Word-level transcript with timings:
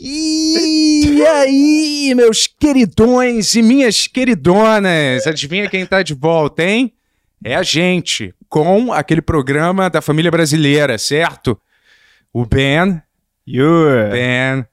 E 0.00 1.24
aí, 1.26 2.12
meus 2.14 2.46
queridões 2.46 3.54
e 3.54 3.62
minhas 3.62 4.06
queridonas, 4.06 5.26
adivinha 5.26 5.68
quem 5.68 5.84
tá 5.84 6.02
de 6.02 6.14
volta, 6.14 6.62
hein? 6.62 6.92
É 7.42 7.56
a 7.56 7.62
gente, 7.64 8.32
com 8.48 8.92
aquele 8.92 9.20
programa 9.20 9.90
da 9.90 10.00
família 10.00 10.30
brasileira, 10.30 10.98
certo? 10.98 11.60
O 12.32 12.46
Ben, 12.46 13.02
Yur. 13.46 14.10
Ben, 14.10 14.66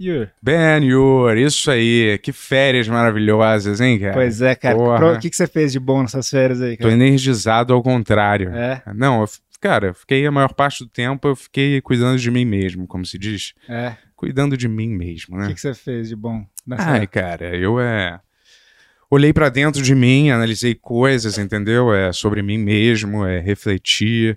Yur. 0.00 0.30
Ben 0.42 0.82
Yur, 0.84 1.36
isso 1.36 1.70
aí, 1.70 2.18
que 2.22 2.32
férias 2.32 2.88
maravilhosas, 2.88 3.80
hein, 3.80 3.98
cara? 3.98 4.14
Pois 4.14 4.40
é, 4.40 4.54
cara. 4.54 4.76
Porra. 4.76 5.12
O 5.12 5.18
que, 5.20 5.28
que 5.28 5.36
você 5.36 5.46
fez 5.46 5.72
de 5.72 5.78
bom 5.80 6.00
nessas 6.02 6.28
férias 6.30 6.62
aí, 6.62 6.76
Tô 6.76 6.84
cara? 6.84 6.94
energizado 6.94 7.74
ao 7.74 7.82
contrário. 7.82 8.50
É, 8.54 8.82
Não, 8.94 9.20
eu 9.20 9.28
cara, 9.60 9.86
eu 9.88 9.94
fiquei 9.94 10.26
a 10.26 10.30
maior 10.30 10.52
parte 10.52 10.84
do 10.84 10.90
tempo, 10.90 11.26
eu 11.28 11.34
fiquei 11.34 11.80
cuidando 11.80 12.18
de 12.18 12.30
mim 12.30 12.44
mesmo, 12.44 12.86
como 12.86 13.04
se 13.06 13.18
diz. 13.18 13.54
é. 13.68 13.96
Cuidando 14.16 14.56
de 14.56 14.68
mim 14.68 14.88
mesmo, 14.88 15.36
O 15.36 15.40
né? 15.40 15.48
que, 15.48 15.54
que 15.54 15.60
você 15.60 15.74
fez 15.74 16.08
de 16.08 16.16
bom 16.16 16.46
nessa 16.66 16.90
Ai, 16.90 17.06
cara, 17.06 17.56
eu 17.56 17.80
é. 17.80 18.20
Olhei 19.10 19.32
pra 19.32 19.48
dentro 19.48 19.82
de 19.82 19.94
mim, 19.94 20.30
analisei 20.30 20.74
coisas, 20.74 21.38
entendeu? 21.38 21.92
É 21.94 22.12
sobre 22.12 22.42
mim 22.42 22.58
mesmo, 22.58 23.24
é 23.24 23.38
refleti, 23.38 24.36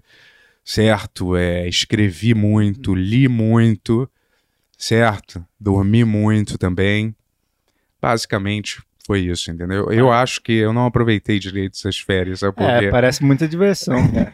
certo? 0.64 1.36
É 1.36 1.68
escrevi 1.68 2.34
muito, 2.34 2.94
li 2.94 3.28
muito, 3.28 4.10
certo? 4.78 5.44
Dormi 5.60 6.04
muito 6.04 6.58
também. 6.58 7.16
Basicamente 8.02 8.82
foi 9.06 9.22
isso, 9.22 9.50
entendeu? 9.50 9.90
Eu 9.92 10.12
acho 10.12 10.42
que 10.42 10.52
eu 10.52 10.74
não 10.74 10.86
aproveitei 10.86 11.40
direito 11.40 11.76
essas 11.76 11.98
férias, 11.98 12.40
sabe 12.40 12.56
por 12.56 12.68
quê? 12.68 12.86
É, 12.86 12.92
parece 12.92 13.24
muita 13.24 13.48
diversão, 13.48 13.96
cara. 14.12 14.34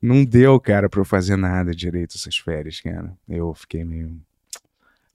Não 0.00 0.24
deu, 0.24 0.58
cara, 0.60 0.88
pra 0.88 1.00
eu 1.00 1.04
fazer 1.04 1.36
nada 1.36 1.72
direito 1.74 2.14
essas 2.16 2.36
férias, 2.36 2.80
cara. 2.80 3.12
Eu 3.28 3.52
fiquei 3.54 3.84
meio 3.84 4.16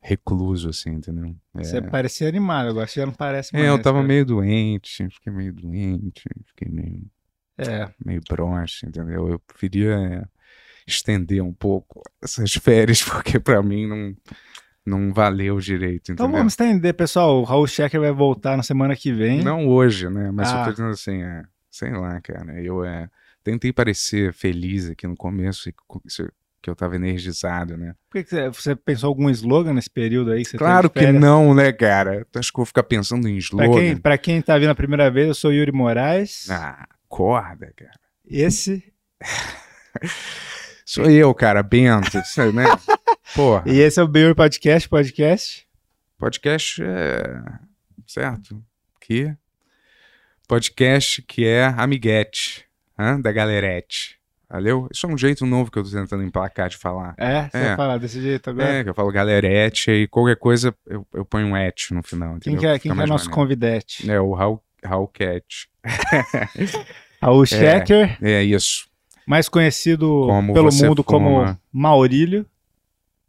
recluso, 0.04 0.70
assim, 0.70 0.92
entendeu? 0.92 1.34
É. 1.56 1.64
Você 1.64 1.82
parecia 1.82 2.28
animado, 2.28 2.70
agora 2.70 2.86
você 2.86 3.00
já 3.00 3.06
não 3.06 3.14
parece 3.14 3.54
mais. 3.54 3.66
É, 3.66 3.70
eu 3.70 3.82
tava 3.82 3.98
cara. 4.00 4.08
meio 4.08 4.26
doente, 4.26 5.08
fiquei 5.10 5.32
meio 5.32 5.54
doente, 5.54 6.24
fiquei 6.48 6.70
meio, 6.70 7.02
É, 7.58 7.90
meio 8.06 8.22
bronche, 8.30 8.86
entendeu? 8.86 9.30
Eu 9.30 9.40
preferia 9.40 9.94
é, 9.96 10.24
estender 10.86 11.42
um 11.42 11.54
pouco 11.54 12.02
essas 12.22 12.54
férias, 12.56 13.02
porque 13.02 13.40
pra 13.40 13.64
mim 13.64 13.88
não, 13.88 14.16
não 14.86 15.14
valeu 15.14 15.58
direito, 15.60 16.12
então 16.12 16.26
entendeu? 16.26 16.38
vamos 16.40 16.54
estender, 16.54 16.94
pessoal. 16.94 17.40
O 17.40 17.44
Raul 17.44 17.66
Checker 17.68 18.02
vai 18.02 18.12
voltar 18.12 18.58
na 18.58 18.64
semana 18.64 18.96
que 18.96 19.14
vem. 19.14 19.42
Não 19.42 19.68
hoje, 19.68 20.10
né? 20.10 20.32
Mas 20.32 20.52
eu 20.52 20.58
Ah. 20.58 20.66
tô 20.66 20.72
dizendo 20.72 20.90
assim, 20.90 21.24
é, 21.24 21.44
sei 21.72 21.92
lá, 21.92 22.20
cara, 22.20 22.62
eu 22.62 22.84
é, 22.84 23.10
tentei 23.42 23.72
parecer 23.72 24.34
feliz 24.34 24.90
aqui 24.90 25.08
no 25.08 25.16
começo, 25.16 25.70
e 25.70 25.74
que 26.64 26.70
eu 26.70 26.76
tava 26.76 26.96
energizado, 26.96 27.76
né? 27.76 27.94
Por 28.10 28.24
que 28.24 28.50
você, 28.50 28.74
pensou 28.74 29.10
algum 29.10 29.30
slogan 29.30 29.74
nesse 29.74 29.90
período 29.90 30.32
aí? 30.32 30.46
que 30.46 30.58
Claro 30.58 30.90
que 30.90 31.12
não, 31.12 31.54
né, 31.54 31.74
cara? 31.74 32.26
Tu 32.32 32.40
acha 32.40 32.50
que 32.50 32.56
eu 32.56 32.60
vou 32.60 32.66
ficar 32.66 32.84
pensando 32.84 33.28
em 33.28 33.36
slogan? 33.36 33.98
pra 33.98 34.18
quem 34.18 34.42
tá 34.42 34.58
vindo 34.58 34.70
a 34.70 34.76
primeira 34.76 35.12
vez, 35.12 35.28
eu 35.28 35.34
sou 35.36 35.52
Yuri 35.52 35.74
Moraes. 35.74 36.50
Ah, 36.50 36.88
acorda, 37.06 37.74
cara. 37.76 38.00
Esse. 38.26 38.82
Sou 40.86 41.10
eu, 41.10 41.34
cara, 41.34 41.64
Bento, 41.64 42.18
isso 42.18 42.52
né? 42.52 42.66
Porra. 43.34 43.64
E 43.66 43.80
esse 43.80 44.00
é 44.00 44.04
o 44.04 44.08
Beer 44.08 44.36
Podcast, 44.36 44.88
podcast. 44.88 45.66
Podcast 46.18 46.84
é. 46.84 47.42
Certo? 48.06 48.62
Que? 49.00 49.34
Podcast 50.48 51.22
que 51.22 51.46
é 51.46 51.66
amiguete, 51.66 52.66
hã? 53.00 53.20
da 53.20 53.32
galerete. 53.32 54.20
Valeu? 54.54 54.88
Isso 54.94 55.08
é 55.08 55.10
um 55.10 55.18
jeito 55.18 55.48
novo 55.48 55.72
que 55.72 55.80
eu 55.80 55.84
tô 55.84 55.90
tentando 55.90 56.22
emplacar 56.24 56.70
de 56.70 56.78
falar. 56.78 57.16
É, 57.18 57.50
você 57.50 57.58
É. 57.58 57.68
vai 57.70 57.76
falar 57.76 57.98
desse 57.98 58.22
jeito 58.22 58.52
agora? 58.52 58.70
É, 58.70 58.84
que 58.84 58.90
eu 58.92 58.94
falo 58.94 59.12
galerete 59.12 59.90
e 59.90 60.08
qualquer 60.08 60.36
coisa 60.36 60.76
eu, 60.86 61.08
eu 61.12 61.26
ponho 61.26 61.48
um 61.48 61.58
et 61.58 61.74
no 61.92 62.04
final. 62.04 62.38
quem 62.40 62.54
entendeu? 62.54 62.60
que 62.60 62.68
é, 62.68 62.78
quem 62.80 62.92
que 62.94 63.02
é 63.02 63.06
nosso 63.08 63.26
maneiro. 63.26 63.32
convidete? 63.32 64.12
É, 64.12 64.20
o 64.22 64.32
Raul, 64.34 64.62
Raul 64.86 65.08
Cat. 65.08 65.68
Raul 67.20 67.46
Checker, 67.48 68.18
É 68.22 68.44
isso. 68.44 68.88
mais 69.26 69.50
conhecido 69.50 70.08
Como 70.28 70.54
pelo 70.54 70.70
mundo 70.72 71.04
como 71.04 71.30
fuma. 71.40 71.60
Maurílio, 71.72 72.46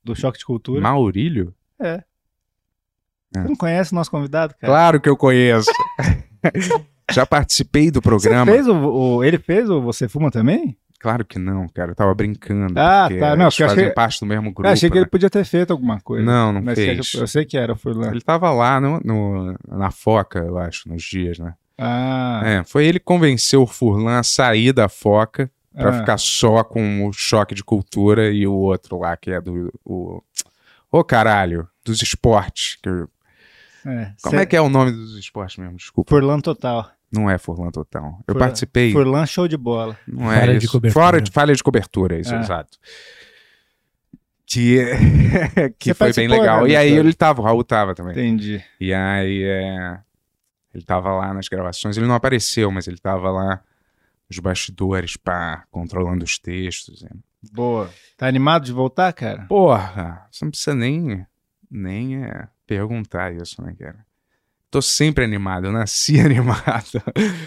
do 0.05 0.15
Choque 0.15 0.39
de 0.39 0.45
Cultura. 0.45 0.81
Maurílio? 0.83 1.55
Você 1.81 2.05
não 3.49 3.57
conhece 3.57 3.93
o 3.93 3.95
nosso 3.95 4.11
convidado, 4.11 4.55
cara? 4.61 4.71
Claro 4.73 5.01
que 5.01 5.09
eu 5.09 5.17
conheço. 5.17 5.71
Já 7.13 7.25
participei 7.27 7.91
do 7.91 8.01
programa. 8.03 8.51
fez 8.51 8.67
o, 8.67 8.75
o- 8.75 9.25
ele 9.25 9.39
fez 9.39 9.69
o 9.71 9.81
Você 9.83 10.09
Fuma 10.09 10.31
também? 10.31 10.77
Claro 11.05 11.23
que 11.23 11.39
não, 11.39 11.69
cara. 11.69 11.91
Eu 11.91 11.95
tava 11.95 12.15
brincando. 12.15 12.73
Ah, 12.81 13.11
tá. 13.11 13.37
Não, 13.37 13.45
eles 13.45 13.57
fazem 13.59 13.85
achei- 13.85 13.91
parte 13.91 14.21
do 14.21 14.25
mesmo 14.27 14.45
grupo. 14.45 14.67
Eu 14.67 14.73
achei 14.73 14.89
que 14.89 14.97
ele 14.97 15.05
né? 15.05 15.11
podia 15.11 15.29
ter 15.29 15.45
feito 15.45 15.71
alguma 15.71 16.01
coisa. 16.01 16.25
Não, 16.25 16.51
não 16.51 16.63
Mas 16.63 16.77
fez. 16.79 17.13
Eu, 17.13 17.27
sei 17.27 17.45
que 17.45 17.59
era, 17.59 17.73
eu 17.73 17.77
fui 17.77 17.93
lá. 17.93 18.09
Ele 18.09 18.23
tava 18.23 18.51
lá 18.51 18.81
no, 18.81 18.99
no- 19.05 19.55
na 19.69 19.91
Foca, 19.91 20.39
eu 20.39 20.57
acho, 20.57 20.89
nos 20.89 21.03
dias, 21.03 21.39
né? 21.39 21.53
Ah, 21.77 22.41
É, 22.43 22.65
foi 22.65 22.87
ele 22.87 22.99
que 22.99 23.05
convenceu 23.05 23.61
o 23.61 23.67
Furlan 23.67 24.19
a 24.19 24.23
sair 24.23 24.73
da 24.73 24.89
Foca 24.89 25.51
pra 25.77 25.91
ah. 25.91 25.93
ficar 26.01 26.17
só 26.17 26.65
com 26.65 27.07
o 27.07 27.13
choque 27.13 27.55
de 27.55 27.63
cultura 27.63 28.31
e 28.33 28.47
o 28.47 28.55
outro 28.55 28.99
lá, 28.99 29.15
que 29.15 29.31
é 29.31 29.43
do. 29.43 29.71
O... 29.85 30.23
Ô 30.91 31.05
caralho, 31.05 31.69
dos 31.85 32.01
esportes. 32.01 32.79
que 32.83 32.89
é. 32.89 34.13
Como 34.23 34.37
Cê- 34.37 34.43
é 34.43 34.47
que 34.47 34.57
é 34.57 34.61
o 34.63 34.71
nome 34.71 34.91
dos 34.93 35.19
esportes 35.19 35.59
mesmo? 35.59 35.77
Desculpa. 35.77 36.09
Furlan 36.09 36.41
Total. 36.41 36.91
Não 37.15 37.31
é 37.31 37.39
Furlan 37.39 37.71
Total. 37.71 38.05
Eu 38.27 38.33
Furlan- 38.35 38.41
participei. 38.47 38.93
Furlan 38.93 39.27
Show 39.27 39.47
de 39.47 39.57
Bola. 39.57 39.97
Não 40.07 40.33
é 40.33 40.41
Falha 40.41 40.59
de 40.59 40.65
isso. 40.65 40.73
cobertura. 40.73 41.05
Fora 41.05 41.21
de 41.21 41.31
falha 41.31 41.55
de 41.55 41.63
cobertura, 41.63 42.19
isso, 42.19 42.35
Ah. 42.35 42.41
exato. 42.41 42.79
Que, 44.47 44.85
que 45.79 45.91
Você 45.91 45.95
foi 45.95 46.13
bem 46.13 46.29
legal. 46.29 46.65
né, 46.65 46.71
E 46.71 46.77
aí 46.77 46.93
ele 46.93 47.15
tava, 47.15 47.41
o 47.41 47.45
Raul 47.45 47.65
tava 47.65 47.95
também. 47.95 48.13
Entendi. 48.13 48.63
E 48.79 48.93
aí 48.93 49.43
é, 49.43 49.99
ele 50.75 50.85
tava 50.85 51.13
lá 51.13 51.33
nas 51.33 51.49
gravações, 51.49 51.97
ele 51.97 52.07
não 52.07 52.15
apareceu, 52.15 52.71
mas 52.71 52.87
ele 52.87 52.99
tava 52.99 53.31
lá 53.31 53.61
nos 54.29 54.39
bastidores, 54.39 55.17
pá, 55.17 55.65
controlando 55.71 56.25
os 56.25 56.39
textos. 56.39 57.03
é. 57.05 57.09
Boa. 57.53 57.91
Tá 58.17 58.27
animado 58.27 58.65
de 58.65 58.73
voltar, 58.73 59.13
cara? 59.13 59.45
Porra, 59.47 60.27
você 60.31 60.45
não 60.47 60.51
precisa 60.51 60.75
nem, 60.75 61.27
nem 61.71 62.25
é, 62.25 62.49
perguntar 62.67 63.35
isso, 63.35 63.61
né, 63.63 63.75
cara? 63.79 63.99
Tô 64.75 64.83
sempre 64.83 65.23
animado, 65.25 65.67
eu 65.67 65.73
nasci 65.73 66.19
animado. 66.21 67.01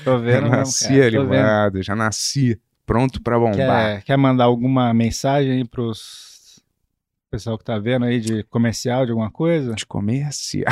Tô 0.06 0.12
Eu 0.12 0.20
vendo 0.22 0.44
mesmo, 0.44 0.50
nasci 0.56 0.88
cara. 0.88 1.12
Tô 1.12 1.18
vendo. 1.24 1.34
animado, 1.34 1.84
já 1.84 1.94
nasci 1.94 2.58
pronto 2.86 3.22
pra 3.22 3.38
bombar. 3.38 3.56
Quer, 3.58 4.04
quer 4.04 4.18
mandar 4.18 4.46
alguma 4.46 4.94
mensagem 4.94 5.52
aí 5.52 5.66
pros 5.66 6.62
pessoal 7.30 7.58
que 7.58 7.66
tá 7.66 7.78
vendo 7.78 8.06
aí 8.06 8.22
de 8.22 8.44
comercial, 8.44 9.06
de 9.06 9.12
alguma 9.12 9.30
coisa? 9.30 9.76
De 9.76 9.86
comercial. 9.86 10.64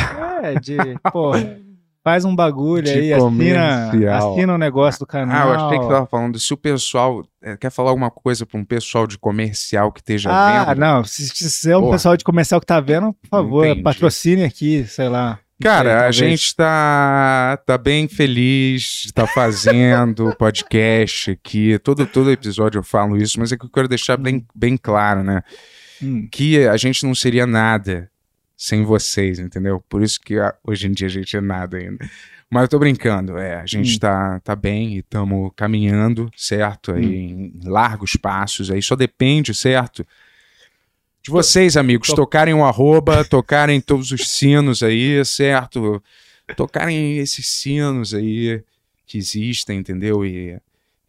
É, 0.42 0.58
de, 0.58 0.78
pô, 1.12 1.32
faz 2.02 2.24
um 2.24 2.34
bagulho 2.34 2.84
De 2.84 2.92
aí, 2.92 3.12
assina, 3.14 3.26
comercial. 3.26 4.32
assina 4.32 4.54
o 4.54 4.58
negócio 4.58 5.00
do 5.02 5.04
Ah, 5.04 5.08
canal. 5.12 5.50
eu 5.50 5.56
achei 5.60 5.78
que 5.80 5.88
tava 5.90 6.06
falando 6.06 6.40
se 6.40 6.54
o 6.54 6.58
pessoal 6.58 7.22
é, 7.44 7.58
quer 7.58 7.70
falar 7.70 7.90
alguma 7.90 8.10
coisa 8.10 8.46
pra 8.46 8.58
um 8.58 8.64
pessoal 8.64 9.06
de 9.06 9.18
comercial 9.18 9.92
que 9.92 10.00
esteja 10.00 10.30
Ah, 10.32 10.64
vendo. 10.70 10.80
não, 10.80 11.04
se, 11.04 11.28
se 11.28 11.50
se 11.50 11.70
é 11.70 11.76
um 11.76 11.82
Porra. 11.82 11.92
pessoal 11.92 12.16
de 12.16 12.24
comercial 12.24 12.62
que 12.62 12.66
tá 12.66 12.80
vendo, 12.80 13.12
por 13.12 13.28
favor, 13.28 13.66
Entendi. 13.66 13.84
patrocine 13.84 14.46
aqui, 14.46 14.86
sei 14.86 15.10
lá. 15.10 15.38
Cara, 15.62 16.06
a 16.06 16.12
gente 16.12 16.54
tá, 16.54 17.58
tá 17.66 17.78
bem 17.78 18.08
feliz 18.10 19.02
de 19.04 19.08
estar 19.08 19.26
fazendo 19.28 20.36
podcast 20.38 21.32
aqui. 21.32 21.80
Todo, 21.80 22.06
todo 22.06 22.30
episódio 22.32 22.80
eu 22.80 22.84
falo 22.84 23.16
isso, 23.16 23.40
mas 23.40 23.52
é 23.54 23.58
que 23.58 23.66
eu 23.66 23.70
quero 23.70 23.88
deixar 23.88 24.18
bem, 24.18 24.46
bem 24.54 24.76
claro, 24.76 25.24
né? 25.24 25.42
Hum, 26.04 26.28
Que 26.30 26.68
a 26.68 26.76
gente 26.76 27.06
não 27.06 27.16
seria 27.16 27.48
nada 27.48 28.12
sem 28.58 28.84
vocês, 28.84 29.40
entendeu? 29.40 29.82
Por 29.88 30.04
isso 30.04 30.20
que 30.20 30.38
ah, 30.38 30.54
hoje 30.64 30.88
em 30.88 30.92
dia 30.92 31.08
a 31.08 31.12
gente 31.12 31.36
é 31.38 31.42
nada 31.42 31.78
ainda. 31.78 32.06
Mas 32.50 32.64
eu 32.64 32.68
tô 32.68 32.80
brincando, 32.80 33.38
é, 33.38 33.56
a 33.56 33.66
gente 33.66 33.96
Hum. 33.96 34.00
tá, 34.00 34.40
tá 34.42 34.56
bem 34.58 34.96
e 34.96 35.00
estamos 35.00 35.52
caminhando, 35.56 36.30
certo? 36.36 36.92
Aí 36.94 37.06
Hum. 37.06 37.52
em 37.64 37.68
largos 37.70 38.18
passos, 38.18 38.70
aí 38.70 38.82
só 38.82 38.96
depende, 38.96 39.54
certo? 39.54 40.06
De 41.26 41.32
vocês, 41.32 41.76
amigos, 41.76 42.10
tô- 42.10 42.16
tocarem 42.18 42.54
o 42.54 42.64
arroba, 42.64 43.26
tocarem 43.26 43.82
todos 43.82 44.12
os 44.12 44.30
sinos 44.30 44.84
aí, 44.84 45.26
certo? 45.26 46.02
Tocarem 46.56 47.18
esses 47.18 47.48
sinos 47.48 48.14
aí 48.14 48.64
que 49.08 49.18
existem, 49.18 49.80
entendeu? 49.80 50.24
E 50.24 50.60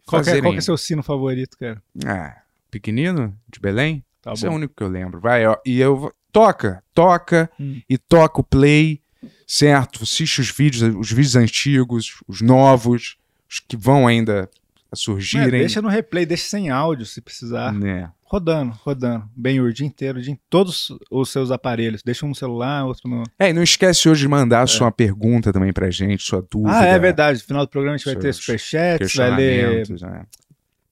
qual, 0.07 0.23
que 0.23 0.29
é, 0.29 0.31
fazerem... 0.33 0.41
qual 0.41 0.55
é 0.57 0.61
seu 0.61 0.75
sino 0.75 1.03
favorito, 1.03 1.55
cara? 1.55 1.81
Ah, 2.03 2.35
pequenino, 2.71 3.37
de 3.47 3.59
Belém? 3.59 4.03
Tá 4.21 4.33
Esse 4.33 4.45
é 4.45 4.49
bom. 4.49 4.55
o 4.55 4.57
único 4.57 4.73
que 4.75 4.81
eu 4.81 4.87
lembro. 4.87 5.19
Vai, 5.19 5.45
ó, 5.45 5.55
e 5.63 5.79
eu 5.79 5.95
vou- 5.95 6.13
toca, 6.31 6.83
toca 6.95 7.47
Hum. 7.59 7.79
e 7.87 7.95
toca 7.97 8.41
o 8.41 8.43
play, 8.43 8.99
certo? 9.45 10.01
Assiste 10.01 10.41
os 10.41 10.49
vídeos, 10.49 10.95
os 10.95 11.11
vídeos 11.11 11.35
antigos, 11.35 12.15
os 12.27 12.41
novos, 12.41 13.17
os 13.47 13.59
que 13.59 13.77
vão 13.77 14.07
ainda 14.07 14.49
É, 14.91 14.95
surgirem. 14.95 15.59
deixa 15.59 15.79
no 15.79 15.89
replay, 15.89 16.25
deixa 16.25 16.47
sem 16.49 16.71
áudio 16.71 17.05
se 17.05 17.21
precisar. 17.21 17.71
né? 17.71 18.11
Rodando, 18.29 18.73
rodando. 18.83 19.23
Bem 19.35 19.61
o 19.61 19.71
dia 19.73 19.87
inteiro, 19.87 20.21
de 20.21 20.37
todos 20.49 20.89
os 21.09 21.29
seus 21.29 21.49
aparelhos. 21.49 22.03
Deixa 22.03 22.25
um 22.25 22.29
no 22.29 22.35
celular, 22.35 22.85
outro 22.85 23.09
no. 23.09 23.23
É, 23.39 23.49
e 23.49 23.53
não 23.53 23.63
esquece 23.63 24.09
hoje 24.09 24.21
de 24.21 24.27
mandar 24.27 24.67
sua 24.67 24.91
pergunta 24.91 25.53
também 25.53 25.71
pra 25.71 25.89
gente, 25.89 26.23
sua 26.23 26.41
dúvida. 26.51 26.77
Ah, 26.77 26.85
é 26.85 26.99
verdade. 26.99 27.39
No 27.39 27.45
final 27.45 27.65
do 27.65 27.69
programa 27.69 27.95
a 27.95 27.97
gente 27.97 28.05
vai 28.05 28.15
ter 28.17 28.33
superchats, 28.33 29.15
vai 29.15 29.35
ler 29.35 29.87
né? 29.89 30.25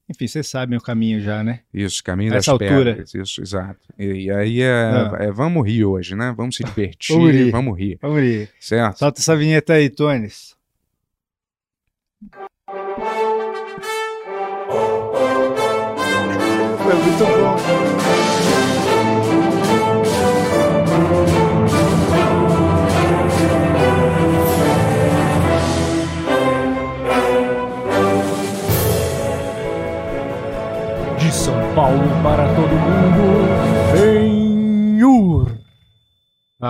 Enfim, 0.08 0.28
vocês 0.28 0.48
sabem 0.48 0.78
o 0.78 0.82
caminho 0.82 1.20
já, 1.20 1.44
né? 1.44 1.62
Isso, 1.74 2.02
caminho 2.04 2.30
Essa 2.30 2.38
das 2.38 2.48
altura. 2.48 2.94
pedras. 2.96 3.14
Isso, 3.16 3.42
exato. 3.42 3.80
E, 3.98 4.06
e 4.26 4.32
aí 4.32 4.62
é, 4.62 4.72
Ah. 4.72 5.18
é, 5.20 5.32
vamos 5.32 5.66
rir 5.68 5.84
hoje, 5.84 6.16
né? 6.16 6.34
Vamos 6.38 6.56
se 6.56 6.64
divertir, 6.64 7.16
Vamos 7.18 7.32
rir. 7.32 7.52
vamos 7.52 7.78
rir. 7.78 7.98
Vamos 8.02 8.22
ir. 8.22 8.50
Certo? 8.60 9.00
Solta 9.00 9.20
essa 9.20 9.36
vinheta 9.36 9.74
aí, 9.74 9.90
Tones. 9.90 10.55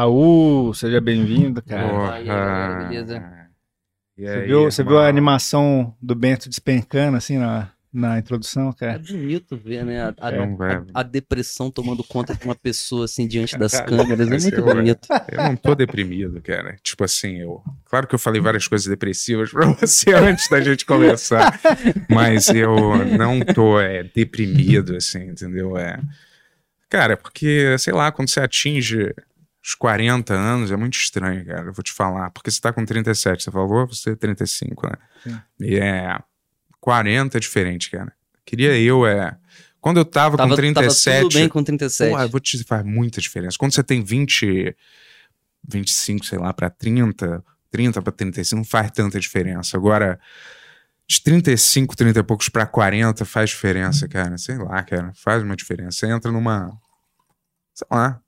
Raul, 0.09 0.71
seja 0.75 1.01
bem-vindo, 1.01 1.61
cara. 1.63 1.89
Porra. 1.89 2.13
Aí, 2.13 2.25
galera, 2.25 2.83
beleza? 2.87 3.23
E 4.17 4.21
Você, 4.23 4.29
aí, 4.29 4.45
viu, 4.47 4.63
você 4.65 4.83
viu 4.83 4.99
a 4.99 5.07
animação 5.07 5.95
do 5.99 6.13
Bento 6.13 6.47
despencando 6.47 7.17
assim 7.17 7.39
na, 7.39 7.71
na 7.91 8.19
introdução, 8.19 8.69
É 8.69 8.73
cara? 8.73 8.99
bonito 8.99 9.57
ver, 9.57 9.83
né? 9.83 10.03
A, 10.03 10.13
a- 10.21 10.31
É 10.31 10.41
um 10.41 10.55
verbo. 10.55 10.91
a 10.93 11.01
depressão 11.01 11.71
tomando 11.71 12.03
conta 12.03 12.35
de 12.35 12.45
uma 12.45 12.53
pessoa 12.53 13.05
assim 13.05 13.27
diante 13.27 13.57
das 13.57 13.81
câmeras. 13.81 14.29
É 14.29 14.37
muito 14.39 14.61
bonito. 14.63 15.07
Eu 15.31 15.43
não 15.43 15.55
tô 15.57 15.73
deprimido, 15.73 16.39
cara. 16.39 16.75
Tipo 16.83 17.03
assim, 17.03 17.37
eu. 17.41 17.63
Claro 17.85 18.05
que 18.07 18.13
eu 18.13 18.19
falei 18.19 18.39
várias 18.39 18.67
coisas 18.67 18.85
depressivas 18.87 19.49
pra 19.51 19.65
você 19.65 20.13
antes 20.13 20.47
da 20.49 20.61
gente 20.61 20.85
conversar. 20.85 21.59
mas 22.09 22.47
eu 22.49 22.77
não 23.17 23.39
tô 23.41 23.79
é, 23.81 24.03
deprimido, 24.03 24.95
assim, 24.95 25.29
entendeu? 25.29 25.75
É. 25.75 25.99
Cara, 26.87 27.17
porque, 27.17 27.75
sei 27.79 27.91
lá, 27.91 28.11
quando 28.11 28.29
você 28.29 28.39
atinge 28.39 29.11
os 29.65 29.73
40 29.73 30.31
anos, 30.31 30.71
é 30.71 30.75
muito 30.75 30.93
estranho, 30.93 31.43
cara. 31.43 31.69
Eu 31.69 31.73
vou 31.73 31.81
te 31.81 31.91
falar. 31.91 32.29
Porque 32.29 32.51
você 32.51 32.61
tá 32.61 32.71
com 32.71 32.85
37, 32.85 33.43
você 33.43 33.51
falou, 33.51 33.87
você 33.87 34.11
é 34.11 34.15
35, 34.15 34.87
né? 34.87 34.93
Sim. 35.23 35.41
E 35.59 35.75
é. 35.77 36.19
40 36.79 37.35
é 37.35 37.39
diferente, 37.39 37.89
cara. 37.89 38.13
Queria 38.45 38.77
eu, 38.79 39.07
é. 39.07 39.35
Quando 39.81 39.97
eu 39.97 40.05
tava, 40.05 40.37
Tava, 40.37 40.49
com 40.49 40.55
tava 40.55 40.55
37. 40.55 41.21
tudo 41.21 41.33
bem 41.33 41.49
com 41.49 41.63
37. 41.63 42.11
Porra, 42.11 42.23
eu 42.23 42.29
vou 42.29 42.39
te 42.39 42.63
faz 42.63 42.85
muita 42.85 43.19
diferença. 43.19 43.57
Quando 43.57 43.73
você 43.73 43.83
tem 43.83 44.03
20, 44.03 44.75
25, 45.67 46.25
sei 46.27 46.37
lá, 46.37 46.53
pra 46.53 46.69
30, 46.69 47.43
30 47.71 48.01
pra 48.03 48.11
35, 48.11 48.57
não 48.59 48.65
faz 48.65 48.91
tanta 48.91 49.19
diferença. 49.19 49.75
Agora, 49.75 50.19
de 51.07 51.23
35, 51.23 51.95
30 51.95 52.19
e 52.19 52.23
poucos 52.23 52.49
pra 52.49 52.67
40 52.67 53.25
faz 53.25 53.49
diferença, 53.49 54.07
cara. 54.07 54.37
Sei 54.37 54.57
lá, 54.57 54.83
cara, 54.83 55.11
faz 55.15 55.41
uma 55.41 55.55
diferença. 55.55 55.97
Você 55.97 56.07
entra 56.07 56.31
numa, 56.31 56.71
sei 57.73 57.87
lá, 57.91 58.21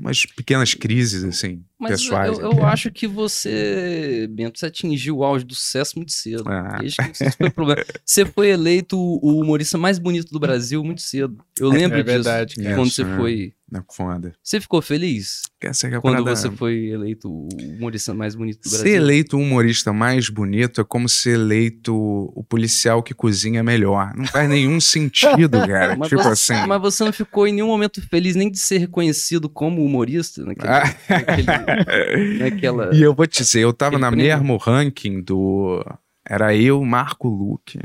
umas 0.00 0.24
pequenas 0.24 0.74
crises, 0.74 1.22
assim, 1.24 1.62
Mas 1.78 2.00
pessoais. 2.02 2.38
eu, 2.38 2.44
eu 2.44 2.52
entende? 2.52 2.66
acho 2.66 2.90
que 2.90 3.06
você, 3.06 4.26
Bento, 4.30 4.58
você 4.58 4.66
atingiu 4.66 5.18
o 5.18 5.24
auge 5.24 5.44
do 5.44 5.54
sucesso 5.54 5.96
muito 5.96 6.12
cedo. 6.12 6.44
Ah. 6.48 6.78
Desde 6.80 6.96
que 6.96 7.10
isso 7.10 7.24
foi. 7.54 7.76
Você 8.04 8.24
foi 8.24 8.48
eleito 8.48 8.98
o 8.98 9.40
humorista 9.40 9.76
mais 9.76 9.98
bonito 9.98 10.32
do 10.32 10.40
Brasil 10.40 10.82
muito 10.82 11.02
cedo. 11.02 11.44
Eu 11.58 11.68
lembro 11.68 11.98
é 11.98 12.02
disso. 12.02 12.14
verdade, 12.14 12.56
cara. 12.56 12.74
Quando 12.74 12.86
Isso, 12.88 12.96
você 12.96 13.04
né? 13.04 13.16
foi. 13.16 13.52
Não, 13.70 13.84
foda. 13.88 14.34
Você 14.42 14.60
ficou 14.60 14.82
feliz 14.82 15.42
Essa 15.60 15.86
é 15.86 15.94
a 15.94 16.00
quando 16.00 16.14
parada- 16.24 16.34
você 16.34 16.50
foi 16.50 16.86
eleito 16.88 17.28
o 17.30 17.48
humorista 17.76 18.12
mais 18.12 18.34
bonito 18.34 18.62
do 18.62 18.68
Ser 18.68 18.78
Brasil? 18.78 18.96
eleito 18.96 19.36
o 19.36 19.40
humorista 19.40 19.92
mais 19.92 20.28
bonito 20.28 20.80
é 20.80 20.84
como 20.84 21.08
ser 21.08 21.34
eleito 21.34 21.94
o 21.94 22.42
policial 22.42 23.00
que 23.02 23.14
cozinha 23.14 23.62
melhor. 23.62 24.12
Não 24.16 24.24
faz 24.26 24.48
nenhum 24.48 24.80
sentido, 25.48 25.58
cara. 25.66 25.94
Mas 25.96 26.08
tipo 26.08 26.20
você, 26.22 26.52
assim. 26.52 26.66
mas 26.66 26.80
você 26.80 27.04
não 27.04 27.12
ficou 27.12 27.46
em 27.46 27.52
nenhum 27.52 27.68
momento 27.68 28.02
feliz 28.08 28.34
nem 28.34 28.50
de 28.50 28.58
ser 28.58 28.78
reconhecido 28.78 29.48
como 29.48 29.84
humorista 29.84 30.44
naquele, 30.44 30.68
Ah. 30.68 30.96
naquele- 31.08 31.46
naquela. 32.40 32.90
E 32.94 33.00
eu 33.02 33.14
vou 33.14 33.26
te 33.26 33.42
dizer, 33.42 33.60
eu 33.60 33.72
tava 33.72 33.98
na 33.98 34.10
prêmio. 34.10 34.26
mesmo 34.26 34.56
ranking 34.56 35.22
do. 35.22 35.84
Era 36.28 36.54
eu, 36.56 36.84
Marco 36.84 37.28
Luque. 37.28 37.78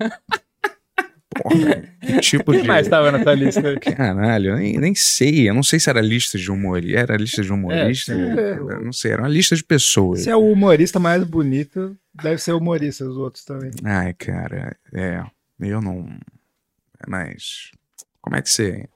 Porra, 1.34 1.82
que 2.00 2.20
tipo 2.20 2.52
Quem 2.52 2.62
de. 2.62 2.68
mais 2.68 2.88
tava 2.88 3.10
nessa 3.12 3.32
lista? 3.34 3.78
Caralho, 3.80 4.50
eu 4.50 4.56
nem, 4.56 4.78
nem 4.78 4.94
sei. 4.94 5.48
Eu 5.48 5.54
não 5.54 5.62
sei 5.62 5.78
se 5.80 5.88
era 5.88 6.00
lista 6.00 6.36
de 6.38 6.50
humorista. 6.50 6.98
Era 6.98 7.16
lista 7.16 7.42
de 7.42 7.52
humorista? 7.52 8.12
É, 8.12 8.52
Eu 8.58 8.84
não 8.84 8.92
sei, 8.92 9.12
era 9.12 9.22
uma 9.22 9.28
lista 9.28 9.54
de 9.56 9.64
pessoas. 9.64 10.22
Se 10.22 10.30
é 10.30 10.36
o 10.36 10.52
humorista 10.52 10.98
mais 10.98 11.24
bonito, 11.24 11.96
deve 12.14 12.38
ser 12.38 12.52
humorista, 12.52 13.04
os 13.04 13.16
outros 13.16 13.44
também. 13.44 13.70
Ai, 13.84 14.12
cara, 14.14 14.76
é. 14.92 15.22
Eu 15.60 15.80
não. 15.80 16.08
Mas. 17.06 17.70
Como 18.20 18.36
é 18.36 18.42
que 18.42 18.50
você. 18.50 18.88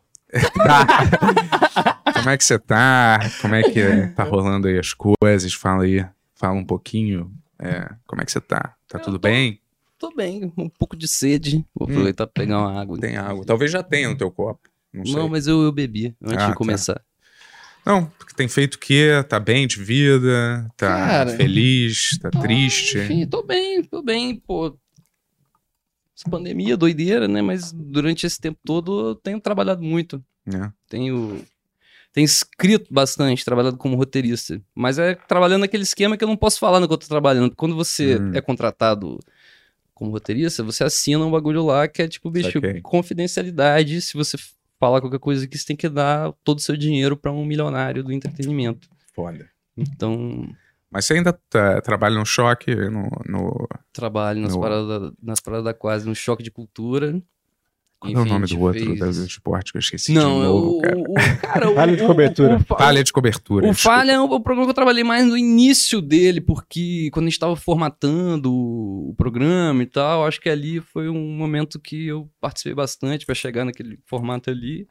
tá? 0.55 0.87
Como 2.17 2.31
é 2.31 2.37
que 2.37 2.45
você 2.45 2.59
tá? 2.59 3.19
Como 3.41 3.55
é 3.55 3.63
que 3.63 4.07
tá 4.17 4.25
rolando 4.25 4.67
aí 4.69 4.79
as 4.79 4.93
coisas? 4.93 5.53
Fala 5.55 5.85
aí. 5.85 6.05
Fala 6.35 6.55
um 6.55 6.65
pouquinho. 6.65 7.31
É, 7.59 7.89
como 8.07 8.21
é 8.21 8.25
que 8.25 8.33
você 8.33 8.41
tá? 8.41 8.75
Tá 8.89 8.99
Eu 8.99 9.03
tudo 9.03 9.19
tô- 9.19 9.29
bem? 9.29 9.59
Tô 9.99 10.15
bem, 10.15 10.53
um 10.57 10.69
pouco 10.69 10.95
de 10.97 11.09
sede. 11.09 11.65
Vou 11.75 11.89
aproveitar 11.89 12.27
pra 12.27 12.43
pegar 12.43 12.59
uma 12.61 12.81
água. 12.81 12.97
Hum. 12.97 13.01
Tem 13.01 13.17
água. 13.17 13.45
Talvez 13.47 13.71
já 13.71 13.83
tenha 13.83 14.09
no 14.11 14.17
teu 14.17 14.31
copo. 14.31 14.69
Não. 14.93 15.05
Não, 15.05 15.29
mas 15.29 15.47
eu, 15.47 15.63
eu 15.63 15.73
bebi 15.73 16.15
antes 16.23 16.45
Ah, 16.45 16.47
de 16.47 16.53
tá. 16.53 16.55
começar. 16.57 17.01
Não, 17.85 18.07
porque 18.19 18.35
tem 18.35 18.49
feito 18.49 18.75
o 18.75 18.79
quê? 18.79 19.11
Tá 19.29 19.39
bem 19.39 19.67
de 19.67 19.83
vida? 19.83 20.69
Tá 20.77 20.89
Cara, 20.89 21.31
feliz? 21.37 22.19
Tá 22.19 22.31
triste? 22.31 22.99
Enfim, 22.99 23.27
tô 23.27 23.43
bem, 23.43 23.83
tô 23.85 24.03
bem, 24.03 24.35
pô. 24.37 24.77
Essa 26.19 26.29
pandemia, 26.31 26.77
doideira, 26.77 27.29
né? 27.29 27.43
Mas 27.43 27.73
durante 27.73 28.27
esse 28.27 28.41
tempo 28.41 28.59
todo 28.65 29.09
eu 29.11 29.15
tenho 29.15 29.41
trabalhado 29.41 29.83
muito. 29.83 30.23
né? 30.45 30.73
Tenho, 30.89 31.45
tenho 32.13 32.25
escrito 32.25 32.93
bastante, 32.93 33.45
trabalhado 33.45 33.77
como 33.77 33.97
roteirista. 33.97 34.61
Mas 34.75 34.99
é 34.99 35.15
trabalhando 35.15 35.61
naquele 35.61 35.83
esquema 35.83 36.17
que 36.17 36.25
eu 36.25 36.29
não 36.29 36.37
posso 36.37 36.59
falar 36.59 36.81
no 36.81 36.89
que 36.89 36.95
eu 36.95 36.99
tô 36.99 37.07
trabalhando. 37.07 37.55
Quando 37.55 37.77
você 37.77 38.19
Hum. 38.19 38.33
é 38.35 38.41
contratado 38.41 39.21
como 39.97 40.11
roteirista, 40.11 40.63
você 40.63 40.85
assina 40.85 41.25
um 41.25 41.31
bagulho 41.31 41.65
lá 41.65 41.89
que 41.89 42.03
é 42.03 42.07
tipo, 42.09 42.31
bicho, 42.31 42.53
Saquei. 42.53 42.83
confidencialidade. 42.83 44.01
Se 44.03 44.15
você 44.15 44.37
falar 44.79 45.01
qualquer 45.01 45.19
coisa 45.19 45.47
aqui, 45.47 45.57
você 45.57 45.65
tem 45.67 45.75
que 45.77 45.89
dar 45.89 46.33
todo 46.45 46.59
o 46.59 46.63
seu 46.63 46.77
dinheiro 46.77 47.17
pra 47.17 47.33
um 47.33 47.47
milionário 47.47 48.05
do 48.05 48.13
entretenimento. 48.13 48.89
Foda. 49.15 49.49
Então, 49.75 50.47
Mas 50.91 51.07
você 51.07 51.15
ainda 51.15 51.33
tá- 51.49 51.81
trabalha 51.81 52.15
no 52.19 52.27
choque, 52.27 52.75
no, 52.75 53.09
no- 53.27 53.69
trabalho 53.93 54.43
nas, 54.43 54.55
No- 54.55 54.61
paradas, 54.61 55.13
nas 55.23 55.41
paradas 55.41 55.65
da 55.65 55.73
quase, 55.75 56.07
no 56.07 56.15
choque 56.15 56.43
de 56.43 56.51
cultura. 56.51 57.19
Qual 58.13 58.25
é 58.25 58.27
o 58.27 58.29
nome 58.33 58.47
do 58.47 58.61
outro 58.61 58.85
fez- 58.85 58.99
das 58.99 59.17
esporte 59.19 59.73
que 59.73 59.79
eu 59.79 59.81
esqueci 59.81 60.13
Não, 60.13 60.39
de 60.41 60.45
novo, 60.47 60.79
o, 60.79 60.81
cara? 60.83 60.99
o, 60.99 61.15
cara, 61.41 61.71
o, 61.71 61.75
Falha 61.75 61.97
de 61.97 62.03
o- 62.03 62.07
cobertura. 62.07 62.55
O, 62.55 62.57
o, 62.61 62.65
Falha 62.79 63.05
de 63.05 63.13
cobertura. 63.13 63.67
o 63.67 63.71
desculpa. 63.71 63.97
Falha 63.99 64.13
é 64.13 64.21
o 64.21 64.41
programa 64.41 64.67
que 64.67 64.71
eu 64.71 64.75
trabalhei 64.75 65.05
mais 65.05 65.25
no 65.27 65.37
início 65.37 66.01
dele, 66.01 66.41
porque 66.41 67.09
quando 67.13 67.27
a 67.27 67.29
gente 67.31 67.39
tava 67.39 67.57
formatando 67.57 68.53
o 68.53 69.15
programa 69.17 69.83
e 69.83 69.87
tal, 69.87 70.27
acho 70.27 70.41
que 70.41 70.49
ali 70.49 70.81
foi 70.81 71.09
um 71.09 71.37
momento 71.37 71.79
que 71.81 72.07
eu 72.07 72.29
participei 72.41 72.75
bastante 72.75 73.27
pra 73.27 73.35
chegar 73.35 73.65
naquele 73.65 73.99
formato 74.07 74.51
ali. 74.51 74.87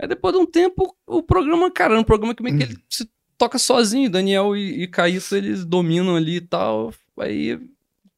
Aí 0.00 0.06
depois 0.08 0.34
de 0.34 0.40
um 0.40 0.46
tempo, 0.46 0.94
o 1.06 1.22
programa, 1.22 1.70
cara, 1.70 1.92
era 1.94 2.00
um 2.00 2.04
programa 2.04 2.34
que 2.34 2.42
meio 2.42 2.56
que 2.58 2.64
ele 2.64 2.76
se 2.88 3.08
toca 3.38 3.58
sozinho. 3.58 4.10
Daniel 4.10 4.54
e, 4.56 4.82
e 4.82 4.86
Caíto, 4.88 5.34
eles 5.34 5.64
dominam 5.64 6.16
ali 6.16 6.36
e 6.36 6.40
tal. 6.40 6.92
Aí 7.18 7.58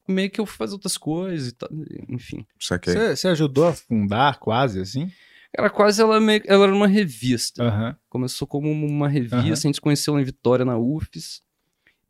meio 0.09 0.31
que 0.31 0.41
eu 0.41 0.47
fui 0.47 0.57
fazer 0.57 0.73
outras 0.73 0.97
coisas 0.97 1.49
e 1.49 1.53
tal. 1.53 1.69
Enfim. 2.09 2.45
Você, 2.59 3.15
você 3.17 3.29
ajudou 3.29 3.67
a 3.67 3.73
fundar 3.73 4.39
quase, 4.39 4.81
assim? 4.81 5.11
Era 5.57 5.71
quase 5.71 6.01
ela 6.03 6.21
meio 6.21 6.43
ela 6.47 6.65
era 6.65 6.75
uma 6.75 6.87
revista. 6.87 7.63
Aham. 7.65 7.97
Começou 8.09 8.47
como 8.47 8.71
uma 8.71 9.09
revista, 9.09 9.37
Aham. 9.37 9.53
a 9.53 9.57
gente 9.57 9.81
conheceu 9.81 10.15
lá 10.15 10.21
em 10.21 10.25
Vitória, 10.25 10.65
na 10.65 10.77
UFES. 10.79 11.43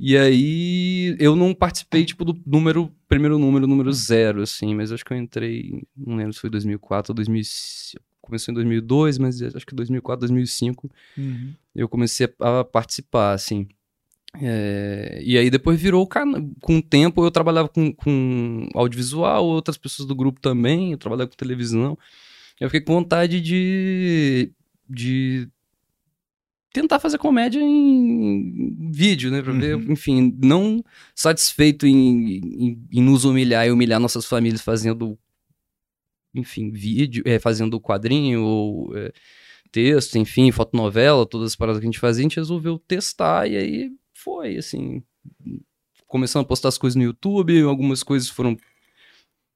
E 0.01 0.17
aí 0.17 1.17
eu 1.19 1.35
não 1.35 1.53
participei, 1.53 2.05
tipo, 2.05 2.25
do 2.25 2.41
número, 2.47 2.93
primeiro 3.09 3.37
número, 3.39 3.67
número 3.67 3.93
zero, 3.93 4.43
assim, 4.43 4.73
mas 4.75 4.93
acho 4.93 5.05
que 5.05 5.13
eu 5.13 5.17
entrei, 5.17 5.83
não 5.97 6.15
lembro 6.17 6.33
se 6.33 6.41
foi 6.41 6.49
2004 6.51 7.11
ou 7.11 7.15
2005. 7.17 8.05
Começou 8.21 8.53
em 8.53 8.55
2002, 8.55 9.19
mas 9.19 9.43
acho 9.43 9.67
que 9.67 9.75
2004, 9.75 10.21
2005 10.21 10.89
Uhum. 11.17 11.53
eu 11.75 11.89
comecei 11.89 12.29
a 12.41 12.63
participar, 12.63 13.33
assim. 13.33 13.67
É, 14.41 15.21
e 15.25 15.39
aí 15.39 15.51
depois 15.51 15.81
virou 15.81 16.03
o 16.03 16.07
canal. 16.07 16.41
Com 16.61 16.79
o 16.79 16.83
tempo 16.83 17.25
eu 17.25 17.31
trabalhava 17.31 17.69
com, 17.69 17.93
com 17.93 18.69
audiovisual, 18.75 19.45
outras 19.47 19.77
pessoas 19.77 20.07
do 20.07 20.15
grupo 20.15 20.41
também, 20.41 20.93
eu 20.93 20.99
trabalhava 20.99 21.31
com 21.31 21.37
televisão. 21.37 21.99
Eu 22.61 22.69
fiquei 22.69 22.81
com 22.81 22.93
vontade 22.95 23.41
de, 23.41 24.53
de 24.89 25.49
tentar 26.73 26.99
fazer 27.01 27.19
comédia 27.19 27.61
em 27.61 28.77
vídeo, 28.91 29.31
né? 29.31 29.43
Pra 29.43 29.53
ver, 29.53 29.77
Uhum. 29.77 29.93
enfim, 29.93 30.37
não 30.43 30.85
satisfeito 31.15 31.87
em, 31.87 32.37
em, 32.37 32.89
em 32.93 33.03
nos 33.03 33.25
humilhar 33.25 33.67
e 33.67 33.71
humilhar 33.71 33.99
nossas 34.01 34.27
famílias 34.27 34.61
fazendo, 34.61 35.19
enfim, 36.35 36.71
vídeo, 36.71 37.23
é, 37.27 37.39
fazendo 37.39 37.81
quadrinho 37.81 38.43
ou 38.43 38.97
é, 38.97 39.13
texto, 39.73 40.17
enfim, 40.19 40.51
fotonovela, 40.51 41.27
todas 41.27 41.49
as 41.53 41.57
paradas 41.57 41.81
que 41.81 41.87
a 41.87 41.91
gente 41.91 41.99
fazia, 41.99 42.21
a 42.21 42.29
gente 42.29 42.37
resolveu 42.37 42.79
testar 42.79 43.47
e 43.49 43.57
aí 43.57 43.91
foi, 44.19 44.57
assim, 44.57 45.03
começando 46.07 46.43
a 46.43 46.47
postar 46.47 46.69
as 46.69 46.79
coisas 46.79 46.97
no 46.97 47.03
YouTube, 47.03 47.63
algumas 47.63 48.03
coisas 48.03 48.29
foram 48.29 48.57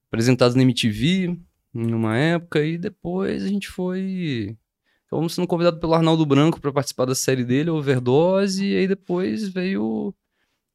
apresentadas 0.08 0.54
na 0.54 0.62
MTV, 0.62 1.36
numa 1.72 2.16
época, 2.16 2.64
e 2.64 2.76
depois 2.78 3.44
a 3.44 3.48
gente 3.48 3.68
foi. 3.68 4.56
Acabamos 5.06 5.34
sendo 5.34 5.46
convidado 5.46 5.78
pelo 5.78 5.94
Arnaldo 5.94 6.24
Branco 6.24 6.60
para 6.60 6.72
participar 6.72 7.04
da 7.04 7.14
série 7.14 7.44
dele, 7.44 7.70
Overdose, 7.70 8.64
e 8.64 8.76
aí 8.76 8.88
depois 8.88 9.48
veio 9.48 10.14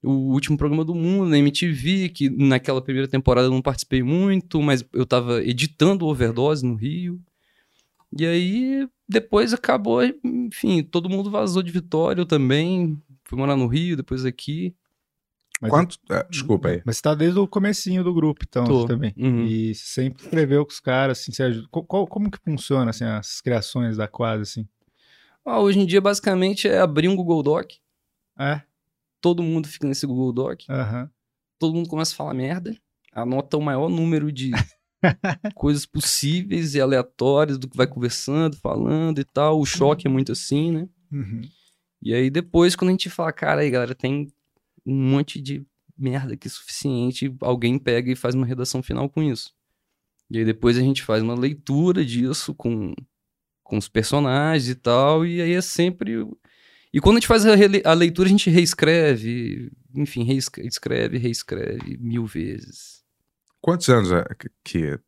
o 0.04 0.12
último 0.32 0.58
programa 0.58 0.86
do 0.86 0.94
mundo 0.94 1.30
na 1.30 1.38
MTV, 1.38 2.10
que 2.10 2.30
naquela 2.30 2.82
primeira 2.82 3.08
temporada 3.08 3.48
eu 3.48 3.52
não 3.52 3.62
participei 3.62 4.04
muito, 4.04 4.62
mas 4.62 4.86
eu 4.94 5.06
tava 5.06 5.44
editando 5.44 6.06
Overdose 6.06 6.66
no 6.66 6.76
Rio. 6.76 7.20
E 8.18 8.26
aí 8.26 8.88
depois 9.08 9.54
acabou, 9.54 10.02
enfim, 10.24 10.84
todo 10.84 11.10
mundo 11.10 11.32
vazou 11.32 11.64
de 11.64 11.72
Vitória, 11.72 12.22
eu 12.22 12.26
também. 12.26 13.02
Fui 13.28 13.38
morar 13.38 13.56
no 13.56 13.68
Rio, 13.68 13.98
depois 13.98 14.26
aqui. 14.26 14.76
Mas, 15.62 15.72
Quanto. 15.72 15.98
ah, 16.12 16.24
desculpa 16.30 16.68
aí. 16.70 16.82
mas 16.86 16.98
você 16.98 17.02
tá 17.02 17.16
desde 17.16 17.40
o 17.40 17.48
comecinho 17.48 18.04
do 18.04 18.14
grupo, 18.14 18.46
então, 18.48 18.64
Tô. 18.64 18.86
também. 18.86 19.14
Uhum. 19.18 19.44
E 19.46 19.74
sempre 19.76 20.24
escreveu 20.24 20.64
com 20.66 20.72
os 20.72 20.80
caras, 20.80 21.20
assim, 21.20 21.32
você 21.32 21.44
ajuda. 21.44 21.68
Co- 21.72 21.84
qual- 21.84 22.08
como 22.08 22.30
que 22.30 22.38
funciona, 22.44 22.92
assim, 22.92 23.04
as 23.04 23.42
criações 23.42 23.98
da 23.98 24.08
quase, 24.08 24.44
assim? 24.44 24.68
Ah, 25.44 25.60
hoje 25.60 25.80
em 25.80 25.86
dia, 25.86 26.00
basicamente, 26.00 26.68
é 26.68 26.80
abrir 26.80 27.08
um 27.08 27.16
Google 27.16 27.42
Doc. 27.42 27.72
É? 28.40 28.62
Todo 29.20 29.42
mundo 29.42 29.68
fica 29.68 29.88
nesse 29.88 30.06
Google 30.06 30.32
Doc. 30.32 30.62
Aham. 30.70 31.10
todo 31.60 31.74
mundo 31.74 31.90
começa 31.90 32.14
a 32.14 32.16
falar 32.18 32.36
merda, 32.36 32.78
anota 33.12 33.58
o 33.58 33.62
maior 33.62 33.90
número 33.90 34.32
de 34.32 34.52
coisas 35.56 35.88
possíveis 35.88 36.76
e 36.76 36.82
aleatórias 36.82 37.58
do 37.58 37.68
que 37.68 37.76
vai 37.76 37.88
conversando, 37.88 38.56
falando 38.58 39.20
e 39.20 39.24
tal. 39.24 39.60
O 39.60 39.66
choque 39.66 40.06
é 40.06 40.10
muito 40.10 40.32
assim, 40.34 40.72
né? 40.72 40.88
Uhum. 41.12 41.42
E 42.02 42.14
aí 42.14 42.30
depois, 42.30 42.76
quando 42.76 42.90
a 42.90 42.94
gente 42.94 43.10
fala, 43.10 43.32
cara, 43.32 43.62
aí 43.62 43.70
galera, 43.70 43.96
tem 43.96 44.32
um 44.86 44.96
monte 44.96 45.42
de 45.42 45.66
merda 45.98 46.34
aqui 46.34 46.48
suficiente, 46.48 47.36
alguém 47.42 47.80
pega 47.80 48.12
e 48.12 48.16
faz 48.16 48.36
uma 48.36 48.46
redação 48.46 48.84
final 48.84 49.10
com 49.10 49.24
isso. 49.24 49.54
E 50.30 50.38
aí 50.38 50.46
depois 50.46 50.78
a 50.78 50.82
gente 50.82 51.04
faz 51.04 51.24
uma 51.24 51.36
leitura 51.36 52.06
disso 52.06 52.54
com, 52.54 52.94
com 53.64 53.78
os 53.78 53.88
personagens 53.88 54.70
e 54.70 54.76
tal, 54.76 55.26
e 55.26 55.42
aí 55.42 55.54
é 55.54 55.62
sempre. 55.62 56.28
E 56.94 57.02
quando 57.02 57.18
a 57.18 57.20
gente 57.20 57.28
faz 57.28 57.46
a, 57.46 57.52
a 57.86 57.94
leitura, 57.94 58.28
a 58.28 58.32
gente 58.32 58.50
reescreve, 58.50 59.72
enfim, 59.96 60.24
reescreve, 60.24 61.18
reescreve 61.18 61.98
mil 61.98 62.26
vezes. 62.26 63.04
Quantos 63.60 63.90
anos 63.90 64.12
é 64.12 64.24
que 64.64 65.00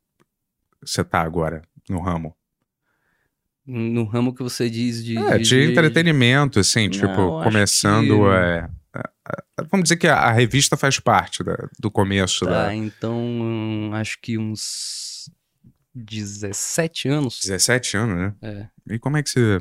você 0.81 1.03
tá 1.03 1.21
agora 1.21 1.61
no 1.89 2.01
ramo? 2.01 2.35
No 3.71 4.03
ramo 4.05 4.33
que 4.33 4.41
você 4.41 4.67
diz 4.69 5.03
de. 5.03 5.15
É, 5.17 5.37
de 5.37 5.61
entretenimento, 5.71 6.59
assim, 6.59 6.85
Não, 6.85 6.89
tipo, 6.91 7.43
começando. 7.43 8.07
que- 8.07 8.35
é, 8.35 8.69
é, 8.95 8.99
é, 8.99 9.63
vamos 9.69 9.83
dizer 9.83 9.97
que 9.97 10.07
a, 10.07 10.15
a 10.15 10.31
revista 10.31 10.75
faz 10.75 10.99
parte 10.99 11.43
da- 11.43 11.69
do 11.79 11.91
começo 11.91 12.45
Tá, 12.45 12.65
da. 12.67 12.75
então 12.75 13.15
hum, 13.21 13.91
acho 13.93 14.17
que 14.21 14.37
uns 14.39 15.29
17 15.93 17.07
anos. 17.07 17.39
17 17.41 17.97
anos, 17.97 18.17
né? 18.17 18.33
É. 18.41 18.93
E 18.95 18.99
como 18.99 19.17
é 19.17 19.23
que 19.23 19.29
você 19.29 19.59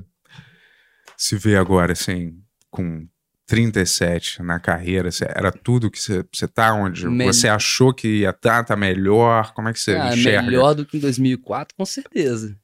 se 1.17 1.37
vê 1.37 1.57
agora, 1.57 1.93
assim, 1.93 2.35
com 2.71 3.07
37 3.47 4.43
na 4.43 4.59
carreira? 4.59 5.09
Era 5.35 5.51
tudo 5.53 5.91
que 5.91 6.01
você, 6.01 6.25
você 6.33 6.47
tá 6.49 6.73
onde 6.73 7.07
Mel- 7.09 7.33
você 7.33 7.49
achou 7.49 7.93
que 7.93 8.21
ia 8.21 8.31
estar, 8.31 8.65
tá 8.65 8.77
melhor? 8.77 9.53
Como 9.53 9.69
é 9.69 9.73
que 9.73 9.81
você 9.81 9.93
Ah, 9.97 10.15
enxerga? 10.15 10.43
melhor 10.43 10.75
do 10.75 10.87
que 10.87 10.97
em 10.97 11.01
2004, 11.01 11.75
com 11.77 11.85
certeza. 11.85 12.57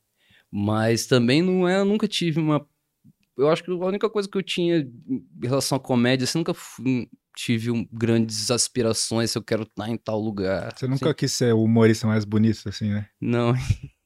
Mas 0.57 1.07
também 1.07 1.43
não 1.43 1.67
é, 1.69 1.79
eu 1.81 1.85
nunca 1.85 2.07
tive 2.07 2.39
uma. 2.39 2.65
Eu 3.37 3.51
acho 3.51 3.65
que 3.65 3.71
a 3.73 3.75
única 3.75 4.09
coisa 4.09 4.29
que 4.29 4.39
eu 4.39 4.43
tinha 4.43 4.79
em 4.79 5.25
relação 5.43 5.75
à 5.77 5.81
comédia, 5.81 6.23
assim, 6.25 6.39
nunca 6.39 6.55
fu- 6.55 6.81
tive 7.37 7.73
um, 7.73 7.85
grandes 7.93 8.53
aspirações 8.53 9.33
se 9.33 9.37
eu 9.39 9.43
quero 9.43 9.65
estar 9.65 9.89
em 9.89 9.97
tal 9.97 10.21
lugar. 10.21 10.73
Você 10.77 10.87
nunca 10.87 11.13
quis 11.13 11.33
ser 11.33 11.53
o 11.53 11.65
humorista 11.65 12.07
mais 12.07 12.25
bonito, 12.25 12.69
assim, 12.69 12.91
né? 12.91 13.09
Não, 13.21 13.53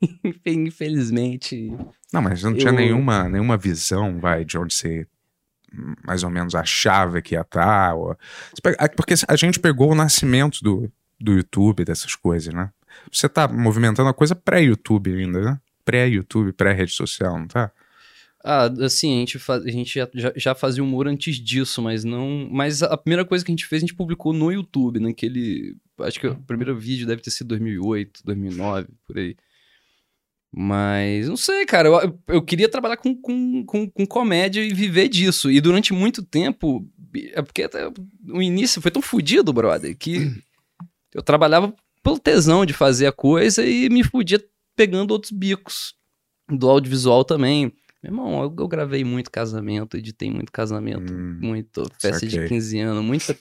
infelizmente. 0.46 1.70
Não, 2.12 2.22
mas 2.22 2.42
não 2.42 2.54
tinha 2.54 2.70
Eu- 2.72 2.76
nenhuma, 2.76 3.28
nenhuma 3.28 3.56
visão, 3.58 4.18
vai, 4.18 4.44
de 4.44 4.56
onde 4.56 4.72
você 4.74 5.06
hum, 5.72 5.94
mais 6.06 6.22
ou 6.22 6.30
menos 6.30 6.54
achava 6.54 7.20
que 7.20 7.34
ia 7.34 7.42
estar. 7.42 7.94
ou- 7.94 8.12
ah, 8.78 8.88
Porque 8.96 9.14
a 9.28 9.36
gente 9.36 9.60
pegou 9.60 9.92
o 9.92 9.94
nascimento 9.94 10.60
do, 10.62 10.90
do 11.20 11.32
YouTube, 11.34 11.84
dessas 11.84 12.14
coisas, 12.14 12.54
né? 12.54 12.70
Você 13.12 13.28
tá 13.28 13.46
movimentando 13.46 14.08
a 14.08 14.14
coisa 14.14 14.34
pré-YouTube 14.34 15.12
ainda, 15.14 15.40
né? 15.42 15.60
Pré-YouTube, 15.88 16.52
pré-rede 16.52 16.92
social, 16.92 17.38
não 17.38 17.46
tá? 17.46 17.72
Ah, 18.44 18.66
assim, 18.84 19.16
a 19.16 19.18
gente, 19.20 19.38
faz, 19.38 19.64
a 19.64 19.70
gente 19.70 19.94
já, 19.94 20.32
já, 20.36 20.54
fazia 20.54 20.84
humor 20.84 21.08
antes 21.08 21.36
disso, 21.36 21.80
mas 21.80 22.04
não. 22.04 22.46
Mas 22.52 22.82
a 22.82 22.94
primeira 22.94 23.24
coisa 23.24 23.42
que 23.42 23.50
a 23.50 23.54
gente 23.54 23.64
fez, 23.64 23.80
a 23.82 23.86
gente 23.86 23.94
publicou 23.94 24.34
no 24.34 24.52
YouTube, 24.52 25.00
naquele. 25.00 25.76
Acho 26.00 26.20
que 26.20 26.26
o 26.26 26.36
primeiro 26.42 26.78
vídeo 26.78 27.06
deve 27.06 27.22
ter 27.22 27.30
sido 27.30 27.48
2008, 27.48 28.20
2009, 28.22 28.88
por 29.06 29.16
aí. 29.16 29.34
Mas 30.52 31.26
não 31.26 31.38
sei, 31.38 31.64
cara. 31.64 31.88
Eu, 31.88 32.20
eu 32.28 32.42
queria 32.42 32.68
trabalhar 32.68 32.98
com, 32.98 33.14
com, 33.14 33.64
com, 33.64 33.90
com 33.90 34.06
comédia 34.06 34.60
e 34.60 34.74
viver 34.74 35.08
disso. 35.08 35.50
E 35.50 35.58
durante 35.58 35.94
muito 35.94 36.22
tempo. 36.22 36.86
É 37.32 37.40
porque 37.40 37.62
até 37.62 37.88
o 38.28 38.42
início 38.42 38.82
foi 38.82 38.90
tão 38.90 39.00
fodido, 39.00 39.52
brother, 39.52 39.96
que 39.96 40.30
eu 41.14 41.22
trabalhava 41.22 41.74
pelo 42.02 42.18
tesão 42.18 42.66
de 42.66 42.74
fazer 42.74 43.06
a 43.06 43.12
coisa 43.12 43.64
e 43.64 43.88
me 43.88 44.04
fudia 44.04 44.38
pegando 44.78 45.10
outros 45.10 45.32
bicos 45.32 45.92
do 46.48 46.70
audiovisual 46.70 47.24
também. 47.24 47.64
Meu 48.00 48.12
irmão, 48.12 48.42
eu, 48.44 48.54
eu 48.56 48.68
gravei 48.68 49.02
muito 49.04 49.28
casamento, 49.28 49.96
editei 49.96 50.30
muito 50.30 50.52
casamento, 50.52 51.12
Hum, 51.12 51.38
muito 51.42 51.82
festa 52.00 52.20
saquei. 52.20 52.42
de 52.44 52.48
15 52.48 52.78
anos, 52.78 53.04
muita, 53.04 53.36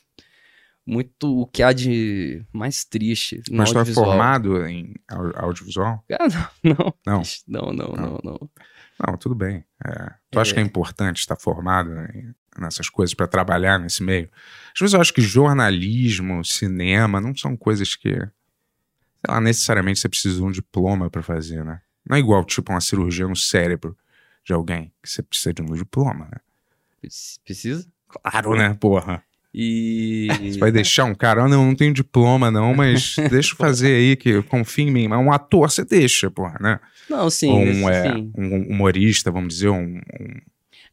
muito 0.86 1.41
o 1.41 1.46
que 1.46 1.62
há 1.62 1.72
de 1.72 2.44
mais 2.51 2.84
triste 2.84 3.41
no 3.51 3.58
mas 3.58 3.72
tu 3.72 3.79
é 3.79 3.86
formado 3.86 4.65
em 4.65 4.96
au- 5.08 5.46
audiovisual? 5.46 6.03
Ah, 6.12 6.27
não, 6.63 6.94
Não. 7.06 7.22
não, 7.48 7.62
não, 7.74 7.74
não, 7.74 7.96
Não. 7.96 8.20
não, 8.24 8.50
não. 9.08 9.17
Tudo 9.17 9.36
bem. 9.36 9.63
É, 9.86 10.12
tu 10.32 10.39
acha 10.39 10.51
É. 10.51 10.53
que 10.56 10.60
é 10.60 10.63
importante 10.63 11.17
estar 11.20 11.36
formado 11.36 11.91
né, 11.91 12.34
nessas 12.58 12.89
coisas 12.89 13.13
para 13.13 13.27
trabalhar 13.27 13.79
nesse 13.79 14.01
meio? 14.01 14.27
Às 14.74 14.79
vezes 14.79 14.94
eu 14.96 15.00
acho 15.01 15.13
que 15.13 15.22
jornalismo, 15.22 16.44
cinema, 16.44 17.22
não 17.22 17.36
são 17.36 17.56
coisas 17.56 17.96
que, 17.96 18.10
sei 19.27 19.34
lá, 19.34 19.41
necessariamente 19.41 20.00
você 20.00 20.07
precisa 20.07 20.38
de 20.38 20.43
um 20.43 20.51
diploma 20.51 21.10
para 21.10 21.22
fazer, 21.22 21.63
né? 21.65 21.81
Não 22.10 22.15
é 22.15 22.19
igual, 22.19 22.46
tipo, 22.46 22.72
uma 22.72 22.79
cirurgia 22.79 23.27
no 23.27 23.36
cérebro 23.36 23.96
de 24.46 24.53
alguém, 24.53 24.91
que 25.03 25.10
você 25.10 25.22
precisa 25.22 25.53
de 25.53 25.62
um 25.62 25.74
diploma, 25.74 26.25
né? 26.31 26.38
Preci- 27.01 27.39
Precisa? 27.43 27.86
Claro, 28.07 28.55
né, 28.55 28.74
porra? 28.79 29.22
E. 29.53 30.27
Você 30.53 30.60
vai 30.60 30.72
deixar 30.72 31.03
um 31.05 31.13
cara, 31.15 31.43
ah, 31.43 31.48
não, 31.50 31.65
não 31.65 31.75
tenho 31.75 31.93
diploma 31.93 32.50
não, 32.50 32.74
mas 32.74 33.15
deixa 33.29 33.53
eu 33.53 33.57
fazer 33.57 33.96
aí, 33.96 34.15
que 34.15 34.41
confia 34.43 34.86
em 34.86 34.91
mim. 34.91 35.07
Mas 35.10 35.19
um 35.19 35.31
ator 35.31 35.69
você 35.69 35.84
deixa, 35.84 36.29
porra, 36.31 36.57
né? 36.62 36.79
Não, 37.10 37.29
sim, 37.29 37.51
um, 37.51 37.89
é, 37.89 38.13
sim. 38.13 38.31
um 38.38 38.72
humorista, 38.72 39.29
vamos 39.31 39.53
dizer, 39.55 39.69
um, 39.69 39.98
um 39.98 40.41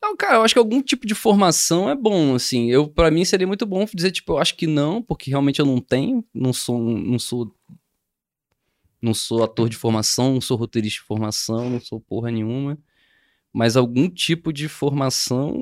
Não, 0.03 0.17
cara, 0.17 0.37
eu 0.37 0.43
acho 0.43 0.55
que 0.55 0.59
algum 0.59 0.81
tipo 0.83 1.07
de 1.07 1.14
formação 1.14 1.88
é 1.91 1.95
bom, 1.95 2.35
assim. 2.35 2.71
Eu, 2.71 2.88
para 2.88 3.11
mim 3.11 3.25
seria 3.25 3.47
muito 3.47 3.67
bom 3.67 3.85
dizer, 3.95 4.11
tipo, 4.11 4.33
eu 4.33 4.38
acho 4.38 4.57
que 4.57 4.67
não, 4.67 5.00
porque 5.03 5.31
realmente 5.31 5.61
eu 5.61 5.67
não 5.67 5.81
tenho, 5.81 6.25
não 6.35 6.53
sou, 6.53 6.81
não 6.81 7.19
sou, 7.19 7.55
não 9.05 9.15
sou 9.15 9.45
ator 9.45 9.69
de 9.69 9.77
formação, 9.77 10.33
não 10.35 10.41
sou 10.41 10.57
roteirista 10.57 11.01
de 11.01 11.07
formação, 11.07 11.69
não 11.69 11.81
sou 11.81 12.01
porra 12.01 12.31
nenhuma. 12.31 12.79
Mas 13.53 13.77
algum 13.77 14.09
tipo 14.09 14.53
de 14.53 14.69
formação, 14.69 15.55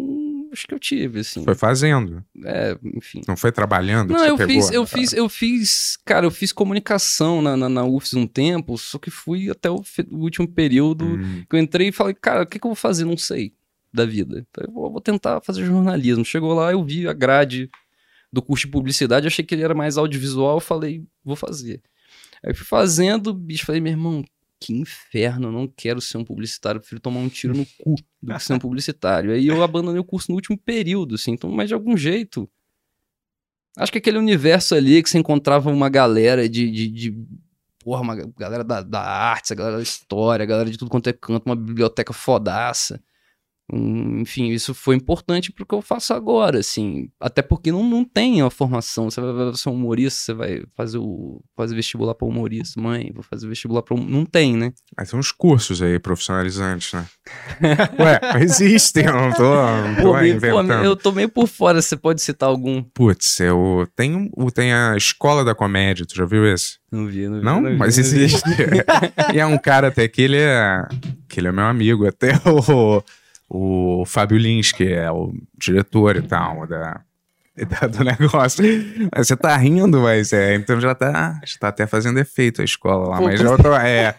acho 0.52 0.66
que 0.66 0.72
eu 0.74 0.78
tive, 0.78 1.20
assim. 1.20 1.44
Foi 1.44 1.54
fazendo, 1.54 2.24
É, 2.44 2.78
enfim. 2.94 3.20
não 3.28 3.36
foi 3.36 3.52
trabalhando. 3.52 4.12
Não, 4.12 4.24
eu 4.24 4.36
pegou, 4.36 4.54
fiz, 4.54 4.70
eu 4.70 4.86
fiz, 4.86 5.12
eu 5.12 5.28
fiz, 5.28 5.98
cara, 6.04 6.24
eu 6.24 6.30
fiz 6.30 6.52
comunicação 6.52 7.42
na, 7.42 7.56
na, 7.56 7.68
na 7.68 7.84
UFS 7.84 8.14
um 8.14 8.26
tempo, 8.26 8.78
só 8.78 8.98
que 8.98 9.10
fui 9.10 9.50
até 9.50 9.70
o, 9.70 9.82
o 10.10 10.16
último 10.18 10.48
período 10.48 11.04
Hum, 11.04 11.44
que 11.48 11.56
eu 11.56 11.60
entrei 11.60 11.88
e 11.88 11.92
falei, 11.92 12.14
cara, 12.14 12.44
o 12.44 12.46
que, 12.46 12.58
que 12.58 12.66
eu 12.66 12.70
vou 12.70 12.76
fazer? 12.76 13.04
Não 13.04 13.16
sei 13.18 13.52
da 13.92 14.06
vida. 14.06 14.46
Falei, 14.54 14.72
vou, 14.72 14.90
vou 14.90 15.00
tentar 15.02 15.42
fazer 15.42 15.64
jornalismo. 15.66 16.24
Chegou 16.24 16.54
lá, 16.54 16.72
eu 16.72 16.82
vi 16.82 17.06
a 17.06 17.12
grade 17.12 17.68
do 18.32 18.40
curso 18.40 18.64
de 18.66 18.72
publicidade, 18.72 19.26
achei 19.26 19.44
que 19.44 19.54
ele 19.54 19.62
era 19.62 19.74
mais 19.74 19.98
audiovisual, 19.98 20.56
eu 20.56 20.60
falei, 20.60 21.04
vou 21.22 21.36
fazer. 21.36 21.82
Aí 22.44 22.54
fui 22.54 22.66
fazendo, 22.66 23.32
bicho, 23.32 23.64
falei, 23.64 23.80
meu 23.80 23.92
irmão, 23.92 24.24
que 24.62 24.72
inferno, 24.72 25.48
eu 25.48 25.52
não 25.52 25.66
quero 25.66 26.00
ser 26.00 26.18
um 26.18 26.24
publicitário, 26.24 26.80
prefiro 26.80 27.00
tomar 27.00 27.20
um 27.20 27.28
tiro 27.28 27.54
no 27.54 27.66
cu 27.78 27.96
do 28.22 28.34
que 28.34 28.42
ser 28.42 28.54
um 28.54 28.58
publicitário. 28.58 29.32
Aí 29.32 29.46
eu 29.46 29.62
abandonei 29.62 30.00
o 30.00 30.04
curso 30.04 30.30
no 30.30 30.36
último 30.36 30.56
período, 30.56 31.16
assim, 31.16 31.32
então, 31.32 31.50
mas 31.50 31.68
de 31.68 31.74
algum 31.74 31.96
jeito. 31.96 32.48
Acho 33.76 33.90
que 33.90 33.98
aquele 33.98 34.18
universo 34.18 34.74
ali 34.74 35.02
que 35.02 35.10
você 35.10 35.18
encontrava 35.18 35.70
uma 35.70 35.88
galera 35.88 36.48
de. 36.48 36.70
de, 36.70 36.88
de 36.88 37.26
porra, 37.82 38.02
uma 38.02 38.14
galera 38.14 38.62
da, 38.62 38.82
da 38.82 39.00
arte, 39.00 39.52
a 39.52 39.56
galera 39.56 39.76
da 39.76 39.82
história, 39.82 40.42
a 40.44 40.46
galera 40.46 40.70
de 40.70 40.76
tudo 40.76 40.90
quanto 40.90 41.08
é 41.08 41.12
canto, 41.12 41.46
uma 41.46 41.56
biblioteca 41.56 42.12
fodaça. 42.12 43.02
Um, 43.72 44.20
enfim, 44.20 44.50
isso 44.50 44.74
foi 44.74 44.94
importante 44.96 45.50
pro 45.50 45.64
que 45.64 45.74
eu 45.74 45.80
faço 45.80 46.12
agora, 46.12 46.58
assim. 46.58 47.08
Até 47.18 47.40
porque 47.40 47.72
não, 47.72 47.82
não 47.88 48.04
tem 48.04 48.42
a 48.42 48.50
formação. 48.50 49.10
Você 49.10 49.20
vai 49.20 49.32
vai 49.32 49.54
ser 49.54 49.68
um 49.70 49.74
humorista, 49.74 50.20
você 50.20 50.34
vai 50.34 50.62
fazer 50.76 50.98
o 50.98 51.42
fazer 51.56 51.74
vestibular 51.74 52.14
para 52.14 52.28
humorista. 52.28 52.80
Mãe, 52.80 53.10
vou 53.14 53.22
fazer 53.22 53.48
vestibular 53.48 53.82
para. 53.82 53.96
Não 53.96 54.24
tem, 54.26 54.56
né? 54.56 54.72
Mas 54.96 55.10
tem 55.10 55.18
uns 55.18 55.32
cursos 55.32 55.80
aí 55.80 55.98
profissionalizantes, 55.98 56.92
né? 56.92 57.06
Ué, 57.98 58.42
existem, 58.42 59.04
eu 59.06 59.12
não 59.12 59.32
tô, 59.32 59.42
não 59.54 59.94
tô 59.96 60.02
Pô, 60.02 60.12
me- 60.20 60.30
pô, 60.30 60.36
inventando. 60.36 60.84
eu 60.84 60.94
tô 60.96 61.10
meio 61.12 61.28
por 61.28 61.46
fora, 61.46 61.80
você 61.80 61.96
pode 61.96 62.20
citar 62.20 62.48
algum? 62.48 62.82
Putz, 62.82 63.40
eu 63.40 63.88
tenho, 63.96 64.30
tem 64.52 64.72
a 64.72 64.96
Escola 64.96 65.44
da 65.44 65.54
Comédia, 65.54 66.04
tu 66.04 66.14
já 66.14 66.24
viu 66.26 66.44
esse? 66.46 66.78
Não 66.90 67.06
vi, 67.06 67.26
não 67.28 67.38
vi. 67.38 67.44
Não, 67.44 67.62
vi, 67.62 67.76
mas 67.76 67.96
não 67.96 68.04
existe. 68.04 68.42
e 69.34 69.38
é 69.38 69.46
um 69.46 69.56
cara 69.56 69.88
até 69.88 70.06
que 70.08 70.20
ele 70.20 70.36
é. 70.36 70.82
que 71.28 71.40
ele 71.40 71.48
é 71.48 71.52
meu 71.52 71.64
amigo, 71.64 72.06
até 72.06 72.32
o, 72.46 73.02
o 73.54 74.04
Fábio 74.06 74.38
Lins, 74.38 74.72
que 74.72 74.84
é 74.92 75.10
o 75.10 75.32
diretor 75.58 76.16
e 76.16 76.22
tal 76.22 76.66
da, 76.66 77.02
da- 77.68 77.86
do 77.86 78.02
negócio. 78.02 78.64
Você 79.14 79.36
tá 79.36 79.54
rindo, 79.56 80.00
mas 80.00 80.32
é, 80.32 80.54
então 80.54 80.80
já 80.80 80.94
tá, 80.94 81.38
já 81.44 81.58
tá 81.60 81.68
até 81.68 81.86
fazendo 81.86 82.18
efeito 82.18 82.62
a 82.62 82.64
escola 82.64 83.08
lá. 83.10 83.20
Mas 83.20 83.40
eu 83.40 83.58
tô, 83.62 83.74
é, 83.74 84.14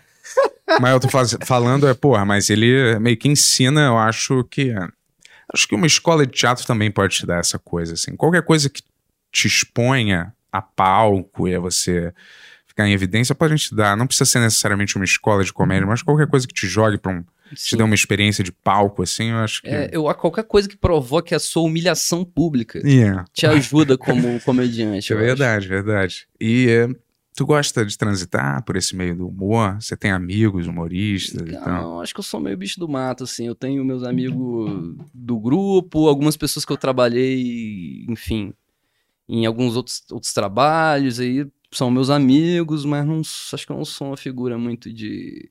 mas 0.79 0.91
eu 0.93 0.99
tô 0.99 1.09
faz- 1.09 1.35
falando, 1.43 1.87
é, 1.87 1.93
porra, 1.95 2.23
mas 2.25 2.49
ele 2.51 2.99
meio 2.99 3.17
que 3.17 3.27
ensina, 3.27 3.81
eu 3.87 3.97
acho 3.97 4.43
que. 4.45 4.71
Acho 5.53 5.67
que 5.67 5.75
uma 5.75 5.85
escola 5.87 6.25
de 6.25 6.31
teatro 6.33 6.65
também 6.65 6.89
pode 6.91 7.15
te 7.17 7.25
dar 7.25 7.39
essa 7.39 7.59
coisa, 7.59 7.93
assim. 7.93 8.15
Qualquer 8.15 8.43
coisa 8.43 8.69
que 8.69 8.81
te 9.31 9.47
exponha 9.47 10.33
a 10.51 10.61
palco 10.61 11.47
e 11.47 11.55
a 11.55 11.59
você 11.59 12.13
ficar 12.73 12.87
em 12.87 12.91
evidência 12.93 13.35
pode 13.35 13.55
te 13.57 13.73
dar. 13.75 13.95
Não 13.95 14.07
precisa 14.07 14.25
ser 14.29 14.39
necessariamente 14.39 14.95
uma 14.95 15.05
escola 15.05 15.43
de 15.43 15.53
comédia, 15.53 15.85
mas 15.85 16.01
qualquer 16.01 16.27
coisa 16.27 16.47
que 16.47 16.53
te 16.53 16.67
jogue 16.67 16.97
pra 16.97 17.11
um. 17.11 17.21
te 17.53 17.69
Sim. 17.69 17.77
dê 17.77 17.83
uma 17.83 17.93
experiência 17.95 18.43
de 18.43 18.51
palco, 18.51 19.03
assim, 19.03 19.29
eu 19.29 19.37
acho 19.37 19.61
que. 19.61 19.69
É, 19.69 19.89
eu, 19.91 20.03
qualquer 20.15 20.43
coisa 20.43 20.67
que 20.67 20.75
provoque 20.75 21.35
a 21.35 21.39
sua 21.39 21.63
humilhação 21.63 22.25
pública 22.25 22.79
Yeah. 22.83 23.25
te 23.31 23.45
ajuda 23.45 23.97
como 23.97 24.39
comediante. 24.41 25.13
É 25.13 25.15
eu 25.15 25.19
acho. 25.19 25.25
verdade, 25.27 25.67
verdade. 25.67 26.27
E 26.41 26.67
é, 26.67 26.87
tu 27.35 27.45
gosta 27.45 27.85
de 27.85 27.95
transitar 27.95 28.63
por 28.63 28.75
esse 28.75 28.95
meio 28.95 29.15
do 29.15 29.27
humor? 29.27 29.77
Você 29.79 29.95
tem 29.95 30.09
amigos 30.11 30.65
humoristas 30.65 31.47
não, 31.47 32.01
acho 32.01 32.11
que 32.13 32.19
eu 32.19 32.23
sou 32.23 32.39
meio 32.39 32.57
bicho 32.57 32.79
do 32.79 32.89
mato, 32.89 33.23
assim. 33.23 33.45
Eu 33.45 33.53
tenho 33.55 33.85
meus 33.85 34.03
amigos 34.03 34.95
do 35.13 35.39
grupo, 35.39 36.07
algumas 36.07 36.35
pessoas 36.35 36.65
que 36.65 36.71
eu 36.71 36.77
trabalhei, 36.77 38.03
enfim, 38.09 38.51
em 39.29 39.45
alguns 39.45 39.75
outros, 39.75 40.03
outros 40.11 40.33
trabalhos 40.33 41.19
aí. 41.19 41.45
São 41.73 41.89
meus 41.91 42.09
amigos, 42.09 42.85
mas 42.85 43.05
não, 43.05 43.21
acho 43.21 43.65
que 43.65 43.71
eu 43.71 43.77
não 43.77 43.85
sou 43.85 44.07
uma 44.07 44.17
figura 44.17 44.57
muito 44.57 44.91
de 44.91 45.49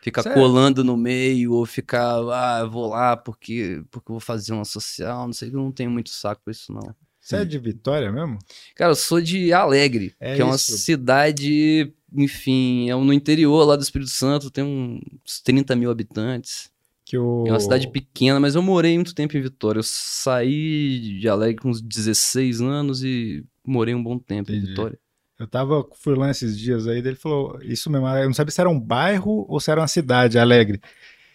ficar 0.00 0.22
Sério? 0.22 0.40
colando 0.40 0.84
no 0.84 0.96
meio 0.96 1.52
ou 1.52 1.66
ficar, 1.66 2.18
ah, 2.32 2.60
eu 2.62 2.70
vou 2.70 2.88
lá 2.88 3.16
porque, 3.16 3.82
porque 3.90 4.10
eu 4.10 4.14
vou 4.14 4.20
fazer 4.20 4.52
uma 4.52 4.64
social, 4.64 5.26
não 5.26 5.32
sei, 5.32 5.48
eu 5.48 5.54
não 5.54 5.72
tenho 5.72 5.90
muito 5.90 6.10
saco 6.10 6.42
pra 6.44 6.52
isso, 6.52 6.72
não. 6.72 6.94
Você 7.20 7.36
é 7.38 7.44
de 7.44 7.58
Vitória 7.58 8.12
mesmo? 8.12 8.38
Cara, 8.76 8.92
eu 8.92 8.94
sou 8.94 9.20
de 9.20 9.52
Alegre, 9.52 10.14
É 10.20 10.36
que 10.36 10.42
é 10.42 10.44
uma 10.44 10.54
isso. 10.54 10.78
cidade, 10.78 11.92
enfim, 12.12 12.88
é 12.88 12.94
no 12.94 13.12
interior 13.12 13.64
lá 13.64 13.74
do 13.74 13.82
Espírito 13.82 14.12
Santo, 14.12 14.48
tem 14.48 14.62
uns 14.62 15.40
30 15.40 15.74
mil 15.74 15.90
habitantes. 15.90 16.70
Que 17.04 17.18
o... 17.18 17.44
É 17.46 17.50
uma 17.50 17.60
cidade 17.60 17.88
pequena, 17.88 18.38
mas 18.38 18.54
eu 18.54 18.62
morei 18.62 18.94
muito 18.94 19.14
tempo 19.14 19.36
em 19.36 19.40
Vitória. 19.40 19.80
Eu 19.80 19.84
saí 19.84 21.18
de 21.20 21.28
Alegre 21.28 21.62
com 21.62 21.68
uns 21.68 21.80
16 21.80 22.60
anos 22.60 23.02
e 23.02 23.44
morei 23.64 23.94
um 23.94 24.02
bom 24.02 24.18
tempo 24.18 24.52
em 24.52 24.56
Entendi. 24.56 24.70
Vitória. 24.70 24.98
Eu 25.38 25.46
tava, 25.46 25.84
fui 26.00 26.14
lá 26.16 26.30
esses 26.30 26.58
dias 26.58 26.86
aí, 26.86 26.98
ele 26.98 27.14
falou, 27.14 27.58
isso 27.62 27.90
mesmo, 27.90 28.06
eu 28.08 28.24
não 28.26 28.32
sabia 28.34 28.50
se 28.50 28.60
era 28.60 28.70
um 28.70 28.80
bairro 28.80 29.44
ou 29.48 29.60
se 29.60 29.70
era 29.70 29.80
uma 29.80 29.88
cidade, 29.88 30.38
Alegre. 30.38 30.80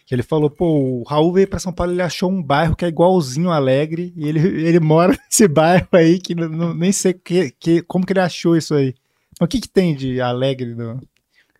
Que 0.04 0.14
ele 0.14 0.24
falou, 0.24 0.50
pô, 0.50 0.66
o 1.00 1.02
Raul 1.04 1.32
veio 1.32 1.46
pra 1.46 1.60
São 1.60 1.72
Paulo, 1.72 1.92
ele 1.92 2.02
achou 2.02 2.28
um 2.30 2.42
bairro 2.42 2.74
que 2.74 2.84
é 2.84 2.88
igualzinho 2.88 3.50
Alegre, 3.50 4.12
e 4.16 4.28
ele, 4.28 4.40
ele 4.66 4.80
mora 4.80 5.16
nesse 5.16 5.46
bairro 5.46 5.86
aí, 5.92 6.18
que 6.18 6.34
não- 6.34 6.48
não- 6.48 6.74
nem 6.74 6.90
sei 6.90 7.12
que, 7.14 7.52
que, 7.60 7.82
como 7.82 8.04
que 8.04 8.12
ele 8.12 8.20
achou 8.20 8.56
isso 8.56 8.74
aí. 8.74 8.92
Mas 9.40 9.46
o 9.46 9.48
que 9.48 9.60
que 9.60 9.68
tem 9.68 9.94
de 9.94 10.20
Alegre? 10.20 10.74
No... 10.74 11.00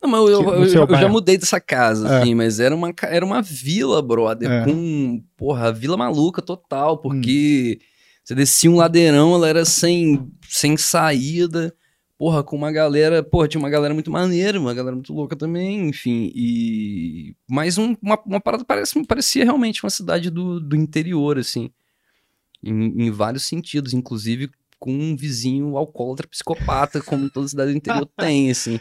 Não, 0.03 0.11
mas 0.11 0.21
eu, 0.23 0.43
eu- 0.43 0.65
eu- 0.65 0.87
eu 0.89 0.97
já 0.97 1.09
mudei 1.09 1.39
dessa 1.39 1.61
casa, 1.61 2.09
É. 2.13 2.21
assim, 2.23 2.35
mas 2.35 2.59
era 2.59 2.75
uma, 2.75 2.93
era 3.05 3.25
uma 3.25 3.41
vila, 3.41 4.03
brother, 4.03 4.51
É. 4.51 4.65
com, 4.65 5.23
porra, 5.37 5.73
vila 5.73 5.97
maluca 5.97 6.43
total, 6.43 6.95
Hum. 6.95 6.99
porque 6.99 7.79
você 8.25 8.35
descia 8.35 8.69
um 8.69 8.77
ladeirão, 8.77 9.33
ela 9.37 9.49
era 9.49 9.65
sem, 9.65 10.29
sem 10.49 10.77
saída, 10.77 11.73
porra, 12.23 12.45
com 12.45 12.55
uma 12.55 12.71
galera, 12.71 13.21
porra, 13.21 13.49
tinha 13.49 13.59
uma 13.59 13.69
galera 13.69 13.93
muito 13.93 14.09
maneira, 14.09 14.61
uma 14.61 14.73
galera 14.73 14.95
muito 14.95 15.12
louca 15.12 15.35
também, 15.35 15.88
enfim, 15.88 16.31
e... 16.37 17.35
Mas 17.50 17.79
um- 17.79 17.97
uma, 18.00 18.17
uma 18.25 18.41
parada 18.41 18.64
parece, 18.64 19.05
parecia 19.07 19.43
realmente 19.43 19.83
uma 19.83 19.91
cidade 19.91 20.31
do, 20.31 20.61
do 20.61 20.76
interior, 20.76 21.37
assim, 21.37 21.69
em, 22.62 23.07
em 23.07 23.11
vários 23.11 23.43
sentidos, 23.43 23.93
inclusive 23.93 24.49
com 24.79 24.93
um 24.93 25.17
vizinho 25.17 25.76
alcoólatra 25.76 26.29
psicopata, 26.29 27.01
como 27.03 27.29
toda 27.29 27.49
cidade 27.49 27.73
do 27.73 27.77
interior 27.79 28.07
tem, 28.16 28.53
assim. 28.53 28.79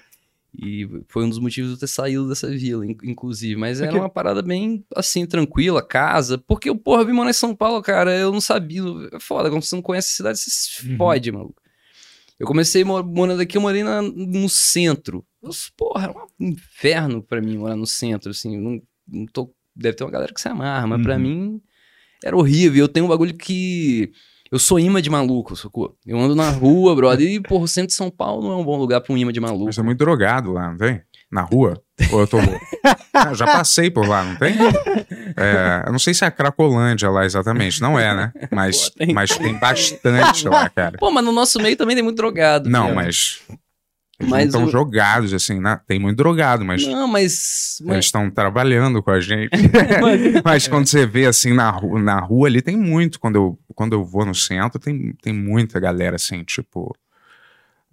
E 0.55 0.87
foi 1.07 1.23
um 1.25 1.29
dos 1.29 1.39
motivos 1.39 1.71
de 1.71 1.75
eu 1.77 1.79
ter 1.79 1.87
saído 1.87 2.27
dessa 2.29 2.47
vila, 2.47 2.85
in- 2.85 2.95
inclusive. 3.05 3.55
Mas 3.55 3.79
era 3.81 3.87
Porque- 3.89 4.03
uma 4.03 4.09
parada 4.09 4.43
bem, 4.43 4.85
assim, 4.95 5.25
tranquila, 5.25 5.81
casa. 5.81 6.37
Porque 6.37 6.69
eu, 6.69 6.75
porra, 6.77 7.05
vim 7.05 7.13
morar 7.13 7.29
em 7.29 7.33
São 7.33 7.55
Paulo, 7.55 7.81
cara, 7.81 8.15
eu 8.15 8.31
não 8.31 8.41
sabia. 8.41 8.81
É 9.13 9.19
foda, 9.19 9.49
quando 9.49 9.63
você 9.63 9.75
não 9.75 9.81
conhece 9.81 10.09
a 10.09 10.15
cidade, 10.17 10.39
você 10.39 10.49
se 10.51 10.89
Uhum. 10.89 10.97
fode, 10.97 11.31
maluco. 11.31 11.60
Eu 12.41 12.47
comecei 12.47 12.83
mo- 12.83 13.03
morando 13.03 13.41
aqui, 13.41 13.55
eu 13.57 13.61
morei 13.61 13.83
na- 13.83 14.01
no 14.01 14.49
centro. 14.49 15.23
Eu, 15.43 15.51
porra, 15.77 16.03
era 16.05 16.13
um 16.39 16.47
inferno 16.49 17.21
pra 17.21 17.39
mim 17.41 17.57
morar 17.57 17.75
no 17.75 17.85
centro, 17.85 18.31
assim. 18.31 18.57
Não, 18.59 18.81
não 19.07 19.25
tô, 19.27 19.53
deve 19.75 19.95
ter 19.95 20.03
uma 20.03 20.11
galera 20.11 20.33
que 20.33 20.41
se 20.41 20.47
amarra, 20.47 20.87
mas 20.87 21.01
pra 21.01 21.15
Uhum. 21.15 21.21
mim 21.21 21.61
era 22.23 22.35
horrível. 22.35 22.83
Eu 22.83 22.87
tenho 22.87 23.05
um 23.05 23.09
bagulho 23.09 23.35
que. 23.35 24.11
Eu 24.51 24.59
sou 24.59 24.77
imã 24.79 25.01
de 25.01 25.09
maluco, 25.09 25.55
sacou? 25.55 25.97
Eu 26.05 26.19
ando 26.19 26.35
na 26.35 26.49
rua, 26.49 26.93
brother, 26.95 27.25
e, 27.31 27.39
porra, 27.39 27.63
o 27.63 27.67
centro 27.69 27.87
de 27.87 27.93
São 27.93 28.11
Paulo 28.11 28.41
não 28.43 28.51
é 28.51 28.55
um 28.57 28.65
bom 28.65 28.77
lugar 28.77 28.99
pra 28.99 29.13
um 29.13 29.17
imã 29.17 29.31
de 29.31 29.39
maluco. 29.39 29.65
Mas 29.67 29.77
é 29.77 29.81
muito 29.81 29.99
drogado 29.99 30.51
lá, 30.51 30.69
não 30.71 30.77
tem? 30.77 31.01
Na 31.31 31.41
rua? 31.41 31.81
Ou 32.11 32.19
eu 32.21 32.27
tô 32.27 32.37
louco? 32.37 32.59
Ah, 33.13 33.33
já 33.33 33.45
passei 33.45 33.91
por 33.91 34.07
lá, 34.07 34.23
não 34.23 34.35
tem? 34.37 34.55
É, 35.37 35.83
eu 35.85 35.91
não 35.91 35.99
sei 35.99 36.13
se 36.13 36.23
é 36.23 36.27
a 36.27 36.31
Cracolândia 36.31 37.09
lá 37.09 37.23
exatamente, 37.25 37.79
não 37.81 37.99
é, 37.99 38.15
né? 38.15 38.33
Mas, 38.51 38.89
Pô, 38.89 38.97
tem. 39.05 39.13
mas 39.13 39.37
tem 39.37 39.53
bastante 39.59 40.47
lá, 40.47 40.67
cara. 40.71 40.97
Pô, 40.97 41.11
mas 41.11 41.23
no 41.23 41.31
nosso 41.31 41.59
meio 41.61 41.75
também 41.77 41.95
tem 41.95 42.03
muito 42.03 42.17
drogado. 42.17 42.69
Não, 42.69 42.83
cara. 42.85 42.95
mas. 42.95 43.41
Eles 44.19 44.29
Mas 44.31 44.45
estão 44.45 44.65
o- 44.65 44.69
jogados, 44.71 45.33
assim, 45.33 45.59
na- 45.59 45.77
tem 45.77 45.99
muito 45.99 46.17
drogado, 46.17 46.63
mas 46.65 46.85
Não, 46.87 47.07
mas. 47.07 47.77
eles 47.79 47.89
mas- 47.95 48.05
estão 48.05 48.29
trabalhando 48.31 49.01
com 49.03 49.11
a 49.11 49.19
gente. 49.19 49.49
mas 50.43 50.67
quando 50.67 50.87
você 50.87 51.05
vê, 51.05 51.25
assim, 51.27 51.53
na 51.53 51.69
rua, 51.69 51.99
na 52.01 52.19
rua 52.19 52.47
ali, 52.47 52.61
tem 52.61 52.77
muito. 52.77 53.19
Quando 53.19 53.35
eu, 53.35 53.59
quando 53.75 53.93
eu 53.93 54.03
vou 54.05 54.25
no 54.25 54.33
centro, 54.35 54.79
tem, 54.79 55.13
tem 55.21 55.33
muita 55.33 55.79
galera, 55.79 56.15
assim, 56.15 56.43
tipo. 56.43 56.95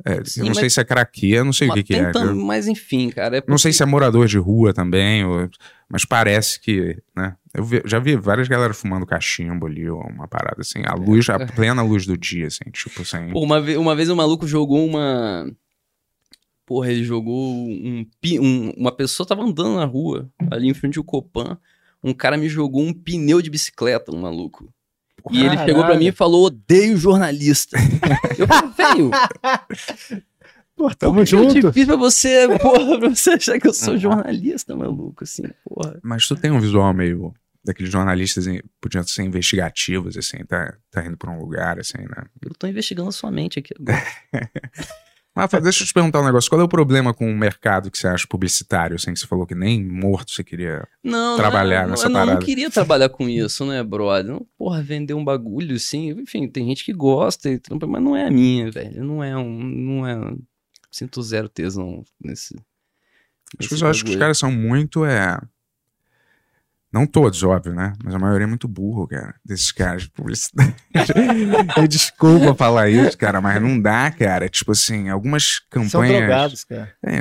É, 0.04 0.24
Sim, 0.24 0.40
eu 0.40 0.46
não 0.46 0.54
sei 0.54 0.70
se 0.70 0.80
é 0.80 0.84
craqueia, 0.84 1.42
não 1.44 1.52
sei 1.52 1.68
o 1.68 1.74
que, 1.74 1.82
que 1.82 1.94
é. 1.94 2.10
Eu 2.14 2.34
Mas 2.36 2.68
enfim, 2.68 3.10
cara. 3.10 3.38
é 3.38 3.42
Não 3.46 3.58
sei 3.58 3.70
porque- 3.70 3.76
se 3.78 3.82
é 3.82 3.86
morador 3.86 4.26
de 4.26 4.38
rua 4.38 4.72
também, 4.72 5.24
ou- 5.24 5.48
mas 5.88 6.04
parece 6.04 6.60
que, 6.60 6.96
né? 7.16 7.36
Eu 7.54 7.64
vi- 7.64 7.82
já 7.84 7.98
vi 7.98 8.14
várias 8.16 8.46
galera 8.48 8.72
fumando 8.74 9.04
cachimbo 9.06 9.66
ali, 9.66 9.88
ou 9.88 10.00
uma 10.00 10.28
parada 10.28 10.60
assim, 10.60 10.82
a 10.86 10.94
luz, 10.94 11.28
a 11.28 11.38
plena 11.38 11.82
luz 11.82 12.06
do 12.06 12.16
dia, 12.16 12.46
assim, 12.46 12.64
tipo, 12.70 13.04
sem. 13.04 13.30
Pô, 13.30 13.42
uma, 13.42 13.60
ve- 13.60 13.76
uma 13.76 13.96
vez 13.96 14.08
o 14.08 14.16
maluco 14.16 14.46
jogou 14.46 14.84
uma. 14.86 15.50
Porra, 16.66 16.90
ele 16.92 17.02
jogou 17.02 17.54
um, 17.68 18.06
pi- 18.20 18.38
um- 18.38 18.70
Uma 18.76 18.92
pessoa 18.92 19.26
tava 19.26 19.42
andando 19.42 19.76
na 19.76 19.84
rua, 19.86 20.30
ali 20.50 20.68
em 20.68 20.74
frente 20.74 20.98
ao 20.98 21.04
Copan. 21.04 21.58
Um 22.04 22.12
cara 22.12 22.36
me 22.36 22.48
jogou 22.48 22.82
um 22.82 22.92
pneu 22.92 23.40
de 23.42 23.50
bicicleta, 23.50 24.14
um 24.14 24.20
maluco. 24.20 24.72
E 25.30 25.44
ele 25.44 25.56
chegou 25.58 25.84
pra 25.84 25.96
mim 25.96 26.06
e 26.06 26.12
falou: 26.12 26.46
odeio 26.46 26.96
jornalista. 26.96 27.76
eu 28.38 28.46
falei, 28.46 28.70
velho, 28.76 29.10
Pô, 30.76 30.94
tamo 30.94 31.14
que 31.16 31.20
é 31.22 31.26
junto. 31.26 31.54
difícil 31.54 31.86
pra 31.86 31.96
você, 31.96 32.46
porra, 32.60 32.98
pra 33.00 33.08
você 33.08 33.30
achar 33.30 33.58
que 33.58 33.66
eu 33.66 33.74
sou 33.74 33.98
jornalista, 33.98 34.76
maluco, 34.76 35.24
assim, 35.24 35.42
porra. 35.64 35.98
Mas 36.02 36.26
tu 36.28 36.36
tem 36.36 36.50
um 36.52 36.60
visual 36.60 36.94
meio 36.94 37.34
daqueles 37.64 37.90
jornalistas 37.90 38.46
em- 38.46 38.62
podiam 38.80 39.02
ser 39.02 39.24
investigativos, 39.24 40.16
assim, 40.16 40.38
tá, 40.46 40.74
tá 40.90 41.04
indo 41.04 41.16
pra 41.16 41.30
um 41.32 41.40
lugar, 41.40 41.78
assim, 41.80 41.98
né? 41.98 42.24
Eu 42.40 42.54
tô 42.56 42.66
investigando 42.68 43.08
a 43.08 43.12
sua 43.12 43.30
mente 43.30 43.58
aqui 43.58 43.74
agora. 43.78 44.02
Rafa, 45.38 45.60
deixa 45.60 45.84
eu 45.84 45.86
te 45.86 45.94
perguntar 45.94 46.20
um 46.20 46.24
negócio. 46.24 46.50
Qual 46.50 46.60
é 46.60 46.64
o 46.64 46.68
problema 46.68 47.14
com 47.14 47.30
o 47.30 47.36
mercado 47.36 47.92
que 47.92 47.96
você 47.96 48.08
acha 48.08 48.26
publicitário, 48.26 48.96
assim, 48.96 49.12
que 49.12 49.20
você 49.20 49.26
falou 49.26 49.46
que 49.46 49.54
nem 49.54 49.84
morto 49.84 50.32
você 50.32 50.42
queria. 50.42 50.84
Não, 51.00 51.36
Trabalhar 51.36 51.82
não, 51.82 51.90
nessa 51.90 52.06
eu 52.06 52.10
não, 52.10 52.20
parada. 52.20 52.40
não 52.40 52.44
queria 52.44 52.68
trabalhar 52.68 53.08
com 53.08 53.28
isso, 53.28 53.64
né, 53.64 53.80
brother? 53.84 54.32
Não, 54.32 54.44
porra, 54.58 54.82
vender 54.82 55.14
um 55.14 55.24
bagulho 55.24 55.76
assim. 55.76 56.10
Enfim, 56.10 56.48
tem 56.48 56.66
gente 56.66 56.84
que 56.84 56.92
gosta, 56.92 57.48
e 57.48 57.56
trampa, 57.56 57.86
mas 57.86 58.02
não 58.02 58.16
é 58.16 58.26
a 58.26 58.30
minha, 58.32 58.68
velho. 58.68 59.04
Não 59.04 59.22
é 59.22 59.36
um. 59.36 59.62
Não 59.62 60.06
é. 60.08 60.34
Sinto 60.90 61.22
zero 61.22 61.48
tesão 61.48 62.02
nesse. 62.20 62.56
As 62.56 63.60
nesse 63.60 63.70
pessoas 63.70 63.82
acham 63.90 64.06
que 64.06 64.10
os 64.10 64.16
caras 64.16 64.38
são 64.38 64.50
muito, 64.50 65.04
é... 65.04 65.40
Não 66.92 67.06
todos, 67.06 67.42
óbvio, 67.42 67.74
né? 67.74 67.92
Mas 68.02 68.14
a 68.14 68.18
maioria 68.18 68.44
é 68.44 68.48
muito 68.48 68.66
burro, 68.66 69.06
cara. 69.06 69.34
Desses 69.44 69.70
caras 69.70 70.02
de 70.02 70.10
publicidade. 70.10 70.74
Desculpa 71.88 72.54
falar 72.54 72.88
isso, 72.88 73.16
cara, 73.16 73.40
mas 73.42 73.60
não 73.60 73.78
dá, 73.78 74.10
cara. 74.10 74.48
Tipo 74.48 74.72
assim, 74.72 75.10
algumas 75.10 75.60
São 75.70 75.82
campanhas... 75.82 76.16
drogados, 76.18 76.64
cara. 76.64 76.92
É, 77.04 77.20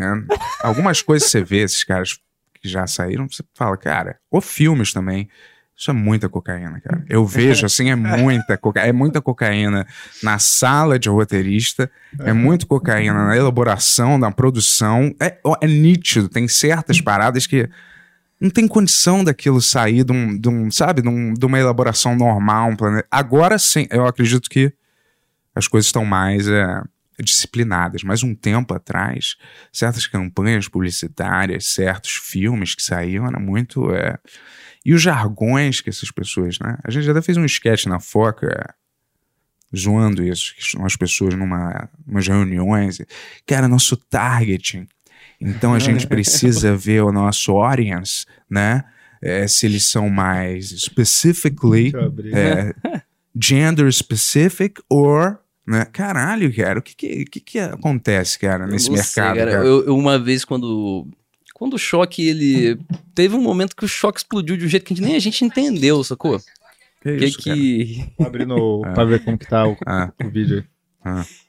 algumas 0.61 1.01
coisas 1.01 1.29
você 1.29 1.43
vê, 1.43 1.63
esses 1.63 1.83
caras 1.83 2.17
que 2.61 2.69
já 2.69 2.87
saíram, 2.87 3.27
você 3.29 3.43
fala, 3.53 3.75
cara, 3.75 4.17
ou 4.31 4.39
filmes 4.39 4.93
também. 4.93 5.29
Isso 5.75 5.91
é 5.91 5.93
muita 5.93 6.27
cocaína, 6.27 6.79
cara. 6.79 7.05
Eu 7.07 7.23
vejo 7.23 7.63
assim, 7.63 7.91
é 7.91 7.95
muita 7.95 8.57
cocaína. 8.57 8.89
É 8.89 8.91
muita 8.91 9.21
cocaína 9.21 9.85
na 10.23 10.39
sala 10.39 10.97
de 10.97 11.07
roteirista, 11.07 11.91
é 12.21 12.33
muito 12.33 12.65
cocaína 12.65 13.27
na 13.27 13.37
elaboração, 13.37 14.17
na 14.17 14.31
produção. 14.31 15.13
É, 15.21 15.37
é 15.61 15.67
nítido, 15.67 16.29
tem 16.29 16.47
certas 16.47 16.99
paradas 16.99 17.45
que 17.45 17.69
não 18.39 18.49
tem 18.49 18.67
condição 18.67 19.23
daquilo 19.23 19.61
sair 19.61 20.03
de 20.03 20.11
um, 20.11 20.37
de 20.39 20.47
um 20.49 20.69
sabe, 20.71 21.01
de, 21.01 21.07
um- 21.09 21.33
de 21.33 21.45
uma 21.45 21.59
elaboração 21.59 22.15
normal. 22.15 22.69
Um 22.69 22.75
plane... 22.75 23.03
Agora 23.09 23.57
sim, 23.57 23.87
eu 23.89 24.05
acredito 24.05 24.49
que 24.49 24.71
as 25.55 25.67
coisas 25.67 25.87
estão 25.87 26.05
mais 26.05 26.47
é, 26.47 26.81
disciplinadas. 27.19 28.03
Mas 28.03 28.21
um 28.21 28.35
tempo 28.35 28.73
atrás, 28.75 29.35
certas 29.73 30.05
campanhas 30.05 30.67
publicitárias, 30.67 31.65
certos 31.73 32.11
filmes 32.11 32.75
que 32.75 32.83
saíam, 32.83 33.25
era 33.25 33.39
muito. 33.39 33.91
é, 33.91 34.17
E 34.85 34.93
os 34.93 35.01
jargões 35.01 35.81
que 35.81 35.89
essas 35.89 36.11
pessoas, 36.11 36.59
né? 36.59 36.77
A 36.83 36.91
gente 36.91 37.09
até 37.09 37.21
fez 37.21 37.37
um 37.37 37.45
sketch 37.45 37.87
na 37.87 37.99
Foca 37.99 38.47
é, 38.47 38.73
zoando 39.75 40.23
isso, 40.23 40.53
que 40.55 40.63
são 40.63 40.85
as 40.85 40.95
pessoas 40.95 41.33
numa 41.33 41.89
umas 42.07 42.27
reuniões. 42.27 42.99
Cara, 43.47 43.67
nosso 43.67 43.97
targeting. 43.97 44.87
Então 45.39 45.73
a 45.73 45.79
gente 45.79 46.07
precisa 46.07 46.75
ver 46.77 47.03
o 47.03 47.11
nosso 47.11 47.51
audience, 47.57 48.25
né? 48.49 48.83
É, 49.21 49.47
se 49.47 49.65
eles 49.65 49.85
são 49.85 50.09
mais 50.09 50.69
specifically 50.69 51.91
é, 52.33 52.73
gender 53.39 53.91
specific 53.91 54.79
or 54.89 55.39
né? 55.65 55.83
Caralho, 55.85 56.53
cara, 56.55 56.79
o 56.79 56.81
que 56.81 56.95
que, 56.95 57.25
que 57.25 57.39
que 57.41 57.59
acontece, 57.59 58.39
cara, 58.39 58.65
nesse 58.65 58.87
Eu 58.89 58.95
não 58.95 59.03
sei, 59.03 59.21
mercado, 59.23 59.37
cara. 59.37 59.51
cara? 59.51 59.65
Eu, 59.65 59.85
eu 59.87 59.97
uma 59.97 60.17
vez, 60.17 60.45
quando. 60.45 61.05
Quando 61.53 61.73
o 61.73 61.77
choque, 61.79 62.25
ele. 62.25 62.79
Teve 63.13 63.35
um 63.35 63.41
momento 63.41 63.75
que 63.75 63.83
o 63.83 63.87
choque 63.87 64.19
explodiu 64.19 64.55
de 64.55 64.63
um 64.65 64.67
jeito 64.69 64.85
que 64.85 64.93
a 64.93 64.95
gente- 64.95 65.05
nem 65.05 65.15
a 65.15 65.19
gente 65.19 65.43
entendeu, 65.43 66.01
sacou? 66.05 66.39
Que 67.01 67.17
Que 67.17 67.25
isso, 67.25 67.37
que. 67.39 68.05
Vou 68.17 68.27
abrir 68.27 68.45
no, 68.47 68.81
pra 68.93 69.03
ver 69.03 69.21
como 69.25 69.37
que 69.37 69.45
tá 69.47 69.67
o, 69.67 69.75
Ah, 69.85 70.13
o 70.23 70.29
vídeo. 70.29 70.63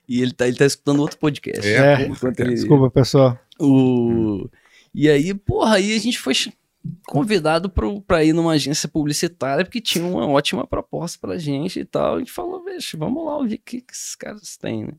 E 0.09 0.23
ele 0.23 0.33
tá, 0.33 0.47
ele 0.49 0.57
tá 0.57 0.65
escutando 0.65 1.01
outro 1.01 1.19
podcast. 1.19 1.67
É, 1.67 2.07
Enquanto 2.07 2.41
ele- 2.41 2.55
Desculpa, 2.55 2.91
pessoal. 2.91 3.39
O... 3.61 4.49
E 4.95 5.09
aí, 5.09 5.35
porra, 5.35 5.75
aí 5.77 5.95
a 5.95 5.99
gente 6.01 6.19
foi 6.19 6.33
convidado 7.07 7.69
pro, 7.69 8.01
pra 8.01 8.25
ir 8.25 8.33
numa 8.33 8.53
agência 8.53 8.89
publicitária 8.89 9.65
porque 9.65 9.81
tinha 9.81 10.05
uma 10.05 10.27
ótima 10.27 10.67
proposta 10.67 11.19
pra 11.21 11.37
gente 11.39 11.81
e 11.81 11.85
tal. 11.85 12.17
A 12.17 12.19
gente 12.21 12.33
falou, 12.33 12.65
veja, 12.65 12.97
vamos 12.97 13.25
lá 13.27 13.37
ouvir 13.37 13.57
o 13.57 13.61
que, 13.65 13.81
que 13.83 13.93
esses 13.93 14.15
caras 14.15 14.57
têm, 14.57 14.85
né? 14.87 14.93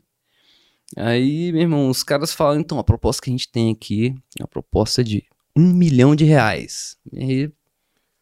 Aí, 0.95 1.51
meu 1.51 1.61
irmão, 1.61 1.89
os 1.89 2.03
caras 2.03 2.33
falam, 2.33 2.59
então, 2.59 2.79
a 2.79 2.83
proposta 2.83 3.21
que 3.21 3.29
a 3.29 3.33
gente 3.33 3.49
tem 3.51 3.71
aqui 3.71 4.13
é 4.39 4.43
uma 4.43 4.47
proposta 4.47 5.03
de 5.03 5.23
um 5.55 5.71
milhão 5.73 6.15
de 6.15 6.25
reais. 6.25 6.97
E, 7.11 7.19
aí- 7.23 7.51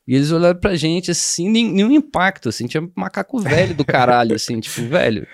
e 0.08 0.15
eles 0.15 0.32
olharam 0.32 0.60
pra 0.60 0.76
gente, 0.76 1.12
assim, 1.12 1.50
nem- 1.50 1.71
nenhum 1.71 1.91
impacto, 1.91 2.47
assim, 2.50 2.65
tinha 2.67 2.89
macaco 2.95 3.39
velho 3.39 3.73
do 3.76 3.84
caralho, 3.86 4.36
assim, 4.36 4.60
tipo, 4.60 4.82
velho, 4.88 5.28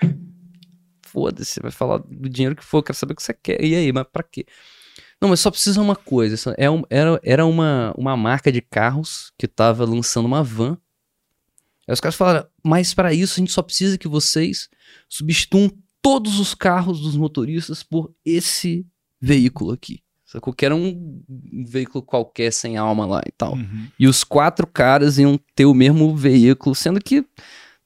foda-se, 1.14 1.60
vai 1.60 1.70
falar 1.70 1.98
do 1.98 2.28
dinheiro 2.28 2.54
que 2.56 2.64
for, 2.64 2.82
quero 2.82 2.98
saber 2.98 3.12
o 3.12 3.16
que 3.16 3.22
você 3.22 3.32
quer. 3.32 3.64
E 3.64 3.74
aí, 3.74 3.92
mas 3.92 4.04
pra 4.12 4.22
quê? 4.22 4.44
Não, 5.20 5.28
mas 5.30 5.40
só 5.40 5.50
precisa 5.50 5.80
uma 5.80 5.96
coisa. 5.96 6.54
É 6.58 6.68
um- 6.68 6.82
era 6.90 7.18
era 7.22 7.46
uma, 7.46 7.94
uma 7.96 8.16
marca 8.16 8.50
de 8.52 8.60
carros 8.60 9.32
que 9.38 9.46
tava 9.48 9.84
lançando 9.86 10.26
uma 10.26 10.42
van. 10.42 10.76
Aí 11.86 11.92
os 11.94 12.00
caras 12.00 12.16
falaram, 12.16 12.46
mas 12.62 12.92
para 12.92 13.14
isso 13.14 13.34
a 13.34 13.40
gente 13.40 13.52
só 13.52 13.62
precisa 13.62 13.96
que 13.96 14.08
vocês 14.08 14.68
substituam 15.08 15.70
todos 16.02 16.38
os 16.40 16.54
carros 16.54 17.00
dos 17.00 17.16
motoristas 17.16 17.82
por 17.82 18.12
esse 18.24 18.84
veículo 19.20 19.72
aqui. 19.72 20.00
Sacou? 20.26 20.52
Que 20.52 20.66
era 20.66 20.74
um 20.74 21.22
veículo 21.66 22.02
qualquer 22.02 22.52
sem 22.52 22.76
alma 22.76 23.06
lá 23.06 23.22
e 23.26 23.30
tal. 23.32 23.56
E 23.98 24.06
os 24.08 24.24
quatro 24.24 24.66
caras 24.66 25.16
iam 25.18 25.38
ter 25.54 25.64
o 25.64 25.72
mesmo 25.74 26.14
veículo, 26.16 26.74
sendo 26.74 27.00
que 27.00 27.24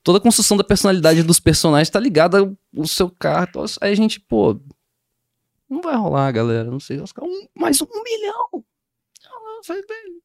toda 0.02 0.18
a 0.18 0.20
construção 0.20 0.56
da 0.56 0.64
personalidade 0.64 1.22
dos 1.22 1.40
personagens 1.40 1.90
tá 1.90 2.00
ligada 2.00 2.38
ao, 2.38 2.87
seu 2.87 3.11
carro. 3.11 3.46
Então, 3.50 3.64
Aí 3.80 3.92
a 3.92 3.96
gente, 3.96 4.20
pô, 4.20 4.58
não 5.68 5.80
vai 5.82 5.96
rolar, 5.96 6.30
galera. 6.32 6.70
Não 6.70 6.80
sei. 6.80 6.98
Um, 7.00 7.46
mais 7.58 7.80
um 7.82 7.87
milhão. 8.04 8.64
Ah, 9.26 9.61
Foi, 9.64 9.76
bem, 9.87 10.20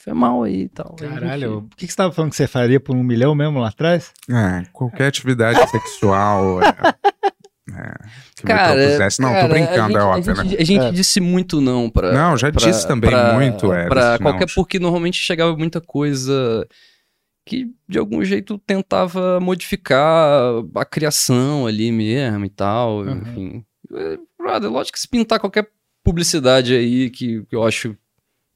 foi 0.00 0.12
mal 0.12 0.42
aí 0.42 0.62
e 0.62 0.68
tal. 0.68 0.94
Caralho, 0.96 1.54
gente- 1.60 1.64
o 1.74 1.76
que, 1.76 1.86
que 1.86 1.92
você 1.92 1.96
tava 1.96 2.12
falando 2.12 2.30
que 2.30 2.36
você 2.36 2.46
faria 2.46 2.80
por 2.80 2.94
um 2.96 3.02
milhão 3.02 3.34
mesmo 3.34 3.58
lá 3.58 3.68
atrás? 3.68 4.12
É, 4.30 4.64
qualquer 4.72 5.06
atividade 5.08 5.58
sexual. 5.70 6.62
É, 6.62 6.68
é, 6.68 7.94
que 8.36 8.44
me 8.44 8.48
Cara, 8.48 8.74
propusesse. 8.74 9.20
Não, 9.22 9.30
cara, 9.30 9.42
tô 9.48 9.54
brincando, 9.54 9.80
a 9.82 9.86
gente, 9.88 9.96
é 9.96 10.02
óbvio, 10.02 10.32
a 10.32 10.36
né? 10.36 10.42
gente, 10.50 10.60
a 10.60 10.64
gente 10.64 10.84
É. 10.84 10.92
disse 10.92 11.20
muito 11.20 11.60
não 11.60 11.88
pra. 11.90 12.12
Não, 12.12 12.36
já 12.36 12.52
pra- 12.52 12.66
disse 12.66 12.86
também 12.86 13.10
pra- 13.10 13.32
muito, 13.34 13.72
é. 13.72 13.88
Pra 13.88 14.18
qualquer, 14.18 14.40
nãos. 14.40 14.54
porque 14.54 14.78
normalmente 14.78 15.18
chegava 15.18 15.56
muita 15.56 15.80
coisa 15.80 16.66
que 17.44 17.74
de 17.88 17.98
algum 17.98 18.24
jeito 18.24 18.58
tentava 18.58 19.38
modificar 19.40 20.40
a 20.74 20.84
criação 20.84 21.66
ali 21.66 21.92
mesmo 21.92 22.44
e 22.44 22.48
tal, 22.50 22.98
Uhum. 23.00 23.18
enfim. 23.18 23.64
É, 23.92 24.18
Brother, 24.38 24.70
lógico 24.70 24.94
que 24.94 25.00
se 25.00 25.08
pintar 25.08 25.38
qualquer 25.38 25.70
publicidade 26.02 26.74
aí 26.74 27.10
que, 27.10 27.44
que 27.44 27.54
eu 27.56 27.62
acho 27.64 27.96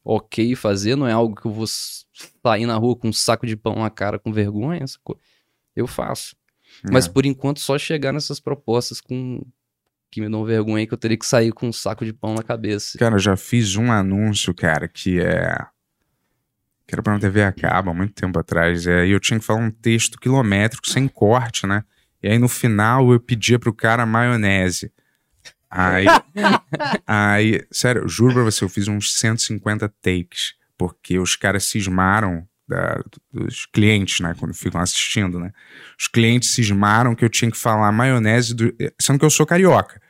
ok 0.05 0.55
fazer, 0.55 0.96
não 0.96 1.07
é 1.07 1.12
algo 1.12 1.35
que 1.35 1.46
eu 1.46 1.53
vou 1.53 1.66
sair 1.66 2.64
na 2.66 2.77
rua 2.77 2.96
com 2.96 3.09
um 3.09 3.12
saco 3.12 3.46
de 3.46 3.57
pão 3.57 3.74
na 3.77 3.90
cara 3.90 4.18
com 4.18 4.33
vergonha, 4.33 4.87
sacou? 4.87 5.18
eu 5.77 5.87
faço. 5.87 6.35
Mas 6.90 7.07
É. 7.07 7.11
por 7.11 7.24
enquanto 7.27 7.61
só 7.61 7.79
chegar 7.79 8.12
nessas 8.12 8.40
propostas 8.40 9.01
com 9.01 9.42
que 10.11 10.20
me 10.22 10.29
dão 10.31 10.44
vergonha 10.44 10.87
que 10.87 10.94
eu 10.94 10.98
teria 10.98 11.18
que 11.18 11.27
sair 11.27 11.53
com 11.53 11.68
um 11.68 11.72
saco 11.72 12.05
de 12.05 12.12
pão 12.14 12.35
na 12.35 12.42
cabeça. 12.42 12.96
Cara, 12.98 13.16
eu 13.16 13.18
já 13.20 13.37
fiz 13.37 13.77
um 13.77 13.92
anúncio, 13.92 14.55
cara, 14.55 14.88
que 14.88 15.20
é. 15.20 15.55
Que 16.88 16.94
era 16.94 17.03
pra 17.03 17.12
uma 17.12 17.20
TV 17.20 17.42
a 17.44 17.53
cabo 17.53 17.90
há 17.90 17.94
muito 17.94 18.14
tempo 18.14 18.38
atrás. 18.38 18.87
É, 18.87 19.07
e 19.07 19.11
eu 19.11 19.20
tinha 19.20 19.38
que 19.38 19.44
falar 19.44 19.61
um 19.61 19.70
texto 19.70 20.18
quilométrico, 20.18 20.88
sem 20.88 21.07
corte, 21.07 21.66
né? 21.66 21.85
E 22.22 22.29
aí 22.29 22.38
no 22.38 22.48
final 22.48 23.12
eu 23.12 23.20
pedia 23.20 23.59
pro 23.59 23.72
cara 23.74 24.07
maionese. 24.07 24.90
Aí. 25.70 26.07
aí, 27.07 27.62
sério, 27.70 28.09
juro 28.09 28.33
pra 28.35 28.42
você, 28.42 28.64
eu 28.64 28.68
fiz 28.70 28.88
uns 28.88 29.14
150 29.14 29.87
takes. 30.01 30.55
Porque 30.79 31.18
os 31.18 31.37
caras 31.37 31.64
cismaram. 31.64 32.46
da- 32.66 33.03
dos 33.33 33.66
clientes, 33.66 34.20
né? 34.20 34.35
Quando 34.38 34.55
ficam 34.55 34.81
assistindo, 34.81 35.38
né? 35.40 35.53
Os 35.98 36.07
clientes 36.09 36.51
cismaram 36.51 37.14
que 37.14 37.24
eu 37.24 37.29
tinha 37.29 37.51
que 37.51 37.57
falar 37.57 37.90
maionese 37.92 38.55
do. 38.55 38.74
Sendo 39.01 39.18
que 39.18 39.24
eu 39.24 39.31
sou 39.31 39.46
carioca. 39.46 40.01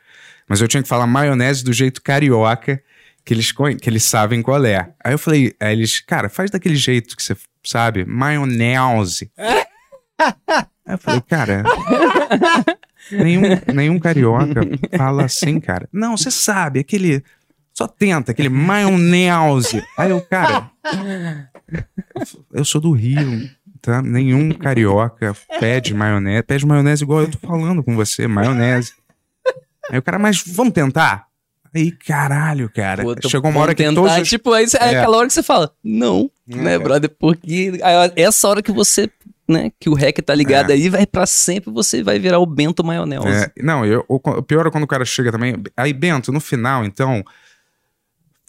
Mas 0.47 0.61
eu 0.61 0.67
tinha 0.67 0.81
que 0.81 0.89
falar 0.89 1.07
maionese 1.07 1.63
do 1.63 1.71
jeito 1.73 2.01
carioca 2.01 2.81
que 3.29 3.33
eles, 3.35 3.51
que 3.51 3.87
eles 3.87 4.03
sabem 4.05 4.41
qual 4.41 4.65
é. 4.65 4.91
Aí 5.03 5.13
eu 5.13 5.19
falei, 5.19 5.53
aí 5.59 5.73
eles, 5.73 5.99
cara, 5.99 6.29
faz 6.29 6.49
daquele 6.49 6.75
jeito 6.75 7.15
que 7.15 7.21
você 7.21 7.37
sabe, 7.63 8.03
maionese. 8.03 9.31
aí 9.37 10.95
eu 10.95 10.97
falei, 10.97 11.21
cara, 11.21 11.63
nenhum, 13.11 13.43
nenhum 13.71 13.99
carioca 13.99 14.61
fala 14.97 15.25
assim, 15.25 15.59
cara. 15.59 15.87
Não, 15.93 16.17
você 16.17 16.31
sabe, 16.31 16.79
aquele. 16.79 17.23
Só 17.71 17.87
tenta, 17.87 18.31
aquele 18.31 18.49
maionese. 18.49 19.85
Aí 19.95 20.09
eu, 20.09 20.21
cara, 20.21 20.71
eu 22.51 22.65
sou 22.65 22.81
do 22.81 22.93
Rio, 22.93 23.47
tá? 23.79 24.01
Nenhum 24.01 24.51
carioca 24.53 25.35
pede 25.59 25.93
maionese, 25.93 26.41
pede 26.41 26.65
maionese 26.65 27.03
igual 27.03 27.21
eu 27.21 27.29
tô 27.29 27.37
falando 27.47 27.83
com 27.83 27.95
você, 27.95 28.27
maionese. 28.27 28.93
Aí 29.91 29.99
o 29.99 30.01
cara, 30.01 30.17
mas 30.17 30.43
vamos 30.43 30.73
tentar? 30.73 31.28
Aí, 31.75 31.91
caralho, 31.91 32.69
cara. 32.73 33.03
Pô, 33.03 33.15
Chegou 33.29 33.51
uma 33.51 33.59
hora 33.59 33.75
que 33.75 33.83
tentar, 33.83 34.01
todos 34.01 34.17
os... 34.17 34.27
Tipo, 34.29 34.53
aí, 34.53 34.65
é 34.79 34.85
É. 34.93 34.97
aquela 34.99 35.17
hora 35.17 35.27
que 35.27 35.33
você 35.33 35.43
fala, 35.43 35.71
não, 35.83 36.29
É, 36.49 36.55
né, 36.55 36.79
brother? 36.79 37.09
Porque 37.19 37.73
essa 38.15 38.47
hora 38.47 38.61
que 38.63 38.71
você, 38.71 39.09
né, 39.47 39.71
que 39.79 39.89
o 39.89 39.93
REC 39.93 40.21
tá 40.23 40.33
ligado 40.33 40.71
É. 40.71 40.73
aí, 40.73 40.89
vai 40.89 41.05
pra 41.05 41.25
sempre, 41.25 41.71
você 41.71 42.01
vai 42.01 42.17
virar 42.17 42.39
o 42.39 42.45
Bento 42.45 42.83
Maionese. 42.83 43.27
É, 43.27 43.51
não, 43.63 43.85
eu, 43.85 44.03
o, 44.07 44.15
o 44.15 44.43
pior 44.43 44.65
é 44.65 44.71
quando 44.71 44.83
o 44.85 44.87
cara 44.87 45.05
chega 45.05 45.31
também. 45.31 45.55
Aí, 45.77 45.93
Bento, 45.93 46.31
no 46.31 46.39
final, 46.39 46.83
então, 46.83 47.23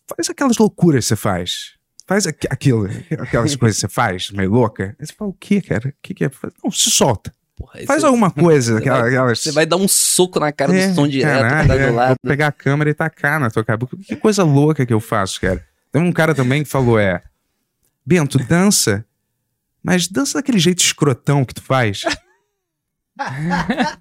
faz 0.08 0.30
aquelas 0.30 0.56
loucuras 0.58 1.04
que 1.04 1.08
você 1.08 1.16
faz. 1.16 1.74
Faz 2.06 2.26
aqu- 2.26 2.48
aquilo, 2.50 2.88
aquelas 3.20 3.54
coisas 3.54 3.76
que 3.76 3.82
você 3.82 3.88
faz, 3.88 4.30
meio 4.30 4.50
louca. 4.50 4.96
Aí 4.98 5.06
você 5.06 5.12
fala, 5.12 5.30
o 5.30 5.34
que, 5.34 5.60
cara? 5.60 5.90
O 5.90 5.92
que, 6.02 6.14
que 6.14 6.24
é? 6.24 6.30
Não, 6.64 6.70
se 6.70 6.90
solta. 6.90 7.32
Porra, 7.60 7.80
Faz 7.86 8.00
você- 8.00 8.06
alguma 8.06 8.30
coisa. 8.30 8.72
você 8.74 8.78
aquela- 8.80 9.00
vai- 9.00 9.08
aquelas... 9.10 9.38
Você 9.40 9.52
vai 9.52 9.66
dar 9.66 9.76
um 9.76 9.86
soco 9.86 10.40
na 10.40 10.50
cara 10.50 10.74
É, 10.74 10.88
do 10.88 10.94
som 10.94 11.06
direto, 11.06 11.40
caralho, 11.42 11.62
que 11.62 11.68
tá 11.68 11.74
é, 11.82 11.88
do 11.88 11.94
lado. 11.94 12.08
Vou 12.22 12.30
pegar 12.30 12.46
a 12.46 12.52
câmera 12.52 12.90
e 12.90 12.94
tacar 12.94 13.38
na 13.38 13.50
tua 13.50 13.62
cabeça. 13.64 13.96
Que 14.06 14.16
coisa 14.16 14.42
louca 14.42 14.84
que 14.86 14.92
eu 14.94 15.00
faço, 15.00 15.40
cara. 15.40 15.64
Tem 15.92 16.00
um 16.02 16.10
cara 16.12 16.34
também 16.34 16.62
que 16.64 16.68
falou, 16.68 16.98
é... 16.98 17.22
Bento, 18.06 18.38
dança, 18.38 19.04
mas 19.82 20.08
dança 20.08 20.38
daquele 20.38 20.58
jeito 20.58 20.78
escrotão 20.80 21.44
que 21.44 21.54
tu 21.54 21.62
faz. 21.62 22.02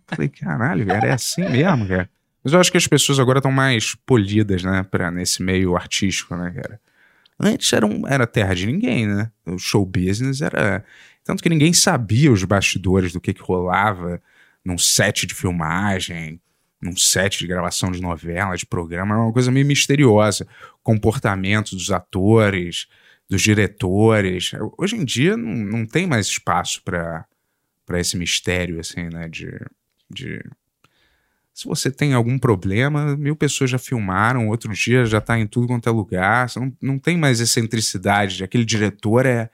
Falei, 0.08 0.30
caralho, 0.30 0.86
cara, 0.86 1.08
é 1.08 1.12
assim 1.12 1.42
mesmo, 1.48 1.88
cara. 1.88 2.10
Mas 2.44 2.54
eu 2.54 2.60
acho 2.60 2.72
que 2.72 2.78
as 2.78 2.88
pessoas 2.88 3.20
agora 3.20 3.40
estão 3.40 3.52
mais 3.52 3.94
polidas, 4.06 4.64
né, 4.64 4.84
pra, 4.90 5.12
nesse 5.12 5.44
meio 5.44 5.76
artístico, 5.76 6.36
né, 6.36 6.52
cara. 6.52 6.80
Antes 7.40 7.72
era, 7.74 7.86
um, 7.86 8.08
era 8.08 8.26
terra 8.28 8.54
de 8.54 8.66
ninguém, 8.66 9.08
né? 9.08 9.30
O 9.46 9.58
show 9.58 9.86
business 9.86 10.42
era... 10.42 10.84
Tanto 11.30 11.44
que 11.44 11.50
ninguém 11.50 11.72
sabia 11.74 12.32
os 12.32 12.44
bastidores 12.44 13.14
do 13.14 13.22
que, 13.22 13.36
que 13.36 13.42
rolava 13.44 14.20
num 14.66 14.80
set 14.80 15.28
de 15.28 15.36
filmagem, 15.36 16.42
num 16.82 16.98
set 16.98 17.38
de 17.38 17.46
gravação 17.46 17.92
de 17.92 18.02
novela, 18.02 18.58
de 18.58 18.66
programa, 18.66 19.14
era 19.14 19.24
uma 19.24 19.32
coisa 19.32 19.52
meio 19.52 19.64
misteriosa. 19.64 20.48
Comportamento 20.82 21.76
dos 21.76 21.92
atores, 21.92 22.88
dos 23.30 23.44
diretores. 23.44 24.54
Hoje 24.76 24.96
em 24.96 25.06
dia 25.06 25.38
não, 25.38 25.54
não 25.54 25.86
tem 25.86 26.08
mais 26.08 26.26
espaço 26.26 26.82
para 26.84 27.28
esse 27.92 28.18
mistério, 28.18 28.80
assim, 28.80 29.04
né? 29.14 29.30
De, 29.30 29.52
de. 30.10 30.44
Se 31.54 31.66
você 31.66 31.92
tem 31.92 32.16
algum 32.16 32.40
problema, 32.40 33.16
mil 33.16 33.36
pessoas 33.36 33.70
já 33.70 33.78
filmaram, 33.78 34.48
outro 34.48 34.74
dia 34.74 35.06
já 35.06 35.22
tá 35.22 35.38
em 35.38 35.46
tudo 35.46 35.68
quanto 35.68 35.88
é 35.88 35.92
lugar. 35.92 36.50
Não, 36.56 36.76
não 36.82 36.98
tem 36.98 37.20
mais 37.20 37.40
excentricidade. 37.40 38.44
Aquele 38.44 38.66
diretor 38.66 39.28
é, 39.28 39.52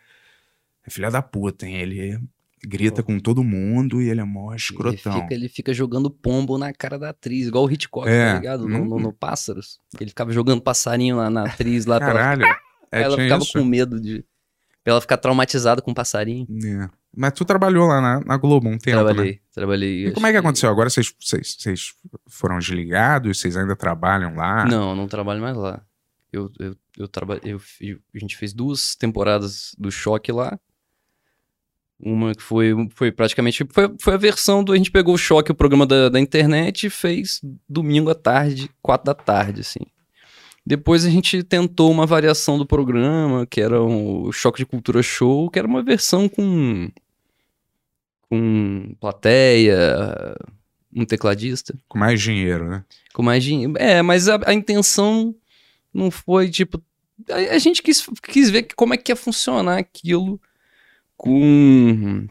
é 0.85 0.89
filha 0.89 1.09
da 1.09 1.21
puta, 1.21 1.65
hein? 1.65 1.75
Ele 1.75 2.19
grita 2.67 3.03
com 3.03 3.19
todo 3.19 3.43
mundo 3.43 4.01
e 4.01 4.09
ele 4.09 4.21
é 4.21 4.23
mó 4.23 4.49
Ele 4.51 4.55
escrotão. 4.57 5.21
fica, 5.21 5.33
ele 5.33 5.47
fica 5.49 5.73
jogando 5.73 6.09
pombo 6.09 6.57
na 6.57 6.73
cara 6.73 6.97
da 6.97 7.09
atriz, 7.09 7.47
igual 7.47 7.65
o 7.65 7.71
Hitchcock, 7.71 8.07
É, 8.09 8.33
tá 8.33 8.39
ligado? 8.39 8.67
No, 8.67 8.83
no- 8.85 8.99
no 8.99 9.13
Pássaros. 9.13 9.79
Ele 9.99 10.09
ficava 10.09 10.31
jogando 10.31 10.61
passarinho 10.61 11.17
lá 11.17 11.29
na 11.29 11.45
atriz, 11.45 11.85
lá 11.85 11.97
pra 11.99 12.09
ela, 12.09 12.19
Caralho. 12.19 12.45
É, 12.91 13.01
ela 13.01 13.17
ficava 13.17 13.43
isso? 13.43 13.51
com 13.53 13.63
medo 13.65 13.99
de. 13.99 14.23
pra 14.83 14.91
ela 14.93 15.01
ficar 15.01 15.17
traumatizada 15.17 15.81
com 15.81 15.93
passarinho. 15.93 16.47
É. 16.63 16.89
Mas 17.17 17.33
tu 17.33 17.43
trabalhou 17.43 17.87
lá 17.87 17.99
na, 17.99 18.19
na 18.21 18.37
Globo 18.37 18.69
um 18.69 18.77
tempo, 18.77 18.97
né? 18.97 19.03
trabalhei, 19.03 19.39
trabalhei. 19.53 20.07
E 20.07 20.11
como 20.11 20.25
é 20.27 20.31
que 20.31 20.37
acho 20.37 20.45
aconteceu? 20.45 20.69
Agora 20.69 20.89
vocês, 20.89 21.13
vocês, 21.19 21.55
vocês 21.59 21.93
foram 22.29 22.57
desligados? 22.59 23.37
Vocês 23.39 23.57
ainda 23.57 23.75
trabalham 23.75 24.35
lá? 24.35 24.65
Não, 24.65 24.95
não 24.95 25.07
trabalho 25.07 25.41
mais 25.41 25.57
lá. 25.57 25.81
Eu, 26.31 26.49
eu, 26.59 26.75
eu 26.97 27.07
trabalhei. 27.07 27.53
Eu, 27.53 27.59
fi- 27.59 27.99
a 28.13 28.17
gente 28.19 28.37
fez 28.37 28.53
duas 28.53 28.95
temporadas 28.95 29.75
do 29.77 29.91
Choque 29.91 30.31
lá. 30.31 30.57
Uma 31.99 32.35
que 32.35 32.43
foi, 32.43 32.73
foi 32.91 33.11
praticamente. 33.11 33.65
Foi, 33.71 33.89
foi 33.99 34.13
a 34.13 34.17
versão 34.17 34.63
do. 34.63 34.73
A 34.73 34.77
gente 34.77 34.91
pegou 34.91 35.15
o 35.15 35.17
Choque, 35.17 35.51
o 35.51 35.55
programa 35.55 35.85
da, 35.85 36.09
da 36.09 36.19
internet, 36.19 36.87
e 36.87 36.89
fez 36.89 37.39
domingo 37.69 38.09
à 38.09 38.15
tarde, 38.15 38.69
quatro 38.81 39.05
da 39.05 39.13
tarde, 39.13 39.61
assim. 39.61 39.79
Depois 40.65 41.05
a 41.05 41.09
gente 41.09 41.43
tentou 41.43 41.91
uma 41.91 42.05
variação 42.05 42.57
do 42.57 42.65
programa, 42.65 43.45
que 43.45 43.61
era 43.61 43.81
o 43.81 44.31
Choque 44.31 44.57
de 44.57 44.65
Cultura 44.65 45.01
Show, 45.01 45.49
que 45.49 45.57
era 45.57 45.67
uma 45.67 45.81
versão 45.81 46.27
com. 46.27 46.89
com 48.29 48.95
plateia, 48.99 50.35
um 50.93 51.05
tecladista 51.05 51.73
Com 51.87 51.97
mais 51.97 52.21
dinheiro, 52.21 52.69
né? 52.69 52.83
com 53.13 53.23
mais 53.23 53.43
dinheiro. 53.43 53.73
É, 53.77 54.01
mas 54.01 54.27
a, 54.27 54.39
a 54.45 54.53
intenção 54.53 55.33
não 55.93 56.11
foi, 56.11 56.49
tipo. 56.49 56.81
A, 57.29 57.55
a 57.55 57.57
gente 57.57 57.81
quis, 57.81 58.05
quis 58.21 58.49
ver 58.49 58.67
como 58.75 58.93
é 58.93 58.97
que 58.97 59.13
ia 59.13 59.15
funcionar 59.15 59.77
aquilo 59.77 60.41
com, 61.17 62.25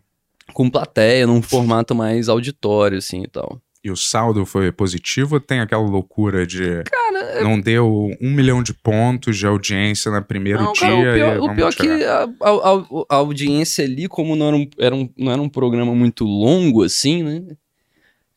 com 0.53 0.70
plateia, 0.70 1.27
num 1.27 1.42
formato 1.42 1.94
mais 1.94 2.29
auditório, 2.29 2.99
assim 2.99 3.23
e 3.23 3.29
tal. 3.29 3.61
E 3.83 3.90
o 3.90 3.97
saldo 3.97 4.47
foi 4.47 4.73
positivo 4.73 5.35
ou 5.35 5.40
tem 5.40 5.61
aquela 5.61 5.83
loucura 5.87 6.47
de 6.47 6.83
Cara, 6.85 7.42
não 7.44 7.61
deu 7.61 8.11
um 8.18 8.31
milhão 8.31 8.62
de 8.62 8.73
pontos 8.73 9.37
de 9.37 9.47
audiência 9.47 10.11
no 10.11 10.23
primeiro 10.25 10.62
não, 10.62 10.73
dia? 10.73 10.87
cara, 10.87 10.97
o 10.97 11.12
pior, 11.14 11.38
o 11.40 11.55
pior 11.55 11.68
é 11.68 11.75
que 11.75 12.05
a, 12.05 12.23
a- 12.23 12.70
a- 12.73 13.05
a 13.11 13.16
audiência 13.16 13.85
ali, 13.85 14.09
como 14.09 14.35
não 14.35 14.47
era 14.49 14.57
um, 14.57 14.66
era 14.79 14.94
um- 14.94 15.11
não 15.18 15.33
era 15.33 15.42
um 15.42 15.51
programa 15.51 15.94
muito 15.94 16.25
longo, 16.25 16.83
assim, 16.83 17.23
né? 17.23 17.42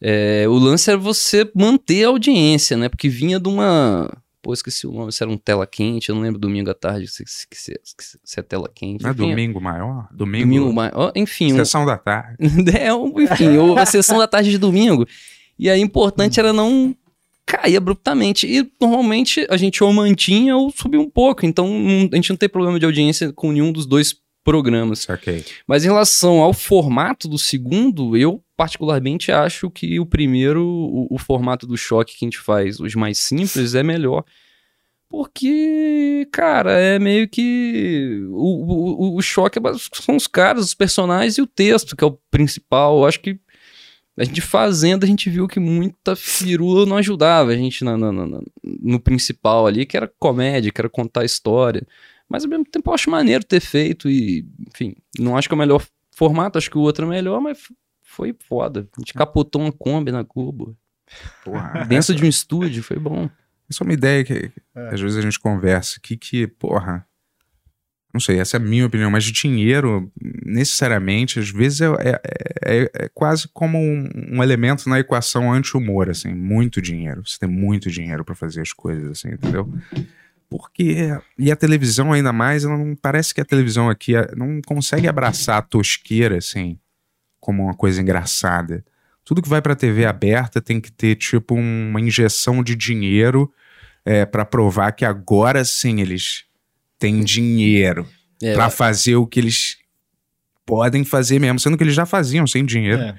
É, 0.02 0.46
o 0.50 0.54
lance 0.56 0.90
era 0.92 1.00
você 1.00 1.50
manter 1.56 2.04
a 2.04 2.10
audiência, 2.10 2.76
né? 2.76 2.90
Porque 2.90 3.08
vinha 3.10 3.40
de 3.40 3.48
uma. 3.48 4.12
Pô, 4.48 4.54
esqueci 4.54 4.88
o 4.88 4.94
nome, 4.94 5.12
se 5.12 5.22
era 5.22 5.30
um 5.30 5.38
tela 5.38 5.68
quente, 5.68 6.08
eu 6.08 6.16
não 6.16 6.22
lembro 6.22 6.40
domingo 6.40 6.70
à 6.70 6.74
tarde 6.74 7.06
se, 7.10 7.22
se, 7.28 7.46
se- 7.52 8.18
se- 8.24 8.40
é 8.40 8.42
tela 8.42 8.72
quente. 8.74 9.04
Não 9.04 9.10
é 9.10 9.14
Enfim, 9.14 9.28
domingo 9.30 9.60
maior? 9.60 10.08
Domingo, 10.10 10.46
Domingo, 10.46 10.74
ma- 10.74 10.90
ó, 10.96 11.12
enfim, 11.18 11.52
um- 11.52 11.58
sessão 11.58 11.86
da 11.86 11.98
tarde. 11.98 12.38
é, 12.80 12.94
um- 12.94 13.20
enfim, 13.20 13.58
a 13.78 13.86
sessão 13.86 14.18
da 14.18 14.26
tarde 14.26 14.50
de 14.50 14.58
domingo. 14.58 15.06
E 15.60 15.70
aí, 15.70 15.82
o 15.82 15.84
importante 15.84 16.40
era 16.40 16.54
não 16.54 16.96
cair 17.46 17.76
abruptamente. 17.76 18.48
E 18.48 18.72
normalmente 18.80 19.46
a 19.50 19.58
gente 19.58 19.84
ou 19.84 19.92
mantinha 19.92 20.56
ou 20.56 20.72
subia 20.72 21.02
um 21.02 21.10
pouco. 21.10 21.46
Então 21.46 21.68
a 22.10 22.16
gente 22.16 22.30
não 22.30 22.38
tem 22.38 22.48
problema 22.48 22.80
de 22.80 22.86
audiência 22.86 23.34
com 23.34 23.52
nenhum 23.52 23.74
dos 23.74 23.86
dois 23.86 24.16
programas. 24.46 25.00
Saquei. 25.00 25.44
Mas 25.68 25.84
em 25.84 25.90
relação 25.90 26.40
ao 26.40 26.54
formato 26.54 27.28
do 27.28 27.38
segundo, 27.38 28.16
eu 28.16 28.42
particularmente 28.58 29.32
acho 29.32 29.70
que 29.72 30.00
o 30.00 30.06
primeiro, 30.06 30.66
o, 30.66 31.08
o 31.12 31.18
formato 31.18 31.66
do 31.68 31.78
choque 31.78 32.18
que 32.18 32.26
a 32.26 32.28
gente 32.28 32.40
faz, 32.40 32.80
os 32.80 32.96
mais 32.96 33.20
simples, 33.20 33.76
é 33.76 33.84
melhor. 33.84 34.26
Porque, 35.10 36.28
cara, 36.34 36.74
é 36.74 37.00
meio 37.00 37.30
que. 37.30 38.20
O, 38.32 39.14
o, 39.14 39.18
o 39.18 39.22
choque 39.22 39.58
é 39.58 39.62
são 39.94 40.18
os 40.18 40.28
caras, 40.28 40.66
os 40.66 40.74
personagens 40.74 41.38
e 41.38 41.42
o 41.42 41.48
texto, 41.48 41.96
que 41.96 42.04
é 42.04 42.08
o 42.08 42.20
principal. 42.30 42.98
Eu 43.00 43.06
acho 43.06 43.22
que 43.22 43.40
a 44.18 44.24
gente 44.26 44.42
fazendo, 44.42 45.06
a 45.06 45.08
gente 45.08 45.30
viu 45.30 45.48
que 45.48 45.60
muita 45.62 46.16
firula 46.16 46.86
não 46.86 46.98
ajudava 46.98 47.52
a 47.52 47.56
gente 47.56 47.86
na- 47.86 47.98
na- 47.98 48.12
na- 48.12 48.42
no 48.64 49.00
principal 49.00 49.66
ali, 49.68 49.86
que 49.86 49.96
era 49.96 50.12
comédia, 50.20 50.72
que 50.72 50.82
era 50.82 50.90
contar 50.90 51.24
história. 51.24 51.88
Mas 52.28 52.44
ao 52.44 52.50
mesmo 52.50 52.66
tempo 52.66 52.90
eu 52.90 52.94
acho 52.96 53.10
maneiro 53.10 53.46
ter 53.46 53.62
feito 53.62 54.10
e, 54.10 54.46
enfim, 54.68 54.94
não 55.18 55.38
acho 55.38 55.48
que 55.48 55.54
é 55.54 55.56
o 55.56 55.60
melhor 55.60 55.82
formato, 56.14 56.58
acho 56.58 56.70
que 56.70 56.78
o 56.78 56.82
outro 56.82 57.06
é 57.06 57.10
melhor, 57.10 57.40
mas 57.40 57.60
foi 58.18 58.36
foda. 58.50 58.88
A 58.98 59.00
gente 59.00 59.14
capotou 59.14 59.62
uma 59.62 59.72
Kombi 59.72 60.12
na 60.12 60.24
Globo, 60.24 60.76
Porra. 61.46 61.86
dentro 61.86 62.16
de 62.16 62.24
um 62.26 62.28
estúdio, 62.28 62.82
foi 62.84 62.98
bom. 62.98 63.30
Essa 63.70 63.84
é 63.84 63.86
uma 63.86 63.94
ideia 63.94 64.24
que 64.24 64.52
É. 64.76 64.90
às 64.94 65.00
vezes 65.00 65.18
a 65.18 65.22
gente 65.22 65.40
conversa 65.40 65.98
aqui 66.00 66.18
que, 66.18 66.48
porra, 66.48 67.06
não 68.14 68.20
sei, 68.20 68.40
essa 68.40 68.58
é 68.58 68.60
a 68.60 68.64
minha 68.64 68.86
opinião, 68.88 69.12
mas 69.12 69.24
de 69.26 69.32
dinheiro, 69.32 70.12
necessariamente, 70.44 71.38
às 71.40 71.50
vezes 71.52 71.82
é, 71.82 71.86
é- 72.00 72.22
é- 72.66 72.92
é 73.06 73.10
quase 73.14 73.48
como 73.54 73.78
um, 73.78 74.10
um 74.32 74.42
elemento 74.42 74.90
na 74.90 75.00
equação 75.00 75.52
anti-humor, 75.54 76.10
assim, 76.10 76.34
muito 76.34 76.82
dinheiro. 76.82 77.22
Você 77.26 77.38
tem 77.38 77.50
muito 77.50 77.92
dinheiro 77.92 78.26
pra 78.26 78.34
fazer 78.34 78.62
as 78.62 78.74
coisas, 78.74 79.12
assim, 79.12 79.30
entendeu? 79.34 79.72
Porque, 80.50 81.10
e 81.38 81.52
a 81.52 81.56
televisão 81.56 82.14
ainda 82.14 82.32
mais, 82.34 82.64
ela 82.64 82.78
não 82.78 82.96
parece 82.96 83.34
que 83.34 83.42
a 83.42 83.46
televisão 83.46 83.90
aqui 83.90 84.14
não 84.36 84.62
consegue 84.66 85.08
abraçar 85.08 85.58
a 85.58 85.62
tosqueira, 85.62 86.38
assim, 86.38 86.80
como 87.48 87.64
uma 87.64 87.74
coisa 87.74 88.02
engraçada. 88.02 88.84
Tudo 89.24 89.42
que 89.42 89.48
vai 89.48 89.62
pra 89.62 89.74
TV 89.74 90.06
aberta 90.06 90.62
tem 90.62 90.82
que 90.82 90.92
ter, 90.92 91.16
tipo, 91.16 91.56
uma 91.56 92.02
injeção 92.02 92.62
de 92.62 92.76
dinheiro 92.76 93.50
é, 94.04 94.26
para 94.26 94.44
provar 94.44 94.92
que 94.92 95.06
agora 95.06 95.64
sim 95.64 96.02
eles 96.02 96.44
têm 97.00 97.24
dinheiro 97.24 98.06
É, 98.44 98.54
pra 98.54 98.70
fazer 98.70 99.16
o 99.16 99.26
que 99.26 99.40
eles 99.40 99.78
podem 100.66 101.06
fazer 101.06 101.40
mesmo, 101.40 101.58
sendo 101.58 101.78
que 101.78 101.86
eles 101.86 101.96
já 101.96 102.06
faziam 102.06 102.46
sem 102.46 102.66
dinheiro 102.66 103.02
É. 103.02 103.16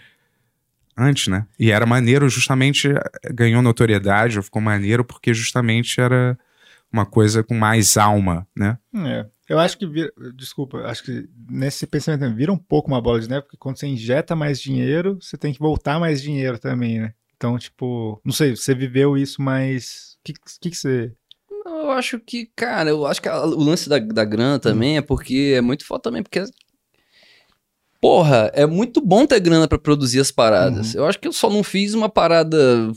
antes, 0.95 1.29
né? 1.29 1.47
E 1.59 1.71
era 1.71 1.87
maneiro, 1.87 2.29
justamente 2.29 2.87
eh, 2.89 3.33
ganhou 3.33 3.63
notoriedade, 3.63 4.43
ficou 4.43 4.61
maneiro 4.61 5.07
porque 5.07 5.33
justamente 5.33 6.03
era 6.03 6.39
uma 6.93 7.07
coisa 7.07 7.43
com 7.43 7.55
mais 7.55 7.97
alma, 7.97 8.47
né? 8.55 8.77
É. 8.95 9.27
Eu 9.49 9.59
acho 9.59 9.79
que 9.79 9.87
vira, 9.87 10.13
desculpa, 10.35 10.79
acho 10.83 11.03
que 11.03 11.27
nesse 11.49 11.87
pensamento 11.87 12.35
vira 12.35 12.53
um 12.53 12.59
pouco 12.59 12.89
uma 12.89 13.01
bola 13.01 13.19
de 13.21 13.29
neve, 13.29 13.43
porque 13.43 13.57
quando 13.57 13.79
você 13.79 13.87
injeta 13.87 14.37
mais 14.37 14.61
dinheiro, 14.61 15.19
você 15.21 15.39
tem 15.39 15.53
que 15.55 15.59
voltar 15.59 15.99
mais 15.99 16.21
dinheiro 16.21 16.59
também, 16.59 17.01
né? 17.01 17.15
Então, 17.37 17.57
tipo, 17.59 18.21
não 18.25 18.33
sei, 18.33 18.55
você 18.55 18.75
viveu 18.75 19.17
isso, 19.17 19.41
mas 19.41 20.17
o 20.21 20.25
que, 20.25 20.35
que, 20.61 20.71
que 20.71 20.77
você. 20.77 21.13
Eu 21.65 21.91
acho 21.93 22.19
que, 22.21 22.51
cara, 22.57 22.91
eu 22.91 23.07
acho 23.07 23.23
que 23.23 23.29
a- 23.29 23.43
o 23.45 23.63
lance 23.63 23.89
da, 23.89 23.99
da 23.99 24.25
grana 24.25 24.59
também 24.59 24.97
é 24.99 25.03
porque 25.03 25.55
é 25.57 25.61
muito 25.61 25.87
foda 25.87 26.03
também, 26.03 26.23
porque. 26.23 26.43
Porra, 28.01 28.51
é 28.55 28.65
muito 28.67 29.01
bom 29.01 29.27
ter 29.27 29.41
grana 29.41 29.67
pra 29.67 29.79
produzir 29.79 30.21
as 30.21 30.31
paradas. 30.31 30.95
Eu 30.95 31.05
acho 31.07 31.19
que 31.19 31.27
eu 31.27 31.33
só 31.33 31.51
não 31.51 31.63
fiz 31.65 31.95
uma 31.95 32.09
parada. 32.09 32.93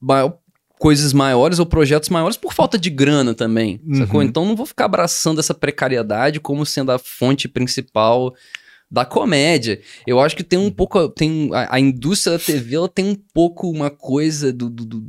maior- 0.00 0.38
coisas 0.80 1.12
maiores 1.12 1.58
ou 1.58 1.66
projetos 1.66 2.08
maiores 2.08 2.38
por 2.38 2.54
falta 2.54 2.78
de 2.78 2.88
grana 2.88 3.34
também, 3.34 3.78
sacou? 3.92 4.20
Uhum. 4.20 4.26
Então 4.26 4.46
não 4.46 4.56
vou 4.56 4.64
ficar 4.64 4.86
abraçando 4.86 5.38
essa 5.38 5.52
precariedade 5.52 6.40
como 6.40 6.64
sendo 6.64 6.90
a 6.90 6.98
fonte 6.98 7.46
principal 7.46 8.34
da 8.90 9.04
comédia. 9.04 9.78
Eu 10.06 10.18
acho 10.18 10.34
que 10.34 10.42
tem 10.42 10.58
um 10.58 10.70
pouco. 10.70 11.06
Tem, 11.10 11.50
a, 11.52 11.76
a 11.76 11.78
indústria 11.78 12.38
da 12.38 12.42
TV 12.42 12.76
ela 12.76 12.88
tem 12.88 13.04
um 13.04 13.14
pouco 13.14 13.70
uma 13.70 13.90
coisa 13.90 14.50
do- 14.54 14.70
do- 14.70 14.86
do 14.86 15.04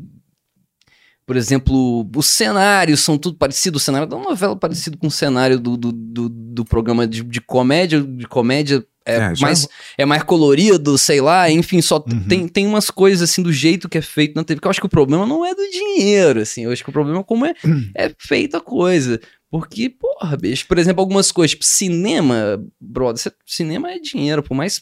por 1.26 1.38
exemplo, 1.38 2.06
os 2.14 2.26
cenários 2.26 3.00
são 3.00 3.18
tudo 3.18 3.38
parecido. 3.38 3.78
O 3.78 3.80
cenário 3.80 4.06
da 4.08 4.18
novela 4.18 4.54
é 4.54 4.58
parecido 4.58 4.98
com 4.98 5.08
o 5.08 5.12
cenário 5.12 5.58
do, 5.58 5.78
do, 5.78 5.92
do, 5.94 6.28
do 6.28 6.66
programa 6.66 7.08
de, 7.08 7.24
de 7.24 7.40
comédia. 7.40 8.02
De 8.02 8.28
comédia 8.28 8.86
é, 9.06 9.16
É, 9.16 9.34
mais, 9.40 9.68
é 9.98 10.06
mais 10.06 10.24
colorido, 10.24 10.98
sei 10.98 11.22
lá. 11.22 11.50
Enfim, 11.50 11.82
só 11.82 11.98
Uhum. 11.98 12.28
tem, 12.28 12.48
tem 12.48 12.68
umas 12.68 12.90
coisas 12.90 13.30
assim 13.30 13.42
do 13.42 13.52
jeito 13.52 13.90
que 13.90 13.98
é 13.98 14.02
feito 14.02 14.36
na 14.36 14.44
TV. 14.44 14.60
Que 14.62 14.68
eu 14.68 14.72
acho 14.72 14.80
que 14.80 14.86
o 14.86 14.90
problema 14.90 15.26
não 15.26 15.46
é 15.46 15.54
do 15.56 15.70
dinheiro, 15.70 16.42
assim. 16.42 16.64
Eu 16.66 16.72
acho 16.72 16.84
que 16.84 16.90
o 16.90 16.94
problema 16.94 17.20
é 17.20 17.24
como 17.24 17.46
é, 17.46 17.54
é 17.96 18.12
feita 18.18 18.58
a 18.58 18.62
coisa. 18.62 19.20
Porque, 19.50 19.90
porra, 19.90 20.38
bicho, 20.38 20.66
por 20.66 20.78
exemplo, 20.78 21.02
algumas 21.02 21.30
coisas, 21.32 21.52
tipo 21.52 21.66
cinema, 21.66 22.64
brother, 22.80 23.34
cinema 23.46 23.92
é 23.92 24.00
dinheiro, 24.00 24.42
por 24.42 24.56
mais 24.56 24.82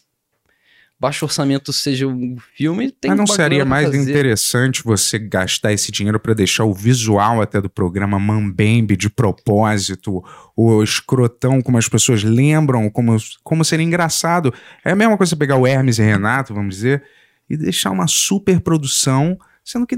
baixo 0.99 1.23
orçamento 1.23 1.71
seja 1.71 2.05
um 2.05 2.35
filme, 2.55 2.91
tem 2.91 3.09
Mas 3.09 3.17
não 3.17 3.27
seria 3.27 3.63
mais 3.63 3.85
fazer. 3.87 4.01
interessante 4.01 4.83
você 4.83 5.17
gastar 5.17 5.71
esse 5.71 5.91
dinheiro 5.91 6.19
pra 6.19 6.33
deixar 6.33 6.65
o 6.65 6.73
visual 6.73 7.41
até 7.41 7.61
do 7.61 7.69
programa 7.69 8.19
mambembe 8.19 8.97
de 8.97 9.09
propósito, 9.09 10.21
o 10.55 10.83
escrotão 10.83 11.61
como 11.61 11.77
as 11.77 11.87
pessoas 11.87 12.21
lembram, 12.23 12.89
como, 12.89 13.15
como 13.43 13.63
seria 13.63 13.85
engraçado. 13.85 14.53
É 14.83 14.91
a 14.91 14.95
mesma 14.95 15.15
coisa 15.15 15.29
você 15.29 15.35
pegar 15.37 15.55
o 15.55 15.65
Hermes 15.65 15.99
e 15.99 16.03
Renato, 16.03 16.53
vamos 16.53 16.75
dizer, 16.75 17.01
e 17.49 17.55
deixar 17.55 17.91
uma 17.91 18.07
super 18.07 18.59
produção, 18.59 19.39
sendo 19.63 19.87
que 19.87 19.97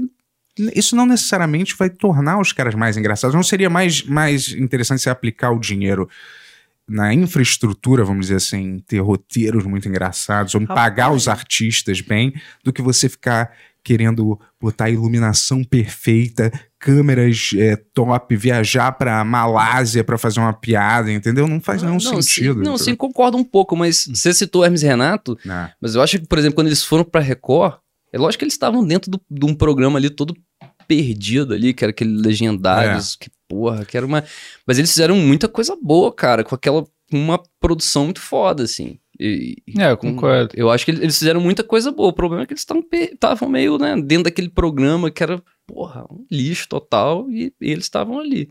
isso 0.74 0.94
não 0.94 1.06
necessariamente 1.06 1.74
vai 1.76 1.90
tornar 1.90 2.38
os 2.38 2.52
caras 2.52 2.74
mais 2.74 2.96
engraçados. 2.96 3.34
Não 3.34 3.42
seria 3.42 3.70
mais, 3.70 4.04
mais 4.04 4.48
interessante 4.48 5.02
você 5.02 5.10
aplicar 5.10 5.50
o 5.50 5.58
dinheiro 5.58 6.08
na 6.92 7.12
infraestrutura, 7.14 8.04
vamos 8.04 8.26
dizer 8.26 8.36
assim, 8.36 8.78
ter 8.86 8.98
roteiros 9.00 9.64
muito 9.64 9.88
engraçados, 9.88 10.54
ou 10.54 10.60
Rapaz. 10.60 10.74
pagar 10.80 11.12
os 11.12 11.26
artistas 11.28 12.00
bem, 12.00 12.34
do 12.62 12.72
que 12.72 12.82
você 12.82 13.08
ficar 13.08 13.50
querendo 13.84 14.38
botar 14.60 14.90
iluminação 14.90 15.64
perfeita, 15.64 16.52
câmeras 16.78 17.50
é, 17.56 17.74
top, 17.92 18.36
viajar 18.36 18.92
pra 18.92 19.24
Malásia 19.24 20.04
pra 20.04 20.16
fazer 20.18 20.38
uma 20.38 20.52
piada, 20.52 21.10
entendeu? 21.10 21.48
Não 21.48 21.60
faz 21.60 21.82
nenhum 21.82 21.94
não, 21.94 22.00
sentido. 22.22 22.58
Sim, 22.58 22.64
não, 22.64 22.78
sim, 22.78 22.94
concordo 22.94 23.36
um 23.36 23.42
pouco, 23.44 23.76
mas 23.76 24.06
você 24.06 24.32
citou 24.32 24.64
Hermes 24.64 24.82
e 24.82 24.86
Renato, 24.86 25.36
Né? 25.44 25.72
mas 25.80 25.94
eu 25.96 26.02
acho 26.02 26.18
que, 26.20 26.26
por 26.26 26.38
exemplo, 26.38 26.54
quando 26.56 26.68
eles 26.68 26.84
foram 26.84 27.04
pra 27.04 27.20
Record, 27.20 27.74
é 28.12 28.18
lógico 28.18 28.40
que 28.40 28.44
eles 28.44 28.54
estavam 28.54 28.84
dentro 28.86 29.10
do- 29.10 29.20
de 29.30 29.44
um 29.46 29.54
programa 29.54 29.98
ali 29.98 30.10
todo 30.10 30.36
perdido 30.86 31.54
ali, 31.54 31.72
que 31.72 31.84
era 31.84 31.90
aquele 31.90 32.10
Legendários, 32.20 33.16
É. 33.20 33.24
que 33.24 33.30
porra, 33.52 33.84
que 33.84 33.96
era 33.96 34.06
uma... 34.06 34.24
Mas 34.66 34.78
eles 34.78 34.90
fizeram 34.90 35.16
muita 35.16 35.46
coisa 35.48 35.76
boa, 35.80 36.10
cara, 36.12 36.42
com 36.42 36.54
aquela... 36.54 36.84
uma 37.12 37.40
produção 37.60 38.04
muito 38.06 38.20
foda, 38.20 38.62
assim. 38.62 38.98
E- 39.20 39.56
É, 39.78 39.90
eu 39.90 39.96
concordo. 39.96 40.54
Eu 40.56 40.70
acho 40.70 40.84
que 40.84 40.90
eles 40.90 41.18
fizeram 41.18 41.40
muita 41.40 41.62
coisa 41.62 41.92
boa. 41.92 42.08
O 42.08 42.12
problema 42.14 42.42
é 42.42 42.46
que 42.46 42.54
eles 42.54 42.66
estavam 43.12 43.48
meio, 43.48 43.76
né, 43.78 43.94
dentro 44.00 44.24
daquele 44.24 44.48
programa 44.48 45.10
que 45.10 45.22
era, 45.22 45.40
porra, 45.66 46.06
um 46.10 46.24
lixo 46.30 46.66
total 46.68 47.30
e, 47.30 47.52
e 47.60 47.70
eles 47.70 47.84
estavam 47.84 48.18
ali 48.18 48.50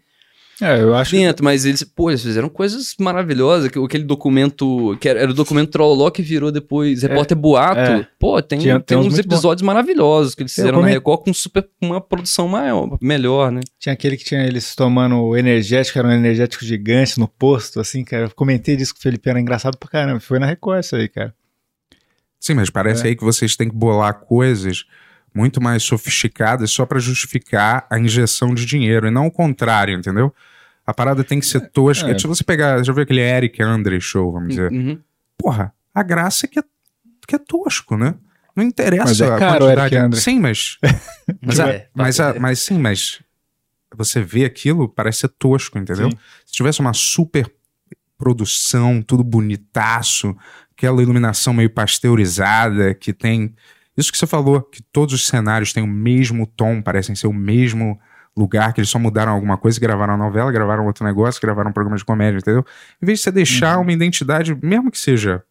É, 0.62 0.80
eu 0.82 0.94
acho 0.96 1.12
dentro. 1.16 1.44
Mas 1.44 1.66
eles, 1.66 1.84
pô, 1.84 2.12
eles 2.12 2.22
fizeram 2.22 2.48
coisas 2.48 2.96
maravilhosas. 3.00 3.72
que- 3.72 3.80
Aquele 3.80 4.04
documento, 4.04 4.96
que 5.02 5.10
era, 5.10 5.20
era 5.20 5.32
o 5.32 5.34
documento 5.34 5.72
Trolló 5.72 6.10
que 6.12 6.22
virou 6.22 6.52
depois 6.52 7.02
Repórter 7.02 7.36
Boato. 7.36 7.80
é. 7.80 8.08
Pô, 8.20 8.40
tem, 8.42 8.60
Tinha- 8.60 8.76
tem, 8.76 8.84
tem 8.84 8.98
uns 8.98 9.08
uns 9.08 9.14
muito 9.14 9.28
bons. 9.28 9.34
episódios 9.38 9.62
maravilhosos 9.66 10.36
que 10.36 10.44
eles 10.44 10.54
fizeram 10.54 10.78
na 10.78 10.84
coment- 10.84 10.94
Record 10.94 11.24
com 11.26 11.34
super, 11.34 11.68
uma 11.82 12.00
produção 12.00 12.48
maior, 12.48 12.98
melhor, 13.02 13.52
né? 13.52 13.62
Tinha 13.80 13.94
aquele 13.94 14.16
que 14.16 14.24
tinha 14.24 14.44
eles 14.46 14.76
tomando 14.76 15.36
energético, 15.36 15.98
era 15.98 16.08
um 16.08 16.12
energético 16.12 16.64
gigante 16.64 17.20
no 17.20 17.28
posto, 17.28 17.80
assim, 17.80 18.04
cara. 18.04 18.26
Eu 18.26 18.32
comentei 18.36 18.76
disso 18.76 18.94
com 18.94 19.00
o 19.00 19.02
Felipe, 19.02 19.30
era 19.30 19.40
engraçado 19.42 19.78
pra 19.78 19.90
caramba. 19.90 20.20
Foi 20.20 20.38
na 20.38 20.46
Record 20.46 20.84
isso 20.84 20.96
aí, 20.96 21.10
cara. 21.10 21.34
Sim, 22.40 22.54
mas 22.56 22.70
parece 22.70 23.04
É. 23.06 23.10
aí 23.10 23.16
que 23.16 23.24
vocês 23.24 23.56
têm 23.56 23.70
que 23.70 23.76
bolar 23.76 24.14
coisas 24.22 24.86
muito 25.34 25.62
mais 25.62 25.82
sofisticadas 25.84 26.72
só 26.72 26.86
pra 26.86 27.00
justificar 27.00 27.86
a 27.90 27.98
injeção 27.98 28.54
de 28.54 28.66
dinheiro, 28.66 29.08
e 29.08 29.12
não 29.12 29.28
o 29.28 29.32
contrário, 29.32 29.98
entendeu? 29.98 30.34
A 30.86 30.94
parada 30.94 31.24
tem 31.24 31.40
que 31.40 31.46
ser 31.46 31.70
tosca. 31.70 32.10
é. 32.12 32.18
Se 32.20 32.28
você 32.28 32.44
pegar, 32.44 32.84
já 32.84 32.92
viu 32.92 33.04
aquele 33.04 33.22
Eric 33.22 33.62
Andre 33.62 34.00
show, 34.02 34.32
vamos 34.32 34.50
dizer? 34.50 34.72
Uhum. 34.72 35.00
Porra, 35.38 35.74
a 35.94 36.04
graça 36.04 36.46
é 36.46 36.50
que 36.50 36.60
é, 36.60 36.64
que 37.28 37.36
é 37.36 37.40
tosco, 37.40 37.96
né? 37.98 38.16
Não 38.56 38.64
interessa 38.64 39.06
Mas 39.06 39.22
é 39.22 39.26
a 39.28 39.38
caro 39.38 39.66
o 39.66 39.68
quantidade. 39.68 39.96
Eric 39.96 40.06
Andre. 40.06 40.20
Sim, 40.22 40.40
mas. 40.40 40.78
Mas, 41.42 41.60
a- 41.60 41.70
É, 41.70 41.88
mas, 41.94 42.20
a- 42.20 42.34
mas 42.40 42.60
sim, 42.60 42.78
mas. 42.78 43.22
Você 43.96 44.22
vê 44.22 44.44
aquilo, 44.46 44.88
parece 44.90 45.20
ser 45.20 45.30
tosco, 45.30 45.78
entendeu? 45.78 46.10
Sim. 46.12 46.18
Se 46.46 46.54
tivesse 46.54 46.80
uma 46.82 46.94
super 46.94 47.50
produção, 48.18 49.02
tudo 49.02 49.24
bonitaço, 49.24 50.36
aquela 50.76 51.02
iluminação 51.02 51.54
meio 51.54 51.70
pasteurizada, 51.70 52.94
que 52.94 53.14
tem. 53.14 53.54
Isso 53.98 54.12
que 54.12 54.18
você 54.18 54.28
falou, 54.28 54.62
que 54.62 54.82
todos 54.92 55.14
os 55.14 55.28
cenários 55.28 55.74
têm 55.74 55.84
o 55.84 55.88
mesmo 55.88 56.46
tom, 56.48 56.82
parecem 56.82 57.16
ser 57.16 57.28
o 57.28 57.34
mesmo 57.34 58.00
lugar, 58.36 58.74
que 58.74 58.80
eles 58.80 58.90
só 58.90 58.98
mudaram 58.98 59.34
alguma 59.34 59.58
coisa, 59.58 59.80
gravaram 59.80 60.14
a 60.14 60.18
novela, 60.18 60.52
gravaram 60.52 60.86
outro 60.86 61.06
negócio, 61.06 61.42
gravaram 61.42 61.70
um 61.70 61.74
programa 61.74 61.98
de 61.98 62.06
comédia, 62.06 62.38
entendeu? 62.40 62.66
Em 63.02 63.06
vez 63.06 63.20
de 63.20 63.24
você 63.24 63.32
deixar 63.32 63.76
Uhum. 63.78 63.84
uma 63.84 63.92
identidade, 63.92 64.58
mesmo 64.62 64.90
que 64.90 64.98
seja 64.98 65.44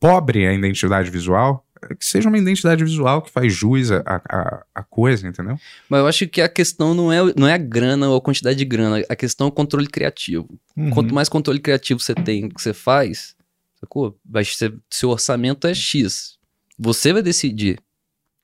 pobre 0.00 0.46
a 0.46 0.52
identidade 0.52 1.10
visual, 1.10 1.64
que 1.98 2.04
seja 2.04 2.28
uma 2.28 2.38
identidade 2.38 2.84
visual 2.84 3.22
que 3.22 3.30
faz 3.30 3.52
jus 3.52 3.90
à 3.90 4.02
a, 4.06 4.64
a, 4.74 4.82
coisa, 4.82 5.26
entendeu? 5.28 5.58
Mas 5.88 6.00
eu 6.00 6.06
acho 6.06 6.26
que 6.28 6.40
a 6.40 6.48
questão 6.48 6.94
não 6.94 7.12
é, 7.12 7.18
não 7.36 7.46
é 7.46 7.54
a 7.54 7.58
grana 7.58 8.08
ou 8.08 8.16
a 8.16 8.20
quantidade 8.20 8.58
de 8.58 8.64
grana, 8.64 9.04
a 9.08 9.16
questão 9.16 9.46
é 9.46 9.48
o 9.48 9.52
controle 9.52 9.86
criativo. 9.86 10.48
Uhum. 10.76 10.90
Quanto 10.90 11.14
mais 11.14 11.28
controle 11.28 11.60
criativo 11.60 12.00
você 12.00 12.14
tem, 12.14 12.48
que 12.48 12.60
você 12.60 12.72
faz, 12.72 13.36
sacou? 13.80 14.16
Vai 14.24 14.44
ser, 14.44 14.74
seu 14.90 15.10
orçamento 15.10 15.66
é 15.66 15.74
X. 15.74 16.36
Você 16.78 17.12
vai 17.12 17.22
decidir 17.22 17.78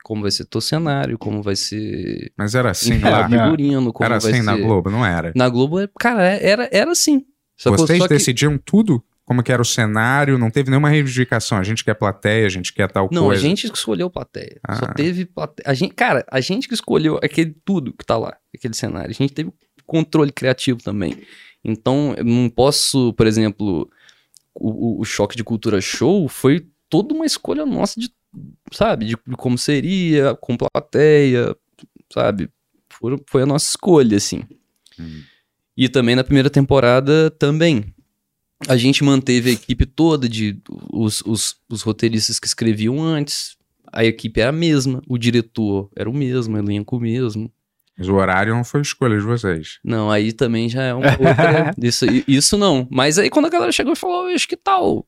como 0.04 0.22
vai 0.22 0.30
ser 0.30 0.44
teu 0.44 0.60
cenário, 0.60 1.18
como 1.18 1.42
vai 1.42 1.56
ser 1.56 2.30
Mas 2.36 2.54
era 2.54 2.70
assim 2.70 2.98
lá. 3.00 3.28
figurino, 3.28 3.92
como 3.92 4.04
Era 4.04 4.16
assim 4.18 4.42
na 4.42 4.54
ser- 4.54 4.62
Globo, 4.62 4.90
não 4.90 5.04
era? 5.04 5.32
Na 5.34 5.48
Globo, 5.48 5.80
é- 5.80 5.88
cara, 5.98 6.22
é- 6.36 6.46
era, 6.46 6.68
era 6.70 6.92
assim. 6.92 7.24
Sacou? 7.56 7.78
Vocês 7.78 7.98
Só 7.98 8.06
que- 8.06 8.14
decidiam 8.14 8.56
tudo? 8.58 9.02
Como 9.24 9.42
que 9.42 9.50
era 9.50 9.62
o 9.62 9.64
cenário? 9.64 10.36
Não 10.36 10.50
teve 10.50 10.68
nenhuma 10.68 10.90
reivindicação. 10.90 11.56
A 11.56 11.62
gente 11.64 11.82
quer 11.82 11.94
plateia, 11.94 12.46
a 12.46 12.50
gente 12.50 12.74
quer 12.74 12.90
tal 12.92 13.08
Não, 13.10 13.24
coisa. 13.24 13.40
a 13.40 13.42
gente 13.42 13.70
que 13.70 13.76
escolheu 13.76 14.10
plateia. 14.10 14.60
Só 14.78 14.84
Ah. 14.84 14.92
teve 14.92 15.24
plateia. 15.24 15.64
A 15.66 15.72
gente, 15.72 15.94
cara, 15.94 16.26
a 16.30 16.40
gente 16.42 16.68
que 16.68 16.74
escolheu 16.74 17.18
aquele 17.22 17.56
tudo 17.64 17.94
que 17.94 18.04
tá 18.04 18.18
lá, 18.18 18.36
aquele 18.54 18.74
cenário. 18.74 19.08
A 19.10 19.14
gente 19.14 19.32
teve 19.32 19.50
controle 19.86 20.30
criativo 20.30 20.82
também. 20.82 21.22
Então, 21.64 22.14
eu 22.18 22.24
não 22.24 22.50
posso, 22.50 23.14
por 23.14 23.26
exemplo, 23.26 23.88
o, 24.54 24.98
o- 24.98 25.00
o 25.00 25.04
choque 25.04 25.34
de 25.36 25.42
cultura 25.42 25.80
show 25.80 26.28
foi 26.28 26.66
toda 26.90 27.14
uma 27.14 27.24
escolha 27.24 27.64
nossa 27.64 27.98
de, 27.98 28.10
sabe, 28.72 29.06
de, 29.06 29.16
de 29.26 29.36
como 29.36 29.56
seria, 29.58 30.34
com 30.36 30.56
plateia, 30.56 31.56
sabe? 32.12 32.48
Foram- 32.90 33.20
foi 33.28 33.42
a 33.42 33.46
nossa 33.46 33.68
escolha, 33.68 34.16
assim. 34.16 34.42
Hum. 34.98 35.22
E 35.76 35.88
também 35.88 36.14
na 36.14 36.24
primeira 36.24 36.48
temporada 36.50 37.30
também. 37.32 37.92
A 38.68 38.76
gente 38.76 39.02
manteve 39.04 39.50
a 39.50 39.52
equipe 39.52 39.84
toda 39.84 40.28
de 40.28 40.58
os, 40.92 41.20
os, 41.26 41.56
os 41.68 41.82
roteiristas 41.82 42.38
que 42.38 42.46
escreviam 42.46 43.02
antes. 43.02 43.56
A 43.92 44.04
equipe 44.04 44.40
era 44.40 44.50
a 44.50 44.52
mesma, 44.52 45.02
o 45.08 45.18
diretor 45.18 45.90
era 45.96 46.08
o 46.08 46.14
mesmo, 46.14 46.56
o 46.56 46.58
elenco 46.58 46.98
mesmo. 46.98 47.52
Mas 47.98 48.08
o 48.08 48.14
horário 48.14 48.54
não 48.54 48.64
foi 48.64 48.80
escolha 48.80 49.16
de 49.18 49.22
vocês. 49.24 49.78
Não, 49.84 50.10
aí 50.10 50.32
também 50.32 50.68
já 50.68 50.82
é 50.82 50.94
uma 50.94 51.10
outra. 51.10 51.74
isso, 51.80 52.04
isso 52.26 52.56
não. 52.56 52.88
Mas 52.90 53.18
aí 53.18 53.28
quando 53.28 53.46
a 53.46 53.50
galera 53.50 53.70
chegou 53.72 53.92
e 53.92 53.96
falou, 53.96 54.26
acho 54.26 54.48
que 54.48 54.56
tal 54.56 55.06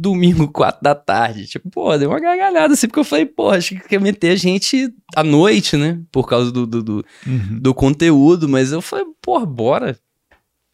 domingo, 0.00 0.46
quatro 0.52 0.82
da 0.82 0.94
tarde. 0.94 1.46
Tipo, 1.46 1.68
pô, 1.70 1.96
deu 1.98 2.08
uma 2.10 2.20
gargalhada 2.20 2.74
assim, 2.74 2.86
porque 2.86 3.00
eu 3.00 3.04
falei, 3.04 3.26
pô, 3.26 3.50
acho 3.50 3.74
que 3.74 3.88
quer 3.88 4.00
meter 4.00 4.30
a 4.30 4.36
gente 4.36 4.92
à 5.16 5.22
noite, 5.24 5.76
né? 5.76 6.00
Por 6.12 6.26
causa 6.28 6.52
do, 6.52 6.66
do, 6.66 6.82
do, 6.82 7.04
Uhum. 7.26 7.58
do 7.60 7.74
conteúdo. 7.74 8.48
Mas 8.48 8.72
eu 8.72 8.80
falei, 8.80 9.04
pô, 9.20 9.44
bora. 9.44 9.98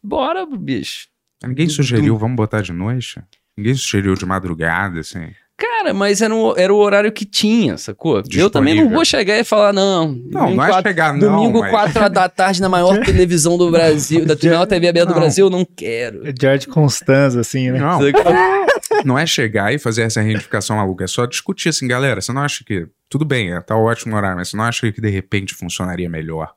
Bora, 0.03 0.45
bicho. 0.45 1.07
Ninguém 1.43 1.67
sugeriu, 1.67 2.17
vamos 2.17 2.35
botar 2.37 2.61
de 2.61 2.71
noite? 2.71 3.21
Ninguém 3.57 3.73
sugeriu 3.75 4.13
de 4.15 4.25
madrugada, 4.25 4.99
assim. 4.99 5.31
Cara, 5.57 5.93
mas 5.93 6.21
era, 6.21 6.35
um- 6.35 6.53
era 6.57 6.73
o 6.73 6.77
horário 6.77 7.09
que 7.13 7.23
tinha, 7.23 7.77
sacou? 7.77 8.17
Eu 8.17 8.21
Disponível. 8.23 8.49
também 8.49 8.75
não 8.75 8.89
vou 8.89 9.05
chegar 9.05 9.39
e 9.39 9.43
falar, 9.45 9.71
não. 9.71 10.09
Não, 10.29 10.53
não 10.53 10.63
é 10.63 10.67
quatro- 10.67 10.89
chegar, 10.89 11.13
não. 11.13 11.19
Domingo, 11.37 11.59
mas... 11.61 11.71
4 11.71 11.99
horas 11.99 12.11
da 12.11 12.27
tarde, 12.29 12.61
na 12.61 12.67
maior 12.67 12.99
televisão 13.05 13.57
do 13.57 13.71
Brasil, 13.71 14.25
da 14.25 14.35
maior 14.43 14.65
TV 14.65 14.89
aberta 14.89 15.13
do. 15.13 15.17
Brasil, 15.17 15.45
eu 15.45 15.49
não 15.49 15.63
quero. 15.63 16.23
George 16.39 16.67
Constanza, 16.67 17.39
assim, 17.39 17.71
né? 17.71 17.79
Não, 17.79 17.99
não 19.05 19.17
é 19.17 19.25
chegar 19.25 19.73
e 19.73 19.79
fazer 19.79 20.01
essa 20.01 20.21
reivindicação 20.21 20.75
maluca. 20.75 21.05
É 21.05 21.07
só 21.07 21.25
discutir 21.25 21.69
assim, 21.69 21.87
galera. 21.87 22.19
Você 22.19 22.33
não 22.33 22.41
acha 22.41 22.63
que. 22.65 22.87
Tudo 23.07 23.23
bem, 23.23 23.53
é, 23.53 23.61
tá 23.61 23.77
ótimo 23.77 24.13
o 24.13 24.17
horário, 24.17 24.35
mas 24.37 24.49
você 24.49 24.57
não 24.57 24.63
acha 24.65 24.91
que 24.91 24.99
de 24.99 25.09
repente 25.09 25.53
funcionaria 25.53 26.09
melhor? 26.09 26.51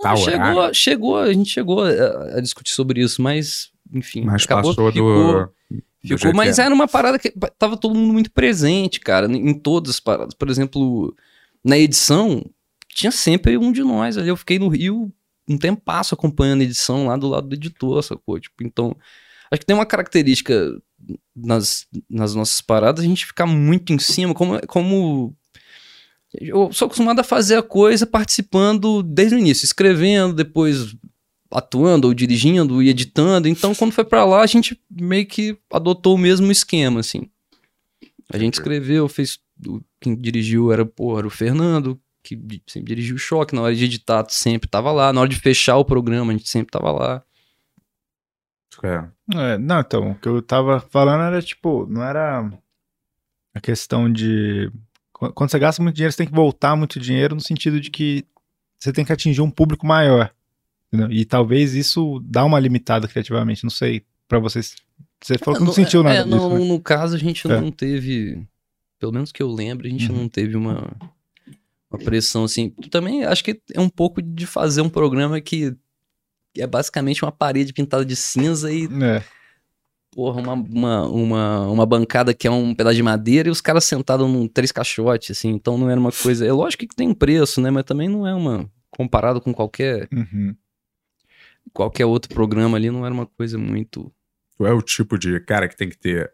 Não, 0.00 0.16
chegou, 0.16 0.46
horário. 0.54 0.74
chegou, 0.74 1.18
a 1.18 1.32
gente 1.32 1.50
chegou 1.50 1.82
a, 1.84 2.36
a 2.36 2.40
discutir 2.40 2.70
sobre 2.72 3.00
isso, 3.00 3.20
mas, 3.20 3.70
enfim, 3.92 4.22
Mas 4.24 4.44
acabou 4.44 4.72
passou 4.72 4.92
ficou, 4.92 5.32
do. 5.44 5.57
Ficou 6.02 6.34
mas 6.34 6.56
que 6.56 6.62
era 6.62 6.74
uma 6.74 6.86
parada 6.86 7.18
que 7.18 7.32
tava 7.58 7.76
todo 7.76 7.94
mundo 7.94 8.12
muito 8.12 8.30
presente, 8.30 9.00
cara, 9.00 9.26
em 9.26 9.54
todas 9.54 9.94
as 9.94 10.00
paradas. 10.00 10.34
Por 10.34 10.48
exemplo, 10.48 11.14
na 11.64 11.76
edição, 11.76 12.44
tinha 12.88 13.10
sempre 13.10 13.58
um 13.58 13.72
de 13.72 13.82
nós 13.82 14.16
ali. 14.16 14.28
Eu 14.28 14.36
fiquei 14.36 14.58
no 14.58 14.68
Rio 14.68 15.12
um 15.48 15.56
tempasso 15.56 16.14
acompanhando 16.14 16.60
a 16.60 16.64
edição 16.64 17.06
lá 17.06 17.16
do 17.16 17.28
lado 17.28 17.48
do 17.48 17.54
editor, 17.54 18.02
sacou? 18.02 18.38
Tipo, 18.38 18.62
então, 18.62 18.94
acho 19.50 19.60
que 19.60 19.66
tem 19.66 19.74
uma 19.74 19.86
característica 19.86 20.78
nas, 21.34 21.86
nas 22.08 22.34
nossas 22.34 22.60
paradas, 22.60 23.02
a 23.02 23.08
gente 23.08 23.24
ficar 23.26 23.46
muito 23.46 23.92
em 23.92 23.98
cima, 23.98 24.34
como, 24.34 24.60
como 24.66 25.34
eu 26.34 26.70
sou 26.72 26.86
acostumado 26.86 27.20
a 27.20 27.24
fazer 27.24 27.56
a 27.56 27.62
coisa 27.62 28.06
participando 28.06 29.02
desde 29.02 29.34
o 29.34 29.38
início, 29.38 29.64
escrevendo, 29.64 30.34
depois 30.34 30.94
atuando 31.50 32.08
ou 32.08 32.14
dirigindo 32.14 32.82
e 32.82 32.88
editando. 32.88 33.48
Então, 33.48 33.74
quando 33.74 33.92
foi 33.92 34.04
pra 34.04 34.24
lá, 34.24 34.42
a 34.42 34.46
gente 34.46 34.78
meio 34.90 35.26
que 35.26 35.56
adotou 35.72 36.14
o 36.14 36.18
mesmo 36.18 36.50
esquema, 36.52 37.00
assim. 37.00 37.28
A 38.32 38.36
gente 38.38 38.54
escreveu, 38.54 39.08
fez. 39.08 39.38
o- 39.66 39.80
Quem 40.00 40.14
dirigiu 40.14 40.70
era, 40.72 40.84
pô, 40.86 41.18
era 41.18 41.26
o 41.26 41.30
Fernando, 41.30 42.00
que 42.22 42.36
sempre 42.66 42.94
dirigiu 42.94 43.16
o 43.16 43.18
choque. 43.18 43.54
Na 43.54 43.62
hora 43.62 43.74
de 43.74 43.84
editar, 43.84 44.24
sempre 44.28 44.68
tava 44.68 44.92
lá. 44.92 45.12
Na 45.12 45.20
hora 45.22 45.28
de 45.30 45.36
fechar 45.36 45.76
o 45.78 45.84
programa, 45.84 46.32
a 46.32 46.36
gente 46.36 46.48
sempre 46.48 46.70
tava 46.70 46.92
lá. 46.92 47.22
É. 48.84 49.08
É, 49.34 49.58
não, 49.58 49.80
então, 49.80 50.10
o 50.12 50.14
que 50.14 50.28
eu 50.28 50.40
tava 50.40 50.78
falando 50.78 51.22
era, 51.22 51.42
tipo, 51.42 51.86
não 51.86 52.02
era 52.02 52.48
a 53.54 53.60
questão 53.60 54.10
de. 54.12 54.70
qu- 55.12 55.32
Quando 55.32 55.50
você 55.50 55.58
gasta 55.58 55.82
muito 55.82 55.96
dinheiro, 55.96 56.12
você 56.12 56.18
tem 56.18 56.26
que 56.28 56.34
voltar 56.34 56.76
muito 56.76 57.00
dinheiro 57.00 57.34
no 57.34 57.40
sentido 57.40 57.80
de 57.80 57.90
que 57.90 58.24
você 58.78 58.92
tem 58.92 59.04
que 59.04 59.12
atingir 59.12 59.40
um 59.40 59.50
público 59.50 59.84
maior. 59.86 60.32
Entendeu? 60.92 61.10
E 61.10 61.24
talvez 61.24 61.74
isso 61.74 62.20
dá 62.24 62.44
uma 62.44 62.58
limitada 62.58 63.06
criativamente, 63.08 63.62
não 63.64 63.70
sei, 63.70 64.04
pra 64.26 64.38
vocês. 64.38 64.74
Você 65.22 65.36
falou 65.38 65.58
que 65.60 65.66
não, 65.66 65.72
sentiu 65.72 66.02
nada 66.02 66.16
é, 66.16 66.24
disso. 66.24 66.36
não, 66.36 66.58
né? 66.58 66.64
No 66.64 66.80
caso, 66.80 67.16
a 67.16 67.18
gente 67.18 67.50
É. 67.50 67.60
não 67.60 67.70
teve. 67.70 68.46
Pelo 68.98 69.12
menos 69.12 69.30
que 69.32 69.42
eu 69.42 69.48
lembro, 69.50 69.86
a 69.86 69.90
gente 69.90 70.10
Uhum. 70.10 70.18
não 70.18 70.28
teve 70.28 70.56
uma. 70.56 70.90
uma 71.90 71.98
pressão 72.04 72.44
assim. 72.44 72.70
Também 72.90 73.24
acho 73.24 73.42
que 73.44 73.60
é 73.72 73.80
um 73.80 73.88
pouco 73.88 74.20
de 74.22 74.44
fazer 74.46 74.80
um 74.82 74.88
programa 74.88 75.40
que 75.40 75.74
é 76.56 76.66
basicamente 76.66 77.24
uma 77.24 77.32
parede 77.32 77.72
pintada 77.72 78.04
de 78.04 78.14
cinza 78.16 78.72
e, 78.72 78.86
É. 79.02 79.22
porra, 80.12 80.40
uma, 80.40 80.52
uma, 80.54 81.06
uma, 81.08 81.68
uma 81.68 81.86
bancada 81.86 82.34
que 82.34 82.46
é 82.46 82.50
um 82.50 82.74
pedaço 82.74 82.96
de 82.96 83.02
madeira 83.02 83.48
e 83.48 83.52
os 83.52 83.60
caras 83.60 83.84
sentados 83.84 84.28
num 84.28 84.46
três 84.48 84.70
caixotes, 84.72 85.30
assim. 85.36 85.50
Então 85.50 85.78
não 85.78 85.88
era 85.90 85.98
uma 86.00 86.12
coisa. 86.12 86.44
É 86.46 86.52
lógico 86.52 86.86
que 86.86 86.94
tem 86.96 87.08
um 87.08 87.14
preço, 87.14 87.60
né? 87.60 87.70
Mas 87.70 87.84
também 87.84 88.08
não 88.08 88.26
é 88.26 88.34
uma. 88.34 88.68
Comparado 88.90 89.40
com 89.40 89.52
qualquer, 89.54 90.08
Uhum. 90.12 90.54
Qualquer 91.72 92.06
outro 92.06 92.32
programa 92.34 92.76
ali, 92.76 92.90
não 92.90 93.04
era 93.04 93.14
uma 93.14 93.26
coisa 93.26 93.56
muito. 93.58 94.12
Tu 94.56 94.66
é 94.66 94.72
o 94.72 94.82
tipo 94.82 95.18
de 95.18 95.38
cara 95.40 95.68
que 95.68 95.76
tem 95.76 95.88
que 95.88 95.96
ter 95.98 96.32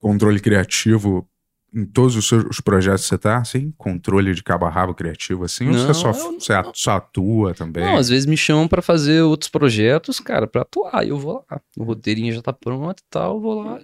controle 0.00 0.40
criativo 0.40 1.28
em 1.74 1.84
todos 1.84 2.16
os 2.16 2.26
seus 2.26 2.44
os 2.44 2.60
projetos 2.60 3.02
que 3.02 3.08
você 3.08 3.18
tá, 3.18 3.36
assim? 3.38 3.72
Controle 3.76 4.34
de 4.34 4.42
cabo 4.42 4.64
a 4.64 4.70
rabo 4.70 4.94
criativo, 4.94 5.44
assim? 5.44 5.66
ou 5.66 5.72
Não, 5.72 5.86
você 5.86 5.94
só, 5.94 6.10
eu- 6.10 6.40
você 6.40 6.52
atu- 6.52 6.72
só 6.78 6.92
atua 6.92 7.54
também? 7.54 7.84
Não, 7.84 7.96
às 7.96 8.08
vezes 8.08 8.24
me 8.26 8.36
chamam 8.36 8.66
pra 8.66 8.80
fazer 8.80 9.20
outros 9.22 9.50
projetos, 9.50 10.18
cara, 10.20 10.46
pra 10.46 10.62
atuar. 10.62 11.04
E 11.04 11.10
eu 11.10 11.18
vou 11.18 11.44
lá. 11.50 11.60
O 11.76 11.84
roteirinho 11.84 12.32
já 12.32 12.40
tá 12.40 12.52
pronto 12.52 13.00
e 13.00 13.04
tal, 13.10 13.34
eu 13.36 13.40
vou 13.40 13.62
lá. 13.62 13.80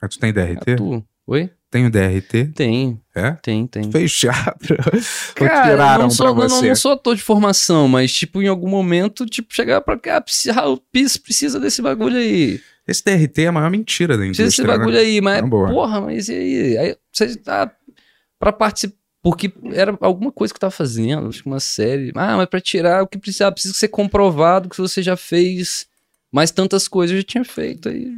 Ah, 0.00 0.08
tu 0.08 0.18
tem 0.18 0.32
DRT? 0.32 0.72
Atuo. 0.72 1.04
Oi? 1.26 1.50
Tem 1.72 1.86
o 1.86 1.90
DRT? 1.90 2.52
Tem. 2.54 3.00
É? 3.14 3.30
Tem, 3.42 3.66
tem. 3.66 3.90
Fez 3.90 4.12
teatro? 4.12 4.76
Ou 5.40 5.48
Cara, 5.48 5.70
tiraram 5.70 6.02
não 6.02 6.10
sou, 6.10 6.26
pra 6.34 6.44
não, 6.46 6.48
você? 6.50 6.68
não 6.68 6.76
sou 6.76 6.92
ator 6.92 7.16
de 7.16 7.22
formação, 7.22 7.88
mas, 7.88 8.12
tipo, 8.12 8.42
em 8.42 8.46
algum 8.46 8.68
momento, 8.68 9.24
tipo, 9.24 9.54
chegar 9.54 9.80
pra 9.80 9.98
cá, 9.98 10.20
precisa, 10.20 10.54
Pis 10.92 11.16
precisa 11.16 11.58
desse 11.58 11.80
bagulho 11.80 12.18
aí. 12.18 12.60
Esse 12.86 13.02
DRT 13.02 13.44
é 13.44 13.46
a 13.46 13.52
maior 13.52 13.70
mentira 13.70 14.18
da 14.18 14.22
Precisa 14.22 14.42
indústria, 14.42 14.66
desse 14.66 14.78
bagulho 14.78 14.96
né? 14.96 15.00
aí, 15.02 15.20
mas, 15.22 15.40
Não, 15.40 15.48
boa. 15.48 15.68
porra, 15.70 16.00
mas 16.02 16.28
e 16.28 16.34
aí? 16.34 16.76
Aí 16.76 16.96
você 17.10 17.36
tá 17.36 17.72
pra 18.38 18.52
participar, 18.52 18.96
porque 19.22 19.50
era 19.72 19.96
alguma 20.02 20.30
coisa 20.30 20.52
que 20.52 20.58
eu 20.58 20.60
tava 20.60 20.72
fazendo, 20.72 21.26
acho 21.28 21.42
que 21.42 21.48
uma 21.48 21.60
série. 21.60 22.12
Ah, 22.14 22.36
mas 22.36 22.46
pra 22.50 22.60
tirar 22.60 23.02
o 23.02 23.06
que 23.06 23.16
precisa, 23.16 23.50
precisa 23.50 23.72
ser 23.72 23.88
comprovado 23.88 24.68
que 24.68 24.76
você 24.76 25.02
já 25.02 25.16
fez 25.16 25.86
mais 26.32 26.50
tantas 26.50 26.88
coisas, 26.88 27.14
eu 27.14 27.20
já 27.20 27.26
tinha 27.26 27.44
feito, 27.44 27.88
aí. 27.88 28.10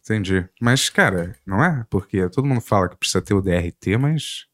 Entendi. 0.00 0.44
Mas, 0.60 0.88
cara, 0.88 1.34
não 1.44 1.62
é? 1.62 1.84
Porque 1.90 2.28
todo 2.28 2.46
mundo 2.46 2.60
fala 2.60 2.88
que 2.88 2.96
precisa 2.96 3.20
ter 3.20 3.34
o 3.34 3.42
DRT, 3.42 3.96
mas 3.98 4.46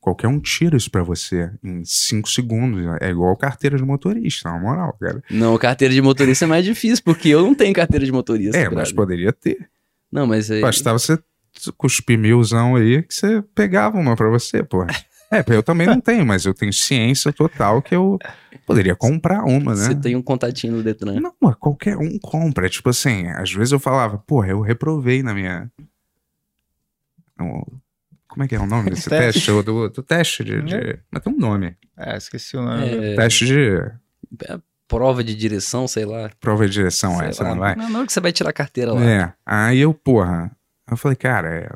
qualquer 0.00 0.28
um 0.28 0.38
tira 0.38 0.76
isso 0.76 0.90
pra 0.90 1.02
você 1.02 1.50
em 1.62 1.82
cinco 1.84 2.28
segundos. 2.28 2.82
É 3.00 3.10
igual 3.10 3.36
carteira 3.36 3.76
de 3.76 3.84
motorista, 3.84 4.50
na 4.50 4.58
moral, 4.58 4.96
cara. 5.00 5.22
Não, 5.30 5.56
carteira 5.58 5.92
de 5.92 6.02
motorista 6.02 6.44
é 6.44 6.48
mais 6.48 6.64
difícil, 6.64 7.02
porque 7.04 7.28
eu 7.28 7.42
não 7.42 7.54
tenho 7.54 7.74
carteira 7.74 8.04
de 8.04 8.12
motorista. 8.12 8.56
É, 8.56 8.68
mas 8.68 8.92
poderia 8.92 9.32
ter. 9.32 9.68
Não, 10.10 10.26
mas 10.26 10.50
aí... 10.50 10.60
Bastava 10.60 10.98
você 10.98 11.18
cuspir 11.76 12.18
milzão 12.18 12.76
aí 12.76 13.02
que 13.02 13.14
você 13.14 13.42
pegava 13.54 13.98
uma 13.98 14.16
pra 14.16 14.28
você, 14.28 14.62
pô. 14.62 14.86
É, 15.32 15.44
eu 15.48 15.62
também 15.62 15.86
não 15.86 16.00
tenho, 16.00 16.24
mas 16.26 16.44
eu 16.44 16.52
tenho 16.54 16.72
ciência 16.72 17.32
total 17.32 17.80
que 17.80 17.94
eu 17.94 18.18
poderia 18.66 18.94
comprar 18.94 19.44
uma, 19.44 19.74
né? 19.74 19.84
Você 19.86 19.94
tem 19.94 20.14
um 20.14 20.22
contatinho 20.22 20.74
no 20.76 20.82
Detran. 20.82 21.18
Não, 21.20 21.34
mas 21.40 21.54
qualquer 21.56 21.96
um 21.96 22.18
compra. 22.18 22.68
Tipo 22.68 22.90
assim, 22.90 23.26
às 23.28 23.50
vezes 23.52 23.72
eu 23.72 23.80
falava, 23.80 24.18
porra, 24.18 24.48
eu 24.48 24.60
reprovei 24.60 25.22
na 25.22 25.32
minha. 25.34 25.70
Como 28.28 28.44
é 28.44 28.48
que 28.48 28.54
é 28.54 28.60
o 28.60 28.66
nome 28.66 28.90
desse 28.90 29.08
Teste. 29.10 29.32
teste? 29.40 29.50
O 29.50 29.62
Do, 29.62 29.88
do 29.90 30.02
teste 30.02 30.44
de, 30.44 30.62
de- 30.62 30.98
Mas 31.10 31.22
tem 31.22 31.32
um 31.32 31.38
nome. 31.38 31.76
É, 31.96 32.16
esqueci 32.16 32.56
o 32.56 32.62
nome. 32.62 32.86
É, 32.88 33.16
Teste 33.16 33.46
de 33.46 33.78
prova 34.88 35.24
de 35.24 35.34
direção, 35.34 35.88
sei 35.88 36.04
lá. 36.04 36.30
prova 36.40 36.66
de 36.66 36.72
direção, 36.72 37.16
sei 37.18 37.28
essa 37.28 37.42
lá. 37.42 37.50
não 37.50 37.58
vai? 37.58 37.74
Não, 37.76 37.88
não 37.90 38.06
que 38.06 38.12
você 38.12 38.20
vai 38.20 38.32
tirar 38.32 38.50
a 38.50 38.52
carteira 38.52 38.92
lá. 38.92 39.02
É. 39.04 39.32
Aí 39.44 39.78
eu, 39.80 39.92
porra, 39.94 40.50
eu 40.90 40.96
falei, 40.96 41.16
cara, 41.16 41.48
é, 41.54 41.70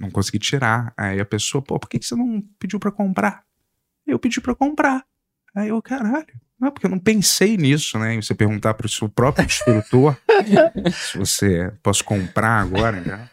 não 0.00 0.10
consegui 0.10 0.38
tirar. 0.38 0.92
Aí 0.96 1.20
a 1.20 1.24
pessoa, 1.24 1.62
pô, 1.62 1.78
por 1.78 1.88
que, 1.88 2.00
você 2.02 2.14
não 2.14 2.42
pediu 2.58 2.78
pra 2.78 2.90
comprar? 2.90 3.42
Eu 4.06 4.18
pedi 4.18 4.40
pra 4.40 4.54
comprar. 4.54 5.04
Aí 5.54 5.68
eu, 5.68 5.80
caralho. 5.82 6.26
Não, 6.58 6.70
porque 6.70 6.86
eu 6.86 6.90
não 6.90 6.98
pensei 6.98 7.56
nisso, 7.56 7.98
né? 7.98 8.14
Em 8.14 8.22
você 8.22 8.34
perguntar 8.34 8.74
pro 8.74 8.88
seu 8.88 9.08
próprio 9.08 9.44
instrutor 9.44 10.16
se 10.92 11.18
você 11.18 11.72
posso 11.82 12.02
comprar 12.04 12.60
agora, 12.60 13.00
né? 13.00 13.28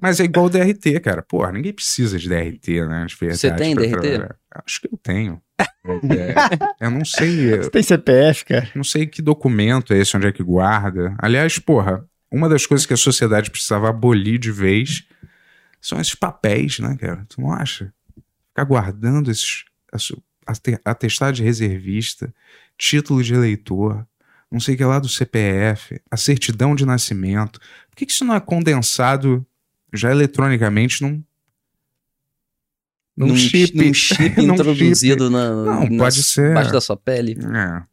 Mas 0.00 0.20
é 0.20 0.24
igual 0.24 0.46
o 0.46 0.50
DRT, 0.50 1.00
cara. 1.00 1.22
Porra, 1.22 1.52
ninguém 1.52 1.72
precisa 1.72 2.18
de 2.18 2.28
DRT, 2.28 2.86
né? 2.86 3.06
De 3.06 3.16
verdade, 3.16 3.38
Você 3.38 3.50
tem 3.52 3.74
DRT? 3.74 3.90
trabalhar. 3.90 4.36
Acho 4.64 4.80
que 4.82 4.88
eu 4.92 4.98
tenho. 5.02 5.40
É, 5.58 6.84
eu 6.86 6.90
não 6.90 7.04
sei. 7.04 7.56
Você 7.58 7.70
tem 7.70 7.82
CPF, 7.82 8.44
cara? 8.44 8.68
Não 8.74 8.84
sei 8.84 9.06
que 9.06 9.22
documento 9.22 9.92
é 9.94 9.98
esse, 9.98 10.16
onde 10.16 10.26
é 10.26 10.32
que 10.32 10.42
guarda. 10.42 11.14
Aliás, 11.18 11.58
porra, 11.58 12.04
uma 12.30 12.48
das 12.48 12.66
coisas 12.66 12.86
que 12.86 12.92
a 12.94 12.96
sociedade 12.96 13.50
precisava 13.50 13.88
abolir 13.88 14.38
de 14.38 14.52
vez 14.52 15.06
são 15.80 16.00
esses 16.00 16.14
papéis, 16.14 16.78
né, 16.78 16.96
cara? 16.96 17.24
Tu 17.28 17.40
não 17.40 17.52
acha? 17.52 17.92
Ficar 18.48 18.64
guardando 18.64 19.30
esses 19.30 19.64
atestado 20.84 21.32
de 21.34 21.42
reservista, 21.42 22.32
título 22.76 23.22
de 23.22 23.34
eleitor, 23.34 24.04
não 24.50 24.58
sei 24.58 24.74
o 24.74 24.78
que 24.78 24.84
lá 24.84 24.98
do 24.98 25.08
CPF, 25.08 26.00
a 26.10 26.16
certidão 26.16 26.74
de 26.74 26.84
nascimento. 26.84 27.60
Por 27.88 27.96
que, 27.96 28.06
que 28.06 28.12
isso 28.12 28.24
não 28.24 28.34
é 28.34 28.40
condensado 28.40 29.46
já 29.92 30.10
eletronicamente 30.10 31.02
num, 31.02 31.22
num, 33.16 33.28
Num 33.28 33.36
chip? 33.36 33.76
num 33.76 33.94
chip 33.94 34.40
Num 34.42 34.54
introduzido 34.54 35.30
na, 35.30 35.50
Não, 35.50 35.80
nas- 35.86 35.98
pode 35.98 36.22
ser. 36.24 36.50
embaixo 36.50 36.72
da 36.72 36.80
sua 36.80 36.96
pele. 36.96 37.32
É. 37.54 37.78
O 37.78 37.84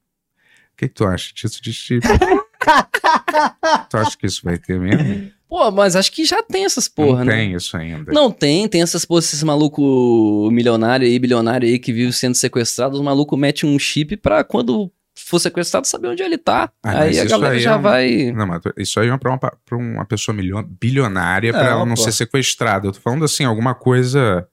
que, 0.78 0.88
que 0.88 0.94
tu 0.94 1.06
acha? 1.06 1.32
Título 1.34 1.62
de 1.62 1.74
chip? 1.74 2.02
tu 3.90 3.98
acha 3.98 4.18
que 4.18 4.26
isso 4.26 4.42
vai 4.44 4.58
ter 4.58 4.80
mesmo? 4.80 5.32
Pô, 5.50 5.72
mas 5.72 5.96
acho 5.96 6.12
que 6.12 6.26
já 6.26 6.44
tem 6.44 6.66
essas 6.66 6.88
porra, 6.90 7.20
não 7.20 7.26
né? 7.26 7.38
tem 7.38 7.54
isso 7.54 7.78
ainda. 7.78 8.12
Não 8.12 8.30
tem, 8.32 8.68
tem 8.68 8.82
essas 8.82 9.06
porra, 9.06 9.20
esses 9.20 9.42
maluco 9.44 10.50
milionário 10.52 11.08
aí, 11.08 11.18
bilionário 11.18 11.68
aí 11.68 11.80
que 11.80 11.94
vive 11.94 12.12
sendo 12.12 12.36
sequestrado, 12.36 12.96
os 12.96 13.02
malucos 13.02 13.40
metem 13.40 13.70
um 13.70 13.80
chip 13.80 14.18
pra 14.18 14.44
quando 14.44 14.92
for 15.16 15.40
sequestrado 15.40 15.88
saber 15.88 16.10
onde 16.10 16.22
ele 16.22 16.38
tá. 16.38 16.70
Ah, 16.84 17.02
aí 17.04 17.20
a 17.20 17.26
galera 17.26 17.54
aí 17.56 17.60
já 17.60 17.72
é 17.72 17.76
um- 17.76 17.82
vai. 17.82 18.32
Não, 18.34 18.46
mas 18.46 18.62
isso 18.78 19.00
aí 19.00 19.08
é 19.10 19.18
pra 19.18 19.32
uma, 19.32 19.38
pra 19.40 19.78
uma 19.78 20.06
pessoa 20.06 20.36
milio- 20.36 20.64
bilionária 20.64 21.52
pra 21.54 21.66
É, 21.68 21.72
ela 21.72 21.86
não 21.86 21.96
pô. 21.96 22.02
ser 22.04 22.12
sequestrada. 22.12 22.88
Eu 22.88 22.92
tô 22.92 23.00
falando 23.00 23.24
assim, 23.26 23.44
alguma 23.46 23.74
coisa. 23.74 24.48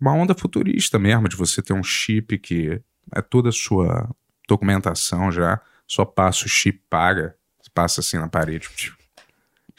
Uma 0.00 0.12
onda 0.12 0.34
futurista 0.34 0.98
mesmo, 0.98 1.28
de 1.28 1.36
você 1.36 1.62
ter 1.62 1.72
um 1.72 1.82
chip 1.82 2.38
que 2.38 2.80
é 3.14 3.22
toda 3.22 3.48
a 3.48 3.52
sua 3.52 4.08
documentação 4.48 5.30
já, 5.32 5.60
só 5.86 6.04
passa 6.04 6.44
o 6.44 6.48
chip, 6.48 6.80
paga, 6.90 7.34
passa 7.74 8.00
assim 8.00 8.16
na 8.18 8.28
parede. 8.28 8.68
tipo, 8.76 8.97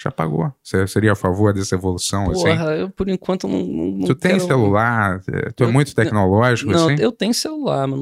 Já 0.01 0.09
pagou. 0.09 0.53
Você 0.63 0.87
seria 0.87 1.11
a 1.11 1.15
favor 1.15 1.53
dessa 1.53 1.75
evolução 1.75 2.31
assim? 2.31 2.43
Porra, 2.43 2.75
eu 2.75 2.89
por 2.89 3.09
enquanto 3.09 3.47
não. 3.49 3.65
não, 3.65 4.07
Tu 4.07 4.15
tem 4.15 4.31
quero- 4.31 4.45
celular? 4.47 5.21
é, 5.27 5.49
Tu 5.51 5.63
é 5.65 5.67
Eu- 5.67 5.73
muito 5.73 5.93
tecnológico, 5.93 6.71
Não, 6.71 6.85
assim? 6.89 7.01
eu 7.03 7.11
tenho 7.11 7.33
celular, 7.33 7.85
mas. 7.85 7.99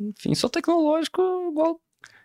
Enfim, 0.00 0.34
sou 0.34 0.50
tecnológico 0.50 1.22
igual. 1.50 1.80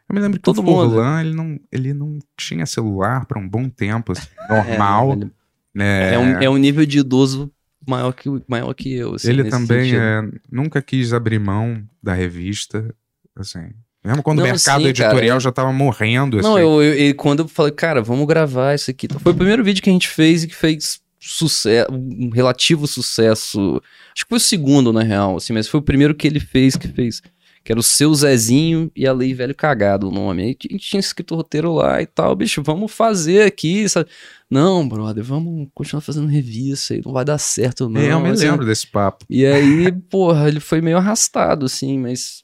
Eu 0.10 0.16
me 0.16 0.20
lembro 0.22 0.39
que 0.39 0.43
todo 0.43 0.60
o 0.60 0.64
mundo. 0.64 0.89
Furlan, 0.91 1.22
ele 1.22 1.34
não, 1.36 1.60
ele 1.72 1.93
não 1.93 2.18
tinha 2.36 2.66
celular 2.66 3.26
por 3.28 3.38
um 3.38 3.48
bom 3.48 3.70
tempo, 3.70 4.14
assim, 4.14 4.28
normal. 4.50 5.12
É, 5.12 5.14
ele- 5.14 5.32
né? 5.76 6.14
é, 6.14 6.18
um, 6.18 6.41
é 6.43 6.50
um 6.50 6.58
nível 6.58 6.86
de 6.86 6.98
idoso 7.00 7.52
maior 7.88 8.12
que, 8.14 8.30
maior 8.48 8.74
que 8.74 8.91
eu. 8.95 9.14
assim, 9.14 9.30
ele 9.30 9.43
também 9.50 9.95
é, 9.95 10.22
nunca 10.52 10.82
quis 10.82 11.14
abrir 11.14 11.38
mão 11.39 11.84
da 12.02 12.14
revista, 12.16 12.95
assim. 13.36 13.70
Mesmo 14.08 14.24
quando 14.24 14.38
Não, 14.39 14.45
o 14.45 14.47
mercado 14.47 14.82
sim, 14.82 14.88
editorial 14.89 15.28
cara. 15.36 15.39
já 15.39 15.51
tava 15.51 15.72
morrendo, 15.74 16.41
Não, 16.41 16.55
assim. 16.55 16.62
eu, 16.64 16.82
eu- 16.82 16.93
eu- 16.93 17.16
quando 17.16 17.39
eu 17.43 17.47
falei, 17.47 17.72
cara, 17.72 18.01
vamos 18.01 18.26
gravar 18.26 18.74
isso 18.74 18.89
aqui. 18.89 19.08
Foi 19.20 19.32
o 19.32 19.36
primeiro 19.36 19.64
vídeo 19.64 19.84
que 19.84 19.89
a 19.89 19.93
gente 19.93 20.08
fez 20.08 20.43
e 20.43 20.47
que 20.47 20.55
fez 20.55 20.99
sucesso, 21.20 21.91
um 21.91 22.30
relativo 22.30 22.88
sucesso. 22.88 23.82
Acho 24.16 24.24
que 24.24 24.30
foi 24.30 24.38
o 24.38 24.41
segundo, 24.41 24.93
na 24.93 25.03
real, 25.03 25.36
assim, 25.38 25.51
mas 25.53 25.68
foi 25.68 25.80
o 25.80 25.84
primeiro 25.84 26.16
que 26.16 26.26
ele 26.28 26.39
fez, 26.39 26.76
que 26.76 26.88
fez. 26.88 27.22
Que 27.64 27.74
era 27.74 27.80
o 27.82 27.84
seu 27.84 28.16
Zezinho 28.16 28.89
e 28.95 29.05
a 29.05 29.12
Lei 29.12 29.34
Velho 29.34 29.53
Cagado, 29.53 30.08
o 30.08 30.12
nome. 30.12 30.41
Aí 30.41 30.49
a 30.70 30.74
gente 30.74 30.88
tinha 30.89 31.01
escrito 31.01 31.34
o 31.34 31.38
roteiro 31.38 31.74
lá 31.74 32.01
e 32.01 32.05
tal, 32.05 32.34
bicho, 32.34 32.64
vamos 32.64 32.89
fazer 32.93 33.41
aqui, 33.43 33.89
sabe? 33.89 34.10
Não, 34.49 34.88
brother, 34.88 35.22
vamos 35.22 35.68
continuar 35.74 35.99
fazendo 35.99 36.28
revista 36.28 36.93
aí, 36.93 37.01
não 37.05 37.12
vai 37.12 37.26
dar 37.26 37.38
certo, 37.38 37.89
não. 37.89 37.99
É, 37.99 38.14
eu 38.14 38.22
me 38.22 38.30
assim. 38.30 38.45
lembro 38.47 38.66
desse 38.66 38.88
papo. 38.88 39.26
E 39.30 39.45
aí, 39.45 39.91
porra, 40.10 40.47
ele 40.47 40.62
foi 40.62 40.80
meio 40.80 40.95
arrastado, 40.95 41.66
assim, 41.66 41.99
mas 41.99 42.41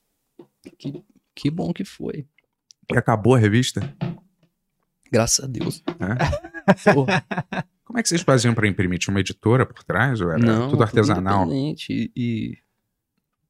que, 0.77 0.91
que 1.35 1.49
bom 1.49 1.73
que 1.73 1.83
foi. 1.83 2.25
E 2.91 2.97
acabou 2.97 3.35
a 3.35 3.39
revista. 3.39 3.81
Graças 5.11 5.43
a 5.45 5.47
Deus. 5.47 5.83
É? 5.99 6.73
Como 7.85 7.99
é 7.99 8.01
que 8.01 8.09
vocês 8.09 8.21
faziam 8.21 8.53
pra 8.53 8.67
imprimir? 8.67 8.97
Tinha 8.99 9.13
uma 9.13 9.19
editora 9.19 9.65
por 9.65 9.83
trás? 9.83 10.19
Ou 10.21 10.31
era 10.31 10.39
Não, 10.39 10.69
tudo 10.69 10.83
artesanal? 10.83 11.43
independente. 11.45 12.11
E, 12.15 12.57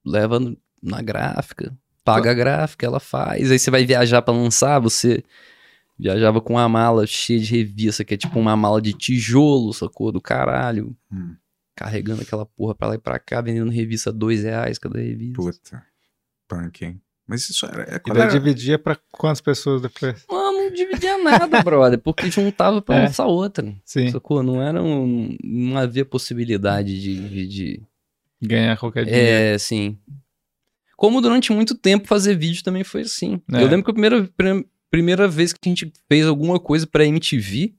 leva 0.05 0.39
na 0.81 1.01
gráfica, 1.01 1.75
paga 2.03 2.31
a 2.31 2.33
gráfica, 2.33 2.85
ela 2.85 2.99
faz. 2.99 3.49
Aí 3.51 3.57
você 3.57 3.71
vai 3.71 3.85
viajar 3.85 4.21
pra 4.21 4.33
lançar, 4.33 4.79
você 4.79 5.23
viajava 5.97 6.41
com 6.41 6.53
uma 6.53 6.67
mala 6.67 7.07
cheia 7.07 7.39
de 7.39 7.55
revista, 7.55 8.03
que 8.03 8.13
é 8.15 8.17
tipo 8.17 8.37
uma 8.39 8.57
mala 8.57 8.81
de 8.81 8.91
tijolo, 8.93 9.73
sacou? 9.73 10.11
Do 10.11 10.19
caralho. 10.19 10.95
Hum. 11.11 11.35
Carregando 11.75 12.21
aquela 12.21 12.45
porra 12.45 12.75
pra 12.75 12.89
lá 12.89 12.95
e 12.95 12.99
pra 12.99 13.17
cá, 13.17 13.39
vendendo 13.41 13.71
revista 13.71 14.09
a 14.09 14.13
dois 14.13 14.43
reais 14.43 14.77
cada 14.77 14.99
revista. 14.99 15.41
Puta. 15.41 15.85
Punk, 16.47 16.83
hein? 16.85 17.01
Mas 17.27 17.49
isso 17.49 17.65
era. 17.65 17.83
É, 17.83 17.95
E 18.05 18.13
daí 18.13 18.23
era- 18.23 18.31
dividia 18.31 18.77
pra 18.77 18.97
quantas 19.11 19.39
pessoas 19.41 19.81
depois? 19.81 20.25
Mano, 20.29 20.57
não 20.63 20.71
dividia 20.73 21.17
nada, 21.23 21.61
brother, 21.63 21.97
porque 21.99 22.29
juntava 22.29 22.81
pra 22.81 22.95
É. 22.95 23.01
lançar 23.05 23.25
outra. 23.27 23.73
Sim. 23.85 24.09
Sacou? 24.11 24.43
Não 24.43 24.61
era 24.61 24.81
um, 24.83 25.35
não 25.43 25.77
havia 25.77 26.03
possibilidade 26.03 26.99
de 27.01 27.15
dividir. 27.15 27.81
Ganhar 28.41 28.77
qualquer 28.77 29.05
dinheiro. 29.05 29.25
É, 29.25 29.57
sim. 29.57 29.97
Como 30.97 31.21
durante 31.21 31.51
muito 31.53 31.75
tempo 31.75 32.07
fazer 32.07 32.35
vídeo 32.37 32.61
também 32.63 32.83
foi 32.83 33.01
assim. 33.01 33.41
É. 33.53 33.63
Eu 33.63 33.67
lembro 33.67 33.83
que 33.85 33.91
a 33.91 33.93
primeira, 33.93 34.29
prim- 34.35 34.65
primeira 34.91 35.27
vez 35.27 35.53
que 35.53 35.59
a 35.65 35.69
gente 35.69 35.91
fez 36.09 36.25
alguma 36.27 36.59
coisa 36.59 36.85
pra 36.85 37.05
MTV, 37.05 37.73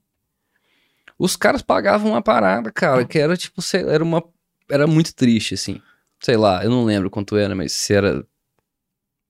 os 1.17 1.35
caras 1.35 1.61
pagavam 1.61 2.11
uma 2.11 2.21
parada, 2.21 2.71
cara, 2.71 3.05
que 3.05 3.17
era 3.17 3.37
tipo, 3.37 3.61
sei, 3.61 3.81
era 3.83 4.03
uma. 4.03 4.23
Era 4.69 4.87
muito 4.87 5.13
triste, 5.13 5.53
assim. 5.53 5.79
Sei 6.19 6.35
lá, 6.35 6.63
eu 6.63 6.69
não 6.69 6.83
lembro 6.83 7.09
quanto 7.09 7.37
era, 7.37 7.55
mas 7.55 7.71
se 7.71 7.93
era. 7.93 8.25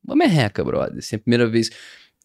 Uma 0.06 0.16
merreca, 0.16 0.64
brother. 0.64 0.98
Assim, 1.00 1.16
a 1.16 1.20
primeira 1.20 1.48
vez 1.48 1.70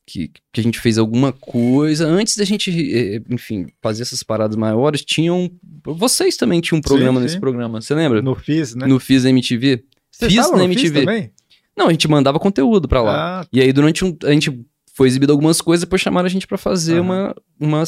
que, 0.06 0.30
que 0.52 0.60
a 0.60 0.62
gente 0.62 0.78
fez 0.80 0.98
alguma 0.98 1.32
coisa. 1.32 2.06
Antes 2.06 2.36
da 2.36 2.44
gente, 2.44 2.70
eh, 2.70 3.22
enfim, 3.30 3.66
fazer 3.80 4.02
essas 4.02 4.22
paradas 4.22 4.56
maiores, 4.56 5.04
tinham. 5.04 5.50
Vocês 5.84 6.36
também 6.36 6.60
tinham 6.60 6.78
um 6.78 6.82
programa 6.82 7.18
Sim, 7.20 7.22
nesse 7.22 7.34
sim. 7.34 7.40
programa, 7.40 7.80
você 7.80 7.94
lembra? 7.94 8.20
No 8.20 8.34
FIS, 8.34 8.74
né? 8.74 8.86
No 8.86 8.98
Fiz 9.00 9.24
MTV. 9.24 9.84
Vocês 10.10 10.32
Fiz 10.32 10.50
na 10.50 10.64
MTV. 10.64 11.00
também? 11.00 11.30
Não, 11.76 11.86
a 11.88 11.90
gente 11.92 12.06
mandava 12.08 12.38
conteúdo 12.38 12.86
pra 12.88 13.00
lá. 13.00 13.40
Ah, 13.42 13.46
E 13.52 13.60
aí, 13.60 13.72
durante 13.72 14.04
um. 14.04 14.16
A 14.24 14.32
gente 14.32 14.64
foi 14.92 15.06
exibido 15.08 15.32
algumas 15.32 15.60
coisas, 15.60 15.84
depois 15.84 16.02
chamaram 16.02 16.26
a 16.26 16.30
gente 16.30 16.46
pra 16.46 16.58
fazer 16.58 16.94
Aham. 16.98 17.02
uma, 17.02 17.34
uma 17.58 17.84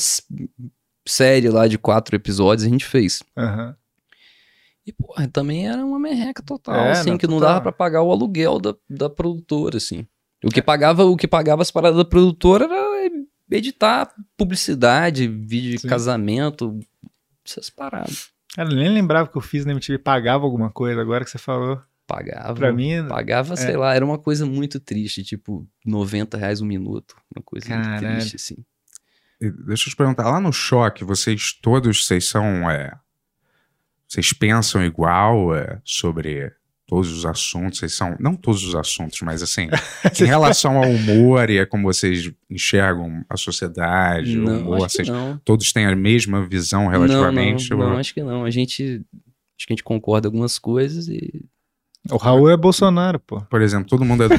série 1.07 1.49
lá 1.51 1.67
de 1.67 1.77
quatro 1.77 2.15
episódios, 2.17 2.67
a 2.67 2.71
gente 2.71 2.85
fez. 2.85 3.23
aham. 3.37 3.75
E, 4.87 4.93
porra, 4.93 5.29
também 5.29 5.69
era 5.69 5.85
uma 5.85 5.99
merreca 5.99 6.43
total, 6.43 6.75
É, 6.75 6.91
assim, 6.93 7.11
não, 7.11 7.19
que 7.19 7.27
não 7.27 7.35
total. 7.39 7.49
dava 7.51 7.61
pra 7.63 7.73
pagar 7.73 8.03
o 8.03 8.11
aluguel 8.11 8.59
da, 8.59 8.75
da 8.91 9.09
produtora, 9.09 9.77
assim. 9.77 10.07
O 10.45 10.49
que 10.49 10.61
pagava, 10.61 11.05
o 11.05 11.17
que 11.17 11.29
pagava 11.29 11.63
as 11.63 11.71
paradas 11.71 11.97
da 11.99 12.05
produtora 12.05 12.65
era 12.65 13.11
editar 13.51 14.13
publicidade, 14.37 15.29
vídeo 15.29 15.71
de 15.73 15.79
Sim. 15.79 15.89
casamento, 15.89 16.81
essas 17.47 17.71
paradas. 17.71 18.31
Cara, 18.57 18.71
eu 18.71 18.77
nem 18.77 18.89
lembrava 18.89 19.29
que 19.29 19.39
o 19.39 19.41
FIS 19.41 19.65
na 19.65 19.71
MTV 19.73 19.99
pagava 19.99 20.45
alguma 20.45 20.71
coisa, 20.71 21.01
agora 21.01 21.25
que 21.25 21.31
você 21.31 21.39
falou. 21.39 21.81
Pagava. 22.07 22.53
Pra 22.55 22.73
mim, 22.73 23.07
Pagava, 23.09 23.57
sei 23.57 23.77
lá, 23.77 23.95
era 23.95 24.05
uma 24.05 24.19
coisa 24.19 24.45
muito 24.45 24.81
triste, 24.81 25.23
tipo, 25.23 25.67
90 25.87 26.37
reais 26.37 26.61
um 26.61 26.67
minuto. 26.67 27.15
Uma 27.35 27.43
coisa 27.43 27.67
Caralho. 27.69 27.91
muito 28.09 28.19
triste, 28.21 28.37
assim. 28.37 28.57
Deixa 29.41 29.89
eu 29.89 29.91
te 29.93 29.97
perguntar, 29.97 30.29
lá 30.31 30.41
no 30.41 30.53
choque, 30.53 31.05
vocês 31.05 31.53
todos, 31.53 32.05
vocês 32.05 32.29
são. 32.29 32.69
é, 32.71 32.93
vocês 34.13 34.33
pensam 34.33 34.85
igual 34.85 35.55
é, 35.55 35.81
sobre 35.85 36.53
todos 36.87 37.11
os 37.11 37.25
assuntos? 37.25 37.79
Vocês 37.79 37.95
são. 37.95 38.15
Não 38.21 38.35
todos 38.37 38.63
os 38.65 38.75
assuntos, 38.75 39.21
mas 39.23 39.43
assim, 39.43 39.69
em 40.21 40.25
relação 40.27 40.77
ao 40.77 40.91
humor 40.91 41.49
e 41.49 41.59
a 41.61 41.67
como 41.67 41.85
vocês 41.85 42.31
enxergam 42.51 43.25
a 43.29 43.37
sociedade, 43.39 44.39
o 44.39 44.43
Não, 44.45 44.61
humor, 44.61 44.85
acho 44.85 44.99
que 44.99 45.05
vocês 45.05 45.09
todos 45.45 45.73
têm 45.73 45.87
a 45.87 45.97
mesma 45.97 46.47
visão 46.47 46.89
relativamente? 46.89 47.71
Não, 47.71 47.79
não, 47.79 47.85
ou- 47.87 47.93
não, 47.93 47.99
acho 47.99 48.13
que 48.13 48.23
não. 48.23 48.45
A 48.45 48.51
gente. 48.51 49.03
Acho 49.59 49.67
que 49.67 49.73
a 49.73 49.75
gente 49.75 49.85
concorda 49.85 50.27
em 50.27 50.29
algumas 50.31 50.59
coisas 50.59 51.09
e. 51.09 51.45
O 52.11 52.17
Raul 52.17 52.51
é 52.51 52.57
Bolsonaro, 52.57 53.21
pô. 53.21 53.41
Por 53.43 53.63
exemplo, 53.63 53.89
todo 53.89 54.05
mundo 54.05 54.25
é. 54.25 54.29
do- 54.29 54.39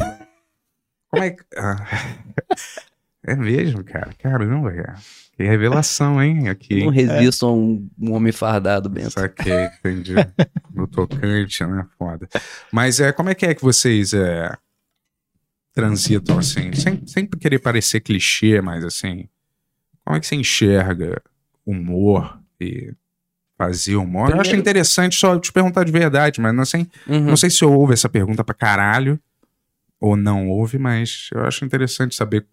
Como 1.09 1.23
é 1.23 1.31
que. 1.31 1.43
Ah, 1.57 1.75
É 3.25 3.35
mesmo, 3.37 3.83
cara? 3.85 4.11
Caramba, 4.19 4.69
cara. 4.73 4.95
Que 5.35 5.43
revelação, 5.43 6.21
hein? 6.21 6.47
Aqui. 6.47 6.83
Não 6.83 6.89
resisto 6.91 7.45
a 7.47 7.51
um, 7.51 7.89
um 7.99 8.13
homem 8.13 8.31
fardado, 8.31 8.87
Bento. 8.87 9.11
Saquei, 9.11 9.65
entendi. 9.79 10.13
No 10.73 10.87
tocante, 10.87 11.65
né? 11.65 11.85
Foda. 11.97 12.27
Mas 12.71 12.99
é, 12.99 13.11
como 13.11 13.29
é 13.29 13.35
que 13.35 13.45
é 13.45 13.55
que 13.55 13.61
vocês 13.63 14.13
é, 14.13 14.55
transitam 15.73 16.37
assim? 16.37 16.71
Sem, 16.73 17.05
sem 17.07 17.25
querer 17.27 17.59
parecer 17.59 17.99
clichê, 18.01 18.61
mas 18.61 18.83
assim. 18.83 19.27
Como 20.05 20.17
é 20.17 20.19
que 20.19 20.27
você 20.27 20.35
enxerga 20.35 21.21
humor 21.65 22.39
e 22.59 22.93
fazer 23.57 23.95
humor? 23.95 24.29
Eu 24.29 24.33
acho 24.35 24.49
Primeiro- 24.49 24.59
interessante 24.61 25.15
só 25.15 25.39
te 25.39 25.51
perguntar 25.51 25.83
de 25.85 25.91
verdade, 25.91 26.41
mas 26.41 26.53
não 26.53 26.65
sei, 26.65 26.87
Uhum. 27.07 27.21
não 27.21 27.37
sei 27.37 27.49
se 27.49 27.63
eu 27.63 27.71
ouvo 27.73 27.93
essa 27.93 28.09
pergunta 28.09 28.43
pra 28.43 28.53
caralho 28.53 29.19
ou 29.99 30.15
não 30.17 30.47
ouve, 30.49 30.77
mas 30.77 31.29
eu 31.33 31.43
acho 31.45 31.63
interessante 31.63 32.13
saber 32.15 32.45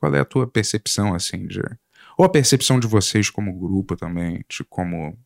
qual 0.00 0.14
é 0.14 0.20
a 0.20 0.24
tua 0.24 0.46
percepção, 0.46 1.14
assim, 1.14 1.46
de. 1.46 1.62
Ou 2.16 2.24
a 2.24 2.28
percepção 2.28 2.80
de 2.80 2.86
vocês 2.86 3.28
como 3.30 3.52
grupo 3.58 3.96
também, 3.96 4.44
de 4.48 4.64
como. 4.68 5.16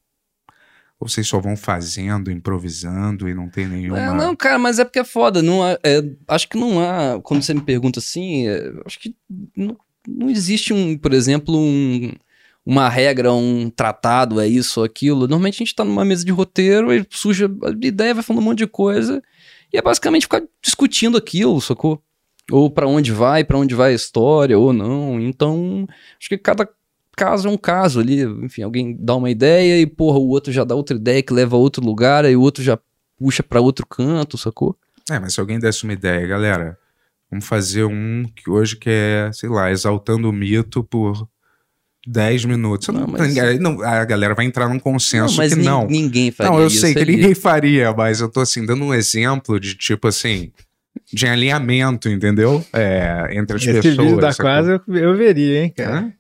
Ou 0.99 1.09
vocês 1.09 1.27
só 1.27 1.41
vão 1.41 1.57
fazendo, 1.57 2.31
improvisando 2.31 3.29
e 3.29 3.35
não 3.35 3.49
tem 3.49 3.67
nenhuma. 3.67 3.99
É, 3.99 4.13
não, 4.15 4.37
cara, 4.37 4.59
mas 4.59 4.79
é 4.79 4.85
porque 4.85 4.99
é 4.99 5.05
foda. 5.05 5.41
Não 5.43 5.63
há- 5.63 5.79
é, 5.83 6.03
acho 6.29 6.49
que 6.49 6.59
não 6.59 6.79
há. 6.81 7.19
Quando 7.23 7.43
você 7.43 7.55
me 7.55 7.63
pergunta 7.63 8.01
assim, 8.01 8.47
é, 8.49 8.71
acho 8.85 8.99
que 8.99 9.15
não, 9.57 9.77
não 10.07 10.29
existe 10.29 10.73
um, 10.75 10.99
por 10.99 11.15
exemplo, 11.15 11.57
um- 11.57 12.13
uma 12.67 12.87
regra, 12.91 13.33
um 13.33 13.71
tratado, 13.71 14.39
é 14.41 14.47
isso 14.47 14.81
ou 14.81 14.85
aquilo. 14.85 15.21
Normalmente 15.21 15.55
a 15.55 15.65
gente 15.65 15.75
tá 15.75 15.85
numa 15.85 16.05
mesa 16.05 16.23
de 16.25 16.33
roteiro 16.33 16.93
e 16.93 17.07
surge 17.09 17.45
a 17.47 17.71
ideia, 17.87 18.13
vai 18.15 18.23
falando 18.23 18.43
um 18.43 18.45
monte 18.45 18.59
de 18.59 18.67
coisa. 18.67 19.23
E 19.73 19.79
é 19.79 19.83
basicamente 19.83 20.23
ficar 20.25 20.43
discutindo 20.63 21.17
aquilo, 21.17 21.59
sacou? 21.63 22.03
Ou 22.51 22.71
pra 22.71 22.87
onde 22.87 23.11
vai, 23.13 23.43
pra 23.45 23.57
onde 23.57 23.75
vai 23.75 23.93
a 23.93 23.95
história, 23.95 24.59
ou 24.59 24.73
não. 24.73 25.19
Então, 25.19 25.87
acho 26.19 26.29
que 26.29 26.37
cada 26.37 26.69
caso 27.17 27.49
é 27.49 27.51
um 27.51 27.57
caso 27.57 28.01
ali. 28.01 28.23
Enfim, 28.23 28.63
alguém 28.63 28.97
dá 28.99 29.15
uma 29.17 29.31
ideia 29.31 29.81
e, 29.81 29.87
porra, 29.87 30.19
o 30.19 30.29
outro 30.29 30.53
já 30.53 30.65
dá 30.65 30.75
outra 30.75 30.97
ideia 30.97 31.23
que 31.23 31.33
leva 31.33 31.57
a 31.57 31.59
outro 31.59 31.85
lugar, 31.85 32.25
aí 32.25 32.37
o 32.37 32.41
outro 32.41 32.63
já 32.63 32.79
puxa 33.19 33.43
pra 33.43 33.61
outro 33.61 33.87
canto, 33.87 34.39
sacou? 34.39 34.77
É, 35.11 35.19
mas 35.19 35.35
se 35.35 35.41
alguém 35.41 35.59
desse 35.59 35.85
uma 35.85 35.93
ideia, 35.93 36.27
galera, 36.27 36.79
vamos 37.31 37.45
fazer 37.47 37.85
um 37.85 38.25
que 38.35 38.49
hoje 38.49 38.77
que 38.77 38.89
é, 38.89 39.31
sei 39.33 39.49
lá, 39.49 39.71
exaltando 39.71 40.29
o 40.29 40.33
mito 40.33 40.83
por 40.85 41.29
10 42.07 42.45
minutos. 42.47 42.89
Não, 42.89 43.01
não, 43.01 43.07
mas- 43.09 43.59
não- 43.61 43.83
a 43.83 44.05
galera 44.05 44.35
vai 44.35 44.47
entrar 44.47 44.69
num 44.69 44.79
consenso 44.79 45.37
mas 45.37 45.53
que 45.53 45.61
não. 45.61 45.87
ninguém 45.87 46.31
faria 46.31 46.51
Não, 46.53 46.61
eu 46.61 46.69
isso 46.69 46.81
sei 46.81 46.95
que 46.95 47.01
ali. 47.01 47.17
ninguém 47.17 47.35
faria, 47.35 47.93
mas 47.93 48.21
eu 48.21 48.29
tô 48.31 48.41
assim, 48.41 48.65
dando 48.65 48.85
um 48.85 48.95
exemplo 48.95 49.61
de 49.61 49.75
tipo 49.75 50.09
assim, 50.09 50.51
de 51.13 51.27
alinhamento, 51.27 52.09
entendeu? 52.09 52.65
É, 52.73 53.29
entre 53.33 53.57
as 53.57 53.63
Esse 53.63 53.73
pessoas. 53.83 53.97
vídeo 53.99 54.17
da 54.21 54.35
quase 54.35 54.71
eu, 54.89 54.95
eu 54.97 55.17
veria, 55.17 55.65
hein, 55.65 55.75
cara. 55.77 55.97
Hã? 55.99 56.13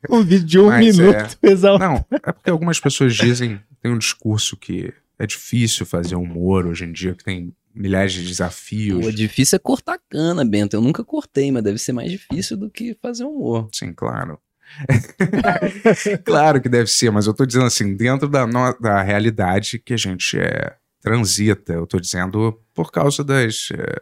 Um 0.08 0.22
vídeo 0.22 0.46
de 0.46 0.58
um 0.60 0.66
Mas 0.66 0.96
minuto 0.96 1.36
exaltando. 1.42 1.94
Não, 1.94 2.18
é 2.22 2.32
porque 2.32 2.50
algumas 2.50 2.78
pessoas 2.78 3.14
dizem, 3.16 3.60
tem 3.82 3.90
um 3.92 3.98
discurso 3.98 4.56
que 4.56 4.92
é 5.18 5.26
difícil 5.26 5.84
fazer 5.84 6.14
humor 6.14 6.66
hoje 6.66 6.84
em 6.84 6.92
dia, 6.92 7.14
que 7.14 7.24
tem 7.24 7.52
milhares 7.74 8.12
de 8.12 8.24
desafios. 8.26 9.06
O 9.06 9.12
difícil 9.12 9.56
é 9.56 9.58
cortar 9.58 9.98
cana, 10.08 10.44
Bento. 10.44 10.74
Eu 10.76 10.80
nunca 10.80 11.02
cortei, 11.04 11.50
mas 11.50 11.62
deve 11.64 11.78
ser 11.78 11.92
mais 11.92 12.10
difícil 12.10 12.56
do 12.56 12.70
que 12.70 12.96
fazer 13.02 13.24
humor. 13.24 13.68
Sim, 13.72 13.92
claro. 13.92 14.38
claro 16.24 16.60
que 16.60 16.68
deve 16.68 16.88
ser, 16.88 17.10
mas 17.10 17.26
eu 17.26 17.34
tô 17.34 17.44
dizendo 17.46 17.64
assim, 17.66 17.94
dentro 17.96 18.28
da, 18.28 18.46
no- 18.46 18.76
da 18.78 19.02
realidade 19.02 19.78
que 19.78 19.94
a 19.94 19.96
gente 19.96 20.38
é, 20.38 20.76
transita, 21.00 21.72
eu 21.72 21.86
tô 21.86 21.98
dizendo 21.98 22.60
por 22.74 22.90
causa 22.92 23.24
das, 23.24 23.68
é, 23.72 24.00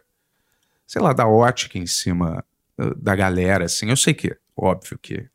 sei 0.85 1.01
lá, 1.01 1.13
da 1.13 1.27
ótica 1.27 1.77
em 1.77 1.87
cima 1.87 2.43
da, 2.77 2.93
da 2.95 3.15
galera, 3.15 3.65
assim. 3.65 3.89
Eu 3.89 3.97
sei 3.97 4.13
que, 4.13 4.35
óbvio 4.55 4.99
que, 5.01 5.25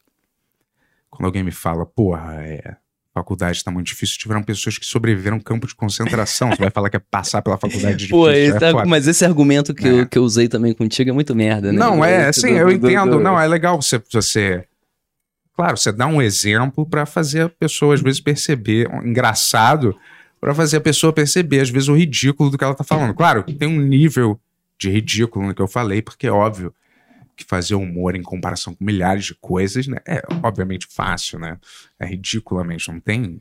quando 1.12 1.26
alguém 1.26 1.42
me 1.44 1.52
fala, 1.52 1.84
porra, 1.86 2.34
é, 2.42 2.76
faculdade 3.14 3.62
tá 3.62 3.70
muito 3.70 3.86
difícil, 3.88 4.18
tiveram 4.18 4.42
pessoas 4.42 4.78
que 4.78 4.86
sobreviveram 4.86 5.36
a 5.36 5.38
um 5.38 5.42
campo 5.42 5.66
de 5.66 5.74
concentração, 5.74 6.48
você 6.50 6.56
vai 6.56 6.70
falar 6.70 6.88
que 6.88 6.96
é 6.96 7.00
passar 7.10 7.42
pela 7.42 7.58
faculdade 7.58 7.96
difícil, 7.96 8.16
Pô, 8.16 8.28
é 8.30 8.50
foda. 8.72 8.86
mas 8.86 9.06
esse 9.06 9.22
argumento 9.24 9.74
que, 9.74 9.86
É. 9.86 10.00
eu, 10.00 10.06
que 10.08 10.16
eu 10.18 10.22
usei 10.24 10.48
também 10.48 10.72
contigo 10.72 11.10
é 11.10 11.12
muito 11.12 11.34
merda, 11.36 11.70
né? 11.70 11.78
Não, 11.78 12.02
é, 12.04 12.28
assim, 12.28 12.52
do- 12.54 12.58
eu 12.58 12.66
do- 12.72 12.78
do- 12.78 12.90
entendo. 12.90 13.10
do- 13.18 13.20
Não, 13.20 13.38
é 13.38 13.46
legal 13.46 13.80
você, 13.80 14.02
você. 14.10 14.64
Claro, 15.54 15.76
você 15.76 15.92
dá 15.92 16.06
um 16.06 16.22
exemplo 16.22 16.86
pra 16.86 17.04
fazer 17.04 17.42
a 17.42 17.48
pessoa, 17.50 17.94
às 17.94 18.00
vezes, 18.00 18.20
perceber. 18.20 18.88
engraçado, 19.04 19.94
pra 20.40 20.54
fazer 20.54 20.78
a 20.78 20.80
pessoa 20.80 21.12
perceber, 21.12 21.60
às 21.60 21.68
vezes, 21.68 21.88
o 21.88 21.94
ridículo 21.94 22.48
do 22.50 22.56
que 22.56 22.64
ela 22.64 22.74
tá 22.74 22.82
falando. 22.82 23.12
Claro, 23.14 23.42
tem 23.42 23.68
um 23.68 23.78
nível 23.80 24.40
de 24.78 24.88
ridículo 24.90 25.46
no 25.46 25.54
que 25.54 25.60
eu 25.62 25.68
falei, 25.68 26.00
porque 26.00 26.26
é 26.26 26.32
óbvio 26.32 26.72
que 27.36 27.44
fazer 27.44 27.74
humor 27.74 28.14
em 28.14 28.22
comparação 28.22 28.74
com 28.74 28.84
milhares 28.84 29.24
de 29.24 29.34
coisas, 29.34 29.86
né? 29.86 29.98
É 30.06 30.22
obviamente 30.42 30.86
fácil, 30.88 31.38
né? 31.38 31.58
É 31.98 32.06
ridiculamente, 32.06 32.90
não 32.90 33.00
tem 33.00 33.40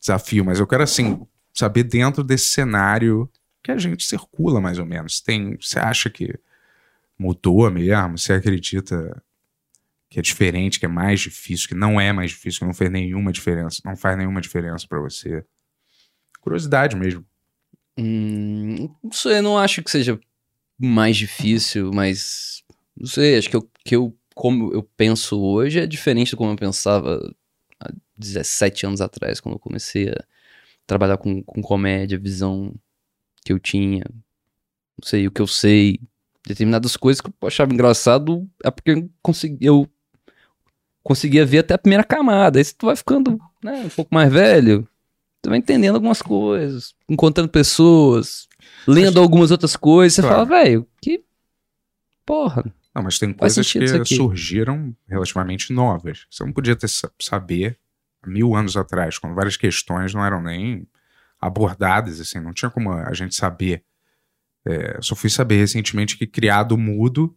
desafio, 0.00 0.44
mas 0.44 0.60
eu 0.60 0.66
quero, 0.66 0.82
assim, 0.82 1.26
saber 1.52 1.84
dentro 1.84 2.22
desse 2.22 2.46
cenário 2.46 3.30
que 3.62 3.72
a 3.72 3.78
gente 3.78 4.04
circula, 4.04 4.60
mais 4.60 4.78
ou 4.78 4.86
menos. 4.86 5.20
Tem, 5.20 5.56
você 5.60 5.78
acha 5.78 6.08
que 6.08 6.38
mudou 7.18 7.70
mesmo? 7.70 8.16
Você 8.16 8.34
acredita 8.34 9.22
que 10.08 10.18
é 10.18 10.22
diferente, 10.22 10.78
que 10.78 10.86
é 10.86 10.88
mais 10.88 11.20
difícil, 11.20 11.68
que 11.68 11.74
não 11.74 12.00
é 12.00 12.12
mais 12.12 12.30
difícil, 12.30 12.60
que 12.60 12.66
não 12.66 12.74
fez 12.74 12.90
nenhuma 12.90 13.32
diferença, 13.32 13.82
não 13.84 13.96
faz 13.96 14.16
nenhuma 14.16 14.40
diferença 14.40 14.86
pra 14.88 15.00
você? 15.00 15.44
Curiosidade 16.40 16.94
mesmo. 16.94 17.24
Hum, 17.98 18.88
eu 19.24 19.42
não 19.42 19.58
acho 19.58 19.82
que 19.82 19.90
seja 19.90 20.18
mais 20.78 21.16
difícil, 21.16 21.90
mas. 21.92 22.62
Não 22.96 23.06
sei, 23.06 23.36
acho 23.38 23.48
que 23.50 23.56
eu, 23.56 23.70
que 23.84 23.96
eu 23.96 24.16
como 24.34 24.72
eu 24.72 24.82
penso 24.96 25.40
hoje 25.40 25.80
é 25.80 25.86
diferente 25.86 26.32
do 26.32 26.36
como 26.36 26.52
eu 26.52 26.56
pensava 26.56 27.18
há 27.80 27.90
17 28.18 28.86
anos 28.86 29.00
atrás, 29.00 29.40
quando 29.40 29.54
eu 29.54 29.58
comecei 29.58 30.10
a 30.10 30.24
trabalhar 30.86 31.16
com, 31.16 31.42
com 31.42 31.62
comédia, 31.62 32.18
visão 32.18 32.74
que 33.44 33.52
eu 33.52 33.58
tinha. 33.58 34.04
Não 34.10 35.06
sei, 35.06 35.26
o 35.26 35.30
que 35.30 35.40
eu 35.40 35.46
sei. 35.46 36.00
Determinadas 36.46 36.96
coisas 36.96 37.20
que 37.20 37.28
eu 37.28 37.48
achava 37.48 37.72
engraçado 37.72 38.48
é 38.62 38.70
porque 38.70 38.92
eu 38.92 39.10
consegui, 39.22 39.64
eu 39.64 39.88
conseguia 41.02 41.44
ver 41.44 41.58
até 41.58 41.74
a 41.74 41.78
primeira 41.78 42.04
camada. 42.04 42.58
Aí 42.58 42.64
tu 42.64 42.86
vai 42.86 42.96
ficando 42.96 43.38
né, 43.62 43.82
um 43.84 43.90
pouco 43.90 44.14
mais 44.14 44.32
velho. 44.32 44.88
Você 45.42 45.50
vai 45.50 45.58
entendendo 45.58 45.94
algumas 45.94 46.20
coisas, 46.22 46.94
encontrando 47.08 47.48
pessoas, 47.48 48.48
lendo 48.86 49.20
algumas 49.20 49.50
outras 49.50 49.76
coisas. 49.76 50.14
Você 50.14 50.22
Claro. 50.22 50.46
fala, 50.46 50.62
velho, 50.62 50.86
que 51.00 51.24
porra. 52.24 52.64
Não, 52.96 53.02
mas 53.02 53.18
tem 53.18 53.28
Faz 53.28 53.54
coisas 53.54 53.70
que 53.72 53.78
surgiram 54.16 54.96
relativamente 55.06 55.70
novas. 55.70 56.24
Você 56.30 56.42
não 56.42 56.52
podia 56.52 56.74
ter 56.74 56.88
sa- 56.88 57.10
saber 57.20 57.78
mil 58.26 58.54
anos 58.56 58.74
atrás, 58.74 59.18
quando 59.18 59.34
várias 59.34 59.56
questões 59.56 60.14
não 60.14 60.24
eram 60.24 60.42
nem 60.42 60.88
abordadas, 61.38 62.18
assim, 62.20 62.40
não 62.40 62.54
tinha 62.54 62.70
como 62.70 62.90
a 62.90 63.12
gente 63.12 63.34
saber. 63.34 63.82
É, 64.66 64.98
só 65.02 65.14
fui 65.14 65.28
saber 65.28 65.58
recentemente 65.58 66.16
que 66.16 66.26
criado 66.26 66.78
mudo 66.78 67.36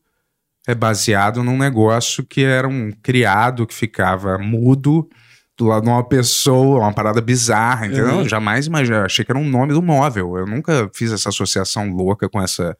é 0.66 0.74
baseado 0.74 1.43
num 1.43 1.57
negócio 1.57 2.24
que 2.24 2.41
era 2.41 2.68
um 2.68 2.91
criado 3.03 3.68
que 3.68 3.74
ficava 3.74 4.38
mudo 4.38 5.10
do 5.57 5.66
lado 5.66 5.84
de 5.84 5.89
uma 5.89 6.07
pessoa, 6.07 6.80
uma 6.80 6.93
parada 6.93 7.20
bizarra, 7.20 7.86
entendeu? 7.86 8.20
Uhum. 8.20 8.30
Jamais 8.30 8.66
imaginei, 8.66 9.01
achei 9.01 9.26
que 9.26 9.32
era 9.32 9.38
um 9.39 9.47
nome 9.49 9.74
do 9.74 9.82
móvel. 9.82 10.38
Eu 10.38 10.47
nunca 10.47 10.89
fiz 10.95 11.12
essa 11.12 11.28
associação 11.28 11.89
louca 11.91 12.30
com 12.30 12.41
essa. 12.41 12.78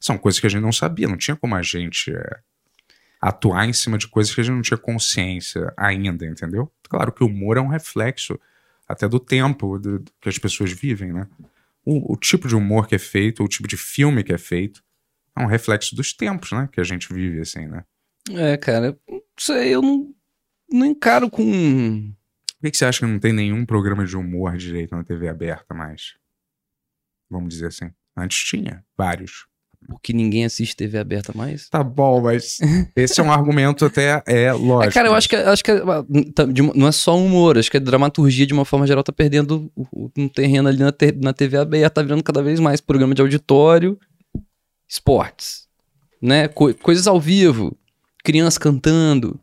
São 0.00 0.16
coisas 0.18 0.40
que 0.40 0.46
a 0.46 0.50
gente 0.50 0.62
não 0.62 0.72
sabia, 0.72 1.06
não 1.06 1.16
tinha 1.18 1.36
como 1.36 1.54
a 1.54 1.62
gente 1.62 2.10
é, 2.12 2.40
atuar 3.20 3.68
em 3.68 3.72
cima 3.72 3.98
de 3.98 4.08
coisas 4.08 4.34
que 4.34 4.40
a 4.40 4.44
gente 4.44 4.54
não 4.54 4.62
tinha 4.62 4.78
consciência 4.78 5.72
ainda, 5.76 6.24
entendeu? 6.26 6.72
Claro 6.88 7.12
que 7.12 7.22
o 7.22 7.26
humor 7.26 7.56
é 7.58 7.60
um 7.60 7.68
reflexo 7.68 8.40
até 8.88 9.06
do 9.06 9.20
tempo 9.20 9.78
do- 9.78 9.98
do 9.98 10.10
que 10.20 10.28
as 10.28 10.38
pessoas 10.38 10.72
vivem, 10.72 11.12
né? 11.12 11.26
O, 11.84 12.14
o 12.14 12.16
tipo 12.16 12.48
de 12.48 12.56
humor 12.56 12.86
que 12.88 12.94
é 12.94 12.98
feito, 12.98 13.44
o 13.44 13.48
tipo 13.48 13.68
de 13.68 13.76
filme 13.76 14.24
que 14.24 14.32
é 14.32 14.38
feito, 14.38 14.82
é 15.36 15.42
um 15.42 15.46
reflexo 15.46 15.94
dos 15.94 16.12
tempos, 16.12 16.50
né? 16.52 16.68
Que 16.72 16.80
a 16.80 16.84
gente 16.84 17.12
vive, 17.12 17.40
assim, 17.40 17.66
né? 17.66 17.84
É, 18.30 18.56
cara, 18.56 18.98
não 19.08 19.22
sei, 19.38 19.74
eu 19.74 19.82
não, 19.82 20.14
não 20.70 20.86
encaro 20.86 21.30
com. 21.30 22.12
Por 22.56 22.62
que, 22.66 22.70
que 22.72 22.76
você 22.76 22.84
acha 22.84 23.00
que 23.00 23.06
não 23.06 23.18
tem 23.18 23.32
nenhum 23.32 23.64
programa 23.64 24.04
de 24.04 24.16
humor 24.16 24.56
direito 24.56 24.94
na 24.94 25.02
TV 25.04 25.28
aberta 25.28 25.72
mais? 25.74 26.14
Vamos 27.30 27.50
dizer 27.54 27.68
assim. 27.68 27.90
Antes 28.16 28.42
tinha 28.44 28.84
vários. 28.98 29.46
Porque 29.88 30.12
ninguém 30.12 30.44
assiste 30.44 30.76
TV 30.76 30.98
aberta 30.98 31.32
mais. 31.34 31.68
Tá 31.68 31.82
bom, 31.82 32.20
mas 32.20 32.58
esse 32.94 33.20
é 33.20 33.24
um 33.24 33.32
argumento 33.32 33.84
até 33.84 34.22
é 34.26 34.52
lógico. 34.52 34.90
É, 34.90 34.92
cara, 34.92 35.08
eu 35.08 35.12
mas- 35.12 35.18
acho 35.24 35.28
que, 35.30 35.36
acho 35.36 35.64
que 35.64 35.72
tá, 36.34 36.46
não 36.74 36.86
é 36.86 36.92
só 36.92 37.16
humor, 37.16 37.56
acho 37.58 37.70
que 37.70 37.76
a 37.78 37.80
dramaturgia, 37.80 38.46
de 38.46 38.52
uma 38.52 38.64
forma 38.64 38.86
geral, 38.86 39.02
tá 39.02 39.12
perdendo 39.12 39.72
um 40.16 40.28
terreno 40.28 40.68
ali 40.68 40.78
na, 40.78 40.92
na 41.22 41.32
TV 41.32 41.56
aberta, 41.56 41.90
tá 41.90 42.02
virando 42.02 42.22
cada 42.22 42.42
vez 42.42 42.60
mais 42.60 42.80
programa 42.80 43.14
de 43.14 43.22
auditório, 43.22 43.98
esportes, 44.88 45.66
né? 46.20 46.48
Co- 46.48 46.74
coisas 46.74 47.06
ao 47.06 47.20
vivo, 47.20 47.76
crianças 48.22 48.58
cantando. 48.58 49.40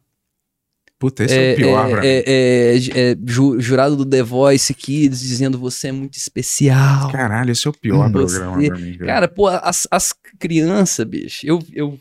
Puta, 0.99 1.23
esse 1.25 1.37
é, 1.37 1.53
o 1.53 1.55
pior 1.55 1.87
mim. 2.01 2.07
é, 2.07 2.23
é, 2.25 2.75
é, 3.11 3.15
ju- 3.27 3.59
jurado 3.59 3.95
do 3.95 4.03
The 4.05 4.23
Voice 4.23 4.73
Kids 4.73 5.19
dizendo 5.19 5.59
você 5.59 5.89
é 5.89 5.91
muito 5.91 6.15
especial. 6.17 7.11
Caralho, 7.11 7.51
esse 7.51 7.67
é 7.67 7.69
o 7.69 7.73
pior 7.73 8.07
Hum. 8.09 8.11
programa 8.11 8.57
Você- 8.57 8.67
pra 8.67 8.77
mim. 8.79 8.97
cara. 8.97 9.05
Cara, 9.05 9.27
pô, 9.27 9.47
as, 9.47 9.87
as 9.91 10.11
crianças, 10.39 11.05
bicho, 11.05 11.45
eu, 11.45 11.63
eu 11.71 11.99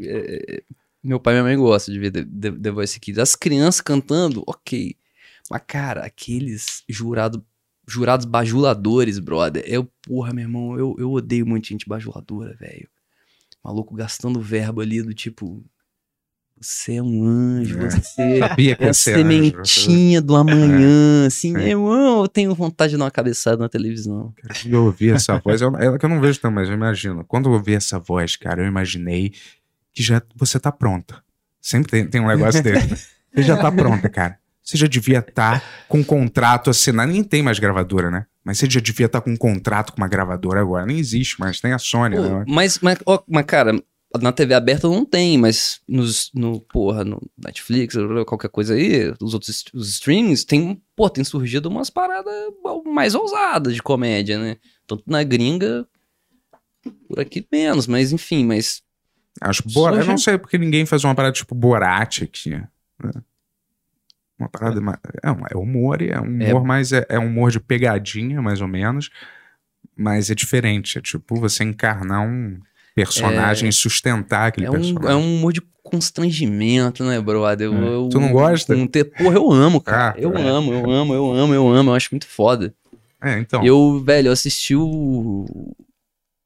é, 0.00 0.62
meu 1.02 1.18
pai 1.18 1.34
e 1.34 1.36
minha 1.36 1.44
mãe 1.44 1.56
gostam 1.58 1.92
de 1.92 1.98
ver 1.98 2.12
The, 2.12 2.22
The, 2.24 2.52
The 2.52 2.70
Voice 2.70 3.00
Kids. 3.00 3.18
As 3.18 3.34
crianças 3.34 3.80
cantando, 3.80 4.44
ok. 4.46 4.94
Mas, 5.50 5.62
cara, 5.66 6.04
aqueles 6.04 6.84
jurado, 6.88 7.44
jurados 7.86 8.26
bajuladores, 8.26 9.18
brother, 9.18 9.64
eu, 9.66 9.88
porra, 10.02 10.32
meu 10.32 10.42
irmão, 10.44 10.78
eu, 10.78 10.94
eu 10.98 11.10
odeio 11.12 11.44
muito 11.46 11.66
gente 11.66 11.88
bajuladora, 11.88 12.54
velho. 12.60 12.88
Maluco 13.64 13.92
gastando 13.96 14.40
verbo 14.40 14.80
ali 14.80 15.02
do 15.02 15.12
tipo, 15.12 15.64
você 16.60 16.94
é 16.96 17.02
um 17.02 17.24
anjo, 17.24 17.78
É. 17.80 17.90
você 17.90 18.38
Sabia 18.38 18.76
que 18.76 18.84
é 18.84 18.88
a 18.88 18.94
ser 18.94 19.14
anjo. 19.14 19.22
sementinha 19.64 20.20
do 20.22 20.34
amanhã, 20.36 21.26
assim, 21.26 21.48
Sim. 21.48 21.54
meu 21.54 21.66
irmão, 21.68 22.22
eu 22.22 22.28
tenho 22.28 22.54
vontade 22.54 22.92
de 22.92 22.98
dar 22.98 23.04
uma 23.04 23.10
cabeçada 23.10 23.56
na 23.58 23.68
televisão. 23.68 24.32
Cara, 24.40 24.54
Quando 24.62 24.72
eu 24.74 24.84
ouvi 24.84 25.10
essa 25.10 25.38
voz, 25.38 25.60
eu, 25.60 25.74
é 25.76 25.98
que 25.98 26.04
eu 26.04 26.08
não 26.08 26.20
vejo 26.20 26.40
também, 26.40 26.56
mas 26.62 26.68
eu 26.68 26.74
imagino. 26.74 27.24
Quando 27.24 27.48
eu 27.48 27.52
ouvi 27.52 27.74
essa 27.74 27.98
voz, 27.98 28.36
cara, 28.36 28.62
eu 28.62 28.66
imaginei 28.66 29.32
que 29.92 30.02
já 30.02 30.22
você 30.34 30.58
tá 30.58 30.70
pronta. 30.72 31.22
Sempre 31.60 31.90
tem, 31.90 32.06
tem 32.06 32.20
um 32.20 32.26
negócio 32.28 32.62
né? 32.62 32.72
Você 33.34 33.42
já 33.42 33.56
tá 33.56 33.70
pronta, 33.72 34.08
cara. 34.08 34.38
Você 34.62 34.76
já 34.76 34.86
devia 34.86 35.18
estar 35.20 35.62
com 35.88 35.98
um 35.98 36.04
contrato 36.04 36.70
assinado. 36.70 37.12
Nem 37.12 37.22
tem 37.22 37.42
mais 37.42 37.58
gravadora, 37.58 38.10
né? 38.10 38.26
Mas 38.44 38.58
você 38.58 38.68
já 38.68 38.80
devia 38.80 39.06
estar 39.06 39.20
com 39.20 39.30
um 39.30 39.36
contrato 39.36 39.92
com 39.92 39.98
uma 40.00 40.08
gravadora 40.08 40.60
agora. 40.60 40.86
Nem 40.86 40.98
existe, 40.98 41.36
mas 41.38 41.60
tem 41.60 41.72
a 41.72 41.78
Sony, 41.78 42.16
Pô, 42.16 42.22
né? 42.22 42.44
mas, 42.48 42.78
mas, 42.80 42.98
ó, 43.06 43.20
mas, 43.28 43.44
cara, 43.44 43.80
na 44.20 44.32
TV 44.32 44.54
aberta 44.54 44.88
não 44.88 45.04
tem, 45.04 45.36
mas 45.36 45.80
nos, 45.86 46.30
no, 46.34 46.60
porra, 46.60 47.04
no 47.04 47.20
Netflix, 47.36 47.94
qualquer 48.26 48.48
coisa 48.48 48.74
aí, 48.74 49.12
os 49.20 49.34
outros 49.34 49.64
os 49.74 49.88
streamings, 49.90 50.44
tem, 50.44 50.80
pô, 50.94 51.10
tem 51.10 51.24
surgido 51.24 51.68
umas 51.68 51.90
paradas 51.90 52.32
mais 52.86 53.14
ousadas 53.14 53.74
de 53.74 53.82
comédia, 53.82 54.38
né? 54.38 54.56
Tanto 54.86 55.02
na 55.06 55.22
gringa, 55.22 55.86
por 57.08 57.20
aqui 57.20 57.46
menos, 57.52 57.86
mas 57.86 58.12
enfim, 58.12 58.44
mas 58.46 58.82
Acho 59.40 59.62
Borat. 59.68 60.00
Eu 60.00 60.06
não 60.06 60.16
sei 60.16 60.38
porque 60.38 60.56
ninguém 60.56 60.86
faz 60.86 61.04
uma 61.04 61.14
parada 61.14 61.32
tipo 61.34 61.54
Borat 61.54 62.22
aqui. 62.22 62.48
né? 62.50 62.68
Uma 64.38 64.48
parada. 64.48 64.80
mais- 64.80 64.98
É, 65.22 65.54
é 65.54 65.56
humor, 65.56 66.00
e 66.00 66.08
é 66.08 66.20
um 66.20 66.40
É. 66.40 66.48
humor, 66.50 66.64
mas 66.64 66.92
é, 66.92 67.04
é 67.08 67.18
um 67.18 67.26
humor 67.26 67.50
de 67.50 67.60
pegadinha, 67.60 68.40
mais 68.40 68.60
ou 68.62 68.68
menos. 68.68 69.10
Mas 69.94 70.30
é 70.30 70.34
diferente. 70.34 70.96
É 70.98 71.02
tipo 71.02 71.36
você 71.38 71.64
encarnar 71.64 72.22
um 72.26 72.58
personagem 72.96 73.68
e 73.68 73.72
sustentar 73.72 74.48
aquele 74.48 74.66
é 74.66 74.70
um, 74.70 74.72
personagem. 74.72 75.10
é 75.10 75.14
um 75.14 75.36
humor 75.36 75.52
de 75.52 75.60
constrangimento, 75.82 77.04
né, 77.04 77.20
brother? 77.20 77.66
Eu, 77.68 77.74
É. 77.74 77.88
eu- 77.94 78.08
Tu 78.10 78.18
não 78.18 78.32
gosta? 78.32 78.74
Um 78.74 78.86
ter, 78.86 79.04
porra, 79.04 79.36
eu 79.36 79.52
amo, 79.52 79.80
cara. 79.80 80.14
Ah, 80.16 80.20
eu 80.20 80.36
é. 80.36 80.42
amo, 80.48 80.72
eu 80.72 80.90
amo, 80.90 81.14
eu 81.14 81.32
amo, 81.32 81.54
eu 81.54 81.68
amo, 81.68 81.90
eu 81.90 81.94
acho 81.94 82.08
muito 82.10 82.26
foda. 82.26 82.74
É, 83.22 83.38
então. 83.38 83.64
Eu, 83.64 84.02
velho, 84.04 84.28
eu 84.28 84.32
assisti 84.32 84.74
o, 84.74 85.46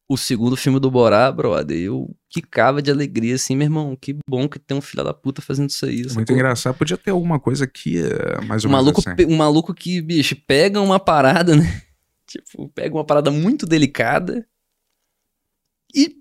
o 0.08 0.16
segundo 0.16 0.56
filme 0.56 0.78
do 0.80 0.90
Borá, 0.90 1.30
brother. 1.32 1.76
Eu 1.78 2.10
quicava 2.28 2.82
de 2.82 2.90
alegria, 2.90 3.34
assim, 3.36 3.56
meu 3.56 3.66
irmão. 3.66 3.96
Que 4.00 4.16
bom 4.28 4.48
que 4.48 4.58
tem 4.58 4.76
um 4.76 4.80
filho 4.80 5.04
da 5.04 5.14
puta 5.14 5.40
fazendo 5.42 5.70
isso 5.70 5.84
aí. 5.86 6.04
Muito 6.14 6.32
engraçado. 6.32 6.74
Podia 6.76 6.96
ter 6.96 7.10
alguma 7.10 7.38
coisa 7.40 7.64
aqui, 7.64 7.98
é, 7.98 8.40
mais 8.44 8.64
Um 8.64 8.68
ou 8.68 8.72
menos 8.72 8.84
maluco, 8.94 9.00
assim. 9.00 9.24
um 9.32 9.36
maluco 9.36 9.74
que, 9.74 10.00
bicho, 10.00 10.36
pega 10.46 10.80
uma 10.80 10.98
parada, 11.00 11.54
né? 11.56 11.64
Tipo, 12.26 12.68
pega 12.68 12.94
uma 12.94 13.04
parada 13.04 13.28
muito 13.32 13.66
delicada 13.66 14.46
e, 15.94 16.16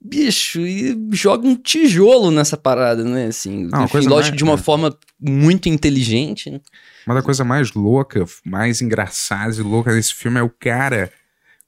bicho, 0.00 0.60
e 0.60 0.96
joga 1.12 1.46
um 1.46 1.54
tijolo 1.56 2.30
nessa 2.30 2.56
parada, 2.56 3.04
né? 3.04 3.26
Assim, 3.26 3.64
Não, 3.64 3.80
uma 3.80 3.84
enfim, 3.84 3.98
lógico, 3.98 4.14
mais- 4.14 4.36
de 4.36 4.44
uma 4.44 4.54
é. 4.54 4.58
forma 4.58 4.96
muito 5.20 5.68
inteligente, 5.68 6.50
né? 6.50 6.60
Uma 7.06 7.14
da 7.16 7.22
coisa 7.22 7.44
mais 7.44 7.72
louca, 7.72 8.24
mais 8.44 8.80
engraçada 8.80 9.54
e 9.54 9.60
louca 9.62 9.92
desse 9.92 10.14
filme 10.14 10.38
é 10.38 10.42
o 10.42 10.50
cara 10.50 11.10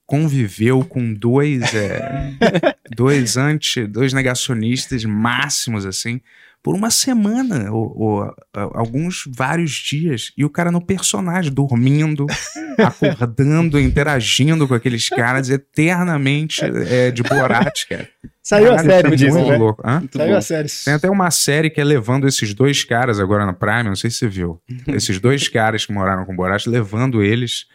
conviveu 0.06 0.84
com 0.84 1.14
dois 1.14 1.62
é, 1.74 2.34
dois 2.94 3.36
anti, 3.36 3.86
dois 3.86 4.12
negacionistas 4.12 5.04
máximos 5.04 5.86
assim 5.86 6.20
por 6.62 6.74
uma 6.74 6.90
semana 6.90 7.72
ou, 7.72 7.92
ou, 7.98 8.34
alguns 8.54 9.24
vários 9.34 9.72
dias 9.72 10.32
e 10.36 10.44
o 10.44 10.50
cara 10.50 10.70
no 10.70 10.84
personagem 10.84 11.52
dormindo 11.52 12.26
acordando 12.78 13.80
interagindo 13.80 14.68
com 14.68 14.74
aqueles 14.74 15.08
caras 15.08 15.50
eternamente 15.50 16.62
é, 16.64 17.10
de 17.10 17.22
Borat 17.22 17.86
cara 17.88 18.08
Saiu 18.42 18.72
a 18.72 18.78
série 18.78 19.14
isso 19.14 19.14
é 19.14 19.16
disso, 19.16 19.38
muito 19.38 19.50
né? 19.52 19.56
louco. 19.56 19.82
Hã? 19.86 20.00
Muito 20.00 20.18
Saiu 20.18 20.32
bom. 20.32 20.36
a 20.36 20.42
série. 20.42 20.68
Tem 20.84 20.94
até 20.94 21.08
uma 21.08 21.30
série 21.30 21.70
que 21.70 21.80
é 21.80 21.84
levando 21.84 22.26
esses 22.26 22.52
dois 22.52 22.82
caras 22.82 23.20
agora 23.20 23.46
na 23.46 23.52
Prime, 23.52 23.84
não 23.84 23.94
sei 23.94 24.10
se 24.10 24.18
você 24.18 24.28
viu. 24.28 24.60
Esses 24.88 25.20
dois 25.20 25.46
caras 25.46 25.86
que 25.86 25.92
moraram 25.92 26.24
com 26.24 26.32
o 26.32 26.36
Borat, 26.36 26.66
levando 26.66 27.22
eles 27.22 27.66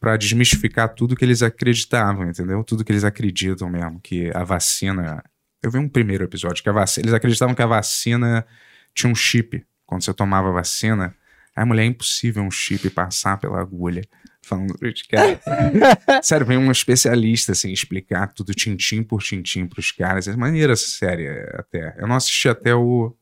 pra 0.00 0.16
desmistificar 0.16 0.88
tudo 0.94 1.14
que 1.14 1.24
eles 1.24 1.42
acreditavam, 1.42 2.28
entendeu? 2.28 2.64
Tudo 2.64 2.84
que 2.84 2.90
eles 2.90 3.04
acreditam 3.04 3.70
mesmo, 3.70 4.00
que 4.00 4.30
a 4.34 4.42
vacina... 4.42 5.22
Eu 5.62 5.70
vi 5.70 5.78
um 5.78 5.88
primeiro 5.88 6.24
episódio, 6.24 6.62
que 6.62 6.68
a 6.68 6.72
vacina... 6.72 7.04
eles 7.04 7.14
acreditavam 7.14 7.54
que 7.54 7.62
a 7.62 7.66
vacina 7.66 8.46
tinha 8.94 9.10
um 9.10 9.14
chip. 9.14 9.64
Quando 9.86 10.02
você 10.04 10.14
tomava 10.14 10.48
a 10.48 10.52
vacina, 10.52 11.14
a 11.54 11.66
mulher 11.66 11.82
é 11.82 11.86
impossível 11.86 12.42
um 12.42 12.50
chip 12.50 12.88
passar 12.90 13.36
pela 13.38 13.60
agulha. 13.60 14.02
Falando, 14.42 14.74
cara, 15.10 15.38
Sério, 16.22 16.46
vem 16.46 16.56
um 16.56 16.70
especialista 16.70 17.52
assim 17.52 17.72
explicar 17.72 18.28
tudo 18.28 18.54
tintim 18.54 19.02
por 19.02 19.22
tintim 19.22 19.66
pros 19.66 19.92
caras. 19.92 20.26
É 20.28 20.34
maneira 20.36 20.72
essa 20.72 20.86
série 20.88 21.28
até. 21.54 21.94
Eu 21.98 22.06
não 22.08 22.16
assisti 22.16 22.48
até 22.48 22.74
o 22.74 23.14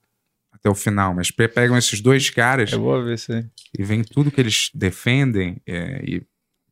até 0.53 0.68
o 0.68 0.74
final, 0.74 1.14
mas 1.14 1.30
pe- 1.30 1.47
pegam 1.47 1.76
esses 1.78 2.01
dois 2.01 2.30
caras 2.30 2.72
Eu 2.72 2.80
vou 2.80 3.05
ver 3.05 3.16
aí. 3.30 3.47
e 3.78 3.84
vem 3.84 4.03
tudo 4.03 4.30
que 4.30 4.41
eles 4.41 4.70
defendem 4.74 5.61
é, 5.66 6.03
e 6.05 6.22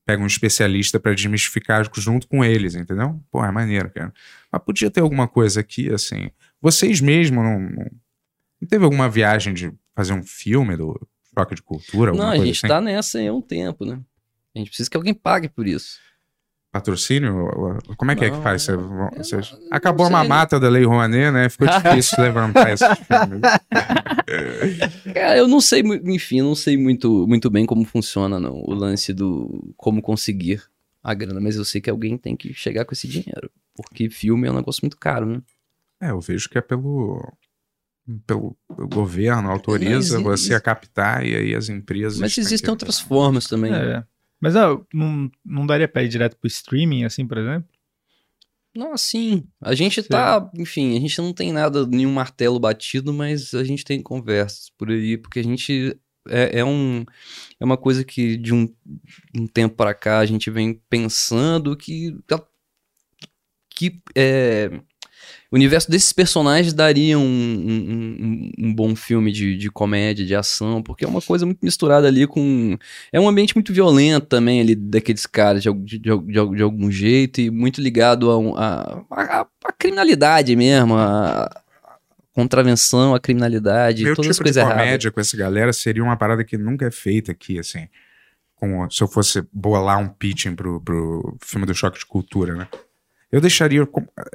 pegam 0.05 0.25
um 0.25 0.27
especialista 0.27 0.99
pra 0.99 1.15
desmistificar 1.15 1.89
junto 1.95 2.27
com 2.27 2.45
eles, 2.45 2.75
entendeu? 2.75 3.21
Pô, 3.31 3.45
é 3.45 3.51
maneiro, 3.53 3.89
cara. 3.91 4.13
Mas 4.53 4.63
podia 4.65 4.91
ter 4.91 5.01
alguma 5.01 5.27
coisa 5.29 5.61
aqui 5.61 5.93
assim. 5.93 6.31
Vocês 6.61 7.01
mesmo 7.01 7.43
não, 7.43 7.59
não, 7.61 7.91
não 8.61 8.69
teve 8.69 8.85
alguma 8.85 9.09
viagem 9.09 9.53
de 9.55 9.73
fazer 9.95 10.13
um 10.13 10.23
filme 10.23 10.77
do 10.77 10.99
choque 11.37 11.55
de 11.55 11.63
cultura, 11.63 12.13
Não, 12.13 12.29
a 12.31 12.37
gente 12.39 12.59
assim? 12.59 12.69
tá 12.69 12.81
nessa 12.81 13.19
aí 13.19 13.29
há 13.29 13.33
um 13.35 13.43
tempo, 13.43 13.85
né? 13.85 14.01
A 14.55 14.59
gente 14.59 14.69
precisa 14.69 14.89
que 14.89 14.97
alguém 14.97 15.13
pague 15.15 15.49
por 15.49 15.67
isso. 15.67 15.99
patrocínio? 16.73 17.49
Como 17.97 18.11
é 18.11 18.17
que 18.17 18.25
é 18.25 18.31
que 18.31 18.37
Não, 18.37 18.43
faz? 18.43 18.63
Você- 18.63 18.77
não- 18.77 19.11
Acabou 19.71 20.07
a 20.07 20.11
não 20.11 20.19
mamata 20.19 20.59
da 20.61 20.69
Lei 20.69 20.85
Rouanet, 20.85 21.31
né? 21.31 21.49
Ficou 21.49 21.67
difícil 21.69 22.23
levantar 22.23 22.71
esse 22.73 22.85
filme. 22.97 23.41
Cara, 25.15 25.37
eu 25.39 25.49
não 25.49 25.61
sei, 25.61 25.83
enfim, 26.05 26.41
não 26.43 26.55
sei 26.55 26.77
muito, 26.77 27.27
muito 27.27 27.51
bem 27.51 27.65
como 27.67 27.85
funciona 27.85 28.39
não, 28.41 28.55
o 28.67 28.75
lance 28.75 29.13
do 29.13 29.73
como 29.77 30.03
conseguir 30.03 30.63
a 31.03 31.15
grana, 31.15 31.41
mas 31.41 31.57
eu 31.57 31.65
sei 31.65 31.81
que 31.81 31.91
alguém 31.91 32.17
tem 32.19 32.37
que 32.37 32.53
chegar 32.53 32.85
com 32.85 32.93
esse 32.93 33.07
dinheiro, 33.07 33.51
porque 33.77 34.11
filme 34.11 34.49
é 34.49 34.51
um 34.51 34.57
negócio 34.57 34.81
muito 34.83 34.97
caro, 34.97 35.27
né? 35.27 35.43
É, 36.01 36.11
eu 36.11 36.21
vejo 36.21 36.49
que 36.49 36.59
é 36.59 36.61
pelo, 36.61 37.33
pelo 38.27 38.57
governo, 38.69 39.51
autoriza 39.51 40.21
você 40.21 40.55
a 40.55 40.61
captar 40.61 41.25
e 41.27 41.35
aí 41.35 41.55
as 41.55 41.69
empresas. 41.69 42.19
Mas 42.19 42.37
existem 42.37 42.71
outras 42.71 43.01
formas 43.01 43.47
também. 43.47 43.73
É. 43.73 44.05
Mas 44.41 44.55
ó, 44.55 44.85
não, 44.93 45.31
não 45.45 45.67
daria 45.67 45.89
pra 45.89 46.03
ir 46.03 46.09
direto 46.09 46.37
pro 46.37 46.47
streaming, 46.47 47.05
assim, 47.05 47.27
por 47.27 47.39
exemplo? 47.39 47.69
Não, 48.77 48.93
assim, 48.93 49.49
a 49.59 49.75
gente 49.75 50.03
tá, 50.03 50.51
enfim, 50.55 50.99
a 50.99 51.01
gente 51.01 51.19
não 51.19 51.33
tem 51.33 51.51
nada, 51.51 51.87
nenhum 51.87 52.13
martelo 52.13 52.61
batido, 52.61 53.11
mas 53.11 53.55
a 53.55 53.65
gente 53.65 53.83
tem 53.83 54.03
conversas 54.03 54.71
por 54.77 54.91
aí, 54.91 55.17
porque 55.17 55.41
a 55.41 55.43
gente 55.43 55.99
é, 56.29 56.59
é 56.59 56.65
um, 56.65 57.05
é 57.59 57.65
uma 57.65 57.79
coisa 57.79 58.05
que 58.05 58.37
de 58.37 58.53
um, 58.53 58.69
um 59.35 59.47
tempo 59.47 59.77
pra 59.77 59.95
cá 59.95 60.19
a 60.19 60.27
gente 60.27 60.51
vem 60.51 60.81
pensando 60.91 61.75
que 61.75 62.17
que 63.77 64.01
é, 64.15 64.71
o 65.53 65.55
universo 65.57 65.89
desses 65.91 66.13
personagens 66.13 66.73
daria 66.73 67.17
um, 67.19 67.23
um, 67.23 68.17
um- 68.59 68.67
um 68.69 68.75
bom 68.75 68.97
filme 68.97 69.31
de, 69.31 69.57
de 69.57 69.71
comédia, 69.71 70.25
de 70.27 70.35
ação, 70.35 70.83
porque 70.83 71.05
é 71.05 71.09
uma 71.09 71.23
coisa 71.23 71.47
muito 71.47 71.61
misturada 71.63 72.09
ali 72.09 72.27
com. 72.27 72.77
É 73.13 73.21
um 73.21 73.29
ambiente 73.29 73.55
muito 73.55 73.73
violento 73.73 74.27
também 74.27 74.61
ali 74.61 74.75
daqueles 74.75 75.27
caras, 75.27 75.63
de, 75.63 75.73
de, 75.73 75.99
de, 75.99 76.11
al- 76.11 76.23
de 76.23 76.39
al- 76.39 76.55
de 76.55 76.63
algum 76.63 76.91
jeito, 76.91 77.41
e 77.41 77.51
muito 77.51 77.81
ligado 77.81 78.31
a, 78.31 78.39
um- 78.39 78.57
a, 78.57 79.05
a- 79.11 79.47
a 79.65 79.73
criminalidade 79.73 80.57
mesmo, 80.57 80.97
a, 80.97 81.49
contravenção, 82.33 83.15
a 83.15 83.21
criminalidade, 83.21 84.03
Meu 84.05 84.15
todas 84.15 84.31
as 84.31 84.37
tipo 84.37 84.45
de 84.45 84.51
coisas 84.53 84.63
erradas. 84.63 84.83
comédia 84.85 85.11
com 85.11 85.21
essa 85.21 85.37
galera 85.37 85.73
seria 85.73 86.03
uma 86.05 86.17
parada 86.17 86.45
que 86.45 86.59
nunca 86.59 86.87
é 86.87 86.91
feita 86.91 87.33
aqui, 87.33 87.59
assim. 87.59 87.89
Com, 88.57 88.89
se 88.91 89.03
eu 89.03 89.09
fosse 89.09 89.43
bolar 89.53 89.99
um 89.99 90.09
pitching 90.09 90.55
pro, 90.55 90.81
pro 90.81 91.37
filme 91.43 91.67
do 91.67 91.75
Choque 91.75 91.99
de 91.99 92.07
Cultura, 92.07 92.55
né? 92.55 92.69
Eu 93.31 93.41
deixaria, 93.41 93.87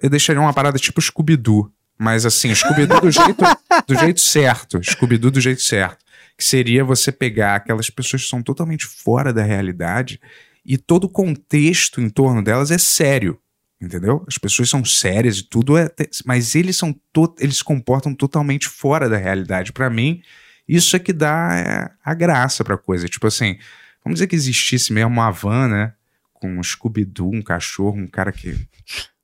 eu 0.01 0.09
deixaria 0.09 0.41
uma 0.41 0.53
parada 0.53 0.77
tipo 0.77 1.01
Scooby-Doo. 1.01 1.71
Mas 1.97 2.25
assim, 2.25 2.53
Scooby-Doo 2.53 3.01
do 3.01 3.11
jeito, 3.11 3.43
do 3.87 3.95
jeito 3.95 4.19
certo. 4.19 4.81
Scooby-Doo 4.83 5.31
do 5.31 5.39
jeito 5.39 5.61
certo. 5.61 6.03
Que 6.37 6.43
seria 6.43 6.83
você 6.83 7.11
pegar 7.11 7.55
aquelas 7.55 7.89
pessoas 7.89 8.23
que 8.23 8.29
são 8.29 8.41
totalmente 8.41 8.85
fora 8.85 9.31
da 9.31 9.43
realidade 9.43 10.19
e 10.65 10.77
todo 10.77 11.05
o 11.05 11.09
contexto 11.09 12.01
em 12.01 12.09
torno 12.09 12.43
delas 12.43 12.71
é 12.71 12.77
sério. 12.77 13.39
Entendeu? 13.79 14.23
As 14.27 14.37
pessoas 14.37 14.69
são 14.69 14.85
sérias 14.85 15.39
e 15.39 15.43
tudo 15.43 15.77
é. 15.77 15.89
Mas 16.25 16.53
eles 16.55 16.77
são 16.77 16.95
eles 17.39 17.57
se 17.57 17.63
comportam 17.63 18.13
totalmente 18.13 18.67
fora 18.67 19.09
da 19.09 19.17
realidade. 19.17 19.73
Pra 19.73 19.89
mim, 19.89 20.21
isso 20.67 20.95
é 20.95 20.99
que 20.99 21.11
dá 21.11 21.55
é, 21.55 21.91
a 22.03 22.13
graça 22.13 22.63
pra 22.63 22.77
coisa. 22.77 23.07
Tipo 23.07 23.27
assim, 23.27 23.57
vamos 24.03 24.17
dizer 24.17 24.27
que 24.27 24.35
existisse 24.35 24.93
mesmo 24.93 25.09
uma 25.09 25.31
van, 25.31 25.67
né? 25.67 25.93
Com 26.41 26.57
um 26.57 26.63
Scooby-Doo, 26.63 27.31
um 27.33 27.41
cachorro, 27.41 27.97
um 27.97 28.07
cara 28.07 28.31
que 28.31 28.57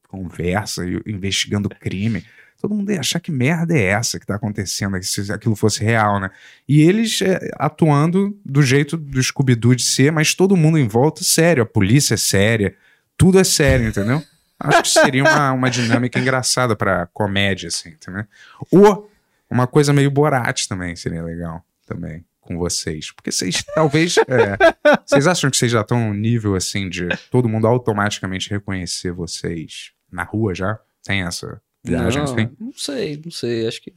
conversa 0.07 0.83
investigando 1.05 1.67
crime. 1.67 2.23
Todo 2.61 2.73
mundo 2.73 2.91
ia 2.91 2.99
achar 2.99 3.19
que 3.19 3.31
merda 3.31 3.77
é 3.77 3.83
essa 3.83 4.19
que 4.19 4.25
tá 4.25 4.35
acontecendo, 4.35 5.01
se 5.03 5.31
aquilo 5.31 5.55
fosse 5.55 5.83
real, 5.83 6.19
né? 6.19 6.31
E 6.67 6.81
eles 6.81 7.21
é, 7.21 7.51
atuando 7.53 8.39
do 8.43 8.63
jeito 8.63 8.97
do 8.97 9.21
Scooby-Doo 9.21 9.75
de 9.75 9.83
ser, 9.83 10.11
mas 10.11 10.33
todo 10.33 10.55
mundo 10.55 10.77
em 10.77 10.87
volta 10.87 11.23
sério. 11.23 11.63
A 11.63 11.65
polícia 11.65 12.15
é 12.15 12.17
séria, 12.17 12.75
tudo 13.15 13.39
é 13.39 13.43
sério, 13.43 13.87
entendeu? 13.87 14.23
Acho 14.59 14.81
que 14.81 14.89
seria 14.89 15.23
uma, 15.23 15.51
uma 15.51 15.69
dinâmica 15.69 16.19
engraçada 16.19 16.75
pra 16.75 17.07
comédia, 17.07 17.67
assim, 17.67 17.89
entendeu? 17.89 18.25
Ou 18.71 19.11
uma 19.49 19.67
coisa 19.67 19.93
meio 19.93 20.09
Borat 20.09 20.67
também 20.67 20.95
seria 20.95 21.23
legal, 21.23 21.63
também, 21.85 22.25
com 22.47 22.57
vocês. 22.57 23.11
Porque 23.11 23.31
vocês, 23.31 23.63
talvez, 23.75 24.15
é, 24.17 24.57
vocês 25.05 25.27
acham 25.27 25.51
que 25.51 25.57
vocês 25.57 25.71
já 25.71 25.81
estão 25.81 25.99
num 25.99 26.13
nível, 26.13 26.55
assim, 26.55 26.89
de 26.89 27.07
todo 27.29 27.47
mundo 27.49 27.67
automaticamente 27.67 28.49
reconhecer 28.49 29.11
vocês 29.11 29.91
na 30.11 30.23
rua 30.23 30.55
já? 30.55 30.79
Tem 31.03 31.21
essa 31.21 31.61
viagem, 31.83 32.23
não, 32.23 32.33
assim? 32.33 32.49
não 32.59 32.73
sei, 32.73 33.21
não 33.23 33.31
sei, 33.31 33.67
acho 33.67 33.81
que. 33.81 33.93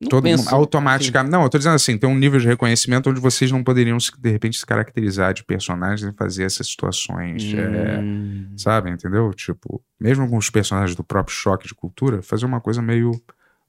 Não 0.00 0.08
Todo 0.08 0.22
penso, 0.22 0.44
mundo 0.44 0.54
automaticamente. 0.54 1.32
Não, 1.32 1.42
eu 1.42 1.48
tô 1.48 1.58
dizendo 1.58 1.74
assim, 1.74 1.98
tem 1.98 2.08
um 2.08 2.14
nível 2.14 2.38
de 2.38 2.46
reconhecimento 2.46 3.10
onde 3.10 3.20
vocês 3.20 3.50
não 3.50 3.64
poderiam, 3.64 3.98
de 3.98 4.30
repente, 4.30 4.56
se 4.56 4.64
caracterizar 4.64 5.34
de 5.34 5.42
personagens 5.42 6.08
e 6.08 6.16
fazer 6.16 6.44
essas 6.44 6.68
situações. 6.68 7.42
assim. 7.42 7.56
é, 7.58 7.98
Hum. 7.98 8.46
sabe, 8.56 8.90
entendeu? 8.90 9.34
Tipo, 9.34 9.82
mesmo 9.98 10.28
com 10.30 10.36
os 10.36 10.50
personagens 10.50 10.94
do 10.94 11.02
próprio 11.02 11.34
choque 11.34 11.66
de 11.66 11.74
cultura, 11.74 12.22
fazer 12.22 12.46
uma 12.46 12.60
coisa 12.60 12.80
meio 12.80 13.10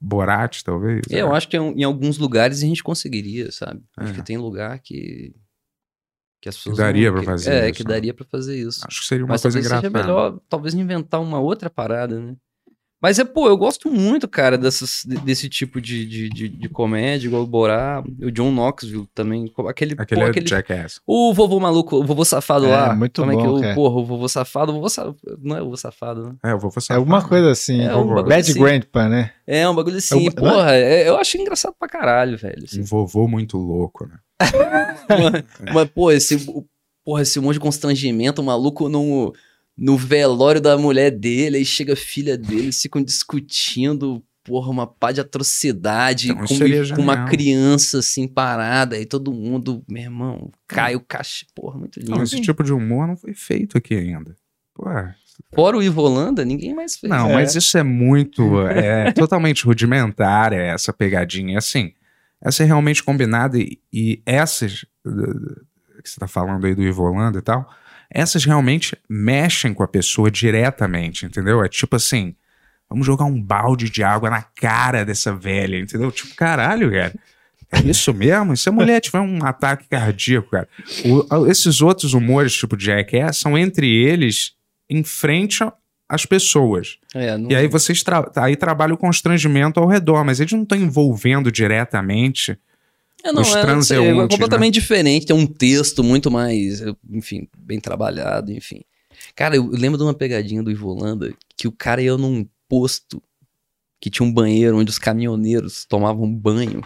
Borat, 0.00 0.62
talvez. 0.62 1.02
É, 1.10 1.20
Eu 1.20 1.32
é. 1.34 1.36
acho 1.36 1.48
que 1.48 1.56
em 1.56 1.80
em 1.80 1.84
alguns 1.84 2.16
lugares 2.18 2.62
a 2.62 2.66
gente 2.66 2.82
conseguiria, 2.82 3.52
sabe? 3.52 3.82
Acho 3.96 4.12
É. 4.12 4.16
que 4.16 4.22
tem 4.22 4.38
lugar 4.38 4.78
que. 4.80 5.34
Que 6.42 6.48
as 6.48 6.56
pessoas. 6.56 6.78
daria 6.78 7.08
não- 7.08 7.12
pra 7.12 7.20
que- 7.20 7.26
fazer 7.26 7.50
É, 7.52 7.64
isso, 7.68 7.76
que 7.76 7.84
né? 7.84 7.90
daria 7.90 8.14
pra 8.14 8.24
fazer 8.24 8.58
isso. 8.58 8.80
Acho 8.86 9.00
que 9.02 9.06
seria 9.06 9.24
uma 9.26 9.32
Mas 9.34 9.42
coisa 9.42 9.58
talvez 9.58 9.66
seja 9.68 9.86
engraçada. 9.88 10.06
melhor, 10.30 10.40
talvez 10.48 10.72
inventar 10.74 11.20
uma 11.20 11.38
outra 11.38 11.68
parada, 11.68 12.18
né? 12.18 12.34
Mas 13.02 13.18
é, 13.18 13.24
pô, 13.24 13.48
eu 13.48 13.56
gosto 13.56 13.90
muito, 13.90 14.28
cara, 14.28 14.58
dessas, 14.58 15.02
de- 15.06 15.16
desse 15.18 15.48
tipo 15.48 15.80
de, 15.80 16.04
de, 16.04 16.28
de, 16.28 16.48
de 16.48 16.68
comédia, 16.68 17.28
igual 17.28 17.42
o 17.42 17.46
Borá, 17.46 18.04
o 18.22 18.30
John 18.30 18.50
Knoxville 18.52 19.06
também, 19.14 19.50
aquele, 19.68 19.94
Aquele 19.96 20.20
pô, 20.20 20.26
é 20.26 20.30
aquele 20.30 20.46
Jackass. 20.46 21.00
o 21.06 21.32
vovô 21.32 21.58
maluco, 21.58 21.96
o 21.96 22.04
vovô 22.04 22.24
safado 22.26 22.66
É, 22.66 22.70
lá. 22.70 22.94
muito 22.94 23.22
como 23.22 23.32
é 23.32 23.36
que 23.36 23.42
bom, 23.42 23.56
o, 23.56 23.60
cara. 23.62 23.74
porra, 23.74 23.94
o 23.96 24.04
vovô 24.04 24.28
safado, 24.28 24.72
o 24.72 24.74
vovô 24.74 24.88
sa- 24.90 25.14
não 25.42 25.56
é 25.56 25.62
o 25.62 25.64
vovô 25.64 25.76
safado, 25.78 26.24
né? 26.24 26.34
É, 26.44 26.52
eu 26.52 26.58
vou 26.58 26.70
É 26.70 26.74
passar. 26.74 26.96
alguma 26.96 27.26
coisa 27.26 27.50
assim. 27.50 27.80
É 27.80 27.96
um 27.96 28.06
bagulho 28.06 28.28
Bad 28.28 28.50
assim. 28.50 28.60
Grandpa, 28.60 29.08
né? 29.08 29.32
É 29.46 29.66
um 29.68 29.74
bagulho 29.74 29.96
assim, 29.96 30.26
É 30.26 30.28
o- 30.28 30.34
porra, 30.34 30.76
é- 30.76 31.08
eu 31.08 31.16
acho 31.16 31.38
engraçado 31.38 31.74
pra 31.78 31.88
caralho, 31.88 32.36
velho. 32.36 32.64
assim. 32.64 32.80
Um 32.80 32.84
vovô 32.84 33.26
muito 33.26 33.56
louco, 33.56 34.06
né? 34.06 34.18
mas, 35.08 35.44
mas, 35.74 35.90
pô, 35.90 36.10
esse, 36.12 36.36
porra, 37.04 37.22
esse 37.22 37.40
monte 37.40 37.54
de 37.54 37.60
constrangimento, 37.60 38.42
o 38.42 38.44
maluco 38.44 38.88
no, 38.88 39.32
no 39.80 39.96
velório 39.96 40.60
da 40.60 40.76
mulher 40.76 41.10
dele, 41.10 41.56
aí 41.56 41.64
chega 41.64 41.94
a 41.94 41.96
filha 41.96 42.36
dele, 42.36 42.64
eles 42.64 42.82
ficam 42.82 43.02
discutindo, 43.02 44.22
porra, 44.44 44.68
uma 44.70 44.86
pá 44.86 45.10
de 45.10 45.22
atrocidade 45.22 46.30
Então, 46.30 46.44
com, 46.44 46.96
com 46.96 47.02
uma 47.02 47.24
criança 47.24 48.00
assim 48.00 48.28
parada, 48.28 48.96
aí 48.96 49.06
todo 49.06 49.32
mundo, 49.32 49.82
meu 49.88 50.02
irmão, 50.02 50.50
cai 50.68 50.94
o 50.94 51.00
caixa, 51.00 51.46
porra, 51.54 51.78
muito 51.78 51.98
lindo. 51.98 52.10
Não, 52.10 52.22
esse 52.22 52.42
tipo 52.42 52.62
de 52.62 52.74
humor 52.74 53.06
não 53.08 53.16
foi 53.16 53.32
feito 53.32 53.78
aqui 53.78 53.94
ainda. 53.94 54.36
Pô, 54.74 54.84
Fora 55.54 55.78
o 55.78 55.82
Ivo 55.82 56.02
Holanda, 56.02 56.44
ninguém 56.44 56.74
mais 56.74 56.96
fez. 56.96 57.10
Não, 57.10 57.30
É. 57.30 57.34
mas 57.34 57.54
isso 57.54 57.78
é 57.78 57.82
muito. 57.82 58.60
É 58.68 59.10
totalmente 59.12 59.64
rudimentar 59.64 60.52
é, 60.52 60.68
essa 60.68 60.92
pegadinha. 60.92 61.56
Assim, 61.56 61.94
essa 62.42 62.62
é 62.62 62.66
realmente 62.66 63.02
combinada 63.02 63.58
e, 63.58 63.80
e 63.90 64.22
essas 64.26 64.84
que 66.02 66.10
você 66.10 66.20
tá 66.20 66.28
falando 66.28 66.66
aí 66.66 66.74
do 66.74 66.82
Ivo 66.82 67.02
Holanda 67.02 67.38
e 67.38 67.42
tal, 67.42 67.66
essas 68.10 68.44
realmente 68.44 68.96
mexem 69.08 69.72
com 69.72 69.82
a 69.82 69.88
pessoa 69.88 70.30
diretamente, 70.30 71.24
entendeu? 71.26 71.62
É 71.64 71.68
tipo 71.68 71.96
assim, 71.96 72.34
vamos 72.88 73.06
jogar 73.06 73.24
um 73.24 73.40
balde 73.40 73.88
de 73.88 74.02
água 74.02 74.28
na 74.30 74.42
cara 74.42 75.04
dessa 75.04 75.34
velha, 75.34 75.78
entendeu? 75.78 76.10
Tipo, 76.10 76.34
caralho, 76.34 76.90
cara. 76.90 77.14
É 77.72 77.78
isso 77.88 78.12
mesmo? 78.12 78.52
E 78.52 78.56
se 78.56 78.68
a 78.68 78.72
mulher 78.72 79.00
tiver 79.00 79.20
um 79.20 79.44
ataque 79.44 79.86
cardíaco, 79.88 80.50
cara? 80.50 80.68
O- 81.04 81.46
esses 81.46 81.80
outros 81.80 82.14
humores, 82.14 82.52
tipo 82.52 82.76
Jackass, 82.78 83.36
são 83.38 83.56
entre 83.56 83.86
eles 83.88 84.54
em 84.88 85.04
frente 85.04 85.62
às 86.08 86.26
pessoas. 86.26 86.98
É, 87.14 87.38
não- 87.38 87.48
E 87.48 87.54
aí 87.54 87.68
vocês 87.68 88.02
tra 88.02 88.28
aí 88.36 88.56
trabalham 88.56 88.96
o 88.96 88.98
constrangimento 88.98 89.78
ao 89.78 89.86
redor, 89.86 90.24
mas 90.24 90.40
eles 90.40 90.52
não 90.52 90.64
estão 90.64 90.76
envolvendo 90.76 91.52
diretamente. 91.52 92.58
É, 93.22 93.32
não, 93.32 93.42
os 93.42 93.48
é, 93.48 93.54
não 93.54 93.82
sei, 93.82 93.96
transeuntes, 93.96 94.16
né? 94.16 94.24
é 94.24 94.28
completamente 94.28 94.74
diferente, 94.74 95.26
tem 95.26 95.36
um 95.36 95.46
texto 95.46 96.02
muito 96.02 96.30
mais, 96.30 96.82
enfim, 97.10 97.48
bem 97.58 97.80
trabalhado, 97.80 98.52
enfim. 98.52 98.82
Cara, 99.34 99.56
eu 99.56 99.66
lembro 99.66 99.98
de 99.98 100.04
uma 100.04 100.14
pegadinha 100.14 100.62
do 100.62 100.70
Ivo 100.70 100.88
Holanda, 100.88 101.32
que 101.56 101.68
o 101.68 101.72
cara 101.72 102.02
ia 102.02 102.16
num 102.16 102.46
posto 102.68 103.22
que 104.00 104.08
tinha 104.08 104.26
um 104.26 104.32
banheiro 104.32 104.78
onde 104.78 104.90
os 104.90 104.98
caminhoneiros 104.98 105.84
tomavam 105.84 106.32
banho. 106.32 106.82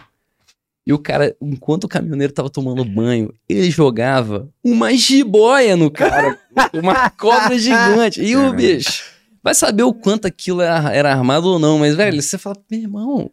E 0.85 0.93
o 0.93 0.99
cara, 0.99 1.35
enquanto 1.41 1.85
o 1.85 1.87
caminhoneiro 1.87 2.33
tava 2.33 2.49
tomando 2.49 2.85
banho, 2.85 3.33
ele 3.49 3.71
jogava 3.71 4.49
uma 4.63 4.93
jiboia 4.93 5.75
no 5.75 5.89
cara, 5.89 6.39
uma 6.73 7.09
cobra 7.09 7.57
gigante. 7.57 8.21
E 8.21 8.35
o 8.35 8.53
bicho, 8.53 9.03
vai 9.41 9.55
saber 9.55 9.83
o 9.83 9.93
quanto 9.93 10.27
aquilo 10.27 10.61
era, 10.61 10.93
era 10.93 11.11
armado 11.11 11.47
ou 11.47 11.57
não, 11.57 11.79
mas, 11.79 11.95
velho, 11.95 12.21
você 12.21 12.37
fala, 12.37 12.57
meu 12.69 12.81
irmão, 12.81 13.31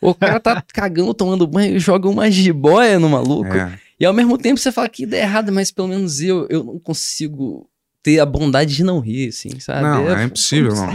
o 0.00 0.14
cara 0.14 0.38
tá 0.40 0.62
cagando, 0.72 1.12
tomando 1.14 1.46
banho 1.46 1.76
e 1.76 1.78
joga 1.78 2.08
uma 2.08 2.30
jiboia 2.30 2.98
no 2.98 3.08
maluco. 3.08 3.52
É. 3.52 3.78
E 3.98 4.04
ao 4.04 4.12
mesmo 4.14 4.38
tempo 4.38 4.58
você 4.58 4.72
fala 4.72 4.88
que 4.88 5.02
ideia 5.02 5.22
errada, 5.22 5.52
mas 5.52 5.70
pelo 5.70 5.88
menos 5.88 6.20
eu, 6.20 6.46
eu 6.48 6.64
não 6.64 6.78
consigo 6.78 7.68
ter 8.02 8.18
a 8.18 8.24
bondade 8.24 8.74
de 8.74 8.82
não 8.82 8.98
rir, 8.98 9.28
assim, 9.28 9.60
sabe? 9.60 9.82
Não, 9.82 10.08
é 10.18 10.24
impossível 10.24 10.74
não 10.74 10.86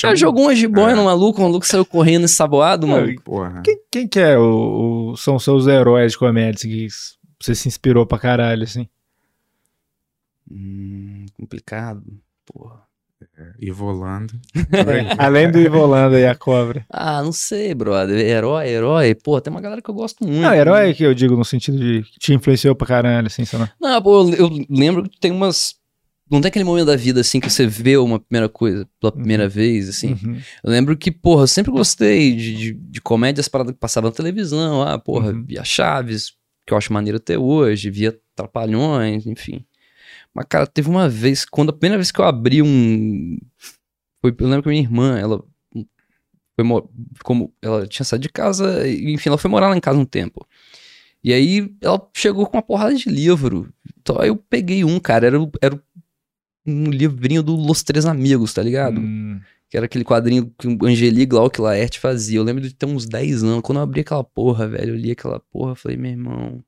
cara 0.00 0.14
jogou 0.16 0.44
uma 0.44 0.54
jiboia 0.54 0.92
É. 0.92 0.94
no 0.94 1.04
maluco, 1.04 1.40
o 1.40 1.42
maluco 1.44 1.66
saiu 1.66 1.84
correndo 1.84 2.24
ensaboado, 2.26 2.86
maluco. 2.86 3.22
Porra. 3.22 3.60
Quem, 3.64 3.78
quem 3.90 4.06
que 4.06 4.20
é 4.20 4.38
o, 4.38 5.10
o- 5.12 5.16
são 5.16 5.36
seus 5.38 5.66
heróis 5.66 6.12
de 6.12 6.18
comédia 6.18 6.58
assim, 6.58 6.68
que 6.68 6.86
você 7.40 7.56
se 7.56 7.66
inspirou 7.66 8.06
pra 8.06 8.20
caralho, 8.20 8.62
assim? 8.62 8.86
Hum, 10.50 11.26
complicado. 11.36 12.02
Porra. 12.46 12.86
Ivo 13.60 13.86
Holanda. 13.86 14.32
Além 15.18 15.50
do 15.50 15.58
Ivo 15.58 15.78
Holanda 15.78 16.18
e 16.18 16.26
a 16.26 16.34
cobra. 16.34 16.84
Ah, 16.90 17.22
não 17.22 17.32
sei, 17.32 17.74
brother. 17.74 18.18
Herói, 18.18 18.68
herói. 18.68 19.14
Pô, 19.14 19.40
tem 19.40 19.50
uma 19.52 19.60
galera 19.60 19.80
que 19.82 19.88
eu 19.90 19.94
gosto 19.94 20.24
muito. 20.24 20.40
Não, 20.40 20.54
herói 20.54 20.94
que 20.94 21.02
eu 21.04 21.14
digo 21.14 21.36
no 21.36 21.44
sentido 21.44 21.78
de 21.78 22.02
que 22.02 22.18
te 22.18 22.34
influenciou 22.34 22.74
pra 22.74 22.86
caralho, 22.86 23.26
assim, 23.26 23.44
sei 23.44 23.58
lá. 23.58 23.70
Não, 23.80 24.00
pô, 24.02 24.28
eu, 24.30 24.34
eu 24.48 24.66
lembro 24.70 25.08
que 25.08 25.18
tem 25.20 25.30
umas. 25.30 25.74
Não 26.30 26.42
tem 26.42 26.48
aquele 26.50 26.64
momento 26.64 26.86
da 26.86 26.96
vida 26.96 27.22
assim 27.22 27.40
que 27.40 27.48
você 27.48 27.66
vê 27.66 27.96
uma 27.96 28.20
primeira 28.20 28.50
coisa 28.50 28.86
pela 29.00 29.10
primeira 29.10 29.48
vez, 29.48 29.88
assim. 29.88 30.12
Uhum. 30.12 30.38
Eu 30.62 30.70
lembro 30.70 30.94
que, 30.96 31.10
porra, 31.10 31.44
eu 31.44 31.46
sempre 31.46 31.70
gostei 31.72 32.34
de, 32.36 32.54
de, 32.54 32.72
de 32.74 33.00
comédias 33.00 33.48
paradas 33.48 33.72
que 33.72 33.80
passavam 33.80 34.10
na 34.10 34.14
televisão. 34.16 34.82
Ah, 34.82 34.98
porra, 34.98 35.30
Uhum. 35.32 35.44
via 35.46 35.64
Chaves, 35.64 36.32
que 36.66 36.74
eu 36.74 36.76
acho 36.76 36.92
maneiro 36.92 37.16
até 37.16 37.38
hoje, 37.38 37.88
via 37.90 38.14
Trapalhões, 38.36 39.26
enfim. 39.26 39.64
Mas, 40.38 40.46
cara, 40.48 40.68
teve 40.68 40.88
uma 40.88 41.08
vez, 41.08 41.44
quando 41.44 41.70
a 41.70 41.72
primeira 41.72 41.96
vez 41.96 42.12
que 42.12 42.20
eu 42.20 42.24
abri 42.24 42.62
um. 42.62 43.36
Foi, 44.22 44.32
eu 44.38 44.46
lembro 44.46 44.62
que 44.62 44.68
minha 44.68 44.80
irmã, 44.80 45.18
ela. 45.18 45.44
Foi, 46.54 46.64
mo- 46.64 46.88
como 47.24 47.52
ela 47.60 47.88
tinha 47.88 48.04
saído 48.04 48.22
de 48.22 48.28
casa, 48.28 48.86
e, 48.86 49.12
enfim, 49.12 49.30
ela 49.30 49.38
foi 49.38 49.50
morar 49.50 49.68
lá 49.68 49.76
em 49.76 49.80
casa 49.80 49.98
um 49.98 50.04
tempo. 50.04 50.46
E 51.24 51.32
aí 51.32 51.74
ela 51.80 52.00
chegou 52.16 52.46
com 52.46 52.56
uma 52.56 52.62
porrada 52.62 52.94
de 52.94 53.08
livro. 53.08 53.68
Então 54.00 54.20
aí 54.20 54.28
eu 54.28 54.36
peguei 54.36 54.84
um, 54.84 55.00
cara, 55.00 55.26
era, 55.26 55.36
era 55.60 55.82
um 56.64 56.84
livrinho 56.84 57.42
do 57.42 57.56
Los 57.56 57.82
Três 57.82 58.06
Amigos, 58.06 58.54
tá 58.54 58.62
ligado? 58.62 59.00
Hum. 59.00 59.40
Que 59.68 59.76
era 59.76 59.86
aquele 59.86 60.04
quadrinho 60.04 60.54
que 60.56 60.68
o 60.68 60.78
Angeli 60.86 61.26
Glauque 61.26 61.60
Laerte 61.60 61.98
fazia. 61.98 62.38
Eu 62.38 62.44
lembro 62.44 62.62
de 62.62 62.72
ter 62.72 62.86
uns 62.86 63.06
10 63.06 63.42
anos. 63.42 63.62
Quando 63.62 63.78
eu 63.78 63.82
abri 63.82 64.02
aquela 64.02 64.22
porra, 64.22 64.68
velho, 64.68 64.90
eu 64.94 64.96
li 64.96 65.10
aquela 65.10 65.40
porra, 65.50 65.74
falei, 65.74 65.96
meu 65.96 66.12
irmão, 66.12 66.62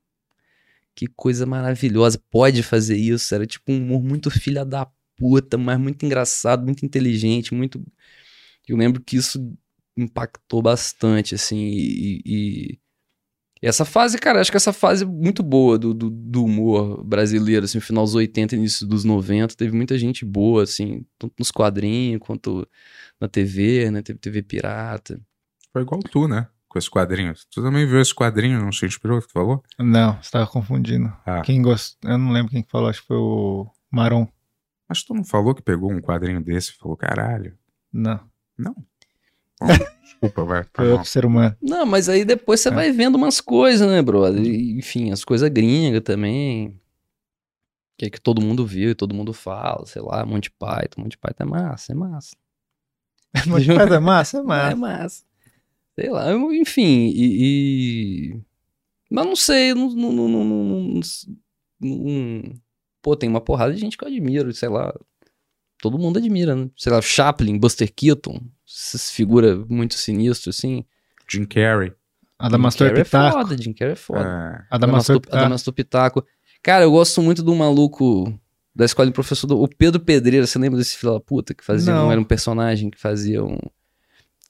que 0.95 1.07
coisa 1.07 1.45
maravilhosa. 1.45 2.21
Pode 2.29 2.63
fazer 2.63 2.97
isso. 2.97 3.33
Era 3.33 3.45
tipo 3.45 3.71
um 3.71 3.77
humor 3.77 4.03
muito 4.03 4.29
filha 4.31 4.65
da 4.65 4.87
puta, 5.17 5.57
mas 5.57 5.79
muito 5.79 6.05
engraçado, 6.05 6.63
muito 6.65 6.85
inteligente, 6.85 7.53
muito. 7.53 7.83
Eu 8.67 8.77
lembro 8.77 9.01
que 9.03 9.17
isso 9.17 9.39
impactou 9.97 10.61
bastante, 10.61 11.35
assim, 11.35 11.57
e. 11.57 12.21
e- 12.25 12.79
essa 13.63 13.85
fase, 13.85 14.17
cara, 14.17 14.41
acho 14.41 14.49
que 14.49 14.57
essa 14.57 14.73
fase 14.73 15.05
muito 15.05 15.43
boa 15.43 15.77
do, 15.77 15.93
do, 15.93 16.09
do 16.09 16.43
humor 16.45 17.03
brasileiro, 17.03 17.65
assim, 17.65 17.79
final 17.79 18.03
dos 18.03 18.15
80, 18.15 18.55
início 18.55 18.87
dos 18.87 19.03
90, 19.03 19.55
teve 19.55 19.75
muita 19.75 19.95
gente 19.99 20.25
boa, 20.25 20.63
assim, 20.63 21.05
tanto 21.19 21.35
nos 21.37 21.51
quadrinhos 21.51 22.19
quanto 22.21 22.67
na 23.19 23.27
TV, 23.27 23.91
né? 23.91 24.01
Teve 24.01 24.17
TV 24.17 24.41
pirata. 24.41 25.21
Foi 25.71 25.83
igual 25.83 26.01
tu, 26.01 26.27
né? 26.27 26.47
Com 26.71 26.79
esse 26.79 26.89
quadrinho. 26.89 27.33
Tu 27.51 27.61
também 27.61 27.85
viu 27.85 27.99
esse 27.99 28.15
quadrinho, 28.15 28.61
não 28.61 28.71
se 28.71 28.85
inspirou 28.85 29.19
que 29.19 29.27
tu 29.27 29.33
falou? 29.33 29.61
Não, 29.77 30.15
você 30.23 30.31
tava 30.31 30.47
confundindo. 30.47 31.11
Ah. 31.25 31.41
Quem 31.41 31.61
gostou. 31.61 32.09
Eu 32.09 32.17
não 32.17 32.31
lembro 32.31 32.49
quem 32.49 32.63
que 32.63 32.71
falou, 32.71 32.87
acho 32.89 33.01
que 33.01 33.07
foi 33.07 33.17
o 33.17 33.67
Maron. 33.91 34.25
Mas 34.87 35.03
tu 35.03 35.13
não 35.13 35.25
falou 35.25 35.53
que 35.53 35.61
pegou 35.61 35.91
um 35.91 35.99
quadrinho 35.99 36.41
desse 36.41 36.71
e 36.71 36.73
falou, 36.75 36.95
caralho. 36.95 37.57
Não, 37.91 38.21
Bom, 38.57 38.73
desculpa, 40.01 40.45
vai. 40.45 40.63
Tá 40.63 40.69
foi 40.75 40.91
outro 40.93 41.09
ser 41.09 41.25
humano. 41.25 41.57
Não, 41.61 41.85
mas 41.85 42.07
aí 42.07 42.23
depois 42.23 42.61
você 42.61 42.69
É. 42.69 42.71
vai 42.71 42.89
vendo 42.93 43.15
umas 43.15 43.41
coisas, 43.41 43.85
né, 43.85 44.01
brother? 44.01 44.41
Enfim, 44.41 45.11
as 45.11 45.25
coisas 45.25 45.49
gringas 45.49 46.01
também. 46.03 46.79
Que 47.97 48.05
é 48.05 48.09
que 48.09 48.21
todo 48.21 48.41
mundo 48.41 48.65
viu 48.65 48.91
e 48.91 48.95
todo 48.95 49.13
mundo 49.13 49.33
fala, 49.33 49.85
sei 49.85 50.01
lá, 50.01 50.25
Monty 50.25 50.49
Python. 50.51 51.01
Monty 51.01 51.17
Python 51.17 51.43
é 51.43 51.45
massa, 51.45 51.91
é 51.91 51.95
massa. 51.95 52.33
Mas 53.47 53.65
faz 53.65 53.91
é 53.91 53.99
massa, 53.99 54.37
é 54.37 54.41
É 54.71 54.75
massa. 54.75 55.23
Sei 55.99 56.09
lá, 56.09 56.33
enfim, 56.53 57.11
e. 57.13 58.33
e- 58.33 58.41
Mas 59.09 59.25
não 59.25 59.35
sei, 59.35 59.73
não, 59.73 59.89
não, 59.89 60.11
não, 60.11 60.27
não, 60.29 60.43
não- 60.45 60.63
não- 61.81 61.97
não- 61.97 62.53
Pô, 63.01 63.15
tem 63.15 63.29
uma 63.29 63.41
porrada 63.41 63.73
de 63.73 63.79
gente 63.79 63.97
que 63.97 64.03
eu 64.03 64.07
admiro, 64.07 64.53
sei 64.53 64.69
lá. 64.69 64.93
Todo 65.81 65.97
mundo 65.97 66.17
admira, 66.19 66.55
né? 66.55 66.69
Sei 66.77 66.91
lá, 66.91 67.01
Chaplin, 67.01 67.57
Buster 67.57 67.91
Keaton, 67.93 68.39
essas 68.67 69.09
figuras 69.09 69.65
muito 69.67 69.95
sinistras, 69.95 70.57
assim. 70.57 70.85
Jim 71.27 71.45
Carrey. 71.45 71.91
Adamastor 72.37 72.87
Jim 72.87 72.93
Carrey 72.93 73.03
Pitaco. 73.05 73.27
É 73.27 73.31
foda, 73.43 73.57
Jim 73.61 73.73
Carrey 73.73 73.93
é 73.93 73.95
foda. 73.95 74.19
É, 74.21 74.65
Adamastor 74.75 75.19
Pitaco. 75.19 75.37
Adamastor 75.37 75.73
Pitaco. 75.73 76.25
Cara, 76.61 76.83
eu 76.83 76.91
gosto 76.91 77.21
muito 77.23 77.41
do 77.41 77.55
maluco 77.55 78.31
da 78.75 78.85
escola 78.85 79.07
de 79.07 79.13
professor, 79.13 79.47
do, 79.47 79.59
o 79.61 79.67
Pedro 79.67 79.99
Pedreira. 79.99 80.45
Você 80.45 80.59
lembra 80.59 80.77
desse 80.77 80.95
filho 80.95 81.13
da 81.13 81.19
puta 81.19 81.55
que 81.55 81.63
fazia? 81.63 81.91
Não. 81.93 82.07
Um, 82.07 82.11
era 82.11 82.21
um 82.21 82.23
personagem 82.23 82.91
que 82.91 82.99
fazia 82.99 83.43
um. 83.43 83.57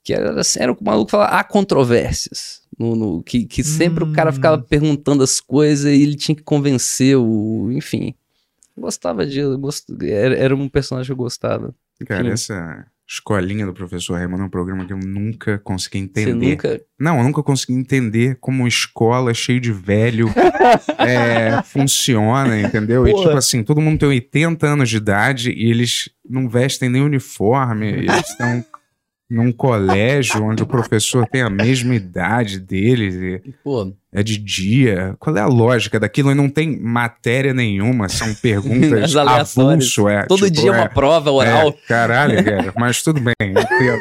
Que 0.04 0.14
era, 0.14 0.40
assim, 0.40 0.60
era 0.60 0.72
o 0.72 0.78
maluco 0.82 1.12
falava 1.12 1.36
há 1.36 1.44
controvérsias. 1.44 2.62
No, 2.80 2.96
no- 2.96 3.24
que, 3.24 3.46
que 3.46 3.64
sempre 3.64 4.04
o 4.04 4.12
cara 4.12 4.32
Hum. 4.32 4.34
ficava 4.34 4.58
perguntando 4.58 5.24
as 5.24 5.40
coisas 5.40 5.86
e 5.94 6.02
ele 6.02 6.16
tinha 6.16 6.36
que 6.36 6.42
convencer 6.44 7.16
o. 7.18 7.70
Enfim. 7.72 8.16
Gostava 8.78 9.26
de. 9.26 9.42
gost- 9.58 9.90
era, 10.02 10.36
era 10.36 10.56
um 10.56 10.68
personagem 10.70 11.08
que 11.08 11.12
eu 11.12 11.18
gostava. 11.24 11.76
cara, 12.08 12.22
Enfim. 12.24 12.32
essa 12.32 12.86
escolinha 13.08 13.66
do 13.66 13.74
professor 13.74 14.14
Raimundo 14.18 14.44
é 14.44 14.46
um 14.46 14.50
programa 14.50 14.86
que 14.86 14.94
eu 14.94 14.98
nunca 14.98 15.60
consegui 15.60 15.98
Você 16.00 16.04
entender. 16.22 16.50
nunca. 16.52 16.82
Não, 16.98 17.18
eu 17.18 17.24
nunca 17.26 17.44
consegui 17.44 17.74
entender 17.74 18.38
como 18.40 18.66
escola 18.66 19.34
cheia 19.34 19.60
de 19.60 19.72
velho 19.74 20.30
é, 20.98 21.62
funciona, 21.64 22.60
entendeu? 22.62 23.06
E 23.08 23.12
Porra. 23.12 23.26
tipo 23.26 23.38
assim, 23.38 23.64
todo 23.64 23.82
mundo 23.82 24.00
tem 24.00 24.08
80 24.10 24.66
anos 24.66 24.90
de 24.90 24.98
idade 24.98 25.52
e 25.52 25.70
eles 25.70 26.10
não 26.28 26.48
vestem 26.48 26.90
nem 26.90 27.02
uniforme, 27.02 27.88
eles 27.88 28.16
estão 28.30 28.64
num 29.32 29.50
colégio 29.50 30.44
onde 30.44 30.62
o 30.62 30.68
professor 30.68 31.26
tem 31.26 31.42
a 31.42 31.50
mesma 31.50 31.96
idade 31.96 32.60
deles 32.60 33.16
e 33.16 33.54
Pô, 33.64 33.90
é 34.12 34.22
de 34.22 34.38
dia. 34.38 35.16
Qual 35.18 35.34
é 35.38 35.40
a 35.40 35.48
lógica 35.48 35.98
daquilo? 35.98 36.32
E 36.32 36.36
não 36.36 36.50
tem 36.50 36.78
matéria 36.78 37.54
nenhuma, 37.54 38.10
são 38.10 38.36
perguntas 38.36 39.16
avulso, 39.16 40.10
é. 40.10 40.26
todo 40.26 40.50
tipo, 40.50 40.62
dia 40.62 40.72
é, 40.72 40.76
uma 40.76 40.90
prova 40.90 41.32
oral. 41.32 41.70
é, 41.70 41.88
caralho, 41.88 42.44
cara. 42.44 42.74
Mas 42.78 43.02
tudo 43.02 43.22
bem. 43.22 43.34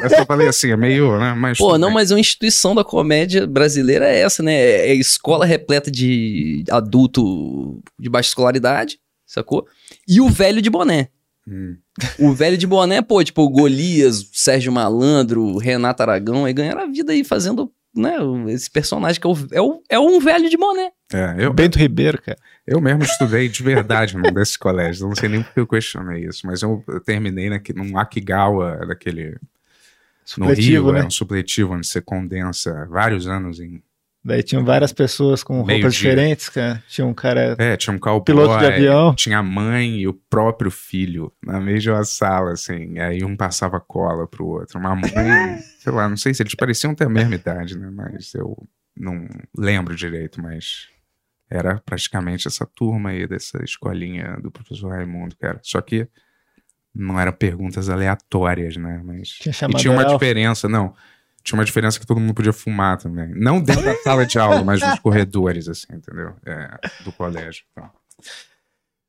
eu 0.03 0.09
só 0.09 0.25
falei 0.25 0.49
assim, 0.49 0.71
é 0.71 0.75
meio, 0.75 1.17
né? 1.17 1.33
Mas 1.33 1.57
Pô, 1.57 1.77
não, 1.77 1.87
bem. 1.87 1.95
mas 1.95 2.11
uma 2.11 2.19
instituição 2.19 2.75
da 2.75 2.83
comédia 2.83 3.47
brasileira 3.47 4.09
é 4.09 4.19
essa, 4.19 4.43
né? 4.43 4.53
É 4.53 4.93
escola 4.93 5.45
repleta 5.45 5.89
de 5.89 6.65
adulto 6.69 7.81
de 7.97 8.09
baixa 8.09 8.27
escolaridade, 8.27 8.99
sacou? 9.25 9.65
E 10.05 10.19
o 10.19 10.27
velho 10.27 10.61
de 10.61 10.69
boné. 10.69 11.07
Hum. 11.47 11.77
O 12.19 12.33
velho 12.33 12.57
de 12.57 12.67
boné, 12.67 13.01
pô, 13.01 13.23
tipo, 13.23 13.41
o 13.41 13.49
Golias, 13.49 14.29
Sérgio 14.33 14.71
Malandro, 14.71 15.57
Renato 15.57 16.01
Aragão, 16.01 16.45
aí 16.45 16.53
ganharam 16.53 16.81
a 16.81 16.87
vida 16.87 17.11
aí 17.11 17.23
fazendo, 17.23 17.71
né, 17.95 18.15
esse 18.47 18.69
personagem 18.69 19.19
que 19.19 19.27
é, 19.27 19.29
o, 19.29 19.35
é, 19.51 19.61
o, 19.61 19.83
é 19.89 19.99
um 19.99 20.19
velho 20.19 20.49
de 20.49 20.57
boné. 20.57 20.91
É, 21.13 21.35
eu, 21.37 21.53
Bento 21.53 21.77
Ribeiro, 21.77 22.21
cara. 22.21 22.37
eu 22.65 22.79
mesmo 22.79 23.03
estudei 23.03 23.49
de 23.49 23.61
verdade 23.61 24.15
num 24.15 24.31
desses 24.33 24.55
colégios. 24.55 25.01
Eu 25.01 25.09
não 25.09 25.15
sei 25.15 25.27
nem 25.27 25.43
porque 25.43 25.59
eu 25.59 25.67
questionei 25.67 26.25
isso, 26.25 26.47
mas 26.47 26.61
eu, 26.61 26.83
eu 26.87 26.99
terminei 27.01 27.49
naque, 27.49 27.73
num 27.73 27.97
Akigawa, 27.97 28.85
daquele. 28.87 29.31
No 29.31 30.45
Supletivo, 30.45 30.85
Rio, 30.85 30.93
né? 30.93 30.99
é 31.01 31.05
um 31.05 31.11
supletivo 31.11 31.73
onde 31.73 31.85
você 31.85 31.99
condensa 31.99 32.85
vários 32.89 33.27
anos 33.27 33.59
em. 33.59 33.83
Daí 34.23 34.43
tinham 34.43 34.63
várias 34.63 34.93
pessoas 34.93 35.43
com 35.43 35.63
Meio 35.63 35.79
roupas 35.79 35.95
dia. 35.95 36.09
diferentes, 36.11 36.47
cara. 36.47 36.83
Tinha 36.87 37.07
um 37.07 37.13
cara. 37.13 37.55
É, 37.57 37.75
tinha 37.75 37.95
um 37.95 37.97
cowboy, 37.97 38.23
Piloto 38.23 38.59
de 38.59 38.65
avião. 38.67 39.15
tinha 39.15 39.39
a 39.39 39.43
mãe 39.43 40.01
e 40.01 40.07
o 40.07 40.13
próprio 40.13 40.69
filho 40.69 41.31
na 41.43 41.59
mesma 41.59 42.03
sala, 42.03 42.51
assim. 42.51 42.99
Aí 42.99 43.23
um 43.23 43.35
passava 43.35 43.79
cola 43.79 44.27
pro 44.27 44.45
outro. 44.45 44.77
Uma 44.79 44.95
mãe, 44.95 45.09
sei 45.79 45.91
lá, 45.91 46.07
não 46.07 46.17
sei 46.17 46.35
se 46.35 46.43
eles 46.43 46.53
pareciam 46.53 46.93
ter 46.93 47.05
a 47.05 47.09
mesma 47.09 47.33
idade, 47.33 47.75
né? 47.75 47.89
Mas 47.91 48.33
eu 48.35 48.55
não 48.95 49.27
lembro 49.57 49.95
direito, 49.95 50.39
mas 50.39 50.87
era 51.49 51.81
praticamente 51.83 52.47
essa 52.47 52.65
turma 52.65 53.09
aí 53.09 53.25
dessa 53.27 53.63
escolinha 53.63 54.37
do 54.41 54.51
professor 54.51 54.89
Raimundo, 54.91 55.35
cara. 55.35 55.59
Só 55.63 55.81
que 55.81 56.07
não 56.93 57.19
eram 57.19 57.31
perguntas 57.33 57.89
aleatórias, 57.89 58.77
né? 58.77 59.01
Mas 59.03 59.29
Tinha 59.29 59.53
e 59.69 59.73
tinha 59.75 59.91
uma 59.91 60.03
Elf. 60.03 60.13
diferença, 60.13 60.69
não. 60.69 60.93
Tinha 61.43 61.57
uma 61.57 61.65
diferença 61.65 61.99
que 61.99 62.05
todo 62.05 62.19
mundo 62.19 62.33
podia 62.33 62.53
fumar 62.53 62.97
também. 62.97 63.29
Não 63.35 63.61
dentro 63.61 63.83
da 63.83 63.95
sala 63.97 64.25
de 64.25 64.37
aula, 64.39 64.63
mas 64.63 64.79
nos 64.81 64.99
corredores, 64.99 65.67
assim, 65.67 65.87
entendeu? 65.93 66.33
É, 66.45 66.77
do 67.03 67.11
colégio. 67.11 67.63
então. 67.71 67.89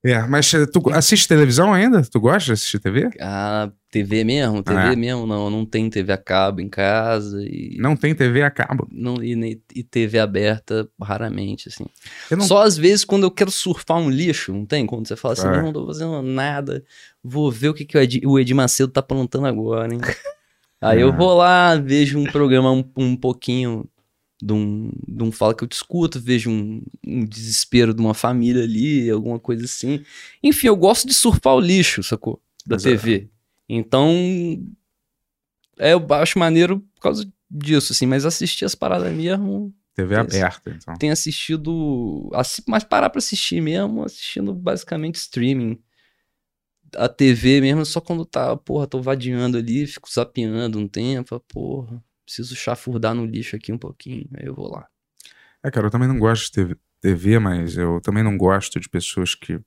É, 0.05 0.21
mas 0.27 0.51
tu 0.73 0.83
assiste 0.93 1.29
televisão 1.29 1.73
ainda? 1.73 2.03
Tu 2.03 2.19
gosta 2.19 2.47
de 2.47 2.53
assistir 2.55 2.81
TV? 2.81 3.09
Ah, 3.21 3.71
TV 3.89 4.25
mesmo? 4.25 4.61
TV 4.61 4.81
É. 4.81 4.97
mesmo? 4.97 5.29
Não, 5.29 5.49
não 5.49 5.65
tem 5.65 5.89
TV 5.89 6.13
a 6.13 6.17
cabo 6.19 6.61
em 6.61 6.69
casa 6.69 7.41
e... 7.41 7.77
Não 7.79 7.95
tem 7.95 8.13
TV 8.13 8.43
a 8.43 8.51
cabo. 8.51 8.89
Não, 8.91 9.23
e, 9.23 9.63
e 9.77 9.85
TV 9.85 10.19
aberta, 10.19 10.89
raramente, 11.01 11.69
assim. 11.69 11.85
Não- 12.33 12.41
Só 12.41 12.63
às 12.65 12.77
vezes 12.77 13.05
quando 13.05 13.23
eu 13.23 13.31
quero 13.31 13.53
surfar 13.53 13.97
um 13.99 14.11
lixo, 14.11 14.53
não 14.53 14.67
tem? 14.67 14.87
Quando 14.87 15.07
você 15.07 15.15
fala 15.15 15.35
assim, 15.35 15.47
É. 15.47 15.63
não, 15.63 15.73
tô 15.73 15.87
fazendo 15.87 16.21
nada, 16.21 16.83
vou 17.23 17.49
ver 17.53 17.69
o 17.69 17.75
que, 17.75 17.85
que 17.85 17.97
o, 17.97 18.01
Ed, 18.01 18.21
o 18.27 18.41
Edir 18.41 18.57
Macedo 18.57 18.91
tá 18.91 18.99
aprontando 18.99 19.47
agora, 19.47 19.95
hein? 19.95 20.01
Aí 20.83 21.01
eu 21.01 21.09
É. 21.09 21.13
vou 21.13 21.35
lá, 21.35 21.77
vejo 21.77 22.19
um 22.19 22.25
programa 22.25 22.71
um, 22.73 22.85
um 22.97 23.17
pouquinho 23.17 23.89
de 24.43 24.53
um, 24.53 24.91
de 25.07 25.23
um 25.23 25.31
fala 25.31 25.55
que 25.55 25.63
eu 25.63 25.69
discuto, 25.69 26.19
vejo 26.21 26.51
um, 26.51 26.83
um 27.07 27.25
desespero 27.25 27.95
de 27.95 28.01
uma 28.01 28.13
família 28.15 28.65
ali, 28.65 29.09
alguma 29.09 29.39
coisa 29.39 29.65
assim. 29.65 30.03
Enfim, 30.43 30.67
eu 30.67 30.77
gosto 30.77 31.07
de 31.07 31.15
surfar 31.15 31.55
o 31.55 31.61
lixo, 31.61 32.03
sacou? 32.03 32.43
Da 32.67 32.75
Exato. 32.77 32.97
TV. 32.97 33.29
Então, 33.69 34.11
é, 35.79 35.93
eu 35.93 36.07
acho 36.11 36.39
maneiro 36.39 36.81
por 36.95 37.01
causa 37.03 37.31
disso, 37.51 37.93
assim, 37.93 38.07
mas 38.07 38.25
assistir 38.27 38.65
as 38.65 38.75
paradas 38.75 39.13
mesmo, 39.13 39.73
TV 39.95 40.17
aberta, 40.17 40.71
então. 40.71 40.95
tenho 40.97 41.13
assistido. 41.13 42.31
assi- 42.33 42.63
Mas 42.67 42.83
parar 42.85 43.11
pra 43.11 43.19
assistir 43.19 43.61
mesmo, 43.61 44.05
assistindo 44.05 44.55
basicamente 44.55 45.17
streaming. 45.17 45.79
A 46.97 47.09
TV 47.09 47.61
mesmo 47.61 47.85
só 47.85 48.01
quando 48.01 48.25
tá, 48.25 48.57
porra, 48.57 48.87
tô 48.87 49.01
vadiando 49.01 49.59
ali, 49.59 49.87
fico 49.87 50.11
zapeando 50.11 50.79
um 50.79 50.89
tempo, 50.89 51.39
porra, 51.49 52.03
preciso 52.25 52.55
chafurdar 52.55 53.15
no 53.15 53.27
lixo 53.27 53.57
aqui 53.57 53.73
um 53.73 53.79
pouquinho, 53.79 54.29
aí 54.35 54.47
eu 54.47 54.55
vou 54.55 54.71
lá. 54.71 54.87
É, 55.65 55.71
cara, 55.71 55.87
eu 55.87 55.91
também 55.91 56.09
não 56.09 56.19
gosto 56.19 56.67
de 56.67 56.77
TV, 57.01 57.39
mas 57.39 57.77
eu 57.77 58.01
também 58.01 58.23
não 58.23 58.37
gosto 58.37 58.81
de 58.81 58.89
pessoas 58.89 59.35
que 59.35 59.61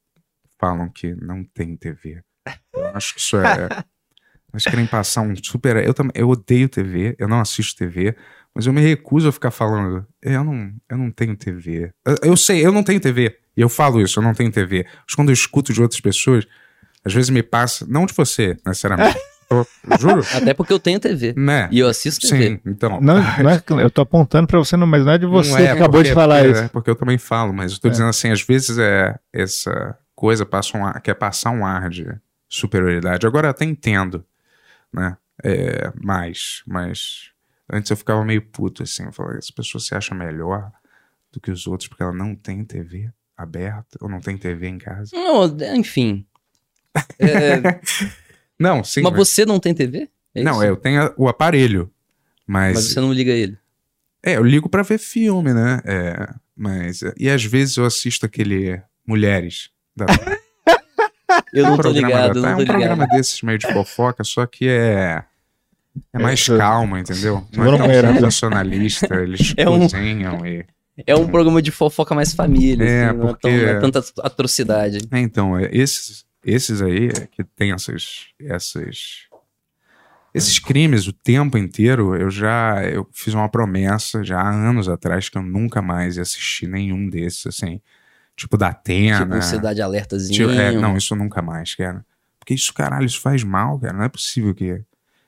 falam 0.59 0.89
que 0.89 1.15
não 1.15 1.43
tem 1.43 1.75
TV. 1.75 2.21
Eu 2.73 2.87
acho 2.87 3.13
que 3.13 3.19
isso 3.19 3.37
é. 3.37 3.69
Elas 4.51 4.63
querem 4.63 4.87
passar 4.87 5.21
um 5.21 5.35
super. 5.35 5.77
Eu, 5.85 5.93
também, 5.93 6.13
eu 6.15 6.29
odeio 6.29 6.69
TV, 6.69 7.15
eu 7.19 7.27
não 7.27 7.41
assisto 7.41 7.77
TV, 7.77 8.15
mas 8.53 8.65
eu 8.65 8.73
me 8.73 8.81
recuso 8.81 9.27
a 9.27 9.31
ficar 9.31 9.51
falando. 9.51 10.07
Eu 10.21 10.43
não, 10.43 10.73
eu 10.89 10.97
não 10.97 11.11
tenho 11.11 11.35
TV. 11.35 11.93
Eu, 12.05 12.15
eu 12.23 12.37
sei, 12.37 12.65
eu 12.65 12.71
não 12.71 12.83
tenho 12.83 12.99
TV. 12.99 13.37
E 13.55 13.61
eu 13.61 13.69
falo 13.69 14.01
isso, 14.01 14.19
eu 14.19 14.23
não 14.23 14.33
tenho 14.33 14.51
TV. 14.51 14.85
Mas 15.05 15.15
quando 15.15 15.29
eu 15.29 15.33
escuto 15.33 15.73
de 15.73 15.81
outras 15.81 15.99
pessoas, 15.99 16.45
às 17.05 17.13
vezes 17.13 17.29
me 17.29 17.43
passa. 17.43 17.85
Não 17.87 18.05
de 18.05 18.13
você, 18.13 18.57
necessariamente. 18.65 19.17
Eu, 19.47 19.63
juro? 19.99 20.23
Até 20.33 20.55
porque 20.55 20.73
eu 20.73 20.79
tenho 20.79 20.99
TV. 20.99 21.35
Né? 21.37 21.69
E 21.71 21.77
eu 21.77 21.87
assisto 21.87 22.27
TV. 22.27 22.47
Sim, 22.47 22.59
então. 22.65 22.99
Não, 22.99 23.13
não 23.21 23.49
é, 23.51 23.61
eu 23.83 23.91
tô 23.91 24.01
apontando 24.01 24.47
pra 24.47 24.57
você, 24.57 24.75
não, 24.75 24.87
mas 24.87 25.05
não 25.05 25.11
é 25.11 25.19
de 25.19 25.27
você 25.27 25.51
Não 25.51 25.57
é, 25.59 25.61
que 25.65 25.67
acabou 25.69 25.89
porque- 25.99 26.09
de 26.09 26.15
falar 26.15 26.37
porque- 26.39 26.51
isso. 26.51 26.61
É 26.63 26.67
porque 26.69 26.89
eu 26.89 26.95
também 26.95 27.17
falo, 27.19 27.53
mas 27.53 27.73
eu 27.73 27.79
tô 27.79 27.87
É. 27.87 27.91
dizendo 27.91 28.09
assim, 28.09 28.31
às 28.31 28.41
vezes 28.41 28.79
é 28.79 29.15
essa 29.31 29.95
coisa 30.15 30.47
passa 30.47 30.75
um 30.75 30.83
ar, 30.83 30.99
quer 30.99 31.13
passar 31.13 31.51
um 31.51 31.63
ar 31.63 31.91
de 31.91 32.07
superioridade. 32.49 33.27
Agora 33.27 33.45
eu 33.45 33.51
até 33.51 33.65
entendo, 33.65 34.25
né? 34.91 35.15
É, 35.43 35.91
mais, 36.01 36.63
mas 36.65 37.29
antes 37.71 37.91
eu 37.91 37.97
ficava 37.97 38.25
meio 38.25 38.41
puto 38.41 38.81
assim, 38.81 39.03
eu 39.03 39.11
falava, 39.11 39.37
essa 39.37 39.53
pessoa 39.55 39.79
se 39.79 39.93
acha 39.93 40.15
melhor 40.15 40.71
do 41.31 41.39
que 41.39 41.51
os 41.51 41.67
outros 41.67 41.87
porque 41.87 42.01
ela 42.01 42.11
não 42.13 42.33
tem 42.33 42.63
TV 42.65 43.11
aberta 43.37 43.99
ou 44.01 44.09
não 44.09 44.19
tem 44.19 44.37
TV 44.37 44.67
em 44.67 44.79
casa. 44.79 45.11
Não, 45.13 45.45
enfim. 45.75 46.25
É, 47.19 47.79
Não, 48.59 48.83
sim. 48.83 49.01
mas 49.01 49.13
você 49.13 49.45
não 49.45 49.59
tem 49.59 49.73
TV? 49.73 50.09
É 50.33 50.41
não, 50.43 50.53
isso? 50.53 50.63
eu 50.63 50.75
tenho 50.77 51.13
o 51.17 51.27
aparelho, 51.27 51.91
mas, 52.47 52.75
Mas 52.75 52.85
você 52.93 52.99
não 53.01 53.11
liga 53.11 53.31
ele. 53.31 53.57
É, 54.23 54.37
eu 54.37 54.43
ligo 54.43 54.69
pra 54.69 54.81
ver 54.83 54.97
filme, 54.97 55.53
né? 55.53 55.81
É, 55.85 56.29
mas 56.55 57.01
e 57.17 57.29
às 57.29 57.43
vezes 57.43 57.77
eu 57.77 57.85
assisto 57.85 58.25
aquele 58.25 58.81
Mulheres. 59.05 59.69
Da, 59.95 60.05
Eu 61.53 61.63
não 61.63 61.73
um 61.73 61.75
tô 61.75 61.81
programa 61.83 62.07
ligado, 62.07 62.37
eu 62.37 62.41
da, 62.41 62.41
não 62.41 62.49
é 62.49 62.55
tô 62.55 62.61
um 62.61 62.65
programa 62.65 63.03
ligado. 63.03 63.17
desses 63.17 63.41
meio 63.41 63.57
de 63.57 63.71
fofoca, 63.71 64.23
só 64.23 64.45
que 64.45 64.67
é 64.67 65.23
é 66.13 66.19
mais 66.19 66.39
Essa- 66.41 66.57
calmo, 66.57 66.97
entendeu? 66.97 67.45
Não 67.55 67.63
é 67.65 67.77
tão 67.77 67.87
rapidão. 67.87 68.13
sensacionalista, 68.15 69.15
eles 69.15 69.53
É 69.57 69.69
um- 69.69 69.79
cozinham 69.81 70.45
e 70.45 70.65
É 71.05 71.15
um 71.15 71.27
programa 71.27 71.61
de 71.61 71.71
fofoca 71.71 72.13
mais 72.15 72.33
família, 72.33 72.85
É, 72.85 73.05
assim, 73.09 73.17
não, 73.17 73.23
é 73.25 73.27
porque- 73.31 73.41
tão- 73.47 73.51
não 73.57 73.69
é 73.69 73.79
tanta 73.79 74.03
atrocidade. 74.21 74.97
É, 75.11 75.19
então, 75.19 75.57
é, 75.57 75.69
esses, 75.71 76.25
esses 76.45 76.81
aí 76.81 77.07
é 77.07 77.27
que 77.27 77.43
tem 77.43 77.71
essas, 77.71 78.27
essas. 78.39 79.27
Esses 80.33 80.59
crimes 80.59 81.07
o 81.07 81.13
tempo 81.13 81.57
inteiro, 81.57 82.15
eu 82.15 82.29
já 82.29 82.83
eu 82.83 83.07
fiz 83.11 83.33
uma 83.33 83.47
promessa 83.49 84.23
já 84.23 84.39
há 84.39 84.49
anos 84.49 84.89
atrás 84.89 85.29
que 85.29 85.37
eu 85.37 85.41
nunca 85.41 85.81
mais 85.81 86.17
ia 86.17 86.21
assistir 86.21 86.67
nenhum 86.67 87.09
desses, 87.09 87.47
assim. 87.47 87.81
Tipo 88.35 88.57
da 88.57 88.67
Atena. 88.67 89.25
Tipo, 89.25 89.41
Cidade 89.41 89.81
Alertazinho. 89.81 90.49
Tipo, 90.49 90.59
é, 90.59 90.73
não, 90.73 90.97
isso 90.97 91.15
nunca 91.15 91.41
mais, 91.41 91.73
cara. 91.73 92.05
Porque 92.37 92.53
isso, 92.53 92.73
caralho, 92.73 93.05
isso 93.05 93.21
faz 93.21 93.43
mal, 93.43 93.79
cara. 93.79 93.93
Não 93.93 94.03
é 94.03 94.09
possível 94.09 94.53
que. 94.53 94.83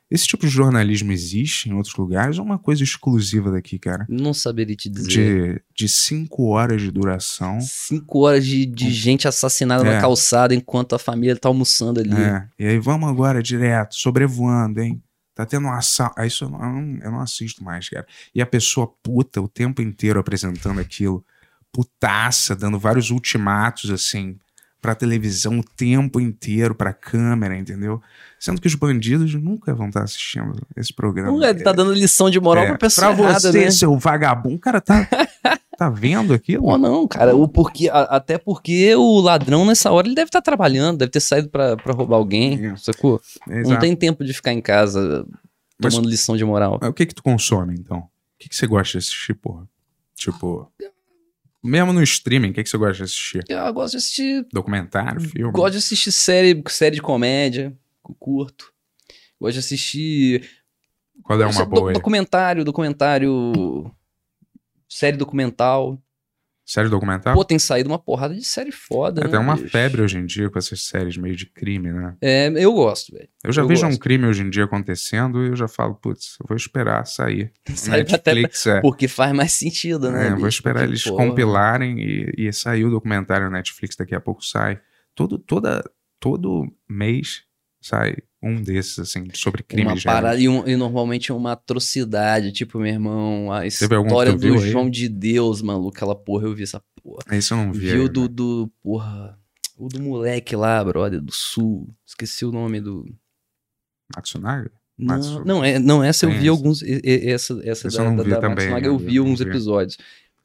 Esse 0.10 0.26
tipo 0.26 0.46
de 0.46 0.52
jornalismo 0.52 1.12
existe 1.12 1.68
em 1.70 1.74
outros 1.74 1.94
lugares 1.96 2.38
ou 2.38 2.44
é 2.44 2.46
uma 2.46 2.58
coisa 2.58 2.82
exclusiva 2.82 3.52
daqui, 3.52 3.78
cara? 3.78 4.06
Não 4.08 4.34
saberia 4.34 4.76
te 4.76 4.90
dizer. 4.90 5.56
De, 5.76 5.86
de 5.86 5.90
cinco 5.90 6.46
horas 6.48 6.82
de 6.82 6.90
duração. 6.90 7.60
Cinco 7.60 8.20
horas 8.26 8.46
de, 8.46 8.66
de 8.66 8.90
gente 8.90 9.28
assassinada 9.28 9.86
É. 9.86 9.96
na 9.96 10.00
calçada 10.02 10.56
enquanto 10.56 10.96
a 10.96 11.00
família 11.00 11.36
tá 11.36 11.50
almoçando 11.50 12.00
ali. 12.00 12.14
É, 12.16 12.48
e 12.58 12.66
aí 12.68 12.80
vamos 12.80 13.10
agora 13.10 13.44
direto, 13.44 13.96
sobrevoando, 13.96 14.80
hein? 14.82 15.04
Tá 15.36 15.46
tendo 15.46 15.68
um 15.68 15.72
assalto. 15.74 16.20
Aí 16.20 16.30
isso 16.30 16.46
eu 16.46 16.50
não- 16.50 16.98
eu 17.04 17.12
não 17.12 17.20
assisto 17.20 17.62
mais, 17.64 17.90
cara. 17.90 18.08
E 18.34 18.42
a 18.42 18.46
pessoa 18.46 18.88
puta 19.04 19.42
o 19.42 19.48
tempo 19.48 19.82
inteiro 19.82 20.20
apresentando 20.20 20.80
aquilo, 20.80 21.24
putaça, 21.72 22.56
dando 22.56 22.80
vários 22.80 23.12
ultimatos, 23.12 23.92
assim, 23.92 24.38
pra 24.82 24.94
televisão 24.96 25.60
o 25.60 25.64
tempo 25.64 26.20
inteiro, 26.20 26.74
pra 26.76 26.94
câmera, 26.94 27.58
entendeu? 27.58 28.02
Sendo 28.40 28.62
que 28.62 28.68
os 28.68 28.76
bandidos 28.76 29.34
nunca 29.34 29.74
vão 29.74 29.88
estar 29.88 30.04
assistindo 30.04 30.54
esse 30.76 30.94
programa. 30.94 31.32
Não, 31.32 31.44
ele 31.44 31.62
tá 31.64 31.72
dando 31.72 31.92
lição 31.94 32.30
de 32.30 32.40
moral 32.40 32.64
É, 32.64 32.68
pra 32.68 32.78
pessoa 32.78 33.14
pra 33.14 33.24
errada, 33.24 33.40
você, 33.52 33.66
né? 33.66 33.72
seu 33.72 33.98
vagabundo. 33.98 34.60
Cara, 34.60 34.80
tá, 34.80 35.08
tá 35.78 35.90
vendo 35.90 36.34
aquilo? 36.34 36.64
Pô, 36.64 36.78
não, 36.78 37.08
cara, 37.08 37.36
o 37.36 37.48
porquê, 37.48 37.90
a- 37.90 38.04
até 38.04 38.38
porque 38.38 38.94
o 38.96 39.20
ladrão 39.20 39.66
nessa 39.66 39.92
hora 39.92 40.08
ele 40.08 40.16
deve 40.16 40.30
estar 40.30 40.42
trabalhando, 40.42 40.98
deve 41.00 41.12
ter 41.12 41.20
saído 41.20 41.50
pra 41.50 41.76
roubar 41.88 42.18
alguém, 42.18 42.68
É. 42.68 42.76
sacou? 42.76 43.20
Não 43.48 43.80
tem 43.80 43.96
tempo 43.96 44.24
de 44.24 44.32
ficar 44.34 44.54
em 44.54 44.62
casa 44.62 45.26
Mas- 45.82 45.94
tomando 45.96 46.10
lição 46.10 46.38
de 46.38 46.46
moral. 46.46 46.78
Mas 46.80 46.90
o 46.90 46.94
que 46.94 47.06
que 47.08 47.16
tu 47.16 47.24
consome, 47.24 47.74
então? 47.74 47.98
O 48.00 48.10
que 48.40 48.48
que 48.50 48.56
você 48.56 48.68
gosta 48.68 48.92
de 48.92 48.98
assistir, 49.00 49.34
porra? 49.34 49.68
Tipo, 50.16 50.72
mesmo 51.68 51.92
no 51.94 52.02
streaming, 52.02 52.50
o 52.50 52.54
que 52.54 52.64
que 52.64 52.70
você 52.70 52.78
gosta 52.78 52.94
de 52.98 53.04
assistir? 53.04 53.44
Eu 53.48 53.74
gosto 53.74 53.92
de 53.92 53.98
assistir, 53.98 54.48
Documentário, 54.52 55.22
filme? 55.22 55.52
gosto 55.52 55.74
de 55.74 55.78
assistir 55.80 56.12
série, 56.12 56.64
série 56.70 56.96
de 56.96 57.02
comédia, 57.02 57.78
curto. 58.20 58.72
Gosto 59.40 59.54
de 59.54 59.60
assistir 59.60 60.50
Qual 61.24 61.40
é 61.42 61.46
uma 61.46 61.64
do- 61.66 61.70
boa 61.70 61.90
aí? 61.90 61.94
documentário, 61.94 62.64
documentário, 62.66 63.92
série 64.90 65.18
documental. 65.18 66.02
Série 66.70 66.90
documental? 66.90 67.34
Pô, 67.34 67.46
tem 67.46 67.58
saído 67.58 67.88
uma 67.88 67.98
porrada 67.98 68.36
de 68.36 68.44
série 68.44 68.74
foda, 68.74 69.22
é, 69.22 69.24
né? 69.24 69.30
tem 69.30 69.40
uma 69.40 69.56
bicho? 69.56 69.70
febre 69.70 70.02
hoje 70.02 70.18
em 70.18 70.26
dia 70.26 70.50
com 70.50 70.60
essas 70.60 70.84
séries 70.84 71.16
meio 71.16 71.34
de 71.34 71.46
crime, 71.46 71.94
né? 71.94 72.14
É, 72.22 72.52
eu 72.58 72.74
gosto, 72.74 73.14
velho. 73.14 73.30
Eu 73.42 73.54
já 73.54 73.62
Eu 73.62 73.68
vejo 73.70 73.86
um 73.86 73.90
gosto. 73.90 74.02
crime 74.02 74.26
hoje 74.26 74.44
em 74.44 74.50
dia 74.50 74.66
acontecendo 74.66 75.46
e 75.46 75.48
eu 75.48 75.56
já 75.56 75.70
falo, 75.70 75.96
putz, 75.96 76.36
eu 76.42 76.46
vou 76.46 76.58
esperar 76.58 77.08
sair. 77.08 77.54
Sai 77.74 78.02
até 78.02 78.34
Netflix, 78.34 78.68
é. 78.68 78.82
Porque 78.82 79.08
faz 79.08 79.32
mais 79.34 79.54
sentido, 79.54 80.12
né? 80.12 80.28
É, 80.28 80.32
eu 80.34 80.38
vou 80.38 80.50
esperar 80.50 80.82
Porque, 80.82 80.92
eles 80.92 81.04
porra, 81.06 81.26
compilarem 81.26 82.02
e, 82.02 82.34
e 82.38 82.52
sair 82.52 82.84
o 82.84 82.92
documentário 82.92 83.50
na 83.50 83.56
Netflix, 83.60 83.96
daqui 83.96 84.14
a 84.14 84.20
pouco 84.20 84.44
sai. 84.44 84.78
Todo, 85.16 85.40
toda, 85.40 85.90
todo 86.20 86.70
mês 86.90 87.47
sai 87.88 88.16
um 88.42 88.62
desses, 88.62 89.00
assim, 89.00 89.26
sobre 89.34 89.64
crime 89.64 89.90
Uma 89.92 90.02
parada, 90.02 90.40
e, 90.40 90.48
um- 90.48 90.68
e 90.68 90.76
normalmente 90.76 91.32
uma 91.32 91.54
atrocidade, 91.54 92.52
tipo, 92.52 92.78
meu 92.80 92.88
irmão, 92.92 93.52
a 93.52 93.66
história 93.66 94.36
viu 94.38 94.56
do 94.56 94.62
aí? 94.62 94.70
João 94.70 94.90
de 94.90 95.10
Deus, 95.10 95.62
maluco, 95.62 95.96
aquela 95.96 96.16
porra, 96.16 96.46
eu 96.46 96.54
vi 96.56 96.64
essa 96.64 96.82
porra. 97.02 97.24
Esse 97.32 97.52
eu 97.52 97.58
não 97.58 97.72
vi. 97.74 97.80
Viu 97.88 98.04
aí, 98.04 98.10
do, 98.10 98.22
né? 98.22 98.28
do, 98.30 98.72
porra, 98.84 99.40
o 99.78 99.88
do 99.88 100.02
moleque 100.02 100.56
lá, 100.56 100.84
brother, 100.84 101.20
do 101.22 101.32
sul, 101.34 101.90
esqueci 102.06 102.46
o 102.46 102.52
nome 102.52 102.80
do... 102.80 103.06
Matsunaga? 104.16 104.72
Não, 104.98 105.16
Matsu- 105.16 105.46
não, 105.46 105.64
é, 105.64 105.78
não, 105.80 106.04
essa 106.04 106.26
eu 106.26 106.32
vi 106.32 106.38
esse. 106.38 106.48
alguns, 106.50 106.82
essa, 106.84 107.60
essa 107.64 107.88
Esse 107.88 107.98
da, 107.98 108.04
eu 108.04 108.16
da, 108.16 108.24
da 108.24 108.42
também, 108.42 108.56
Matsunaga, 108.56 108.88
eu 108.88 108.98
vi, 108.98 109.06
vi 109.08 109.18
alguns 109.18 109.42
episódios. 109.42 109.98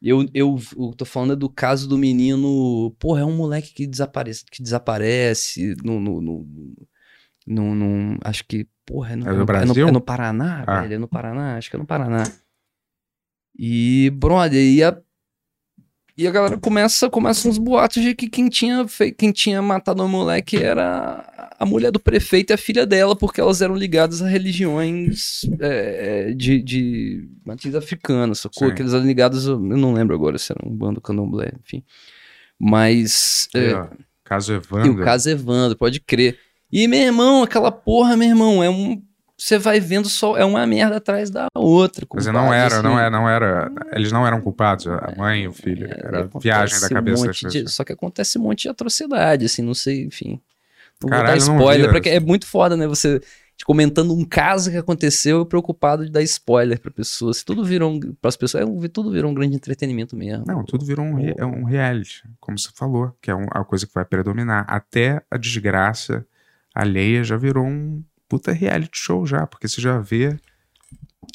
Eu, 0.04 0.26
eu, 0.34 0.58
eu 0.76 0.92
tô 0.96 1.04
falando 1.04 1.32
é 1.34 1.36
do 1.36 1.48
caso 1.48 1.88
do 1.88 1.96
menino, 1.96 2.90
porra, 2.98 3.20
é 3.20 3.24
um 3.24 3.36
moleque 3.36 3.72
que 3.72 3.86
desaparece, 3.86 4.44
que 4.50 4.60
desaparece 4.62 5.76
no, 5.84 6.00
no, 6.00 6.20
no, 6.20 6.74
no- 7.46 7.74
no- 7.74 8.18
acho 8.22 8.44
que, 8.46 8.66
porra, 8.86 9.12
é 9.12 9.16
no, 9.16 9.26
É 9.28 9.30
é 9.30 9.36
no- 9.36 9.44
Brasil? 9.46 9.88
é 9.88 9.90
no 9.92 10.00
Paraná, 10.00 10.64
Ah. 10.66 10.80
velho, 10.82 10.94
é 10.94 10.98
no 10.98 11.08
Paraná, 11.08 11.56
acho 11.56 11.70
que 11.70 11.76
é 11.76 11.78
no 11.78 11.86
Paraná. 11.86 12.24
E, 13.58 14.10
brother, 14.14 14.60
e 14.62 14.82
a, 14.82 14.96
e 16.16 16.26
a 16.26 16.30
galera 16.30 16.56
começa, 16.58 17.08
começa 17.10 17.48
uns 17.48 17.58
boatos 17.58 18.02
de 18.02 18.14
que 18.14 18.28
quem 18.28 18.48
tinha, 18.48 18.86
fei- 18.88 19.12
quem 19.12 19.30
tinha 19.32 19.60
matado 19.60 20.02
o 20.04 20.08
moleque 20.08 20.56
era 20.56 21.54
a 21.58 21.66
mulher 21.66 21.90
do 21.92 22.00
prefeito 22.00 22.50
e 22.50 22.54
a 22.54 22.58
filha 22.58 22.86
dela, 22.86 23.14
porque 23.14 23.40
elas 23.40 23.60
eram 23.62 23.74
ligadas 23.74 24.22
a 24.22 24.26
religiões 24.28 25.42
é, 25.60 26.32
de, 26.32 26.62
de 26.62 27.28
matriz 27.44 27.74
africana, 27.74 28.34
sacou? 28.34 28.68
Sim. 28.68 28.74
Que 28.74 28.82
eles 28.82 28.94
eram 28.94 29.04
ligados, 29.06 29.46
eu 29.46 29.58
não 29.58 29.92
lembro 29.92 30.14
agora 30.16 30.38
se 30.38 30.52
era 30.52 30.60
um 30.66 30.74
bando 30.74 31.00
candomblé, 31.00 31.52
enfim. 31.62 31.84
Mas. 32.58 33.48
É, 33.54 33.72
caso 34.24 34.52
e 34.52 34.56
Evandro. 34.56 34.92
o 34.92 35.04
caso 35.04 35.28
Evandro, 35.30 35.76
pode 35.76 36.00
crer. 36.00 36.38
E, 36.72 36.88
meu 36.88 37.00
irmão, 37.00 37.42
aquela 37.42 37.70
porra, 37.70 38.16
meu 38.16 38.28
irmão, 38.28 38.62
é 38.64 38.70
um. 38.70 39.02
Você 39.36 39.58
vai 39.58 39.80
vendo 39.80 40.08
só. 40.08 40.36
É 40.36 40.44
uma 40.44 40.66
merda 40.66 40.96
atrás 40.96 41.28
da 41.28 41.48
outra. 41.54 42.06
Mas 42.14 42.26
compadre, 42.26 42.46
não 42.46 42.54
era, 42.54 42.74
assim. 42.74 42.82
não 42.82 42.98
era, 42.98 43.10
não 43.10 43.28
era. 43.28 43.72
Eles 43.92 44.12
não 44.12 44.26
eram 44.26 44.40
culpados, 44.40 44.86
a 44.86 45.12
mãe 45.16 45.42
e 45.42 45.48
o 45.48 45.52
filho. 45.52 45.86
É, 45.86 46.00
Era 46.06 46.30
viagem 46.40 46.80
da 46.80 46.86
um 46.86 46.90
cabeça 46.90 47.26
das 47.26 47.42
monte 47.42 47.48
de-. 47.48 47.68
Só 47.68 47.82
que 47.84 47.92
acontece 47.92 48.38
um 48.38 48.42
monte 48.42 48.62
de 48.62 48.68
atrocidade, 48.68 49.44
assim, 49.46 49.62
não 49.62 49.74
sei, 49.74 50.04
enfim. 50.04 50.40
Caralho, 51.00 51.40
vou 51.40 51.46
dar 51.48 51.52
não 51.52 51.56
spoiler, 51.58 51.90
porque 51.90 52.08
é 52.08 52.20
muito 52.20 52.46
foda, 52.46 52.76
né? 52.76 52.86
Você 52.86 53.20
comentando 53.64 54.12
um 54.12 54.24
caso 54.24 54.70
que 54.72 54.76
aconteceu 54.76 55.42
e 55.42 55.46
preocupado 55.46 56.04
de 56.04 56.10
dar 56.10 56.22
spoiler 56.22 56.80
pra 56.80 56.90
pessoa. 56.90 57.32
Se 57.32 57.44
tudo 57.44 57.64
virou 57.64 57.92
um, 57.92 58.00
pras 58.20 58.36
pessoas, 58.36 58.64
é, 58.66 58.88
tudo 58.88 59.10
virou 59.12 59.30
um 59.30 59.34
grande 59.34 59.54
entretenimento 59.54 60.16
mesmo. 60.16 60.44
Não, 60.46 60.64
tudo 60.64 60.84
virou 60.84 61.04
um, 61.04 61.16
um 61.60 61.64
reality, 61.64 62.22
como 62.40 62.58
você 62.58 62.70
falou, 62.74 63.12
que 63.20 63.30
é 63.30 63.34
um- 63.34 63.46
a 63.52 63.64
coisa 63.64 63.86
que 63.86 63.94
vai 63.94 64.04
predominar. 64.04 64.64
Até 64.68 65.22
a 65.30 65.36
desgraça 65.36 66.26
alheia 66.74 67.22
já 67.24 67.36
virou 67.36 67.64
um 67.66 68.02
puta 68.28 68.52
reality 68.52 68.98
show 68.98 69.26
já, 69.26 69.46
porque 69.46 69.68
você 69.68 69.80
já 69.80 69.98
vê, 69.98 70.36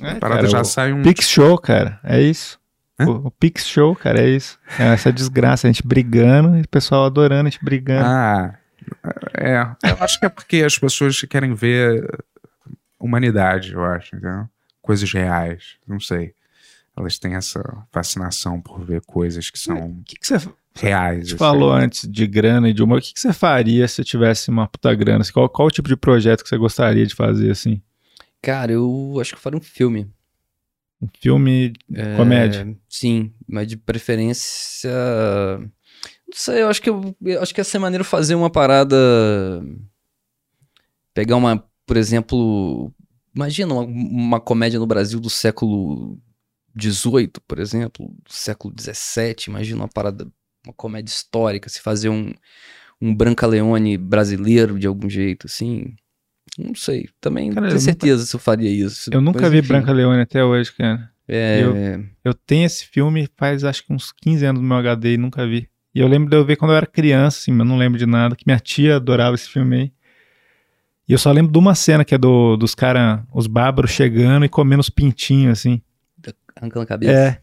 É, 0.01 0.11
a 0.11 0.15
parada 0.15 0.41
cara, 0.41 0.49
já 0.49 0.63
sai 0.63 0.91
um... 0.93 1.01
Pix 1.03 1.27
Show, 1.29 1.57
cara, 1.57 1.99
é 2.03 2.21
isso. 2.21 2.59
Hã? 2.99 3.05
O, 3.05 3.27
o 3.27 3.31
Pix 3.31 3.67
Show, 3.67 3.95
cara, 3.95 4.19
é 4.21 4.29
isso. 4.29 4.59
É 4.79 4.85
essa 4.87 5.11
desgraça, 5.13 5.67
a 5.67 5.71
gente 5.71 5.85
brigando 5.87 6.57
e 6.57 6.61
o 6.61 6.67
pessoal 6.67 7.05
adorando 7.05 7.47
a 7.47 7.49
gente 7.51 7.63
brigando. 7.63 8.05
Ah, 8.05 8.57
É, 9.37 9.61
eu 9.83 9.97
acho 9.99 10.19
que 10.19 10.25
é 10.25 10.29
porque 10.29 10.57
as 10.63 10.77
pessoas 10.77 11.19
querem 11.21 11.53
ver 11.53 12.07
humanidade, 12.99 13.73
eu 13.73 13.83
acho, 13.85 14.15
entendeu? 14.15 14.47
Coisas 14.81 15.11
reais, 15.11 15.75
não 15.87 15.99
sei. 15.99 16.33
Elas 16.97 17.19
têm 17.19 17.35
essa 17.35 17.61
fascinação 17.91 18.59
por 18.59 18.83
ver 18.83 19.01
coisas 19.01 19.51
que 19.51 19.59
são 19.59 19.91
O 19.91 20.03
que, 20.03 20.15
que 20.15 20.25
você 20.25 20.39
reais. 20.81 21.27
Você 21.27 21.35
assim. 21.35 21.37
falou 21.37 21.71
antes 21.71 22.07
de 22.09 22.25
grana 22.27 22.69
e 22.69 22.73
de 22.73 22.83
humor. 22.83 22.99
O 22.99 23.01
que, 23.01 23.13
que 23.13 23.19
você 23.19 23.33
faria 23.33 23.87
se 23.87 24.03
tivesse 24.03 24.49
uma 24.49 24.67
puta 24.67 24.93
grana? 24.93 25.21
Assim, 25.21 25.33
Qual, 25.33 25.49
qual 25.49 25.67
o 25.67 25.71
tipo 25.71 25.87
de 25.87 25.95
projeto 25.95 26.43
que 26.43 26.49
você 26.49 26.57
gostaria 26.57 27.05
de 27.05 27.15
fazer, 27.15 27.51
assim? 27.51 27.81
Cara, 28.41 28.71
eu 28.71 29.17
acho 29.19 29.31
que 29.31 29.37
eu 29.37 29.41
faria 29.41 29.57
um 29.57 29.61
filme. 29.61 30.09
Um 31.01 31.07
filme, 31.19 31.73
É, 31.93 32.15
comédia? 32.15 32.75
Sim, 32.89 33.31
mas 33.47 33.67
de 33.67 33.77
preferência. 33.77 34.91
Não 35.59 36.33
sei, 36.33 36.61
eu 36.61 36.69
acho 36.69 36.81
que 36.81 36.89
eu, 36.89 37.15
eu 37.21 37.41
acho 37.41 37.53
que 37.53 37.59
ia 37.59 37.63
ser 37.63 37.79
maneiro 37.79 38.03
fazer 38.03 38.35
uma 38.35 38.49
parada. 38.49 38.95
Pegar 41.13 41.35
uma, 41.35 41.63
por 41.85 41.97
exemplo. 41.97 42.91
Imagina 43.35 43.73
uma, 43.73 43.83
uma 43.83 44.39
comédia 44.39 44.79
no 44.79 44.87
Brasil 44.87 45.19
do 45.19 45.29
século 45.29 46.19
XVIII, 46.79 47.31
por 47.47 47.59
exemplo, 47.59 48.07
do 48.07 48.33
século 48.33 48.73
XVII. 48.79 49.35
Imagina 49.47 49.81
uma 49.81 49.87
parada, 49.87 50.27
uma 50.67 50.73
comédia 50.73 51.11
histórica, 51.11 51.69
se 51.69 51.81
fazer 51.81 52.09
um, 52.09 52.31
um 53.01 53.15
Brancaleone 53.15 53.97
brasileiro 53.97 54.77
de 54.79 54.87
algum 54.87 55.09
jeito, 55.09 55.47
assim. 55.47 55.95
Não 56.57 56.73
sei, 56.75 57.07
também 57.21 57.49
Cara, 57.51 57.61
não 57.61 57.67
eu 57.67 57.71
tenho 57.77 57.81
nunca- 57.81 57.91
certeza 57.99 58.25
se 58.25 58.35
eu 58.35 58.39
faria 58.39 58.69
isso. 58.69 59.09
Eu 59.13 59.21
nunca 59.21 59.41
mas 59.41 59.51
vi 59.51 59.59
enfim. 59.59 59.67
Branca 59.69 59.91
Leone 59.91 60.21
até 60.21 60.43
hoje, 60.43 60.71
cara. 60.73 61.11
É, 61.27 61.61
Eu 62.23 62.33
tenho 62.33 62.65
esse 62.65 62.85
filme 62.85 63.27
faz 63.35 63.63
acho 63.63 63.85
que 63.85 63.91
uns 63.93 64.11
15 64.13 64.45
anos 64.45 64.61
no 64.61 64.67
meu 64.67 64.77
HD 64.77 65.13
e 65.15 65.17
nunca 65.17 65.45
vi. 65.45 65.67
E 65.93 65.99
eu 65.99 66.07
lembro 66.07 66.29
de 66.29 66.35
eu 66.37 66.45
ver 66.45 66.55
quando 66.55 66.71
eu 66.71 66.77
era 66.77 66.85
criança, 66.85 67.39
assim, 67.39 67.51
mas 67.51 67.67
não 67.67 67.77
lembro 67.77 67.97
de 67.99 68.05
nada, 68.05 68.35
que 68.35 68.43
minha 68.47 68.59
tia 68.59 68.95
adorava 68.95 69.35
esse 69.35 69.49
filme 69.49 69.75
aí. 69.75 69.91
E 71.07 71.13
eu 71.13 71.17
só 71.17 71.31
lembro 71.31 71.51
de 71.51 71.57
uma 71.57 71.75
cena 71.75 72.03
que 72.05 72.15
é 72.15 72.17
do, 72.17 72.55
dos 72.57 72.73
caras, 72.75 73.21
os 73.33 73.45
bárbaros 73.47 73.91
chegando 73.91 74.45
e 74.45 74.49
comendo 74.49 74.79
os 74.81 74.89
pintinhos, 74.89 75.59
assim. 75.59 75.81
arrancando 76.55 76.83
a 76.83 76.87
cabeça. 76.87 77.11
É. 77.13 77.41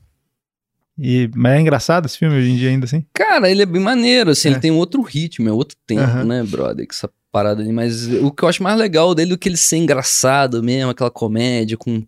E, 0.99 1.29
mas 1.35 1.53
é 1.55 1.61
engraçado 1.61 2.07
esse 2.07 2.17
filme 2.19 2.37
hoje 2.37 2.51
em 2.51 2.57
dia 2.57 2.71
ainda, 2.71 2.85
assim? 2.85 3.05
Cara, 3.13 3.51
ele 3.51 3.63
é 3.63 3.67
bem 3.67 3.83
maneiro, 3.83 4.31
assim, 4.31 4.49
É. 4.49 4.53
ele 4.53 4.61
tem 4.61 4.71
outro 4.71 5.03
ritmo, 5.03 5.49
é 5.49 5.53
outro 5.53 5.77
tempo, 5.87 6.03
Aham. 6.03 6.25
né, 6.25 6.43
brother? 6.45 6.87
Que 6.87 6.95
essa 6.95 7.11
parada 7.33 7.63
ali. 7.63 7.73
Mas 7.73 8.07
o 8.07 8.31
que 8.31 8.45
eu 8.45 8.49
acho 8.49 8.63
mais 8.63 8.79
legal 8.79 9.15
dele 9.15 9.35
é 9.35 9.37
que 9.37 9.49
ele 9.49 9.57
ser 9.57 9.77
engraçado 9.79 10.63
mesmo, 10.63 10.91
aquela 10.91 11.11
comédia 11.11 11.77
com. 11.77 12.07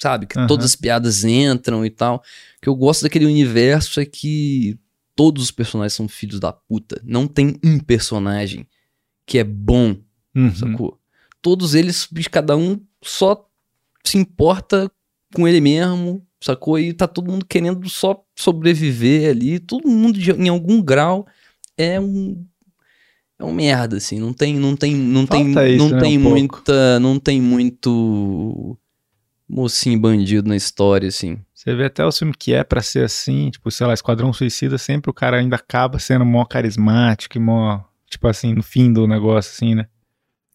Sabe? 0.00 0.26
Que 0.26 0.38
Aham. 0.38 0.46
todas 0.46 0.64
as 0.66 0.76
piadas 0.76 1.24
entram 1.24 1.84
e 1.84 1.90
tal. 1.90 2.16
O 2.18 2.60
que 2.62 2.68
eu 2.68 2.76
gosto 2.76 3.02
daquele 3.02 3.26
universo 3.26 3.98
é 4.00 4.04
que 4.04 4.78
todos 5.16 5.42
os 5.42 5.50
personagens 5.50 5.94
são 5.94 6.06
filhos 6.06 6.38
da 6.38 6.52
puta. 6.52 7.00
Não 7.04 7.26
tem 7.26 7.58
um 7.64 7.80
personagem 7.80 8.66
que 9.26 9.38
é 9.38 9.42
bom, 9.44 9.96
Uhum. 10.36 10.54
sacou? 10.54 11.00
Todos 11.42 11.74
eles, 11.74 12.08
cada 12.30 12.56
um 12.56 12.80
só 13.02 13.44
se 14.04 14.16
importa 14.18 14.88
com 15.34 15.48
ele 15.48 15.60
mesmo, 15.60 16.24
sacou? 16.46 16.78
E 16.78 16.92
tá 16.92 17.06
todo 17.06 17.30
mundo 17.30 17.44
querendo 17.46 17.88
só 17.88 18.22
sobreviver 18.34 19.30
ali. 19.30 19.58
Todo 19.58 19.88
mundo, 19.88 20.18
de- 20.18 20.32
em 20.32 20.48
algum 20.48 20.80
grau, 20.82 21.26
é 21.76 22.00
um. 22.00 22.44
É 23.38 23.44
um 23.44 23.52
merda, 23.52 23.98
assim. 23.98 24.18
Não 24.18 24.32
tem. 24.32 24.54
Não 24.58 24.74
tem. 24.74 24.94
Não 24.94 25.26
tem, 25.26 25.52
Falta 25.52 25.68
isso, 25.68 25.84
não 25.84 25.90
né, 25.96 26.00
tem 26.00 26.18
um 26.18 26.22
pouco. 26.22 26.38
muita. 26.38 27.00
Não 27.00 27.18
tem 27.18 27.40
muito. 27.42 28.78
Mocinho 29.48 29.98
bandido 30.00 30.48
na 30.48 30.56
história, 30.56 31.06
assim. 31.08 31.38
Você 31.54 31.74
vê 31.74 31.84
até 31.84 32.04
o 32.04 32.10
filme 32.10 32.34
que 32.36 32.52
é 32.52 32.64
pra 32.64 32.82
ser 32.82 33.04
assim, 33.04 33.48
tipo, 33.50 33.70
sei 33.70 33.86
lá, 33.86 33.94
Esquadrão 33.94 34.32
Suicida, 34.32 34.76
sempre 34.76 35.08
o 35.10 35.14
cara 35.14 35.36
ainda 35.38 35.54
acaba 35.56 35.98
sendo 36.00 36.24
mó 36.24 36.44
carismático 36.44 37.36
e 37.36 37.40
mó, 37.40 37.80
tipo 38.10 38.26
assim, 38.26 38.54
no 38.54 38.62
fim 38.62 38.92
do 38.92 39.06
negócio, 39.06 39.52
assim, 39.52 39.74
né? 39.76 39.86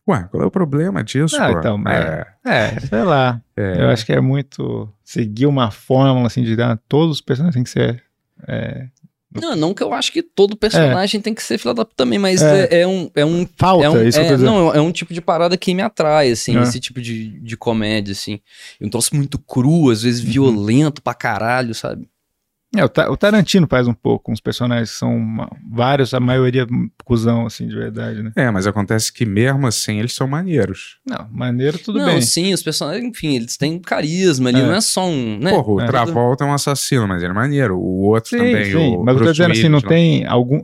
Ué, 0.09 0.27
qual 0.31 0.43
é 0.43 0.45
o 0.45 0.51
problema 0.51 1.03
disso, 1.03 1.37
Ah, 1.39 1.51
então, 1.51 1.77
mas- 1.77 1.93
é, 2.03 2.27
É, 2.43 2.79
sei 2.79 3.03
lá. 3.03 3.39
é, 3.55 3.83
Eu 3.83 3.89
acho 3.89 4.05
que 4.05 4.11
é 4.11 4.19
muito 4.19 4.89
seguir 5.03 5.45
uma 5.45 5.69
fórmula, 5.71 6.27
assim, 6.27 6.43
de 6.43 6.55
dar 6.55 6.79
todos 6.89 7.17
os 7.17 7.21
personagens 7.21 7.53
têm 7.53 7.63
que 7.63 7.69
ser. 7.69 8.03
é, 8.47 8.87
Não, 9.33 9.55
não 9.55 9.73
que 9.73 9.81
eu 9.83 9.93
acho 9.93 10.11
que 10.11 10.21
todo 10.23 10.57
personagem 10.57 11.21
tem 11.21 11.33
que 11.33 11.41
ser 11.43 11.57
filha 11.57 11.73
da 11.73 11.85
puta 11.85 11.95
também, 12.03 12.19
mas 12.19 12.41
É. 12.41 12.63
é, 12.65 12.81
é 12.81 12.87
um, 12.87 13.09
é 13.15 13.23
um 13.25 13.47
falta, 13.55 13.85
é 13.85 13.89
um, 13.89 14.03
isso 14.03 14.17
que 14.17 14.23
eu 14.23 14.25
é, 14.25 14.29
tô 14.29 14.35
dizendo. 14.35 14.51
não, 14.51 14.73
é 14.73 14.81
um 14.81 14.91
tipo 14.91 15.13
de 15.13 15.21
parada 15.21 15.55
que 15.55 15.73
me 15.73 15.81
atrai, 15.81 16.31
assim, 16.31 16.57
É. 16.57 16.63
esse 16.63 16.79
tipo 16.81 16.99
de, 16.99 17.39
de 17.39 17.55
comédia, 17.55 18.11
assim. 18.11 18.41
Eu 18.79 18.89
trouxe 18.89 19.15
muito 19.15 19.37
cru, 19.39 19.89
às 19.89 20.01
vezes 20.01 20.21
Uhum. 20.25 20.31
violento 20.31 21.01
pra 21.01 21.13
caralho, 21.13 21.73
sabe? 21.75 22.09
É, 22.73 22.85
o, 22.85 22.87
Ta- 22.89 23.11
o 23.11 23.17
Tarantino 23.17 23.67
faz 23.69 23.85
um 23.85 23.93
pouco, 23.93 24.25
com 24.25 24.31
os 24.31 24.39
personagens 24.39 24.91
que 24.91 24.97
são 24.97 25.13
uma- 25.13 25.49
vários, 25.69 26.13
a 26.13 26.19
maioria 26.21 26.65
cuzão, 27.03 27.45
assim, 27.45 27.67
de 27.67 27.75
verdade, 27.75 28.23
né? 28.23 28.31
é, 28.35 28.49
mas 28.49 28.65
acontece 28.65 29.11
que 29.11 29.25
mesmo 29.25 29.67
assim 29.67 29.99
eles 29.99 30.13
são 30.13 30.25
maneiros. 30.25 30.97
Não, 31.05 31.27
maneiro, 31.31 31.77
tudo 31.77 31.99
não, 31.99 32.05
bem. 32.05 32.21
sim, 32.21 32.53
os 32.53 32.63
personagens, 32.63 33.03
enfim, 33.03 33.35
eles 33.35 33.57
têm 33.57 33.77
carisma 33.77 34.49
ali, 34.49 34.61
É. 34.61 34.65
não 34.65 34.73
é 34.73 34.79
só 34.81 35.05
um, 35.05 35.37
né? 35.37 35.51
Porra, 35.51 35.71
o 35.73 35.81
É. 35.81 35.85
Travolta 35.85 36.45
é 36.45 36.47
um 36.47 36.53
assassino, 36.53 37.05
mas 37.07 37.21
ele 37.21 37.31
é 37.31 37.35
maneiro. 37.35 37.77
O 37.77 38.03
outro 38.07 38.29
Sim, 38.29 38.37
também, 38.37 38.63
sim, 38.63 38.95
o 38.95 39.03
mas 39.03 39.17
eu 39.17 39.23
tô 39.25 39.31
dizendo 39.33 39.51
assim, 39.51 39.67
não 39.67 39.77
Willis, 39.79 39.89
tem 39.89 40.25
algum... 40.25 40.61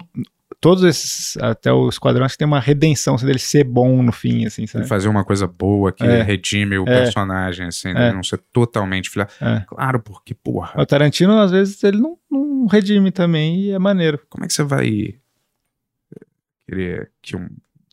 Todos 0.60 0.84
esses, 0.84 1.38
até 1.38 1.72
o 1.72 1.88
Esquadrão, 1.88 2.26
acho 2.26 2.34
que 2.34 2.39
tem 2.39 2.47
uma 2.47 2.60
redenção, 2.60 3.14
assim, 3.14 3.28
dele 3.28 3.38
ser 3.38 3.64
bom 3.64 4.01
no 4.01 4.12
fim, 4.12 4.45
assim, 4.45 4.64
Ele 4.64 4.68
sabe? 4.72 4.88
fazer 4.88 5.08
uma 5.08 5.24
coisa 5.24 5.45
boa 5.45 5.91
que 5.91 6.03
É. 6.03 6.24
redime 6.24 6.78
o 6.80 6.84
É. 6.88 7.03
personagem, 7.03 7.68
assim, 7.68 7.89
É. 7.89 7.93
dele 7.93 8.14
não 8.14 8.24
ser 8.24 8.39
totalmente 8.51 9.10
filha. 9.10 9.28
É. 9.39 9.64
Claro, 9.68 9.99
porque, 9.99 10.34
porra, 10.34 10.74
O 10.82 10.86
Tarantino, 10.86 11.38
às 11.38 11.51
vezes, 11.51 11.84
ele 11.84 11.99
não, 11.99 12.18
não 12.32 12.66
redime 12.66 13.12
também 13.12 13.60
e 13.66 13.72
é 13.72 13.78
maneiro. 13.78 14.20
como 14.30 14.45
é 14.45 14.47
que 14.47 14.53
você 14.53 14.64
vai 14.64 15.16
querer 16.68 17.12
que 17.22 17.36
um, 17.36 17.47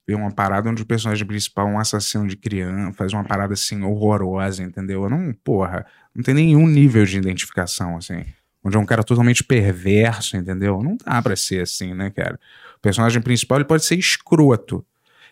ver 0.07 0.15
uma 0.15 0.31
parada 0.33 0.69
onde 0.71 0.83
o 0.83 0.87
personagem 0.87 1.27
principal 1.27 1.69
é 1.69 1.71
um 1.71 1.79
assassino 1.79 2.27
de 2.27 2.37
criança, 2.37 2.93
faz 2.95 3.13
uma 3.13 3.25
parada 3.25 3.55
assim 3.55 3.83
horrorosa, 3.83 4.63
entendeu? 4.63 5.05
Eu 5.05 5.11
não, 5.11 5.33
porra, 5.45 5.87
não 6.15 6.23
tem 6.23 6.35
nenhum 6.35 6.67
nível 6.67 7.05
de 7.05 7.17
identificação, 7.19 7.97
assim. 7.97 8.25
Onde 8.65 8.77
é 8.77 8.81
um 8.81 8.87
cara 8.87 9.05
totalmente 9.05 9.45
perverso, 9.45 10.37
entendeu? 10.37 10.83
Não 10.83 10.97
dá 11.05 11.21
pra 11.21 11.37
ser 11.37 11.63
assim, 11.63 11.93
né, 11.93 12.11
cara? 12.11 12.39
O 12.77 12.81
personagem 12.81 13.21
principal 13.21 13.59
ele 13.59 13.65
pode 13.67 13.85
ser 13.85 13.97
escroto. 13.99 14.85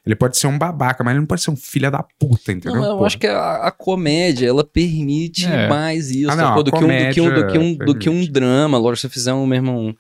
Ele 0.05 0.17
pode 0.17 0.37
ser 0.37 0.49
um 0.49 0.59
babaca, 0.59 1.05
mas 1.05 1.13
ele 1.13 1.21
não 1.21 1.27
pode 1.27 1.43
ser 1.43 1.51
um 1.53 1.57
filho 1.57 1.89
da 1.91 2.03
puta, 2.03 2.51
entendeu? 2.53 2.81
Não, 2.81 2.85
eu 2.91 2.95
Porra. 2.97 3.07
acho 3.07 3.19
que 3.19 3.27
a, 3.29 3.69
a 3.69 3.71
comédia, 3.71 4.49
ela 4.49 4.65
permite 4.65 5.47
É. 5.47 5.69
mais 5.69 6.11
isso, 6.11 6.29
Ah, 6.31 6.35
não, 6.37 6.63
do, 6.63 6.73
que 6.73 6.77
um, 6.85 6.89
do, 6.89 7.15
que 7.15 7.21
um, 7.21 7.35
do, 7.35 7.47
que 7.47 7.59
um, 7.59 7.63
comédia 7.75 7.87
do 7.87 7.95
que 7.99 8.11
um 8.11 8.27
drama. 8.27 8.79
Lógico, 8.79 8.97
se 8.97 9.03
você 9.03 9.09
fizer 9.15 9.33
um, 9.33 9.47
meu 9.47 9.57
irmão, 9.57 9.95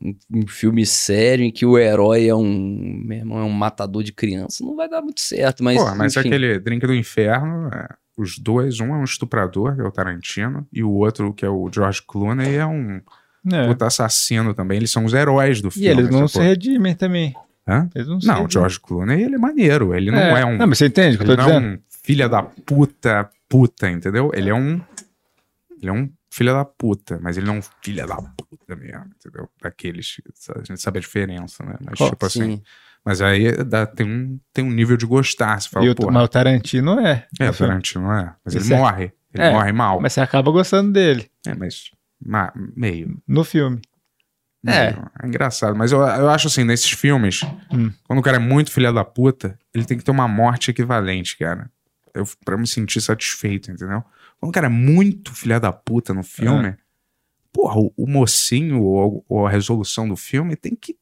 um, 0.00 0.14
um 0.32 0.46
filme 0.46 0.86
sério 0.86 1.44
em 1.44 1.50
que 1.50 1.66
o 1.66 1.76
herói 1.76 2.28
é 2.28 2.34
um, 2.34 3.02
meu 3.04 3.18
irmão, 3.18 3.38
é 3.40 3.42
um 3.44 3.50
matador 3.50 4.04
de 4.04 4.12
criança, 4.12 4.64
não 4.64 4.76
vai 4.76 4.88
dar 4.88 5.02
muito 5.02 5.20
certo, 5.20 5.62
mas, 5.64 5.76
Porra, 5.76 5.94
mas 5.96 6.16
enfim. 6.16 6.28
aquele 6.28 6.58
Drink 6.60 6.86
do 6.86 6.94
Inferno, 6.94 7.68
é, 7.74 7.88
os 8.16 8.38
dois, 8.38 8.80
um 8.80 8.94
é 8.94 8.98
um 8.98 9.04
estuprador, 9.04 9.74
que 9.74 9.80
é 9.80 9.84
o 9.84 9.90
Tarantino, 9.90 10.66
e 10.72 10.82
o 10.82 10.90
outro, 10.90 11.32
que 11.32 11.44
é 11.44 11.48
o 11.48 11.70
George 11.72 12.02
Clooney, 12.06 12.56
é 12.56 12.66
um 12.66 13.00
É. 13.52 13.66
puta 13.66 13.86
assassino 13.86 14.54
também. 14.54 14.76
Eles 14.76 14.90
são 14.90 15.04
os 15.04 15.14
heróis 15.14 15.60
do 15.60 15.68
E 15.68 15.72
filme. 15.72 15.88
eles 15.88 16.10
não 16.10 16.28
se 16.28 16.34
sacou? 16.34 16.48
redimem 16.48 16.94
também. 16.94 17.34
Hã? 17.66 17.88
Eles 17.94 18.08
não, 18.08 18.20
se 18.20 18.26
Não, 18.26 18.44
o. 18.44 18.50
George 18.50 18.78
Clooney, 18.80 19.22
ele 19.22 19.36
é 19.36 19.38
maneiro. 19.38 19.94
Ele 19.94 20.10
não 20.10 20.18
é, 20.18 20.44
um... 20.44 20.56
Não, 20.58 20.66
mas 20.66 20.78
você 20.78 20.86
entende 20.86 21.16
o 21.16 21.18
que 21.20 21.24
eu 21.24 21.30
ele 21.30 21.36
tô 21.36 21.42
não 21.42 21.48
é 21.56 21.60
dizendo? 21.60 21.74
um 21.74 21.78
filha 22.02 22.28
da 22.28 22.42
puta, 22.42 23.30
puta, 23.48 23.88
entendeu? 23.90 24.30
Ele 24.34 24.50
é 24.50 24.54
um... 24.54 24.80
Ele 25.80 25.88
é 25.90 25.92
um 25.92 26.08
filho 26.30 26.52
da 26.52 26.64
puta, 26.64 27.18
mas 27.22 27.36
ele 27.36 27.46
não 27.46 27.56
é 27.56 27.58
um 27.58 27.62
filho 27.82 28.06
da 28.06 28.16
puta 28.16 28.76
mesmo, 28.76 29.06
entendeu? 29.18 29.48
Daqueles... 29.62 30.16
A 30.56 30.58
gente 30.64 30.80
sabe 30.80 30.98
a 30.98 31.00
diferença, 31.00 31.64
né? 31.64 31.76
Mas, 31.84 31.98
Qual? 31.98 32.10
tipo 32.10 32.26
assim... 32.26 32.62
Mas 33.04 33.20
aí 33.20 33.52
dá, 33.64 33.84
tem, 33.86 34.06
um, 34.06 34.38
tem 34.52 34.64
um 34.64 34.70
nível 34.70 34.96
de 34.96 35.04
gostar. 35.06 35.60
Você 35.60 35.68
fala, 35.68 35.84
E 35.86 35.90
o, 35.90 35.94
mas 36.12 36.22
o 36.24 36.28
Tarantino 36.28 37.00
é. 37.00 37.26
É, 37.40 37.50
o. 37.50 37.54
Tarantino 37.54 38.12
é. 38.12 38.34
Mas 38.44 38.54
ele 38.54 38.64
morre. 38.76 39.12
Ele 39.34 39.42
É, 39.42 39.50
morre 39.50 39.72
mal. 39.72 40.00
Mas 40.00 40.12
você 40.12 40.20
acaba 40.20 40.50
gostando 40.52 40.92
dele 40.92 41.28
É, 41.46 41.54
mas. 41.54 41.90
ma- 42.24 42.52
meio. 42.76 43.20
no 43.26 43.42
filme. 43.44 43.80
É. 44.64 44.94
É 45.20 45.26
engraçado. 45.26 45.74
Mas 45.74 45.90
eu, 45.90 45.98
eu 46.00 46.30
acho 46.30 46.46
assim, 46.46 46.62
nesses 46.62 46.90
filmes, 46.92 47.40
Hum. 47.72 47.90
quando 48.04 48.20
o 48.20 48.22
cara 48.22 48.36
é 48.36 48.40
muito 48.40 48.70
filha 48.70 48.92
da 48.92 49.04
puta, 49.04 49.58
ele 49.74 49.84
tem 49.84 49.98
que 49.98 50.04
ter 50.04 50.10
uma 50.12 50.28
morte 50.28 50.70
equivalente, 50.70 51.36
cara. 51.36 51.68
Eu, 52.14 52.24
pra 52.44 52.56
me 52.56 52.66
sentir 52.66 53.00
satisfeito, 53.00 53.70
entendeu? 53.72 54.04
Quando 54.38 54.50
o 54.50 54.52
cara 54.52 54.66
é 54.66 54.70
muito 54.70 55.34
filha 55.34 55.58
da 55.58 55.72
puta 55.72 56.14
no 56.14 56.22
filme, 56.22 56.68
É. 56.68 56.76
porra, 57.52 57.78
o, 57.80 57.92
o 57.96 58.06
mocinho 58.06 58.80
ou, 58.82 59.24
ou 59.28 59.46
a 59.46 59.50
resolução 59.50 60.08
do 60.08 60.14
filme 60.16 60.54
tem 60.54 60.76
que. 60.76 60.94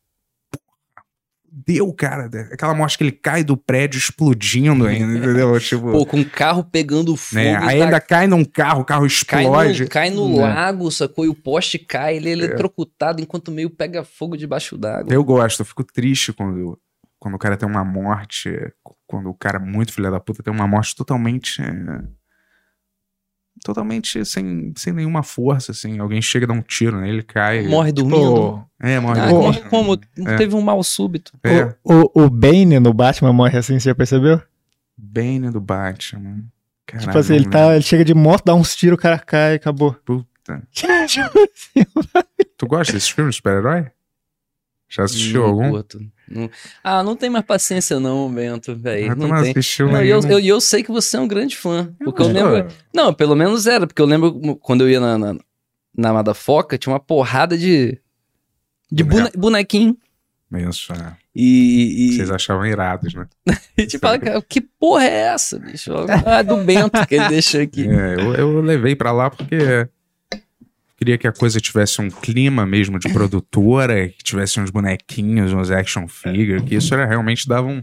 Deu, 1.52 1.93
cara. 1.93 2.27
Aquela 2.52 2.74
morte 2.74 2.97
que 2.97 3.05
ele 3.05 3.12
cai 3.12 3.43
do 3.43 3.56
prédio 3.56 3.98
explodindo 3.98 4.86
ainda, 4.86 5.18
entendeu? 5.18 5.59
Tipo. 5.60 5.90
Pô, 5.90 6.06
com 6.06 6.20
o 6.20 6.24
carro 6.24 6.62
pegando 6.62 7.16
fogo, 7.16 7.43
né? 7.43 7.52
e 7.52 7.56
Aí 7.56 7.78
tá- 7.78 7.85
ainda 7.86 8.01
cai 8.01 8.27
num 8.28 8.44
carro, 8.44 8.82
o 8.82 8.85
carro 8.85 9.06
cai 9.27 9.43
explode. 9.43 9.82
no, 9.82 9.89
cai 9.89 10.10
no 10.10 10.39
É. 10.39 10.43
lago, 10.43 10.90
sacou? 10.90 11.24
E 11.24 11.28
o 11.28 11.35
poste 11.35 11.78
cai, 11.78 12.16
ele 12.16 12.28
é 12.28 12.32
eletrocutado 12.32 13.20
enquanto 13.20 13.51
meio 13.51 13.68
pega 13.68 14.05
fogo 14.05 14.36
debaixo 14.36 14.78
d'água. 14.78 15.12
Eu 15.12 15.24
gosto, 15.24 15.60
eu 15.60 15.66
fico 15.66 15.82
triste 15.82 16.32
quando, 16.32 16.78
quando 17.18 17.35
o 17.35 17.39
cara 17.39 17.56
tem 17.56 17.68
uma 17.68 17.85
morte. 17.85 18.51
Quando 19.06 19.28
o 19.28 19.35
cara 19.35 19.56
é 19.59 19.60
muito 19.60 19.93
filha 19.93 20.10
da 20.10 20.20
puta 20.20 20.43
tem 20.43 20.52
uma 20.55 20.68
morte 20.68 20.94
totalmente. 20.94 21.60
Totalmente 23.65 24.24
sem, 24.24 24.73
sem 24.77 24.93
nenhuma 24.93 25.23
força, 25.23 25.73
assim. 25.73 25.99
Alguém 25.99 26.20
chega 26.20 26.47
dar 26.47 26.55
um 26.55 26.62
tiro 26.62 27.01
nele, 27.01 27.12
ele 27.19 27.23
cai. 27.23 27.66
Morre 27.69 27.93
dormindo. 27.93 28.35
Pô, 28.35 28.62
É, 28.81 28.99
morre. 28.99 29.20
Ah, 29.20 29.28
dormindo. 29.28 29.69
como, 29.69 29.99
como? 29.99 30.28
É. 30.28 30.37
Teve 30.37 30.55
um 30.55 30.61
mal 30.62 30.82
súbito. 30.82 31.32
É, 31.45 31.74
o, 31.85 32.24
o 32.24 32.31
Bane 32.31 32.78
no 32.81 32.93
Batman 32.93 33.32
morre 33.32 33.59
assim, 33.59 33.78
você 33.78 33.91
já 33.91 33.95
percebeu? 33.95 34.41
Bane 34.97 35.51
do 35.51 35.61
Batman. 35.61 36.45
Caralho, 36.87 37.07
tipo 37.09 37.19
assim, 37.19 37.35
ele, 37.35 37.45
não 37.45 37.51
tá, 37.51 37.74
ele 37.74 37.82
chega 37.82 38.05
de 38.05 38.15
moto, 38.15 38.45
dá 38.45 38.55
uns 38.55 38.74
tiros, 38.74 38.99
o 38.99 39.01
cara 39.01 39.19
cai 39.19 39.53
e 39.53 39.57
acabou. 39.57 39.95
Puta. 40.05 40.27
Tipo 40.73 40.91
assim, 40.93 41.87
Tu 42.59 42.66
gosta 42.66 42.93
desses 42.93 43.09
filmes 43.09 43.35
de 43.35 43.37
super-herói? 43.37 43.87
Já 44.93 45.05
assistiu 45.05 45.43
Não 45.43 45.49
algum? 45.51 45.71
curto. 45.71 46.01
Não- 46.29 46.51
Ah, 46.83 47.03
não 47.05 47.15
tem 47.15 47.31
mais 47.31 47.45
paciência 47.45 48.01
não, 48.01 48.29
Bento, 48.31 48.75
velho. 48.77 49.12
Ah, 49.12 49.15
tu 49.15 49.21
Não 49.21 49.29
não 49.29 49.41
tem. 49.43 49.51
assistiu 49.53 49.89
Não, 49.91 50.03
e 50.05 50.09
eu, 50.11 50.21
eu, 50.23 50.41
eu 50.41 50.61
sei 50.61 50.83
que 50.83 50.91
você 50.91 51.17
é 51.17 51.21
um 51.21 51.29
grande 51.29 51.57
fã. 51.57 51.95
Porque 52.05 52.21
eu 52.23 52.27
lembro. 52.27 52.67
Não, 52.93 53.15
pelo 53.15 53.37
menos 53.37 53.67
era, 53.69 53.87
porque 53.87 54.03
eu 54.03 54.07
lembro 54.07 54.57
quando 54.57 54.81
eu 54.83 54.91
ia 54.91 54.99
na, 55.01 55.17
na, 55.17 55.37
na 55.97 56.12
Madafoca, 56.12 56.77
tinha 56.77 56.93
uma 56.93 56.99
porrada 57.01 57.57
de. 57.57 57.99
De 58.91 59.05
Boneco. 59.05 59.31
bone- 59.31 59.41
bonequinho. 59.41 59.97
Isso, 60.69 60.93
é. 60.93 61.17
E, 61.33 62.09
e, 62.09 62.17
Vocês 62.17 62.29
achavam 62.33 62.67
irados, 62.67 63.15
né? 63.15 63.29
e 63.79 63.87
tipo, 63.87 64.05
cara, 64.19 64.43
que 64.43 64.61
porra 64.61 65.05
é 65.05 65.15
essa, 65.33 65.57
bicho? 65.61 65.93
Ah, 66.27 66.43
do 66.43 66.57
Bento 66.65 67.07
que 67.07 67.15
ele 67.15 67.29
deixou 67.29 67.61
aqui. 67.61 67.87
É, 67.89 68.15
eu, 68.17 68.35
eu 68.35 68.61
levei 68.61 68.97
pra 68.97 69.12
lá 69.12 69.31
porque 69.31 69.89
queria 71.01 71.16
que 71.16 71.27
a 71.27 71.32
coisa 71.32 71.59
tivesse 71.59 72.01
um 72.02 72.10
clima 72.10 72.66
mesmo 72.66 72.98
de 72.98 73.10
produtora, 73.10 74.06
que 74.09 74.22
tivesse 74.22 74.60
uns 74.60 74.70
bonequinhos, 74.70 75.51
uns 75.55 75.70
action 75.70 76.06
figures, 76.06 76.62
que 76.62 76.74
isso 76.74 76.93
era 76.93 77.06
realmente 77.06 77.48
dava 77.48 77.66
um. 77.66 77.82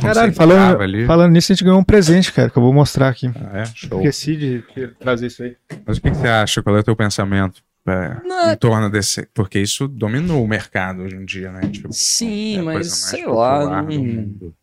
Caralho, 0.00 0.32
falando, 0.32 0.80
ali. 0.80 1.06
falando 1.06 1.32
nisso, 1.32 1.52
a 1.52 1.54
gente 1.54 1.62
ganhou 1.62 1.78
um 1.78 1.84
presente, 1.84 2.32
cara, 2.32 2.48
que 2.50 2.56
eu 2.56 2.62
vou 2.62 2.72
mostrar 2.72 3.08
aqui. 3.08 3.30
Ah, 3.36 3.58
é? 3.58 3.64
Show. 3.66 3.98
Esqueci 3.98 4.36
de 4.36 4.64
trazer 4.98 5.26
isso 5.26 5.42
aí. 5.42 5.54
Mas 5.86 5.98
o 5.98 6.00
que, 6.00 6.10
que 6.10 6.16
você 6.16 6.26
acha? 6.26 6.62
Qual 6.62 6.74
é 6.74 6.80
o 6.80 6.82
teu 6.82 6.96
pensamento? 6.96 7.62
é, 7.86 8.20
Não. 8.24 8.52
em 8.52 8.56
torno 8.56 8.90
desse. 8.90 9.28
Porque 9.32 9.60
isso 9.60 9.86
dominou 9.86 10.44
o 10.44 10.48
mercado 10.48 11.02
hoje 11.02 11.14
em 11.14 11.24
dia, 11.24 11.52
né? 11.52 11.60
Tipo, 11.68 11.88
Sim, 11.92 12.58
é 12.58 12.62
mas 12.62 12.92
sei 12.92 13.26
lá, 13.26 13.64
do 13.64 13.70
não, 13.70 13.84
mundo. 13.84 14.54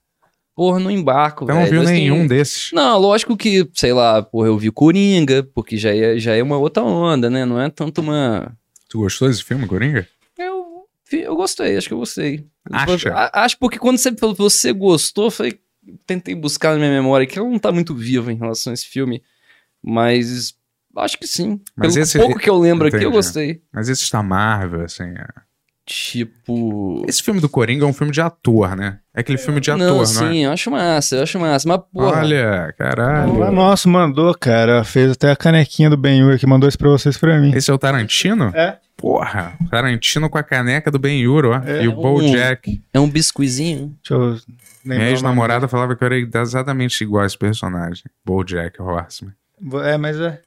Porra, 0.56 0.80
não 0.80 0.90
embarco, 0.92 1.44
Eu 1.46 1.48
não 1.56 1.62
velho. 1.62 1.72
viu 1.72 1.82
Assim, 1.82 1.92
nenhum 1.94 2.28
desses. 2.28 2.72
Não, 2.72 2.98
lógico 3.00 3.36
que, 3.38 3.68
sei 3.74 3.94
lá, 3.94 4.22
porra, 4.22 4.48
eu 4.48 4.58
vi 4.58 4.72
Coringa, 4.72 5.44
porque 5.44 5.78
já 5.78 5.96
é, 5.96 6.18
já 6.18 6.36
é 6.36 6.44
uma 6.44 6.58
outra 6.58 6.84
onda, 6.84 7.30
né? 7.30 7.46
Não 7.46 7.60
é 7.60 7.70
tanto 7.70 8.02
uma. 8.02 8.56
Tu 8.90 9.00
gostou 9.00 9.28
desse 9.28 9.44
filme, 9.44 9.66
Coringa? 9.68 10.08
Eu, 10.38 10.86
vi- 11.10 11.22
eu 11.22 11.36
gostei, 11.36 11.76
acho 11.78 11.88
que 11.88 11.94
eu 11.94 12.00
gostei. 12.00 12.46
Acha? 12.72 13.30
Acho 13.34 13.58
porque 13.58 13.78
quando 13.80 13.98
você 13.98 14.16
falou 14.16 14.36
que 14.36 14.42
você 14.42 14.72
gostou, 14.72 15.26
eu 15.26 15.32
falei, 15.32 15.60
tentei 16.06 16.34
buscar 16.36 16.72
na 16.74 16.78
minha 16.80 16.92
memória 16.92 17.26
que 17.28 17.38
ela 17.38 17.50
não 17.50 17.60
tá 17.60 17.72
muito 17.72 17.94
viva 17.96 18.32
em 18.32 18.38
relação 18.38 18.72
a 18.72 18.74
esse 18.74 18.86
filme, 18.86 19.22
mas 19.82 20.54
acho 20.98 21.18
que 21.18 21.28
sim. 21.28 21.60
Mas 21.76 21.94
Pelo 21.94 22.04
esse- 22.04 22.18
pouco 22.18 22.40
que 22.40 22.50
eu 22.50 22.58
lembro 22.58 22.88
aqui, 22.88 22.98
eu 22.98 23.02
Entendi. 23.02 23.16
gostei. 23.16 23.62
Mas 23.74 23.90
esses 23.90 24.10
da 24.10 24.22
Marvel, 24.24 24.82
assim. 24.86 25.04
é- 25.04 25.28
Tipo. 25.86 27.04
Esse 27.08 27.22
filme 27.22 27.42
do 27.42 27.50
Coringa 27.50 27.84
é 27.84 27.88
um 27.88 27.94
filme 27.94 28.12
de 28.12 28.22
ator, 28.22 28.76
né? 28.76 29.00
É 29.14 29.20
aquele 29.20 29.38
filme 29.38 29.60
de 29.60 29.70
ator, 29.70 29.86
não, 29.86 29.98
não, 29.98 30.06
sim, 30.06 30.44
é? 30.44 30.48
eu 30.48 30.52
acho 30.52 30.72
massa, 30.72 31.16
eu 31.18 31.24
acho 31.24 31.40
massa. 31.40 31.68
Mas, 31.68 31.82
porra. 31.92 32.20
Olha, 32.22 32.74
caralho. 32.78 33.38
Lá 33.38 33.52
nosso 33.52 33.90
mandou, 33.90 34.34
cara. 34.34 34.84
Fez 34.84 35.12
até 35.12 35.32
a 35.32 35.36
canequinha 35.36 35.90
do 35.90 35.98
Ben-Hur 35.98 36.40
que 36.40 36.48
mandou 36.48 36.70
isso 36.70 36.78
pra 36.78 36.90
vocês 36.90 37.18
pra 37.18 37.40
mim. 37.40 37.52
Esse 37.54 37.70
é 37.70 37.74
o 37.74 37.78
Tarantino? 37.78 38.46
É. 38.56 38.78
Porra, 38.96 39.58
Tarantino 39.70 40.30
com 40.30 40.38
a 40.38 40.44
caneca 40.44 40.90
do 40.90 40.98
Ben-Hur, 41.00 41.46
ó. 41.46 41.62
É, 41.66 41.84
e 41.84 41.88
o 41.88 41.92
um- 41.92 41.96
Bojack. 42.02 42.82
É 42.94 43.00
um 43.00 43.10
biscuizinho. 43.10 43.96
Deixa 44.02 44.14
eu 44.14 44.20
Minha 44.86 45.00
lembrar. 45.00 45.06
o 45.06 45.10
ex-namorada 45.10 45.68
falava 45.68 45.96
que 45.96 46.04
eu 46.04 46.06
era 46.06 46.18
exatamente 46.42 47.04
igual 47.04 47.24
a 47.24 47.26
esse 47.26 47.38
personagem. 47.38 48.04
Bojack 48.26 48.82
Horseman. 48.82 49.34
nome. 49.60 49.86
É, 49.86 49.98
mas 49.98 50.18
é. 50.20 50.40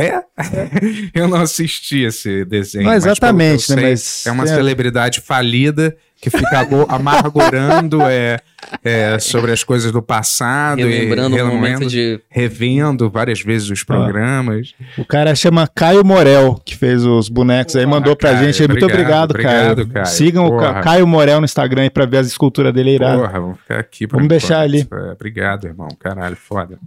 É? 0.00 0.22
eu 1.14 1.28
não 1.28 1.40
assisti 1.40 2.00
esse 2.00 2.44
desenho. 2.44 2.84
Não 2.84 2.92
mas 2.92 3.04
exatamente, 3.04 3.70
né? 3.70 3.76
sei, 3.76 3.90
Mas. 3.90 4.26
É 4.26 4.32
uma 4.32 4.44
é, 4.44 4.46
celebridade 4.46 5.20
falida 5.20 5.96
que 6.20 6.28
fica 6.30 6.66
amargurando 6.88 8.02
é, 8.02 8.38
é, 8.84 9.18
sobre 9.18 9.52
as 9.52 9.64
coisas 9.64 9.90
do 9.90 10.02
passado 10.02 10.78
Relembrando 10.78 11.36
e 11.36 11.40
o 11.40 11.46
momento 11.46 11.62
relembrando, 11.62 11.88
de. 11.88 12.20
revendo 12.28 13.10
várias 13.10 13.40
vezes 13.40 13.70
os 13.70 13.82
programas. 13.82 14.74
O 14.98 15.04
cara 15.04 15.34
chama 15.34 15.66
Caio 15.66 16.04
Morel, 16.04 16.60
que 16.64 16.76
fez 16.76 17.04
os 17.04 17.28
bonecos 17.28 17.74
aí, 17.76 17.84
Porra, 17.84 17.96
mandou 17.96 18.14
pra 18.16 18.32
Caio, 18.32 18.44
gente. 18.46 18.62
aí. 18.62 18.68
Muito 18.68 18.84
obrigado, 18.84 19.30
obrigado, 19.30 19.76
Caio. 19.76 19.88
Caio. 19.88 20.06
Sigam 20.06 20.46
o 20.46 20.50
Porra. 20.50 20.74
Ca- 20.74 20.80
Caio 20.82 21.06
Morel 21.06 21.40
no 21.40 21.44
Instagram 21.46 21.82
aí 21.82 21.90
pra 21.90 22.04
ver 22.06 22.18
as 22.18 22.26
esculturas 22.26 22.72
dele 22.72 22.90
é 22.90 22.94
irado. 22.94 23.22
Porra, 23.22 23.40
vamos 23.40 23.58
ficar 23.60 23.78
aqui. 23.78 24.06
Vamos 24.06 24.28
deixar 24.28 24.60
ali. 24.60 24.86
É, 24.92 25.12
obrigado, 25.12 25.66
irmão. 25.66 25.88
Caralho, 25.98 26.36
foda. 26.36 26.78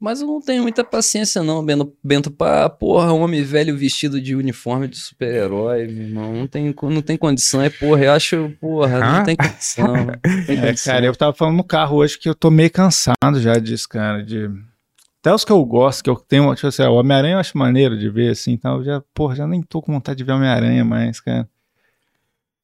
Mas 0.00 0.22
eu 0.22 0.26
não 0.26 0.40
tenho 0.40 0.62
muita 0.62 0.82
paciência, 0.82 1.42
não, 1.42 1.62
Bento, 1.62 1.92
Bento 2.02 2.30
pra, 2.30 2.70
porra, 2.70 3.12
um 3.12 3.20
homem 3.20 3.42
velho 3.42 3.76
vestido 3.76 4.18
de 4.18 4.34
uniforme 4.34 4.88
de 4.88 4.96
super-herói, 4.96 5.86
meu 5.88 6.06
irmão. 6.06 6.32
Não 6.32 6.46
tem, 6.46 6.74
não 6.82 7.02
tem 7.02 7.18
condição. 7.18 7.60
É, 7.60 7.68
porra, 7.68 8.04
eu 8.04 8.12
acho, 8.12 8.50
porra, 8.58 8.98
não 8.98 9.24
tem 9.24 9.36
condição. 9.36 9.94
Não 9.94 10.44
tem 10.46 10.58
É, 10.64 10.74
cara, 10.74 11.04
eu 11.04 11.14
tava 11.14 11.34
falando 11.34 11.58
no 11.58 11.64
carro 11.64 11.96
hoje 11.98 12.18
que 12.18 12.30
eu 12.30 12.34
tô 12.34 12.50
meio 12.50 12.70
cansado 12.70 13.38
já 13.40 13.58
disso, 13.58 13.86
cara. 13.90 14.24
De... 14.24 14.48
Até 15.20 15.34
os 15.34 15.44
que 15.44 15.52
eu 15.52 15.62
gosto, 15.66 16.02
que 16.02 16.08
eu 16.08 16.16
tenho, 16.16 16.54
tipo 16.54 16.68
assim, 16.68 16.82
o 16.84 16.94
Homem-Aranha 16.94 17.34
eu 17.34 17.38
acho 17.38 17.58
maneiro 17.58 17.98
de 17.98 18.08
ver, 18.08 18.30
assim, 18.30 18.52
então 18.52 18.78
eu 18.78 18.84
já, 18.84 19.02
porra, 19.12 19.36
já 19.36 19.46
nem 19.46 19.60
tô 19.60 19.82
com 19.82 19.92
vontade 19.92 20.16
de 20.16 20.24
ver 20.24 20.32
Homem-Aranha 20.32 20.82
mais, 20.82 21.20
cara. 21.20 21.46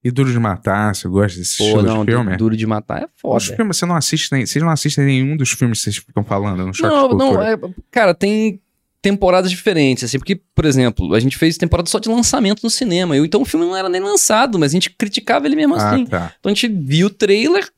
E 0.06 0.10
Duro 0.12 0.30
de 0.30 0.38
Matar, 0.38 0.94
você 0.94 1.08
gosta 1.08 1.38
desse 1.38 1.58
Pô, 1.58 1.64
estilo 1.64 1.82
não, 1.82 2.04
de 2.04 2.12
filme? 2.12 2.36
duro 2.36 2.56
de 2.56 2.66
matar 2.66 3.02
é 3.02 3.04
Os 3.06 3.10
foda. 3.16 3.56
filmes, 3.56 3.76
você 3.76 3.86
não 3.86 3.96
assiste 3.96 4.30
nem, 4.30 4.46
vocês 4.46 4.62
não 4.64 4.70
assistem 4.70 5.04
nenhum 5.04 5.36
dos 5.36 5.50
filmes 5.50 5.78
que 5.78 5.84
vocês 5.84 5.96
ficam 5.96 6.22
falando 6.22 6.64
no 6.66 6.72
Choque 6.72 6.94
Não, 6.94 7.08
não, 7.08 7.42
é, 7.42 7.58
cara, 7.90 8.14
tem 8.14 8.60
temporadas 9.02 9.50
diferentes, 9.50 10.04
assim, 10.04 10.18
porque, 10.18 10.40
por 10.54 10.64
exemplo, 10.64 11.14
a 11.14 11.20
gente 11.20 11.36
fez 11.36 11.56
temporada 11.56 11.88
só 11.88 11.98
de 11.98 12.08
lançamento 12.08 12.62
no 12.62 12.70
cinema, 12.70 13.16
eu, 13.16 13.24
então 13.24 13.42
o 13.42 13.44
filme 13.44 13.64
não 13.66 13.76
era 13.76 13.88
nem 13.88 14.00
lançado, 14.00 14.58
mas 14.58 14.72
a 14.72 14.74
gente 14.74 14.90
criticava 14.90 15.46
ele 15.46 15.56
mesmo 15.56 15.74
Ah, 15.74 15.90
assim. 15.90 16.06
tá. 16.06 16.32
Então 16.38 16.50
a 16.50 16.54
gente 16.54 16.68
viu 16.68 17.08
o 17.08 17.10
trailer 17.10 17.68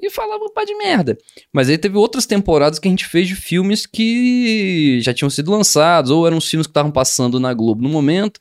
e 0.00 0.10
falava 0.10 0.44
um 0.44 0.52
pá 0.52 0.64
de 0.64 0.74
merda. 0.76 1.16
Mas 1.52 1.68
aí 1.68 1.78
teve 1.78 1.96
outras 1.96 2.26
temporadas 2.26 2.78
que 2.78 2.86
a 2.86 2.90
gente 2.90 3.06
fez 3.06 3.26
de 3.28 3.34
filmes 3.34 3.86
que 3.86 4.98
já 5.02 5.14
tinham 5.14 5.30
sido 5.30 5.50
lançados, 5.50 6.10
ou 6.10 6.26
eram 6.26 6.36
os 6.36 6.48
filmes 6.48 6.66
que 6.66 6.70
estavam 6.72 6.90
passando 6.90 7.40
na 7.40 7.54
Globo 7.54 7.82
no 7.82 7.88
momento, 7.88 8.38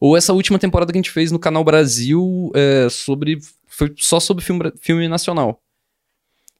ou 0.00 0.16
essa 0.16 0.32
última 0.32 0.58
temporada 0.58 0.92
que 0.92 0.98
a 0.98 1.02
gente 1.02 1.10
fez 1.10 1.32
no 1.32 1.38
Canal 1.38 1.64
Brasil 1.64 2.50
é, 2.54 2.88
sobre. 2.88 3.38
Foi 3.66 3.92
só 3.96 4.20
sobre 4.20 4.44
filme, 4.44 4.72
filme 4.80 5.08
nacional. 5.08 5.62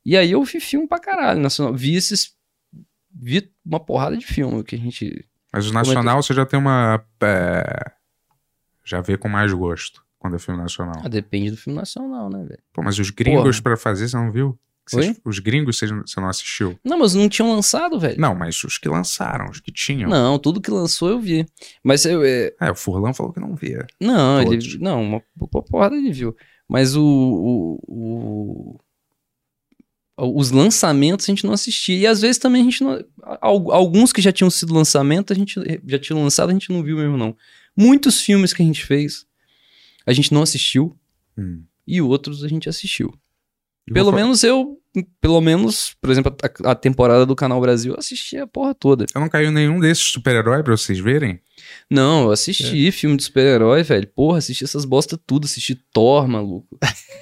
E 0.05 0.17
aí 0.17 0.33
eu 0.33 0.43
vi 0.43 0.61
filme 0.61 0.89
pra 0.89 0.99
caralho 0.99 1.41
nacional. 1.41 1.75
Vi 1.75 1.95
esses. 1.95 2.37
Vi 3.15 3.51
uma 3.65 3.81
porrada 3.81 4.17
de 4.17 4.27
filme 4.27 4.63
que 4.65 4.75
a 4.75 4.79
gente. 4.79 5.25
Mas 5.53 5.69
o 5.69 5.73
nacional 5.73 6.23
você 6.23 6.35
já 6.35 6.45
tem 6.45 6.59
uma. 6.59 7.05
é, 7.23 7.93
já 8.85 9.01
vê 9.01 9.17
com 9.17 9.29
mais 9.29 9.53
gosto 9.53 10.03
quando 10.19 10.37
é 10.37 10.39
filme 10.39 10.61
nacional. 10.61 11.01
Ah, 11.05 11.09
depende 11.09 11.51
do 11.51 11.57
filme 11.57 11.79
nacional, 11.79 12.29
né, 12.29 12.45
velho? 12.45 12.63
Pô, 12.73 12.83
mas 12.83 12.99
os 12.99 13.11
gringos 13.11 13.61
Porra. 13.61 13.63
pra 13.63 13.77
fazer, 13.77 14.09
você 14.09 14.17
não 14.17 14.33
viu? 14.33 14.59
Vocês- 14.91 15.21
os 15.25 15.39
gringos 15.39 15.79
você, 15.79 15.87
você 15.87 16.21
não 16.21 16.29
assistiu? 16.29 16.79
Não, 16.85 16.99
mas 16.99 17.15
não 17.15 17.29
tinham 17.29 17.53
lançado, 17.53 17.99
velho. 17.99 18.21
Não, 18.21 18.35
mas 18.35 18.63
os 18.65 18.79
que 18.79 18.89
lançaram, 18.89 19.51
os 19.51 19.61
que 19.61 19.71
tinham. 19.73 20.09
Não, 20.11 20.39
tudo 20.39 20.61
que 20.61 20.71
lançou 20.71 21.09
eu 21.09 21.21
vi. 21.21 21.47
Mas 21.85 22.05
eu, 22.05 22.23
é, 22.25 22.53
É, 22.61 22.71
o 22.71 22.75
Furlan 22.75 23.13
falou 23.13 23.33
que 23.33 23.41
não 23.41 23.55
via. 23.55 23.87
Não, 24.01 24.41
ele, 24.41 24.51
Todos. 24.59 24.79
não, 24.81 25.03
uma, 25.03 25.23
uma 25.39 25.63
porrada 25.63 25.97
ele 25.97 26.13
viu. 26.13 26.35
Mas 26.69 26.95
o, 26.97 27.03
o, 27.03 28.79
o- 30.17 30.39
os 30.39 30.51
lançamentos 30.51 31.27
a 31.29 31.33
gente 31.33 31.45
não 31.47 31.53
assistia. 31.53 31.97
E 31.97 32.07
às 32.07 32.21
vezes 32.21 32.39
também 32.39 32.63
a 32.63 32.65
gente 32.65 32.83
não. 32.83 33.05
al- 33.41 33.73
Alguns 33.73 34.13
que 34.13 34.21
já 34.21 34.33
tinham 34.33 34.51
sido 34.51 34.75
lançamento, 34.75 35.33
a 35.33 35.37
gente 35.37 35.61
já 35.87 35.99
tinha 35.99 36.19
lançado, 36.19 36.51
a 36.51 36.53
gente 36.53 36.71
não 36.73 36.83
viu 36.83 36.97
mesmo, 36.97 37.17
não. 37.17 37.37
Muitos 37.77 38.21
filmes 38.21 38.53
que 38.53 38.63
a 38.63 38.65
gente 38.67 38.85
fez, 38.85 39.25
a 40.05 40.13
gente 40.13 40.33
não 40.35 40.43
assistiu. 40.43 40.97
Hum. 41.39 41.63
E 41.87 42.03
outros 42.03 42.43
a 42.45 42.49
gente 42.49 42.69
assistiu. 42.69 43.15
Eu 43.87 43.95
Pelo 43.95 44.13
menos 44.13 44.43
eu, 44.43 44.78
pelo 45.21 45.41
menos, 45.41 45.95
por 46.01 46.11
exemplo, 46.11 46.35
a, 46.65 46.71
a 46.71 46.75
temporada 46.75 47.25
do 47.27 47.37
Canal 47.37 47.61
Brasil, 47.61 47.93
eu 47.93 47.99
assisti 47.99 48.37
a 48.39 48.47
porra 48.47 48.75
toda. 48.75 49.07
Eu 49.15 49.21
não 49.21 49.29
caiu 49.29 49.51
nenhum 49.51 49.81
desses 49.81 50.05
super-herói 50.05 50.63
pra 50.63 50.77
vocês 50.77 50.99
verem? 50.99 51.41
Não, 51.91 52.25
eu 52.25 52.31
assisti 52.31 52.91
filme 52.93 53.17
de 53.17 53.25
super-herói, 53.25 53.83
velho. 53.83 54.07
Porra, 54.15 54.39
assisti 54.39 54.65
essas 54.65 54.85
bosta 54.85 55.19
tudo. 55.27 55.45
Assisti 55.45 55.75
Thor, 55.93 56.29
maluco. 56.29 56.79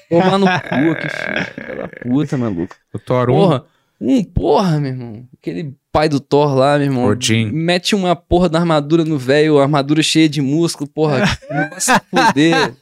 Tomar 0.08 0.38
no 0.38 0.46
cu, 0.46 1.00
que 1.00 1.08
filho 1.08 1.76
da 1.76 1.88
puta, 1.88 2.36
maluco. 2.36 2.76
O 2.92 2.98
Thor 2.98 3.30
1, 3.30 3.32
Porra, 3.32 3.64
um, 4.00 4.22
porra, 4.22 4.78
meu 4.78 4.90
irmão. 4.90 5.28
Aquele 5.38 5.74
pai 5.90 6.08
do 6.08 6.20
Thor 6.20 6.54
lá, 6.54 6.76
meu 6.76 6.86
irmão. 6.86 7.04
Odin. 7.06 7.50
Mete 7.50 7.94
uma 7.94 8.14
porra 8.14 8.48
da 8.48 8.58
armadura 8.58 9.04
no 9.04 9.18
velho, 9.18 9.58
armadura 9.58 10.02
cheia 10.02 10.28
de 10.28 10.42
músculo, 10.42 10.88
porra. 10.88 11.20
Não 11.50 11.70
vai 11.70 11.80
se 11.80 11.92
fuder. 12.10 12.74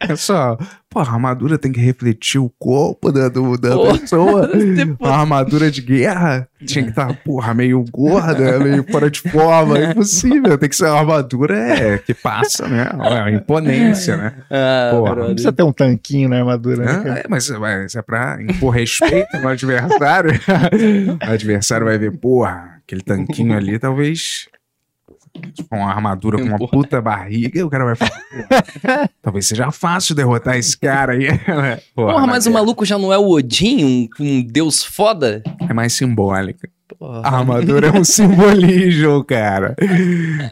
É 0.00 0.16
só, 0.16 0.56
pô, 0.88 0.98
a 1.00 1.02
armadura 1.02 1.58
tem 1.58 1.70
que 1.72 1.80
refletir 1.80 2.38
o 2.38 2.50
corpo 2.58 3.10
da, 3.12 3.28
do- 3.28 3.56
da 3.58 3.76
pessoa. 3.98 4.46
Depois- 4.54 5.10
A 5.10 5.20
armadura 5.20 5.70
de 5.70 5.80
guerra 5.82 6.48
tinha 6.64 6.84
que 6.84 6.90
estar, 6.90 7.12
porra, 7.24 7.52
meio 7.54 7.84
gorda, 7.90 8.58
meio 8.60 8.84
fora 8.90 9.10
de 9.10 9.20
forma. 9.20 9.78
É 9.78 9.90
impossível. 9.90 10.56
Tem 10.58 10.68
que 10.68 10.76
ser 10.76 10.86
uma 10.86 10.98
armadura 11.00 11.56
é, 11.58 11.98
que 11.98 12.14
passa, 12.14 12.66
né? 12.68 12.88
É 12.92 13.20
uma 13.20 13.30
imponência, 13.30 14.16
né? 14.16 14.32
Ah, 14.50 14.90
Porra, 14.92 15.14
Não 15.16 15.26
precisa 15.26 15.52
ter 15.52 15.62
um 15.62 15.72
tanquinho 15.72 16.28
na 16.28 16.38
armadura, 16.38 16.84
né, 16.84 16.92
Hã? 16.92 17.02
cara? 17.02 17.20
É, 17.20 17.24
mas, 17.28 17.50
mas 17.50 17.94
é 17.94 18.02
pra 18.02 18.38
impor 18.40 18.70
respeito 18.70 19.36
no 19.38 19.48
adversário. 19.48 20.30
o 21.26 21.30
adversário 21.30 21.86
vai 21.86 21.98
ver, 21.98 22.12
porra, 22.12 22.72
Aquele 22.86 23.00
tanquinho 23.00 23.56
ali, 23.56 23.78
talvez. 23.78 24.46
Com 25.68 25.78
uma 25.78 25.90
armadura 25.90 26.38
com 26.38 26.44
uma 26.44 26.58
Porra. 26.58 26.70
puta 26.70 27.00
barriga, 27.02 27.64
o 27.66 27.70
cara 27.70 27.84
vai 27.84 27.94
falar. 27.96 28.10
"Pô, 28.12 29.08
talvez 29.22 29.46
seja 29.46 29.70
fácil 29.70 30.14
derrotar 30.14 30.56
esse 30.56 30.76
cara 30.78 31.12
aí. 31.12 31.26
Porra, 31.94 32.12
Porra, 32.12 32.26
mas 32.26 32.46
o 32.46 32.50
é- 32.50 32.52
maluco 32.52 32.84
já 32.84 32.96
não 32.98 33.12
é 33.12 33.18
o 33.18 33.28
Odin, 33.30 33.84
um, 33.84 34.08
um 34.20 34.42
deus 34.42 34.84
foda? 34.84 35.42
É 35.68 35.72
mais 35.74 35.92
simbólica. 35.92 36.68
Porra. 36.98 37.22
A 37.24 37.38
armadura 37.38 37.88
é 37.88 37.92
um 37.92 38.04
simbolismo, 38.04 39.24
cara. 39.24 39.74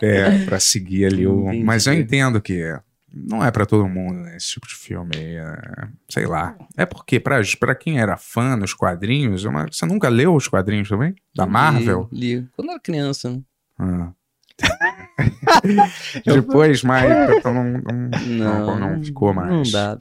É, 0.00 0.44
pra 0.44 0.58
seguir 0.58 1.06
ali 1.06 1.26
o. 1.26 1.46
Entendi. 1.48 1.64
Mas 1.64 1.86
eu 1.86 1.92
entendo 1.94 2.40
que 2.40 2.74
não 3.14 3.44
é 3.44 3.50
pra 3.50 3.66
todo 3.66 3.86
mundo, 3.88 4.14
né? 4.20 4.36
Esse 4.36 4.48
tipo 4.54 4.66
de 4.66 4.74
filme 4.74 5.10
é- 5.16 5.88
Sei 6.08 6.26
lá. 6.26 6.56
É 6.76 6.84
porque, 6.86 7.20
pra, 7.20 7.40
pra 7.60 7.74
quem 7.74 8.00
era 8.00 8.16
fã 8.16 8.56
nos 8.56 8.74
quadrinhos, 8.74 9.44
é 9.44 9.48
uma- 9.48 9.66
você 9.70 9.86
nunca 9.86 10.08
leu 10.08 10.34
os 10.34 10.48
quadrinhos 10.48 10.88
também? 10.88 11.14
Da 11.36 11.46
Marvel? 11.46 12.08
Li, 12.10 12.36
li. 12.40 12.48
Quando 12.56 12.68
eu 12.68 12.72
era 12.72 12.80
criança, 12.80 13.30
né? 13.30 13.40
Ah. 13.78 14.08
Depois, 16.24 16.82
mais. 16.82 17.10
então 17.38 17.52
não, 17.54 17.64
não, 17.64 18.10
Não, 18.26 18.78
não, 18.78 19.04
ficou 19.04 19.32
mais. 19.34 19.50
Não 19.50 19.62
dá. 19.62 19.98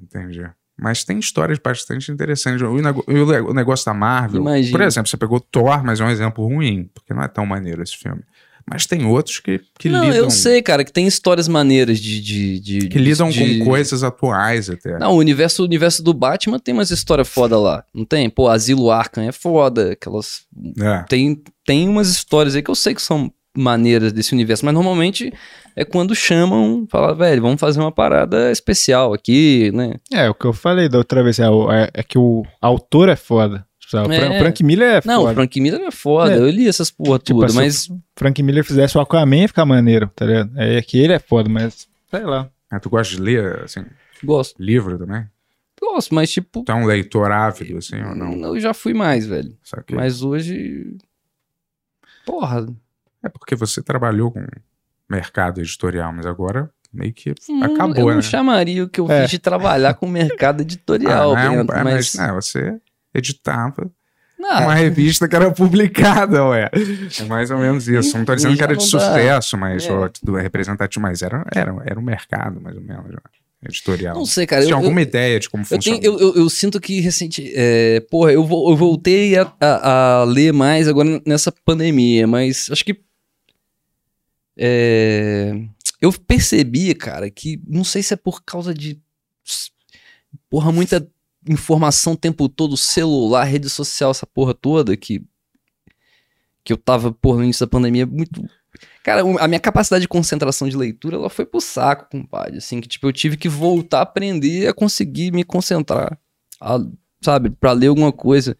Entendi. 0.00 0.44
Mas 0.78 1.04
tem 1.04 1.18
histórias 1.18 1.58
bastante 1.58 2.10
interessantes. 2.10 2.62
O, 2.62 2.76
e 2.78 3.20
o 3.40 3.54
negócio 3.54 3.84
da 3.86 3.94
Marvel. 3.94 4.40
Imagina. 4.40 4.78
Por 4.78 4.84
exemplo, 4.84 5.08
você 5.08 5.16
pegou 5.16 5.38
Thor, 5.38 5.84
mas 5.84 6.00
é 6.00 6.04
um 6.04 6.10
exemplo 6.10 6.44
ruim, 6.46 6.90
porque 6.94 7.14
não 7.14 7.22
é 7.22 7.28
tão 7.28 7.46
maneiro 7.46 7.82
esse 7.82 7.96
filme. 7.96 8.22
Mas 8.68 8.86
tem 8.86 9.04
outros 9.04 9.40
que, 9.40 9.60
que 9.76 9.88
não, 9.88 10.04
lidam, 10.04 10.18
eu 10.24 10.30
sei, 10.30 10.62
cara, 10.62 10.84
que 10.84 10.92
tem 10.92 11.06
histórias 11.06 11.48
maneiras 11.48 11.98
de. 11.98 12.20
de, 12.20 12.60
de 12.60 12.88
que 12.88 12.98
lidam 12.98 13.28
de- 13.28 13.58
com 13.58 13.64
coisas 13.64 14.04
atuais 14.04 14.70
até. 14.70 14.98
Não, 14.98 15.12
o 15.14 15.18
universo, 15.18 15.62
o 15.62 15.64
universo 15.66 16.02
do 16.02 16.14
Batman 16.14 16.60
tem 16.60 16.72
umas 16.72 16.90
histórias 16.90 17.28
foda 17.28 17.58
lá. 17.58 17.84
Não 17.92 18.04
tem? 18.04 18.30
Pô, 18.30 18.48
Asilo 18.48 18.90
Arkham 18.90 19.24
é 19.28 19.32
foda. 19.32 19.92
Aquelas. 19.92 20.42
É. 20.80 21.02
Tem, 21.08 21.42
tem 21.66 21.88
umas 21.88 22.08
histórias 22.08 22.54
aí 22.54 22.62
que 22.62 22.70
eu 22.70 22.74
sei 22.76 22.94
que 22.94 23.02
são 23.02 23.32
maneiras 23.56 24.12
desse 24.12 24.32
universo, 24.32 24.64
mas 24.64 24.72
normalmente 24.74 25.32
é 25.76 25.84
quando 25.84 26.14
chamam, 26.14 26.86
fala, 26.90 27.14
velho, 27.14 27.42
vamos 27.42 27.60
fazer 27.60 27.80
uma 27.80 27.92
parada 27.92 28.50
especial 28.50 29.12
aqui, 29.12 29.70
né? 29.72 29.94
É, 30.12 30.28
o 30.30 30.34
que 30.34 30.44
eu 30.46 30.52
falei 30.52 30.88
da 30.88 30.98
outra 30.98 31.22
vez, 31.22 31.38
é, 31.38 31.48
o- 31.50 31.70
é- 31.70 31.90
é 31.92 32.02
que 32.02 32.16
o 32.18 32.44
autor 32.60 33.08
é 33.08 33.16
foda. 33.16 33.66
Tipo, 33.78 34.08
O 34.08 34.12
É. 34.12 34.18
Fran- 34.20 34.38
Frank 34.38 34.64
Miller 34.64 34.88
é 34.96 35.00
Não, 35.04 35.18
o 35.18 35.22
foda. 35.24 35.34
Frank 35.34 35.60
Miller 35.60 35.80
é 35.82 35.90
foda, 35.90 36.32
É. 36.32 36.38
eu 36.38 36.48
li 36.48 36.66
essas 36.66 36.90
porra 36.90 37.18
Tipo, 37.18 37.40
tudo, 37.40 37.50
se 37.50 37.56
mas 37.56 37.88
o 37.90 38.00
Frank 38.16 38.42
Miller 38.42 38.64
fizesse 38.64 38.96
o 38.96 39.00
Aquaman 39.02 39.36
ia 39.42 39.48
ficar 39.48 39.66
maneiro, 39.66 40.10
tá 40.16 40.24
ligado? 40.24 40.50
É 40.56 40.80
que 40.80 40.98
ele 40.98 41.12
é 41.12 41.18
foda, 41.18 41.48
mas 41.50 41.86
sei 42.10 42.24
lá. 42.24 42.48
Ah, 42.70 42.80
tu 42.80 42.88
gosta 42.88 43.14
de 43.14 43.20
ler, 43.20 43.60
assim, 43.64 43.84
gosto, 44.24 44.54
livro 44.62 44.96
também? 44.98 45.26
gosto, 45.78 46.14
mas 46.14 46.30
tipo, 46.30 46.62
Tu 46.64 46.70
é 46.72 46.74
um 46.76 46.86
leitor 46.86 47.30
ávido, 47.32 47.76
assim, 47.76 48.00
ou 48.02 48.14
não? 48.14 48.54
eu 48.54 48.60
já 48.60 48.72
fui 48.72 48.94
mais, 48.94 49.26
velho. 49.26 49.52
Mas 49.90 50.22
hoje. 50.22 50.96
Porra, 52.24 52.66
É 53.22 53.28
porque 53.28 53.54
você 53.54 53.82
trabalhou 53.82 54.30
com 54.32 54.44
mercado 55.08 55.60
editorial, 55.60 56.12
mas 56.12 56.26
agora 56.26 56.70
meio 56.92 57.12
que 57.12 57.34
hum, 57.48 57.62
acabou, 57.64 57.96
eu 57.98 58.06
né? 58.08 58.14
não 58.16 58.22
chamaria 58.22 58.84
o 58.84 58.88
que 58.88 59.00
eu 59.00 59.10
É. 59.10 59.22
fiz 59.22 59.30
de 59.30 59.38
trabalhar 59.38 59.94
com 59.94 60.06
mercado 60.06 60.60
editorial, 60.62 61.34
Ah, 61.34 61.44
não, 61.44 61.56
Bento, 61.58 61.72
é, 61.72 61.84
mas. 61.84 62.14
mas 62.14 62.14
não, 62.28 62.34
você 62.34 62.78
editava 63.14 63.90
Ah, 64.50 64.62
uma 64.64 64.74
revista 64.74 65.28
que 65.28 65.36
era 65.36 65.50
publicada, 65.52 66.44
ué. 66.46 66.68
É 67.20 67.24
mais 67.24 67.50
ou 67.50 67.58
menos 67.58 67.86
isso. 67.88 68.18
Não 68.18 68.24
tô 68.24 68.34
dizendo 68.34 68.56
que 68.56 68.62
era 68.62 68.76
de 68.76 68.84
não 68.84 68.90
dá. 68.98 69.06
sucesso, 69.06 69.56
mas 69.56 69.86
É. 69.86 69.92
ó, 69.92 70.10
do 70.22 70.34
representativo, 70.34 71.00
mas 71.00 71.22
era, 71.22 71.44
era, 71.54 71.74
era 71.86 71.98
um 71.98 72.02
mercado, 72.02 72.60
mais 72.60 72.76
ou 72.76 72.82
menos, 72.82 73.10
já, 73.12 73.18
editorial. 73.64 74.16
não 74.16 74.26
sei, 74.26 74.44
cara. 74.46 74.62
Tinha 74.62 74.72
eu- 74.72 74.78
eu- 74.80 74.82
alguma 74.84 75.00
ideia 75.00 75.38
de 75.38 75.48
como 75.48 75.62
Eu, 75.62 75.66
funciona? 75.66 76.00
tenho, 76.00 76.12
eu, 76.14 76.18
eu, 76.18 76.34
eu 76.42 76.50
sinto 76.50 76.80
que 76.80 77.00
recente. 77.00 77.52
É, 77.54 78.00
porra, 78.10 78.32
eu, 78.32 78.44
vo- 78.44 78.70
eu 78.72 78.76
voltei 78.76 79.38
a, 79.38 79.50
a- 79.60 80.20
a 80.20 80.24
ler 80.24 80.52
mais 80.52 80.88
agora 80.88 81.22
nessa 81.24 81.52
pandemia, 81.64 82.26
mas 82.26 82.68
acho 82.70 82.84
que. 82.84 83.00
É, 84.56 85.52
eu 86.00 86.12
percebi, 86.12 86.94
cara, 86.94 87.30
que 87.30 87.60
não 87.66 87.84
sei 87.84 88.02
se 88.02 88.14
é 88.14 88.16
por 88.16 88.42
causa 88.44 88.74
de. 88.74 89.00
Porra, 90.48 90.72
muita 90.72 91.06
informação 91.48 92.12
o 92.14 92.16
tempo 92.16 92.48
todo, 92.48 92.76
celular, 92.76 93.44
rede 93.44 93.68
social, 93.68 94.10
essa 94.10 94.26
porra 94.26 94.54
toda, 94.54 94.96
que. 94.96 95.22
Que 96.64 96.72
eu 96.72 96.76
tava, 96.76 97.12
porra, 97.12 97.38
no 97.38 97.44
início 97.44 97.66
da 97.66 97.70
pandemia 97.70 98.06
muito. 98.06 98.44
Cara, 99.02 99.22
a 99.40 99.48
minha 99.48 99.60
capacidade 99.60 100.02
de 100.02 100.08
concentração 100.08 100.68
de 100.68 100.76
leitura, 100.76 101.16
ela 101.16 101.28
foi 101.28 101.44
pro 101.44 101.60
saco, 101.60 102.08
compadre. 102.10 102.58
Assim, 102.58 102.80
que 102.80 102.88
tipo, 102.88 103.06
eu 103.06 103.12
tive 103.12 103.36
que 103.36 103.48
voltar 103.48 103.98
a 103.98 104.02
aprender 104.02 104.68
a 104.68 104.72
conseguir 104.74 105.32
me 105.32 105.44
concentrar, 105.44 106.18
a- 106.60 106.78
sabe, 107.20 107.50
pra 107.50 107.72
ler 107.72 107.88
alguma 107.88 108.12
coisa. 108.12 108.56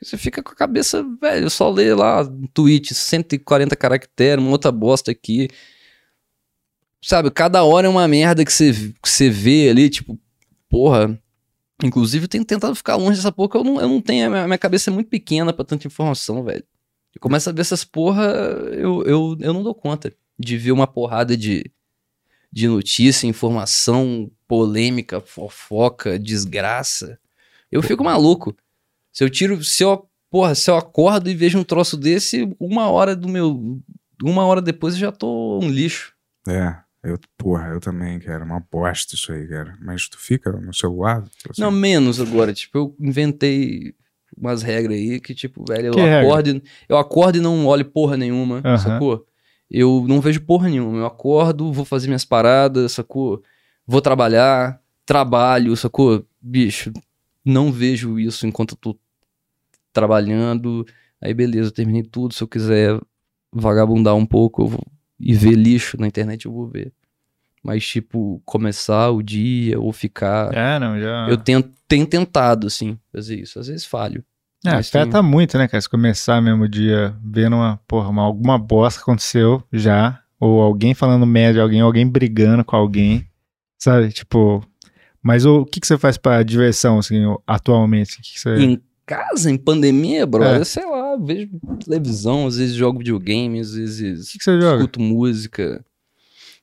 Você 0.00 0.16
fica 0.16 0.42
com 0.42 0.52
a 0.52 0.54
cabeça, 0.54 1.04
velho, 1.20 1.50
só 1.50 1.68
ler 1.70 1.96
lá 1.96 2.22
um 2.22 2.46
tweet, 2.46 2.94
140 2.94 3.74
caracteres, 3.74 4.42
uma 4.42 4.52
outra 4.52 4.70
bosta 4.70 5.10
aqui. 5.10 5.48
Sabe, 7.02 7.30
cada 7.30 7.64
hora 7.64 7.86
é 7.86 7.90
uma 7.90 8.06
merda 8.06 8.44
que 8.44 8.52
você, 8.52 8.72
que 8.72 9.08
você 9.08 9.28
vê 9.28 9.68
ali, 9.68 9.90
tipo, 9.90 10.18
porra. 10.68 11.20
Inclusive, 11.82 12.24
eu 12.24 12.28
tenho 12.28 12.44
tentado 12.44 12.74
ficar 12.74 12.96
longe 12.96 13.16
dessa 13.16 13.32
porra, 13.32 13.60
eu 13.60 13.64
não, 13.64 13.80
eu 13.80 13.88
não 13.88 14.00
tenho. 14.00 14.26
A 14.26 14.30
minha, 14.30 14.46
minha 14.46 14.58
cabeça 14.58 14.90
é 14.90 14.92
muito 14.92 15.08
pequena 15.08 15.52
pra 15.52 15.64
tanta 15.64 15.86
informação, 15.86 16.44
velho. 16.44 16.64
Eu 17.14 17.20
começo 17.20 17.48
a 17.48 17.52
ver 17.52 17.62
essas 17.62 17.84
porra, 17.84 18.24
eu, 18.72 19.02
eu, 19.04 19.36
eu 19.40 19.52
não 19.52 19.62
dou 19.62 19.74
conta 19.74 20.12
de 20.38 20.56
ver 20.56 20.72
uma 20.72 20.86
porrada 20.86 21.36
de, 21.36 21.70
de 22.52 22.68
notícia, 22.68 23.26
informação, 23.26 24.30
polêmica, 24.46 25.20
fofoca, 25.20 26.18
desgraça. 26.18 27.18
Eu 27.70 27.82
fico 27.82 28.04
maluco. 28.04 28.56
Se 29.18 29.24
eu 29.24 29.28
tiro, 29.28 29.64
se 29.64 29.82
eu, 29.82 30.08
porra, 30.30 30.54
se 30.54 30.70
eu 30.70 30.76
acordo 30.76 31.28
e 31.28 31.34
vejo 31.34 31.58
um 31.58 31.64
troço 31.64 31.96
desse, 31.96 32.48
uma 32.60 32.88
hora 32.88 33.16
do 33.16 33.28
meu, 33.28 33.82
uma 34.22 34.46
hora 34.46 34.62
depois 34.62 34.94
eu 34.94 35.00
já 35.00 35.10
tô 35.10 35.58
um 35.60 35.68
lixo. 35.68 36.14
É, 36.48 36.76
eu, 37.02 37.18
porra, 37.36 37.66
eu 37.70 37.80
também, 37.80 38.20
cara, 38.20 38.44
uma 38.44 38.60
bosta 38.70 39.16
isso 39.16 39.32
aí, 39.32 39.44
cara. 39.48 39.76
Mas 39.82 40.08
tu 40.08 40.16
fica 40.20 40.52
no 40.52 40.72
celular? 40.72 41.24
Assim, 41.50 41.60
Não, 41.60 41.72
menos 41.72 42.20
agora, 42.20 42.54
tipo, 42.54 42.78
eu 42.78 42.96
inventei 43.00 43.92
umas 44.36 44.62
regras 44.62 44.96
aí 44.96 45.18
que 45.18 45.34
tipo, 45.34 45.64
velho, 45.66 45.86
eu 45.88 45.94
Que 45.94 46.00
regra? 46.00 46.20
acordo, 46.20 46.50
e- 46.50 46.62
eu 46.88 46.96
acordo 46.96 47.38
e 47.38 47.40
não 47.40 47.66
olho 47.66 47.86
porra 47.86 48.16
nenhuma, 48.16 48.62
sacou? 48.78 49.26
Eu 49.68 50.06
não 50.06 50.20
vejo 50.20 50.40
porra 50.42 50.68
nenhuma, 50.68 50.96
eu 50.98 51.06
acordo, 51.06 51.72
vou 51.72 51.84
fazer 51.84 52.06
minhas 52.06 52.24
paradas, 52.24 52.92
sacou? 52.92 53.42
Vou 53.84 54.00
trabalhar, 54.00 54.80
trabalho, 55.04 55.76
sacou? 55.76 56.24
Bicho, 56.40 56.92
não 57.44 57.72
vejo 57.72 58.16
isso 58.20 58.46
enquanto 58.46 58.74
eu 58.74 58.76
tô 58.76 58.98
trabalhando. 59.98 60.86
Aí 61.20 61.34
beleza, 61.34 61.68
eu 61.68 61.72
terminei 61.72 62.02
tudo, 62.02 62.34
se 62.34 62.42
eu 62.42 62.48
quiser 62.48 62.98
vagabundar 63.52 64.14
um 64.14 64.26
pouco 64.26 64.66
vou, 64.66 64.86
e 65.18 65.34
ver 65.34 65.54
lixo 65.54 65.96
na 65.98 66.06
internet, 66.06 66.46
eu 66.46 66.52
vou 66.52 66.68
ver. 66.68 66.92
Mas 67.62 67.86
tipo, 67.86 68.40
começar 68.44 69.10
o 69.10 69.22
dia 69.22 69.78
ou 69.80 69.92
ficar 69.92 70.54
É, 70.54 70.78
não, 70.78 70.98
já. 70.98 71.26
eu 71.28 71.36
tento, 71.36 71.70
tenho 71.88 72.06
tentado, 72.06 72.66
assim, 72.66 72.98
fazer 73.12 73.40
isso. 73.40 73.58
Às 73.58 73.66
vezes 73.66 73.84
falho. 73.84 74.24
É, 74.64 74.72
mas 74.72 74.88
afeta 74.88 75.22
muito, 75.22 75.56
né, 75.56 75.68
cara? 75.68 75.80
Se 75.80 75.88
começar 75.88 76.40
mesmo 76.40 76.64
o 76.64 76.68
dia 76.68 77.14
vendo 77.22 77.56
uma, 77.56 77.80
porra, 77.86 78.08
uma, 78.08 78.22
alguma 78.22 78.58
bosta 78.58 79.00
aconteceu 79.00 79.62
já, 79.72 80.20
ou 80.38 80.60
alguém 80.60 80.94
falando 80.94 81.26
merda 81.26 81.54
de 81.54 81.60
alguém, 81.60 81.80
alguém 81.80 82.06
brigando 82.06 82.64
com 82.64 82.76
alguém, 82.76 83.26
sabe? 83.78 84.10
Tipo. 84.12 84.64
Mas 85.20 85.44
o, 85.44 85.64
que, 85.64 85.80
que 85.80 85.86
você 85.86 85.98
faz 85.98 86.16
pra 86.16 86.42
diversão, 86.42 86.98
assim, 86.98 87.16
atualmente? 87.46 88.14
O 88.14 88.22
que, 88.22 88.32
que 88.34 88.40
você. 88.40 88.80
Em 89.08 89.16
casa, 89.16 89.50
em 89.50 89.56
pandemia, 89.56 90.26
brother, 90.26 90.60
É. 90.60 90.64
sei 90.64 90.84
lá, 90.84 91.16
vejo 91.16 91.48
televisão, 91.84 92.46
às 92.46 92.56
vezes 92.58 92.74
jogo 92.74 92.98
videogame, 92.98 93.58
às 93.60 93.72
vezes 93.72 94.30
que, 94.32 94.38
que 94.38 94.44
você 94.44 94.60
joga? 94.60 94.76
escuto 94.76 95.00
música. 95.00 95.82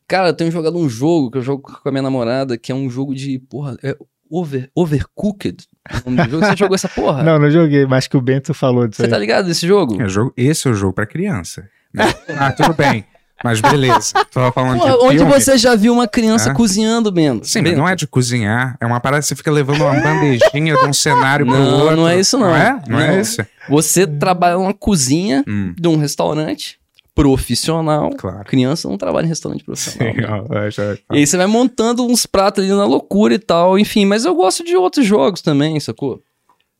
Cara, 0.07 0.29
eu 0.29 0.33
tenho 0.33 0.51
jogado 0.51 0.77
um 0.77 0.87
jogo 0.87 1.31
que 1.31 1.37
eu 1.39 1.41
jogo 1.41 1.63
com 1.63 1.89
a 1.89 1.91
minha 1.91 2.03
namorada, 2.03 2.55
que 2.57 2.71
é 2.71 2.75
um 2.75 2.87
jogo 2.89 3.15
de, 3.15 3.39
porra, 3.39 3.75
é 3.81 3.97
over, 4.29 4.69
Overcooked. 4.75 5.65
Você 6.29 6.55
jogou 6.55 6.75
essa 6.75 6.87
porra? 6.89 7.21
Não, 7.25 7.39
não 7.39 7.49
joguei, 7.49 7.85
mas 7.87 8.07
que 8.07 8.15
o 8.17 8.21
Bento 8.21 8.53
falou 8.53 8.87
disso 8.87 8.97
Você 9.01 9.05
aí. 9.05 9.11
tá 9.11 9.17
ligado 9.17 9.45
desse 9.47 9.65
jogo? 9.67 9.99
É 10.01 10.07
jogo, 10.07 10.31
esse 10.37 10.67
é 10.67 10.71
o 10.71 10.73
jogo 10.75 10.93
pra 10.93 11.05
criança. 11.07 11.67
né? 11.93 12.03
ah, 12.37 12.51
tudo 12.51 12.73
bem. 12.75 13.03
Mas 13.45 13.61
beleza. 13.61 14.11
Tava 14.33 14.51
falando 14.51 14.79
Porra, 14.79 14.91
de 14.97 15.03
onde 15.05 15.17
filme. 15.19 15.31
você 15.33 15.57
já 15.57 15.75
viu 15.75 15.93
uma 15.93 16.07
criança 16.07 16.49
É? 16.49 16.53
cozinhando, 16.53 17.11
Bento? 17.11 17.45
Sim, 17.47 17.59
mas 17.61 17.69
Bento? 17.69 17.77
não 17.79 17.87
é 17.87 17.95
de 17.95 18.07
cozinhar. 18.07 18.75
É 18.81 18.85
uma 18.85 18.99
parada 18.99 19.21
que 19.21 19.27
você 19.27 19.35
fica 19.35 19.51
levando 19.51 19.81
uma 19.81 19.93
bandejinha 20.01 20.75
de 20.75 20.85
um 20.85 20.91
cenário 20.93 21.45
pro 21.45 21.55
Não, 21.55 21.79
outro. 21.79 21.95
não 21.97 22.07
é 22.09 22.19
isso, 22.19 22.37
não. 22.39 22.47
Não 22.47 22.55
é? 22.55 22.81
Não, 22.87 22.99
é 22.99 23.11
Não. 23.11 23.19
isso? 23.21 23.45
Você 23.69 24.07
trabalha 24.07 24.55
numa 24.55 24.73
cozinha 24.73 25.43
Hum, 25.47 25.73
de 25.77 25.87
um 25.87 25.95
restaurante 25.97 26.79
profissional. 27.13 28.09
claro. 28.17 28.43
Criança 28.45 28.89
não 28.89 28.97
trabalha 28.97 29.25
em 29.25 29.29
restaurante 29.29 29.63
profissional. 29.63 30.13
Sim, 30.13 30.21
né? 30.21 30.71
já- 30.71 30.97
E 31.11 31.17
aí 31.19 31.27
você 31.27 31.37
vai 31.37 31.47
montando 31.47 32.05
uns 32.05 32.25
pratos 32.25 32.63
ali 32.63 32.73
na 32.73 32.85
loucura 32.85 33.33
e 33.35 33.39
tal, 33.39 33.77
enfim. 33.79 34.05
Mas 34.05 34.25
eu 34.25 34.33
gosto 34.35 34.63
de 34.63 34.75
outros 34.75 35.05
jogos 35.05 35.41
também, 35.41 35.79
sacou? 35.79 36.21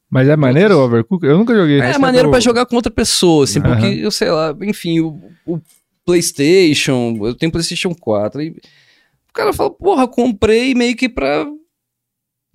Mas 0.10 0.28
é 0.30 0.36
maneiro 0.36 0.78
o 0.78 0.84
Overcooked? 0.84 1.28
Eu 1.32 1.38
nunca 1.38 1.54
joguei. 1.56 1.82
É, 1.82 1.92
É, 1.92 1.98
maneiro 1.98 2.30
pra 2.30 2.40
jogar 2.40 2.66
com 2.66 2.76
outra 2.76 2.92
pessoa, 2.92 3.44
assim, 3.44 3.60
porque 3.62 3.86
Aham. 3.86 3.94
eu 3.96 4.12
sei 4.12 4.30
lá, 4.30 4.56
enfim, 4.62 5.00
o, 5.02 5.20
o 5.46 5.60
PlayStation, 6.06 7.18
eu 7.22 7.36
tenho 7.36 7.52
PlayStation 7.52 7.94
4. 7.94 8.42
E 8.42 8.50
o 8.50 9.34
cara 9.34 9.52
fala, 9.54 9.70
porra, 9.72 10.08
comprei 10.08 10.74
meio 10.74 10.96
que 10.96 11.10
pra 11.10 11.46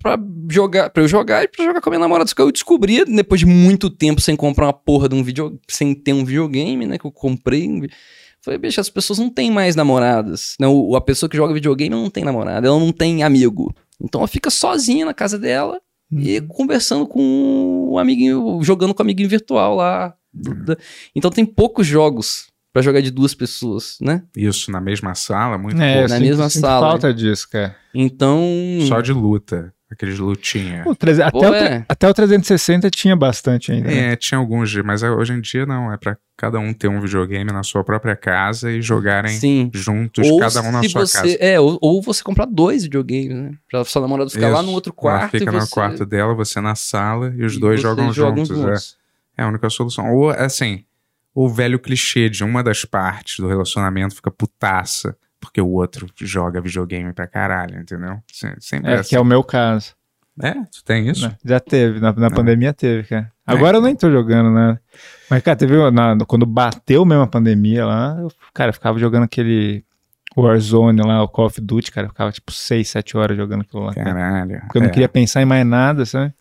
pra 0.01 0.17
jogar, 0.49 0.89
pra 0.89 1.03
eu 1.03 1.07
jogar 1.07 1.43
e 1.43 1.47
pra 1.47 1.63
jogar 1.63 1.79
com 1.79 1.89
a 1.89 1.91
minha 1.91 1.99
namorada. 1.99 2.27
Só 2.27 2.33
que 2.35 2.41
eu 2.41 2.51
descobri, 2.51 3.05
depois 3.05 3.39
de 3.39 3.45
muito 3.45 3.87
tempo 3.87 4.19
sem 4.19 4.35
comprar 4.35 4.65
uma 4.65 4.73
porra 4.73 5.07
de 5.07 5.13
um 5.13 5.23
vídeo, 5.23 5.59
sem 5.69 5.93
ter 5.93 6.11
um 6.13 6.25
videogame, 6.25 6.87
né? 6.87 6.97
Que 6.97 7.05
eu 7.05 7.11
comprei. 7.11 7.69
Falei, 8.43 8.57
bicho, 8.57 8.81
as 8.81 8.89
pessoas 8.89 9.19
não 9.19 9.29
têm 9.29 9.51
mais 9.51 9.75
namoradas. 9.75 10.55
Não, 10.59 10.73
o- 10.75 10.95
a 10.95 11.01
pessoa 11.01 11.29
que 11.29 11.37
joga 11.37 11.53
videogame 11.53 11.95
não 11.95 12.09
tem 12.09 12.23
namorada, 12.23 12.67
ela 12.67 12.79
não 12.79 12.91
tem 12.91 13.21
amigo. 13.21 13.71
Então 14.01 14.21
ela 14.21 14.27
fica 14.27 14.49
sozinha 14.49 15.05
na 15.05 15.13
casa 15.13 15.37
dela 15.37 15.79
e 16.11 16.41
conversando 16.41 17.05
com 17.05 17.89
o 17.91 17.99
amiguinho, 17.99 18.59
jogando 18.63 18.95
com 18.95 19.03
o 19.03 19.05
amiguinho 19.05 19.29
virtual 19.29 19.75
lá. 19.75 20.15
Da- 20.33 20.77
Então 21.15 21.29
tem 21.29 21.45
poucos 21.45 21.85
jogos 21.85 22.47
pra 22.73 22.81
jogar 22.81 23.01
de 23.01 23.11
duas 23.11 23.33
pessoas, 23.33 23.97
né? 24.01 24.23
Isso, 24.35 24.71
na 24.71 24.79
mesma 24.81 25.13
sala, 25.15 25.57
muito 25.57 25.81
É, 25.81 25.93
pouco. 25.95 26.09
na 26.09 26.15
sinto- 26.15 26.27
mesma 26.27 26.49
sinto 26.49 26.61
sala. 26.61 26.87
falta 26.89 27.13
disso, 27.13 27.49
cara. 27.49 27.75
Então. 27.93 28.41
Só 28.87 29.01
de 29.01 29.13
luta. 29.13 29.73
Aqueles 29.91 30.17
lutinha. 30.19 30.83
O 30.85 30.95
treze- 30.95 31.21
até, 31.21 31.31
Pô, 31.31 31.49
o 31.49 31.53
é. 31.53 31.85
até 31.89 32.07
o 32.09 32.13
360 32.13 32.89
tinha 32.89 33.13
bastante 33.13 33.73
ainda. 33.73 33.89
né? 33.89 34.13
É, 34.13 34.15
tinha 34.15 34.37
alguns, 34.37 34.69
de- 34.69 34.81
mas 34.81 35.03
hoje 35.03 35.33
em 35.33 35.41
dia 35.41 35.65
não. 35.65 35.91
É 35.91 35.97
pra 35.97 36.15
cada 36.37 36.57
um 36.59 36.73
ter 36.73 36.87
um 36.87 37.01
videogame 37.01 37.51
na 37.51 37.61
sua 37.61 37.83
própria 37.83 38.15
casa 38.15 38.71
e 38.71 38.81
jogarem 38.81 39.33
Sim. 39.37 39.69
juntos, 39.73 40.25
Ou 40.29 40.39
cada 40.39 40.61
um 40.61 40.71
na 40.71 40.81
se 40.81 40.87
sua 40.87 41.05
você, 41.05 41.17
casa. 41.17 41.37
É, 41.41 41.59
ou, 41.59 41.77
ou 41.81 42.01
você 42.01 42.23
comprar 42.23 42.45
dois 42.45 42.83
videogames, 42.83 43.35
né? 43.35 43.51
Pra 43.69 43.83
sua 43.83 44.01
namorada 44.01 44.29
ficar 44.29 44.47
lá 44.47 44.59
Isso. 44.59 44.67
no 44.67 44.71
outro 44.71 44.91
Ela 44.93 45.01
quarto. 45.01 45.31
fica 45.31 45.43
e 45.51 45.53
no 45.53 45.59
você, 45.59 45.69
quarto 45.69 46.05
dela, 46.05 46.33
você 46.33 46.61
na 46.61 46.73
sala 46.73 47.33
e 47.37 47.43
os 47.43 47.55
e 47.55 47.59
dois 47.59 47.81
jogam, 47.81 48.13
jogam 48.13 48.45
juntos. 48.45 48.95
É. 49.37 49.41
é 49.41 49.43
a 49.43 49.49
única 49.49 49.69
solução. 49.69 50.09
Ou, 50.15 50.29
assim, 50.29 50.85
o 51.33 51.49
velho 51.49 51.79
clichê 51.79 52.29
de 52.29 52.43
uma 52.43 52.63
das 52.63 52.83
partes 52.85 53.39
do 53.39 53.47
relacionamento 53.47 54.15
fica 54.15 54.29
putaça 54.31 55.15
porque 55.39 55.59
o 55.61 55.69
outro 55.69 56.07
joga 56.21 56.61
videogame 56.61 57.11
pra 57.13 57.25
caralho, 57.27 57.79
entendeu? 57.79 58.19
Se- 58.31 58.55
Sempre 58.59 58.91
é, 58.91 58.95
É, 58.95 58.99
assim. 58.99 59.09
que 59.09 59.15
é 59.15 59.19
o 59.19 59.25
meu 59.25 59.43
caso. 59.43 59.93
É, 60.41 60.53
tu 60.53 60.83
tem 60.85 61.09
isso? 61.09 61.27
né? 61.27 61.35
Já 61.43 61.59
teve, 61.59 61.99
na, 61.99 62.13
na 62.13 62.29
Não. 62.29 62.35
pandemia 62.35 62.73
teve, 62.73 63.07
cara. 63.07 63.31
Agora 63.45 63.77
eu 63.77 63.81
nem 63.81 63.95
tô 63.95 64.09
jogando, 64.09 64.49
né? 64.51 64.79
Mas, 65.29 65.41
cara, 65.43 65.57
teve 65.57 65.75
na- 65.91 66.15
quando 66.27 66.45
bateu 66.45 67.03
mesmo 67.03 67.23
a 67.23 67.27
pandemia 67.27 67.85
lá, 67.85 68.15
eu, 68.19 68.31
cara, 68.53 68.69
eu 68.69 68.73
ficava 68.73 68.97
jogando 68.97 69.23
aquele 69.23 69.83
Warzone 70.37 71.01
lá, 71.01 71.21
o 71.23 71.27
Call 71.27 71.47
of 71.47 71.59
Duty, 71.59 71.91
cara, 71.91 72.05
eu 72.07 72.11
ficava 72.11 72.31
tipo 72.31 72.51
6, 72.51 72.87
7 72.89 73.17
horas 73.17 73.35
jogando 73.35 73.61
aquilo 73.61 73.83
lá. 73.83 73.93
cara. 73.93 74.13
Caralho. 74.13 74.61
Porque 74.61 74.77
eu 74.77 74.81
não 74.81 74.87
é, 74.87 74.91
queria 74.91 75.09
pensar 75.09 75.41
em 75.41 75.45
mais 75.45 75.65
nada, 75.65 76.05
sabe? 76.05 76.33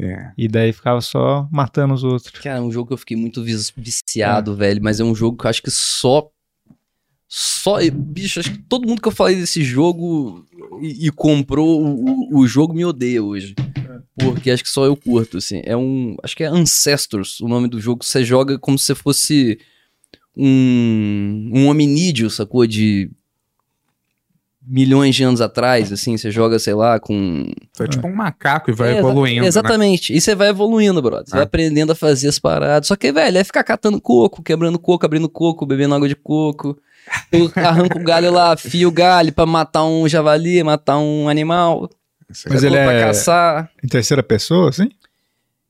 É. 0.00 0.30
E 0.38 0.46
daí 0.48 0.72
ficava 0.72 1.00
só 1.00 1.48
matando 1.50 1.94
os 1.94 2.04
outros. 2.04 2.30
Cara, 2.42 2.58
é 2.58 2.60
um 2.60 2.70
jogo 2.70 2.88
que 2.88 2.92
eu 2.94 2.98
fiquei 2.98 3.16
muito 3.16 3.42
viciado, 3.76 4.54
velho. 4.54 4.82
Mas 4.82 5.00
é 5.00 5.04
um 5.04 5.14
jogo 5.14 5.36
que 5.36 5.46
eu 5.46 5.50
acho 5.50 5.62
que 5.62 5.70
só. 5.70 6.28
Só. 7.26 7.78
Bicho, 7.92 8.40
acho 8.40 8.52
que 8.52 8.58
todo 8.58 8.86
mundo 8.88 9.02
que 9.02 9.08
eu 9.08 9.12
falei 9.12 9.36
desse 9.36 9.62
jogo 9.62 10.44
e, 10.80 11.06
e 11.06 11.10
comprou 11.10 11.82
o, 11.82 12.04
o- 12.34 12.38
o 12.40 12.46
jogo 12.46 12.72
me 12.72 12.84
odeia 12.84 13.22
hoje. 13.22 13.54
Porque 14.18 14.50
acho 14.50 14.62
que 14.64 14.70
só 14.70 14.84
eu 14.84 14.96
curto, 14.96 15.36
assim. 15.38 15.60
É 15.64 15.76
um. 15.76 16.16
Acho 16.22 16.36
que 16.36 16.42
é 16.44 16.46
Ancestors 16.46 17.40
o 17.40 17.46
nome 17.48 17.68
do 17.68 17.80
jogo. 17.80 18.04
Você 18.04 18.24
joga 18.24 18.58
como 18.58 18.78
se 18.78 18.94
fosse 18.94 19.58
um. 20.36 21.50
Um 21.52 21.66
hominídeo, 21.68 22.30
sacou? 22.30 22.66
De. 22.66 23.10
Milhões 24.70 25.14
de 25.14 25.24
anos 25.24 25.40
atrás, 25.40 25.90
assim. 25.90 26.16
Você 26.16 26.30
joga, 26.30 26.58
sei 26.58 26.74
lá, 26.74 27.00
com. 27.00 27.44
Tu 27.74 27.82
é 27.84 27.88
tipo 27.88 28.06
um 28.06 28.14
macaco 28.14 28.70
e 28.70 28.74
vai 28.74 28.94
É, 28.94 28.98
evoluindo. 28.98 29.40
né? 29.40 29.46
Exatamente. 29.46 30.12
E 30.14 30.20
você 30.20 30.34
vai 30.34 30.48
evoluindo, 30.48 31.00
brother. 31.00 31.26
Você 31.26 31.32
Ah. 31.34 31.36
vai 31.38 31.44
aprendendo 31.44 31.92
a 31.92 31.94
fazer 31.94 32.28
as 32.28 32.38
paradas. 32.38 32.86
Só 32.86 32.94
que, 32.96 33.10
velho, 33.10 33.38
é 33.38 33.44
ficar 33.44 33.64
catando 33.64 33.98
coco, 34.00 34.42
quebrando 34.42 34.78
coco, 34.78 35.06
abrindo 35.06 35.28
coco, 35.28 35.64
bebendo 35.64 35.94
água 35.94 36.06
de 36.08 36.14
coco. 36.14 36.76
Tu 37.30 37.50
arranca 37.56 37.98
o 37.98 38.04
galho 38.04 38.30
lá, 38.30 38.54
fia 38.58 38.86
o 38.86 38.92
galho 38.92 39.32
pra 39.32 39.46
matar 39.46 39.84
um 39.84 40.06
javali, 40.06 40.62
matar 40.62 40.98
um 40.98 41.28
animal. 41.28 41.88
Mas 42.50 42.62
aí. 42.62 42.68
ele 42.68 42.76
pra 42.76 42.92
é- 42.92 43.00
caçar. 43.06 43.70
Em 43.82 43.88
terceira 43.88 44.22
pessoa, 44.22 44.68
assim? 44.68 44.90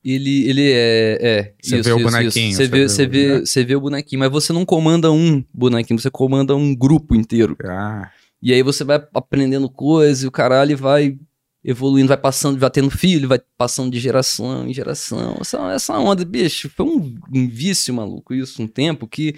Ele, 0.04 0.48
ele 0.48 0.72
é. 0.72 1.18
é 1.20 1.52
Você 1.62 1.82
vê 1.82 1.92
o 1.92 2.02
bonequinho, 2.02 2.52
Você 2.52 2.64
você 2.64 2.66
vê, 2.68 2.78
vê 2.78 2.88
você, 2.88 3.02
o- 3.04 3.10
vê, 3.10 3.40
você 3.46 3.64
vê 3.64 3.76
o 3.76 3.80
bonequinho, 3.80 4.18
mas 4.20 4.30
você 4.30 4.52
não 4.52 4.64
comanda 4.64 5.10
um 5.12 5.44
bonequinho, 5.52 5.98
você 6.00 6.10
comanda 6.10 6.56
um 6.56 6.74
grupo 6.74 7.14
inteiro. 7.14 7.56
Ah, 7.64 8.08
E 8.42 8.52
aí 8.52 8.62
você 8.62 8.84
vai 8.84 9.02
aprendendo 9.14 9.68
coisas 9.68 10.22
e 10.22 10.26
o 10.26 10.30
caralho 10.30 10.76
vai 10.76 11.16
evoluindo, 11.64 12.08
vai 12.08 12.16
passando, 12.16 12.58
vai 12.58 12.70
tendo 12.70 12.90
filho, 12.90 13.28
vai 13.28 13.40
passando 13.56 13.90
de 13.90 13.98
geração 13.98 14.66
em 14.66 14.72
geração. 14.72 15.36
Essa, 15.40 15.58
essa 15.72 15.98
onda, 15.98 16.24
bicho, 16.24 16.70
foi 16.74 16.86
um, 16.86 17.14
um 17.34 17.48
vício, 17.48 17.92
maluco, 17.92 18.32
isso, 18.32 18.62
um 18.62 18.66
tempo 18.68 19.06
que 19.06 19.34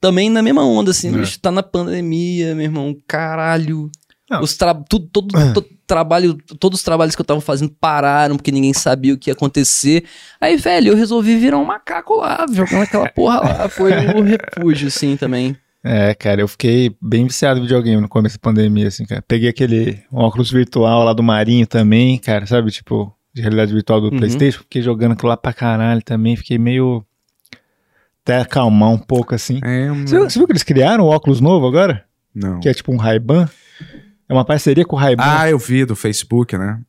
também 0.00 0.28
na 0.28 0.42
mesma 0.42 0.64
onda, 0.66 0.90
assim, 0.90 1.14
É. 1.14 1.18
bicho, 1.18 1.38
tá 1.38 1.50
na 1.50 1.62
pandemia, 1.62 2.54
meu 2.54 2.64
irmão, 2.64 2.96
caralho. 3.06 3.90
Não. 4.28 4.42
Os 4.42 4.56
tra 4.56 4.74
tudo, 4.74 5.06
todo, 5.12 5.28
todo 5.52 5.66
trabalho, 5.86 6.34
todos 6.58 6.80
os 6.80 6.84
trabalhos 6.84 7.14
que 7.14 7.20
eu 7.20 7.24
tava 7.26 7.40
fazendo 7.40 7.70
pararam 7.78 8.36
porque 8.36 8.50
ninguém 8.50 8.72
sabia 8.72 9.12
o 9.14 9.18
que 9.18 9.30
ia 9.30 9.34
acontecer. 9.34 10.04
Aí, 10.40 10.56
velho, 10.56 10.88
eu 10.88 10.96
resolvi 10.96 11.36
virar 11.36 11.58
um 11.58 11.64
macaco 11.64 12.16
lá, 12.16 12.44
jogando 12.50 12.82
aquela 12.82 13.08
porra 13.10 13.40
lá. 13.40 13.68
Foi 13.68 13.92
um 14.16 14.22
refúgio, 14.22 14.88
assim, 14.88 15.16
também. 15.16 15.56
É, 15.84 16.14
cara, 16.14 16.40
eu 16.40 16.46
fiquei 16.48 16.96
bem 17.00 17.26
viciado 17.26 17.58
em 17.58 17.62
videogame 17.62 18.00
no 18.00 18.08
começo 18.08 18.36
da 18.36 18.40
pandemia, 18.40 18.88
assim, 18.88 19.04
cara. 19.04 19.20
Peguei 19.26 19.48
aquele 19.48 20.00
óculos 20.12 20.50
virtual 20.50 21.02
lá 21.04 21.12
do 21.12 21.22
Marinho 21.22 21.66
também, 21.66 22.18
cara, 22.18 22.46
sabe? 22.46 22.70
Tipo, 22.70 23.12
de 23.34 23.42
realidade 23.42 23.72
virtual 23.72 24.00
do 24.00 24.08
Uhum. 24.10 24.18
PlayStation. 24.18 24.60
Fiquei 24.60 24.80
jogando 24.82 25.12
aquilo 25.12 25.28
lá 25.28 25.36
pra 25.36 25.52
caralho 25.52 26.00
também. 26.02 26.36
Fiquei 26.36 26.56
meio. 26.58 27.04
Até 28.22 28.38
acalmar 28.38 28.90
um 28.90 28.98
pouco, 28.98 29.34
assim. 29.34 29.58
é. 29.64 29.88
Você, 29.90 30.14
viu- 30.16 30.30
você 30.30 30.38
viu 30.38 30.46
que 30.46 30.52
eles 30.52 30.62
criaram 30.62 31.04
um 31.04 31.08
óculos 31.08 31.40
novo 31.40 31.66
agora? 31.66 32.04
Não. 32.32 32.60
Que 32.60 32.68
é 32.68 32.74
tipo 32.74 32.92
um 32.92 32.96
Ray-Ban? 32.96 33.48
É 34.28 34.32
uma 34.32 34.44
parceria 34.44 34.84
com 34.84 34.94
o 34.94 34.98
Ray-Ban. 34.98 35.24
Ah, 35.26 35.50
eu 35.50 35.58
vi 35.58 35.84
do 35.84 35.96
Facebook, 35.96 36.56
né? 36.56 36.80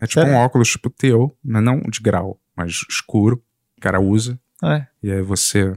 É 0.00 0.06
tipo 0.06 0.20
Sério? 0.20 0.34
um 0.34 0.38
óculos 0.40 0.68
tipo 0.70 0.90
teu, 0.90 1.36
mas 1.44 1.62
não 1.62 1.78
de 1.82 2.00
grau, 2.00 2.40
mas 2.56 2.72
escuro. 2.90 3.40
O 3.78 3.80
cara 3.80 4.00
usa. 4.00 4.36
É. 4.64 4.84
E 5.02 5.12
aí 5.12 5.22
você 5.22 5.72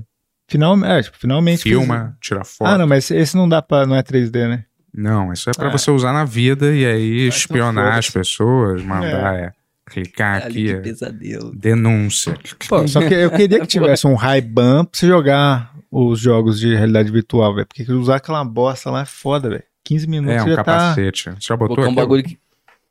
Final, 0.48 0.84
é, 0.86 1.02
tipo, 1.02 1.18
finalmente. 1.18 1.64
filma, 1.64 2.15
tira 2.22 2.44
foto. 2.44 2.68
Ah, 2.68 2.78
não, 2.78 2.86
mas 2.88 3.10
esse 3.11 3.36
não 3.36 3.48
dá 3.48 3.61
pra. 3.61 3.86
Não 3.86 3.95
é 3.95 4.03
3D, 4.03 4.48
né? 4.48 4.65
Não, 4.94 5.34
isso 5.34 5.49
é 5.49 5.53
pra 5.53 5.70
Ah. 5.70 5.72
você 5.72 5.90
usar 5.90 6.14
na 6.14 6.24
vida 6.26 6.74
e 6.76 6.86
aí 6.86 7.15
então 7.26 7.30
espionar 7.30 7.98
as 7.98 8.10
pessoas, 8.10 8.84
mandar, 8.84 9.36
é, 9.36 9.52
clicar 9.88 10.44
aqui, 10.44 10.65
que 10.65 10.70
é, 10.72 10.76
pesadelo. 10.80 11.52
denúncia. 11.56 12.38
Pô, 12.70 12.88
só 12.88 12.99
que 12.99 13.14
eu 13.14 13.32
queria 13.32 13.60
que 13.60 13.65
tivesse 13.68 14.06
um 14.06 14.14
Ray-Ban 14.14 14.86
pra 14.86 14.91
você 14.99 15.07
jogar 15.07 15.74
os 15.90 16.20
jogos 16.20 16.60
de 16.60 16.76
realidade 16.76 17.11
virtual, 17.11 17.56
velho. 17.56 17.65
Porque 17.68 17.91
usar 17.91 18.18
aquela 18.18 18.44
bosta 18.44 18.91
lá 18.91 19.02
é 19.02 19.06
foda, 19.06 19.49
velho. 19.49 19.64
15 19.84 20.07
minutos 20.07 20.36
É, 20.36 20.41
um 20.41 20.45
você 20.45 20.49
já 20.52 20.56
tá. 20.57 20.64
capacete. 20.64 21.24
Você 21.32 21.38
já 21.41 21.57
botou 21.57 21.76
Colocar 21.76 21.90
um 21.90 21.91
aqui? 21.94 21.95
bagulho 22.02 22.24
que. 22.24 22.38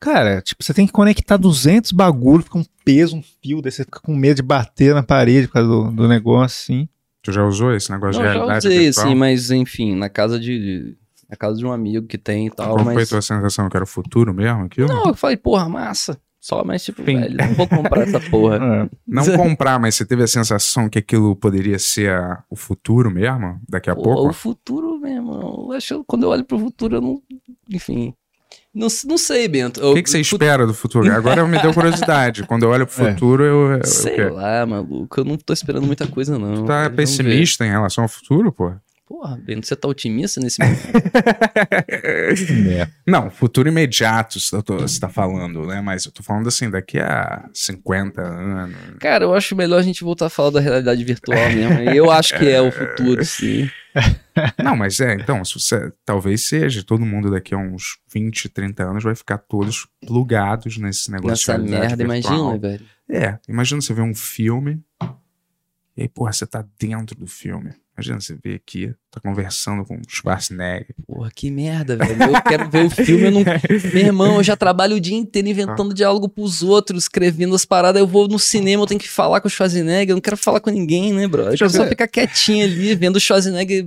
Cara, 0.00 0.42
tipo, 0.42 0.64
você 0.64 0.74
tem 0.74 0.84
que 0.86 0.92
conectar 0.92 1.36
200 1.36 1.92
bagulho, 1.92 2.42
fica 2.42 2.58
um 2.58 2.64
peso, 2.84 3.16
um 3.16 3.22
fio, 3.40 3.62
daí 3.62 3.70
você 3.70 3.84
fica 3.84 4.00
com 4.00 4.12
medo 4.16 4.34
de 4.36 4.42
bater 4.42 4.92
na 4.92 5.02
parede 5.04 5.46
por 5.46 5.54
causa 5.54 5.68
do, 5.68 5.90
do 5.92 6.08
negócio, 6.08 6.46
assim. 6.64 6.88
Tu 7.22 7.30
já 7.32 7.44
usou 7.44 7.72
esse 7.74 7.90
negócio 7.90 8.20
Não, 8.20 8.26
de 8.26 8.32
já 8.32 8.32
realidade 8.34 8.66
usei, 8.66 8.78
virtual? 8.84 9.06
assim, 9.06 9.14
mas 9.14 9.50
enfim, 9.50 9.94
na 9.96 10.08
casa 10.08 10.38
de. 10.40 10.96
Na 11.30 11.36
casa 11.36 11.56
de 11.56 11.64
um 11.64 11.72
amigo 11.72 12.06
que 12.06 12.18
tem 12.18 12.48
e 12.48 12.50
tal, 12.50 12.74
Qual 12.74 12.84
foi 12.84 12.92
a 12.92 12.96
mas. 12.96 13.08
tua 13.08 13.22
sensação? 13.22 13.68
Que 13.68 13.76
era 13.76 13.84
o 13.84 13.86
futuro 13.86 14.34
mesmo 14.34 14.64
aquilo? 14.64 14.88
Não, 14.88 15.06
eu 15.06 15.14
falei, 15.14 15.36
porra, 15.36 15.68
massa. 15.68 16.20
Só, 16.38 16.64
mas 16.64 16.84
tipo, 16.84 17.04
Fim. 17.04 17.20
velho, 17.20 17.36
não 17.36 17.54
vou 17.54 17.68
comprar 17.68 18.02
essa 18.02 18.18
porra. 18.20 18.58
É. 18.60 18.90
Não 19.06 19.24
comprar, 19.38 19.78
mas 19.78 19.94
você 19.94 20.04
teve 20.04 20.24
a 20.24 20.26
sensação 20.26 20.88
que 20.88 20.98
aquilo 20.98 21.36
poderia 21.36 21.78
ser 21.78 22.10
a- 22.10 22.42
o 22.50 22.56
futuro 22.56 23.10
mesmo? 23.10 23.60
Daqui 23.68 23.88
a 23.88 23.94
Pô, 23.94 24.02
pouco? 24.02 24.28
O 24.28 24.32
futuro, 24.32 24.98
meu 24.98 25.12
irmão. 25.12 25.66
Eu 25.70 25.72
acho, 25.72 26.02
quando 26.04 26.24
eu 26.24 26.30
olho 26.30 26.44
pro 26.44 26.58
futuro, 26.58 26.96
eu 26.96 27.00
não. 27.00 27.22
Enfim. 27.70 28.12
Não, 28.74 28.88
não 29.06 29.18
sei, 29.18 29.46
Bento. 29.48 29.84
O 29.86 29.94
que, 29.94 30.02
que 30.02 30.10
você 30.10 30.20
espera 30.20 30.66
do 30.66 30.72
futuro? 30.72 31.10
Agora 31.12 31.46
me 31.46 31.60
deu 31.60 31.74
curiosidade. 31.74 32.42
Quando 32.48 32.62
eu 32.62 32.70
olho 32.70 32.86
pro 32.86 33.06
É. 33.06 33.12
futuro, 33.12 33.44
eu. 33.44 33.72
eu 33.72 33.84
Sei 33.86 34.12
o 34.12 34.16
quê? 34.16 34.24
lá, 34.24 34.64
maluco. 34.64 35.20
Eu 35.20 35.24
não 35.24 35.36
tô 35.36 35.52
esperando 35.52 35.86
muita 35.86 36.06
coisa, 36.06 36.38
não. 36.38 36.54
Tu 36.54 36.64
tá 36.64 36.82
Vamos 36.84 36.96
pessimista 36.96 37.66
em 37.66 37.70
relação 37.70 38.04
ao 38.04 38.08
futuro, 38.08 38.50
pô? 38.50 38.72
Porra, 39.12 39.36
Bento, 39.36 39.66
você 39.66 39.76
tá 39.76 39.86
otimista 39.86 40.40
nesse 40.40 40.58
momento? 40.58 40.80
É. 42.72 42.88
Não, 43.06 43.30
futuro 43.30 43.68
imediato 43.68 44.40
você 44.40 44.62
tá- 44.62 44.74
você 44.74 44.98
tá 44.98 45.08
falando, 45.10 45.66
né? 45.66 45.82
Mas 45.82 46.06
eu 46.06 46.12
tô 46.12 46.22
falando 46.22 46.48
assim, 46.48 46.70
daqui 46.70 46.98
a 46.98 47.46
50 47.52 48.22
anos. 48.22 48.74
Cara, 48.98 49.24
eu 49.24 49.34
acho 49.34 49.54
melhor 49.54 49.78
a 49.80 49.82
gente 49.82 50.02
voltar 50.02 50.26
a 50.26 50.30
falar 50.30 50.48
da 50.50 50.60
realidade 50.60 51.04
virtual 51.04 51.36
mesmo. 51.52 51.80
Eu 51.94 52.10
acho 52.10 52.38
que 52.38 52.48
é 52.48 52.62
o 52.62 52.72
futuro, 52.72 53.22
sim. 53.22 53.68
Não, 54.64 54.74
mas 54.74 54.98
é, 54.98 55.12
então, 55.12 55.44
se 55.44 55.60
você, 55.60 55.92
talvez 56.06 56.48
seja, 56.48 56.82
todo 56.82 57.04
mundo 57.04 57.30
daqui 57.30 57.54
a 57.54 57.58
uns 57.58 57.98
20, 58.10 58.48
30 58.48 58.82
anos 58.82 59.04
vai 59.04 59.14
ficar 59.14 59.36
todos 59.36 59.86
plugados 60.06 60.78
nesse 60.78 61.10
negócio 61.10 61.52
Nessa 61.52 61.62
de 61.62 61.70
realidade 61.70 61.96
merda, 61.98 62.14
virtual. 62.14 62.34
imagina, 62.56 62.58
velho. 62.58 62.86
É, 63.10 63.38
imagina 63.46 63.82
você 63.82 63.92
ver 63.92 64.00
um 64.02 64.14
filme 64.14 64.82
e 65.94 66.02
aí, 66.02 66.08
porra, 66.08 66.32
você 66.32 66.46
tá 66.46 66.64
dentro 66.80 67.14
do 67.14 67.26
filme. 67.26 67.74
Imagina 67.94 68.20
você 68.20 68.34
ver 68.42 68.54
aqui, 68.54 68.94
tá 69.10 69.20
conversando 69.20 69.84
com 69.84 69.94
o 69.94 70.00
Schwarzenegger. 70.08 70.94
Porra, 71.06 71.30
que 71.34 71.50
merda, 71.50 71.94
velho. 71.94 72.22
Eu 72.22 72.42
quero 72.42 72.70
ver 72.70 72.86
o 72.86 72.90
filme, 72.90 73.24
eu 73.24 73.30
não. 73.30 73.42
Meu 73.92 74.06
irmão, 74.06 74.36
eu 74.36 74.42
já 74.42 74.56
trabalho 74.56 74.96
o 74.96 75.00
dia 75.00 75.16
inteiro 75.16 75.48
inventando 75.48 75.92
diálogo 75.92 76.26
pros 76.26 76.62
outros, 76.62 77.04
escrevendo 77.04 77.54
as 77.54 77.66
paradas. 77.66 78.00
Eu 78.00 78.06
vou 78.06 78.26
no 78.26 78.38
cinema, 78.38 78.82
eu 78.82 78.86
tenho 78.86 79.00
que 79.00 79.08
falar 79.08 79.42
com 79.42 79.48
o 79.48 79.50
Schwarzenegger. 79.50 80.12
Eu 80.12 80.16
não 80.16 80.22
quero 80.22 80.38
falar 80.38 80.60
com 80.60 80.70
ninguém, 80.70 81.12
né, 81.12 81.28
bro? 81.28 81.42
Eu 81.42 81.58
quero 81.58 81.70
só 81.70 81.86
ficar 81.86 82.08
quietinho 82.08 82.64
ali, 82.64 82.94
vendo 82.94 83.16
o 83.16 83.20
Schwarzenegger, 83.20 83.86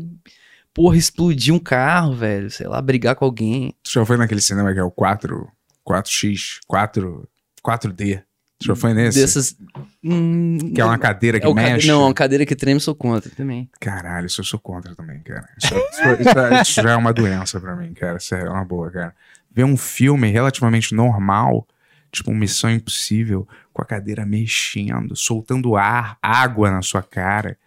porra, 0.71 0.97
explodir 0.97 1.51
um 1.51 1.59
carro, 1.59 2.13
velho. 2.13 2.51
Sei 2.51 2.67
lá, 2.67 2.79
brigar 2.81 3.15
com 3.15 3.25
alguém. 3.25 3.73
Tu 3.83 3.91
já 3.91 4.05
foi 4.05 4.17
naquele 4.17 4.41
cinema 4.41 4.71
que 4.71 4.79
é 4.79 4.83
o 4.83 4.91
4, 4.91 5.47
4X, 5.87 6.59
4, 6.67 7.27
4D. 7.65 8.21
Já 8.63 8.75
foi 8.75 8.93
nesse? 8.93 9.19
Dessas. 9.19 9.55
Hum, 10.03 10.57
Que 10.73 10.79
é 10.81 10.85
uma 10.85 10.97
cadeira 10.97 11.39
que 11.39 11.45
é 11.45 11.49
o 11.49 11.53
cade- 11.55 11.71
mexe. 11.73 11.87
Não, 11.87 12.03
uma 12.03 12.13
cadeira 12.13 12.45
que 12.45 12.55
treme, 12.55 12.79
sou 12.79 12.95
contra 12.95 13.29
também. 13.31 13.69
Caralho, 13.79 14.27
isso 14.27 14.39
eu 14.41 14.45
sou 14.45 14.59
contra 14.59 14.95
também, 14.95 15.19
cara. 15.19 15.47
Isso, 15.61 15.73
isso- 15.75 16.21
isso 16.29 16.39
é- 16.39 16.61
isso 16.61 16.73
já 16.81 16.91
é 16.91 16.95
uma 16.95 17.11
doença 17.13 17.59
pra 17.59 17.75
mim, 17.75 17.93
cara. 17.93 18.17
Isso 18.17 18.33
é 18.33 18.49
uma 18.49 18.63
boa, 18.63 18.89
cara. 18.89 19.15
Ver 19.51 19.63
um 19.65 19.75
filme 19.77 20.29
relativamente 20.29 20.95
normal, 20.95 21.67
tipo 22.11 22.33
Missão 22.33 22.69
Impossível, 22.71 23.47
com 23.73 23.81
a 23.81 23.85
cadeira 23.85 24.25
mexendo, 24.25 25.15
soltando 25.15 25.75
ar, 25.75 26.17
água 26.21 26.71
na 26.71 26.81
sua 26.81 27.03
cara. 27.03 27.57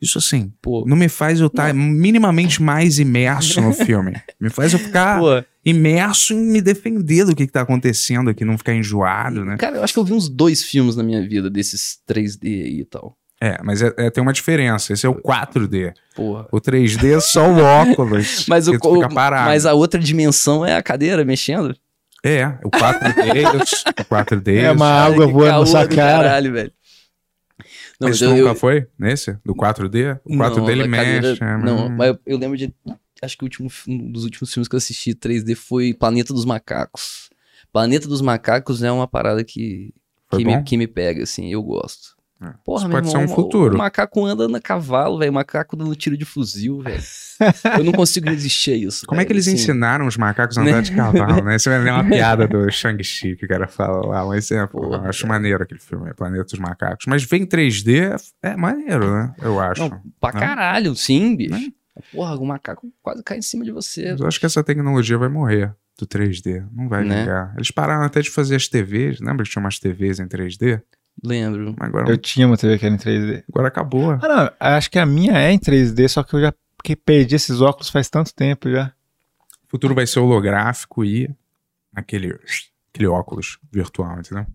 Isso 0.00 0.18
assim, 0.18 0.52
Pô, 0.62 0.84
não 0.86 0.96
me 0.96 1.08
faz 1.08 1.40
eu 1.40 1.48
estar 1.48 1.74
minimamente 1.74 2.62
mais 2.62 2.98
imerso 2.98 3.60
no 3.60 3.72
filme. 3.72 4.14
Me 4.40 4.48
faz 4.48 4.72
eu 4.72 4.78
ficar 4.78 5.18
pô, 5.18 5.42
imerso 5.64 6.32
em 6.34 6.52
me 6.52 6.60
defender 6.60 7.24
do 7.24 7.34
que, 7.34 7.46
que 7.46 7.52
tá 7.52 7.62
acontecendo 7.62 8.30
aqui, 8.30 8.44
não 8.44 8.56
ficar 8.56 8.74
enjoado, 8.74 9.44
né? 9.44 9.56
cara, 9.56 9.76
eu 9.78 9.82
acho 9.84 9.92
que 9.92 9.98
eu 9.98 10.04
vi 10.04 10.12
uns 10.12 10.28
dois 10.28 10.62
filmes 10.62 10.94
na 10.96 11.02
minha 11.02 11.20
vida 11.26 11.50
desses 11.50 11.98
3D 12.08 12.46
aí 12.46 12.80
e 12.80 12.84
tal. 12.84 13.16
É, 13.40 13.56
mas 13.62 13.80
é- 13.82 13.92
é- 13.96 14.10
tem 14.10 14.20
uma 14.22 14.32
diferença. 14.32 14.92
Esse 14.92 15.06
é 15.06 15.08
o 15.08 15.14
4D. 15.14 15.92
Porra. 16.14 16.46
O 16.50 16.60
3D 16.60 17.16
é 17.16 17.20
só 17.20 17.48
o 17.48 17.58
óculos. 17.58 18.46
Mas, 18.48 18.66
o, 18.66 18.76
parado. 19.14 19.48
mas 19.48 19.64
a 19.64 19.74
outra 19.74 20.00
dimensão 20.00 20.66
é 20.66 20.74
a 20.76 20.82
cadeira 20.82 21.24
mexendo. 21.24 21.72
É, 22.24 22.46
o 22.64 22.70
4D, 22.70 23.44
o 24.00 24.04
4D. 24.04 24.56
É 24.56 24.72
uma 24.72 24.88
água 24.88 25.26
voando 25.28 25.60
na 25.60 25.66
sua 25.66 25.86
cara. 25.86 26.24
Caralho, 26.24 26.52
velho. 26.52 26.72
Não, 28.00 28.08
Esse 28.10 28.24
mas 28.26 28.34
nunca 28.36 28.50
eu, 28.50 28.54
foi 28.54 28.86
nesse? 28.98 29.32
Do 29.44 29.54
4D? 29.54 30.20
O 30.24 30.36
4D 30.36 30.56
não, 30.58 30.70
ele 30.70 30.82
a 30.84 30.88
cadeira- 30.88 31.28
mexe. 31.28 31.42
é, 31.44 31.56
Não, 31.58 31.88
mas 31.90 32.08
eu, 32.08 32.18
eu 32.26 32.38
lembro 32.38 32.56
de. 32.56 32.72
Acho 33.20 33.36
que 33.36 33.42
o 33.42 33.46
último, 33.46 33.68
um 33.88 34.12
dos 34.12 34.22
últimos 34.24 34.52
filmes 34.52 34.68
que 34.68 34.74
eu 34.74 34.78
assisti 34.78 35.12
3D 35.14 35.56
foi 35.56 35.92
Planeta 35.92 36.32
dos 36.32 36.44
Macacos. 36.44 37.30
Planeta 37.72 38.06
dos 38.06 38.20
Macacos 38.20 38.82
é 38.82 38.92
uma 38.92 39.08
parada 39.08 39.42
que, 39.42 39.92
Foi 40.30 40.38
que, 40.38 40.44
bom? 40.44 40.56
me, 40.58 40.62
que 40.62 40.76
me 40.76 40.86
pega, 40.86 41.24
assim, 41.24 41.52
eu 41.52 41.62
gosto. 41.62 42.16
É. 42.40 42.50
Porra, 42.64 42.80
Isso 42.82 42.88
meu 42.88 42.96
pode 42.98 43.10
ser 43.10 43.18
irmão, 43.18 43.32
um 43.32 43.34
futuro. 43.34 43.74
O 43.74 43.78
macaco 43.78 44.24
anda 44.24 44.46
no 44.46 44.62
cavalo, 44.62 45.18
velho. 45.18 45.30
O 45.32 45.34
macaco 45.34 45.76
dando 45.76 45.94
tiro 45.96 46.16
de 46.16 46.24
fuzil, 46.24 46.80
velho. 46.82 47.02
eu 47.78 47.82
não 47.84 47.92
consigo 47.92 48.28
resistir 48.28 48.72
a 48.72 48.76
isso. 48.76 49.06
Como 49.06 49.20
é 49.20 49.24
que 49.24 49.32
eles 49.32 49.48
assim. 49.48 49.56
ensinaram 49.56 50.06
os 50.06 50.16
macacos 50.16 50.56
a 50.56 50.62
andar 50.62 50.82
de 50.82 50.92
cavalo, 50.94 51.42
né? 51.42 51.56
Isso 51.56 51.68
é 51.68 51.78
uma 51.92 52.04
piada 52.08 52.46
do 52.46 52.70
Shang-Chi 52.70 53.34
que 53.36 53.44
o 53.44 53.48
cara 53.48 53.66
fala 53.66 54.06
lá, 54.06 54.26
um 54.28 54.34
exemplo. 54.34 54.80
Porra, 54.80 55.02
eu 55.04 55.08
acho 55.10 55.26
maneiro 55.26 55.64
aquele 55.64 55.80
filme, 55.80 56.14
Planeta 56.14 56.44
dos 56.44 56.58
Macacos. 56.60 57.06
Mas 57.08 57.24
vem 57.24 57.44
3D, 57.44 58.14
é 58.42 58.56
maneiro, 58.56 59.10
né? 59.12 59.34
Eu 59.42 59.58
acho. 59.58 59.80
Não, 59.82 60.00
pra 60.20 60.32
Né? 60.32 60.40
caralho, 60.40 60.94
sim, 60.94 61.34
bicho. 61.34 61.54
Né? 61.54 61.72
Porra, 62.12 62.36
o 62.36 62.46
macaco 62.46 62.86
quase 63.02 63.22
cai 63.24 63.38
em 63.38 63.42
cima 63.42 63.64
de 63.64 63.72
você. 63.72 64.12
Mas 64.12 64.20
eu 64.20 64.26
acho 64.28 64.38
que 64.38 64.46
essa 64.46 64.62
tecnologia 64.62 65.18
vai 65.18 65.28
morrer 65.28 65.74
do 65.98 66.06
3D. 66.06 66.64
Não 66.72 66.88
vai 66.88 67.02
Né? 67.02 67.22
vingar. 67.22 67.52
Eles 67.56 67.72
pararam 67.72 68.04
até 68.04 68.20
de 68.20 68.30
fazer 68.30 68.54
as 68.54 68.68
TVs. 68.68 69.18
Lembra 69.20 69.44
que 69.44 69.50
tinha 69.50 69.60
umas 69.60 69.80
TVs 69.80 70.20
em 70.20 70.28
3D? 70.28 70.80
Lembro. 71.24 71.74
Agora, 71.78 72.08
Eu 72.10 72.16
tinha 72.18 72.46
uma 72.46 72.56
TV 72.56 72.78
que 72.78 72.86
era 72.86 72.94
em 72.94 72.98
3D. 72.98 73.44
agora 73.48 73.68
acabou. 73.68 74.12
Ah, 74.12 74.28
não, 74.28 74.50
acho 74.60 74.90
que 74.90 74.98
a 74.98 75.06
minha 75.06 75.32
é 75.38 75.50
em 75.50 75.58
3D, 75.58 76.08
só 76.08 76.22
que 76.22 76.34
eu 76.34 76.40
já 76.40 76.54
que 76.84 76.94
perdi 76.94 77.34
esses 77.34 77.60
óculos 77.60 77.88
faz 77.90 78.08
tanto 78.08 78.32
tempo 78.34 78.70
já. 78.70 78.92
O 79.66 79.70
futuro 79.70 79.94
vai 79.94 80.06
ser 80.06 80.20
holográfico 80.20 81.04
e 81.04 81.28
aquele, 81.94 82.38
aquele 82.92 83.06
óculos 83.08 83.58
virtual, 83.72 84.20
entendeu? 84.20 84.46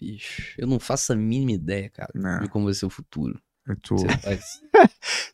Bicho, 0.00 0.54
eu 0.58 0.66
não 0.66 0.78
faço 0.78 1.12
a 1.12 1.16
mínima 1.16 1.52
ideia, 1.52 1.88
cara, 1.90 2.10
Né? 2.14 2.40
de 2.42 2.48
como 2.48 2.66
vai 2.66 2.74
ser 2.74 2.86
o 2.86 2.90
futuro. 2.90 3.40
É 3.68 3.74
tu... 3.82 3.96
Você 3.96 4.08
faz. 4.18 4.60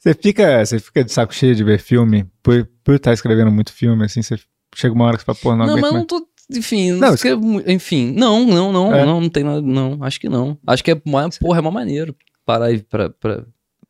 Você 0.01 0.15
fica, 0.15 0.65
você 0.65 0.79
fica 0.79 1.05
de 1.05 1.13
saco 1.13 1.35
cheio 1.35 1.55
de 1.55 1.65
ver 1.65 1.79
filme, 1.79 2.31
por, 2.43 2.69
por 2.83 2.95
estar 2.95 3.13
escrevendo 3.13 3.51
muito 3.51 3.73
filme, 3.73 4.05
assim, 4.05 4.23
você 4.23 4.39
chega 4.75 4.95
uma 4.95 5.05
hora 5.07 5.17
que 5.17 5.23
você 5.23 5.27
fala, 5.27 5.39
pô, 5.41 5.57
não, 5.57 5.67
Não, 5.67 5.75
mas 5.81 5.85
eu 5.93 5.99
não 5.99 6.07
tô. 6.07 6.27
Enfim, 6.51 6.93
não, 6.93 6.99
Não, 7.09 7.15
escrevo 7.15 7.41
mu- 7.43 7.63
enfim, 7.67 8.13
não, 8.13 8.45
não, 8.45 8.71
não, 8.73 8.95
É. 8.95 9.05
não, 9.07 9.21
não 9.21 9.29
tem 9.31 9.43
nada, 9.43 9.63
não, 9.63 9.99
acho 10.03 10.21
que 10.21 10.29
não. 10.29 10.59
Acho 10.67 10.85
que 10.85 10.91
é, 10.91 10.95
porra, 10.95 11.59
é 11.59 11.63
mó 11.63 11.71
maneiro 11.71 12.15
parar 12.45 12.67
aí 12.67 12.83
pra, 12.83 13.09
pra, 13.11 13.45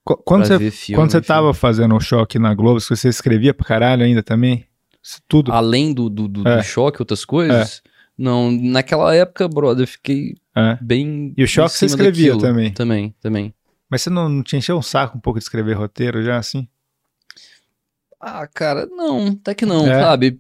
Qu- 0.05 0.19
Quando 0.19 0.47
pra 0.47 0.59
você, 0.59 0.71
filme. 0.71 1.01
quando 1.01 1.11
você 1.11 1.19
enfim. 1.19 1.27
tava 1.27 1.53
fazendo 1.55 1.95
o 1.97 2.01
choque 2.01 2.39
na 2.39 2.55
Globo, 2.55 2.81
você 2.81 3.09
escrevia 3.09 3.53
pra 3.55 3.67
caralho 3.67 4.05
ainda 4.05 4.23
também? 4.23 4.65
Isso 5.03 5.21
Tudo? 5.27 5.51
Além 5.53 5.93
do, 5.93 6.09
do, 6.09 6.29
do, 6.29 6.47
É. 6.49 6.59
do 6.59 6.63
choque, 6.63 7.01
outras 7.03 7.25
coisas, 7.25 7.83
não, 8.17 8.51
naquela 8.53 9.15
época, 9.15 9.49
brother, 9.49 9.83
eu 9.83 9.89
fiquei 9.89 10.37
É. 10.57 10.79
bem. 10.81 11.33
E 11.37 11.43
o 11.43 11.49
choque 11.49 11.73
você 11.73 11.87
escrevia 11.87 12.33
daquilo. 12.35 12.41
também? 12.49 12.71
Também, 12.73 13.15
também. 13.21 13.55
Mas 13.91 14.03
você 14.03 14.11
não, 14.11 14.29
não 14.29 14.43
te 14.43 14.57
encheu 14.57 14.77
um 14.79 14.83
saco 14.83 15.17
um 15.17 15.21
pouco 15.21 15.39
de 15.39 15.45
escrever 15.45 15.73
roteiro 15.75 16.23
já, 16.23 16.39
assim? 16.39 16.69
Ah, 18.21 18.47
cara, 18.47 18.87
não, 18.87 19.29
até 19.29 19.55
que 19.55 19.67
não, 19.67 19.87
É. 19.87 20.01
sabe? 20.01 20.39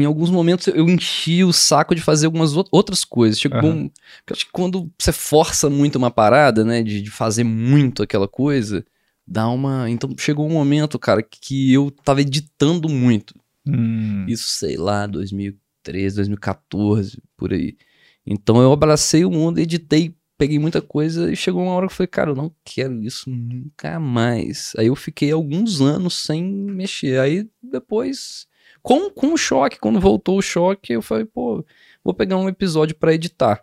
Em 0.00 0.04
alguns 0.04 0.30
momentos 0.30 0.66
eu 0.68 0.88
enchi 0.88 1.42
o 1.44 1.52
saco 1.52 1.94
de 1.94 2.00
fazer 2.00 2.26
algumas 2.26 2.56
ou- 2.56 2.66
outras 2.70 3.04
coisas. 3.04 3.38
Tipo, 3.38 3.56
Aham. 3.56 3.66
um- 3.68 3.88
porque 3.88 4.32
eu 4.32 4.36
acho 4.36 4.46
que 4.46 4.52
quando 4.52 4.90
você 4.98 5.12
força 5.12 5.68
muito 5.68 5.96
uma 5.96 6.10
parada, 6.10 6.64
né, 6.64 6.82
de, 6.82 7.02
de 7.02 7.10
fazer 7.10 7.44
muito 7.44 8.02
aquela 8.02 8.28
coisa, 8.28 8.84
dá 9.26 9.48
uma. 9.48 9.88
Então 9.90 10.10
chegou 10.18 10.46
um 10.46 10.52
momento, 10.52 10.98
cara, 10.98 11.22
que 11.22 11.72
eu 11.72 11.90
tava 11.90 12.20
editando 12.20 12.88
muito. 12.88 13.34
Hum. 13.66 14.24
Isso, 14.28 14.48
sei 14.48 14.76
lá, 14.76 15.06
2013, 15.06 16.16
2014, 16.16 17.20
por 17.36 17.52
aí. 17.52 17.76
Então 18.26 18.60
eu 18.60 18.72
abracei 18.72 19.24
o 19.24 19.30
mundo, 19.30 19.58
editei, 19.58 20.14
peguei 20.36 20.58
muita 20.58 20.80
coisa 20.80 21.30
e 21.32 21.36
chegou 21.36 21.62
uma 21.62 21.72
hora 21.72 21.86
que 21.86 21.92
eu 21.92 21.96
falei, 21.96 22.08
cara, 22.08 22.30
eu 22.30 22.36
não 22.36 22.52
quero 22.64 23.02
isso 23.02 23.28
nunca 23.30 23.98
mais. 23.98 24.72
Aí 24.78 24.86
eu 24.86 24.94
fiquei 24.96 25.32
alguns 25.32 25.80
anos 25.80 26.14
sem 26.22 26.44
mexer. 26.44 27.18
Aí 27.20 27.48
depois, 27.62 28.46
com, 28.88 29.10
com 29.10 29.34
o 29.34 29.36
choque, 29.36 29.78
quando 29.78 30.00
voltou 30.00 30.38
o 30.38 30.42
choque, 30.42 30.94
eu 30.94 31.02
falei, 31.02 31.26
pô, 31.26 31.62
vou 32.02 32.14
pegar 32.14 32.38
um 32.38 32.48
episódio 32.48 32.96
pra 32.96 33.12
editar. 33.12 33.62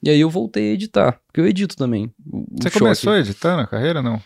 E 0.00 0.08
aí 0.08 0.20
eu 0.20 0.30
voltei 0.30 0.70
a 0.70 0.74
editar, 0.74 1.20
porque 1.26 1.40
eu 1.40 1.46
edito 1.48 1.76
também. 1.76 2.14
Você 2.52 2.68
choque. 2.70 2.78
começou 2.78 3.12
a 3.12 3.18
carreira, 3.66 4.00
não? 4.00 4.22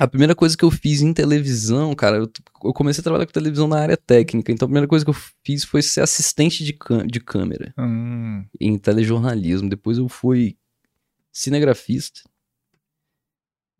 A 0.00 0.08
primeira 0.08 0.34
coisa 0.34 0.56
que 0.56 0.64
eu 0.64 0.70
fiz 0.70 1.02
em 1.02 1.12
televisão, 1.12 1.94
cara, 1.94 2.16
eu, 2.16 2.30
eu 2.64 2.72
comecei 2.72 3.02
a 3.02 3.04
trabalhar 3.04 3.26
com 3.26 3.32
televisão 3.32 3.68
na 3.68 3.78
área 3.78 3.96
técnica. 3.96 4.50
Então 4.50 4.64
a 4.64 4.68
primeira 4.70 4.88
coisa 4.88 5.04
que 5.04 5.10
eu 5.10 5.16
fiz 5.44 5.64
foi 5.64 5.82
ser 5.82 6.00
assistente 6.00 6.64
de, 6.64 6.74
de 7.06 7.20
câmera 7.20 7.74
Hum. 7.78 8.42
em 8.58 8.78
telejornalismo. 8.78 9.68
Depois 9.68 9.98
eu 9.98 10.08
fui 10.08 10.56
cinegrafista. 11.30 12.22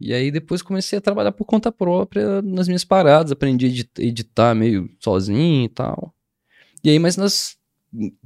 E 0.00 0.12
aí 0.14 0.30
depois 0.30 0.62
comecei 0.62 0.98
a 0.98 1.02
trabalhar 1.02 1.32
por 1.32 1.44
conta 1.44 1.72
própria 1.72 2.40
nas 2.42 2.68
minhas 2.68 2.84
paradas. 2.84 3.32
Aprendi 3.32 3.66
a 3.66 3.68
edit- 3.68 3.98
editar 4.00 4.54
meio 4.54 4.88
sozinho 5.00 5.64
e 5.64 5.68
tal. 5.68 6.14
E 6.84 6.90
aí, 6.90 6.98
mas 6.98 7.16
nas. 7.16 7.56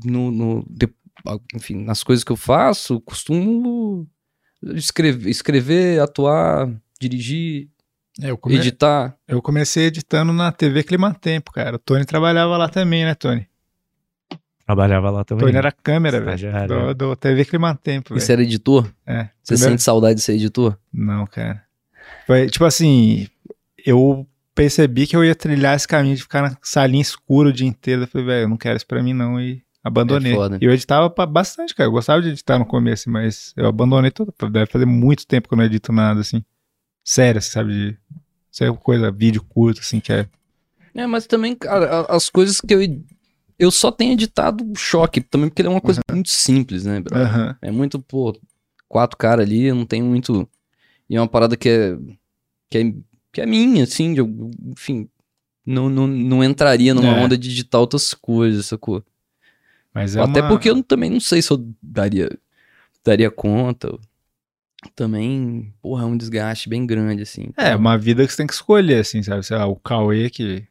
No, 0.04 0.30
no- 0.30 0.66
de- 0.68 0.92
enfim, 1.54 1.82
nas 1.84 2.02
coisas 2.02 2.24
que 2.24 2.32
eu 2.32 2.36
faço, 2.36 3.00
costumo 3.00 4.06
escrever, 4.74 5.30
escrever 5.30 6.00
atuar, 6.00 6.68
dirigir, 7.00 7.68
É, 8.20 8.30
Eu, 8.30 8.36
come- 8.36 8.56
editar. 8.56 9.16
eu 9.26 9.40
comecei 9.40 9.84
editando 9.86 10.32
na 10.34 10.52
TV 10.52 10.82
Climatempo, 10.82 11.50
cara. 11.50 11.76
O 11.76 11.78
Tony 11.78 12.04
trabalhava 12.04 12.58
lá 12.58 12.68
também, 12.68 13.04
né, 13.04 13.14
Tony? 13.14 13.46
Trabalhava 14.74 15.10
lá 15.10 15.20
O 15.20 15.24
também. 15.24 15.46
Tony 15.46 15.56
era 15.58 15.70
câmera, 15.70 16.20
velho. 16.20 16.66
Do, 16.66 16.94
do 16.94 17.16
TV 17.16 17.44
Climatempo, 17.44 18.10
velho. 18.14 18.20
Você 18.20 18.32
era 18.32 18.42
editor? 18.42 18.90
É. 19.06 19.28
Você 19.42 19.54
Primeiro- 19.54 19.72
sente 19.72 19.82
saudade 19.82 20.14
de 20.16 20.22
ser 20.22 20.32
editor? 20.34 20.78
Não, 20.92 21.26
cara. 21.26 21.62
Foi, 22.26 22.48
tipo 22.48 22.64
assim, 22.64 23.28
eu 23.84 24.26
percebi 24.54 25.06
que 25.06 25.14
eu 25.16 25.24
ia 25.24 25.34
trilhar 25.34 25.76
esse 25.76 25.86
caminho 25.86 26.16
de 26.16 26.22
ficar 26.22 26.42
na 26.42 26.56
salinha 26.62 27.02
escura 27.02 27.50
o 27.50 27.52
dia 27.52 27.66
inteiro. 27.66 28.02
Eu 28.02 28.06
falei, 28.06 28.26
velho, 28.26 28.44
eu 28.44 28.48
não 28.48 28.56
quero 28.56 28.76
isso 28.76 28.86
pra 28.86 29.02
mim 29.02 29.12
não 29.12 29.40
e 29.40 29.62
abandonei. 29.84 30.32
É 30.32 30.34
foda. 30.34 30.58
E 30.60 30.64
eu 30.64 30.72
editava 30.72 31.08
bastante, 31.26 31.74
cara. 31.74 31.88
Eu 31.88 31.92
gostava 31.92 32.22
de 32.22 32.28
editar 32.30 32.58
no 32.58 32.64
começo, 32.66 33.10
mas 33.10 33.52
eu 33.56 33.66
abandonei 33.66 34.10
tudo. 34.10 34.32
Deve 34.50 34.66
fazer 34.70 34.86
muito 34.86 35.26
tempo 35.26 35.48
que 35.48 35.54
eu 35.54 35.58
não 35.58 35.64
edito 35.64 35.92
nada, 35.92 36.20
assim. 36.20 36.42
Sério, 37.04 37.38
assim, 37.38 37.50
sabe? 37.50 37.72
De, 37.72 37.98
isso 38.50 38.64
é 38.64 38.72
coisa, 38.76 39.10
vídeo 39.10 39.42
curto, 39.42 39.80
assim, 39.80 40.00
que 40.00 40.12
é... 40.12 40.26
É, 40.94 41.06
mas 41.06 41.26
também, 41.26 41.54
cara, 41.54 42.02
as 42.02 42.28
coisas 42.28 42.60
que 42.60 42.74
eu. 42.74 42.80
Eu 43.62 43.70
só 43.70 43.92
tenho 43.92 44.12
editado 44.12 44.64
choque 44.76 45.20
também, 45.20 45.48
porque 45.48 45.62
ele 45.62 45.68
é 45.68 45.70
uma 45.70 45.80
coisa 45.80 46.00
muito 46.10 46.30
simples, 46.30 46.84
né, 46.84 47.00
bro? 47.00 47.16
Aham. 47.16 47.56
É 47.62 47.70
muito, 47.70 48.00
pô, 48.00 48.36
quatro 48.88 49.16
caras 49.16 49.46
ali, 49.46 49.64
eu 49.66 49.74
não 49.76 49.86
tenho 49.86 50.04
muito. 50.04 50.48
E 51.08 51.14
é 51.16 51.20
uma 51.20 51.28
parada 51.28 51.56
que 51.56 51.68
é. 51.68 51.96
que 52.68 52.78
é, 52.78 52.94
que 53.32 53.40
é 53.40 53.46
minha, 53.46 53.84
assim, 53.84 54.14
de, 54.14 54.20
enfim. 54.70 55.08
Não, 55.64 55.88
não, 55.88 56.08
não 56.08 56.42
entraria 56.42 56.92
numa 56.92 57.12
É. 57.16 57.24
onda 57.24 57.38
de 57.38 57.48
editar 57.50 57.78
outras 57.78 58.12
coisas, 58.14 58.66
sacou? 58.66 59.04
Mas 59.94 60.16
é 60.16 60.20
Até 60.22 60.40
uma- 60.40 60.48
porque 60.48 60.68
eu 60.68 60.82
também 60.82 61.08
não 61.08 61.20
sei 61.20 61.40
se 61.40 61.52
eu 61.52 61.64
daria, 61.80 62.28
daria 63.04 63.30
conta. 63.30 63.96
Também, 64.96 65.72
porra, 65.80 66.02
é 66.02 66.06
um 66.06 66.16
desgaste 66.16 66.68
bem 66.68 66.84
grande, 66.84 67.22
assim. 67.22 67.44
É, 67.56 67.68
Então, 67.68 67.78
uma 67.78 67.96
vida 67.96 68.26
que 68.26 68.32
você 68.32 68.38
tem 68.38 68.46
que 68.48 68.54
escolher, 68.54 69.00
assim, 69.00 69.22
sabe? 69.22 69.44
Sei 69.46 69.56
lá, 69.56 69.66
o 69.66 69.76
Cauê, 69.76 70.28
que... 70.28 70.66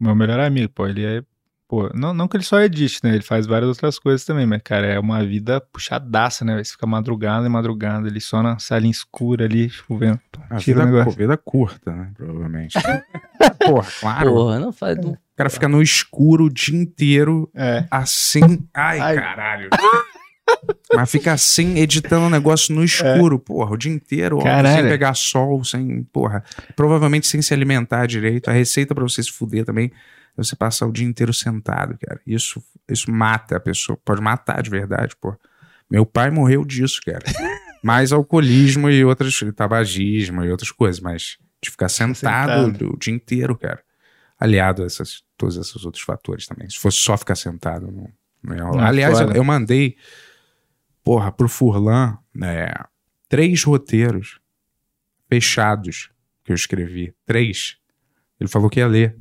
Meu 0.00 0.14
melhor 0.14 0.40
amigo, 0.40 0.72
pô, 0.72 0.86
ele 0.88 1.04
é 1.04 1.22
pô, 1.70 1.88
não, 1.94 2.12
não 2.12 2.26
que 2.26 2.36
ele 2.36 2.42
só 2.42 2.60
edite, 2.60 2.98
né? 3.04 3.14
Ele 3.14 3.22
faz 3.22 3.46
várias 3.46 3.68
outras 3.68 3.96
coisas 3.96 4.24
também, 4.24 4.44
mas, 4.44 4.60
cara, 4.64 4.88
é 4.88 4.98
uma 4.98 5.24
vida 5.24 5.60
puxadaça, 5.72 6.44
né? 6.44 6.62
Você 6.62 6.72
fica 6.72 6.84
madrugada 6.84 7.46
e 7.46 7.48
madrugada 7.48 8.08
ali, 8.08 8.20
só 8.20 8.42
na 8.42 8.58
salinha 8.58 8.90
escura 8.90 9.44
ali, 9.44 9.68
tipo, 9.68 9.96
vendo. 9.96 10.18
A 10.50 10.56
Tira 10.56 10.80
o 10.80 10.86
vida, 10.86 10.98
negócio. 10.98 11.16
vida 11.18 11.36
curta, 11.36 11.92
né? 11.92 12.10
Provavelmente. 12.16 12.74
Porra, 13.64 13.88
claro. 14.00 14.32
Porra, 14.32 14.58
não 14.58 14.72
faz. 14.72 14.96
não- 14.98 15.12
O 15.12 15.18
cara 15.36 15.48
fica 15.48 15.68
no 15.68 15.80
escuro 15.80 16.46
o 16.46 16.50
dia 16.52 16.76
inteiro, 16.76 17.48
É. 17.54 17.84
assim. 17.88 18.66
Ai, 18.74 18.98
Ai. 18.98 19.14
caralho. 19.14 19.70
Mas 20.92 21.08
fica 21.10 21.32
assim, 21.32 21.78
editando 21.78 22.26
um 22.26 22.30
negócio 22.30 22.74
no 22.74 22.82
escuro, 22.82 23.38
porra, 23.38 23.72
o 23.72 23.76
dia 23.76 23.92
inteiro, 23.92 24.38
ó, 24.38 24.42
sem 24.42 24.82
pegar 24.82 25.14
sol, 25.14 25.62
sem, 25.64 26.02
porra, 26.12 26.42
provavelmente 26.74 27.28
sem 27.28 27.40
se 27.40 27.54
alimentar 27.54 28.06
direito. 28.06 28.50
A 28.50 28.52
receita 28.52 28.92
pra 28.94 29.04
você 29.04 29.22
se 29.22 29.30
fuder 29.30 29.64
também 29.64 29.86
é 29.86 29.90
você 30.36 30.56
passar 30.56 30.86
o 30.86 30.92
dia 30.92 31.06
inteiro 31.06 31.32
sentado, 31.32 31.98
cara. 31.98 32.20
Isso, 32.26 32.62
isso 32.88 33.10
mata 33.10 33.56
a 33.56 33.60
pessoa, 33.60 33.98
pode 34.04 34.20
matar 34.20 34.62
de 34.62 34.70
verdade, 34.70 35.14
pô. 35.16 35.36
Meu 35.90 36.06
pai 36.06 36.30
morreu 36.30 36.64
disso, 36.64 37.00
cara. 37.04 37.24
Mais 37.82 38.12
alcoolismo 38.12 38.90
e 38.90 39.04
outras, 39.04 39.38
tabagismo 39.56 40.44
e 40.44 40.50
outras 40.50 40.70
coisas, 40.70 41.00
mas 41.00 41.38
de 41.62 41.70
ficar 41.70 41.88
sentado, 41.88 42.66
Sentado. 42.66 42.94
o 42.94 42.98
dia 42.98 43.12
inteiro, 43.12 43.56
cara. 43.56 43.82
Aliado 44.38 44.82
a 44.82 44.86
essas, 44.86 45.22
todos 45.36 45.56
esses 45.56 45.84
outros 45.84 46.02
fatores 46.02 46.46
também. 46.46 46.68
Se 46.68 46.78
fosse 46.78 46.98
só 46.98 47.16
ficar 47.16 47.34
sentado, 47.34 47.90
não, 47.90 48.08
não 48.42 48.56
ia 48.56 48.64
rolar. 48.64 48.82
Não, 48.82 48.88
Aliás, 48.88 49.20
eu, 49.20 49.32
eu 49.32 49.44
mandei, 49.44 49.96
porra, 51.02 51.30
pro 51.30 51.48
Furlan, 51.48 52.18
né, 52.34 52.68
três 53.28 53.62
roteiros 53.64 54.40
fechados 55.28 56.10
que 56.44 56.52
eu 56.52 56.56
escrevi. 56.56 57.14
Três. 57.24 57.76
Ele 58.38 58.48
falou 58.48 58.70
que 58.70 58.80
ia 58.80 58.86
ler. 58.86 59.16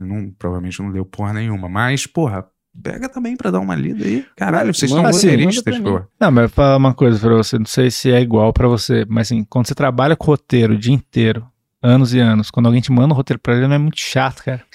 Ele 0.00 0.08
não, 0.08 0.30
provavelmente 0.38 0.80
não 0.80 0.88
leu 0.90 1.04
porra 1.04 1.32
nenhuma. 1.34 1.68
Mas, 1.68 2.06
porra, 2.06 2.46
pega 2.82 3.08
também 3.08 3.36
pra 3.36 3.50
dar 3.50 3.60
uma 3.60 3.74
lida 3.74 4.04
aí. 4.04 4.24
Caralho, 4.36 4.72
vocês 4.72 4.90
são 4.90 5.04
assim, 5.04 5.28
roteiristas, 5.30 5.78
pô. 5.80 6.02
Não, 6.18 6.30
mas 6.30 6.42
eu 6.44 6.48
vou 6.48 6.54
falar 6.54 6.76
uma 6.76 6.94
coisa 6.94 7.18
pra 7.18 7.34
você, 7.34 7.58
não 7.58 7.66
sei 7.66 7.90
se 7.90 8.10
é 8.10 8.20
igual 8.20 8.52
pra 8.52 8.66
você, 8.68 9.04
mas 9.08 9.28
assim, 9.28 9.44
quando 9.44 9.66
você 9.66 9.74
trabalha 9.74 10.16
com 10.16 10.26
roteiro 10.26 10.74
o 10.74 10.78
dia 10.78 10.94
inteiro, 10.94 11.46
anos 11.82 12.14
e 12.14 12.18
anos, 12.20 12.50
quando 12.50 12.66
alguém 12.66 12.80
te 12.80 12.92
manda 12.92 13.12
um 13.12 13.16
roteiro 13.16 13.40
pra 13.40 13.54
ele, 13.56 13.66
não 13.66 13.74
é 13.74 13.78
muito 13.78 13.98
chato, 14.00 14.42
cara. 14.44 14.62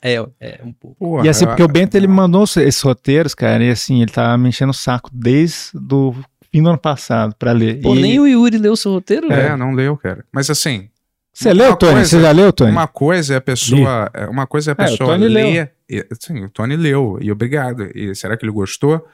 É, 0.00 0.14
é 0.40 0.60
um 0.64 0.72
pouco. 0.72 0.96
Porra, 0.98 1.26
e 1.26 1.28
assim, 1.28 1.44
porque 1.46 1.62
o 1.62 1.68
Bento, 1.68 1.94
ele 1.96 2.06
mandou 2.06 2.44
esses 2.44 2.80
roteiros, 2.80 3.34
cara, 3.34 3.62
e 3.62 3.70
assim, 3.70 4.00
ele 4.00 4.10
tava 4.10 4.36
me 4.38 4.48
enchendo 4.48 4.70
o 4.70 4.74
saco 4.74 5.10
desde 5.12 5.70
do 5.74 6.14
fim 6.50 6.62
do 6.62 6.70
ano 6.70 6.78
passado 6.78 7.34
pra 7.38 7.52
ler. 7.52 7.80
Pô, 7.82 7.94
E- 7.94 8.00
nem 8.00 8.18
o 8.18 8.26
Yuri 8.26 8.56
leu 8.56 8.74
seu 8.74 8.92
roteiro, 8.92 9.30
É, 9.30 9.36
velho. 9.36 9.56
não 9.58 9.72
leu, 9.74 9.94
cara. 9.96 10.24
Mas 10.32 10.48
assim, 10.48 10.88
Você 11.32 11.52
leu, 11.54 11.74
Tony? 11.76 11.92
coisa- 11.94 12.08
Você 12.08 12.20
já 12.20 12.30
leu, 12.30 12.52
Tony? 12.52 12.70
Uma 12.72 12.86
coisa 12.86 13.34
é 13.34 13.36
a 13.36 13.40
pessoa. 13.40 14.10
é, 14.12 14.26
Uma 14.26 14.46
coisa 14.46 14.70
é 14.70 14.74
a 14.78 14.82
É, 14.84 14.86
o 14.86 14.90
pessoa 14.90 15.16
leu. 15.16 15.28
ler. 15.30 15.72
e- 15.88 16.06
sim, 16.20 16.44
o 16.44 16.50
Tony 16.50 16.76
leu. 16.76 17.18
E 17.20 17.32
obrigado. 17.32 17.88
E 17.94 18.14
será 18.14 18.36
que 18.36 18.44
ele 18.44 18.52
gostou? 18.52 19.06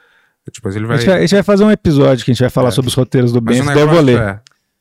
Depois 0.53 0.75
ele 0.75 0.85
A 0.85 0.87
vai. 0.89 0.97
gente, 0.97 1.05
vai, 1.07 1.17
a 1.17 1.21
gente 1.21 1.33
vai 1.35 1.43
fazer 1.43 1.63
um 1.63 1.71
episódio 1.71 2.25
que 2.25 2.31
a 2.31 2.33
gente 2.33 2.41
vai 2.41 2.49
falar 2.49 2.69
É. 2.69 2.71
sobre 2.71 2.89
os 2.89 2.95
roteiros 2.95 3.31
do 3.31 3.39
Bento, 3.39 3.65
daí 3.67 3.79
eu 3.81 3.87
vou 3.87 4.01
ler. 4.01 4.19
é, 4.19 4.39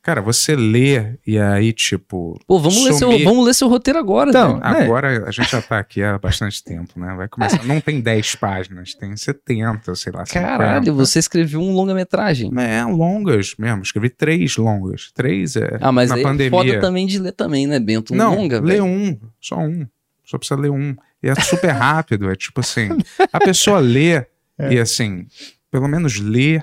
cara, 0.08 0.22
você 0.22 0.56
lê 0.56 1.18
e 1.26 1.38
aí, 1.38 1.70
tipo. 1.70 2.40
Pô, 2.46 2.58
vamos 2.58 2.82
ler, 2.82 2.94
seu, 2.94 3.10
vamos 3.24 3.44
ler 3.44 3.52
seu 3.52 3.68
roteiro 3.68 3.98
agora, 3.98 4.30
Então, 4.30 4.58
velho. 4.58 4.64
É. 4.64 4.82
Agora 4.84 5.28
a 5.28 5.30
gente 5.30 5.50
já 5.50 5.60
tá 5.60 5.78
aqui 5.78 6.02
há 6.02 6.16
bastante 6.16 6.64
tempo, 6.64 6.98
né? 6.98 7.14
Vai 7.14 7.28
começar. 7.28 7.62
Não 7.64 7.78
tem 7.78 8.00
10 8.00 8.36
páginas, 8.36 8.94
tem 8.94 9.14
70, 9.14 9.94
sei 9.94 10.10
lá. 10.12 10.24
50. 10.24 10.46
Caralho, 10.46 10.94
você 10.94 11.18
escreveu 11.18 11.60
um 11.60 11.74
longa-metragem. 11.74 12.50
É, 12.58 12.82
longas 12.84 13.54
mesmo. 13.58 13.82
Escrevi 13.82 14.08
três 14.08 14.56
longas. 14.56 15.12
Três 15.12 15.56
é. 15.56 15.76
Ah, 15.78 15.92
mas 15.92 16.08
na 16.08 16.16
aí 16.16 16.20
é 16.22 16.24
pandemia. 16.24 16.50
foda 16.50 16.80
também 16.80 17.06
de 17.06 17.18
ler 17.18 17.32
também, 17.32 17.66
né, 17.66 17.78
Bento? 17.78 18.14
Um 18.14 18.16
Não, 18.16 18.34
longa, 18.34 18.60
lê 18.60 18.74
velho. 18.80 18.84
um, 18.86 19.18
só 19.38 19.58
um. 19.58 19.86
Só 20.24 20.38
precisa 20.38 20.58
ler 20.58 20.70
um. 20.70 20.96
E 21.22 21.28
é 21.28 21.34
super 21.34 21.70
rápido, 21.72 22.30
é 22.30 22.34
tipo 22.34 22.60
assim, 22.60 22.88
a 23.30 23.38
pessoa 23.40 23.78
lê 23.78 24.24
É. 24.58 24.72
e 24.72 24.78
assim, 24.80 25.26
pelo 25.70 25.86
menos 25.86 26.18
lê 26.18 26.60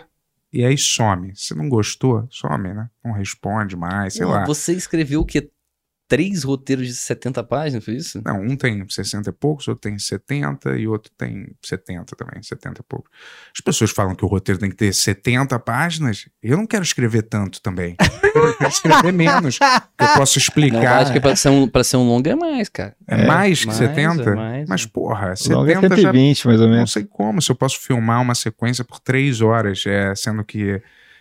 e 0.55 0.65
aí 0.65 0.77
some. 0.77 1.33
Se 1.35 1.53
não 1.53 1.67
gostou, 1.67 2.25
some, 2.31 2.73
né? 2.73 2.89
Não 3.03 3.11
responde 3.11 3.75
mais, 3.75 4.13
sei 4.13 4.25
Pô, 4.25 4.31
lá. 4.31 4.45
Você 4.45 4.73
escreveu 4.73 5.21
o 5.21 5.25
quê? 5.25 5.49
Três 6.07 6.43
roteiros 6.43 6.85
de 6.87 6.93
70 6.93 7.43
páginas, 7.45 7.83
foi 7.83 7.95
isso? 7.95 8.21
Não, 8.23 8.39
um 8.39 8.55
tem 8.55 8.85
60 8.87 9.27
e 9.29 9.33
poucos, 9.33 9.67
outro 9.67 9.81
tem 9.89 9.97
70 9.97 10.77
e 10.77 10.87
outro 10.87 11.11
tem 11.17 11.47
70 11.63 12.15
também, 12.15 12.43
70 12.43 12.81
e 12.81 12.83
poucos. 12.87 13.09
As 13.55 13.59
pessoas 13.59 13.89
falam 13.89 14.13
que 14.13 14.23
o 14.23 14.27
roteiro 14.27 14.59
tem 14.59 14.69
que 14.69 14.75
ter 14.75 14.93
70 14.93 15.57
páginas. 15.59 16.29
Eu 16.43 16.57
não 16.57 16.67
quero 16.67 16.83
escrever 16.83 17.23
tanto 17.23 17.59
também. 17.59 17.95
Eu 18.35 18.55
quero 18.55 18.69
escrever 18.69 19.11
menos. 19.13 19.57
que 19.57 19.63
eu 19.65 20.07
posso 20.15 20.37
Não, 20.37 20.41
explicar. 20.43 21.01
acho 21.01 21.11
que 21.11 21.19
pra 21.19 21.35
ser, 21.35 21.49
um, 21.49 21.67
pra 21.67 21.83
ser 21.83 21.97
um 21.97 22.07
longa 22.07 22.29
é 22.31 22.35
mais, 22.35 22.69
cara. 22.69 22.95
É 23.07 23.25
mais 23.25 23.61
que 23.61 23.65
mais, 23.67 23.77
70? 23.79 24.29
é 24.29 24.35
mais, 24.35 24.69
Mas, 24.69 24.83
é. 24.83 24.87
porra, 24.87 25.33
O 25.43 25.49
longa 25.53 25.71
é 25.71 25.75
70 25.75 25.95
já 25.97 26.11
120, 26.11 26.47
mais 26.47 26.61
ou 26.61 26.67
Não 26.67 26.73
menos. 26.75 26.91
sei 26.91 27.03
como, 27.03 27.41
se 27.41 27.51
eu 27.51 27.55
posso 27.55 27.79
filmar 27.79 28.21
uma 28.21 28.35
sequência 28.35 28.83
por 28.85 28.99
três 28.99 29.41
horas, 29.41 29.83
é, 29.87 30.13
sendo 30.13 30.43
que 30.43 30.79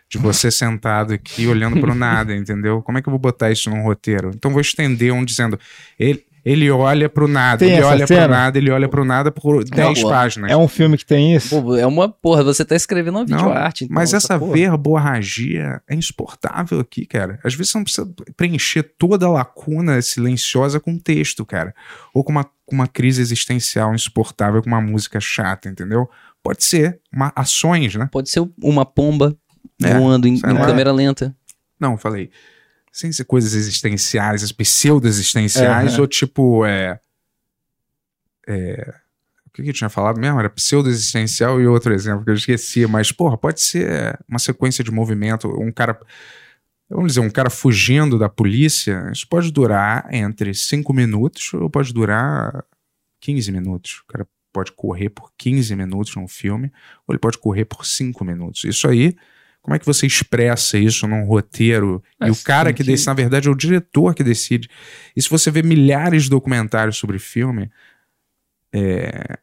de 0.09 0.19
você 0.19 0.51
sentado 0.51 1.13
aqui 1.13 1.47
olhando 1.47 1.81
pro 1.81 1.95
nada, 1.95 2.35
entendeu? 2.37 2.83
Como 2.83 2.99
é 2.99 3.03
que 3.03 3.09
eu 3.09 3.13
vou 3.13 3.19
botar 3.21 3.51
isso 3.51 3.69
num 3.71 3.83
roteiro? 3.83 4.31
Então 4.35 4.51
vou 4.53 4.61
estender 4.61 5.13
um 5.13 5.25
dizendo, 5.25 5.59
ele, 5.99 6.25
ele 6.45 6.71
olha 6.71 7.09
pro 7.09 7.27
nada, 7.27 7.59
Tem 7.59 7.71
ele 7.71 7.79
essa 7.79 7.89
olha 7.89 8.07
cena? 8.07 8.21
pro 8.23 8.31
nada, 8.31 8.59
ele 8.59 8.71
olha 8.71 8.89
pro 8.89 9.05
nada 9.05 9.33
por 9.33 9.65
10 9.65 10.03
boa. 10.03 10.13
páginas. 10.13 10.51
É 10.53 10.57
um 10.57 10.69
filme 10.69 10.97
que 10.99 11.05
tem 11.07 11.35
isso? 11.35 11.61
Pô, 11.61 11.75
é 11.75 11.87
uma 11.87 12.09
porra, 12.09 12.45
você 12.45 12.65
tá 12.65 12.77
escrevendo 12.77 13.17
uma 13.17 13.25
Não, 13.25 13.37
videoarte. 13.39 13.85
então, 13.85 13.95
Mas 13.95 14.13
essa 14.15 14.39
porra. 14.39 14.53
verborragia 14.53 15.81
é 15.89 15.95
insuportável 15.95 16.79
aqui, 16.81 17.07
cara. 17.07 17.39
Às 17.43 17.55
vezes 17.55 17.73
você 17.73 17.79
não 17.79 17.85
precisa 17.85 18.09
preencher 18.37 18.83
toda 18.99 19.27
a 19.27 19.31
lacuna 19.31 20.01
silenciosa 20.03 20.79
com 20.79 20.99
texto, 20.99 21.45
cara. 21.45 21.75
Ou 22.13 22.23
com 22.23 22.31
uma, 22.33 22.45
com 22.45 22.75
uma 22.75 22.87
crise 22.87 23.21
existencial 23.21 23.95
insuportável, 23.95 24.63
com 24.63 24.69
uma 24.69 24.81
música 24.81 25.19
chata, 25.21 25.69
entendeu? 25.69 26.09
Pode 26.43 26.63
ser. 26.63 27.01
Uma, 27.13 27.33
ações, 27.35 27.95
né? 27.95 28.09
Pode 28.13 28.29
ser 28.29 28.47
uma 28.63 28.85
pomba 28.85 29.35
É, 29.83 29.99
voando 29.99 30.27
em, 30.29 30.37
sei 30.37 30.51
em 30.51 30.57
câmera 30.57 30.93
lenta. 30.93 31.35
Não, 31.79 31.97
falei. 31.97 32.31
Sem 32.93 33.11
ser 33.13 33.25
coisas 33.25 33.55
existenciais, 33.55 34.43
as 34.45 34.53
pseudo-existenciais, 34.53 35.95
Aham. 35.95 36.01
ou 36.01 36.07
tipo, 36.07 36.65
é. 36.65 37.01
é, 38.47 38.95
O 39.47 39.51
que 39.51 39.63
que 39.63 39.71
eu 39.71 39.75
tinha 39.75 39.91
falado 39.91 40.21
mesmo? 40.21 40.39
Era 40.39 40.49
pseudo-existencial 40.49 41.61
e 41.61 41.67
outro 41.67 41.93
exemplo 41.93 42.25
que 42.25 42.31
eu 42.31 42.35
esqueci, 42.35 42.87
mas, 42.87 43.11
porra, 43.11 43.37
pode 43.37 43.61
ser 43.61 44.19
uma 44.29 44.39
sequência 44.39 44.85
de 44.85 44.91
movimento, 44.91 45.49
um 45.61 45.73
cara. 45.73 45.99
Vamos 46.89 47.15
dizer, 47.15 47.21
um 47.21 47.31
cara 47.31 47.51
fugindo 47.51 48.19
da 48.19 48.29
polícia, 48.29 49.11
isso 49.13 49.27
pode 49.27 49.51
durar 49.51 50.07
entre 50.13 50.55
5 50.55 50.93
minutos 50.93 51.53
ou 51.55 51.69
pode 51.69 51.93
durar 51.93 52.65
15 53.21 53.51
minutos. 53.51 54.03
O 54.05 54.13
cara 54.13 54.29
pode 54.53 54.71
correr 54.71 55.09
por 55.09 55.33
15 55.37 55.75
minutos 55.75 56.15
num 56.15 56.29
filme, 56.29 56.71
ou 57.07 57.13
ele 57.13 57.19
pode 57.19 57.39
correr 57.39 57.65
por 57.65 57.85
5 57.85 58.25
minutos. 58.25 58.63
Isso 58.65 58.87
aí, 58.87 59.17
como 59.65 59.75
é 59.75 59.79
que 59.79 59.87
você 59.87 60.07
expressa 60.07 60.77
isso 60.79 61.09
num 61.09 61.25
roteiro? 61.25 62.03
e 62.21 62.27
o 62.27 62.29
Mas 62.29 62.43
cara 62.43 62.71
que 62.71 62.85
que- 62.85 62.91
decide, 62.91 63.07
na 63.07 63.15
verdade, 63.15 63.49
é 63.49 63.51
o 63.51 63.55
diretor 63.57 64.15
que 64.15 64.23
decide. 64.23 64.69
E 65.17 65.23
se 65.23 65.31
você 65.31 65.51
vê 65.51 65.63
milhares 65.63 66.25
de 66.25 66.31
documentários 66.31 66.99
sobre 66.99 67.19
filme, 67.19 67.71
é, 68.73 69.39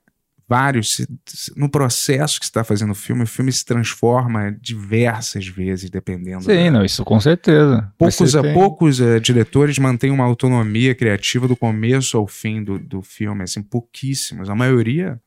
vários, 0.48 0.94
se- 0.94 1.08
se- 1.26 1.52
no 1.58 1.70
processo 1.70 2.40
que 2.40 2.46
você 2.46 2.50
está 2.50 2.64
fazendo 2.64 2.92
o 2.92 2.96
filme, 2.96 3.24
o 3.24 3.28
filme 3.28 3.52
se 3.52 3.66
transforma 3.66 4.52
diversas 4.62 5.48
vezes, 5.48 5.90
dependendo 5.90 6.44
Sim, 6.44 6.66
da, 6.66 6.72
não, 6.72 6.86
isso 6.86 7.04
com 7.04 7.20
certeza. 7.20 7.92
Mas 8.00 8.16
Poucos, 8.18 8.36
a 8.36 8.42
tem- 8.44 8.54
poucos 8.54 9.02
eh, 9.02 9.20
diretores 9.20 9.80
mantêm 9.80 10.12
uma 10.12 10.26
autonomia 10.26 10.94
criativa 10.94 11.48
do 11.48 11.56
começo 11.56 12.16
ao 12.16 12.28
fim 12.28 12.64
do, 12.64 12.78
do 12.78 13.02
filme, 13.02 13.42
assim, 13.44 13.64
pouquíssimos. 13.64 14.50
A 14.52 14.56
maioria, 14.56 15.20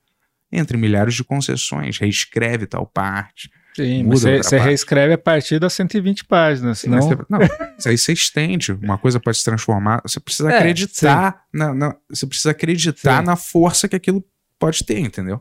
entre 0.53 0.77
milhares 0.77 1.15
de 1.15 1.25
concessões, 1.25 1.99
reescreve 1.99 2.65
tal 2.66 2.87
parte. 2.87 3.51
Sim, 3.75 4.05
muda 4.05 4.43
você, 4.43 4.57
reescreve 4.59 5.15
a 5.15 5.19
partir 5.19 5.59
das 5.59 5.73
120 5.73 6.25
páginas, 6.27 6.79
senão... 6.79 7.03
Você- 7.03 7.17
não, 7.29 7.39
mas 7.77 7.87
aí 7.87 7.99
você 7.99 8.13
estende, 8.13 8.73
uma 8.73 8.97
coisa 8.97 9.19
pode 9.19 9.37
se 9.39 9.45
transformar. 9.45 10.01
Você 10.05 10.21
precisa 10.21 10.51
É, 10.53 10.59
acreditar, 10.59 11.45
na, 11.53 11.75
na- 11.75 11.97
você 12.09 12.27
precisa 12.27 12.53
acreditar 12.53 13.21
Sim. 13.21 13.27
na 13.27 13.35
força 13.37 13.89
que 13.89 13.97
aquilo 13.97 14.25
pode 14.59 14.85
ter, 14.85 14.99
entendeu? 15.01 15.41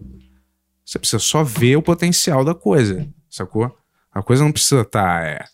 Você 0.86 0.98
precisa 0.98 1.20
só 1.20 1.44
ver 1.44 1.76
o 1.76 1.82
potencial 1.82 2.44
da 2.44 2.56
coisa, 2.56 3.08
sacou? 3.30 3.76
A 4.12 4.22
coisa 4.24 4.44
não 4.44 4.52
precisa 4.52 4.82
estar. 4.82 5.46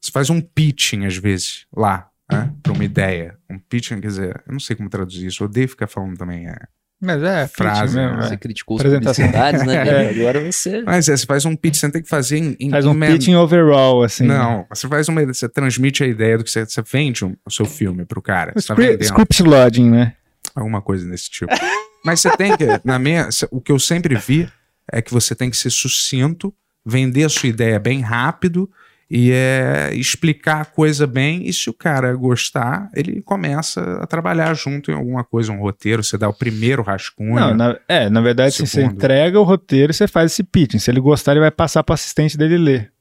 Você 0.00 0.10
faz 0.12 0.30
um 0.30 0.40
pitching, 0.40 1.04
às 1.06 1.16
vezes, 1.16 1.66
lá, 1.74 2.08
né? 2.30 2.54
Pra 2.62 2.72
uma 2.72 2.84
ideia. 2.84 3.36
Um 3.50 3.58
pitching, 3.58 4.00
quer 4.00 4.06
dizer, 4.08 4.42
eu 4.46 4.52
não 4.52 4.60
sei 4.60 4.76
como 4.76 4.88
traduzir 4.88 5.26
isso. 5.26 5.42
Eu 5.42 5.46
odeio 5.48 5.68
ficar 5.68 5.86
falando 5.86 6.16
também. 6.16 6.46
É. 6.46 6.56
Mas 7.00 7.22
é, 7.22 7.46
Frase, 7.46 7.82
pitch 7.82 7.94
mesmo, 7.94 8.16
né? 8.16 8.24
é. 8.24 8.28
Você 8.28 8.36
criticou 8.36 8.76
as 8.76 8.80
Apresentação. 8.80 9.24
publicidades, 9.26 9.64
né? 9.66 9.76
É. 9.88 10.10
Agora 10.10 10.40
você. 10.52 10.82
Mas 10.82 11.08
é, 11.08 11.16
você 11.16 11.26
faz 11.26 11.44
um 11.44 11.54
pitch, 11.54 11.76
você 11.76 11.90
tem 11.90 12.02
que 12.02 12.08
fazer 12.08 12.38
em. 12.38 12.56
em 12.58 12.70
Faz 12.70 12.84
um 12.86 12.92
em 12.92 12.96
men- 12.96 13.12
pitching 13.12 13.34
overall, 13.36 14.02
assim. 14.02 14.24
Não, 14.26 14.66
você 14.68 14.88
faz 14.88 15.08
uma. 15.08 15.24
Você 15.26 15.48
transmite 15.48 16.02
a 16.02 16.06
ideia 16.06 16.36
do 16.38 16.44
que 16.44 16.50
você, 16.50 16.64
você 16.66 16.82
vende 16.82 17.24
um- 17.24 17.36
o 17.46 17.50
seu 17.50 17.64
filme 17.66 18.04
pro 18.04 18.20
cara. 18.20 18.52
Você 18.56 18.66
tá 18.68 18.74
Script, 18.74 18.90
vendendo. 18.92 19.04
script 19.04 19.42
lodging, 19.44 19.90
né? 19.90 20.14
Alguma 20.54 20.82
coisa 20.82 21.08
desse 21.08 21.30
tipo. 21.30 21.52
Mas 22.04 22.20
você 22.20 22.36
tem 22.36 22.56
que. 22.56 22.64
Na 22.84 22.98
minha, 22.98 23.28
o 23.50 23.60
que 23.60 23.70
eu 23.70 23.78
sempre 23.78 24.16
vi 24.16 24.48
é 24.90 25.00
que 25.00 25.12
você 25.12 25.34
tem 25.34 25.50
que 25.50 25.56
ser 25.56 25.70
sucinto, 25.70 26.52
vender 26.84 27.24
a 27.24 27.28
sua 27.28 27.48
ideia 27.48 27.78
bem 27.78 28.00
rápido 28.00 28.68
E 29.10 29.30
é 29.32 29.90
explicar 29.94 30.60
a 30.60 30.64
coisa 30.66 31.06
bem, 31.06 31.48
e 31.48 31.52
se 31.52 31.70
o 31.70 31.72
cara 31.72 32.14
gostar, 32.14 32.90
ele 32.94 33.22
começa 33.22 33.80
a 34.02 34.06
trabalhar 34.06 34.52
junto 34.52 34.90
em 34.90 34.94
alguma 34.94 35.24
coisa, 35.24 35.50
um 35.50 35.60
roteiro, 35.60 36.04
você 36.04 36.18
dá 36.18 36.28
o 36.28 36.34
primeiro 36.34 36.82
rascunho. 36.82 37.34
Não, 37.34 37.54
na, 37.54 37.78
é, 37.88 38.10
na 38.10 38.20
verdade, 38.20 38.48
assim, 38.48 38.66
você 38.66 38.82
Segundo. 38.82 38.96
entrega 38.96 39.40
o 39.40 39.44
roteiro 39.44 39.92
e 39.92 39.94
você 39.94 40.06
faz 40.06 40.32
esse 40.32 40.44
pitching. 40.44 40.78
Se 40.78 40.90
ele 40.90 41.00
gostar, 41.00 41.32
ele 41.32 41.40
vai 41.40 41.50
passar 41.50 41.82
pro 41.82 41.94
assistente 41.94 42.36
dele 42.36 42.58
ler. 42.58 42.92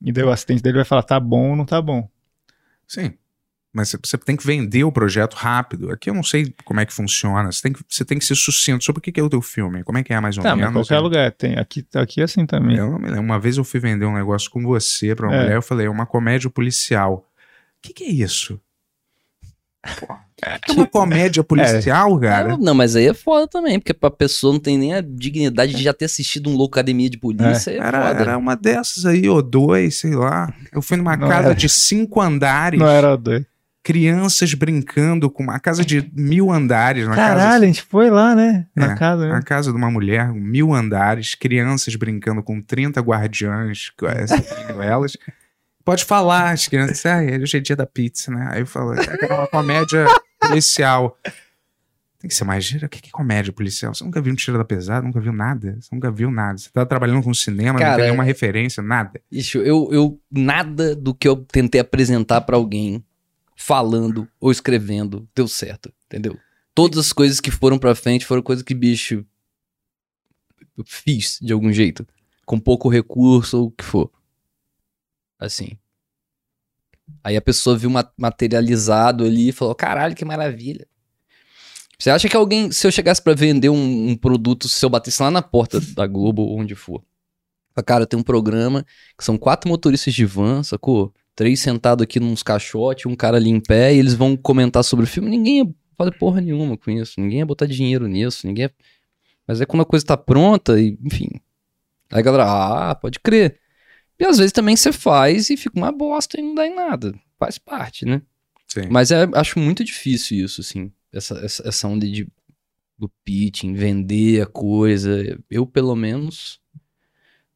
E 0.00 0.12
daí 0.12 0.22
o 0.22 0.30
assistente 0.30 0.62
dele 0.62 0.76
vai 0.76 0.84
falar, 0.84 1.02
tá 1.02 1.18
bom 1.18 1.50
ou 1.50 1.56
não 1.56 1.64
tá 1.64 1.82
bom. 1.82 2.08
Sim. 2.86 3.12
Mas 3.72 3.92
você- 4.02 4.18
tem 4.18 4.34
que 4.36 4.44
vender 4.44 4.82
o 4.82 4.90
projeto 4.90 5.34
rápido. 5.34 5.92
Aqui 5.92 6.10
eu 6.10 6.14
não 6.14 6.24
sei 6.24 6.52
como 6.64 6.80
é 6.80 6.86
que 6.86 6.92
funciona. 6.92 7.52
Você 7.52 7.62
tem 7.62 7.72
que, 7.72 7.80
você 7.88 8.04
tem 8.04 8.18
que 8.18 8.24
ser 8.24 8.34
sucinto. 8.34 8.82
Sobre 8.84 8.98
o 8.98 9.02
que 9.02 9.20
é 9.20 9.22
o 9.22 9.30
teu 9.30 9.40
filme? 9.40 9.84
Como 9.84 9.96
é 9.96 10.02
que 10.02 10.12
é 10.12 10.18
mais 10.18 10.36
ou 10.36 10.42
Tá, 10.42 10.56
mas 10.56 10.66
menos? 10.66 10.88
qualquer 10.88 11.00
lugar 11.00 11.30
tem. 11.30 11.56
Aqui, 11.56 11.86
aqui 11.94 12.20
é 12.20 12.24
assim 12.24 12.44
também. 12.46 12.76
Eu 12.76 12.90
não 12.90 12.98
me 12.98 13.06
lembro. 13.06 13.20
Uma 13.22 13.38
vez 13.38 13.56
eu 13.58 13.64
fui 13.64 13.78
vender 13.78 14.06
um 14.06 14.14
negócio 14.14 14.50
com 14.50 14.60
você 14.64 15.14
pra 15.14 15.28
uma 15.28 15.36
É. 15.36 15.40
mulher, 15.42 15.54
eu 15.56 15.62
falei, 15.62 15.86
é 15.86 15.90
uma 15.90 16.04
comédia 16.04 16.50
policial. 16.50 17.24
O 17.78 17.82
que, 17.82 17.92
que 17.92 18.04
é 18.04 18.10
isso? 18.10 18.60
Pô, 19.98 20.06
que 20.36 20.72
é 20.72 20.74
uma 20.74 20.86
comédia 20.86 21.42
policial, 21.44 22.18
cara? 22.20 22.48
Não, 22.50 22.58
não, 22.58 22.74
mas 22.74 22.96
aí 22.96 23.06
é 23.06 23.14
foda 23.14 23.46
também, 23.48 23.78
porque 23.78 23.94
pra 23.94 24.10
pessoa 24.10 24.52
não 24.52 24.60
tem 24.60 24.76
nem 24.76 24.92
a 24.94 25.00
dignidade 25.00 25.74
de 25.74 25.82
já 25.82 25.94
ter 25.94 26.04
assistido 26.04 26.50
um 26.50 26.54
louco 26.56 26.74
academia 26.74 27.08
de 27.08 27.16
polícia. 27.16 27.70
É, 27.70 27.76
Era, 27.78 28.08
foda. 28.08 28.20
era 28.20 28.36
uma 28.36 28.54
dessas 28.56 29.06
aí, 29.06 29.26
ou 29.28 29.40
dois, 29.40 29.96
sei 30.00 30.14
lá. 30.14 30.52
Eu 30.72 30.82
fui 30.82 30.96
numa 30.98 31.16
Não 31.16 31.28
casa 31.28 31.46
era. 31.46 31.54
de 31.54 31.68
cinco 31.68 32.20
andares, 32.20 32.78
Não 32.78 32.88
era 32.88 33.16
doido. 33.16 33.46
Crianças 33.82 34.52
brincando 34.54 35.30
com 35.30 35.42
uma 35.42 35.58
casa 35.58 35.84
de 35.84 36.10
mil 36.14 36.50
andares. 36.50 37.06
Uma 37.06 37.16
Caralho, 37.16 37.40
casa, 37.40 37.64
a 37.64 37.66
gente 37.66 37.82
foi 37.82 38.10
lá, 38.10 38.34
né? 38.34 38.66
Na 38.74 38.92
É, 38.92 38.96
casa, 38.96 39.28
né? 39.28 39.34
A 39.34 39.42
casa 39.42 39.70
de 39.70 39.76
uma 39.76 39.90
mulher, 39.90 40.32
mil 40.32 40.74
andares, 40.74 41.34
crianças 41.34 41.94
brincando 41.96 42.42
com 42.42 42.60
30 42.60 43.00
guardiãs, 43.00 43.90
é, 44.02 44.84
elas. 44.86 45.16
Pode 45.84 46.04
falar, 46.04 46.50
as 46.50 46.68
crianças, 46.68 47.04
ah, 47.06 47.20
hoje 47.40 47.56
é 47.56 47.60
dia 47.60 47.74
da 47.74 47.86
pizza, 47.86 48.30
né? 48.30 48.48
Aí 48.50 48.60
eu 48.60 48.66
falo, 48.66 48.94
é 48.94 49.00
era 49.00 49.34
uma 49.34 49.46
comédia 49.46 50.06
policial. 50.38 51.16
Tem 52.20 52.28
que 52.28 52.34
ser 52.34 52.44
mais 52.44 52.62
gira. 52.62 52.86
O 52.86 52.88
que 52.90 53.08
é 53.08 53.10
comédia 53.10 53.50
policial? 53.50 53.94
Você 53.94 54.04
nunca 54.04 54.20
viu 54.20 54.30
um 54.30 54.36
tiro 54.36 54.58
da 54.58 54.64
pesada, 54.64 55.00
nunca 55.06 55.18
viu 55.18 55.32
nada. 55.32 55.78
Você 55.80 55.88
nunca 55.94 56.10
viu 56.10 56.30
nada. 56.30 56.58
Você 56.58 56.68
tá 56.68 56.84
trabalhando 56.84 57.22
com 57.22 57.32
cinema, 57.32 57.72
não 57.72 57.78
Cara, 57.78 57.96
tem 57.96 58.04
nenhuma 58.04 58.22
referência, 58.24 58.82
nada. 58.82 59.18
Ixi, 59.32 59.56
eu, 59.56 59.88
eu 59.90 60.20
nada 60.30 60.94
do 60.94 61.14
que 61.14 61.26
eu 61.26 61.34
tentei 61.34 61.80
apresentar 61.80 62.42
pra 62.42 62.56
alguém 62.56 63.02
falando 63.60 64.26
ou 64.40 64.50
escrevendo 64.50 65.28
deu 65.34 65.46
certo, 65.46 65.92
entendeu? 66.06 66.38
Todas 66.74 66.98
as 66.98 67.12
coisas 67.12 67.40
que 67.40 67.50
foram 67.50 67.78
pra 67.78 67.94
frente 67.94 68.24
foram 68.24 68.42
coisas 68.42 68.64
que, 68.64 68.74
bicho, 68.74 69.24
eu 70.78 70.84
fiz 70.86 71.38
de 71.42 71.52
algum 71.52 71.70
jeito. 71.70 72.06
Com 72.46 72.58
pouco 72.58 72.88
recurso 72.88 73.58
ou 73.58 73.66
o 73.66 73.70
que 73.70 73.84
for. 73.84 74.10
Assim. 75.38 75.78
Aí 77.22 77.36
a 77.36 77.42
pessoa 77.42 77.76
viu 77.76 77.90
ma- 77.90 78.10
materializado 78.16 79.24
ali 79.24 79.48
e 79.48 79.52
falou: 79.52 79.74
caralho, 79.74 80.16
que 80.16 80.24
maravilha. 80.24 80.88
Você 81.98 82.08
acha 82.08 82.30
que 82.30 82.36
alguém, 82.36 82.72
se 82.72 82.86
eu 82.86 82.90
chegasse 82.90 83.20
pra 83.22 83.34
vender 83.34 83.68
um, 83.68 84.08
um 84.08 84.16
produto, 84.16 84.68
se 84.70 84.82
eu 84.82 84.88
batesse 84.88 85.22
lá 85.22 85.30
na 85.30 85.42
porta 85.42 85.78
da 85.94 86.06
Globo 86.06 86.42
ou 86.42 86.58
onde 86.58 86.74
for, 86.74 87.04
Cara, 87.86 88.06
tem 88.06 88.18
um 88.18 88.22
programa 88.22 88.84
que 89.16 89.24
são 89.24 89.38
quatro 89.38 89.68
motoristas 89.68 90.12
de 90.12 90.24
van, 90.26 90.62
sacou? 90.62 91.14
Três 91.40 91.58
sentados 91.60 92.02
aqui 92.02 92.20
nos 92.20 92.42
caixotes, 92.42 93.06
um 93.06 93.16
cara 93.16 93.38
ali 93.38 93.48
em 93.48 93.58
pé, 93.58 93.94
e 93.94 93.98
eles 93.98 94.12
vão 94.12 94.36
comentar 94.36 94.84
sobre 94.84 95.06
o 95.06 95.08
filme. 95.08 95.30
Ninguém 95.30 95.60
ia 95.60 95.74
fazer 95.96 96.12
porra 96.18 96.38
nenhuma 96.38 96.76
com 96.76 96.90
isso. 96.90 97.18
Ninguém 97.18 97.38
ia 97.38 97.46
botar 97.46 97.64
dinheiro 97.64 98.06
nisso. 98.06 98.46
Ninguém 98.46 98.64
ia... 98.64 98.74
Mas 99.46 99.58
é 99.58 99.64
quando 99.64 99.80
a 99.80 99.86
coisa 99.86 100.04
tá 100.04 100.18
pronta, 100.18 100.78
e, 100.78 100.98
enfim. 101.02 101.30
Aí 102.12 102.18
a 102.18 102.20
galera, 102.20 102.90
ah, 102.90 102.94
pode 102.94 103.18
crer. 103.20 103.58
E 104.18 104.24
às 104.26 104.36
vezes 104.36 104.52
também 104.52 104.76
você 104.76 104.92
faz 104.92 105.48
e 105.48 105.56
fica 105.56 105.78
uma 105.78 105.90
bosta 105.90 106.38
e 106.38 106.42
não 106.42 106.54
dá 106.54 106.66
em 106.66 106.74
nada. 106.74 107.18
Faz 107.38 107.56
parte, 107.56 108.04
né? 108.04 108.20
Sim. 108.68 108.88
Mas 108.90 109.10
é, 109.10 109.26
acho 109.32 109.58
muito 109.58 109.82
difícil 109.82 110.44
isso, 110.44 110.60
assim. 110.60 110.92
Essa, 111.10 111.38
essa, 111.38 111.66
essa 111.66 111.88
onda 111.88 112.06
de, 112.06 112.28
do 112.98 113.10
pitching, 113.24 113.72
vender 113.72 114.42
a 114.42 114.46
coisa. 114.46 115.40
Eu, 115.50 115.64
pelo 115.64 115.96
menos, 115.96 116.60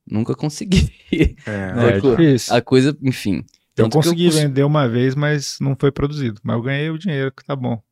nunca 0.07 0.35
consegui. 0.35 0.91
É, 1.13 1.35
É, 1.47 2.01
difícil. 2.01 2.55
A 2.55 2.63
coisa, 2.63 2.97
enfim. 3.03 3.45
Eu 3.77 3.85
Tanto 3.85 3.95
consegui 3.95 4.27
cons- 4.27 4.37
vender 4.37 4.63
uma 4.65 4.89
vez, 4.89 5.15
mas 5.15 5.57
não 5.61 5.75
foi 5.79 5.91
produzido. 5.91 6.41
Mas 6.45 6.57
eu 6.57 6.63
ganhei 6.63 6.91
o 6.91 6.99
dinheiro, 6.99 7.33
que 7.33 7.45
tá 7.45 7.57
bom. 7.57 7.83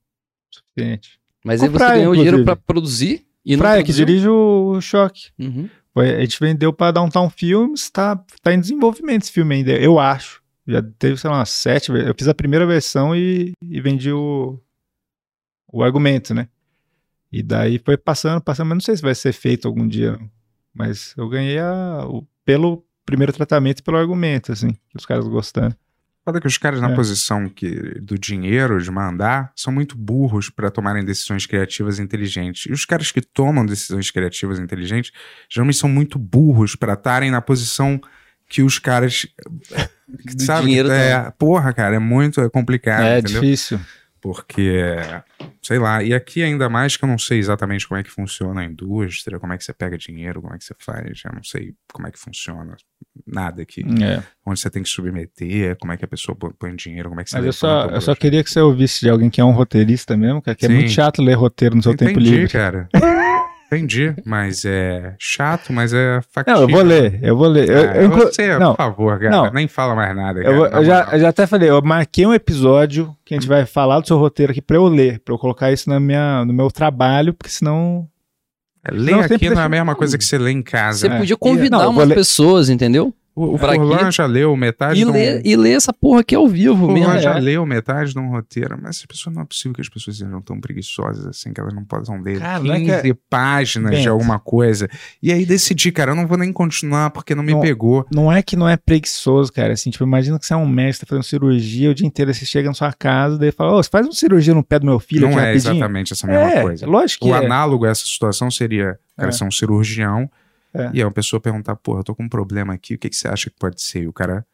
Suficiente. 0.50 1.18
Mas 1.44 1.60
Com 1.60 1.66
aí 1.66 1.70
você 1.72 1.78
praia, 1.78 1.94
ganhou 1.98 2.14
dinheiro 2.14 2.36
inclusive. 2.38 2.44
pra 2.44 2.56
produzir 2.56 3.26
e 3.44 3.56
não 3.56 3.62
Praia, 3.62 3.82
que 3.82 3.92
dirige 3.92 4.28
o 4.28 4.80
Choque. 4.80 5.30
Uhum. 5.38 5.68
Foi- 5.92 6.14
A 6.14 6.20
gente 6.20 6.38
vendeu 6.38 6.72
pra 6.72 6.90
Downtown 6.92 7.28
Films, 7.30 7.90
tá, 7.90 8.16
tá 8.42 8.54
em 8.54 8.60
desenvolvimento 8.60 9.22
esse 9.22 9.32
filme 9.32 9.56
ainda, 9.56 9.72
eu 9.72 9.98
acho. 9.98 10.40
Já 10.66 10.80
teve, 10.80 11.16
sei 11.16 11.28
lá, 11.28 11.38
umas 11.38 11.50
sete 11.50 11.90
Eu 11.90 12.14
fiz 12.16 12.28
a 12.28 12.34
primeira 12.34 12.64
versão 12.64 13.16
e, 13.16 13.52
e 13.60 13.80
vendi 13.80 14.12
o, 14.12 14.60
o 15.72 15.82
argumento, 15.82 16.32
né? 16.32 16.48
E 17.32 17.42
daí 17.42 17.78
foi 17.84 17.96
passando, 17.96 18.40
passando, 18.40 18.68
mas 18.68 18.76
não 18.76 18.80
sei 18.82 18.94
se 18.96 19.02
vai 19.02 19.14
ser 19.14 19.32
feito 19.32 19.66
algum 19.66 19.88
dia. 19.88 20.18
Mas 20.72 21.12
eu 21.16 21.28
ganhei 21.28 21.58
a, 21.58 22.06
o- 22.06 22.26
pelo 22.44 22.84
primeiro 23.04 23.32
tratamento 23.32 23.82
pelo 23.82 23.96
argumento, 23.96 24.52
assim, 24.52 24.72
que 24.88 24.96
os 24.96 25.06
caras 25.06 25.26
gostando. 25.26 25.74
Foda 26.24 26.40
que 26.40 26.46
os 26.46 26.56
caras 26.56 26.80
na 26.80 26.88
É. 26.90 26.94
posição 26.94 27.48
que, 27.48 27.98
do 28.00 28.16
dinheiro, 28.16 28.80
de 28.80 28.90
mandar, 28.92 29.52
são 29.56 29.72
muito 29.72 29.98
burros 29.98 30.48
para 30.48 30.70
tomarem 30.70 31.04
decisões 31.04 31.46
criativas 31.46 31.98
inteligentes. 31.98 32.66
E 32.66 32.72
os 32.72 32.84
caras 32.84 33.10
que 33.10 33.20
tomam 33.20 33.66
decisões 33.66 34.08
criativas 34.10 34.60
inteligentes 34.60 35.10
geralmente 35.50 35.78
são 35.78 35.88
muito 35.88 36.20
burros 36.20 36.76
para 36.76 36.92
estarem 36.92 37.28
na 37.30 37.40
posição 37.40 38.00
que 38.48 38.62
os 38.62 38.78
caras. 38.78 39.26
Sabe? 40.38 40.66
dinheiro 40.66 40.90
é, 40.92 41.30
porra, 41.38 41.72
cara, 41.72 41.96
é 41.96 41.98
muito 41.98 42.40
é 42.40 42.48
complicado, 42.50 43.02
é 43.02 43.18
entendeu? 43.18 43.40
difícil. 43.40 43.80
Porque, 44.22 44.94
sei 45.60 45.80
lá, 45.80 46.00
e 46.00 46.14
aqui 46.14 46.44
ainda 46.44 46.68
mais 46.68 46.96
que 46.96 47.04
eu 47.04 47.08
não 47.08 47.18
sei 47.18 47.40
exatamente 47.40 47.88
como 47.88 47.98
é 47.98 48.04
que 48.04 48.10
funciona 48.10 48.60
a 48.60 48.64
indústria, 48.64 49.40
como 49.40 49.52
é 49.52 49.58
que 49.58 49.64
você 49.64 49.72
pega 49.72 49.98
dinheiro, 49.98 50.40
como 50.40 50.54
é 50.54 50.58
que 50.58 50.64
você 50.64 50.74
faz, 50.78 51.20
eu 51.24 51.32
não 51.34 51.42
sei 51.42 51.74
como 51.92 52.06
é 52.06 52.10
que 52.12 52.18
funciona 52.20 52.76
nada 53.26 53.62
aqui 53.62 53.82
É. 54.00 54.22
onde 54.46 54.60
você 54.60 54.70
tem 54.70 54.84
que 54.84 54.88
submeter, 54.88 55.76
como 55.76 55.92
é 55.92 55.96
que 55.96 56.04
a 56.04 56.08
pessoa 56.08 56.36
põe, 56.36 56.76
dinheiro, 56.76 57.08
como 57.08 57.20
é 57.20 57.24
que 57.24 57.30
você 57.30 57.36
Mas 57.38 57.46
eu 57.46 57.52
só, 57.52 57.86
eu 57.86 58.00
só 58.00 58.14
queria 58.14 58.44
que 58.44 58.50
você 58.50 58.60
ouvisse 58.60 59.00
de 59.00 59.10
alguém 59.10 59.28
que 59.28 59.40
é 59.40 59.44
um 59.44 59.50
roteirista 59.50 60.16
mesmo, 60.16 60.40
que 60.40 60.50
é 60.50 60.56
Sim. 60.56 60.72
muito 60.74 60.90
chato 60.92 61.20
ler 61.20 61.34
roteiro 61.34 61.74
no 61.74 61.82
seu 61.82 61.96
tempo 61.96 62.12
Entendi, 62.12 62.30
livre. 62.30 62.48
cara. 62.52 62.88
Entendi, 63.72 64.14
mas 64.24 64.64
é 64.64 65.14
chato, 65.18 65.72
mas 65.72 65.94
é 65.94 66.20
factível. 66.30 66.60
Não, 66.60 66.68
eu 66.68 66.74
vou 66.76 66.82
ler, 66.84 67.18
eu 67.22 67.36
vou 67.36 67.48
ler. 67.48 67.68
Eu- 67.70 67.90
Ah, 67.90 67.96
eu 67.96 68.10
você, 68.10 68.58
não, 68.58 68.72
por 68.72 68.76
favor, 68.76 69.18
cara, 69.18 69.30
não. 69.30 69.50
nem 69.52 69.66
fala 69.66 69.94
mais 69.94 70.14
nada. 70.14 70.40
Eu, 70.40 70.44
cara, 70.44 70.56
vou- 70.56 70.70
na 70.70 70.76
eu 70.78 70.84
já, 70.84 71.08
eu 71.12 71.18
já 71.20 71.28
até 71.30 71.46
falei, 71.46 71.70
eu 71.70 71.80
marquei 71.82 72.26
um 72.26 72.34
episódio 72.34 73.16
que 73.24 73.34
a 73.34 73.38
gente 73.38 73.48
vai 73.48 73.64
falar 73.64 74.00
do 74.00 74.06
seu 74.06 74.18
roteiro 74.18 74.52
aqui 74.52 74.60
pra 74.60 74.76
eu 74.76 74.86
ler, 74.86 75.20
pra 75.20 75.32
eu 75.34 75.38
colocar 75.38 75.72
isso 75.72 75.88
na 75.88 75.98
minha, 75.98 76.44
no 76.44 76.52
meu 76.52 76.70
trabalho, 76.70 77.32
porque 77.32 77.50
senão. 77.50 78.06
Ler 78.90 79.12
Não, 79.12 79.20
aqui 79.20 79.48
não 79.48 79.62
é 79.62 79.64
a 79.64 79.68
mesma 79.68 79.94
coisa 79.94 80.18
que 80.18 80.24
você 80.24 80.36
lê 80.36 80.50
em 80.50 80.60
casa. 80.62 80.98
Você 80.98 81.08
né? 81.08 81.16
podia 81.18 81.36
convidar 81.36 81.78
Não, 81.78 81.84
eu 81.84 81.92
vou 81.92 82.00
umas 82.00 82.08
ler- 82.08 82.14
pessoas, 82.16 82.68
entendeu? 82.68 83.14
O, 83.34 83.54
o 83.56 84.10
já 84.10 84.26
leu 84.26 84.54
metade 84.56 85.00
E 85.00 85.04
de 85.04 85.10
um... 85.10 85.14
e 85.16 85.56
ler 85.56 85.72
essa 85.72 85.92
porra 85.92 86.20
aqui 86.20 86.34
ao 86.34 86.46
vivo 86.46 86.86
mesmo. 86.88 87.04
Furlan 87.06 87.18
já 87.20 87.36
é. 87.38 87.40
leu 87.40 87.64
metade 87.64 88.12
de 88.12 88.18
um 88.18 88.28
roteiro, 88.28 88.78
mas 88.80 88.98
as 88.98 89.06
pessoas 89.06 89.34
não 89.34 89.42
é 89.42 89.44
possível 89.46 89.74
que 89.74 89.80
as 89.80 89.88
pessoas 89.88 90.18
sejam 90.18 90.40
tão 90.42 90.60
preguiçosas 90.60 91.24
assim 91.26 91.50
que 91.52 91.58
elas 91.60 91.72
não 91.72 91.82
possam 91.82 92.20
ler 92.20 92.38
Cara, 92.38 92.60
15 92.60 92.68
não 92.68 92.74
é 92.74 93.00
que 93.02 93.08
é- 93.10 93.14
páginas 93.30 94.00
de 94.02 94.08
alguma 94.08 94.38
coisa. 94.38 94.88
E 95.22 95.32
aí 95.32 95.46
decidi, 95.46 95.90
cara, 95.90 96.10
eu 96.10 96.14
não 96.14 96.26
vou 96.26 96.36
nem 96.36 96.52
continuar 96.52 97.10
porque 97.10 97.34
não 97.34 97.42
me 97.42 97.52
Não. 97.52 97.60
pegou. 97.60 98.06
Não 98.12 98.30
é 98.30 98.42
que 98.42 98.54
não 98.54 98.68
é 98.68 98.76
preguiçoso, 98.76 99.50
cara. 99.52 99.72
Assim, 99.72 99.88
tipo, 99.90 100.04
imagina 100.04 100.38
que 100.38 100.44
você 100.44 100.52
é 100.52 100.56
um 100.56 100.68
médico, 100.68 101.06
tá 101.06 101.08
fazendo 101.08 101.24
cirurgia 101.24 101.90
o 101.90 101.94
dia 101.94 102.06
inteiro, 102.06 102.32
você 102.34 102.44
chega 102.44 102.68
na 102.68 102.74
sua 102.74 102.92
casa, 102.92 103.38
daí 103.38 103.50
fala, 103.50 103.72
ô, 103.76 103.82
você 103.82 103.88
faz 103.90 104.04
uma 104.06 104.12
cirurgia 104.12 104.52
no 104.54 104.62
pé 104.62 104.78
do 104.78 104.84
meu 104.86 105.00
filho 105.00 105.22
não 105.22 105.28
aqui 105.30 105.38
é 105.38 105.42
rapidinho. 105.52 105.72
exatamente 105.74 106.12
essa 106.12 106.26
mesma 106.26 106.50
é, 106.50 106.62
coisa. 106.62 106.86
lógico 106.86 107.24
que 107.24 107.30
O 107.32 107.34
é. 107.34 107.44
análogo 107.46 107.86
a 107.86 107.88
essa 107.88 108.04
situação 108.04 108.50
seria, 108.50 108.98
cara, 109.16 109.30
É. 109.30 109.32
ser 109.32 109.44
um 109.44 109.50
cirurgião 109.50 110.30
É. 110.74 110.90
e 110.94 110.98
aí 110.98 111.04
uma 111.04 111.10
pessoa 111.12 111.38
perguntar, 111.40 111.76
porra, 111.76 112.00
eu 112.00 112.04
tô 112.04 112.14
com 112.14 112.22
um 112.24 112.28
problema 112.28 112.72
aqui, 112.72 112.94
o 112.94 112.98
que, 112.98 113.08
que 113.10 113.16
você 113.16 113.28
acha 113.28 113.50
que 113.50 113.56
pode 113.58 113.82
ser? 113.82 114.02
E 114.04 114.06
o 114.08 114.12
cara 114.12 114.44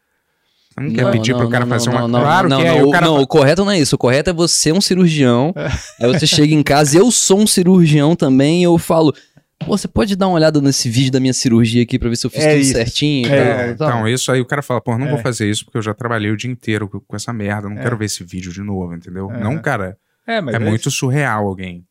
você 0.73 0.81
não 0.81 0.93
quer 0.93 1.03
Não, 1.03 1.11
pedir 1.11 1.31
não, 1.31 1.39
pro 1.39 1.49
cara 1.49 1.65
não, 1.65 1.69
fazer 1.77 1.89
uma... 1.89 2.07
não, 2.07 2.19
claro 2.21 2.49
não, 2.49 2.57
que 2.59 2.63
não, 2.65 2.77
é, 2.77 2.83
o 2.83 2.91
cara... 2.91 3.05
não, 3.07 3.21
o 3.21 3.27
correto 3.27 3.65
não 3.65 3.71
é 3.71 3.79
isso. 3.79 3.95
O 3.95 3.97
correto 3.97 4.29
é 4.29 4.33
você 4.33 4.71
um 4.71 4.79
cirurgião. 4.81 5.53
aí 5.99 6.07
você 6.07 6.27
chega 6.27 6.53
em 6.53 6.61
casa 6.61 6.95
e 6.95 6.99
eu 6.99 7.09
sou 7.09 7.39
um 7.39 7.47
cirurgião 7.47 8.15
também. 8.15 8.59
E 8.61 8.63
eu 8.63 8.77
falo, 8.77 9.13
pô, 9.59 9.77
você 9.77 9.87
pode 9.87 10.15
dar 10.15 10.27
uma 10.27 10.35
olhada 10.35 10.61
nesse 10.61 10.89
vídeo 10.89 11.11
da 11.11 11.19
minha 11.19 11.33
cirurgia 11.33 11.81
aqui 11.81 11.97
pra 11.97 12.07
ver 12.09 12.15
se 12.17 12.27
eu 12.27 12.29
fiz 12.29 12.43
É 12.43 12.51
tudo 12.51 12.61
isso. 12.61 12.71
certinho? 12.73 13.27
É, 13.33 13.73
tal. 13.73 13.89
Então, 13.89 14.07
isso 14.07 14.31
aí 14.31 14.39
o 14.41 14.45
cara 14.45 14.61
fala, 14.61 14.79
pô, 14.79 14.97
não 14.97 15.07
vou 15.07 15.17
É. 15.19 15.21
fazer 15.23 15.49
isso 15.49 15.65
porque 15.65 15.77
eu 15.79 15.81
já 15.81 15.93
trabalhei 15.93 16.29
o 16.31 16.37
dia 16.37 16.51
inteiro 16.51 16.87
com, 16.87 16.99
com 16.99 17.15
essa 17.15 17.33
merda, 17.33 17.67
não 17.67 17.77
É. 17.77 17.81
quero 17.81 17.97
ver 17.97 18.05
esse 18.05 18.23
vídeo 18.23 18.51
de 18.53 18.61
novo, 18.61 18.93
entendeu? 18.93 19.31
É. 19.31 19.39
Não, 19.39 19.57
cara, 19.59 19.97
É, 20.27 20.39
mas 20.39 20.53
é 20.53 20.59
muito 20.59 20.91
surreal 20.91 21.47
alguém 21.47 21.83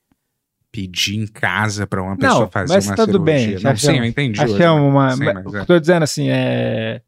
pedir 0.80 1.16
em 1.18 1.26
casa 1.26 1.86
pra 1.86 2.02
uma 2.02 2.16
pessoa 2.16 2.40
Não, 2.42 2.50
fazer 2.50 2.74
mas 2.74 2.86
uma 2.86 2.96
tá 2.96 3.05
tudo 3.06 3.12
cirurgia. 3.24 3.34
bem, 3.46 3.55
Não, 3.55 3.60
já 3.60 3.76
sim, 3.76 3.96
eu 3.98 4.05
entendi. 4.05 4.40
Acho 4.40 4.48
hoje, 4.50 4.56
que 4.59 4.62
é 4.62 4.70
uma. 4.70 5.16
Sim, 5.16 5.24
mas 5.24 5.46
o 5.46 5.50
que 5.50 5.56
é. 5.56 5.60
eu 5.60 5.66
tô 5.66 5.78
dizendo 5.80 6.02
assim 6.05 6.28
é. 6.30 7.02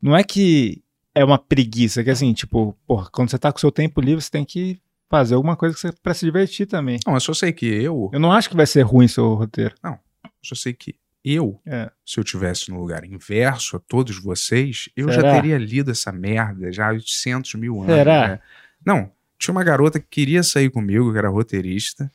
Não 0.00 0.16
é 0.16 0.22
que 0.24 0.82
é 1.14 1.24
uma 1.24 1.38
preguiça, 1.38 2.02
que 2.02 2.10
assim, 2.10 2.32
tipo, 2.32 2.76
porra, 2.86 3.08
quando 3.12 3.30
você 3.30 3.38
tá 3.38 3.50
com 3.52 3.58
o 3.58 3.60
seu 3.60 3.70
tempo 3.72 4.00
livre, 4.00 4.22
você 4.22 4.30
tem 4.30 4.44
que 4.44 4.80
fazer 5.10 5.34
alguma 5.34 5.56
coisa 5.56 5.74
que 5.74 5.80
você, 5.80 5.92
pra 5.92 6.14
se 6.14 6.24
divertir 6.24 6.66
também. 6.66 6.98
Não, 7.06 7.14
eu 7.14 7.20
só 7.20 7.34
sei 7.34 7.52
que 7.52 7.66
eu, 7.66 8.10
Eu 8.12 8.18
não 8.20 8.32
acho 8.32 8.48
que 8.48 8.56
vai 8.56 8.66
ser 8.66 8.82
ruim 8.82 9.06
seu 9.08 9.34
roteiro. 9.34 9.74
eu 9.84 9.98
só 10.42 10.54
sei 10.54 10.72
que 10.72 10.94
Eu, 11.24 11.60
É. 11.66 11.90
se 12.04 12.18
eu 12.18 12.24
tivesse 12.24 12.70
no 12.70 12.80
lugar 12.80 13.04
inverso 13.04 13.76
a 13.76 13.80
todos 13.80 14.18
vocês, 14.18 14.88
eu 14.96 15.08
Será? 15.12 15.22
já 15.28 15.34
teria 15.34 15.58
lido 15.58 15.90
essa 15.92 16.10
merda 16.10 16.72
já 16.72 16.88
há 16.88 16.92
800 16.92 17.54
mil 17.54 17.80
anos. 17.82 17.94
Será? 17.94 18.28
né? 18.28 18.40
Não, 18.84 19.10
tinha 19.42 19.52
uma 19.52 19.64
garota 19.64 19.98
que 19.98 20.06
queria 20.08 20.42
sair 20.42 20.70
comigo, 20.70 21.12
que 21.12 21.18
era 21.18 21.28
roteirista. 21.28 22.10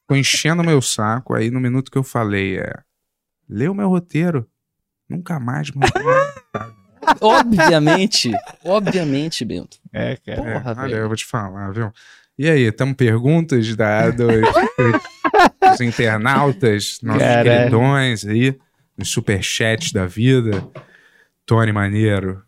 Ficou 0.00 0.16
enchendo 0.16 0.64
meu 0.64 0.80
saco. 0.80 1.34
Aí 1.34 1.50
no 1.50 1.60
minuto 1.60 1.90
que 1.90 1.98
eu 1.98 2.02
falei, 2.02 2.58
é. 2.58 2.72
Lê 3.48 3.68
o 3.68 3.74
meu 3.74 3.88
roteiro. 3.88 4.48
Nunca 5.08 5.38
mais. 5.38 5.70
Obviamente, 7.20 8.30
obviamente, 8.64 9.44
Bento. 9.44 9.76
É, 9.92 10.16
cara. 10.16 10.40
É, 10.40 10.52
Porra, 10.60 10.70
olha, 10.70 10.88
velho. 10.88 10.96
eu 11.02 11.08
vou 11.08 11.16
te 11.16 11.26
falar, 11.26 11.70
viu? 11.72 11.92
E 12.38 12.48
aí, 12.48 12.70
temos 12.72 12.94
perguntas 12.94 13.76
da, 13.76 14.08
dos, 14.10 14.26
dos 15.60 15.80
internautas, 15.80 16.98
nossos 17.02 17.22
Caralho. 17.22 17.50
queridões 17.50 18.24
aí, 18.24 18.56
nos 18.96 19.10
superchats 19.10 19.92
da 19.92 20.06
vida. 20.06 20.66
Tony 21.44 21.72
Maneiro. 21.72 22.42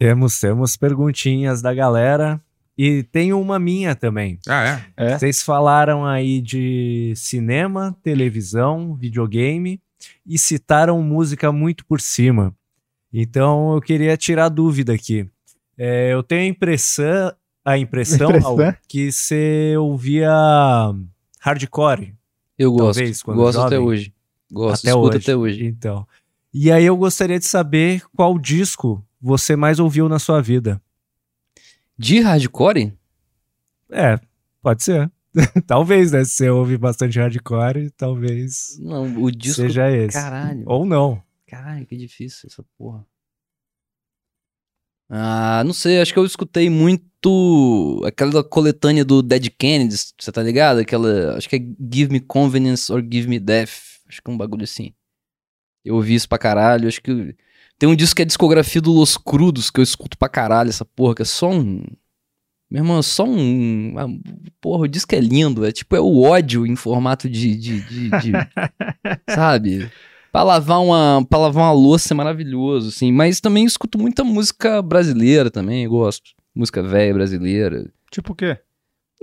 Temos, 0.00 0.40
temos 0.40 0.76
perguntinhas 0.78 1.60
da 1.60 1.74
galera. 1.74 2.40
E 2.78 3.02
tem 3.02 3.34
uma 3.34 3.58
minha 3.58 3.94
também. 3.94 4.38
Ah, 4.48 4.82
é? 4.96 5.12
É? 5.12 5.18
Vocês 5.18 5.42
falaram 5.42 6.06
aí 6.06 6.40
de 6.40 7.12
cinema, 7.14 7.94
televisão, 8.02 8.94
videogame 8.94 9.78
e 10.24 10.38
citaram 10.38 11.02
música 11.02 11.52
muito 11.52 11.84
por 11.84 12.00
cima. 12.00 12.54
Então 13.12 13.74
eu 13.74 13.82
queria 13.82 14.16
tirar 14.16 14.48
dúvida 14.48 14.94
aqui. 14.94 15.28
É, 15.76 16.14
eu 16.14 16.22
tenho 16.22 16.40
a 16.40 16.46
impressão, 16.46 17.34
a 17.62 17.76
impressão, 17.76 18.30
Impressão? 18.30 18.56
Raul, 18.56 18.74
que 18.88 19.12
você 19.12 19.74
ouvia 19.76 20.30
hardcore. 21.40 22.14
Eu 22.58 22.72
gosto. 22.72 22.96
Talvez, 22.96 23.22
quando 23.22 23.36
gosto 23.36 23.60
até 23.60 23.76
jovem. 23.76 23.88
hoje. 23.88 24.14
Gosto, 24.50 24.82
Até 24.84 24.90
escuto 24.90 25.08
hoje. 25.08 25.18
até 25.18 25.36
hoje. 25.36 25.66
Então. 25.66 26.06
E 26.52 26.72
aí 26.72 26.86
eu 26.86 26.96
gostaria 26.96 27.38
de 27.38 27.44
saber 27.44 28.02
qual 28.16 28.38
disco 28.38 29.04
você 29.20 29.56
mais 29.56 29.78
ouviu 29.78 30.08
na 30.08 30.18
sua 30.18 30.40
vida. 30.40 30.80
De 31.98 32.20
hardcore? 32.20 32.92
É, 33.90 34.18
pode 34.62 34.82
ser. 34.82 35.10
talvez, 35.66 36.12
né? 36.12 36.24
Se 36.24 36.32
você 36.32 36.50
ouve 36.50 36.76
bastante 36.76 37.18
hardcore, 37.18 37.90
talvez 37.90 38.78
Não, 38.80 39.22
o 39.22 39.30
disco. 39.30 39.62
seja 39.62 39.90
esse. 39.90 40.16
Caralho. 40.16 40.64
Ou 40.66 40.84
não. 40.84 41.22
Caralho, 41.46 41.86
que 41.86 41.96
difícil 41.96 42.48
essa 42.50 42.64
porra. 42.78 43.04
Ah, 45.08 45.62
não 45.64 45.72
sei, 45.72 46.00
acho 46.00 46.12
que 46.12 46.18
eu 46.18 46.24
escutei 46.24 46.70
muito 46.70 48.00
aquela 48.06 48.44
coletânea 48.44 49.04
do 49.04 49.22
Dead 49.22 49.48
Kennedys, 49.58 50.14
você 50.18 50.30
tá 50.30 50.40
ligado? 50.40 50.78
Aquela, 50.78 51.36
acho 51.36 51.48
que 51.48 51.56
é 51.56 51.58
Give 51.92 52.12
Me 52.12 52.20
Convenience 52.20 52.92
or 52.92 53.02
Give 53.02 53.28
Me 53.28 53.40
Death, 53.40 53.70
acho 54.08 54.22
que 54.22 54.30
é 54.30 54.32
um 54.32 54.38
bagulho 54.38 54.62
assim. 54.62 54.94
Eu 55.84 55.96
ouvi 55.96 56.14
isso 56.14 56.28
pra 56.28 56.38
caralho, 56.38 56.86
acho 56.86 57.02
que 57.02 57.34
tem 57.80 57.88
um 57.88 57.96
disco 57.96 58.16
que 58.16 58.22
é 58.22 58.24
a 58.24 58.26
discografia 58.26 58.78
do 58.80 58.92
Los 58.92 59.16
Crudos, 59.16 59.70
que 59.70 59.80
eu 59.80 59.82
escuto 59.82 60.18
pra 60.18 60.28
caralho 60.28 60.68
essa 60.68 60.84
porra, 60.84 61.14
que 61.14 61.22
é 61.22 61.24
só 61.24 61.50
um... 61.50 61.82
Meu 62.70 62.82
irmão, 62.84 62.98
é 62.98 63.02
só 63.02 63.24
um... 63.24 63.94
Porra, 64.60 64.82
o 64.84 64.88
disco 64.88 65.14
é 65.14 65.18
lindo, 65.18 65.64
é 65.64 65.72
tipo, 65.72 65.96
é 65.96 66.00
o 66.00 66.20
ódio 66.20 66.66
em 66.66 66.76
formato 66.76 67.28
de... 67.28 67.56
de, 67.56 67.80
de, 67.80 68.10
de- 68.10 68.32
sabe? 69.34 69.90
Pra 70.30 70.42
lavar, 70.42 70.80
uma, 70.80 71.26
pra 71.28 71.38
lavar 71.38 71.64
uma 71.64 71.72
louça 71.72 72.12
é 72.12 72.16
maravilhoso, 72.16 72.90
assim. 72.90 73.10
Mas 73.10 73.40
também 73.40 73.64
escuto 73.64 73.98
muita 73.98 74.22
música 74.22 74.82
brasileira 74.82 75.50
também, 75.50 75.88
gosto. 75.88 76.32
Música 76.54 76.82
velha 76.82 77.14
brasileira. 77.14 77.90
Tipo 78.10 78.34
o 78.34 78.36
quê? 78.36 78.58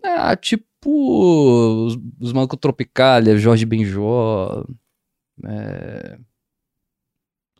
Ah, 0.03 0.35
tipo 0.35 1.85
os, 1.85 1.97
os 2.19 2.33
Malucos 2.33 2.57
Tropicália, 2.59 3.37
Jorge 3.37 3.65
Benjó, 3.65 4.65
é, 5.45 6.17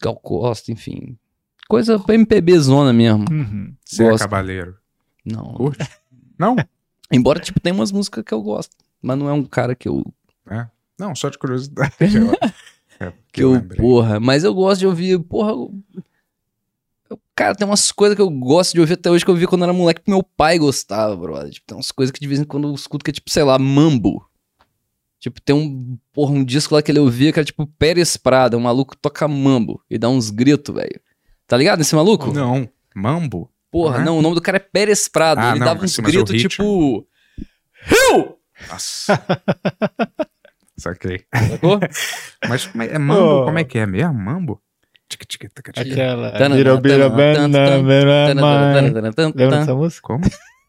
Gal 0.02 0.15
Costa, 0.15 0.72
enfim. 0.72 1.18
Coisa 1.68 1.99
pra 1.99 2.15
MPB 2.15 2.57
zona 2.60 2.94
mesmo. 2.94 3.26
Uhum. 3.30 3.74
Você 3.86 4.03
é 4.06 4.10
Gosto. 4.10 4.24
cabaleiro. 4.24 4.78
Não. 5.26 5.53
Curte? 5.53 5.88
Não? 6.38 6.56
Embora, 7.11 7.40
tipo, 7.40 7.60
tem 7.60 7.74
umas 7.74 7.91
músicas 7.91 8.24
que 8.24 8.34
eu 8.34 8.41
gosto. 8.41 8.76
Mas 9.02 9.18
não 9.18 9.28
é 9.30 9.34
um 9.34 9.44
cara 9.44 9.76
que 9.76 9.88
eu. 9.88 10.06
Não, 10.99 11.14
só 11.15 11.30
de 11.30 11.38
curiosidade. 11.38 11.94
é, 12.99 13.11
porque 13.11 13.15
Que 13.34 13.44
eu, 13.44 13.52
lembrei. 13.52 13.80
porra. 13.80 14.19
Mas 14.19 14.44
eu 14.44 14.53
gosto 14.53 14.80
de 14.80 14.88
ouvir, 14.88 15.19
porra. 15.19 15.52
eu- 15.52 15.74
eu- 17.10 17.19
cara, 17.36 17.53
tem 17.56 17.68
umas 17.68 17.91
coisas 17.91 18.15
que 18.15 18.22
eu 18.22 18.30
gosto 18.30 18.74
de 18.74 18.80
ouvir 18.82 18.94
até 18.94 19.10
hoje 19.11 19.24
que 19.24 19.30
eu 19.30 19.36
ouvi 19.36 19.45
quando 19.48 19.64
era 19.64 19.72
moleque 19.74 20.02
que 20.02 20.10
meu 20.10 20.24
pai 20.24 20.57
gostava, 20.57 21.15
brother. 21.15 21.52
Tipo, 21.52 21.68
tem 21.68 21.78
umas 21.78 21.91
coisas 21.91 22.11
que 22.11 22.19
de 22.19 22.28
vez 22.28 22.40
em 22.40 22.44
quando 22.45 22.68
eu 22.68 22.74
escuto 22.74 23.03
que 23.06 23.11
é 23.11 23.14
tipo, 23.14 23.30
sei 23.30 23.44
lá, 23.44 23.57
mambo. 23.60 24.28
Tipo, 25.19 25.41
tem 25.41 25.56
um, 25.56 25.98
porra, 26.14 26.31
um 26.31 26.44
disco 26.44 26.76
lá 26.76 26.81
que 26.81 26.91
ele 26.91 26.99
ouvia 26.99 27.34
que 27.34 27.39
era 27.39 27.45
tipo 27.45 27.65
Pérez 27.80 28.18
Prada, 28.18 28.56
um 28.57 28.61
maluco 28.61 28.95
toca 28.95 29.27
mambo 29.27 29.81
e 29.89 29.98
dá 29.98 30.10
uns 30.10 30.30
gritos, 30.30 30.73
velho. 30.73 31.02
Tá 31.48 31.57
ligado 31.57 31.80
nesse 31.80 31.95
maluco? 31.95 32.31
Não. 32.31 32.69
Mambo? 32.95 33.52
Porra, 33.72 33.95
Não 33.98 34.02
é? 34.02 34.06
não, 34.06 34.19
o 34.19 34.22
nome 34.22 34.35
do 34.35 34.41
cara 34.41 34.57
é 34.57 34.60
Pérez 34.60 35.07
Prado. 35.07 35.39
Ah, 35.39 35.52
ele 35.52 35.60
não, 35.60 35.65
dava 35.65 35.81
mas 35.81 35.91
uns 35.91 35.99
mas 35.99 36.11
gritos 36.11 36.41
tipo. 36.41 37.07
Rio! 37.84 38.38
Nossa. 38.69 39.22
Saquei. 40.77 41.26
Sacou? 41.49 41.80
Mas 42.48 42.68
como 42.68 42.84
é, 42.84 42.98
mambo? 42.99 43.41
Oh. 43.41 43.45
Como 43.45 43.57
é 43.57 43.64
que 43.64 43.80
é 43.80 43.85
mesmo? 43.88 44.14
Mambo? 44.14 44.61
Aquela. 45.94 46.31
Lembra 49.35 49.57
dessa 49.60 49.76
música? 49.76 50.07
Como? 50.07 50.23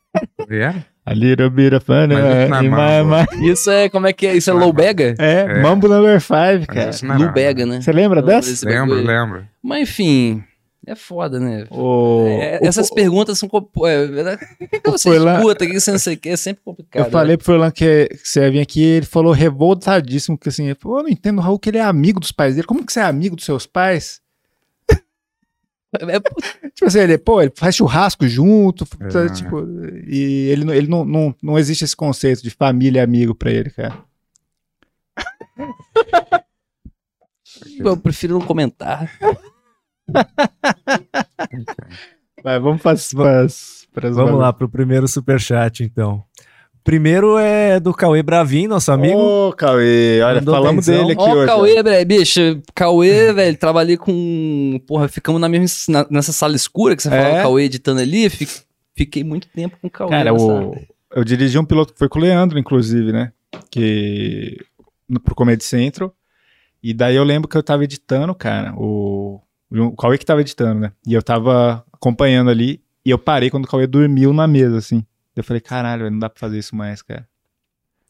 Era? 0.49 0.87
A 1.11 1.15
little 1.15 1.49
bit 1.51 1.75
of 1.75 1.87
fun 1.87 2.09
Mas 2.09 2.19
isso 2.19 2.51
não 2.51 2.57
é 2.59 2.61
in 2.65 2.69
my 2.69 2.77
mambo. 3.05 3.17
mind. 3.39 3.51
Isso 3.51 3.71
é, 3.71 3.89
como 3.89 4.07
é 4.07 4.13
que 4.13 4.27
é? 4.27 4.37
Isso 4.37 4.51
é 4.51 4.53
Não 4.53 4.61
é 4.61 4.65
low 4.65 4.73
bega? 4.73 5.15
É, 5.19 5.41
É. 5.49 5.63
Mambo 5.63 5.89
Number 5.89 6.21
5, 6.21 6.35
Mas 6.35 6.67
cara. 6.67 6.91
isso 6.91 7.07
não 7.07 7.15
era- 7.15 7.25
Lu 7.25 7.33
Bega, 7.33 7.65
né? 7.67 7.81
Você 7.81 7.93
lembra 7.93 8.21
dessa? 8.21 8.67
Lembro, 8.69 8.97
bagulho. 8.97 9.07
lembro. 9.07 9.45
Mas 9.63 9.83
enfim, 9.89 10.43
é 10.87 10.95
foda, 10.95 11.41
né? 11.41 11.65
O, 11.71 12.27
É, 12.41 12.59
o- 12.63 12.67
essas 12.67 12.91
perguntas 12.91 13.39
são. 13.39 13.49
É, 13.49 13.55
o 14.65 14.69
que, 14.69 14.81
que 14.81 14.91
você 14.91 15.09
escuta? 15.17 15.65
O 15.65 15.69
que 15.69 15.81
você 15.81 15.91
não 15.93 15.99
sei 15.99 16.15
o 16.15 16.17
que? 16.19 16.29
É 16.29 16.37
sempre 16.37 16.63
complicado. 16.65 17.05
Eu 17.07 17.11
falei 17.11 17.37
pro 17.37 17.47
Furlan 17.47 17.71
que, 17.71 18.09
que 18.09 18.29
você 18.29 18.41
ia 18.41 18.51
vir 18.51 18.61
aqui 18.61 18.83
ele 18.83 19.07
falou 19.07 19.33
revoltadíssimo, 19.33 20.37
que 20.37 20.49
assim, 20.51 20.67
ele 20.67 20.75
falou, 20.81 20.99
eu 20.99 21.03
não 21.05 21.11
entendo, 21.11 21.41
Raul, 21.41 21.59
que 21.59 21.71
ele 21.71 21.79
é 21.79 21.83
amigo 21.83 22.21
dos 22.21 22.33
pais 22.33 22.55
dele. 22.55 22.67
Como 22.67 22.85
que 22.85 22.93
você 22.93 23.01
é 23.01 23.05
amigo 23.05 23.35
dos 23.37 23.45
seus 23.47 23.67
pais? 23.67 24.21
Né? 25.93 26.17
É, 26.17 26.21
Tipo 26.71 26.87
assim, 26.87 26.99
ele, 27.01 27.19
pô, 27.19 27.41
ele 27.41 27.53
faz 27.57 27.75
churrasco 27.75 28.27
junto, 28.29 28.87
É. 29.01 29.29
tipo, 29.33 29.65
e 30.07 30.49
ele, 30.51 30.65
não- 30.65 30.75
ele 30.75 30.87
não, 30.89 31.05
não, 31.05 31.35
não 31.43 31.59
existe 31.59 31.85
esse 31.85 31.97
conceito 31.97 32.43
de 32.43 32.51
família 32.51 33.01
e 33.01 33.03
amigo 33.03 33.35
pra 33.35 33.51
ele, 33.51 33.71
cara. 33.71 34.05
eu 37.79 37.97
prefiro 37.97 38.39
não 38.39 38.47
comentar. 38.47 39.11
Vai, 42.43 42.59
vamos 42.61 42.81
pras, 42.83 43.13
pras 43.93 44.15
Vamos 44.17 44.39
lá 44.39 44.53
pro 44.53 44.69
primeiro 44.69 45.09
superchat, 45.09 45.83
então. 45.83 46.23
Primeiro 46.93 47.37
é 47.37 47.79
do 47.79 47.93
Cauê 47.93 48.23
Bravin, 48.23 48.67
nosso 48.67 48.91
amigo. 48.91 49.19
Ô, 49.19 49.53
Cauê, 49.53 50.23
olha, 50.23 50.37
Mandou 50.37 50.55
falamos 50.55 50.87
benzão. 50.87 51.07
dele 51.07 51.21
aqui 51.21 51.31
hoje. 51.31 51.47
Cauê, 51.47 51.83
velho, 51.83 52.07
bicho. 52.07 52.63
Cauê, 52.75 53.31
velho, 53.35 53.59
trabalhei 53.59 53.99
com. 53.99 54.81
Porra, 54.87 55.07
ficamos 55.07 55.39
na 55.39 55.51
mesma, 55.51 55.67
na- 55.91 56.07
nessa 56.11 56.33
sala 56.33 56.57
escura 56.57 56.97
que 56.97 57.03
você 57.03 57.11
É? 57.11 57.11
fala, 57.11 57.39
o 57.41 57.43
Cauê 57.43 57.65
editando 57.65 58.01
ali. 58.01 58.31
fi- 58.31 58.49
Fiquei 58.97 59.23
muito 59.23 59.49
tempo 59.49 59.77
com 59.83 59.87
o 59.87 59.91
Cauê. 59.91 60.09
Cara, 60.09 60.33
nessa- 60.33 60.45
o, 60.47 60.75
eu 61.15 61.25
dirigi 61.25 61.59
um 61.59 61.65
piloto 61.67 61.93
que 61.93 61.99
foi 61.99 62.09
com 62.09 62.19
o 62.19 62.23
Leandro, 62.23 62.59
inclusive, 62.59 63.13
né? 63.13 63.33
Que. 63.71 64.57
No, 65.07 65.21
pro 65.21 65.35
Comedy 65.35 65.65
Central. 65.65 66.15
E 66.83 66.95
daí 66.95 67.17
eu 67.17 67.23
lembro 67.25 67.49
que 67.51 67.57
eu 67.59 67.63
tava 67.63 67.85
editando, 67.85 68.35
cara. 68.35 68.73
O, 68.79 69.43
o 69.71 69.95
Cauê 69.95 70.17
que 70.17 70.25
tava 70.25 70.41
editando, 70.41 70.81
né? 70.81 70.93
E 71.07 71.13
eu 71.13 71.23
tava 71.23 71.85
acompanhando 71.93 72.49
ali. 72.49 72.81
E 73.05 73.11
eu 73.11 73.19
parei 73.19 73.51
quando 73.51 73.67
o 73.67 73.69
Cauê 73.69 73.87
dormiu 73.87 74.33
na 74.33 74.47
mesa, 74.47 74.79
assim. 74.79 75.05
Eu 75.41 75.45
falei, 75.45 75.61
caralho, 75.61 76.11
não 76.11 76.19
dá 76.19 76.29
pra 76.29 76.39
fazer 76.41 76.59
isso 76.59 76.75
mais, 76.77 77.01
cara. 77.03 77.27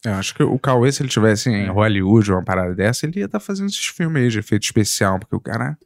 Eu 0.05 0.13
acho 0.15 0.35
que 0.35 0.43
o 0.43 0.59
Cauê, 0.59 0.91
se 0.93 1.03
ele 1.03 1.09
tivesse 1.09 1.51
em 1.51 1.67
Hollywood 1.69 2.31
ou 2.31 2.39
uma 2.39 2.45
parada 2.45 2.75
dessa, 2.75 3.05
ele 3.05 3.19
ia 3.19 3.27
estar 3.27 3.41
fazendo 3.41 3.69
esses 3.69 3.87
filmes 3.87 4.23
aí 4.23 4.29
de 4.29 4.39
efeito 4.39 4.63
especial, 4.65 5.19
porque 5.19 5.35
o 5.35 5.41
cara. 5.41 5.77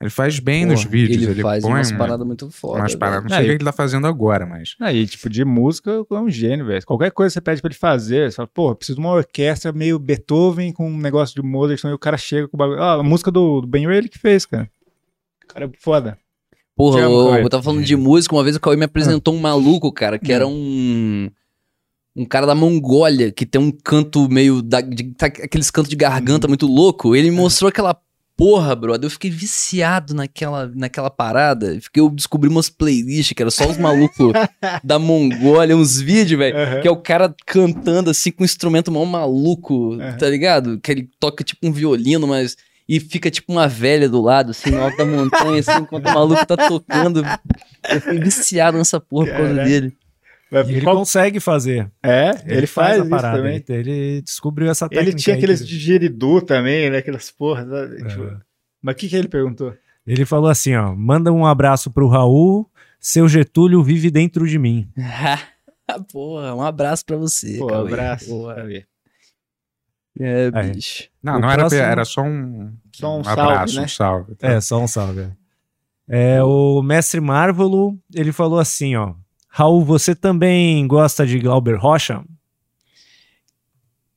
Ele 0.00 0.10
faz 0.10 0.38
bem 0.38 0.66
nos 0.66 0.84
vídeos, 0.84 1.22
Ele, 1.22 1.30
ele, 1.32 1.42
faz 1.42 1.62
põe 1.62 1.72
umas 1.72 1.90
uma- 1.90 1.98
paradas 1.98 2.26
muito 2.26 2.50
fodas. 2.50 2.80
umas 2.80 2.90
velho. 2.92 2.98
paradas. 2.98 3.22
Não 3.22 3.28
sei 3.30 3.38
Aí- 3.38 3.44
o 3.44 3.48
que 3.48 3.54
ele 3.54 3.64
tá 3.64 3.72
fazendo 3.72 4.06
agora, 4.06 4.44
mas. 4.44 4.74
Aí, 4.80 5.06
tipo, 5.06 5.30
de 5.30 5.44
música, 5.44 6.04
é 6.10 6.14
um 6.14 6.28
gênio, 6.28 6.66
velho. 6.66 6.84
Qualquer 6.84 7.10
coisa 7.12 7.30
que 7.30 7.34
você 7.34 7.40
pede 7.40 7.62
pra 7.62 7.68
ele 7.70 7.78
fazer, 7.78 8.30
você 8.30 8.36
fala, 8.36 8.48
pô, 8.52 8.70
eu 8.70 8.74
preciso 8.74 8.96
de 8.96 9.00
uma 9.06 9.12
orquestra 9.14 9.72
meio 9.72 9.98
Beethoven 9.98 10.72
com 10.72 10.90
um 10.90 10.98
negócio 10.98 11.34
de 11.34 11.46
Mozart, 11.46 11.82
e 11.84 11.86
o 11.92 11.98
cara 11.98 12.16
chega 12.18 12.48
com 12.48 12.56
o 12.56 12.58
bagulho. 12.58 12.82
Ah, 12.82 12.94
a 12.94 13.02
música 13.02 13.30
do, 13.30 13.60
do 13.62 13.66
Ben 13.66 13.86
Ray 13.86 13.98
ele 13.98 14.08
que 14.08 14.18
fez, 14.18 14.44
cara. 14.44 14.68
O 15.44 15.46
cara 15.46 15.66
é 15.66 15.70
foda. 15.78 16.18
Porra, 16.76 17.00
Cauê. 17.02 17.42
eu 17.44 17.48
tava 17.48 17.62
falando 17.62 17.84
de 17.84 17.94
música, 17.96 18.34
uma 18.34 18.42
vez 18.42 18.56
o 18.56 18.60
Cauê 18.60 18.76
me 18.76 18.84
apresentou 18.84 19.34
um 19.34 19.38
maluco, 19.40 19.92
cara, 19.92 20.18
que 20.18 20.32
era 20.32 20.46
um. 20.46 21.30
Um 22.16 22.24
cara 22.24 22.46
da 22.46 22.54
Mongólia, 22.54 23.32
que 23.32 23.44
tem 23.44 23.60
um 23.60 23.72
canto 23.72 24.28
meio. 24.28 24.62
Da, 24.62 24.80
de- 24.80 25.14
tá- 25.14 25.26
aqueles 25.26 25.70
cantos 25.70 25.90
de 25.90 25.96
garganta 25.96 26.46
muito 26.46 26.66
louco. 26.66 27.14
Ele 27.16 27.30
me 27.30 27.36
mostrou 27.36 27.68
aquela 27.68 27.96
porra, 28.36 28.74
brother, 28.74 29.06
eu 29.06 29.10
fiquei 29.10 29.30
viciado 29.30 30.14
naquela, 30.14 30.70
naquela 30.74 31.10
parada. 31.10 31.76
Fiquei, 31.80 32.00
eu 32.00 32.08
descobri 32.10 32.48
umas 32.48 32.68
playlists 32.68 33.32
que 33.32 33.42
era 33.42 33.50
só 33.50 33.68
os 33.68 33.76
malucos 33.78 34.32
da 34.84 34.96
Mongólia, 34.98 35.76
uns 35.76 36.00
vídeos, 36.00 36.38
velho, 36.38 36.56
Aham. 36.56 36.80
que 36.80 36.88
é 36.88 36.90
o 36.90 36.96
cara 36.96 37.34
cantando 37.46 38.10
assim 38.10 38.30
com 38.30 38.42
um 38.42 38.46
instrumento 38.46 38.90
mal 38.92 39.04
maluco, 39.06 39.94
Aham. 39.94 40.16
tá 40.16 40.28
ligado? 40.28 40.78
Que 40.80 40.92
ele 40.92 41.10
toca 41.20 41.42
tipo 41.44 41.66
um 41.66 41.72
violino, 41.72 42.26
mas. 42.28 42.56
E 42.88 43.00
fica 43.00 43.30
tipo 43.30 43.50
uma 43.52 43.66
velha 43.66 44.08
do 44.08 44.20
lado, 44.20 44.50
assim, 44.50 44.70
no 44.70 44.82
alto 44.82 44.96
da 44.98 45.06
montanha, 45.06 45.60
assim, 45.60 45.72
enquanto 45.80 46.06
o 46.06 46.14
maluco 46.14 46.44
tá 46.46 46.56
tocando. 46.56 47.22
Eu 47.88 48.00
fui 48.00 48.18
viciado 48.18 48.76
nessa 48.76 49.00
porra 49.00 49.26
por 49.28 49.36
causa 49.36 49.54
dele. 49.64 49.96
Mas 50.50 50.68
E 50.68 50.72
ele 50.74 50.80
qual- 50.82 50.96
consegue 50.96 51.40
fazer. 51.40 51.90
É, 52.02 52.30
ele, 52.46 52.66
faz, 52.66 52.96
a 52.96 53.00
isso 53.00 53.08
parada. 53.10 53.38
também. 53.38 53.64
Ele, 53.68 53.90
ele 53.90 54.22
descobriu 54.22 54.70
essa 54.70 54.88
técnica. 54.88 55.10
Ele 55.10 55.18
tinha 55.18 55.34
aqueles 55.36 55.60
que- 55.62 55.66
digeridu 55.66 56.42
também, 56.42 56.90
né? 56.90 56.98
Aquelas 56.98 57.30
porras. 57.30 57.66
sabe? 57.68 57.96
Tipo, 58.08 58.24
É. 58.24 58.36
Mas 58.82 58.94
o 58.94 58.98
que, 58.98 59.08
que 59.08 59.16
ele 59.16 59.28
perguntou? 59.28 59.74
Ele 60.06 60.26
falou 60.26 60.50
assim, 60.50 60.76
ó, 60.76 60.94
manda 60.94 61.32
um 61.32 61.46
abraço 61.46 61.90
pro 61.90 62.06
Raul, 62.08 62.70
seu 63.00 63.26
Getúlio 63.26 63.82
vive 63.82 64.10
dentro 64.10 64.46
de 64.46 64.58
mim. 64.58 64.86
porra, 66.12 66.54
um 66.54 66.60
abraço 66.62 67.04
pra 67.06 67.16
você. 67.16 67.56
Pô, 67.58 67.66
Cauê. 67.68 67.88
abraço. 67.88 68.26
Porra. 68.28 68.56
É, 70.18 70.50
Aí. 70.54 70.72
bicho. 70.72 71.08
Não, 71.22 71.36
O 71.36 71.40
não 71.40 71.48
era, 71.50 71.58
próximo- 71.62 71.82
era 71.82 72.04
só 72.04 72.22
um, 72.22 72.72
Só 72.92 73.16
um 73.16 73.20
um 73.20 73.24
salve, 73.24 73.40
abraço, 73.40 73.76
né? 73.76 73.82
um 73.82 73.88
salve. 73.88 74.34
tá? 74.36 74.48
É, 74.48 74.60
só 74.60 74.80
um 74.80 74.86
salve. 74.88 75.28
É, 76.08 76.42
o 76.42 76.82
mestre 76.82 77.20
Marvolo, 77.20 77.98
ele 78.14 78.30
falou 78.30 78.58
assim, 78.58 78.94
ó, 78.94 79.14
Raul, 79.48 79.84
você 79.84 80.14
também 80.14 80.86
gosta 80.86 81.26
de 81.26 81.38
Glauber 81.38 81.76
Rocha? 81.76 82.22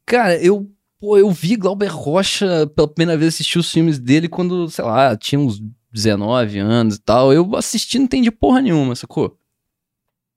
Cara, 0.06 0.36
eu, 0.42 0.70
pô, 1.00 1.18
eu 1.18 1.30
vi 1.32 1.56
Glauber 1.56 1.88
Rocha 1.88 2.68
pela 2.76 2.88
primeira 2.88 3.18
vez 3.18 3.34
assistir 3.34 3.60
os 3.60 3.72
filmes 3.72 4.00
dele 4.00 4.30
quando, 4.30 4.70
sei 4.70 4.84
lá, 4.86 5.16
tinha 5.18 5.40
uns 5.40 5.62
19 5.92 6.60
anos 6.60 6.96
e 6.96 7.02
tal. 7.02 7.34
Eu 7.34 7.56
assisti 7.56 7.98
e 7.98 8.00
não 8.00 8.06
entendi 8.06 8.32
porra 8.32 8.62
nenhuma, 8.62 8.96
sacou? 8.96 9.38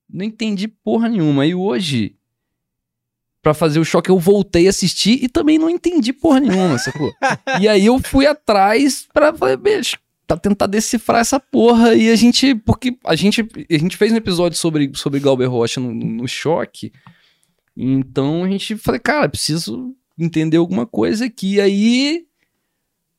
Não 0.09 0.25
entendi 0.25 0.67
porra 0.67 1.09
nenhuma. 1.09 1.47
E 1.47 1.55
hoje, 1.55 2.17
pra 3.43 3.55
fazer 3.55 3.81
o 3.81 3.85
choque, 3.85 4.11
eu 4.11 4.19
voltei 4.19 4.67
a 4.67 4.71
assistir 4.71 5.23
e 5.23 5.29
também 5.29 5.59
não 5.59 5.71
entendi 5.71 6.13
porra 6.13 6.41
nenhuma, 6.41 6.79
sacou? 6.79 7.13
e 7.61 7.69
aí 7.69 7.87
eu 7.87 7.99
fui 7.99 8.27
atrás 8.27 9.07
pra 9.13 9.33
falar, 9.35 9.57
bicho, 9.57 9.97
tá 10.27 10.37
tentar 10.37 10.67
decifrar 10.67 11.21
essa 11.21 11.41
porra. 11.41 11.95
E 11.95 12.11
a 12.11 12.17
gente, 12.17 12.55
porque 12.55 12.97
a 13.05 13.17
gente, 13.17 13.41
a 13.41 13.79
gente 13.79 13.97
fez 13.97 14.13
um 14.13 14.17
episódio 14.17 14.59
sobre, 14.59 14.91
sobre 14.95 15.21
Glauber 15.21 15.47
Rocha 15.47 15.81
no, 15.81 15.93
no 15.93 16.29
choque. 16.29 16.93
Então 17.77 18.45
a 18.45 18.49
gente 18.49 18.77
falei, 18.77 19.01
cara, 19.01 19.29
preciso 19.29 19.95
entender 20.19 20.59
alguma 20.59 20.87
coisa 20.87 21.25
aqui. 21.25 21.55
E 21.55 21.61
aí 21.61 22.27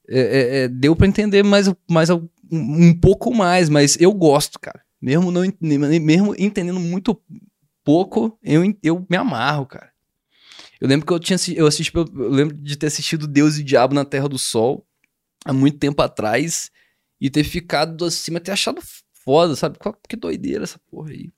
é, 0.08 0.20
é, 0.20 0.58
é, 0.64 0.68
deu 0.68 0.96
pra 0.96 1.08
entender 1.08 1.44
mais, 1.44 1.72
mais 1.90 2.10
um, 2.10 2.28
um 2.52 2.94
pouco 2.94 3.34
mais, 3.34 3.70
mas 3.70 4.00
eu 4.00 4.14
gosto, 4.14 4.60
cara. 4.60 4.82
Mesmo 5.02 5.32
não 5.32 5.42
mesmo 5.60 6.36
entendendo 6.38 6.80
muito 6.80 7.20
pouco, 7.84 8.38
eu, 8.44 8.62
eu 8.84 9.06
me 9.10 9.18
amarro, 9.18 9.66
cara. 9.66 9.91
Eu 10.82 10.88
lembro 10.88 11.06
que 11.06 11.14
eu 11.14 11.20
tinha 11.20 11.38
eu 11.56 11.68
assisti, 11.68 11.96
eu 11.96 12.30
lembro 12.30 12.58
de 12.58 12.76
ter 12.76 12.88
assistido 12.88 13.28
Deus 13.28 13.58
e 13.58 13.64
Diabo 13.64 13.94
na 13.94 14.04
Terra 14.04 14.28
do 14.28 14.40
Sol 14.40 14.84
há 15.46 15.54
muito 15.54 15.78
tempo 15.78 16.02
atrás 16.02 16.72
e 17.20 17.30
ter 17.30 17.44
ficado 17.44 18.04
assim, 18.04 18.32
mas 18.32 18.42
ter 18.42 18.52
achado 18.52 18.82
foda, 19.14 19.56
sabe? 19.56 19.78
Que 20.10 20.16
doideira 20.16 20.64
essa 20.64 20.80
porra 20.90 21.12
aí. 21.12 21.30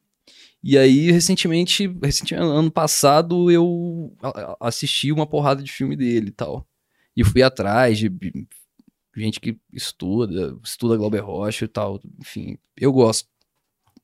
E 0.64 0.78
aí, 0.78 1.12
recentemente, 1.12 1.88
recentemente, 2.02 2.36
ano 2.36 2.72
passado, 2.72 3.52
eu 3.52 4.16
assisti 4.62 5.12
uma 5.12 5.28
porrada 5.28 5.62
de 5.62 5.70
filme 5.70 5.98
dele 5.98 6.30
e 6.30 6.32
tal. 6.32 6.66
E 7.16 7.22
fui 7.22 7.44
atrás 7.44 8.00
de 8.00 8.10
gente 9.14 9.42
que 9.42 9.60
estuda, 9.74 10.58
estuda 10.64 10.96
Glauber 10.96 11.20
Rocha 11.20 11.66
e 11.66 11.68
tal. 11.68 12.00
Enfim, 12.18 12.58
eu 12.78 12.94
gosto. 12.94 13.28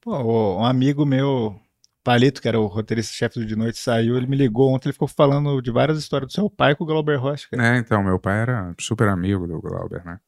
Pô, 0.01 0.59
um 0.59 0.65
amigo 0.65 1.05
meu, 1.05 1.57
Palito, 2.09 2.41
que 2.41 2.47
era 2.47 2.59
o 2.59 2.65
roteirista-chefe 2.65 3.39
do 3.39 3.45
De 3.45 3.55
Noite, 3.55 3.77
saiu, 3.77 4.17
ele 4.17 4.25
me 4.25 4.35
ligou 4.35 4.73
ontem, 4.73 4.87
ele 4.89 4.93
ficou 4.93 5.07
falando 5.07 5.61
de 5.61 5.69
várias 5.69 5.99
histórias 5.99 6.31
do 6.31 6.33
seu 6.33 6.49
pai 6.49 6.73
com 6.75 6.83
o 6.83 6.87
Glauber 6.87 7.17
Rocha. 7.17 7.47
cara. 7.51 7.75
É, 7.75 7.77
então, 7.77 8.01
meu 8.03 8.17
pai 8.17 8.39
era 8.39 8.73
super 8.79 9.07
amigo 9.09 9.45
do 9.45 9.61
Glauber, 9.61 10.03
né? 10.03 10.19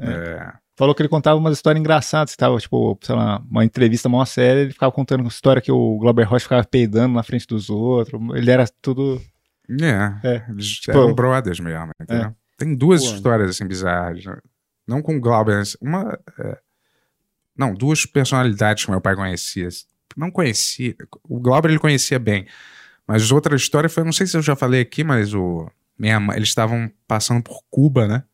É. 0.00 0.52
Falou 0.76 0.92
que 0.92 1.02
ele 1.02 1.08
contava 1.08 1.38
umas 1.38 1.52
histórias 1.56 1.78
engraçadas, 1.78 2.32
que 2.32 2.36
tava, 2.36 2.58
tipo, 2.58 2.98
sei 3.00 3.14
lá, 3.14 3.40
uma 3.48 3.64
entrevista 3.64 4.08
mó 4.08 4.24
séria, 4.24 4.62
ele 4.62 4.72
ficava 4.72 4.90
contando 4.90 5.20
uma 5.20 5.28
história 5.28 5.62
que 5.62 5.70
o 5.70 5.98
Glauber 5.98 6.24
Rocha 6.24 6.42
ficava 6.42 6.64
peidando 6.64 7.14
na 7.14 7.22
frente 7.22 7.46
dos 7.46 7.70
outros, 7.70 8.20
ele 8.34 8.50
era 8.50 8.66
tudo... 8.82 9.20
É, 9.70 10.28
É, 10.28 10.44
eles 10.48 10.66
tipo- 10.80 10.90
eram 10.98 11.14
brothers 11.14 11.60
mesmo, 11.60 11.90
entendeu? 12.02 12.34
Tem 12.58 12.74
duas 12.74 13.06
Pô. 13.06 13.14
histórias 13.14 13.50
assim 13.50 13.68
bizarras. 13.68 14.24
né? 14.24 14.36
Não 14.84 15.00
com 15.00 15.16
o 15.16 15.20
Glauber, 15.20 15.62
uma. 15.80 16.18
é, 16.40 16.58
Não, 17.56 17.72
duas 17.72 18.04
personalidades 18.04 18.84
que 18.84 18.90
meu 18.90 19.00
pai 19.00 19.14
conhecia. 19.14 19.68
Não 20.16 20.30
conhecia. 20.30 20.94
O 21.28 21.40
Glauber 21.40 21.70
ele 21.70 21.78
conhecia 21.78 22.18
bem. 22.18 22.46
Mas 23.06 23.30
outra 23.32 23.56
história 23.56 23.88
foi, 23.88 24.04
não 24.04 24.12
sei 24.12 24.26
se 24.26 24.36
eu 24.36 24.42
já 24.42 24.54
falei 24.56 24.80
aqui, 24.80 25.02
mas 25.04 25.34
o. 25.34 25.70
Minha, 25.98 26.18
mãe- 26.20 26.36
eles 26.36 26.48
estavam 26.48 26.90
passando 27.06 27.42
por 27.42 27.62
Cuba, 27.70 28.06
né? 28.06 28.24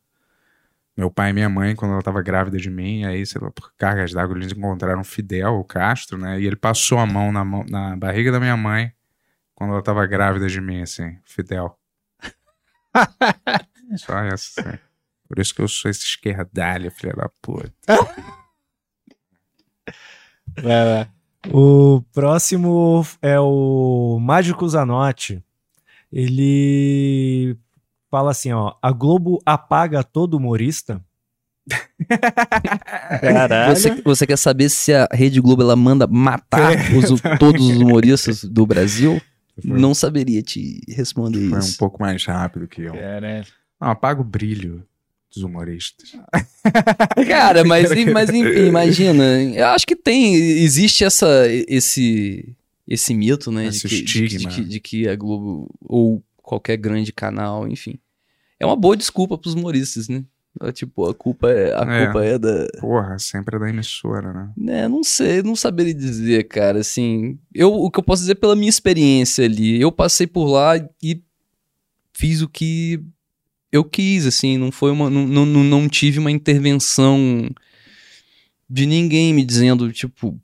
Meu 0.96 1.10
pai 1.10 1.30
e 1.30 1.32
minha 1.32 1.48
mãe, 1.48 1.74
quando 1.76 1.90
ela 1.90 2.00
estava 2.00 2.22
grávida 2.22 2.56
de 2.58 2.70
mim, 2.70 3.04
aí, 3.04 3.26
sei 3.26 3.40
lá, 3.40 3.50
por 3.50 3.72
cargas 3.76 4.12
d'água, 4.12 4.36
eles 4.36 4.52
encontraram 4.52 5.00
o 5.00 5.04
Fidel, 5.04 5.54
o 5.54 5.64
Castro, 5.64 6.16
né? 6.16 6.40
E 6.40 6.46
ele 6.46 6.56
passou 6.56 6.98
a 6.98 7.04
mão 7.06 7.30
na, 7.32 7.44
mão, 7.44 7.64
na 7.68 7.94
barriga 7.96 8.32
da 8.32 8.40
minha 8.40 8.56
mãe 8.56 8.92
quando 9.54 9.70
ela 9.70 9.80
estava 9.80 10.06
grávida 10.06 10.48
de 10.48 10.60
mim, 10.60 10.82
assim, 10.82 11.18
Fidel. 11.24 11.78
Só 13.96 14.18
essa, 14.20 14.60
assim. 14.60 14.78
Por 15.28 15.38
isso 15.38 15.54
que 15.54 15.60
eu 15.60 15.68
sou 15.68 15.90
esse 15.90 16.04
esquerdalha, 16.04 16.90
filha 16.90 17.12
da 17.12 17.28
puta. 17.42 17.72
Vai 20.62 20.84
lá. 20.84 21.15
O 21.52 22.02
próximo 22.12 23.04
é 23.22 23.38
o 23.40 24.18
Mágico 24.20 24.68
Zanotti. 24.68 25.42
Ele 26.12 27.56
fala 28.10 28.30
assim, 28.30 28.52
ó, 28.52 28.74
a 28.82 28.92
Globo 28.92 29.40
apaga 29.44 30.02
todo 30.04 30.34
humorista? 30.36 31.00
Caralho. 33.20 33.74
Você, 33.76 34.02
você 34.02 34.26
quer 34.26 34.38
saber 34.38 34.68
se 34.68 34.92
a 34.94 35.08
Rede 35.12 35.40
Globo 35.40 35.62
ela 35.62 35.76
manda 35.76 36.06
matar 36.06 36.72
os- 36.96 37.20
todos 37.38 37.68
os 37.68 37.76
humoristas 37.76 38.44
do 38.44 38.66
Brasil? 38.66 39.20
Foi, 39.60 39.78
Não 39.78 39.94
saberia 39.94 40.42
te 40.42 40.80
responder 40.88 41.48
foi 41.48 41.56
um 41.58 41.60
isso. 41.60 41.78
pouco 41.78 42.00
mais 42.02 42.24
rápido 42.24 42.68
que 42.68 42.82
eu. 42.82 42.92
Caralho. 42.92 43.46
Não, 43.80 43.90
apaga 43.90 44.20
o 44.20 44.24
brilho 44.24 44.84
dos 45.36 45.44
humoristas. 45.44 46.12
Cara, 47.28 47.64
mas, 47.64 47.88
mas 48.12 48.30
enfim, 48.30 48.66
imagina. 48.66 49.42
Eu 49.54 49.66
acho 49.68 49.86
que 49.86 49.94
tem, 49.94 50.34
existe 50.34 51.04
essa, 51.04 51.44
esse, 51.68 52.56
esse 52.88 53.14
mito, 53.14 53.52
né? 53.52 53.66
Esse 53.66 53.86
de, 53.86 54.02
que, 54.02 54.26
de, 54.26 54.38
de 54.38 54.64
de 54.64 54.80
que 54.80 55.08
a 55.08 55.14
Globo, 55.14 55.68
ou 55.82 56.22
qualquer 56.42 56.76
grande 56.76 57.12
canal, 57.12 57.68
enfim. 57.68 57.98
É 58.58 58.64
uma 58.66 58.76
boa 58.76 58.96
desculpa 58.96 59.36
pros 59.36 59.54
humoristas, 59.54 60.08
né? 60.08 60.24
É, 60.62 60.72
Tipo, 60.72 61.06
a 61.10 61.14
culpa 61.14 61.50
é, 61.50 61.74
a 61.74 61.82
É. 61.82 62.04
culpa 62.06 62.24
é 62.24 62.38
da. 62.38 62.66
Porra, 62.80 63.18
sempre 63.18 63.56
é 63.56 63.58
da 63.58 63.68
emissora, 63.68 64.32
né? 64.32 64.50
Né, 64.56 64.88
não 64.88 65.04
sei, 65.04 65.42
não 65.42 65.54
saberia 65.54 65.92
dizer, 65.92 66.44
cara, 66.48 66.78
assim, 66.80 67.38
eu, 67.54 67.72
o 67.74 67.90
que 67.90 67.98
eu 67.98 68.02
posso 68.02 68.22
dizer 68.22 68.36
pela 68.36 68.56
minha 68.56 68.70
experiência 68.70 69.44
ali, 69.44 69.78
eu 69.80 69.92
passei 69.92 70.26
por 70.26 70.46
lá 70.46 70.76
e 71.02 71.20
fiz 72.14 72.40
o 72.40 72.48
que 72.48 72.98
eu 73.72 73.84
quis, 73.84 74.26
assim, 74.26 74.56
não 74.56 74.70
foi 74.70 74.90
uma, 74.90 75.10
não, 75.10 75.26
não, 75.26 75.46
não- 75.46 75.88
tive 75.88 76.18
uma 76.18 76.30
intervenção 76.30 77.48
de 78.68 78.86
ninguém 78.86 79.32
me 79.32 79.44
dizendo, 79.44 79.92
tipo, 79.92 80.38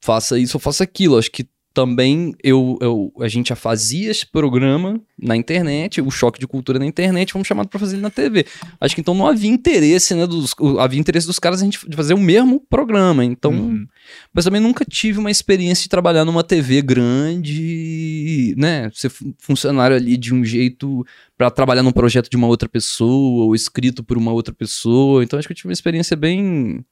faça 0.00 0.38
isso 0.38 0.56
ou 0.56 0.60
faça 0.60 0.84
aquilo, 0.84 1.18
acho 1.18 1.30
que 1.30 1.46
também 1.74 2.32
eu, 2.42 2.78
eu, 2.80 3.12
a 3.20 3.26
gente 3.26 3.48
já 3.48 3.56
fazia 3.56 4.08
esse 4.10 4.24
programa 4.24 5.00
na 5.20 5.36
internet, 5.36 6.00
o 6.00 6.10
choque 6.10 6.38
de 6.38 6.46
cultura 6.46 6.78
na 6.78 6.86
internet, 6.86 7.32
fomos 7.32 7.48
chamados 7.48 7.68
para 7.68 7.80
fazer 7.80 7.96
ele 7.96 8.02
na 8.02 8.10
TV. 8.10 8.46
Acho 8.80 8.94
que 8.94 9.00
então 9.00 9.12
não 9.12 9.26
havia 9.26 9.50
interesse, 9.50 10.14
né, 10.14 10.24
dos, 10.26 10.54
havia 10.78 11.00
interesse 11.00 11.26
dos 11.26 11.40
caras 11.40 11.60
a 11.60 11.64
gente 11.64 11.80
de 11.88 11.96
fazer 11.96 12.14
o 12.14 12.18
mesmo 12.18 12.60
programa, 12.70 13.24
então 13.24 13.52
Uhum. 13.52 13.86
mas 14.32 14.44
também 14.44 14.60
nunca 14.60 14.84
tive 14.84 15.18
uma 15.18 15.30
experiência 15.30 15.82
de 15.82 15.88
trabalhar 15.88 16.24
numa 16.24 16.44
TV 16.44 16.80
grande, 16.80 18.54
né? 18.56 18.90
Ser 18.94 19.08
fu- 19.08 19.34
funcionário 19.38 19.96
ali 19.96 20.16
de 20.16 20.32
um 20.32 20.44
jeito 20.44 21.04
pra 21.36 21.50
trabalhar 21.50 21.82
num 21.82 21.92
projeto 21.92 22.30
de 22.30 22.36
uma 22.36 22.46
outra 22.46 22.68
pessoa, 22.68 23.44
ou 23.46 23.54
escrito 23.54 24.02
por 24.04 24.16
uma 24.16 24.32
outra 24.32 24.54
pessoa. 24.54 25.22
Então 25.24 25.38
acho 25.38 25.48
que 25.48 25.52
eu 25.52 25.56
tive 25.56 25.68
uma 25.68 25.72
experiência 25.72 26.16
bem. 26.16 26.84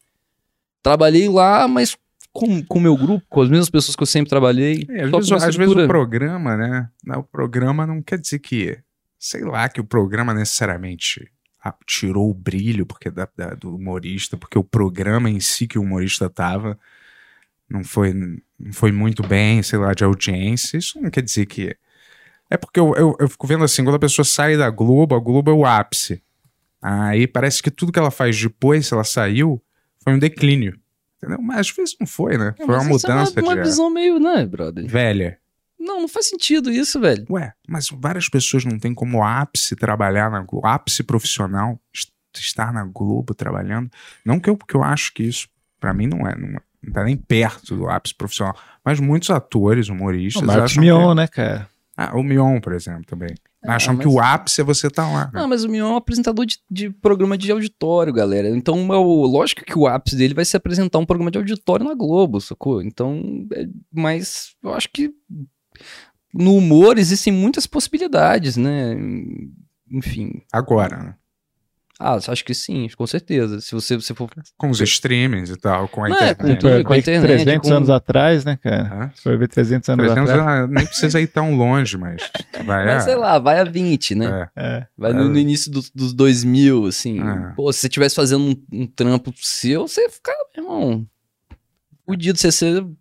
Trabalhei 0.82 1.28
lá, 1.28 1.68
mas 1.68 1.96
com 2.32 2.78
o 2.78 2.80
meu 2.80 2.96
grupo, 2.96 3.24
com 3.28 3.40
as 3.42 3.48
mesmas 3.50 3.68
pessoas 3.70 3.94
que 3.94 4.02
eu 4.02 4.06
sempre 4.06 4.30
trabalhei. 4.30 4.86
É, 4.90 5.02
às 5.04 5.10
vezes, 5.18 5.28
às 5.48 5.56
vezes 5.56 5.72
o 5.84 5.88
programa, 5.88 6.56
né? 6.56 6.88
O 7.16 7.22
programa 7.22 7.86
não 7.86 8.00
quer 8.02 8.18
dizer 8.18 8.38
que. 8.38 8.78
Sei 9.18 9.42
lá, 9.44 9.68
que 9.68 9.80
o 9.80 9.84
programa 9.84 10.34
necessariamente 10.34 11.30
ah, 11.64 11.74
tirou 11.86 12.28
o 12.28 12.34
brilho 12.34 12.84
porque 12.84 13.09
da- 13.09 13.28
da- 13.36 13.54
do 13.54 13.76
humorista, 13.76 14.36
porque 14.36 14.59
o 14.59 14.64
programa 14.64 15.30
em 15.30 15.38
si 15.38 15.68
que 15.68 15.78
o 15.78 15.82
humorista 15.82 16.28
tava 16.28 16.76
não 17.70 17.84
foi, 17.84 18.12
não 18.12 18.72
foi 18.72 18.90
muito 18.90 19.22
bem, 19.26 19.62
sei 19.62 19.78
lá, 19.78 19.94
de 19.94 20.02
audiência. 20.02 20.76
Isso 20.76 21.00
não 21.00 21.09
quer 21.10 21.22
dizer 21.22 21.46
que. 21.46 21.76
É 22.50 22.56
porque 22.56 22.80
eu, 22.80 22.94
eu, 22.96 23.16
eu 23.20 23.28
fico 23.28 23.46
vendo 23.46 23.62
assim, 23.64 23.84
quando 23.84 23.94
a 23.94 23.98
pessoa 24.00 24.24
sai 24.24 24.56
da 24.56 24.68
Globo, 24.70 25.14
a 25.14 25.20
Globo 25.20 25.50
é 25.50 25.54
o 25.54 25.64
ápice. 25.64 26.20
Aí 26.82 27.26
parece 27.28 27.62
que 27.62 27.70
tudo 27.70 27.92
que 27.92 27.98
ela 27.98 28.10
faz 28.10 28.38
depois, 28.40 28.88
se 28.88 28.92
ela 28.94 29.04
saiu, 29.04 29.62
foi 30.02 30.12
um 30.14 30.18
declínio. 30.18 30.76
Entendeu? 31.22 31.40
Mas 31.40 31.58
às 31.58 31.70
vezes 31.70 31.96
não 32.00 32.06
foi, 32.06 32.36
né? 32.36 32.52
Foi 32.56 32.66
uma 32.66 32.78
Mas 32.78 32.96
isso 32.96 33.06
é 33.06 33.10
mudança 33.12 33.40
uma, 33.40 33.48
uma 33.48 33.54
de 33.56 33.62
visão 33.62 33.90
meio, 33.90 34.18
né, 34.18 34.44
brother? 34.44 34.86
velha. 34.86 35.38
Não, 35.78 36.00
não 36.00 36.08
faz 36.08 36.28
sentido 36.28 36.70
isso, 36.70 37.00
velho. 37.00 37.24
Ué, 37.30 37.52
mas 37.68 37.88
várias 37.92 38.28
pessoas 38.28 38.64
não 38.64 38.78
têm 38.78 38.94
como 38.94 39.22
ápice 39.22 39.74
trabalhar 39.76 40.30
na 40.30 40.40
Globo, 40.40 40.66
ápice 40.66 41.02
profissional, 41.02 41.78
est- 41.94 42.10
estar 42.36 42.72
na 42.72 42.84
Globo 42.84 43.34
trabalhando. 43.34 43.90
Não 44.24 44.38
que 44.38 44.48
eu, 44.48 44.56
que 44.56 44.74
eu 44.76 44.82
acho 44.82 45.12
que 45.12 45.22
isso, 45.24 45.48
pra 45.80 45.92
mim, 45.92 46.06
não 46.06 46.26
é, 46.26 46.36
não, 46.36 46.48
é- 46.56 46.62
não 46.84 46.92
tá 46.92 47.02
nem 47.04 47.16
perto 47.16 47.76
do 47.76 47.88
ápice 47.88 48.14
profissional. 48.14 48.56
Mas 48.84 49.00
muitos 49.00 49.30
atores, 49.30 49.88
humoristas, 49.88 50.42
O 50.42 50.46
Marcos 50.46 50.76
Mion, 50.76 51.08
que... 51.10 51.14
né, 51.16 51.26
cara? 51.28 51.68
Ah, 51.96 52.16
o 52.16 52.22
Mion, 52.22 52.60
por 52.60 52.72
exemplo, 52.74 53.04
também. 53.04 53.34
Ah, 53.64 53.76
acham 53.76 53.97
que 53.97 54.06
mas- 54.06 54.14
o 54.14 54.20
ápice 54.20 54.60
é 54.60 54.64
você 54.64 54.89
estar 54.89 55.10
lá. 55.10 55.26
né? 55.26 55.30
Não, 55.34 55.48
mas 55.48 55.62
o 55.64 55.68
Mion 55.68 55.89
é 55.89 55.93
um 55.93 55.97
apresentador 55.97 56.44
de, 56.44 56.59
de 56.70 56.90
programa 56.90 57.39
de 57.39 57.51
auditório, 57.52 58.12
galera. 58.12 58.48
Então, 58.48 58.76
é 58.93 58.97
lógico 58.97 59.64
que 59.64 59.78
o 59.78 59.86
ápice 59.86 60.16
dele 60.16 60.34
vai 60.34 60.44
se 60.44 60.56
apresentar 60.56 60.98
um 60.98 61.06
programa 61.06 61.30
de 61.30 61.39
auditório 61.39 61.84
na 61.86 61.94
Globo, 61.94 62.40
sacou? 62.40 62.82
Então, 62.82 63.47
é, 63.55 63.66
mas 63.93 64.55
eu 64.62 64.74
acho 64.74 64.89
que 64.93 65.10
no 66.34 66.56
humor 66.56 66.98
existem 66.98 67.32
muitas 67.32 67.66
possibilidades, 67.66 68.56
né? 68.56 68.97
Enfim. 69.90 70.43
Agora, 70.52 70.97
né? 70.97 71.14
Ah, 72.04 72.18
acho 72.32 72.44
que 72.44 72.52
sim, 72.52 72.88
com 72.96 73.06
certeza. 73.06 73.60
Se 73.60 73.72
você, 73.72 73.94
você 73.96 74.12
for. 74.14 74.28
Com 74.56 74.70
os 74.70 74.80
streamings 74.80 75.50
e 75.50 75.56
tal, 75.56 75.86
com 75.88 76.04
a 76.04 76.08
Não, 76.08 76.16
é, 76.16 76.34
com 76.34 76.42
internet. 76.48 76.60
tudo. 76.60 76.72
Foi 76.72 76.84
com 76.84 76.92
a 76.92 76.98
internet, 76.98 77.28
300 77.44 77.68
com- 77.70 77.76
anos 77.76 77.90
atrás, 77.90 78.44
né, 78.44 78.58
cara? 78.60 79.12
Foi 79.22 79.36
ver 79.36 79.48
300 79.48 79.88
anos 79.88 80.04
300 80.06 80.30
atrás. 80.30 80.48
ah, 80.48 80.66
nem 80.66 80.84
precisa 80.84 81.20
ir 81.20 81.28
tão 81.28 81.54
longe, 81.54 81.96
mas 81.96 82.22
vai. 82.64 82.86
Mas 82.86 83.02
é, 83.02 83.06
sei 83.06 83.14
lá, 83.14 83.38
vai 83.38 83.60
a 83.60 83.64
20, 83.64 84.14
né? 84.16 84.48
é. 84.56 84.62
É. 84.64 84.86
Vai 84.98 85.12
no, 85.12 85.28
no 85.28 85.38
início 85.38 85.70
dos, 85.70 85.90
dos 85.90 86.12
2000, 86.12 86.86
assim. 86.86 87.20
É. 87.20 87.52
Pô, 87.54 87.72
se 87.72 87.78
você 87.80 87.86
estivesse 87.86 88.14
fazendo 88.16 88.42
um, 88.44 88.80
um 88.82 88.86
trampo 88.86 89.32
seu, 89.36 89.86
você 89.86 90.02
ia 90.02 90.10
ficar, 90.10 90.34
meu 90.56 90.64
irmão, 90.64 91.06
fudido. 92.04 92.38
Você 92.38 92.48
ia 92.48 92.52
ser 92.52 92.82
o 92.82 92.96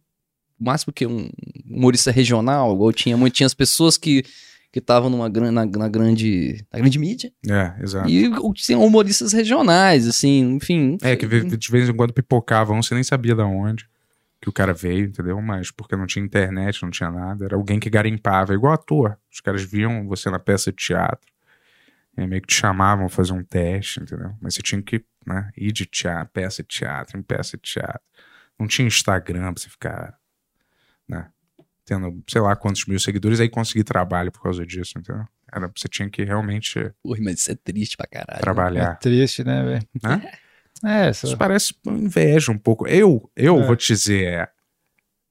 máximo 0.60 0.94
que 0.94 1.07
um 1.07 1.30
humorista 1.68 2.11
regional, 2.11 2.73
igual 2.73 2.91
tinha. 2.94 3.18
Tinha 3.30 3.48
as 3.48 3.53
pessoas 3.53 3.98
que 3.98 4.23
que 4.72 4.80
estavam 4.80 5.10
numa 5.10 5.30
na, 5.30 5.65
na 5.65 5.88
grande 5.88 6.65
na 6.72 6.80
grande 6.80 6.98
mídia 6.98 7.31
É, 7.49 7.76
exato. 7.84 8.10
e 8.10 8.30
tinha 8.53 8.77
humoristas 8.77 9.34
regionais 9.34 10.07
assim 10.07 10.56
enfim 10.56 10.98
É, 11.02 11.15
que 11.15 11.27
de 11.27 11.72
vez 11.72 11.89
em 11.89 11.93
quando 11.93 12.14
pipocavam, 12.14 12.81
você 12.81 12.93
nem 12.93 13.03
sabia 13.03 13.35
de 13.35 13.41
onde 13.41 13.89
que 14.41 14.49
o 14.49 14.52
cara 14.52 14.73
veio, 14.73 15.06
entendeu? 15.06 15.39
Mas 15.39 15.69
porque 15.69 15.95
não 15.95 16.07
tinha 16.07 16.26
internet, 16.26 16.81
não 16.81 16.89
tinha 16.89 17.11
nada. 17.11 17.45
Era 17.45 17.56
alguém 17.56 17.80
que 17.80 17.91
garimpava, 17.91 18.56
igual 18.56 18.73
ator. 18.73 19.15
Os 19.31 19.39
caras 19.39 19.61
viam 19.61 20.07
você 20.07 20.31
na 20.31 20.39
peça 20.39 20.72
de 20.72 20.77
teatro. 20.77 21.31
E 22.18 22.26
meio 22.26 22.41
que 22.41 22.48
te 22.48 22.56
chamavam 22.56 23.07
fazer 23.07 23.34
um 23.34 23.43
teste, 23.43 24.02
entendeu? 24.02 24.34
Mas 24.41 24.56
você 24.56 24.64
tinha 24.64 24.81
que 24.81 25.06
né, 25.26 25.52
ir 25.56 25.72
de 25.72 25.85
teatro, 25.85 26.31
peça 26.34 26.64
de 26.64 26.68
teatro, 26.69 27.19
em 27.19 27.22
peça 27.22 27.56
de 27.56 27.61
teatro. 27.61 28.02
Não 28.60 28.68
tinha 28.68 28.88
Instagram 28.88 29.53
pra 29.53 29.61
você 29.61 29.69
ficar, 29.69 30.18
né? 31.07 31.30
Tendo, 31.92 32.24
sei 32.26 32.40
lá, 32.40 32.56
quantos 32.56 32.86
mil 32.86 32.98
seguidores, 32.98 33.42
aí 33.42 33.50
conseguir 33.50 33.84
trabalho 33.84 34.32
por 34.32 34.42
causa 34.42 34.66
disso, 34.66 34.94
entendeu? 34.98 35.26
Era, 35.52 35.70
você 35.76 35.90
tinha 35.90 36.10
que 36.10 36.24
realmente 36.24 36.90
Porra, 37.04 37.20
mas 37.22 37.40
isso 37.42 37.52
é 37.52 37.56
triste 37.56 37.98
pra 37.98 38.08
caralho 38.08 38.38
É 38.40 38.42
trabalhar. 38.42 38.96
triste, 38.96 39.44
né, 39.44 39.62
velho? 39.62 40.22
É, 40.86 41.10
Isso 41.10 41.38
parece 41.38 41.76
inveja 41.86 42.50
um 42.50 42.58
pouco. 42.58 42.88
Eu, 42.88 43.30
eu 43.36 43.60
É. 43.60 43.68
vou 43.68 43.76
te 43.76 43.88
dizer, 43.88 44.24
é, 44.26 44.48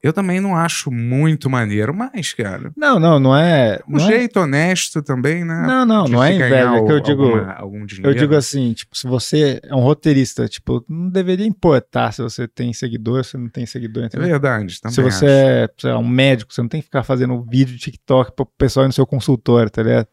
eu 0.02 0.12
também 0.12 0.40
não 0.40 0.56
acho 0.56 0.90
muito 0.90 1.50
maneiro, 1.50 1.92
mas, 1.94 2.32
cara, 2.32 2.72
Não, 2.76 2.98
não, 2.98 3.20
não 3.20 3.36
é. 3.36 3.78
um 3.86 3.92
Não, 3.98 4.04
é... 4.04 4.06
jeito 4.08 4.40
honesto 4.40 5.02
também, 5.02 5.44
né? 5.44 5.64
não, 5.66 5.84
não, 5.84 6.04
de 6.04 6.12
não 6.12 6.24
é 6.24 6.34
inveja. 6.34 6.74
É 6.76 6.84
que 6.86 6.92
eu 6.92 7.00
digo, 7.00 7.22
alguma- 7.24 7.52
algum 7.52 7.84
dinheiro. 7.86 8.10
eu 8.10 8.14
digo 8.14 8.34
assim, 8.34 8.72
tipo, 8.72 8.96
se 8.96 9.06
você 9.06 9.60
é 9.62 9.74
um 9.74 9.80
roteirista, 9.80 10.48
tipo, 10.48 10.82
não 10.88 11.10
deveria 11.10 11.46
importar 11.46 12.12
se 12.12 12.22
você 12.22 12.48
tem 12.48 12.72
seguidor, 12.72 13.24
se 13.24 13.36
não 13.36 13.48
tem 13.48 13.66
seguidor, 13.66 14.04
É 14.04 14.06
entendeu? 14.06 14.28
verdade, 14.28 14.80
também 14.80 14.94
Se 14.94 15.02
você 15.02 15.26
acho. 15.26 15.34
é 15.34 15.68
sei 15.78 15.90
lá, 15.92 15.98
um 15.98 16.08
médico, 16.08 16.52
você 16.54 16.62
não 16.62 16.68
tem 16.68 16.80
que 16.80 16.86
ficar 16.86 17.02
fazendo 17.02 17.42
vídeo 17.42 17.74
de 17.74 17.80
TikTok 17.80 18.32
pro 18.34 18.46
pessoal 18.46 18.86
ir 18.86 18.88
no 18.88 18.92
seu 18.94 19.06
consultório, 19.06 19.70
tá 19.70 19.82
ligado? 19.82 20.08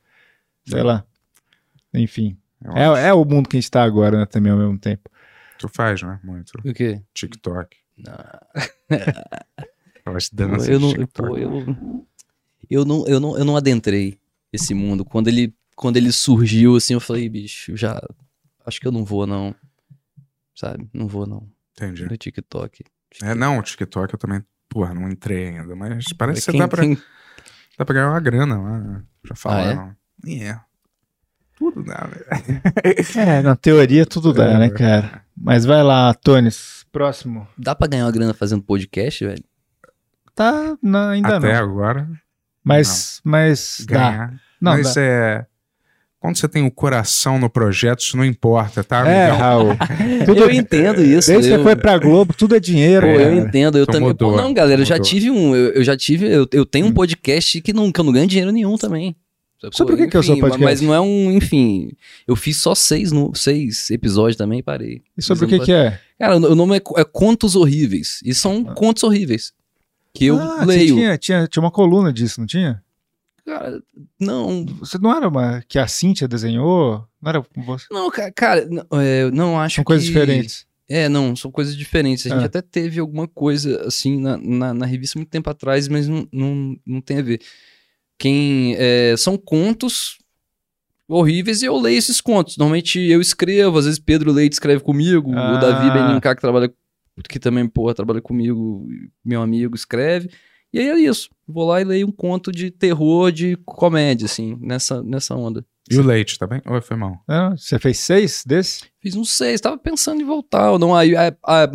Sei 0.66 0.84
lá. 0.84 1.04
Enfim. 1.94 2.38
É, 2.76 3.08
é 3.08 3.14
o 3.14 3.24
mundo 3.24 3.48
que 3.48 3.56
a 3.56 3.60
gente 3.62 3.72
tá 3.72 3.84
agora, 3.84 4.18
né, 4.20 4.26
também 4.26 4.52
ao 4.52 4.58
mesmo 4.58 4.78
tempo. 4.78 5.10
Tu 5.60 5.70
faz, 5.70 6.02
né? 6.04 6.20
Muito. 6.24 6.52
o 6.66 6.74
quê 6.74 7.02
TikTok. 7.14 7.78
Não. 7.98 8.14
Eu 10.68 10.80
não, 10.80 10.90
TikTok. 10.94 11.30
pô, 11.30 11.38
eu, 11.38 11.66
eu 12.70 12.86
não, 12.86 13.08
eu 13.08 13.20
não, 13.20 13.38
eu 13.38 13.46
não 13.46 13.58
adentrei 13.58 14.18
esse 14.52 14.74
mundo. 14.74 15.04
Quando 15.06 15.28
ele, 15.28 15.54
quando 15.76 15.98
ele 15.98 16.12
surgiu, 16.12 16.76
assim, 16.76 16.94
eu 16.94 17.00
falei, 17.00 17.28
bicho, 17.30 17.76
já 17.76 18.02
acho 18.66 18.80
que 18.80 18.88
eu 18.88 18.92
não 18.92 19.04
vou 19.06 19.26
não, 19.28 19.54
sabe? 20.56 20.90
Não 20.94 21.08
vou 21.08 21.26
não. 21.26 21.48
Entendi. 21.74 22.06
No 22.06 22.18
TikTok. 22.18 22.84
É, 23.22 23.34
não, 23.36 23.58
o 23.60 23.62
TikTok 23.64 24.14
eu 24.14 24.20
também, 24.20 24.44
porra, 24.70 24.94
não 24.94 25.10
entrei 25.10 25.50
ainda, 25.50 25.76
mas 25.76 26.06
parece 26.18 26.46
que 26.46 26.52
Quem- 26.52 26.60
dá 26.60 26.68
pra, 26.68 26.82
quem- 26.84 26.98
dá 27.78 27.86
pra 27.86 27.94
ganhar 27.94 28.10
uma 28.10 28.20
grana 28.20 28.60
lá, 28.60 28.80
né? 28.80 29.04
Já 29.26 29.36
falaram. 29.36 29.96
Ah, 30.26 30.30
é? 30.30 30.60
Tudo 31.58 31.84
dá, 31.84 32.08
né? 32.08 32.62
É, 33.16 33.42
na 33.42 33.56
teoria 33.56 34.06
tudo 34.06 34.32
dá, 34.34 34.52
É. 34.52 34.58
né, 34.60 34.70
cara? 34.70 35.24
Mas 35.36 35.66
vai 35.66 35.82
lá, 35.84 36.14
Tones. 36.14 36.86
Próximo. 36.92 37.48
Dá 37.58 37.74
pra 37.76 37.88
ganhar 37.88 38.06
uma 38.06 38.12
grana 38.12 38.34
fazendo 38.34 38.62
podcast, 38.64 39.26
velho? 39.26 39.44
Tá, 40.38 40.78
não, 40.84 41.10
ainda 41.10 41.38
Até 41.38 41.52
não. 41.54 41.60
agora, 41.60 42.08
Mas, 42.64 43.20
mas 43.24 43.84
dá. 43.90 44.32
Não, 44.62 44.74
mas 44.74 44.94
dá. 44.94 45.02
é. 45.02 45.46
Quando 46.20 46.36
você 46.38 46.48
tem 46.48 46.64
o 46.66 46.70
coração 46.72 47.40
no 47.40 47.50
projeto, 47.50 48.00
isso 48.02 48.16
não 48.18 48.24
importa, 48.26 48.84
tá? 48.84 49.08
É? 49.08 49.30
Raul. 49.32 49.76
Tudo- 50.26 50.42
Eu 50.46 50.52
entendo 50.52 51.02
isso. 51.04 51.30
Desde 51.32 51.48
que 51.50 51.54
eu, 51.56 51.58
você 51.60 51.64
foi 51.64 51.76
pra 51.76 51.98
Globo, 51.98 52.34
tudo 52.34 52.56
é 52.56 52.60
dinheiro. 52.60 53.08
Pô, 53.08 53.14
eu 53.14 53.34
entendo, 53.36 53.78
eu 53.80 53.84
Então 53.84 53.94
também. 53.94 54.08
mudou, 54.10 54.32
Pô, 54.32 54.38
não, 54.38 54.54
galera, 54.54 54.82
eu 54.82 54.86
já 54.86 54.96
mudou. 54.96 55.10
tive 55.10 55.32
um. 55.32 55.56
Eu, 55.56 55.74
eu 55.74 55.84
já 55.84 55.96
tive. 55.98 56.26
Eu, 56.28 56.48
eu 56.52 56.66
tenho 56.66 56.86
um 56.88 56.92
podcast 56.92 57.60
que, 57.62 57.74
não, 57.74 57.92
que 57.92 58.00
eu 58.00 58.04
não 58.04 58.12
ganho 58.14 58.28
dinheiro 58.28 58.52
nenhum 58.52 58.78
também. 58.78 59.16
Sacou? 59.60 59.76
Sobre 59.78 59.94
o 59.96 59.98
que 59.98 60.08
que 60.08 60.18
é 60.18 60.20
o 60.20 60.24
seu 60.24 60.34
Enfim, 60.34 60.42
podcast? 60.42 60.64
Mas 60.66 60.82
não 60.82 60.94
é 60.94 61.00
um. 61.02 61.32
Enfim. 61.32 61.92
Eu 62.28 62.36
fiz 62.36 62.58
só 62.58 62.76
seis, 62.76 63.12
no, 63.12 63.34
seis 63.34 63.90
episódios 63.90 64.36
também 64.38 64.60
e 64.60 64.64
parei. 64.64 65.02
E 65.18 65.22
sobre 65.22 65.46
o 65.46 65.48
que 65.48 65.54
eu 65.56 65.60
não- 65.60 65.66
que 65.66 65.72
é? 65.72 66.00
Cara, 66.20 66.36
o 66.38 66.56
nome 66.56 66.78
é, 66.78 66.82
é 67.00 67.04
Contos 67.04 67.56
Horríveis. 67.56 68.20
E 68.26 68.34
são 68.36 68.64
contos 68.64 69.04
horríveis. 69.04 69.54
Que 70.18 70.26
eu 70.26 70.40
ah, 70.40 70.64
leio. 70.66 70.96
Tinha, 70.96 71.18
tinha, 71.18 71.48
tinha 71.48 71.62
uma 71.64 71.72
coluna 71.72 72.12
disso, 72.12 72.40
não 72.40 72.48
tinha? 72.48 72.84
Cara, 73.46 73.82
não. 74.20 74.66
Você 74.80 74.98
não 74.98 75.16
era 75.16 75.28
uma 75.28 75.64
que 75.68 75.78
a 75.80 75.88
Cíntia 75.88 76.28
desenhou? 76.28 77.08
Não 77.22 77.30
era 77.30 77.46
você? 77.66 77.86
Não, 77.92 78.10
ca- 78.12 78.32
cara, 78.32 78.68
não, 78.70 79.00
é, 79.00 79.24
eu 79.24 79.32
não 79.32 79.60
acho 79.60 79.76
São 79.76 79.84
coisas 79.84 80.06
que- 80.08 80.14
diferentes. 80.14 80.66
É, 80.90 81.10
não, 81.10 81.36
são 81.36 81.52
coisas 81.52 81.76
diferentes. 81.76 82.26
A 82.26 82.30
gente 82.30 82.44
Ah. 82.44 82.46
até 82.46 82.62
teve 82.62 83.00
alguma 83.00 83.28
coisa 83.28 83.86
assim 83.86 84.20
na, 84.22 84.38
na, 84.38 84.74
na 84.74 84.86
revista 84.86 85.20
muito 85.20 85.30
tempo 85.30 85.50
atrás, 85.50 85.88
mas 85.90 86.08
não, 86.08 86.26
não, 86.32 86.78
não 86.86 87.02
tem 87.02 87.20
a 87.20 87.22
ver. 87.22 87.42
Quem 88.18 88.74
é, 88.78 89.14
são 89.18 89.38
contos 89.38 90.18
horríveis 91.08 91.62
e 91.62 91.66
eu 91.66 91.78
leio 91.78 91.98
esses 91.98 92.20
contos. 92.20 92.58
Normalmente 92.58 93.00
eu 93.00 93.22
escrevo, 93.22 93.78
às 93.78 93.86
vezes 93.86 94.00
Pedro 94.00 94.32
Leite 94.32 94.54
escreve 94.54 94.82
comigo, 94.82 95.32
Ah. 95.36 95.56
o 95.56 95.60
Davi 95.60 95.90
BNK 95.92 96.36
que 96.36 96.42
trabalha 96.42 96.74
que 97.24 97.40
também, 97.40 97.68
porra, 97.68 97.94
trabalha 97.94 98.22
comigo, 98.22 98.88
meu 99.24 99.42
amigo, 99.42 99.76
escreve. 99.76 100.30
E 100.74 100.80
aí 100.80 100.90
é 100.90 101.00
isso. 101.00 101.30
Vou 101.48 101.68
lá 101.68 101.80
e 101.82 101.84
leio 101.84 102.08
um 102.08 102.12
conto 102.12 102.52
de 102.52 102.70
terror, 102.70 103.32
de 103.32 103.56
comédia, 103.66 104.26
assim, 104.26 104.58
nessa, 104.62 105.02
nessa 105.02 105.34
onda. 105.36 105.66
E 105.90 105.98
o 105.98 106.04
leite, 106.04 106.38
tá 106.38 106.46
bem? 106.46 106.62
Oi, 106.68 106.82
foi 106.82 106.98
mal. 106.98 107.22
Ah, 107.28 107.52
você 107.58 107.80
fez 107.80 107.98
seis 108.00 108.44
desse? 108.46 108.84
Fiz 109.00 109.16
uns 109.16 109.30
seis, 109.32 109.62
tava 109.62 109.78
pensando 109.78 110.22
em 110.22 110.26
voltar 110.26 110.72
ou 110.72 110.78
não. 110.78 110.94
Aí, 110.94 111.16
a, 111.16 111.34
a- 111.46 111.72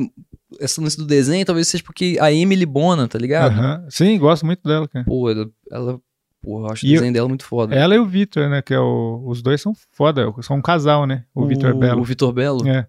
essa 0.60 0.82
lance 0.82 0.98
do 0.98 1.06
desenho 1.06 1.47
talvez 1.47 1.66
seja 1.69 1.82
porque 1.82 2.19
a 2.20 2.31
Emily 2.31 2.66
Bona, 2.66 3.09
tá 3.09 3.19
ligado? 3.19 3.52
Aham. 3.52 3.86
Sim, 3.89 4.19
gosto 4.19 4.44
muito 4.44 4.62
dela, 4.69 4.86
cara. 4.86 5.06
Pô, 5.06 5.31
ela, 5.31 5.51
ela 5.70 5.98
pô, 6.43 6.60
eu 6.60 6.66
acho 6.70 6.85
E 6.85 6.90
o 6.90 6.93
eu- 6.93 6.94
desenho 6.97 7.14
dela 7.14 7.27
muito 7.28 7.44
foda. 7.47 7.74
Ela 7.74 7.94
e 7.94 7.98
o 7.98 8.06
Vitor, 8.06 8.51
né? 8.51 8.60
Que 8.60 8.74
é 8.74 8.78
o, 8.78 9.24
os 9.27 9.40
dois 9.40 9.62
são 9.62 9.73
foda, 9.93 10.31
são 10.43 10.59
um 10.59 10.62
casal, 10.62 11.06
né? 11.06 11.24
O, 11.35 11.47
Vitor 11.47 11.74
O 11.74 11.78
Belo. 11.78 12.05
Vitor 12.05 12.32
Belo. 12.35 12.69
É. 12.69 12.86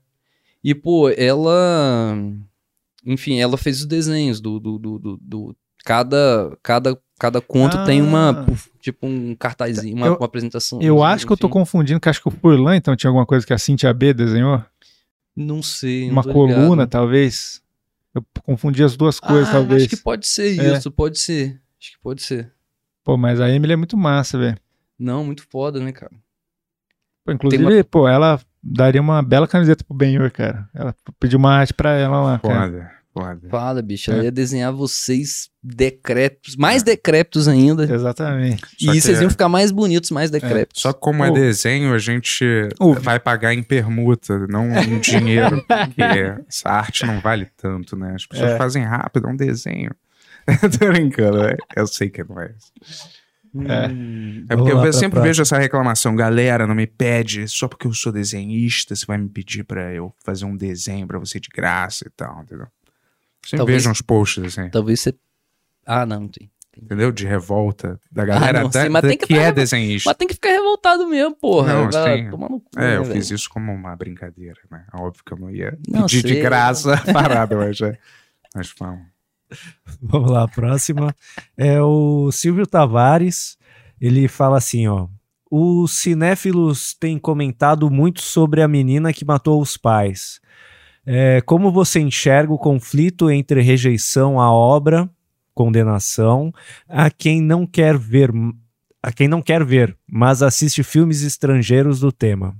E, 0.64 0.74
pô, 0.74 1.10
ela. 1.10 2.16
Enfim, 3.06 3.40
ela 3.40 3.58
fez 3.58 3.80
os 3.82 3.86
desenhos 3.86 4.40
do. 4.40 4.60
do, 4.60 4.78
do, 4.80 4.98
do- 5.00 5.20
do- 5.22 5.56
cada, 5.86 6.58
cada, 6.64 6.98
cada 7.20 7.42
conto 7.42 7.78
Ah. 7.78 7.84
tem 7.84 8.02
uma. 8.02 8.46
Tipo 8.80 9.08
um 9.08 9.36
cartazinho, 9.36 9.96
uma, 9.96 10.08
Eu- 10.08 10.16
uma 10.16 10.26
apresentação. 10.26 10.82
Eu 10.82 11.04
acho 11.04 11.26
que 11.26 11.32
eu 11.34 11.38
tô 11.38 11.48
enfim. 11.48 11.54
confundindo, 11.54 12.00
que 12.00 12.10
acho 12.10 12.22
que 12.22 12.28
o 12.28 12.32
Furlan, 12.32 12.76
então, 12.76 12.96
tinha 12.96 13.10
alguma 13.10 13.26
coisa 13.26 13.46
que 13.46 13.54
a 13.54 13.58
Cintia 13.58 13.94
B 13.94 14.14
desenhou. 14.14 14.64
Não 15.36 15.62
sei. 15.64 16.06
não 16.06 16.14
Uma 16.14 16.24
coluna, 16.24 16.70
ligado. 16.84 16.90
talvez. 16.90 17.62
Eu 18.14 18.24
confundi 18.44 18.84
as 18.84 18.96
duas 18.96 19.20
coisas, 19.20 19.50
ah, 19.50 19.54
talvez. 19.54 19.84
Acho 19.84 19.90
que 19.90 19.98
pode 19.98 20.28
ser 20.28 20.60
É. 20.60 20.74
isso, 20.78 20.92
pode 20.92 21.18
ser. 21.20 21.60
Acho 21.82 21.92
que 21.94 21.98
pode 22.02 22.22
ser. 22.22 22.52
Pô, 23.04 23.18
mas 23.18 23.42
a 23.42 23.50
Emily 23.50 23.74
é 23.74 23.76
muito 23.76 23.98
massa, 23.98 24.38
velho. 24.38 24.58
Não, 25.00 25.26
muito 25.26 25.46
foda, 25.50 25.80
né, 25.80 25.92
cara? 25.92 26.12
Pô, 27.26 27.32
Inclusive, 27.32 27.66
Tem 27.68 27.84
pô, 27.84 28.08
ela 28.08 28.40
daria 28.64 29.02
uma 29.02 29.22
bela 29.22 29.48
camiseta 29.48 29.84
pro 29.84 29.96
Benhur, 29.96 30.32
cara. 30.32 30.68
Ela 30.74 30.96
pediu 31.20 31.38
uma 31.38 31.54
arte 31.54 31.74
pra 31.74 31.92
ela 31.92 32.22
lá, 32.22 32.40
cara. 32.40 32.62
Foda. 32.68 32.92
Foda. 33.14 33.48
Fala, 33.50 33.80
bicho. 33.84 34.10
É. 34.10 34.16
Ela 34.16 34.24
ia 34.24 34.32
desenhar 34.32 34.72
vocês 34.74 35.50
decrépitos, 35.62 36.56
mais 36.56 36.82
decrépitos 36.82 37.48
ainda. 37.48 37.84
Exatamente. 37.84 38.62
Só 38.80 38.92
e 38.92 38.96
que 38.96 39.02
vocês 39.02 39.20
é- 39.20 39.22
iam 39.22 39.30
ficar 39.30 39.48
mais 39.48 39.72
bonitos, 39.72 40.10
mais 40.10 40.32
decrépitos. 40.32 40.82
Só 40.82 40.92
que 40.92 41.00
como 41.00 41.24
é 41.24 41.30
desenho, 41.32 41.94
a 41.94 42.00
gente 42.00 42.44
vai 43.02 43.20
pagar 43.20 43.54
em 43.54 43.62
permuta, 43.62 44.48
não 44.48 44.66
em 44.82 44.98
dinheiro. 45.02 45.64
porque 45.68 46.42
essa 46.50 46.70
arte 46.70 47.06
não 47.06 47.20
vale 47.20 47.46
tanto, 47.56 47.96
né? 47.96 48.14
As 48.16 48.26
pessoas 48.26 48.52
É. 48.54 48.58
fazem 48.58 48.84
rápido, 48.84 49.28
é 49.28 49.32
um 49.32 49.36
desenho. 49.36 49.92
Tô 50.80 50.88
brincando, 50.88 51.44
né? 51.44 51.56
eu 51.76 51.86
sei 51.86 52.10
que 52.10 52.24
não 52.24 52.42
é 52.42 52.52
isso. 52.58 53.04
É. 53.56 53.86
É 53.86 54.56
Vamos 54.56 54.72
porque 54.72 54.88
eu 54.88 54.94
sempre 54.94 55.20
vejo 55.22 55.42
essa 55.42 55.58
reclamação, 55.58 56.16
galera, 56.16 56.66
não 56.66 56.74
me 56.76 56.88
pede 56.88 57.48
só 57.48 57.68
porque 57.68 57.86
eu 57.88 57.94
sou 57.94 58.12
desenhista, 58.12 58.96
você 58.96 59.06
vai 59.06 59.18
me 59.18 59.30
pedir 59.30 59.64
pra 59.64 59.94
eu 59.94 60.14
fazer 60.24 60.46
um 60.46 60.56
desenho 60.58 61.06
pra 61.08 61.20
você 61.20 61.40
de 61.40 61.50
graça 61.50 62.06
e 62.08 62.10
tal, 62.12 62.42
entendeu? 62.42 62.68
Sempre 63.46 63.58
Talvez- 63.58 63.84
vejo 63.84 63.92
uns 63.92 64.02
posts 64.02 64.44
assim, 64.58 64.70
Talvez 64.70 65.00
você. 65.02 65.14
Ah, 65.86 66.06
não, 66.06 66.28
tem. 66.28 66.50
entendeu? 66.76 67.12
De 67.12 67.28
revolta 67.28 68.00
da 68.12 68.26
galera 68.26 68.62
não, 68.62 68.68
até 68.70 68.84
sim, 68.84 68.90
mas 68.90 69.02
da- 69.04 69.10
tem 69.10 69.18
que 69.18 69.28
que, 69.28 69.38
é 69.38 69.52
desenhista. 69.52 70.10
Mas 70.10 70.18
tem 70.18 70.28
que 70.28 70.34
ficar 70.34 70.50
revoltado 70.50 71.06
mesmo, 71.08 71.36
porra. 71.36 71.74
Não, 71.74 71.92
sim. 71.92 72.30
cu, 72.32 72.64
É, 72.78 72.80
né, 72.82 72.98
eu 72.98 73.04
velho? 73.04 73.16
fiz 73.16 73.30
isso 73.32 73.50
como 73.50 73.72
uma 73.72 73.96
brincadeira, 73.96 74.60
né? 74.72 74.86
Óbvio 74.94 75.24
que 75.24 75.32
eu 75.34 75.38
não 75.38 75.52
ia 75.52 75.78
Não, 75.88 76.02
pedir 76.08 76.24
de 76.24 76.34
sei. 76.34 76.42
graça 76.42 76.96
a 76.96 77.14
parada, 77.14 77.56
mas 77.56 77.80
é. 77.82 77.98
Mas 78.56 78.74
vamos. 78.80 79.13
Vamos 80.02 80.32
lá, 80.32 80.44
a 80.44 80.48
próxima. 80.48 81.16
É 81.58 81.82
o 81.82 82.32
Silvio 82.32 82.66
Tavares. 82.68 83.58
Ele 84.00 84.28
fala 84.28 84.58
assim, 84.58 84.88
ó. 84.88 85.08
Os 85.50 86.00
cinéfilos 86.00 86.96
têm 86.96 87.20
comentado 87.20 87.90
muito 87.90 88.22
sobre 88.22 88.62
a 88.62 88.68
menina 88.68 89.14
que 89.14 89.24
matou 89.24 89.62
os 89.62 89.78
pais. 89.78 90.42
É, 91.06 91.42
como 91.42 91.72
você 91.72 92.00
enxerga 92.00 92.52
o 92.52 92.58
conflito 92.58 93.30
entre 93.30 93.62
rejeição 93.62 94.40
à 94.40 94.52
obra, 94.52 95.10
condenação, 95.54 96.52
a 96.88 97.12
quem 97.12 97.42
não 97.42 97.68
quer 97.68 97.98
ver, 97.98 98.32
a 99.02 99.12
quem 99.12 99.28
não 99.28 99.42
quer 99.42 99.64
ver, 99.64 99.96
mas 100.10 100.42
assiste 100.42 100.82
filmes 100.82 101.22
estrangeiros 101.22 102.00
do 102.00 102.12
tema? 102.12 102.56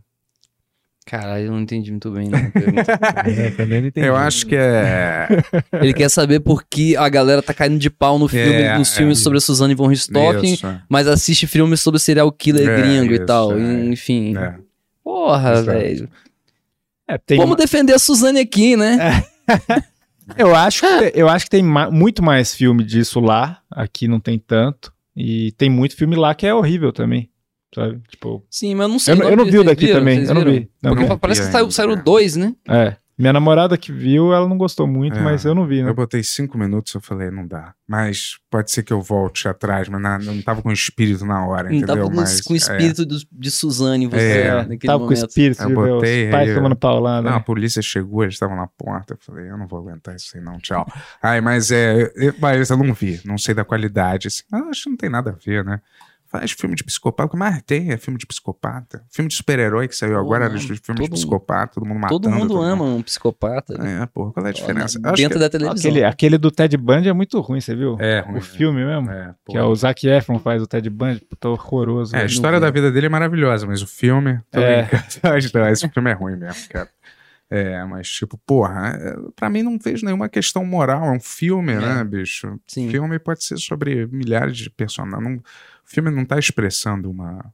Caralho, 1.06 1.46
eu 1.48 1.52
não 1.52 1.62
entendi 1.62 1.92
muito 1.92 2.10
bem, 2.12 2.30
não. 2.30 2.40
É, 3.30 3.50
também 3.52 3.82
não 3.82 3.88
entendi. 3.90 4.08
Eu 4.08 4.16
acho 4.16 4.46
que 4.48 4.56
é. 4.56 5.28
Ele 5.74 5.94
quer 5.94 6.10
saber 6.10 6.40
por 6.40 6.64
que 6.64 6.96
a 6.96 7.10
galera 7.10 7.42
tá 7.42 7.54
caindo 7.54 7.78
de 7.78 7.90
pau 7.90 8.18
no 8.18 8.28
filme, 8.28 8.54
É, 8.54 8.78
nos 8.78 8.94
é. 8.94 8.98
filmes 8.98 9.20
sobre 9.20 9.38
a 9.38 9.42
Suzanne 9.42 9.76
von 9.76 9.88
Richthofen, 9.88 10.58
mas 10.88 11.08
assiste 11.08 11.46
filmes 11.46 11.82
sobre 11.82 12.00
serial 12.00 12.32
killer 12.32 12.68
É, 12.70 12.78
gringo 12.82 13.12
e 13.14 13.18
isso, 13.18 13.26
tal. 13.26 13.58
é. 13.58 13.86
Enfim. 13.86 14.38
é. 14.38 14.56
Porra, 15.04 15.62
velho. 15.62 16.10
É, 17.08 17.18
tem 17.18 17.38
Vamos 17.38 17.58
defender 17.58 17.94
a 17.94 18.00
Suzane 18.00 18.40
aqui, 18.40 18.76
né? 18.78 19.24
Eu 20.38 20.56
acho 20.56 20.82
que, 20.82 21.20
eu 21.20 21.28
acho 21.28 21.44
que 21.46 21.52
tem 21.52 21.62
ma- 21.62 21.92
muito 21.92 22.24
mais 22.24 22.56
filme 22.56 22.82
disso 22.82 23.20
lá. 23.20 23.60
Aqui 23.70 24.08
não 24.08 24.22
tem 24.22 24.40
tanto. 24.40 24.94
E 25.16 25.52
tem 25.58 25.70
muito 25.70 25.98
filme 25.98 26.16
lá 26.16 26.34
que 26.34 26.48
é 26.48 26.54
horrível 26.54 26.94
também. 26.94 27.30
Sabe? 27.74 28.02
Tipo. 28.10 28.44
Sim, 28.50 28.76
mas 28.76 28.84
eu 28.88 28.90
não 28.92 29.00
sei. 29.00 29.14
Eu, 29.14 29.18
não- 29.20 29.30
eu 29.30 29.38
não 29.38 29.46
vi 29.46 29.60
o 29.60 29.64
daqui 29.64 29.86
viram? 29.88 30.00
também. 30.00 30.24
Eu 30.24 30.34
não 30.34 30.44
vi. 30.44 30.70
Não, 30.82 30.96
Não 30.96 31.08
vi 31.08 31.18
Parece 31.18 31.42
que 31.46 31.52
saiu, 31.52 31.72
saíram 31.72 31.96
dois, 32.04 32.36
né? 32.36 32.54
É. 32.68 32.96
Minha 33.16 33.32
namorada 33.32 33.78
que 33.78 33.92
viu, 33.92 34.34
ela 34.34 34.50
não 34.50 34.58
gostou 34.58 34.88
muito, 34.88 35.20
É. 35.20 35.22
mas 35.22 35.46
eu 35.46 35.54
não 35.54 35.68
vi, 35.68 35.84
né? 35.84 35.90
Eu 35.92 35.94
botei 35.94 36.24
cinco 36.24 36.58
minutos, 36.58 36.96
eu 36.96 37.00
falei, 37.00 37.30
não 37.30 37.46
dá. 37.46 37.76
Mas 37.88 38.38
pode 38.50 38.72
ser 38.72 38.82
que 38.82 38.92
eu 38.92 39.00
volte 39.02 39.48
atrás, 39.48 39.88
mas 39.88 40.02
na- 40.02 40.18
não 40.18 40.42
tava 40.42 40.64
com 40.64 40.72
espírito 40.72 41.24
na 41.24 41.46
hora, 41.46 41.70
Não 41.70 41.76
entendeu? 41.76 41.96
tava 41.96 42.10
com, 42.10 42.16
mas, 42.16 42.42
com 42.42 42.54
o 42.54 42.56
espírito 42.56 43.06
do- 43.06 43.20
de 43.32 43.52
Suzane, 43.52 44.08
você, 44.08 44.18
É, 44.42 44.56
naquele 44.64 44.80
Tava 44.80 44.98
com 44.98 45.04
momento. 45.14 45.28
espírito 45.30 45.62
Eu 45.62 45.68
de 45.68 45.74
botei 45.76 46.26
os 46.26 46.32
pais 46.32 46.50
aí, 46.50 46.56
tomando 46.56 46.76
paulada. 46.76 47.22
Não, 47.30 47.36
a 47.36 47.40
né? 47.40 47.44
polícia 47.46 47.84
chegou, 47.84 48.24
eles 48.24 48.34
estavam 48.34 48.58
na 48.58 48.66
porta. 48.66 49.14
Eu 49.14 49.18
falei, 49.22 49.48
eu 49.48 49.58
não 49.60 49.68
vou 49.68 49.78
aguentar 49.78 50.16
isso 50.16 50.36
aí, 50.36 50.44
não, 50.44 50.58
tchau. 50.58 50.84
Ai, 51.22 51.40
mas 51.40 51.72
é. 51.72 52.12
eu- 52.16 52.34
Mas 52.40 52.72
eu 52.72 52.78
não 52.78 52.96
vi, 52.96 53.22
não 53.24 53.38
sei 53.38 53.54
da 53.54 53.64
qualidade. 53.64 54.28
Assim, 54.28 54.42
acho 54.72 54.86
que 54.86 54.90
não 54.90 54.98
tem 54.98 55.10
nada 55.12 55.30
a 55.30 55.34
ver, 55.46 55.64
né? 55.64 55.80
Faz 56.36 56.52
filme 56.52 56.76
de 56.76 56.84
psicopata, 56.84 57.38
mas 57.38 57.62
tem, 57.62 57.92
é 57.92 57.98
filme 57.98 58.18
de 58.18 58.26
psicopata. 58.26 59.04
Filme 59.12 59.30
de 59.30 59.36
super-herói 59.36 59.88
que 59.88 59.96
saiu 59.96 60.14
Pô, 60.16 60.20
agora, 60.22 60.50
de 60.50 60.58
filme 60.60 60.80
todo- 60.82 61.04
de 61.04 61.10
psicopata, 61.12 61.76
todo 61.76 61.86
mundo 61.86 62.00
matando. 62.00 62.20
Todo 62.22 62.32
mundo 62.32 62.48
todo 62.56 62.62
ama 62.64 62.84
um 62.86 63.04
psicopata. 63.04 63.78
né? 63.78 64.02
É, 64.02 64.06
porra, 64.08 64.32
qual 64.34 64.46
é 64.48 64.50
a 64.50 64.52
diferença? 64.52 65.00
Acho 65.04 65.16
Dentro 65.16 65.34
que- 65.38 65.40
da 65.40 65.48
televisão. 65.50 65.92
Aquele, 65.92 66.04
aquele 66.04 66.38
do 66.40 66.50
Ted 66.50 66.76
Bundy 66.76 67.08
é 67.08 67.14
muito 67.14 67.40
ruim, 67.40 67.62
você 67.62 67.76
viu? 67.76 67.98
É, 68.00 68.22
ruim, 68.22 68.40
o 68.40 68.42
filme 68.42 68.84
mesmo. 68.84 69.12
É, 69.12 69.36
Que 69.48 69.58
é 69.58 69.62
o 69.64 69.76
Zac 69.76 70.08
Efron 70.08 70.40
faz 70.40 70.60
o 70.60 70.66
Ted 70.66 70.90
Bundy, 70.90 71.20
puta 71.22 71.50
horroroso. 71.50 72.16
É, 72.16 72.20
a 72.20 72.22
Não 72.22 72.28
história 72.28 72.60
da 72.60 72.72
vida 72.72 72.92
dele 72.92 73.06
é 73.06 73.10
maravilhosa, 73.10 73.68
mas 73.68 73.84
o 73.84 73.88
filme. 73.88 74.40
Tô 74.50 74.60
É. 74.60 74.82
brincando. 74.84 75.04
Não, 75.54 75.70
esse 75.70 75.88
filme 75.88 76.10
é 76.10 76.14
ruim 76.14 76.36
mesmo, 76.36 76.68
cara. 76.70 76.90
É, 77.50 77.84
mas 77.84 78.10
tipo, 78.10 78.36
porra, 78.48 78.98
é, 79.00 79.16
pra 79.36 79.48
mim 79.48 79.62
não 79.62 79.80
fez 79.80 80.02
nenhuma 80.02 80.28
questão 80.28 80.66
moral, 80.66 81.06
é 81.06 81.12
um 81.12 81.20
filme, 81.20 81.76
né, 81.76 82.04
bicho? 82.04 82.60
Sim. 82.66 82.90
Filme 82.90 83.20
pode 83.20 83.44
ser 83.44 83.58
sobre 83.58 84.08
milhares 84.08 84.58
de 84.58 84.72
personagens. 84.72 85.24
Não, 85.30 85.40
o 85.86 85.90
filme 85.90 86.10
não 86.12 86.26
tá 86.26 86.38
expressando 86.40 87.10
uma, 87.10 87.54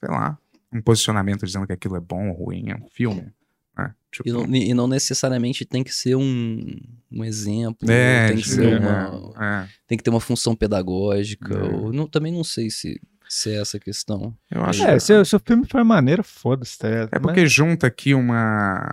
sei 0.00 0.08
lá, 0.10 0.38
um 0.72 0.80
posicionamento 0.82 1.44
dizendo 1.46 1.66
que 1.66 1.72
aquilo 1.72 1.96
é 1.96 2.00
bom 2.00 2.28
ou 2.30 2.34
ruim, 2.46 2.70
é 2.70 2.76
um 2.76 2.88
filme. 2.88 3.32
Né? 3.76 3.94
Tipo, 4.10 4.28
E 4.28 4.32
não, 4.32 4.46
e 4.54 4.74
não 4.74 4.86
necessariamente 4.88 5.64
tem 5.64 5.84
que 5.84 5.92
ser 5.94 6.16
um, 6.16 6.66
um 7.10 7.24
exemplo, 7.24 7.90
é, 7.90 8.28
tem 8.28 8.36
que 8.38 8.48
ser 8.48 8.72
é, 8.72 8.78
uma, 8.78 9.32
é. 9.64 9.68
tem 9.86 9.96
que 9.98 10.02
ter 10.04 10.10
uma 10.10 10.20
função 10.20 10.54
pedagógica. 10.56 11.54
É. 11.54 11.62
ou- 11.74 11.92
não- 11.92 12.06
também 12.08 12.32
não 12.32 12.42
sei 12.44 12.70
se, 12.70 13.00
se 13.28 13.50
é 13.50 13.60
essa 13.60 13.76
a 13.76 13.80
questão. 13.80 14.36
Eu 14.50 14.64
acho 14.64 14.82
É, 14.82 14.98
se, 14.98 15.12
o- 15.12 15.24
se 15.24 15.36
o 15.36 15.40
filme 15.44 15.66
for 15.66 15.84
maneiro, 15.84 16.24
foda-se, 16.24 16.78
tá? 16.78 16.88
É 17.12 17.18
porque 17.18 17.46
junta 17.46 17.86
aqui 17.86 18.14
uma. 18.14 18.90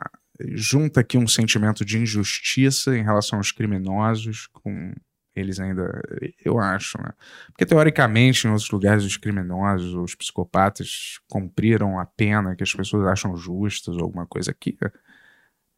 Junta 0.56 1.00
aqui 1.00 1.18
um 1.18 1.28
sentimento 1.28 1.86
de 1.86 1.98
injustiça 2.00 2.98
em 2.98 3.04
relação 3.04 3.38
aos 3.38 3.52
criminosos, 3.52 4.48
com 4.52 4.94
eles 5.36 5.60
ainda. 5.60 6.02
Eu 6.44 6.60
acho, 6.60 6.98
né? 7.02 7.12
Porque 7.48 7.66
teoricamente, 7.66 8.48
em 8.48 8.52
outros 8.52 8.70
lugares, 8.70 9.04
os 9.04 9.18
criminosos, 9.18 9.94
os 9.94 10.16
psicopatas 10.16 11.20
cumpriram 11.30 12.00
a 12.00 12.06
pena 12.06 12.56
que 12.56 12.64
as 12.64 12.74
pessoas 12.74 13.08
acham 13.08 13.36
justas 13.36 13.96
ou 13.96 14.04
alguma 14.04 14.26
coisa 14.26 14.52
aqui. 14.52 14.78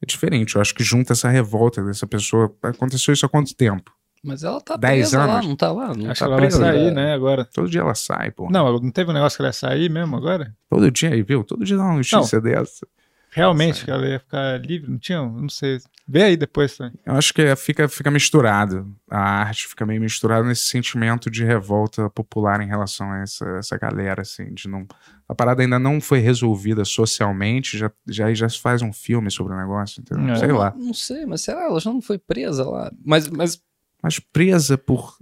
É 0.02 0.06
diferente. 0.06 0.56
Eu 0.56 0.62
acho 0.62 0.76
que 0.76 0.84
junta 0.84 1.14
essa 1.14 1.30
revolta 1.30 1.84
dessa 1.84 2.06
pessoa. 2.06 2.54
Aconteceu 2.62 3.14
isso 3.14 3.26
há 3.26 3.30
quanto 3.30 3.56
tempo? 3.56 3.92
Mas 4.24 4.44
ela 4.44 4.60
tá 4.60 4.76
Dez 4.76 5.12
presa 5.12 5.26
lá, 5.26 5.36
anos? 5.36 5.48
não 5.48 5.56
tá 5.56 5.72
lá? 5.72 5.94
Não 5.94 6.10
Acho 6.10 6.20
tá 6.20 6.26
que 6.26 6.32
ela 6.32 6.42
vai 6.42 6.48
presa, 6.48 6.58
sair, 6.58 6.86
né? 6.92 7.06
né, 7.06 7.14
agora. 7.14 7.46
Todo 7.46 7.70
dia 7.70 7.82
ela 7.82 7.94
sai, 7.94 8.32
pô. 8.32 8.50
Não, 8.50 8.80
não 8.80 8.92
teve 8.92 9.12
um 9.12 9.14
negócio 9.14 9.38
que 9.38 9.44
ela 9.44 9.50
ia 9.50 9.54
sair 9.54 9.88
mesmo 9.90 10.16
agora? 10.16 10.56
Todo 10.68 10.90
dia 10.90 11.12
aí, 11.12 11.22
viu? 11.22 11.44
Todo 11.44 11.64
dia 11.64 11.78
dá 11.78 11.84
uma 11.84 11.98
notícia 11.98 12.42
dessa. 12.42 12.88
Realmente, 13.36 13.84
que 13.86 13.92
ela 13.92 14.08
ia 14.08 14.20
ficar 14.20 14.60
livre, 14.60 14.90
não 14.90 14.98
tinha? 14.98 15.22
Não 15.22 15.50
sei. 15.50 15.80
Vê 16.08 16.24
aí 16.24 16.38
depois, 16.38 16.78
tá? 16.78 16.92
Eu 17.06 17.16
acho 17.16 17.34
que 17.34 17.42
é- 17.42 17.56
fica, 17.56 17.88
fica 17.90 18.10
misturado. 18.12 18.96
A 19.10 19.20
arte 19.42 19.68
fica 19.68 19.86
meio 19.86 20.00
misturada 20.00 20.48
nesse 20.48 20.66
sentimento 20.66 21.30
de 21.30 21.44
revolta 21.44 22.10
popular 22.10 22.62
em 22.62 22.68
relação 22.68 23.12
a 23.12 23.20
essa, 23.20 23.46
essa 23.58 23.78
galera, 23.78 24.22
assim, 24.22 24.54
de 24.54 24.68
não. 24.70 24.88
A 25.28 25.34
parada 25.36 25.62
ainda 25.62 25.78
não 25.80 26.00
foi 26.00 26.20
resolvida 26.20 26.86
socialmente, 26.86 27.78
já, 27.78 27.92
já, 28.08 28.34
já 28.34 28.48
se 28.48 28.60
faz 28.62 28.82
um 28.82 28.94
filme 28.94 29.30
sobre 29.32 29.54
o 29.54 29.58
negócio, 29.58 30.00
entendeu? 30.02 30.34
É. 30.34 30.36
Sei 30.36 30.52
lá. 30.52 30.74
Não 30.78 30.94
sei, 30.94 31.26
mas 31.26 31.42
será? 31.42 31.64
Ela 31.64 31.80
já 31.80 31.92
não 31.92 32.02
foi 32.02 32.18
presa 32.18 32.64
lá? 32.70 32.92
Mas, 33.04 33.28
mas 33.28 33.60
Mas 34.02 34.20
presa 34.20 34.78
por 34.78 35.18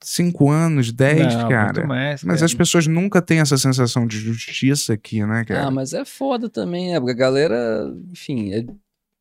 cinco 0.00 0.50
anos, 0.50 0.92
dez, 0.92 1.34
Não, 1.34 1.48
cara. 1.48 1.72
muito 1.74 1.88
mais, 1.88 2.22
Mas 2.24 2.36
cara. 2.36 2.46
as 2.46 2.54
pessoas 2.54 2.86
nunca 2.86 3.20
têm 3.20 3.40
essa 3.40 3.56
sensação 3.58 4.06
de 4.06 4.18
justiça 4.18 4.92
aqui, 4.94 5.24
né, 5.24 5.44
cara? 5.44 5.66
Ah, 5.66 5.70
mas 5.70 5.92
é 5.92 6.04
foda 6.04 6.48
também, 6.48 6.92
né? 6.92 6.98
Porque 7.00 7.12
a 7.12 7.16
galera, 7.16 7.92
enfim, 8.12 8.52
é- 8.52 8.66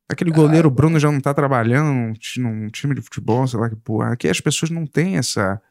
Aquele 0.10 0.32
goleiro 0.32 0.70
Bruno 0.72 0.98
já 0.98 1.12
não 1.12 1.20
tá 1.20 1.34
trabalhando 1.34 1.94
num, 1.94 2.14
ti- 2.14 2.40
num 2.40 2.70
time 2.70 2.96
de 2.96 3.02
futebol, 3.02 3.46
sei 3.46 3.60
lá 3.60 3.70
que 3.70 3.76
porra. 3.76 4.14
Aqui 4.14 4.30
as 4.30 4.40
pessoas 4.40 4.70
não 4.72 4.86
têm 4.86 5.18
essa. 5.18 5.62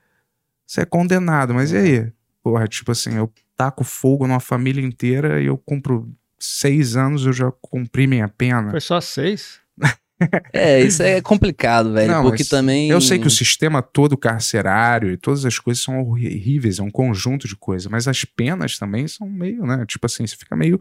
Você 0.66 0.82
é 0.82 0.84
condenado, 0.84 1.54
mas 1.54 1.72
e 1.72 1.76
aí? 1.78 2.12
Porra, 2.42 2.68
tipo 2.68 2.92
assim, 2.92 3.14
eu 3.16 3.32
taco 3.56 3.82
fogo 3.82 4.26
numa 4.26 4.38
família 4.40 4.84
inteira 4.84 5.40
e 5.40 5.46
eu 5.46 5.56
cumpro 5.56 6.12
seis 6.38 6.96
anos, 6.96 7.24
eu 7.24 7.32
já 7.32 7.50
cumpri 7.62 8.06
minha 8.06 8.28
pena. 8.28 8.70
Foi 8.70 8.80
só 8.80 9.00
seis? 9.00 9.58
é, 10.52 10.82
isso 10.82 11.02
é 11.02 11.20
complicado, 11.20 11.92
velho, 11.92 12.10
Não, 12.10 12.22
porque 12.22 12.44
também 12.44 12.88
Eu 12.88 13.00
sei 13.00 13.18
que 13.18 13.26
o 13.26 13.30
sistema 13.30 13.82
todo 13.82 14.16
carcerário 14.16 15.10
e 15.10 15.16
todas 15.16 15.44
as 15.44 15.58
coisas 15.58 15.82
são 15.82 16.00
horríveis, 16.00 16.78
é 16.78 16.82
um 16.82 16.90
conjunto 16.90 17.46
de 17.46 17.54
coisas, 17.54 17.86
mas 17.86 18.08
as 18.08 18.24
penas 18.24 18.78
também 18.78 19.06
são 19.06 19.28
meio, 19.28 19.66
né? 19.66 19.84
Tipo 19.86 20.06
assim, 20.06 20.26
você 20.26 20.36
fica 20.36 20.56
meio 20.56 20.80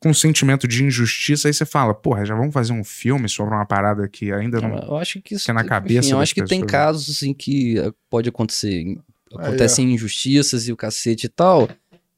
com 0.00 0.10
um 0.10 0.14
sentimento 0.14 0.66
de 0.66 0.84
injustiça, 0.84 1.46
aí 1.46 1.54
você 1.54 1.64
fala, 1.64 1.94
porra, 1.94 2.24
já 2.24 2.34
vamos 2.34 2.52
fazer 2.52 2.72
um 2.72 2.82
filme 2.82 3.28
sobre 3.28 3.54
uma 3.54 3.64
parada 3.64 4.08
que 4.08 4.32
ainda 4.32 4.60
não. 4.60 4.76
Eu 4.76 4.96
acho 4.96 5.20
que 5.20 5.36
isso. 5.36 5.44
que 5.44 5.50
é 5.52 5.54
na 5.54 5.62
cabeça 5.62 6.08
enfim, 6.08 6.12
eu 6.12 6.20
acho 6.20 6.34
que 6.34 6.44
tem 6.44 6.60
pessoas. 6.60 6.72
casos 6.72 7.16
assim 7.16 7.32
que 7.32 7.78
eh, 7.78 7.92
pode 8.10 8.28
acontecer. 8.28 8.98
Acontecem 9.32 9.94
injustiças 9.94 10.66
e 10.66 10.72
o 10.72 10.76
cacete 10.76 11.26
e 11.26 11.28
tal. 11.28 11.68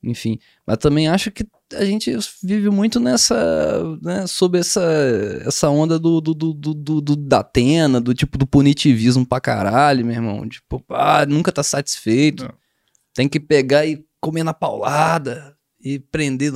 Enfim. 0.03 0.39
Mas 0.67 0.79
também 0.79 1.09
acho 1.09 1.31
que 1.31 1.45
a 1.77 1.85
gente 1.85 2.17
vive 2.43 2.71
muito 2.71 2.99
nessa. 3.01 3.83
Né, 4.03 4.27
sob 4.27 4.59
essa, 4.59 4.83
essa 5.47 5.69
onda 5.69 5.99
do, 5.99 6.21
do, 6.21 6.35
do, 6.35 6.53
do, 6.55 6.75
do- 6.75 7.01
do- 7.01 7.17
da 7.17 7.41
Atena, 7.41 8.01
do 8.01 8.15
tipo 8.15 8.37
do 8.39 8.47
punitivismo 8.47 9.27
pra 9.27 9.41
caralho, 9.41 10.05
meu 10.05 10.15
irmão. 10.15 10.49
Tipo, 10.49 10.85
ah, 10.91 11.25
nunca 11.27 11.51
tá 11.53 11.63
satisfeito. 11.63 12.45
Não. 12.45 12.55
Tem 13.15 13.29
que 13.29 13.39
pegar 13.39 13.87
e 13.87 14.05
comer 14.21 14.43
na 14.43 14.55
paulada 14.55 15.57
e 15.81 15.99
prender 15.99 16.53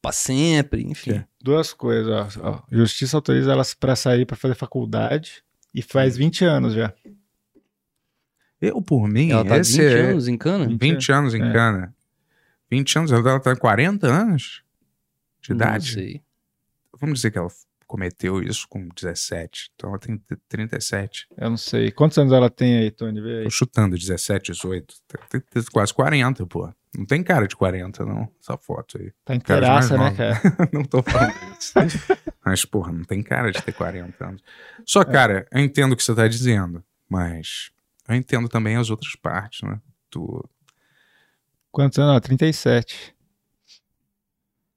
pra 0.00 0.12
sempre, 0.12 0.82
enfim. 0.82 1.12
É. 1.12 1.24
Duas 1.42 1.72
coisas, 1.72 2.12
ó. 2.12 2.28
ó. 2.42 2.62
Justiça 2.70 3.16
autoriza 3.16 3.52
elas 3.52 3.74
pra 3.74 3.94
sair 3.96 4.24
pra 4.26 4.36
fazer 4.36 4.54
faculdade. 4.54 5.42
E 5.74 5.82
faz 5.82 6.16
20 6.16 6.44
anos 6.44 6.72
já. 6.74 6.92
Eu, 8.60 8.82
por 8.82 9.06
mim, 9.06 9.30
Ela 9.30 9.44
tá 9.44 9.54
há 9.54 9.58
esse 9.58 9.72
20 9.80 9.82
é 9.94 10.00
anos 10.10 10.28
em 10.28 10.36
cana? 10.36 10.76
20 10.80 11.12
anos 11.12 11.34
em 11.34 11.42
É. 11.42 11.52
cana. 11.52 11.94
20 12.70 12.98
anos, 12.98 13.12
ela 13.12 13.40
tá 13.40 13.56
40 13.56 14.06
anos 14.06 14.62
de 15.40 15.50
Não 15.50 15.56
idade. 15.56 15.92
sei. 15.92 16.22
Vamos 17.00 17.18
dizer 17.20 17.30
que 17.30 17.38
ela 17.38 17.48
cometeu 17.86 18.42
isso 18.42 18.66
com 18.68 18.86
17. 18.88 19.70
Então 19.74 19.90
ela 19.90 19.98
tem 19.98 20.20
37. 20.48 21.26
Eu 21.36 21.50
não 21.50 21.56
sei. 21.56 21.90
Quantos 21.90 22.18
anos 22.18 22.32
ela 22.32 22.50
tem 22.50 22.76
aí, 22.78 22.90
Tony? 22.90 23.20
Vê 23.20 23.38
aí. 23.38 23.44
Tô 23.44 23.50
chutando 23.50 23.96
17, 23.96 24.52
18. 24.52 24.94
Tem- 25.30 25.40
tem 25.40 25.62
quase 25.72 25.94
40, 25.94 26.44
pô. 26.46 26.70
Não 26.96 27.06
tem 27.06 27.22
cara 27.22 27.46
de 27.46 27.54
40, 27.54 28.04
não. 28.04 28.28
Essa 28.42 28.56
foto 28.58 28.98
aí. 29.00 29.12
Tá 29.24 29.34
inteiraça, 29.34 29.96
né, 29.96 30.14
cara? 30.14 30.40
não 30.72 30.82
tô 30.84 31.02
falando 31.02 31.34
isso. 31.58 31.72
Mas, 32.44 32.64
porra, 32.64 32.92
não 32.92 33.04
tem 33.04 33.22
cara 33.22 33.50
de 33.52 33.62
ter 33.62 33.72
40 33.72 34.26
anos. 34.26 34.42
Só, 34.84 35.04
cara, 35.04 35.46
eu 35.52 35.60
entendo 35.60 35.92
o 35.92 35.96
que 35.96 36.02
você 36.02 36.14
tá 36.14 36.26
dizendo, 36.26 36.82
mas 37.08 37.70
eu 38.08 38.14
entendo 38.16 38.48
também 38.48 38.76
as 38.76 38.90
outras 38.90 39.14
partes, 39.16 39.62
né? 39.62 39.80
Tu... 40.10 40.44
Quantos 41.70 41.98
anos? 41.98 42.16
Ah, 42.16 42.20
37. 42.20 43.14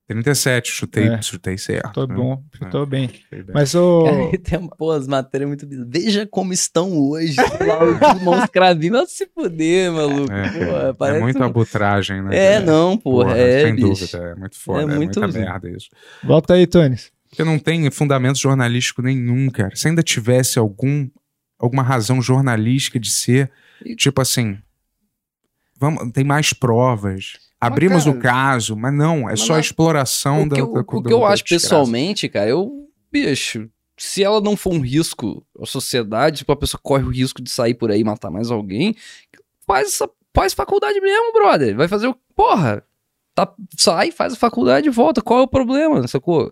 37, 0.08 0.70
chutei, 0.70 1.08
É. 1.08 1.22
chutei 1.22 1.58
certo. 1.58 1.94
Tô 1.94 2.06
né? 2.06 2.14
bom, 2.16 2.44
É. 2.62 2.66
tô 2.66 2.86
bem. 2.86 3.08
Chutei 3.08 3.44
bem. 3.44 3.54
Mas 3.54 3.74
o. 3.74 4.04
Cara, 4.04 4.38
tem 4.40 4.68
pô, 4.78 4.92
as 4.92 5.08
matérias 5.08 5.48
muito 5.48 5.66
bizarras. 5.66 5.90
Veja 5.90 6.28
como 6.28 6.52
estão 6.52 6.92
hoje. 7.00 7.38
Lá, 7.38 8.44
os 8.44 8.50
cravinhos. 8.50 9.10
Se 9.12 9.26
fuder, 9.28 9.90
maluco. 9.94 10.30
É, 10.34 10.50
Porra, 10.50 10.90
é 10.90 10.94
parece 10.94 11.22
muita 11.22 11.40
um- 11.40 11.44
arbitragem, 11.44 12.22
né? 12.24 12.36
É, 12.38 12.60
não, 12.60 12.98
porra. 12.98 13.28
Porra, 13.30 13.38
é, 13.38 13.62
sem 13.64 13.76
bicho. 13.76 13.88
dúvida, 13.88 14.18
é 14.18 14.36
muito 14.36 14.60
foda, 14.60 14.80
É 14.80 14.84
é, 14.84 14.86
muito- 14.98 15.20
muita 15.22 15.40
merda 15.40 15.70
isso. 15.70 15.90
Volta 16.22 16.56
aí, 16.56 16.68
Tony. 16.68 16.98
Porque 17.30 17.46
não 17.46 17.58
tem 17.58 17.90
fundamento 17.90 18.38
jornalístico 18.38 19.02
nenhum, 19.02 19.50
cara. 19.50 19.74
Se 19.78 19.88
ainda 19.88 20.04
tivesse 20.04 20.60
algum, 20.60 21.08
alguma 21.58 21.84
razão 21.84 22.22
jornalística 22.22 23.00
de 23.00 23.10
ser, 23.10 23.50
E- 23.86 23.96
tipo 23.96 24.20
assim, 24.22 24.58
vamos, 25.82 26.12
tem 26.14 26.24
mais 26.24 26.54
provas. 26.54 27.34
Abrimos 27.60 28.06
cara, 28.06 28.16
o 28.18 28.20
caso, 28.20 28.76
mas 28.76 28.94
não, 28.94 29.20
é 29.28 29.32
mas 29.32 29.42
só 29.42 29.56
a 29.56 29.60
exploração 29.60 30.44
O 30.44 30.50
da 30.50 30.56
que 30.56 30.62
eu, 30.62 30.74
da- 30.74 30.80
o 30.82 30.84
que 31.04 31.14
eu 31.14 31.20
da 31.20 31.28
acho 31.28 31.44
desgraça. 31.44 31.66
pessoalmente, 31.68 32.30
cara, 32.30 32.50
eu, 32.50 32.72
bicho, 33.12 33.70
se 33.98 34.24
ela 34.24 34.40
não 34.42 34.56
for 34.58 34.74
um 34.74 34.80
risco 34.80 35.46
à 35.60 35.66
sociedade, 35.66 36.38
tipo, 36.40 36.52
a 36.52 36.56
pessoa 36.56 36.80
corre 36.82 37.04
o 37.04 37.10
risco 37.10 37.42
de 37.42 37.50
sair 37.52 37.74
por 37.76 37.92
aí 37.92 38.00
e 38.00 38.04
matar 38.04 38.32
mais 38.32 38.50
alguém, 38.50 38.96
faz, 39.68 39.90
essa- 39.90 40.10
faz 40.34 40.54
faculdade 40.54 41.00
mesmo, 41.02 41.34
brother. 41.34 41.76
Vai 41.76 41.88
fazer 41.88 42.08
o. 42.08 42.16
Porra! 42.36 42.84
Tá, 43.36 43.54
sai, 43.78 44.12
faz 44.12 44.34
a 44.34 44.38
faculdade 44.38 44.88
e 44.88 44.92
volta. 44.92 45.22
Qual 45.22 45.40
é 45.40 45.44
o 45.44 45.48
problema, 45.48 46.06
sacou? 46.08 46.52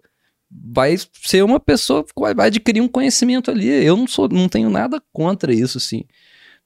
Vai 0.52 0.96
ser 1.24 1.44
uma 1.44 1.60
pessoa 1.60 2.06
vai 2.36 2.48
adquirir 2.48 2.82
um 2.82 2.88
conhecimento 2.88 3.52
ali. 3.52 3.68
Eu 3.68 3.98
não 3.98 4.08
sou, 4.08 4.30
não 4.30 4.48
tenho 4.48 4.70
nada 4.70 5.02
contra 5.12 5.54
isso, 5.54 5.78
assim. 5.78 6.04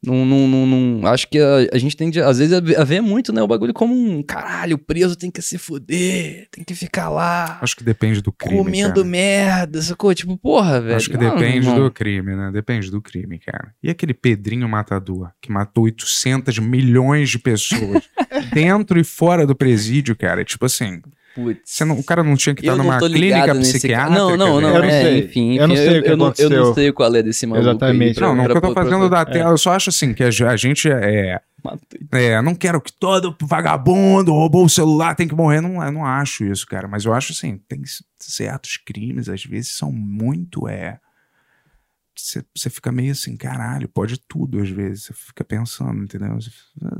Não, 0.05 0.25
não, 0.25 0.47
não, 0.47 0.65
não- 0.65 1.07
acho 1.07 1.27
que 1.29 1.39
a, 1.39 1.67
a 1.73 1.77
gente 1.77 1.95
tem 1.95 2.09
de, 2.09 2.19
às 2.21 2.37
vezes, 2.39 2.53
a 2.53 2.59
ver- 2.59 2.77
a 2.79 2.83
ver 2.83 3.01
muito, 3.01 3.31
né? 3.31 3.41
O 3.41 3.47
bagulho 3.47 3.73
como 3.73 3.93
um 3.93 4.21
caralho, 4.21 4.77
preso 4.77 5.15
tem 5.15 5.31
que 5.31 5.41
se 5.41 5.57
fuder, 5.57 6.47
tem 6.51 6.63
que 6.63 6.75
ficar 6.75 7.09
lá 7.09 7.59
Acho 7.61 7.75
que 7.77 7.83
depende 7.83 8.21
do 8.21 8.31
crime. 8.31 8.57
comendo 8.57 8.95
cara. 8.95 9.05
merda, 9.07 9.81
sacou? 9.81 10.13
Tipo, 10.13 10.37
porra, 10.37 10.81
velho. 10.81 10.95
Acho 10.97 11.09
que 11.09 11.17
não, 11.17 11.33
depende 11.35 11.67
não. 11.67 11.75
do 11.79 11.89
crime, 11.91 12.35
né? 12.35 12.51
Depende 12.51 12.91
do 12.91 13.01
crime, 13.01 13.39
cara. 13.39 13.73
E 13.81 13.89
aquele 13.89 14.13
Pedrinho 14.13 14.67
matador, 14.67 15.31
que 15.41 15.51
matou 15.51 15.85
800 15.85 16.59
milhões 16.59 17.29
de 17.29 17.39
pessoas 17.39 18.03
dentro 18.53 18.99
e 18.99 19.03
fora 19.03 19.45
do 19.47 19.55
presídio, 19.55 20.15
cara. 20.15 20.43
Tipo 20.43 20.65
assim, 20.65 21.01
Putz. 21.35 21.79
não- 21.81 21.97
o 21.97 22.03
cara 22.03 22.23
não 22.23 22.35
tinha 22.35 22.53
que 22.53 22.61
estar 22.61 22.73
Eu 22.73 22.77
não 22.77 22.85
numa 22.85 22.99
clínica 22.99 23.53
nesse 23.53 23.73
psiquiátrica. 23.79 24.19
Não, 24.19 24.37
não, 24.37 24.61
não. 24.61 24.71
velho? 24.71 24.75
Eu 24.75 24.81
não 24.81 24.89
é, 24.89 25.01
sei. 25.01 25.19
Enfim, 25.19 25.55
Eu 25.57 25.67
não 25.67 25.75
sei 25.75 25.99
o 25.99 26.03
que 26.03 26.09
eu, 26.11 26.17
não, 26.17 26.33
eu 26.37 26.49
não 26.49 26.73
sei 26.73 26.91
qual 26.91 27.15
é 27.15 27.23
desse 27.23 27.45
maluco. 27.47 27.69
Exatamente. 27.69 28.15
Pra- 28.15 28.27
Não, 28.27 28.35
não, 28.35 28.43
o 28.43 28.47
que 28.47 28.51
eu 28.57 28.61
tô 28.61 28.73
pra- 28.73 28.83
fazendo 28.83 29.09
da 29.09 29.25
tela, 29.25 29.51
eu 29.51 29.57
só 29.57 29.71
acho 29.73 29.89
assim, 29.89 30.13
que 30.13 30.23
a, 30.23 30.27
a 30.27 30.55
gente 30.57 30.89
é, 30.89 31.39
Matei. 31.63 31.99
é. 32.11 32.41
Não 32.41 32.53
quero 32.53 32.79
que 32.81 32.91
todo 32.93 33.35
vagabundo 33.41 34.31
roubou 34.31 34.65
o 34.65 34.69
celular 34.69 35.15
tem 35.15 35.27
que 35.27 35.33
morrer. 35.35 35.61
Não, 35.61 35.83
eu 35.83 35.91
não 35.91 36.05
acho 36.05 36.43
isso, 36.45 36.65
cara. 36.67 36.87
Mas 36.87 37.05
eu 37.05 37.13
acho 37.13 37.31
assim, 37.31 37.59
tem 37.67 37.81
certos 38.19 38.77
crimes, 38.77 39.27
às 39.29 39.43
vezes, 39.43 39.75
são 39.75 39.91
muito. 39.91 40.67
É, 40.67 40.97
você 42.15 42.69
fica 42.69 42.91
meio 42.91 43.11
assim, 43.11 43.35
caralho, 43.35 43.89
pode 43.89 44.19
tudo 44.19 44.61
às 44.61 44.69
vezes. 44.69 45.05
Você 45.05 45.13
fica 45.13 45.43
pensando, 45.43 46.03
entendeu? 46.03 46.37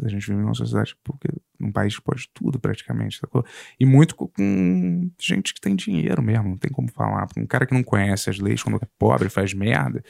A 0.04 0.10
gente 0.10 0.28
vive 0.28 0.42
numa 0.42 0.56
sociedade 0.56 0.96
porque 1.04 1.28
num 1.60 1.72
país 1.72 2.00
pode 2.00 2.30
tudo 2.34 2.60
praticamente, 2.60 3.20
sacou? 3.20 3.46
E 3.80 3.86
muito 3.86 4.16
com, 4.16 4.28
com 4.28 5.12
gente 5.20 5.54
que 5.54 5.62
tem 5.62 5.76
dinheiro 5.76 6.22
mesmo, 6.22 6.50
não 6.50 6.58
tem 6.58 6.72
como 6.72 6.92
falar. 6.92 7.28
Um 7.38 7.46
cara 7.46 7.66
que 7.66 7.74
não 7.74 7.84
conhece 7.84 8.30
as 8.30 8.40
leis, 8.40 8.64
quando 8.64 8.78
é 8.78 8.88
pobre, 8.98 9.30
faz 9.30 9.54
merda, 9.54 10.04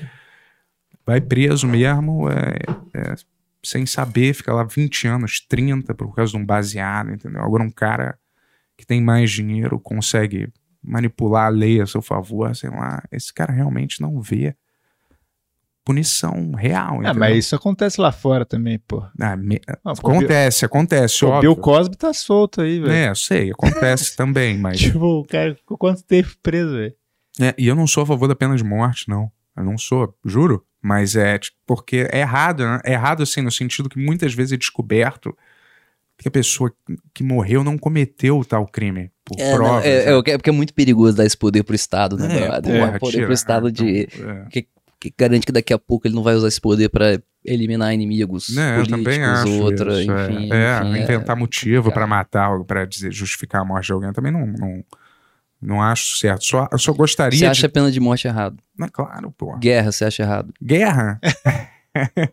vai 1.05 1.19
preso 1.19 1.67
mesmo, 1.67 2.29
é, 2.29 2.59
é, 2.93 3.15
sem 3.63 3.85
saber, 3.85 4.33
fica 4.33 4.53
lá 4.53 4.63
20 4.63 5.07
anos, 5.07 5.41
30 5.41 5.93
por 5.93 6.15
causa 6.15 6.31
de 6.31 6.37
um 6.37 6.45
baseado, 6.45 7.11
entendeu? 7.11 7.41
Agora 7.41 7.63
um 7.63 7.71
cara 7.71 8.17
que 8.77 8.85
tem 8.85 9.01
mais 9.01 9.31
dinheiro 9.31 9.79
consegue 9.79 10.51
manipular 10.81 11.47
a 11.47 11.49
lei 11.49 11.81
a 11.81 11.85
seu 11.85 12.01
favor, 12.01 12.55
sei 12.55 12.69
lá, 12.69 13.03
esse 13.11 13.33
cara 13.33 13.53
realmente 13.53 14.01
não 14.01 14.19
vê 14.21 14.55
punição 15.85 16.51
real, 16.53 16.95
Ah, 16.95 17.09
entendeu? 17.09 17.15
mas 17.19 17.37
isso 17.45 17.55
acontece 17.55 17.99
lá 17.99 18.11
fora 18.11 18.45
também, 18.45 18.79
pô. 18.79 19.03
Ah, 19.19 19.35
me- 19.35 19.59
Ah, 19.67 19.93
pô, 19.93 20.11
Acontece, 20.11 20.65
acontece, 20.65 21.25
O. 21.25 21.39
Bill 21.39 21.55
Cosby 21.55 21.97
tá 21.97 22.13
solto 22.13 22.61
aí, 22.61 22.79
velho. 22.79 22.91
É, 22.91 23.09
eu 23.09 23.15
sei, 23.15 23.51
acontece 23.51 24.15
também, 24.17 24.57
mas. 24.57 24.79
Tipo, 24.79 25.19
o 25.21 25.25
cara 25.25 25.55
ficou 25.55 25.77
quanto 25.77 26.03
tempo 26.03 26.29
preso, 26.41 26.71
velho? 26.73 26.93
É, 27.41 27.53
e 27.57 27.67
eu 27.67 27.75
não 27.75 27.87
sou 27.87 28.03
a 28.03 28.05
favor 28.05 28.27
da 28.27 28.35
pena 28.35 28.55
de 28.55 28.63
morte, 28.63 29.09
não. 29.09 29.31
Eu 29.57 29.63
não 29.63 29.77
sou, 29.77 30.15
juro. 30.25 30.65
Mas 30.81 31.15
é 31.15 31.37
tipo, 31.39 31.57
porque 31.65 32.07
é 32.11 32.19
errado, 32.19 32.63
né? 32.65 32.79
É 32.83 32.91
errado, 32.93 33.23
assim, 33.23 33.41
no 33.41 33.51
sentido 33.51 33.87
que 33.89 33.97
muitas 33.97 34.33
vezes 34.33 34.51
é 34.53 34.57
descoberto 34.57 35.35
que 36.17 36.27
a 36.27 36.31
pessoa 36.31 36.71
que 37.13 37.23
morreu 37.23 37.63
não 37.63 37.77
cometeu 37.77 38.43
tal 38.43 38.67
crime. 38.67 39.09
Por 39.25 39.39
É, 39.39 39.51
não, 39.51 39.57
provas. 39.57 39.85
é, 39.85 40.05
né? 40.05 40.11
é, 40.11 40.17
é 40.33 40.37
porque 40.37 40.49
é 40.49 40.53
muito 40.53 40.73
perigoso 40.73 41.15
dar 41.17 41.25
esse 41.25 41.37
poder 41.37 41.63
pro 41.63 41.73
Estado, 41.75 42.17
né, 42.17 42.27
É, 42.37 42.47
brother? 42.47 42.79
porra, 42.79 42.99
poder 42.99 43.11
tira, 43.13 43.25
pro 43.25 43.33
Estado 43.33 43.71
de. 43.71 44.07
então, 44.13 44.29
é. 44.29 44.45
Que 45.09 45.13
garante 45.17 45.45
que 45.45 45.51
daqui 45.51 45.73
a 45.73 45.77
pouco 45.77 46.07
ele 46.07 46.15
não 46.15 46.23
vai 46.23 46.33
usar 46.33 46.47
esse 46.47 46.61
poder 46.61 46.87
pra 46.87 47.19
eliminar 47.43 47.93
inimigos 47.93 48.55
eu 48.69 48.75
políticos, 48.75 49.03
também 49.03 49.21
acho 49.21 49.61
outra, 49.61 50.01
isso, 50.01 50.11
é. 50.11 50.25
enfim. 50.31 50.49
É, 50.53 50.79
enfim, 50.79 50.97
é. 50.97 51.03
inventar 51.03 51.35
motivo 51.35 51.91
pra 51.91 52.03
complicado. 52.03 52.09
matar, 52.09 52.49
dizer, 52.87 53.11
justificar 53.11 53.61
a 53.61 53.65
morte 53.65 53.87
de 53.87 53.91
alguém, 53.91 54.07
eu 54.07 54.13
também 54.13 54.31
não, 54.31 54.47
não, 54.47 54.83
não 55.61 55.81
acho 55.81 56.17
certo. 56.17 56.45
Só, 56.45 56.69
eu 56.71 56.79
só 56.79 56.93
gostaria 56.93 57.37
Você 57.37 57.43
de... 57.43 57.51
acha 57.51 57.67
a 57.67 57.69
pena 57.69 57.91
de 57.91 57.99
morte 57.99 58.27
errado? 58.27 58.57
Não, 58.77 58.87
claro, 58.87 59.29
pô. 59.37 59.57
Guerra, 59.57 59.91
você 59.91 60.05
acha 60.05 60.23
errado? 60.23 60.53
Guerra? 60.63 61.19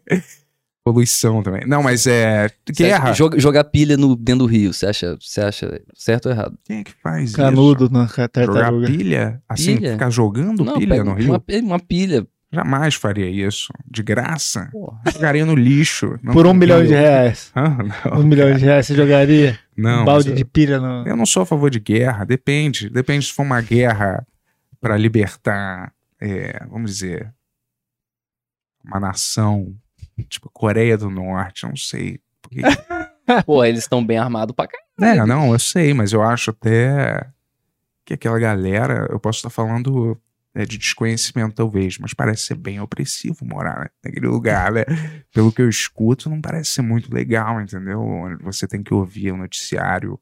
Poluição 0.85 1.43
também. 1.43 1.67
Não, 1.67 1.83
mas 1.83 2.07
é. 2.07 2.49
Guerra. 2.71 3.13
joga- 3.13 3.39
jogar 3.39 3.65
pilha 3.65 3.97
no, 3.97 4.17
dentro 4.17 4.47
do 4.47 4.47
rio, 4.47 4.73
você 4.73 4.87
acha, 4.87 5.17
você 5.21 5.41
acha 5.41 5.83
certo 5.95 6.27
ou 6.27 6.33
errado? 6.33 6.59
Quem 6.65 6.79
é 6.79 6.85
que 6.85 6.93
faz 7.03 7.35
Canudo 7.35 7.91
na 7.91 8.05
isso? 8.05 8.15
Jogar 8.15 8.29
tartaruga. 8.29 8.87
pilha? 8.87 9.43
Assim, 9.49 9.77
Pilha? 9.77 9.93
ficar 9.93 10.11
jogando 10.11 10.65
pilha 10.79 10.89
pega 10.89 11.05
no 11.05 11.15
rio? 11.15 11.29
Uma, 11.29 11.43
uma 11.65 11.79
pilha. 11.79 12.27
Jamais 12.52 12.94
faria 12.94 13.28
isso. 13.28 13.72
De 13.89 14.02
graça. 14.02 14.68
Porra. 14.72 15.01
Jogaria 15.12 15.47
no 15.47 15.55
lixo. 15.55 16.18
Não 16.22 16.32
Por 16.32 16.47
um 16.47 16.55
milhão 16.55 16.85
de 16.85 16.93
reais. 16.93 17.52
Ah, 17.55 17.68
não. 17.68 18.20
Um 18.20 18.24
milhão 18.24 18.52
de 18.52 18.64
reais 18.64 18.86
você 18.86 18.94
jogaria? 18.94 19.59
Não, 19.77 20.02
um 20.02 20.05
balde 20.05 20.31
mas 20.31 20.39
de 20.39 20.44
pilha 20.44 20.81
no. 20.81 21.06
Eu 21.06 21.16
não 21.16 21.24
sou 21.24 21.44
a 21.44 21.47
favor 21.47 21.70
de 21.70 21.78
guerra, 21.78 22.24
depende. 22.24 22.90
Depende 22.90 23.27
se 23.27 23.32
for 23.32 23.43
uma 23.43 23.60
guerra 23.60 24.27
para 24.81 24.97
libertar, 24.97 25.93
é, 26.20 26.64
vamos 26.66 26.93
dizer, 26.93 27.32
uma 28.85 28.98
nação, 28.98 29.74
tipo 30.28 30.51
Coreia 30.51 30.98
do 30.98 31.09
Norte, 31.09 31.66
não 31.66 31.77
sei. 31.77 32.18
Porque... 32.43 32.62
Pô, 33.47 33.64
eles 33.64 33.81
estão 33.81 34.05
bem 34.05 34.18
armados 34.18 34.56
pra 34.56 34.66
caralho. 34.66 35.22
é, 35.22 35.27
não, 35.27 35.52
eu 35.52 35.59
sei, 35.59 35.94
mas 35.94 36.12
eu 36.12 36.20
acho 36.20 36.51
até 36.51 37.28
que 38.05 38.14
aquela 38.14 38.40
galera, 38.40 39.06
eu 39.09 39.20
posso 39.20 39.39
estar 39.39 39.51
falando 39.51 40.20
é, 40.55 40.64
de 40.64 40.78
desconhecimento 40.78 41.55
talvez, 41.55 41.98
mas 41.98 42.12
parece 42.12 42.47
ser 42.47 42.56
bem 42.56 42.81
opressivo 42.81 43.44
morar 43.44 43.81
né, 43.81 43.86
naquele 44.05 44.27
lugar, 44.27 44.72
né? 44.72 44.85
Pelo 45.32 45.52
que 45.52 45.62
eu 45.62 45.68
escuto, 45.68 46.28
não 46.28 46.40
parece 46.40 46.70
ser 46.70 46.82
muito 46.82 47.12
legal, 47.14 47.60
entendeu? 47.60 48.02
Você 48.43 48.66
tem 48.66 48.82
que 48.82 48.93
ouvir 48.93 49.32
o 49.32 49.36
noticiário 49.36 50.18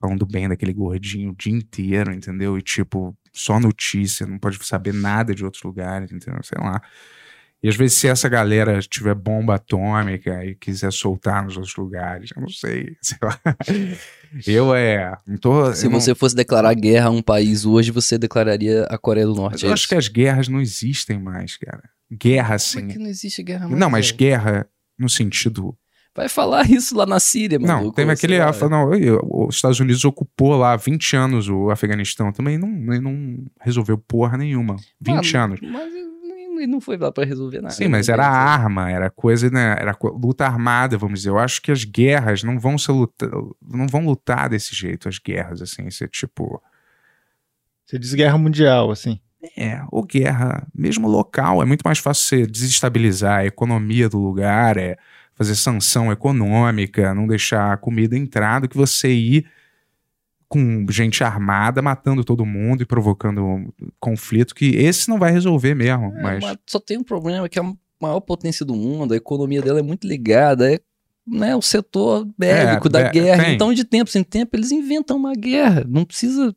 falando 0.00 0.24
bem 0.26 0.48
daquele 0.48 0.72
gordinho 0.72 1.30
o 1.30 1.36
dia 1.36 1.52
inteiro, 1.52 2.12
entendeu? 2.12 2.56
E 2.56 2.62
tipo, 2.62 3.16
só 3.32 3.58
notícia, 3.58 4.26
não 4.26 4.38
pode 4.38 4.64
saber 4.64 4.94
nada 4.94 5.34
de 5.34 5.44
outros 5.44 5.62
lugares, 5.62 6.10
entendeu? 6.12 6.42
Sei 6.42 6.58
lá. 6.60 6.80
E 7.60 7.68
às 7.68 7.74
vezes, 7.74 7.98
se 7.98 8.06
essa 8.06 8.28
galera 8.28 8.80
tiver 8.80 9.14
bomba 9.14 9.56
atômica 9.56 10.44
e 10.44 10.54
quiser 10.54 10.92
soltar 10.92 11.42
nos 11.42 11.56
outros 11.56 11.74
lugares, 11.76 12.30
eu 12.34 12.40
não 12.40 12.48
sei, 12.48 12.96
sei 13.02 13.18
lá. 13.20 13.40
Eu 14.46 14.74
é. 14.74 15.16
Não 15.26 15.36
tô. 15.38 15.72
Se 15.74 15.86
eu 15.86 15.90
não- 15.90 16.00
você 16.00 16.14
fosse 16.14 16.34
declarar 16.34 16.74
guerra 16.74 17.08
a 17.08 17.10
um 17.10 17.22
país 17.22 17.64
hoje, 17.64 17.90
você 17.90 18.18
declararia 18.18 18.84
a 18.84 18.98
Coreia 18.98 19.26
do 19.26 19.34
Norte. 19.34 19.64
Eu 19.64 19.70
é 19.70 19.72
acho 19.72 19.82
isso? 19.82 19.88
que 19.88 19.94
as 19.94 20.08
guerras 20.08 20.48
não 20.48 20.60
existem 20.60 21.18
mais, 21.18 21.56
cara. 21.56 21.82
Guerra, 22.10 22.44
Como 22.46 22.52
é 22.52 22.56
assim. 22.56 22.88
que 22.88 22.98
não 22.98 23.06
existe 23.06 23.42
guerra 23.42 23.68
mais? 23.68 23.78
Não, 23.80 23.90
mas 23.90 24.06
velho? 24.06 24.18
guerra 24.18 24.66
no 24.98 25.08
sentido. 25.08 25.76
Vai 26.16 26.28
falar 26.28 26.62
isso 26.70 26.96
lá 26.96 27.06
na 27.06 27.20
Síria, 27.20 27.58
mano. 27.58 27.84
Não, 27.84 27.92
teve 27.92 28.10
aquele. 28.10 28.40
Afa- 28.40 28.68
Não, 28.68 28.92
eu- 28.94 29.20
os 29.48 29.54
Estados 29.54 29.78
Unidos 29.78 30.04
ocupou 30.04 30.56
lá 30.56 30.72
há 30.72 30.76
20 30.76 31.14
anos 31.16 31.48
o 31.48 31.70
Afeganistão 31.70 32.32
também. 32.32 32.58
Não, 32.58 32.68
não 32.68 33.44
resolveu 33.60 33.96
porra 33.98 34.36
nenhuma. 34.36 34.76
20 35.00 35.36
anos. 35.36 35.60
Mas 35.62 35.92
ele 36.58 36.70
não 36.70 36.80
foi 36.80 36.96
lá 36.96 37.10
pra 37.10 37.24
resolver 37.24 37.60
nada. 37.60 37.74
Sim, 37.74 37.88
mas 37.88 38.08
era 38.08 38.26
arma, 38.26 38.90
era 38.90 39.10
coisa, 39.10 39.50
né? 39.50 39.76
Era 39.78 39.96
luta 40.02 40.44
armada, 40.44 40.98
vamos 40.98 41.20
dizer. 41.20 41.30
Eu 41.30 41.38
acho 41.38 41.60
que 41.62 41.72
as 41.72 41.84
guerras 41.84 42.42
não 42.42 42.58
vão 42.58 42.76
ser 42.76 42.92
luta, 42.92 43.30
não 43.62 43.86
vão 43.86 44.04
lutar 44.04 44.48
desse 44.48 44.74
jeito, 44.74 45.08
as 45.08 45.18
guerras, 45.18 45.62
assim. 45.62 45.86
Isso 45.86 46.04
é 46.04 46.08
tipo. 46.08 46.62
Você 47.84 47.98
diz 47.98 48.14
guerra 48.14 48.36
mundial, 48.36 48.90
assim. 48.90 49.20
É, 49.56 49.80
ou 49.90 50.04
guerra, 50.04 50.66
mesmo 50.74 51.08
local, 51.08 51.62
é 51.62 51.64
muito 51.64 51.82
mais 51.82 51.98
fácil 51.98 52.24
você 52.24 52.46
desestabilizar 52.46 53.38
a 53.38 53.46
economia 53.46 54.08
do 54.08 54.18
lugar, 54.18 54.76
é 54.76 54.96
fazer 55.34 55.54
sanção 55.54 56.10
econômica, 56.10 57.14
não 57.14 57.26
deixar 57.26 57.72
a 57.72 57.76
comida 57.76 58.16
entrar, 58.16 58.60
do 58.60 58.68
que 58.68 58.76
você 58.76 59.12
ir 59.12 59.46
com 60.48 60.86
gente 60.90 61.22
armada 61.22 61.82
matando 61.82 62.24
todo 62.24 62.46
mundo 62.46 62.82
e 62.82 62.86
provocando 62.86 63.44
um 63.44 63.70
conflito, 64.00 64.54
que 64.54 64.76
esse 64.76 65.08
não 65.08 65.18
vai 65.18 65.30
resolver 65.30 65.74
mesmo, 65.74 66.06
É, 66.16 66.22
mas... 66.22 66.42
mas 66.42 66.56
só 66.66 66.80
tem 66.80 66.96
um 66.96 67.04
problema 67.04 67.48
que 67.48 67.58
é 67.58 67.62
a 67.62 67.72
maior 68.00 68.20
potência 68.20 68.64
do 68.64 68.74
mundo, 68.74 69.12
a 69.12 69.16
economia 69.16 69.60
dela 69.60 69.80
é 69.80 69.82
muito 69.82 70.06
ligada, 70.06 70.72
é 70.72 70.80
né, 71.26 71.54
o 71.54 71.60
setor 71.60 72.26
bélico 72.38 72.86
É, 72.88 72.90
da 72.90 73.00
é, 73.00 73.10
guerra. 73.10 73.44
tem. 73.44 73.54
Então, 73.54 73.74
de 73.74 73.84
tempo 73.84 74.10
em 74.16 74.24
tempo, 74.24 74.56
eles 74.56 74.72
inventam 74.72 75.16
uma 75.16 75.34
guerra. 75.34 75.84
Não 75.86 76.04
precisa, 76.04 76.56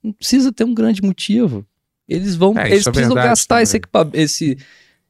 não 0.00 0.12
precisa 0.12 0.52
ter 0.52 0.62
um 0.62 0.72
grande 0.72 1.02
motivo. 1.02 1.66
Eles 2.08 2.36
vão, 2.36 2.56
É, 2.56 2.70
eles 2.70 2.86
é 2.86 2.90
precisam 2.90 3.14
verdade 3.14 3.30
gastar 3.30 3.62
esse, 3.62 3.80
esse 4.12 4.56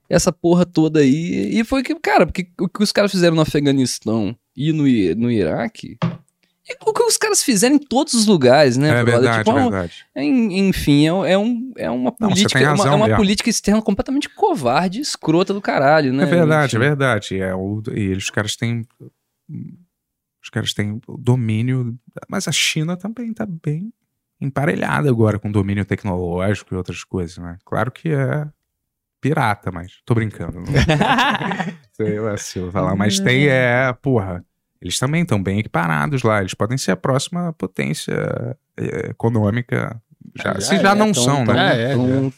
essa 0.08 0.32
porra 0.32 0.64
toda 0.64 1.00
aí. 1.00 1.58
E 1.58 1.64
foi 1.64 1.82
que, 1.82 1.94
cara, 1.96 2.26
porque 2.26 2.48
o 2.58 2.68
que 2.68 2.82
os 2.82 2.92
caras 2.92 3.10
fizeram 3.10 3.36
no 3.36 3.42
Afeganistão 3.42 4.34
e 4.56 4.72
no, 4.72 4.84
no 5.16 5.30
Iraque. 5.30 5.98
E 6.68 6.76
o 6.84 6.92
que 6.92 7.02
os 7.04 7.16
caras 7.16 7.42
fizeram 7.42 7.76
em 7.76 7.78
todos 7.78 8.12
os 8.14 8.26
lugares, 8.26 8.76
né? 8.76 8.88
É 8.88 9.04
verdade, 9.04 9.38
Tipo, 9.38 9.50
é 9.56 9.60
é 9.60 9.64
um- 9.66 9.70
verdade. 9.70 10.06
en- 10.16 10.68
Enfim, 10.68 11.04
é, 11.06 11.32
é, 11.32 11.38
um, 11.38 11.72
é 11.76 11.88
uma 11.90 12.12
Não, 12.18 12.28
política, 12.28 12.58
tem 12.58 12.62
é 12.66 12.70
uma, 12.70 12.76
razão 12.76 12.92
é 12.92 12.96
uma 12.96 13.06
mesmo. 13.06 13.16
política 13.18 13.48
externa 13.48 13.80
completamente 13.80 14.28
covarde, 14.28 15.00
escrota 15.00 15.54
do 15.54 15.60
caralho, 15.62 16.12
né? 16.12 16.24
É 16.24 16.26
verdade, 16.26 16.74
é 16.74 16.78
verdade. 16.78 17.38
É, 17.40 17.54
o, 17.54 17.80
e 17.94 18.00
eles, 18.00 18.24
os 18.24 18.30
caras 18.30 18.56
têm. 18.56 18.84
Os 20.42 20.50
caras 20.50 20.72
têm 20.74 21.00
domínio. 21.18 21.96
Mas 22.28 22.48
a 22.48 22.52
China 22.52 22.96
também 22.96 23.32
tá 23.32 23.46
bem 23.46 23.92
emparelhada 24.40 25.08
agora 25.08 25.38
com 25.38 25.50
domínio 25.50 25.84
tecnológico 25.84 26.74
e 26.74 26.76
outras 26.76 27.02
coisas, 27.04 27.38
né? 27.38 27.58
Claro 27.64 27.90
que 27.92 28.08
é 28.10 28.46
pirata, 29.20 29.70
mas. 29.70 29.92
Tô 30.04 30.14
brincando. 30.14 30.60
Não 30.60 30.66
sei 31.92 32.18
lá 32.20 32.36
se 32.36 32.58
eu 32.58 32.70
falar. 32.72 32.94
Mas 32.96 33.18
tem, 33.20 33.46
é. 33.48 33.92
Porra. 34.02 34.44
Eles 34.80 34.98
também 34.98 35.22
estão 35.22 35.42
bem 35.42 35.58
equiparados 35.58 36.22
lá. 36.22 36.40
Eles 36.40 36.54
podem 36.54 36.76
ser 36.78 36.92
a 36.92 36.96
próxima 36.96 37.52
potência 37.52 38.56
eh, 38.76 39.08
econômica. 39.10 40.00
Já, 40.36 40.60
se 40.60 40.76
já 40.78 40.92
é, 40.92 40.94
não 40.94 41.12
tão- 41.12 41.24
são, 41.24 41.44
tão- 41.44 41.54
né? 41.54 41.82
É, 41.82 41.90
é, 41.90 41.94
tão- 41.94 42.32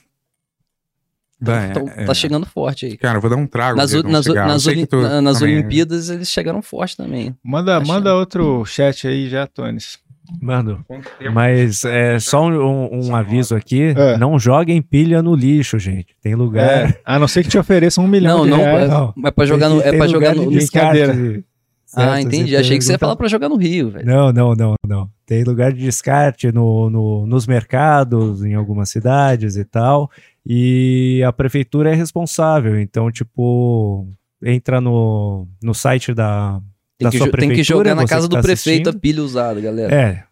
Bem, 1.41 1.73
tão- 1.73 1.89
é, 1.95 2.05
Tá 2.05 2.15
chegando 2.15 2.45
forte 2.47 2.87
aí. 2.87 2.97
Cara, 2.97 3.19
eu 3.19 3.21
vou 3.21 3.31
dar 3.31 3.37
um 3.37 3.47
trago. 3.47 3.77
Nas, 3.77 3.93
num 3.93 4.03
nas, 4.03 4.27
nas, 4.27 4.65
tu 4.89 5.01
na- 5.01 5.21
nas 5.21 5.39
também- 5.39 5.55
Olimpíadas 5.59 6.11
eles 6.11 6.29
chegaram 6.29 6.61
forte 6.61 6.97
também. 6.97 7.35
Manda, 7.45 7.77
Achando. 7.77 7.87
manda 7.89 8.15
outro 8.17 8.65
chat 8.65 9.07
aí 9.07 9.29
já, 9.29 9.47
Tones. 9.47 9.99
Mano, 10.43 10.85
mas 11.33 11.85
é 11.85 12.19
só 12.19 12.45
um, 12.47 13.07
um 13.09 13.17
aviso 13.17 13.55
aqui: 13.57 13.95
É. 13.97 14.19
não 14.19 14.39
joguem 14.39 14.83
pilha 14.83 15.23
no 15.23 15.35
lixo, 15.35 15.79
gente. 15.79 16.15
Tem 16.21 16.35
lugar. 16.35 16.91
É, 16.91 17.01
a 17.05 17.19
não 17.19 17.27
ser 17.29 17.43
que 17.45 17.49
te 17.49 17.57
ofereça 17.57 17.99
um 18.01 18.07
milhão 18.07 18.39
Não, 18.39 18.45
de 18.45 18.51
não, 18.51 18.59
reais. 18.59 18.85
é, 18.85 18.89
Não. 18.89 19.15
é 19.25 19.31
pra 19.31 19.47
jogar 19.47 19.69
no. 19.71 19.81
É 19.81 19.97
pra 19.97 20.07
jogar 20.07 20.35
no. 20.35 20.51
brincadeira. 20.51 21.43
Descarte, 21.89 22.11
Ah, 22.11 22.15
certo? 22.23 22.27
entendi. 22.27 22.57
Achei 22.57 22.79
que 22.79 22.85
você 22.85 22.93
ia 22.93 22.99
falar 22.99 23.17
pra 23.17 23.29
jogar 23.29 23.49
no 23.49 23.57
Rio, 23.57 23.91
velho. 23.91 24.07
Não, 24.07 24.33
não, 24.33 24.55
não, 24.55 24.75
não. 24.87 25.11
Tem 25.27 25.43
lugar 25.45 25.73
de 25.73 25.81
descarte 25.81 26.51
no, 26.53 26.89
no- 26.91 27.27
nos 27.27 27.47
mercados, 27.47 28.45
em 28.45 28.55
algumas 28.55 28.89
cidades 28.91 29.57
e 29.57 29.65
tal. 29.65 30.11
E 30.47 31.23
a 31.27 31.33
prefeitura 31.33 31.91
é 31.91 31.95
responsável. 31.95 32.81
Então, 32.81 33.11
tipo, 33.11 34.07
entra 34.43 34.81
no, 34.81 35.47
no 35.63 35.75
site 35.75 36.15
da, 36.15 36.61
Tem 36.97 37.07
da 37.07 37.11
que, 37.11 37.19
sua 37.19 37.27
jo- 37.27 37.33
tem 37.33 37.41
que 37.49 37.55
prefeitura, 37.57 37.91
jogar 37.91 37.95
na 38.03 38.07
casa 38.09 38.29
do 38.29 38.37
tá 38.37 38.43
prefeito 38.43 38.89
a 38.91 38.93
pilha 38.93 39.23
usada, 39.23 39.61
galera. 39.61 39.95
É, 39.95 40.25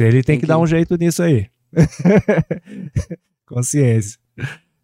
ele 0.00 0.12
tem, 0.14 0.22
Tem 0.22 0.36
que, 0.36 0.40
que- 0.42 0.46
dar 0.46 0.58
um 0.58 0.66
jeito 0.66 0.96
nisso 0.96 1.22
aí. 1.22 1.46
Consciência. 3.46 4.18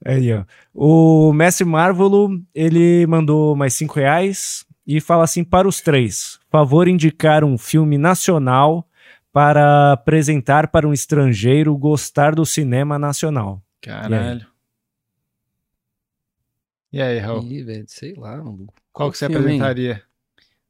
Aí, 0.04 0.32
ó. 0.32 0.44
O 0.74 1.32
Mestre 1.32 1.64
Marvolo, 1.64 2.40
ele 2.54 3.06
mandou 3.06 3.56
mais 3.56 3.74
cinco 3.74 3.98
reais 3.98 4.64
e 4.86 5.00
fala 5.00 5.24
assim 5.24 5.42
para 5.42 5.66
os 5.66 5.80
três. 5.80 6.38
Favor 6.48 6.86
indicar 6.86 7.42
um 7.42 7.58
filme 7.58 7.98
nacional 7.98 8.88
para 9.32 9.92
apresentar 9.92 10.68
para 10.68 10.88
um 10.88 10.92
estrangeiro 10.92 11.76
gostar 11.76 12.34
do 12.34 12.46
cinema 12.46 12.98
nacional. 12.98 13.62
Caralho. 13.82 14.46
E 16.92 17.02
aí, 17.02 17.18
Raul? 17.18 17.42
Ih, 17.42 17.62
velho, 17.62 17.84
sei 17.88 18.14
lá, 18.14 18.36
maluco. 18.38 18.72
Qual 18.92 19.10
que 19.10 19.18
você 19.18 19.26
filme, 19.26 19.40
hein? 19.52 19.60
apresentaria? 19.60 20.02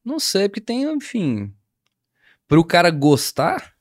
Não 0.05 0.19
sei, 0.19 0.49
porque 0.49 0.61
tem, 0.61 0.83
enfim. 0.85 1.55
Pro 2.49 2.65
cara 2.65 2.91
gostar. 2.91 3.75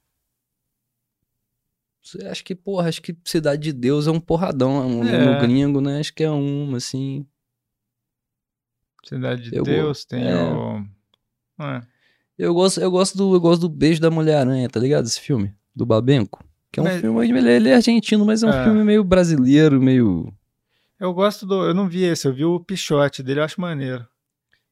Você 2.04 2.24
acha 2.28 2.44
que, 2.44 2.54
porra, 2.54 2.88
acho 2.90 3.02
que 3.02 3.18
Cidade 3.24 3.64
de 3.64 3.74
Deus 3.74 4.06
é 4.06 4.12
um 4.12 4.20
porradão 4.20 4.88
no, 4.88 5.08
É. 5.10 5.26
no 5.26 5.42
gringo, 5.42 5.82
né? 5.82 6.00
Acho 6.00 6.14
que 6.14 6.24
é 6.24 6.30
uma, 6.30 6.78
assim. 6.78 7.26
Cidade 9.08 9.50
de 9.50 9.56
Eu 9.56 9.64
Deus, 9.64 10.04
tem 10.06 10.28
é. 10.28 10.36
o... 10.44 10.84
É. 11.62 11.82
Eu 12.38 12.54
gosto, 12.54 12.82
eu 12.82 12.92
gosto 12.92 13.18
do, 13.18 13.34
eu 13.36 13.40
gosto 13.40 13.62
do 13.62 13.70
Beijo 13.70 14.02
da 14.02 14.10
Mulher-Aranha, 14.12 14.68
tá 14.70 14.80
ligado? 14.80 15.06
Esse 15.06 15.20
filme, 15.22 15.54
do 15.76 15.86
Babenco. 15.86 16.44
Que 16.72 16.80
é 16.80 16.84
um 16.84 16.86
Mas- 16.86 17.00
filme, 17.02 17.28
ele, 17.40 17.50
ele 17.50 17.70
é 17.70 17.76
argentino, 17.76 18.26
mas 18.26 18.44
é 18.44 18.48
um 18.48 18.50
É. 18.50 18.64
filme 18.66 18.84
meio 18.84 19.04
brasileiro, 19.04 19.82
meio. 19.82 20.34
Eu 21.00 21.14
gosto 21.14 21.46
do... 21.46 21.64
Eu 21.66 21.74
não 21.74 21.88
vi 21.88 22.04
esse, 22.04 22.28
eu 22.28 22.34
vi 22.34 22.44
o 22.44 22.60
Pichote 22.60 23.24
dele, 23.24 23.40
eu 23.40 23.44
acho 23.46 23.62
maneiro. 23.62 24.06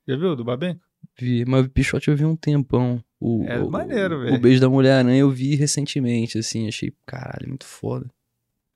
Já 0.08 0.18
viu, 0.18 0.36
do 0.36 0.44
Babenco? 0.44 0.82
Vi, 1.18 1.46
mas 1.46 1.66
o 1.66 1.70
Pichote 1.70 2.10
eu 2.10 2.16
vi 2.18 2.26
um 2.26 2.36
tempão. 2.36 3.02
O, 3.20 3.46
É 3.48 3.60
o- 3.60 3.70
maneiro, 3.70 4.20
velho. 4.22 4.36
O 4.36 4.40
Beijo 4.40 4.60
da 4.60 4.70
Mulher-Aranha 4.70 5.20
eu 5.20 5.30
vi 5.30 5.56
recentemente, 5.56 6.38
assim, 6.38 6.68
achei, 6.68 6.92
caralho, 7.06 7.48
muito 7.48 7.66
foda. 7.66 8.10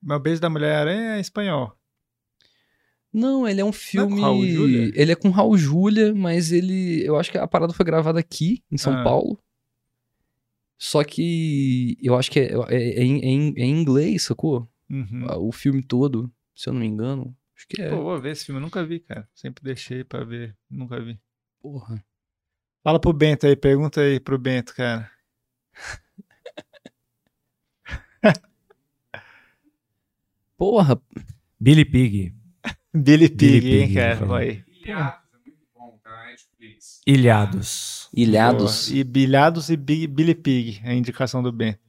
Mas 0.02 0.18
o 0.18 0.22
Beijo 0.22 0.40
da 0.40 0.50
Mulher-Aranha 0.50 1.16
é 1.18 1.20
espanhol. 1.20 1.77
Não, 3.14 3.48
ele 3.48 3.62
é 3.62 3.66
um 3.66 3.72
filme. 3.72 4.20
Raul 4.22 4.46
Júlia? 4.46 4.92
Ele 4.96 5.12
é 5.12 5.16
com 5.16 5.30
Raul 5.30 5.58
Júlia, 5.58 6.14
mas 6.14 6.52
ele. 6.52 7.04
Eu 7.06 7.18
acho 7.18 7.32
que 7.32 7.38
a 7.38 7.48
parada 7.48 7.74
foi 7.74 7.86
gravada 7.86 8.20
aqui, 8.20 8.64
em 8.72 8.78
São 8.78 8.94
Ah. 8.94 9.04
Paulo. 9.04 9.40
Só 10.78 11.04
que 11.04 11.98
eu 12.02 12.16
acho 12.16 12.30
que 12.30 12.40
é, 12.40 12.52
é- 12.70 13.00
é 13.00 13.04
em- 13.04 13.22
é 13.22 13.26
em- 13.28 13.54
é 13.58 13.64
em 13.66 13.82
inglês, 13.82 14.24
sacou? 14.24 14.70
Uhum. 14.90 15.26
O 15.48 15.52
filme 15.52 15.82
todo, 15.82 16.32
se 16.56 16.70
eu 16.70 16.74
não 16.74 16.82
me 16.82 16.86
engano. 16.88 17.36
Acho 17.56 17.68
que 17.68 17.82
é. 17.82 17.90
Pô, 17.90 18.04
vou 18.04 18.22
ver 18.22 18.34
esse 18.34 18.46
filme, 18.46 18.60
eu 18.60 18.64
nunca 18.64 18.86
vi, 18.86 19.00
cara. 19.00 19.28
Sempre 19.34 19.64
deixei 19.64 20.04
pra 20.04 20.24
ver, 20.24 20.56
nunca 20.70 21.02
vi. 21.02 21.20
Porra. 21.60 22.04
Fala 22.84 23.00
pro 23.00 23.12
Bento 23.12 23.48
aí, 23.48 23.56
pergunta 23.56 24.02
aí 24.02 24.20
pro 24.20 24.38
Bento, 24.38 24.76
cara. 24.76 25.10
Porra, 30.58 31.00
Billy 31.60 31.86
Pig, 31.86 32.34
Billy 32.94 33.28
Billy 33.28 33.30
Pig, 33.30 33.68
hein, 33.68 33.88
Pig, 33.88 33.94
cara. 33.96 34.26
Vai. 34.26 34.64
Ilhados. 37.06 38.10
Ilhados. 38.14 38.90
Boa. 38.90 39.00
E 39.00 39.04
Bilhados 39.04 39.70
e 39.70 39.78
Big- 39.78 40.08
Billy 40.08 40.36
Pig, 40.36 40.82
a 40.86 40.94
indicação 40.94 41.42
do 41.42 41.52
Bento. 41.52 41.80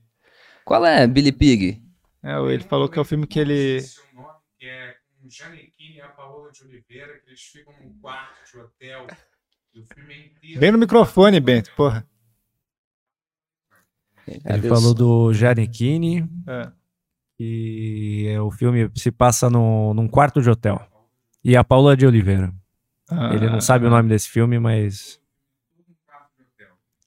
Qual 0.65 0.85
é, 0.85 1.07
Billy 1.07 1.33
Pig? 1.33 1.83
É, 2.23 2.39
ele 2.53 2.63
falou 2.65 2.89
que 2.89 2.99
é 2.99 3.03
o 3.03 3.05
filme 3.05 3.27
que 3.27 3.39
ele. 3.39 3.81
Que 4.59 4.67
é 4.67 4.95
com 5.21 5.29
Janequine 5.31 5.97
e 5.97 6.01
a 6.01 6.09
Paola 6.09 6.51
de 6.51 6.63
Oliveira, 6.65 7.19
que 7.21 7.31
eles 7.31 7.41
ficam 7.41 7.73
num 7.81 7.93
quarto 8.01 8.35
de 8.51 8.59
hotel. 8.59 9.07
O 9.77 9.95
filme 9.95 10.15
é 10.15 10.27
inteiro. 10.27 10.61
Bem 10.61 10.73
no 10.73 10.79
microfone, 10.79 11.39
Bento, 11.41 11.71
porra. 11.77 12.07
Ele 14.27 14.41
Cadê 14.41 14.69
falou 14.69 14.93
do 14.93 15.33
Giannichini, 15.33 16.29
É. 16.47 16.71
que 17.39 18.27
é 18.29 18.41
o 18.41 18.51
filme 18.51 18.91
se 18.97 19.13
passa 19.13 19.49
no, 19.49 19.95
num 19.95 20.09
quarto 20.09 20.43
de 20.43 20.51
hotel. 20.51 20.81
E 21.45 21.57
a 21.57 21.63
Paula 21.63 21.97
de 21.97 22.05
Oliveira. 22.05 22.53
Ah, 23.09 23.33
Ele 23.33 23.49
não 23.49 23.61
sabe 23.61 23.87
o 23.87 23.91
nome 23.91 24.09
desse 24.09 24.29
filme, 24.29 24.59
mas. 24.59 25.19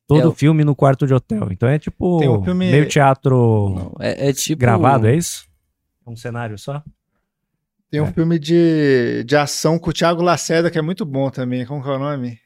Todo 0.08 0.22
É 0.24 0.28
o- 0.28 0.34
filme 0.34 0.64
no 0.64 0.76
quarto 0.76 1.06
de 1.06 1.14
hotel. 1.14 1.50
Então 1.52 1.70
é 1.70 1.78
tipo 1.78 2.18
Tem 2.20 2.30
um 2.30 2.44
filme- 2.44 2.72
meio 2.72 2.88
teatro 2.88 3.70
Não, 3.76 3.94
é, 4.00 4.30
é 4.30 4.34
tipo. 4.34 4.60
gravado, 4.60 5.08
é 5.08 5.16
isso? 5.16 5.46
Um 6.08 6.16
cenário 6.16 6.58
só? 6.58 6.82
Tem 7.90 8.02
um 8.02 8.06
É. 8.08 8.12
filme 8.12 8.40
de, 8.40 9.24
de 9.26 9.36
ação 9.36 9.78
com 9.78 9.90
o 9.90 9.94
Thiago 9.94 10.22
Lacerda 10.22 10.72
que 10.72 10.78
é 10.78 10.82
muito 10.82 11.06
bom 11.06 11.30
também. 11.30 11.66
Como 11.66 11.84
que 11.84 11.90
é 11.90 11.92
o 11.92 12.00
nome? 12.00 12.40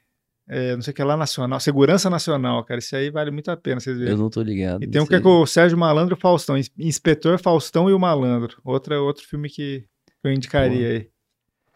É, 0.48 0.74
não 0.76 0.82
sei 0.82 0.92
o 0.92 0.94
que 0.94 1.02
é 1.02 1.04
lá 1.04 1.16
nacional. 1.16 1.58
Segurança 1.58 2.08
Nacional, 2.08 2.62
cara. 2.64 2.78
Esse 2.78 2.94
aí 2.94 3.10
vale 3.10 3.30
muito 3.32 3.50
a 3.50 3.56
pena 3.56 3.80
vocês 3.80 3.96
verem. 3.98 4.12
Eu 4.12 4.18
não 4.18 4.30
tô 4.30 4.40
ligado. 4.42 4.82
E 4.82 4.86
tem 4.86 5.00
um 5.00 5.04
não 5.04 5.08
que 5.08 5.14
é 5.16 5.20
com 5.20 5.40
o 5.42 5.46
Sérgio 5.46 5.76
Malandro 5.76 6.14
e 6.14 6.16
o 6.16 6.20
Faustão. 6.20 6.56
Ins- 6.56 6.70
Inspetor 6.78 7.38
Faustão 7.40 7.90
e 7.90 7.92
o 7.92 7.98
Malandro. 7.98 8.56
Outra, 8.64 9.00
outro 9.00 9.26
filme 9.26 9.48
que 9.50 9.84
eu 10.22 10.32
indicaria 10.32 10.88
aí. 10.88 11.08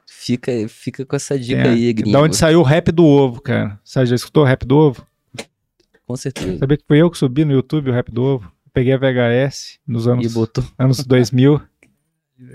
Fica, 0.08 0.52
fica 0.68 1.04
com 1.04 1.16
essa 1.16 1.38
dica 1.38 1.68
a- 1.68 1.72
aí, 1.72 1.92
gringo. 1.92 2.12
Da 2.12 2.20
onde 2.20 2.36
saiu 2.36 2.60
o 2.60 2.64
rap 2.64 2.90
do 2.92 3.04
ovo, 3.04 3.40
cara. 3.40 3.78
Você 3.84 4.06
já 4.06 4.14
escutou 4.14 4.42
o 4.44 4.46
rap 4.46 4.64
do 4.64 4.76
ovo? 4.76 5.06
Com 6.06 6.16
certeza. 6.16 6.58
Sabia 6.58 6.76
que 6.76 6.84
foi 6.86 6.98
eu 6.98 7.10
que 7.10 7.18
subi 7.18 7.44
no 7.44 7.52
YouTube 7.52 7.90
o 7.90 7.92
rap 7.92 8.10
do 8.10 8.22
ovo? 8.22 8.52
Peguei 8.72 8.92
a 8.92 8.98
VHS 8.98 9.78
nos 9.86 10.06
E 10.06 10.10
anos, 10.10 10.32
botou. 10.34 10.64
anos 10.78 11.04
2000. 11.04 11.60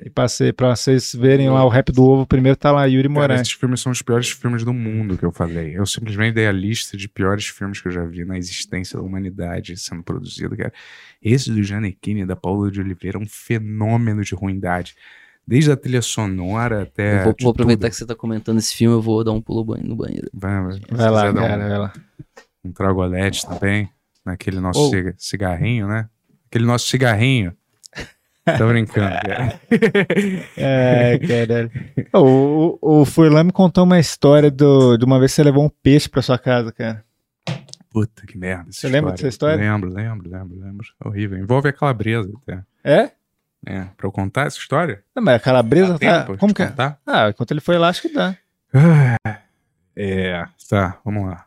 E 0.03 0.09
passei 0.09 0.51
pra 0.51 0.75
vocês 0.75 1.13
verem 1.13 1.47
lá 1.49 1.63
o 1.63 1.69
rap 1.69 1.91
do 1.91 2.03
ovo, 2.03 2.25
primeiro 2.25 2.55
tá 2.57 2.71
lá 2.71 2.85
Yuri 2.85 3.07
Cara, 3.07 3.13
Moraes. 3.13 3.41
esses 3.41 3.53
filmes 3.53 3.79
são 3.81 3.91
os 3.91 4.01
piores 4.01 4.29
filmes 4.31 4.63
do 4.63 4.73
mundo 4.73 5.15
que 5.17 5.23
eu 5.23 5.31
falei. 5.31 5.77
Eu 5.77 5.85
simplesmente 5.85 6.33
dei 6.33 6.47
a 6.47 6.51
lista 6.51 6.97
de 6.97 7.07
piores 7.07 7.45
filmes 7.45 7.79
que 7.79 7.87
eu 7.87 7.91
já 7.91 8.03
vi 8.03 8.25
na 8.25 8.35
existência 8.37 8.97
da 8.97 9.05
humanidade 9.05 9.77
sendo 9.77 10.01
produzido, 10.01 10.57
cara. 10.57 10.73
Esse 11.21 11.51
do 11.51 11.61
Janequine 11.63 12.21
e 12.21 12.25
da 12.25 12.35
Paula 12.35 12.71
de 12.71 12.79
Oliveira 12.81 13.19
é 13.19 13.21
um 13.21 13.27
fenômeno 13.27 14.23
de 14.23 14.33
ruindade. 14.33 14.95
Desde 15.47 15.71
a 15.71 15.77
trilha 15.77 16.01
sonora 16.01 16.81
até. 16.81 17.19
eu 17.19 17.23
vou, 17.25 17.35
vou 17.41 17.51
aproveitar 17.51 17.81
tudo. 17.81 17.91
que 17.91 17.95
você 17.97 18.05
tá 18.07 18.15
comentando 18.15 18.57
esse 18.57 18.75
filme, 18.75 18.95
eu 18.95 19.01
vou 19.01 19.23
dar 19.23 19.33
um 19.33 19.41
pulo 19.41 19.63
banho- 19.63 19.87
no 19.87 19.95
banheiro. 19.95 20.27
Vai, 20.33 20.63
vai, 20.63 20.79
Vai 20.89 21.09
lá, 21.11 21.31
dar 21.31 21.43
um- 21.43 21.47
cara, 21.47 21.69
vai 21.69 21.77
lá. 21.77 21.93
um 22.63 22.71
tragolete 22.71 23.45
também, 23.47 23.87
naquele 24.25 24.59
nosso 24.59 24.89
ciga- 24.89 25.13
cigarrinho, 25.19 25.87
né? 25.87 26.09
Aquele 26.49 26.65
nosso 26.65 26.87
cigarrinho. 26.87 27.53
Tô 28.57 28.67
brincando, 28.67 29.15
cara. 29.25 29.59
É, 30.57 31.19
caralho. 31.19 31.71
O, 32.13 32.77
o, 32.81 33.01
o 33.01 33.05
Furlan 33.05 33.45
me 33.45 33.51
contou 33.51 33.83
uma 33.83 33.99
história 33.99 34.51
do, 34.51 34.97
de 34.97 35.05
uma 35.05 35.19
vez 35.19 35.31
que 35.31 35.35
você 35.37 35.43
levou 35.43 35.65
um 35.65 35.69
peixe 35.69 36.07
pra 36.07 36.21
sua 36.21 36.37
casa, 36.37 36.71
cara. 36.71 37.03
Puta 37.89 38.25
que 38.27 38.37
merda. 38.37 38.65
Você 38.71 38.87
lembra 38.87 39.11
dessa 39.11 39.27
história? 39.27 39.55
Lembro, 39.57 39.89
lembro, 39.89 40.29
lembro, 40.29 40.59
lembro. 40.59 40.85
Horrível. 41.03 41.37
Envolve 41.39 41.69
a 41.69 41.73
calabresa 41.73 42.29
até. 42.43 42.61
É? 42.83 43.11
É, 43.65 43.85
pra 43.97 44.05
eu 44.05 44.11
contar 44.11 44.45
essa 44.45 44.59
história? 44.59 45.01
Não, 45.15 45.23
mas 45.23 45.35
a 45.35 45.39
calabresa 45.39 45.93
Dá 45.93 45.99
tá. 45.99 46.23
tempo 46.25 46.37
Como 46.37 46.53
que 46.53 46.61
é? 46.61 46.67
contar? 46.67 46.99
Ah, 47.05 47.29
enquanto 47.29 47.51
ele 47.51 47.61
foi 47.61 47.77
lá, 47.77 47.89
acho 47.89 48.01
que 48.03 48.13
dá. 48.13 48.35
É, 49.95 50.45
tá, 50.69 50.99
vamos 51.03 51.25
lá. 51.29 51.45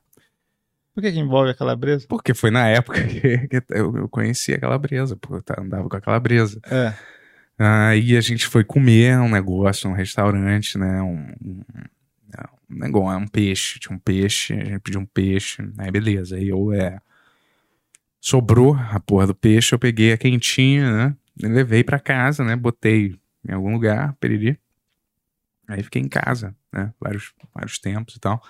Por 0.99 1.03
que, 1.03 1.13
que 1.13 1.21
envolve 1.21 1.49
a 1.49 1.55
calabresa? 1.55 2.07
Porque 2.09 2.35
foi 2.35 2.51
na 2.51 2.67
época 2.67 3.01
que, 3.07 3.47
que 3.47 3.63
eu, 3.71 3.97
eu 3.97 4.09
conheci 4.09 4.53
a 4.53 4.59
calabresa, 4.59 5.15
pô, 5.15 5.37
eu 5.37 5.43
andava 5.57 5.89
com 5.89 5.97
a 5.97 6.01
calabresa. 6.01 6.61
É. 6.69 6.93
Aí 7.57 8.17
a 8.17 8.21
gente 8.21 8.49
foi 8.49 8.65
comer 8.65 9.17
um 9.21 9.29
negócio, 9.29 9.89
um 9.89 9.93
restaurante, 9.93 10.77
né? 10.77 11.01
Um, 11.01 11.33
um, 11.41 11.63
um 12.69 12.79
negócio, 12.81 13.17
um 13.17 13.29
peixe. 13.29 13.79
Tinha 13.79 13.95
um 13.95 13.99
peixe, 14.01 14.55
a 14.55 14.65
gente 14.65 14.81
pediu 14.81 15.01
um 15.01 15.07
peixe. 15.07 15.63
Aí 15.79 15.89
beleza, 15.89 16.35
aí 16.35 16.49
eu 16.49 16.73
é. 16.73 16.99
Sobrou 18.21 18.75
a 18.75 18.99
porra 18.99 19.29
do 19.29 19.37
peixe, 19.37 19.73
eu 19.73 19.79
peguei 19.79 20.13
a 20.13 20.19
quentinha, 20.19 20.91
né? 20.93 21.17
Levei 21.41 21.85
pra 21.85 22.01
casa, 22.01 22.43
né? 22.43 22.57
Botei 22.57 23.15
em 23.49 23.53
algum 23.53 23.73
lugar, 23.73 24.17
periri. 24.19 24.59
Aí 25.69 25.81
fiquei 25.81 26.03
em 26.03 26.09
casa, 26.09 26.57
né? 26.73 26.93
Vários, 26.99 27.33
vários 27.55 27.79
tempos 27.79 28.17
e 28.17 28.19
tal. 28.19 28.43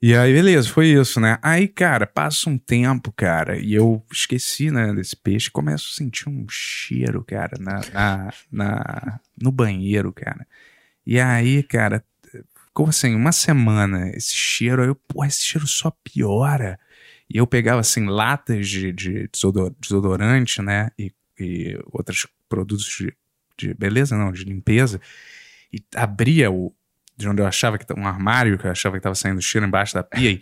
E 0.00 0.14
aí, 0.14 0.32
beleza, 0.32 0.68
foi 0.68 0.88
isso, 0.88 1.18
né? 1.18 1.38
Aí, 1.42 1.66
cara, 1.66 2.06
passa 2.06 2.48
um 2.48 2.56
tempo, 2.56 3.10
cara, 3.12 3.58
e 3.58 3.74
eu 3.74 4.04
esqueci, 4.12 4.70
né, 4.70 4.92
desse 4.94 5.16
peixe, 5.16 5.50
começo 5.50 5.90
a 5.92 5.96
sentir 5.96 6.28
um 6.28 6.46
cheiro, 6.48 7.24
cara, 7.24 7.56
na, 7.58 7.80
na, 7.92 8.32
na- 8.52 9.20
no 9.40 9.50
banheiro, 9.50 10.12
cara. 10.12 10.46
E 11.04 11.18
aí, 11.18 11.64
cara, 11.64 12.04
ficou 12.66 12.88
assim, 12.88 13.12
uma 13.16 13.32
semana 13.32 14.08
esse 14.10 14.34
cheiro, 14.34 14.82
aí 14.82 14.88
eu, 14.88 14.94
pô, 14.94 15.24
esse 15.24 15.44
cheiro 15.44 15.66
só 15.66 15.90
piora. 16.04 16.78
E 17.28 17.36
eu 17.38 17.46
pegava, 17.46 17.80
assim, 17.80 18.06
latas 18.06 18.68
de, 18.68 18.92
de 18.92 19.28
desodor- 19.32 19.74
desodorante, 19.80 20.62
né, 20.62 20.90
e, 20.96 21.12
e 21.40 21.76
outros 21.92 22.24
produtos 22.48 22.86
de, 22.86 23.12
de 23.58 23.74
beleza, 23.74 24.16
não, 24.16 24.30
de 24.30 24.44
limpeza, 24.44 25.00
e 25.72 25.82
abria 25.96 26.50
o, 26.52 26.72
de 27.18 27.28
onde 27.28 27.42
eu 27.42 27.46
achava 27.46 27.76
que 27.76 27.84
um 27.94 28.06
armário 28.06 28.56
que 28.56 28.66
eu 28.66 28.70
achava 28.70 28.96
que 28.96 29.02
tava 29.02 29.16
saindo 29.16 29.42
cheiro 29.42 29.66
embaixo 29.66 29.92
da 29.92 30.04
pia 30.04 30.30
e 30.30 30.40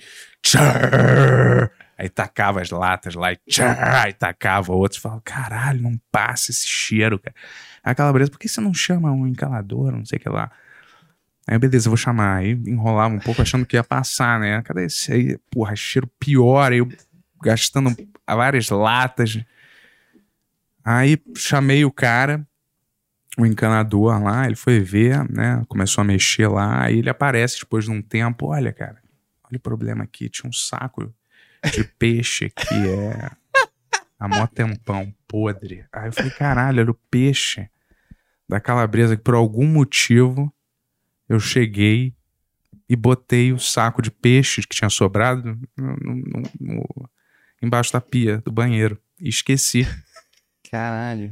aí 1.96 2.08
tacava 2.10 2.60
as 2.60 2.70
latas 2.70 3.14
lá 3.14 3.32
e 3.32 3.38
tchar, 3.48 4.04
aí 4.04 4.12
tacava 4.12 4.72
outros. 4.72 5.00
Falava 5.00 5.22
caralho 5.22 5.80
não 5.80 5.98
passa 6.12 6.50
esse 6.50 6.66
cheiro 6.66 7.18
cara. 7.18 7.34
A 7.82 7.94
calabresa 7.94 8.30
por 8.30 8.38
que 8.38 8.46
você 8.46 8.60
não 8.60 8.74
chama 8.74 9.10
um 9.10 9.26
encalador 9.26 9.90
não 9.90 10.04
sei 10.04 10.18
o 10.18 10.20
que 10.20 10.28
lá? 10.28 10.50
Aí 11.46 11.58
beleza 11.58 11.88
vou 11.88 11.96
chamar. 11.96 12.36
Aí 12.36 12.52
enrolava 12.66 13.14
um 13.14 13.20
pouco 13.20 13.40
achando 13.40 13.64
que 13.64 13.76
ia 13.76 13.84
passar 13.84 14.38
né? 14.38 14.60
Cadê 14.60 14.84
esse? 14.84 15.10
Aí 15.12 15.38
porra 15.50 15.74
cheiro 15.74 16.06
pior. 16.20 16.72
Aí 16.72 16.78
eu 16.78 16.88
gastando 17.42 17.96
várias 18.28 18.68
latas. 18.68 19.38
Aí 20.84 21.18
chamei 21.34 21.86
o 21.86 21.90
cara 21.90 22.46
o 23.38 23.44
encanador 23.44 24.22
lá, 24.22 24.46
ele 24.46 24.56
foi 24.56 24.80
ver, 24.80 25.28
né? 25.30 25.62
Começou 25.68 26.02
a 26.02 26.04
mexer 26.04 26.48
lá, 26.48 26.82
aí 26.84 26.98
ele 26.98 27.10
aparece 27.10 27.60
depois 27.60 27.84
de 27.84 27.90
um 27.90 28.00
tempo, 28.00 28.46
olha, 28.46 28.72
cara, 28.72 29.02
olha 29.44 29.56
o 29.56 29.60
problema 29.60 30.04
aqui, 30.04 30.28
tinha 30.28 30.48
um 30.48 30.52
saco 30.52 31.12
de 31.72 31.84
peixe 31.98 32.46
aqui, 32.46 32.74
é 32.88 33.30
há 34.18 34.26
mó 34.28 34.46
tempão, 34.46 35.14
podre. 35.28 35.84
Aí 35.92 36.08
eu 36.08 36.12
falei, 36.12 36.30
caralho, 36.30 36.80
era 36.80 36.90
o 36.90 36.98
peixe 37.10 37.68
da 38.48 38.58
calabresa 38.60 39.16
que 39.16 39.22
por 39.22 39.34
algum 39.34 39.66
motivo 39.66 40.52
eu 41.28 41.38
cheguei 41.40 42.14
e 42.88 42.94
botei 42.96 43.52
o 43.52 43.58
saco 43.58 44.00
de 44.00 44.10
peixe 44.10 44.62
que 44.62 44.74
tinha 44.76 44.88
sobrado 44.88 45.58
no- 45.76 45.96
no- 45.96 46.42
no- 46.60 47.10
embaixo 47.60 47.92
da 47.92 48.00
pia 48.00 48.38
do 48.38 48.52
banheiro 48.52 48.98
e 49.20 49.28
esqueci. 49.28 49.86
Caralho. 50.76 51.30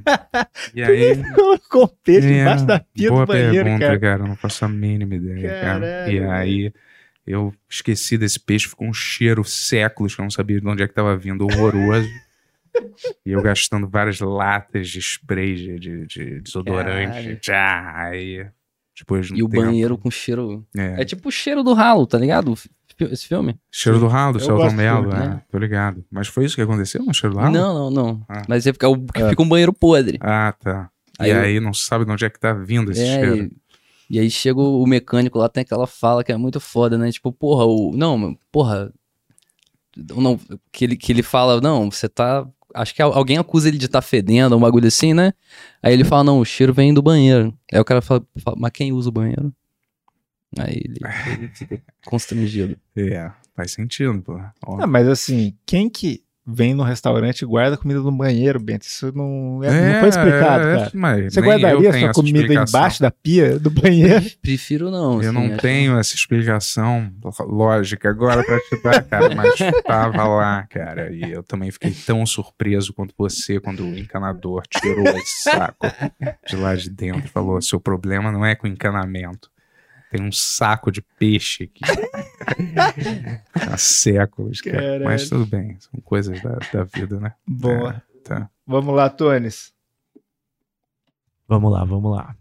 E 0.74 0.82
aí 0.82 1.22
Colocou 1.34 1.88
peixe 2.02 2.32
é, 2.32 2.40
embaixo 2.42 2.66
da 2.66 2.80
pia 2.80 3.10
boa 3.10 3.24
do 3.24 3.28
banheiro, 3.28 3.64
pergunta, 3.64 3.98
cara. 4.00 4.22
Eu 4.22 4.28
não 4.28 4.36
faço 4.36 4.64
a 4.64 4.68
mínima 4.68 5.14
ideia, 5.14 5.60
cara. 5.60 5.80
Caralho, 5.80 6.12
E 6.12 6.20
velho. 6.20 6.30
aí 6.30 6.72
eu 7.26 7.54
esqueci 7.68 8.16
desse 8.16 8.40
peixe, 8.40 8.68
ficou 8.68 8.86
um 8.88 8.92
cheiro 8.92 9.44
séculos 9.44 10.14
que 10.14 10.20
eu 10.20 10.24
não 10.24 10.30
sabia 10.30 10.60
de 10.60 10.66
onde 10.66 10.82
é 10.82 10.88
que 10.88 10.94
tava 10.94 11.16
vindo, 11.16 11.44
horroroso. 11.44 12.08
e 13.24 13.30
eu 13.32 13.42
gastando 13.42 13.88
várias 13.88 14.18
latas 14.20 14.88
de 14.88 14.98
spray 15.00 15.54
de, 15.54 15.78
de, 15.78 16.06
de 16.06 16.40
desodorante. 16.40 17.36
Tchá, 17.36 17.92
aí 17.96 18.46
depois 18.98 19.26
de 19.26 19.34
um 19.34 19.36
E 19.36 19.42
o 19.42 19.48
tempo, 19.48 19.62
banheiro 19.64 19.98
com 19.98 20.10
cheiro. 20.10 20.66
É, 20.76 21.02
É 21.02 21.04
tipo 21.04 21.28
o 21.28 21.32
cheiro 21.32 21.62
do 21.62 21.72
ralo, 21.72 22.06
tá 22.06 22.18
ligado? 22.18 22.54
Esse 23.00 23.26
filme? 23.26 23.58
cheiro 23.70 23.98
do 23.98 24.06
ralo, 24.06 24.34
gosto 24.34 24.48
do 24.52 24.60
filme, 24.68 24.82
é, 24.84 25.02
né? 25.02 25.42
tô 25.50 25.58
ligado. 25.58 26.04
Mas 26.10 26.28
foi 26.28 26.44
isso 26.44 26.54
que 26.54 26.62
aconteceu 26.62 27.04
no 27.04 27.12
cheiro 27.14 27.34
do 27.34 27.40
ralo? 27.40 27.52
Não, 27.52 27.74
não, 27.74 27.90
não. 27.90 28.26
Ah. 28.28 28.42
Mas 28.48 28.66
é 28.66 28.72
porque 28.72 28.84
é 28.84 28.88
o 28.88 29.04
É. 29.14 29.28
fica 29.30 29.42
um 29.42 29.48
banheiro 29.48 29.72
podre. 29.72 30.18
Ah, 30.20 30.54
tá. 30.58 30.90
Aí 31.18 31.30
e 31.30 31.32
eu- 31.34 31.40
aí 31.40 31.60
não 31.60 31.72
sabe 31.74 32.04
de 32.04 32.10
onde 32.12 32.24
é 32.24 32.30
que 32.30 32.38
tá 32.40 32.52
vindo 32.52 32.90
esse 32.92 33.00
É, 33.02 33.20
cheiro. 33.20 33.36
e, 34.10 34.16
e 34.16 34.18
aí 34.20 34.30
chega 34.30 34.60
o 34.60 34.86
mecânico 34.86 35.38
lá, 35.38 35.48
tem 35.48 35.62
aquela 35.62 35.86
fala 35.86 36.22
que 36.24 36.32
é 36.32 36.36
muito 36.36 36.60
foda, 36.60 36.96
né? 36.98 37.10
Tipo, 37.10 37.32
porra, 37.32 37.64
o. 37.64 37.92
Não, 37.96 38.36
porra. 38.52 38.92
Não, 39.96 40.38
que 40.72 40.84
ele, 40.84 40.96
que 40.96 41.12
ele 41.12 41.22
fala, 41.22 41.60
não, 41.60 41.90
você 41.90 42.08
tá. 42.08 42.46
Acho 42.74 42.92
que 42.92 43.00
al- 43.00 43.12
alguém 43.12 43.38
acusa 43.38 43.68
ele 43.68 43.78
de 43.78 43.86
estar 43.86 44.02
fedendo, 44.02 44.56
um 44.56 44.60
bagulho 44.60 44.88
assim, 44.88 45.14
né? 45.14 45.32
Aí 45.80 45.92
ele 45.92 46.02
fala, 46.02 46.24
não, 46.24 46.40
o 46.40 46.44
cheiro 46.44 46.74
vem 46.74 46.92
do 46.92 47.00
banheiro. 47.00 47.56
Aí 47.72 47.78
o 47.78 47.84
cara 47.84 48.02
fala, 48.02 48.20
fala, 48.42 48.56
mas 48.58 48.72
quem 48.72 48.92
usa 48.92 49.08
o 49.08 49.12
banheiro? 49.12 49.52
Aí 50.59 50.81
ele, 50.85 50.98
ele 51.39 51.48
fica 51.52 51.81
constrangido. 52.06 52.76
É, 52.97 53.31
faz 53.56 53.72
sentido, 53.72 54.20
pô. 54.22 54.40
Ah, 54.78 54.86
mas 54.86 55.09
assim, 55.09 55.55
quem 55.66 55.89
que 55.89 56.22
vem 56.47 56.74
no 56.74 56.82
restaurante 56.82 57.40
e 57.40 57.47
guarda 57.47 57.74
comida 57.74 58.01
no 58.01 58.12
banheiro, 58.12 58.60
Bento? 58.60 58.82
Isso 58.82 59.10
não, 59.16 59.64
é- 59.64 59.93
não 59.94 60.01
foi 60.01 60.09
explicado, 60.10 60.64
é, 60.68 60.76
cara. 60.76 60.90
mas 60.93 61.32
Você 61.32 61.40
guardaria 61.40 61.93
sua 61.98 62.12
comida 62.12 62.52
embaixo 62.52 63.01
da 63.01 63.10
pia 63.10 63.59
do 63.59 63.70
banheiro? 63.70 64.26
Prefiro 64.43 64.90
não. 64.90 65.22
Eu 65.22 65.31
assim, 65.31 65.32
não 65.48 65.56
tenho 65.56 65.98
essa 65.98 66.14
explicação 66.14 67.10
lógica 67.47 68.10
agora 68.10 68.44
pra 68.44 68.60
te 68.60 68.76
dar, 68.82 69.02
cara, 69.05 69.35
mas 69.35 69.55
tava 69.86 70.24
lá, 70.26 70.66
cara, 70.68 71.10
e 71.10 71.32
eu 71.32 71.43
também 71.43 71.70
fiquei 71.70 71.93
tão 72.06 72.26
surpreso 72.26 72.93
quanto 72.93 73.14
você 73.16 73.59
quando 73.59 73.82
o 73.82 73.98
encanador 73.98 74.64
tirou 74.68 75.02
esse 75.16 75.44
saco 75.51 75.86
de 76.47 76.56
lá 76.56 76.74
de 76.74 76.90
dentro 76.90 77.24
e 77.24 77.28
falou: 77.31 77.62
seu 77.62 77.81
problema 77.81 78.31
não 78.31 78.44
é 78.44 78.55
com 78.55 78.66
encanamento. 78.66 79.51
Tem 80.16 80.24
um 80.24 80.30
saco 80.30 80.92
de 80.92 81.02
peixe 81.18 81.64
aqui. 81.64 81.80
Há 83.68 83.76
séculos, 83.76 84.60
cara. 84.60 84.76
Caralho. 84.76 85.04
Mas 85.04 85.28
tudo 85.28 85.44
bem, 85.44 85.76
são 85.80 86.00
coisas 86.04 86.40
da, 86.40 86.56
da 86.72 86.84
vida, 86.84 87.18
né? 87.18 87.32
Boa. 87.44 88.00
Tá. 88.22 88.48
Vamos 88.64 88.94
lá, 88.94 89.10
Tones. 89.10 89.72
Vamos 91.48 91.72
lá, 91.72 91.84
vamos 91.84 92.12
lá. 92.12 92.36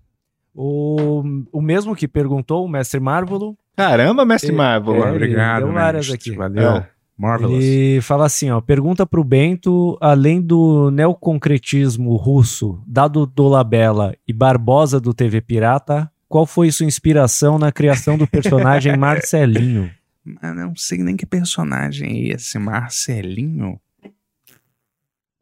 O, 0.54 1.24
o 1.52 1.62
mesmo 1.64 1.96
que 1.96 2.08
perguntou, 2.08 2.64
o 2.64 2.70
Mestre 2.70 3.00
Marvolo, 3.00 3.58
Caramba, 3.76 4.24
Mestre 4.24 4.52
É, 4.52 4.56
Marvel. 4.56 5.04
é. 5.04 5.12
Obrigado, 5.12 5.64
deu 5.66 5.74
várias 5.74 6.08
mestre. 6.08 6.30
aqui. 6.32 6.38
Valeu. 6.38 6.70
É. 6.78 6.90
Marvelous. 7.18 7.64
ele 7.64 8.02
fala 8.02 8.26
assim, 8.26 8.52
ó, 8.52 8.62
pergunta 8.62 9.04
pro 9.06 9.24
Bento, 9.24 9.98
além 10.00 10.40
do 10.42 10.92
neoconcretismo 10.92 12.16
russo, 12.18 12.84
dado 12.86 13.26
Dolabella 13.26 14.16
e 14.28 14.34
Barbosa 14.34 15.00
do 15.00 15.12
TV 15.14 15.42
Pirata, 15.42 16.12
qual 16.34 16.48
foi 16.48 16.72
sua 16.72 16.88
inspiração 16.88 17.60
na 17.60 17.72
criação 17.72 18.18
do 18.18 18.26
personagem 18.26 18.98
Marcelinho? 18.98 19.94
Mas 20.26 20.56
não 20.56 20.76
sei 20.76 20.98
nem 21.04 21.16
que 21.16 21.28
personagem 21.28 22.32
é 22.32 22.34
esse, 22.34 22.58
Marcelinho. 22.58 23.80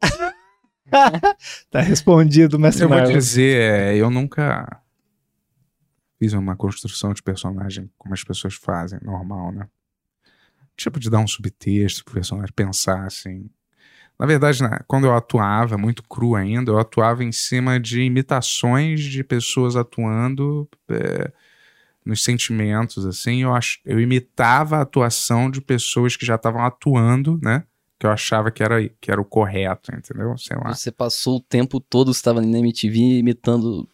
Tá 1.70 1.80
respondido, 1.80 2.58
Mestre 2.58 2.84
Eu 2.84 2.90
vou 2.90 3.02
dizer, 3.04 3.58
é, 3.58 3.96
eu 3.96 4.10
nunca 4.10 4.82
fiz 6.18 6.34
uma 6.34 6.54
construção 6.54 7.14
de 7.14 7.22
personagem 7.22 7.90
como 7.96 8.12
as 8.12 8.22
pessoas 8.22 8.52
fazem, 8.52 8.98
normal, 9.02 9.50
né? 9.50 9.66
Tipo 10.76 11.00
de 11.00 11.08
dar 11.08 11.20
um 11.20 11.26
subtexto 11.26 12.04
pro 12.04 12.12
personagem 12.12 12.52
pensar 12.54 13.06
assim. 13.06 13.48
Na 14.22 14.26
verdade, 14.28 14.62
né, 14.62 14.78
quando 14.86 15.04
eu 15.04 15.16
atuava, 15.16 15.76
muito 15.76 16.00
cru 16.04 16.36
ainda, 16.36 16.70
eu 16.70 16.78
atuava 16.78 17.24
em 17.24 17.32
cima 17.32 17.80
de 17.80 18.02
imitações 18.02 19.00
de 19.00 19.24
pessoas 19.24 19.74
atuando 19.74 20.68
é, 20.88 21.32
nos 22.06 22.22
sentimentos, 22.22 23.04
assim. 23.04 23.42
Eu, 23.42 23.52
ach, 23.52 23.80
eu 23.84 23.98
imitava 23.98 24.76
a 24.76 24.82
atuação 24.82 25.50
de 25.50 25.60
pessoas 25.60 26.16
que 26.16 26.24
já 26.24 26.36
estavam 26.36 26.64
atuando, 26.64 27.36
né? 27.42 27.64
Que 27.98 28.06
eu 28.06 28.12
achava 28.12 28.52
que 28.52 28.62
era, 28.62 28.88
que 29.00 29.10
era 29.10 29.20
o 29.20 29.24
correto, 29.24 29.92
entendeu? 29.92 30.38
Sei 30.38 30.56
lá. 30.56 30.72
Você 30.72 30.92
passou 30.92 31.38
o 31.38 31.40
tempo 31.40 31.80
todo, 31.80 32.14
você 32.14 32.20
estava 32.20 32.40
na 32.40 32.58
MTV 32.60 33.18
imitando 33.18 33.88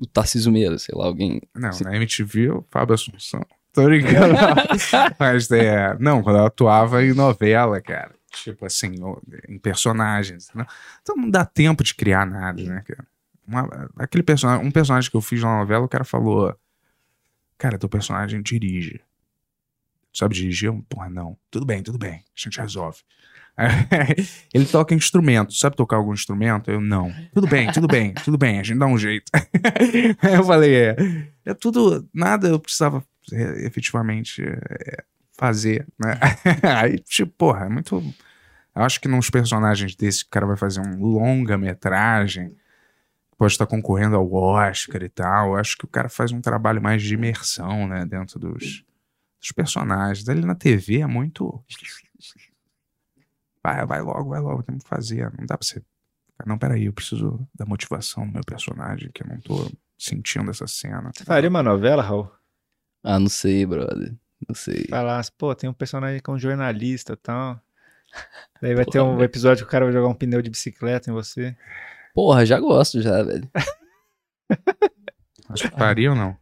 o 0.00 0.06
Tarcísio 0.06 0.50
Meira, 0.50 0.78
sei 0.78 0.94
lá, 0.96 1.04
alguém. 1.04 1.42
Não, 1.54 1.68
na 1.82 1.94
MTV, 1.94 2.52
o 2.52 2.64
Fábio 2.70 2.94
Assunção. 2.94 3.42
Tô 3.74 3.84
brincando. 3.84 4.34
Mas 5.20 5.50
é. 5.50 5.94
Não, 6.00 6.22
quando 6.22 6.38
eu 6.38 6.46
atuava 6.46 7.04
em 7.04 7.12
novela, 7.12 7.82
cara. 7.82 8.14
Tipo 8.42 8.66
assim, 8.66 8.94
em 9.48 9.58
personagens. 9.58 10.50
Né? 10.54 10.66
Então 11.02 11.16
não 11.16 11.30
dá 11.30 11.44
tempo 11.44 11.82
de 11.84 11.94
criar 11.94 12.26
nada, 12.26 12.62
né? 12.62 12.84
Uma- 13.46 13.90
aquele 13.96 14.22
personagem, 14.22 14.66
um 14.66 14.70
personagem 14.70 15.10
que 15.10 15.16
eu 15.16 15.20
fiz 15.20 15.40
na 15.42 15.58
novela, 15.58 15.84
o 15.84 15.88
cara 15.88 16.04
falou: 16.04 16.54
Cara, 17.58 17.78
teu 17.78 17.88
personagem 17.88 18.42
dirige. 18.42 19.00
Sabe 20.12 20.34
dirigir? 20.34 20.72
Porra, 20.88 21.10
não. 21.10 21.36
Tudo 21.50 21.66
bem, 21.66 21.82
tudo 21.82 21.98
bem. 21.98 22.14
A 22.14 22.22
gente 22.36 22.60
resolve. 22.60 22.98
Ele 24.52 24.66
toca 24.66 24.94
instrumento. 24.94 25.52
Sabe 25.52 25.76
tocar 25.76 25.96
algum 25.96 26.12
instrumento? 26.12 26.70
Eu 26.70 26.80
não. 26.80 27.12
Tudo 27.32 27.46
bem, 27.46 27.70
tudo 27.72 27.86
bem, 27.86 28.14
tudo 28.14 28.38
bem. 28.38 28.58
A 28.58 28.62
gente 28.62 28.78
dá 28.78 28.86
um 28.86 28.98
jeito. 28.98 29.30
Eu 30.22 30.44
falei, 30.44 30.74
é, 30.74 30.96
é 31.44 31.54
tudo, 31.54 32.08
nada 32.12 32.48
eu 32.48 32.58
precisava 32.58 33.04
efetivamente 33.32 34.42
é, 34.42 35.04
fazer, 35.36 35.86
né? 35.98 36.18
Aí, 36.78 36.98
tipo, 36.98 37.32
porra, 37.32 37.66
é 37.66 37.68
muito. 37.68 38.02
Eu 38.74 38.82
acho 38.82 39.00
que 39.00 39.08
nos 39.08 39.30
personagens 39.30 39.94
desse, 39.94 40.24
o 40.24 40.28
cara 40.28 40.46
vai 40.46 40.56
fazer 40.56 40.80
um 40.80 41.00
longa-metragem, 41.00 42.56
pode 43.36 43.52
estar 43.52 43.66
concorrendo 43.66 44.16
ao 44.16 44.32
Oscar 44.32 45.02
e 45.02 45.08
tal. 45.08 45.50
Eu 45.50 45.56
acho 45.56 45.76
que 45.76 45.84
o 45.84 45.88
cara 45.88 46.08
faz 46.08 46.32
um 46.32 46.40
trabalho 46.40 46.82
mais 46.82 47.02
de 47.02 47.14
imersão, 47.14 47.86
né, 47.86 48.04
dentro 48.04 48.38
dos, 48.38 48.84
dos 49.40 49.52
personagens. 49.52 50.28
Ali 50.28 50.44
na 50.44 50.54
TV 50.54 51.00
é 51.00 51.06
muito. 51.06 51.62
Vai, 53.62 53.86
vai 53.86 54.02
logo, 54.02 54.30
vai 54.30 54.40
logo, 54.40 54.62
temos 54.62 54.82
que 54.82 54.88
fazer. 54.88 55.32
Não 55.38 55.46
dá 55.46 55.56
pra 55.56 55.66
você. 55.66 55.82
Não, 56.44 56.58
peraí, 56.58 56.86
eu 56.86 56.92
preciso 56.92 57.46
da 57.54 57.64
motivação 57.64 58.26
do 58.26 58.32
meu 58.32 58.42
personagem, 58.44 59.10
que 59.12 59.22
eu 59.22 59.28
não 59.28 59.40
tô 59.40 59.70
sentindo 59.96 60.50
essa 60.50 60.66
cena. 60.66 61.10
Você 61.14 61.24
faria 61.24 61.48
uma 61.48 61.62
novela, 61.62 62.02
Raul? 62.02 62.30
Ah, 63.02 63.18
não 63.18 63.28
sei, 63.28 63.64
brother. 63.64 64.14
Não 64.48 64.54
sei. 64.54 64.86
Falasse, 64.88 65.32
pô, 65.36 65.54
tem 65.54 65.68
um 65.68 65.74
personagem 65.74 66.20
que 66.20 66.30
é 66.30 66.32
um 66.32 66.38
jornalista 66.38 67.14
e 67.14 67.16
tal. 67.16 67.60
Daí 68.60 68.74
vai 68.74 68.84
ter 68.84 69.00
um 69.00 69.22
episódio 69.22 69.64
que 69.64 69.68
o 69.68 69.70
cara 69.70 69.84
vai 69.84 69.92
jogar 69.92 70.08
um 70.08 70.14
pneu 70.14 70.40
de 70.40 70.50
bicicleta 70.50 71.10
em 71.10 71.14
você. 71.14 71.56
Porra, 72.14 72.46
já 72.46 72.60
gosto 72.60 73.00
já, 73.02 73.22
velho. 73.22 73.50
Acho 75.48 75.68
que 75.70 75.76
faria 75.76 76.10
ou 76.10 76.16
não? 76.16 76.36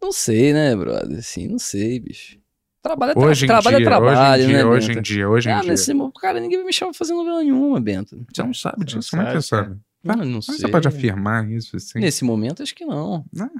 Não 0.00 0.12
sei, 0.12 0.52
né, 0.52 0.74
brother? 0.74 1.18
Assim, 1.18 1.48
não 1.48 1.58
sei, 1.58 2.00
bicho. 2.00 2.38
Trabalho 2.82 3.12
é, 3.12 3.14
tra 3.14 3.22
Hoje 3.22 3.44
em 3.44 3.48
trabalho, 3.48 3.76
dia, 3.78 3.86
é 3.86 3.88
trabalho, 3.88 4.12
hoje 4.12 4.42
em 4.42 4.46
dia, 4.46 4.56
né, 4.56 4.64
hoje 4.64 4.88
Bento? 4.88 4.98
em 4.98 5.02
dia, 5.02 5.28
hoje 5.28 5.48
em 5.48 5.52
ah, 5.52 5.60
dia. 5.60 5.70
nesse 5.70 5.92
cara, 6.20 6.38
ninguém 6.38 6.58
vai 6.58 6.66
me 6.66 6.72
chamar 6.72 6.90
pra 6.90 6.98
fazer 6.98 7.14
novela 7.14 7.42
nenhuma, 7.42 7.80
Bento. 7.80 8.26
Você 8.30 8.42
não 8.42 8.52
sabe 8.52 8.76
Você 8.80 8.84
disso, 8.84 9.16
não 9.16 9.22
como 9.22 9.22
é 9.22 9.34
que 9.34 9.40
você 9.40 9.48
sabe? 9.48 9.80
Não, 10.02 10.16
não 10.16 10.32
Mas 10.34 10.44
sei. 10.44 10.56
você 10.58 10.68
pode 10.68 10.86
afirmar 10.86 11.50
isso, 11.50 11.76
assim? 11.76 11.98
Nesse 11.98 12.24
momento, 12.24 12.62
acho 12.62 12.74
que 12.74 12.84
não. 12.84 13.24
Não, 13.32 13.50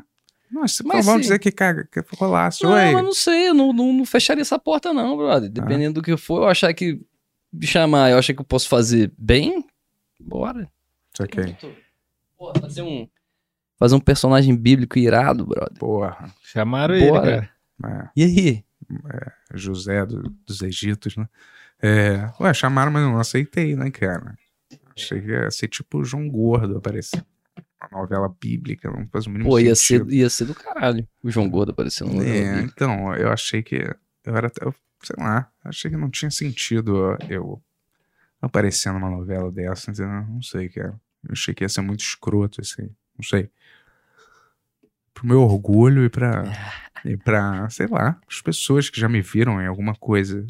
você 0.63 0.83
Mas 0.85 1.05
vamos 1.07 1.23
dizer 1.23 1.39
que, 1.39 1.51
caga, 1.51 1.87
que 1.91 2.01
rolasse. 2.17 2.63
Não, 2.63 2.73
Oi. 2.73 2.93
mas 2.93 3.05
não 3.05 3.13
sei, 3.15 3.49
eu 3.49 3.55
não, 3.55 3.73
não, 3.73 3.93
não 3.93 4.05
fecharia 4.05 4.43
essa 4.43 4.59
porta, 4.59 4.93
não, 4.93 5.17
brother. 5.17 5.51
Dependendo 5.51 5.95
do 6.01 6.03
que 6.03 6.17
for, 6.17 6.43
eu 6.43 6.49
achar 6.49 6.73
que 6.75 7.01
me 7.53 7.67
chamar, 7.67 8.11
eu 8.11 8.19
achar 8.19 8.35
que 8.35 8.41
eu 8.41 8.45
posso 8.45 8.69
fazer 8.69 9.13
bem, 9.19 9.65
bora. 10.21 10.69
Ok. 11.21 11.57
Porra, 12.37 12.61
fazer 12.61 12.83
um. 12.83 13.09
Fazer 13.79 13.95
um 13.97 14.01
personagem 14.01 14.55
bíblico 14.57 14.99
irado, 14.99 15.47
brother. 15.47 15.79
Porra. 15.79 16.33
Chamaram 16.43 16.95
ele, 16.95 17.09
Bora. 17.11 17.51
cara. 17.81 18.05
É, 18.05 18.09
E 18.17 18.25
aí? 18.25 18.65
José 19.53 20.05
do- 20.07 20.31
dos 20.47 20.63
Egitos, 20.63 21.17
né? 21.17 21.29
É, 21.83 22.31
ué, 22.41 22.55
chamaram, 22.55 22.91
mas 22.93 23.03
eu 23.03 23.11
não 23.11 23.19
aceitei, 23.19 23.75
né, 23.77 23.91
cara? 23.91 24.37
Achei 24.97 25.21
que 25.21 25.29
ia 25.29 25.51
ser 25.51 25.69
tipo 25.69 26.05
João 26.05 26.29
Gordo 26.29 26.79
aparecer. 26.79 27.25
Uma 27.81 28.01
novela 28.01 28.35
bíblica, 28.41 28.91
não 28.91 29.07
faz 29.09 29.27
o 29.27 29.31
mínimo 29.31 29.51
Pô, 29.51 29.59
ia 29.59 29.75
ser, 29.75 29.99
sentido. 29.99 30.15
ia 30.15 30.31
ser 30.31 30.45
do 30.47 30.55
caralho. 30.55 31.07
O 31.23 31.31
João 31.31 31.49
Gordo 31.51 31.73
aparecendo 31.73 32.13
no 32.15 32.23
É, 32.23 32.61
então, 32.63 33.15
eu 33.15 33.31
achei 33.31 33.63
que. 33.63 33.77
Eu 34.25 34.37
era. 34.37 34.51
Eu, 34.61 34.75
sei 35.03 35.17
lá, 35.19 35.51
achei 35.63 35.91
que 35.91 35.97
não 35.97 36.11
tinha 36.11 36.31
sentido 36.31 37.17
eu 37.29 37.63
aparecer 38.41 38.93
numa 38.93 39.11
novela 39.11 39.51
dessa, 39.51 39.91
entendeu? 39.91 40.11
Não 40.11 40.43
sei, 40.43 40.69
cara. 40.69 40.99
Eu 41.27 41.33
achei 41.33 41.53
que 41.53 41.65
ia 41.65 41.69
ser 41.69 41.83
muito 41.83 42.01
escroto, 42.01 42.61
assim. 42.61 42.89
Não 43.19 43.23
sei. 43.25 43.51
Pro 45.13 45.27
meu 45.27 45.43
orgulho 45.43 46.05
e 46.05 46.09
pra. 46.09 46.45
E 47.07 47.19
pra, 47.19 47.69
sei 47.69 47.87
lá, 47.87 48.19
as 48.27 48.41
pessoas 48.41 48.89
que 48.89 48.99
já 48.99 49.11
me 49.11 49.21
viram 49.21 49.61
em 49.61 49.67
alguma 49.67 49.95
coisa 49.95 50.47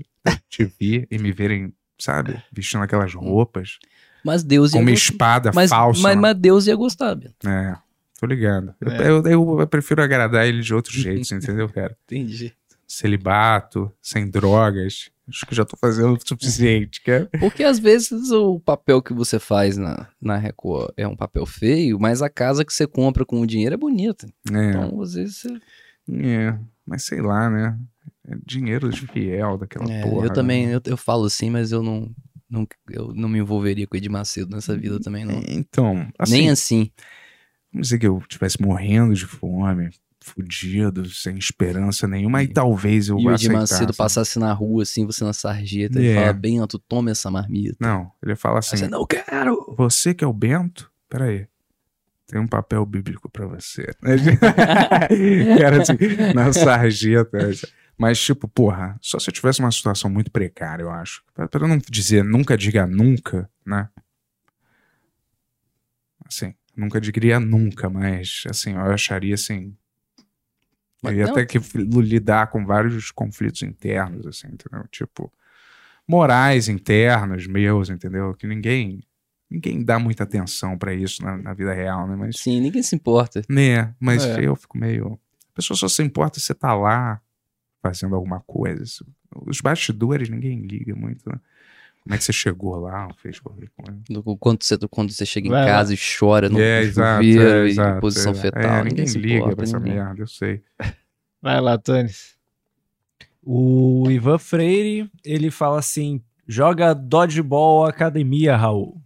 te 0.48 0.64
vi 0.64 1.05
e 1.10 1.18
me 1.18 1.32
verem, 1.32 1.74
sabe, 1.98 2.40
vestindo 2.52 2.84
aquelas 2.84 3.12
roupas, 3.12 3.80
Mas 4.24 4.42
Deus 4.42 4.70
com 4.72 4.78
ia 4.78 4.82
uma 4.82 4.90
gostar. 4.90 5.12
espada 5.12 5.51
Mas, 5.55 5.70
falsa. 5.70 6.01
mas, 6.02 6.14
né? 6.16 6.20
mas 6.22 6.36
Deus 6.36 6.66
ia 6.66 6.74
gostar, 6.76 7.14
Bento. 7.14 7.48
É, 7.48 7.76
tô 8.18 8.26
ligado. 8.26 8.74
Eu- 8.80 8.90
É. 8.92 9.09
Eu, 9.10 9.22
eu, 9.26 9.60
eu 9.60 9.66
prefiro 9.66 10.02
agradar 10.02 10.46
ele 10.46 10.62
de 10.62 10.74
outros 10.74 10.94
jeitos, 10.94 11.30
entendeu, 11.32 11.68
cara? 11.68 11.96
Entendi. 12.06 12.52
celibato, 12.86 13.92
sem 14.02 14.28
drogas. 14.30 15.10
Acho 15.28 15.46
que 15.46 15.55
já 15.55 15.64
tô 15.64 15.76
fazendo 15.76 16.14
o 16.14 16.18
suficiente, 16.22 17.01
cara. 17.02 17.28
Porque 17.40 17.64
às 17.64 17.78
vezes 17.78 18.30
o 18.30 18.60
papel 18.60 19.01
que 19.02 19.12
você 19.14 19.38
faz 19.38 19.76
na, 19.76 20.06
na 20.20 20.36
Record 20.36 20.90
é 20.96 21.09
um 21.09 21.16
papel 21.16 21.46
feio, 21.46 21.98
mas 21.98 22.20
a 22.22 22.28
casa 22.28 22.64
que 22.64 22.72
você 22.72 22.86
compra 22.86 23.24
com 23.24 23.40
o 23.40 23.46
dinheiro 23.46 23.74
é 23.74 23.78
bonita. 23.78 24.26
É, 24.52 24.68
Então, 24.70 25.01
às 25.01 25.14
vezes 25.14 25.36
você. 25.38 25.48
é, 26.26 26.59
mas 26.86 27.05
sei 27.05 27.22
lá, 27.22 27.48
né? 27.48 27.78
É 28.28 28.36
dinheiro 28.44 28.90
de 28.90 29.06
fiel 29.06 29.56
daquela 29.59 29.90
É, 29.90 30.02
porra. 30.02 30.26
eu 30.26 30.32
também, 30.32 30.66
né? 30.66 30.74
eu, 30.76 30.80
eu 30.84 30.96
falo 30.96 31.24
assim, 31.24 31.48
mas 31.51 31.72
eu 31.72 31.82
não, 31.82 32.10
não, 32.49 32.66
eu 32.91 33.12
não 33.15 33.29
me 33.29 33.39
envolveria 33.39 33.87
com 33.87 33.95
o 33.95 33.99
Edir 33.99 34.11
Macedo 34.11 34.55
nessa 34.55 34.77
vida 34.77 35.01
também, 35.01 35.25
não. 35.25 35.43
Então, 35.49 36.09
assim, 36.19 36.33
Nem 36.33 36.51
assim. 36.51 36.91
vamos 37.73 37.89
dizer 37.89 37.99
que 37.99 38.07
eu 38.07 38.19
estivesse 38.19 38.61
morrendo 38.62 39.15
de 39.15 39.27
fome, 39.27 39.91
fudido, 40.21 41.09
sem 41.11 41.37
esperança 41.37 42.07
nenhuma, 42.09 42.39
aí 42.39 42.49
talvez 42.49 43.09
eu 43.09 43.19
E 43.19 43.27
o 43.27 43.31
Edir 43.35 43.51
aceitasse. 43.51 43.73
Macedo 43.75 43.95
passasse 43.95 44.39
na 44.39 44.53
rua, 44.53 44.83
assim, 44.83 45.05
você 45.05 45.23
na 45.25 45.33
sarjeta, 45.33 46.01
e 46.01 46.07
É. 46.09 46.15
fala, 46.15 46.33
Bento, 46.33 46.79
toma 46.79 47.11
essa 47.11 47.31
marmita. 47.31 47.77
Não, 47.81 48.11
ele 48.23 48.35
fala 48.37 48.57
Aí 48.57 48.59
assim, 48.61 48.77
você, 48.79 48.89
não 48.89 49.07
quero! 49.07 49.75
você 49.77 50.15
que 50.15 50.25
é 50.25 50.27
o 50.27 50.33
Bento, 50.33 50.91
peraí, 51.09 51.47
tem 52.27 52.41
um 52.41 52.47
papel 52.47 52.85
bíblico 52.87 53.29
pra 53.31 53.47
você. 53.47 53.87
Cara, 55.59 55.83
assim, 55.83 55.93
na 56.35 56.53
sarjeta. 56.53 57.39
Mas, 57.97 58.19
tipo, 58.19 58.49
porra, 58.49 58.99
só 59.01 59.19
se 59.19 59.31
eu 59.31 59.35
tivesse 59.35 59.61
uma 59.61 59.71
situação 59.71 60.11
muito 60.11 60.31
precária, 60.31 60.83
eu 60.83 60.91
acho. 60.91 61.23
Pra, 61.33 61.47
pra 61.49 61.66
não 61.69 61.79
dizer 61.79 62.25
nunca 62.25 62.57
diga 62.57 62.87
nunca, 62.87 63.49
né? 63.65 63.89
Assim, 66.27 66.55
nunca 66.77 67.01
diria 67.01 67.39
nunca, 67.39 67.89
mas, 67.89 68.45
assim, 68.49 68.73
eu 68.73 68.81
acharia, 68.93 69.35
assim... 69.35 69.77
Eu 71.03 71.12
ia 71.12 71.27
não- 71.27 71.35
ter 71.35 71.47
que 71.47 71.59
lidar 71.59 72.47
com 72.47 72.65
vários 72.65 73.11
conflitos 73.11 73.63
internos, 73.63 74.27
assim, 74.27 74.48
entendeu? 74.48 74.87
Tipo, 74.90 75.31
morais 76.09 76.66
internos 76.69 77.47
meus, 77.47 77.90
entendeu? 77.90 78.35
Que 78.35 78.47
ninguém... 78.47 79.03
Ninguém 79.51 79.85
dá 79.85 79.98
muita 80.01 80.24
atenção 80.24 80.77
pra 80.77 80.95
isso 80.95 81.23
na, 81.23 81.37
na 81.37 81.53
vida 81.55 81.73
real, 81.73 82.09
né? 82.09 82.16
Mas 82.16 82.39
Sim, 82.40 82.61
ninguém 82.61 82.82
se 82.82 82.97
importa. 82.97 83.43
né, 83.48 83.95
mas 84.01 84.24
É. 84.24 84.40
eu 84.40 84.56
fico 84.56 84.77
meio. 84.77 85.21
A 85.53 85.55
pessoa 85.55 85.77
só 85.77 85.87
se 85.87 86.03
importa 86.03 86.40
se 86.40 86.47
você 86.47 86.55
tá 86.55 86.74
lá 86.74 87.21
fazendo 87.85 88.14
alguma 88.14 88.40
coisa. 88.40 88.85
Os 89.46 89.61
bastidores 89.61 90.29
ninguém 90.30 90.61
liga 90.63 90.95
muito, 90.96 91.29
né? 91.29 91.38
Como 92.03 92.14
é 92.14 92.19
que 92.19 92.24
você 92.24 92.32
chegou 92.32 92.77
lá, 92.80 93.09
fez 93.22 93.38
qualquer 93.38 93.69
coisa. 93.77 93.98
Do- 94.11 94.37
Quando 94.37 94.63
você, 94.63 94.77
quando 94.90 95.11
você 95.11 95.24
chega 95.27 95.48
em 95.48 95.51
lá. 95.51 95.64
casa 95.64 95.93
e 95.95 95.96
chora 95.98 96.48
no 96.48 96.61
é, 96.61 96.82
exato, 96.82 97.22
chuveiro 97.24 97.43
é, 97.48 97.66
e 97.66 97.71
exato, 97.71 98.01
posição 98.01 98.32
é. 98.32 98.35
fetal. 98.35 98.63
É, 98.63 98.85
ninguém 98.85 99.06
se 99.06 99.19
liga 99.19 99.37
importa, 99.37 99.56
pra 99.56 99.64
essa 99.64 99.79
ninguém. 99.79 99.95
merda, 99.95 100.21
eu 100.22 100.27
sei. 100.27 100.63
Vai 101.40 101.61
lá, 101.61 101.79
Tânis. 101.79 102.35
O 103.43 104.11
Ivan 104.11 104.38
Freire, 104.38 105.11
ele 105.24 105.51
fala 105.51 105.79
assim: 105.79 106.21
joga 106.46 106.95
Dodgeball 106.95 107.87
Academia, 107.87 108.56
Raul. 108.56 109.01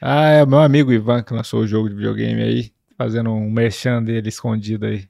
Ah, 0.00 0.28
é 0.30 0.44
o 0.44 0.46
meu 0.46 0.60
amigo 0.60 0.92
Ivan 0.92 1.22
que 1.22 1.34
lançou 1.34 1.60
o 1.60 1.66
jogo 1.66 1.88
de 1.88 1.94
videogame 1.94 2.40
aí, 2.42 2.72
fazendo 2.96 3.30
um 3.32 3.50
merchan 3.50 4.02
dele 4.02 4.28
escondido 4.28 4.86
aí. 4.86 5.08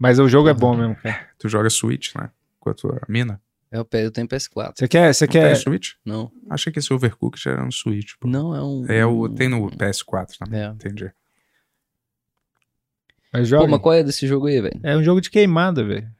Mas 0.00 0.18
o 0.18 0.26
jogo 0.26 0.48
é 0.48 0.54
bom 0.54 0.74
mesmo, 0.74 0.96
cara. 0.96 1.28
Tu 1.38 1.46
joga 1.46 1.68
Switch, 1.68 2.14
né? 2.14 2.30
Com 2.58 2.70
a 2.70 2.74
tua 2.74 3.00
mina? 3.06 3.38
Eu, 3.70 3.86
eu 3.92 4.10
tenho 4.10 4.26
PS4. 4.26 4.72
Você 4.74 4.88
quer, 4.88 5.14
você 5.14 5.28
quer, 5.28 5.54
Switch? 5.56 5.92
Não. 6.04 6.32
Achei 6.48 6.72
que 6.72 6.78
esse 6.78 6.90
Overcooked 6.92 7.46
era 7.46 7.62
no 7.62 7.70
Switch. 7.70 8.14
Pô. 8.18 8.26
Não, 8.26 8.56
é 8.56 8.62
um. 8.62 8.86
É 8.88 9.04
o, 9.06 9.28
tem 9.28 9.48
no 9.48 9.70
PS4 9.70 10.38
também, 10.38 10.60
É. 10.62 10.66
entendi. 10.68 11.12
mas 13.30 13.42
Pô, 13.42 13.44
joga. 13.44 13.68
mas 13.68 13.80
qual 13.80 13.94
é 13.94 14.02
desse 14.02 14.26
jogo 14.26 14.46
aí, 14.46 14.60
velho? 14.60 14.80
É 14.82 14.96
um 14.96 15.04
jogo 15.04 15.20
de 15.20 15.30
queimada, 15.30 15.84
velho. 15.84 16.10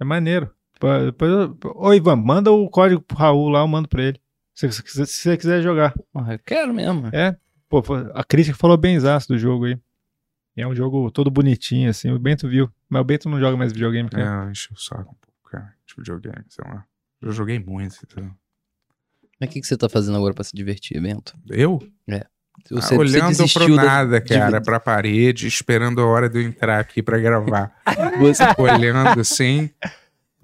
É 0.00 0.04
maneiro. 0.04 0.50
Pô, 0.80 0.88
Depois 1.04 1.30
eu... 1.30 1.56
Ô, 1.76 1.92
Ivan, 1.92 2.16
manda 2.16 2.50
o 2.50 2.68
código 2.68 3.02
pro 3.02 3.16
Raul 3.16 3.50
lá, 3.50 3.60
eu 3.60 3.68
mando 3.68 3.88
pra 3.88 4.02
ele. 4.02 4.18
Se, 4.54 4.66
você 4.68 5.36
quiser 5.36 5.62
jogar. 5.62 5.94
Eu 6.14 6.38
quero 6.44 6.72
mesmo. 6.74 7.08
É, 7.12 7.36
pô, 7.68 7.82
a 8.14 8.24
crítica 8.24 8.56
falou 8.56 8.76
bem 8.76 8.96
exato 8.96 9.28
do 9.28 9.38
jogo 9.38 9.66
aí. 9.66 9.78
E 10.56 10.60
é 10.62 10.66
um 10.66 10.74
jogo 10.74 11.10
todo 11.10 11.30
bonitinho, 11.30 11.88
assim. 11.90 12.10
O 12.10 12.18
Bento 12.18 12.48
viu. 12.48 12.70
Mas 12.88 13.00
o 13.02 13.04
Bento 13.04 13.28
não 13.28 13.40
joga 13.40 13.56
mais 13.56 13.72
videogame, 13.72 14.08
cara. 14.10 14.46
É, 14.48 14.50
enche 14.50 14.68
o 14.72 14.76
saco 14.76 15.00
um 15.12 15.18
pouco, 15.20 15.50
cara. 15.50 15.72
De 15.86 15.94
videogame, 15.96 16.44
sei 16.48 16.64
lá. 16.68 16.84
Eu 17.20 17.32
joguei 17.32 17.58
muito, 17.58 17.96
então. 18.04 18.30
Mas 19.40 19.48
o 19.48 19.52
que, 19.52 19.60
que 19.60 19.66
você 19.66 19.76
tá 19.76 19.88
fazendo 19.88 20.16
agora 20.16 20.34
pra 20.34 20.44
se 20.44 20.54
divertir, 20.54 21.00
Bento? 21.00 21.34
Eu? 21.48 21.78
Você, 22.70 22.74
Ah, 22.74 22.80
você 22.82 22.96
olhando 22.96 23.28
desistiu 23.28 23.64
pro 23.64 23.76
da- 23.76 23.82
nada, 23.84 24.20
de- 24.20 24.28
cara, 24.28 24.60
pra 24.60 24.78
parede, 24.78 25.46
esperando 25.46 26.00
a 26.00 26.06
hora 26.06 26.28
de 26.28 26.38
eu 26.38 26.42
entrar 26.42 26.78
aqui 26.78 27.02
pra 27.02 27.18
gravar. 27.18 27.74
Você 28.20 28.42
olhando 28.58 29.18
assim. 29.20 29.70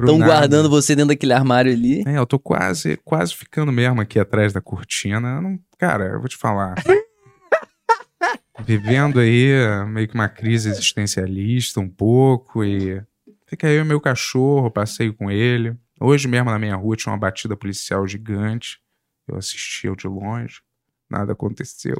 estão 0.00 0.18
guardando 0.18 0.70
você 0.70 0.96
dentro 0.96 1.08
daquele 1.08 1.32
armário 1.34 1.70
ali. 1.72 2.02
É, 2.06 2.16
eu 2.18 2.26
tô 2.26 2.38
quase, 2.38 2.96
quase 3.04 3.34
ficando 3.34 3.70
mesmo 3.70 4.00
aqui 4.00 4.18
atrás 4.18 4.52
da 4.52 4.60
cortina. 4.60 5.36
Eu 5.36 5.42
não- 5.42 5.58
cara, 5.78 6.04
eu 6.06 6.18
vou 6.18 6.28
te 6.28 6.36
falar. 6.36 6.74
Vivendo 8.64 9.20
aí 9.20 9.48
meio 9.86 10.08
que 10.08 10.14
uma 10.14 10.28
crise 10.28 10.68
existencialista 10.68 11.80
um 11.80 11.88
pouco 11.88 12.64
e 12.64 13.02
fica 13.46 13.68
eu 13.68 13.82
e 13.82 13.84
meu 13.84 14.00
cachorro, 14.00 14.70
passeio 14.70 15.14
com 15.14 15.30
ele. 15.30 15.76
Hoje 16.00 16.28
mesmo 16.28 16.50
na 16.50 16.58
minha 16.58 16.76
rua 16.76 16.96
tinha 16.96 17.12
uma 17.12 17.18
batida 17.18 17.56
policial 17.56 18.06
gigante. 18.06 18.80
Eu 19.26 19.36
assisti 19.36 19.86
eu 19.86 19.96
de 19.96 20.06
longe. 20.06 20.60
Nada 21.10 21.32
aconteceu. 21.32 21.96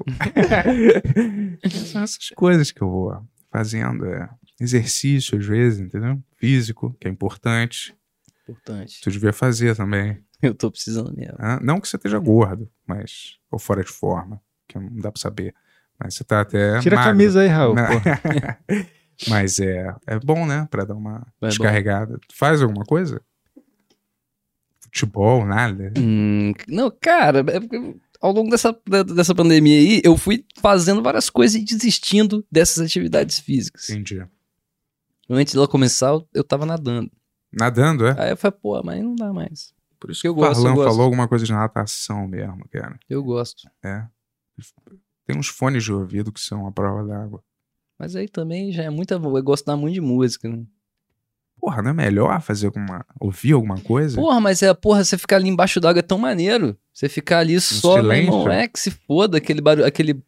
São 1.87 2.03
essas 2.03 2.29
coisas 2.31 2.71
que 2.71 2.83
eu 2.83 2.91
vou 2.91 3.23
fazendo. 3.51 4.05
É 4.07 4.29
exercício 4.61 5.39
às 5.39 5.47
vezes, 5.47 5.81
entendeu? 5.81 6.23
Físico, 6.37 6.95
que 7.01 7.09
é 7.09 7.11
importante. 7.11 7.95
Importante. 8.43 9.01
Tu 9.01 9.11
devia 9.11 9.33
fazer 9.33 9.77
também. 9.77 10.19
Eu 10.43 10.55
tô 10.55 10.71
precisando 10.71 11.15
mesmo. 11.15 11.37
Ah, 11.39 11.59
Não 11.63 11.81
que 11.81 11.89
você 11.89 11.97
esteja 11.97 12.19
gordo, 12.19 12.71
mas. 12.87 13.39
Ou 13.51 13.59
fora 13.59 13.83
de 13.83 13.91
forma, 13.91 14.41
que 14.67 14.79
não 14.79 14.97
dá 14.97 15.11
pra 15.11 15.21
saber. 15.21 15.55
Mas 15.99 16.15
você 16.15 16.25
tá 16.25 16.41
até. 16.41 16.79
Tira 16.81 16.97
a 16.97 16.99
magro. 16.99 17.13
camisa 17.13 17.41
aí, 17.41 17.49
Raul. 17.49 17.75
Mas 19.27 19.59
é, 19.59 19.93
é 20.07 20.19
bom, 20.21 20.47
né? 20.47 20.69
Pra 20.71 20.85
dar 20.85 20.95
uma 20.95 21.27
bom. 21.41 21.49
descarregada. 21.49 22.19
Tu 22.29 22.37
faz 22.37 22.63
alguma 22.63 22.85
coisa? 22.85 23.21
Futebol, 24.81 25.45
nada? 25.45 25.93
Hum, 25.99 26.53
não, 26.69 26.91
cara, 26.91 27.41
é 27.41 27.61
porque 27.61 27.97
ao 28.21 28.33
longo 28.33 28.51
dessa, 28.51 28.77
dessa 29.15 29.35
pandemia 29.35 29.79
aí, 29.79 30.01
eu 30.05 30.17
fui 30.17 30.45
fazendo 30.61 31.03
várias 31.03 31.29
coisas 31.29 31.61
e 31.61 31.65
desistindo 31.65 32.45
dessas 32.51 32.85
atividades 32.85 33.39
físicas. 33.39 33.91
Entendi. 33.91 34.25
Antes 35.29 35.55
dela 35.55 35.69
começar, 35.69 36.19
eu, 36.33 36.43
tava 36.45 36.65
nadando. 36.65 37.11
Nadando, 37.53 38.07
é? 38.07 38.17
Aí 38.19 38.31
eu 38.31 38.37
falei, 38.37 38.59
pô, 38.61 38.83
mas 38.83 39.03
não 39.03 39.15
dá 39.15 39.33
mais. 39.33 39.75
Por 40.01 40.11
isso 40.11 40.23
que 40.23 40.29
o 40.29 40.35
gosto, 40.35 40.51
eu 40.51 40.55
Farlan 40.55 40.75
gosto. 40.75 40.89
falou 40.89 41.05
alguma 41.05 41.29
coisa 41.29 41.45
de 41.45 41.53
natação 41.53 42.27
mesmo, 42.27 42.67
cara. 42.71 42.99
Eu 43.09 43.23
gosto. 43.23 43.69
É. 43.85 44.07
Tem 45.29 45.39
uns 45.39 45.49
fones 45.49 45.85
de 45.85 45.93
ouvido 45.93 46.33
que 46.33 46.41
são 46.41 46.67
a 46.67 46.73
prova 46.73 47.05
d'água. 47.07 47.43
Mas 47.99 48.17
aí 48.17 48.27
também 48.29 48.73
já 48.73 48.83
é 48.85 48.89
muita. 48.91 49.15
Eu 49.17 49.43
gosto 49.43 49.67
da 49.67 49.77
muito 49.77 49.93
de 49.95 50.01
música, 50.01 50.49
né? 50.49 50.65
Porra, 51.61 51.83
não 51.83 51.91
é 51.91 51.95
melhor 51.95 52.41
fazer 52.41 52.67
alguma. 52.67 53.05
ouvir 53.21 53.53
alguma 53.53 53.79
coisa? 53.81 54.17
Porra, 54.17 54.41
mas 54.41 54.63
é, 54.63 54.73
porra, 54.73 55.05
você 55.05 55.19
ficar 55.19 55.37
ali 55.37 55.49
embaixo 55.49 55.81
d'água 55.81 55.99
é 55.99 56.03
tão 56.03 56.17
maneiro. 56.17 56.77
Você 56.95 57.09
ficar 57.11 57.41
ali 57.41 57.61
só, 57.61 57.95
meu 57.97 58.03
silêncio? 58.05 58.25
irmão, 58.33 58.49
é 58.51 58.67
que 58.69 58.81
se 58.81 58.91
foda 58.91 59.37
aquele 59.39 59.61
barulho, 59.61 59.85
aquele 59.87 60.23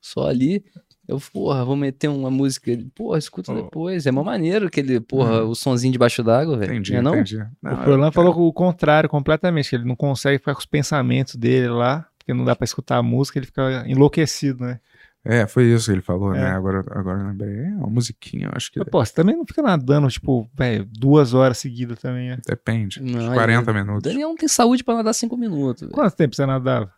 só 0.00 0.26
ali. 0.28 0.62
Eu, 1.06 1.20
porra, 1.32 1.64
vou 1.64 1.76
meter 1.76 2.08
uma 2.08 2.30
música. 2.30 2.70
ali. 2.72 2.90
Porra, 2.94 3.18
escuta 3.18 3.52
Oh. 3.52 3.62
depois. 3.62 4.04
É 4.06 4.10
mó 4.10 4.22
maneiro 4.24 4.66
aquele, 4.66 4.98
porra, 5.00 5.44
Uhum. 5.44 5.50
o 5.50 5.54
sonzinho 5.54 5.92
debaixo 5.92 6.22
d'água, 6.22 6.56
velho. 6.58 6.72
entendi, 6.72 6.92
Não 6.92 6.98
é 6.98 7.02
não? 7.02 7.14
entendi. 7.14 7.36
O 7.40 7.46
Não, 7.62 7.84
Furlan 7.84 8.06
eu- 8.08 8.12
falou 8.12 8.46
o 8.46 8.52
contrário 8.52 9.08
completamente, 9.08 9.70
que 9.70 9.76
ele 9.76 9.84
não 9.84 9.94
consegue 9.96 10.38
ficar 10.38 10.54
com 10.54 10.60
os 10.60 10.66
pensamentos 10.66 11.36
dele 11.36 11.68
lá, 11.68 12.06
porque 12.24 12.32
não 12.34 12.44
dá 12.44 12.56
pra 12.56 12.64
escutar 12.64 12.96
a 12.96 13.02
música, 13.02 13.38
ele 13.38 13.46
fica 13.46 13.84
enlouquecido, 13.86 14.64
né? 14.64 14.80
É, 15.26 15.46
foi 15.46 15.64
isso 15.64 15.86
que 15.86 15.92
ele 15.92 16.02
falou, 16.02 16.34
É. 16.34 16.40
né? 16.40 16.50
Agora, 16.50 16.80
agora 16.90 17.20
eu 17.20 17.26
lembrei. 17.28 17.54
É 17.66 17.68
uma 17.76 17.88
musiquinha, 17.88 18.46
eu 18.46 18.52
acho 18.54 18.70
que 18.72 18.78
Mas, 18.78 18.88
pô, 18.88 19.04
você 19.04 19.12
também 19.12 19.36
não 19.36 19.46
fica 19.46 19.62
nadando, 19.62 20.08
tipo, 20.08 20.50
velho, 20.54 20.84
duas 20.90 21.32
horas 21.34 21.56
seguidas 21.58 21.98
também, 21.98 22.30
né? 22.30 22.38
depende. 22.46 23.00
Não, 23.02 23.32
40 23.32 23.70
ele- 23.70 23.80
minutos. 23.80 24.02
Daniel 24.02 24.28
não 24.30 24.36
tem 24.36 24.48
saúde 24.48 24.82
pra 24.84 24.94
nadar 24.96 25.12
cinco 25.14 25.36
minutos. 25.36 25.82
velho. 25.82 25.92
Quanto 25.92 26.14
tempo 26.16 26.34
você 26.36 26.44
nadava? 26.44 26.92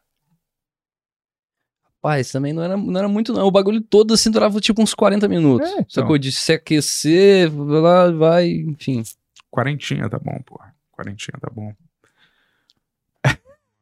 Rapaz, 2.02 2.30
também 2.30 2.52
não 2.52 2.62
era, 2.62 2.76
não 2.76 2.98
era 2.98 3.08
muito, 3.08 3.32
não. 3.32 3.46
O 3.46 3.50
bagulho 3.50 3.80
todo 3.80 4.14
assim 4.14 4.30
durava 4.30 4.60
tipo 4.60 4.80
uns 4.82 4.94
40 4.94 5.26
minutos. 5.28 5.68
É, 5.68 5.72
então. 5.72 5.86
Sacou? 5.88 6.18
De 6.18 6.30
se 6.32 6.52
aquecer, 6.52 7.48
vai 7.50 7.80
lá, 7.80 8.10
vai, 8.12 8.48
enfim. 8.50 9.02
Quarentinha 9.50 10.08
tá 10.08 10.18
bom, 10.18 10.40
porra. 10.44 10.74
Quarentinha 10.92 11.36
tá 11.40 11.48
bom. 11.52 11.72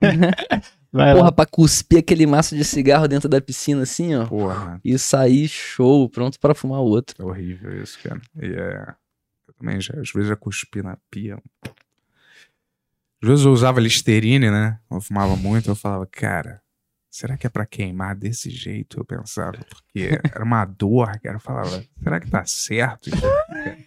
Vai 0.95 1.13
lá. 1.13 1.19
Porra, 1.19 1.33
pra 1.33 1.45
cuspir 1.47 1.99
aquele 1.99 2.25
maço 2.25 2.55
de 2.55 2.65
cigarro 2.65 3.09
dentro 3.09 3.29
da 3.29 3.41
piscina 3.41 3.83
assim, 3.83 4.15
ó. 4.15 4.27
Porra, 4.27 4.81
E 4.85 4.97
sair 4.97 5.49
show, 5.49 6.09
pronto 6.09 6.39
pra 6.39 6.55
fumar 6.55 6.79
outro. 6.81 7.17
é 7.19 7.25
horrível 7.25 7.83
isso, 7.83 7.99
cara. 8.01 8.21
E 8.41 8.47
é. 8.47 8.95
Eu 9.49 9.55
também 9.55 9.81
já, 9.81 9.93
às 10.01 10.13
vezes 10.13 10.29
já 10.29 10.37
cuspi 10.37 10.83
na 10.83 10.97
pia. 11.11 11.37
Às 13.23 13.29
vezes 13.29 13.45
eu 13.45 13.53
usava 13.53 13.81
Listerine, 13.81 14.51
né? 14.51 14.79
Eu 14.91 15.01
fumava 15.01 15.35
muito, 15.35 15.69
eu 15.71 15.75
falava, 15.75 16.07
cara, 16.07 16.63
será 17.11 17.37
que 17.37 17.47
é 17.47 17.51
pra 17.51 17.67
queimar 17.67 18.15
desse 18.15 18.49
jeito? 18.51 19.01
Eu 19.01 19.05
pensava, 19.05 19.53
porque 19.69 20.21
era 20.33 20.45
uma 20.45 20.65
dor, 20.67 21.19
cara. 21.21 21.37
Eu 21.37 21.41
falava, 21.41 21.85
será 22.03 22.21
que 22.21 22.31
tá 22.31 22.45
certo? 22.45 23.09
isso 23.09 23.17
aqui, 23.27 23.55
cara? 23.55 23.79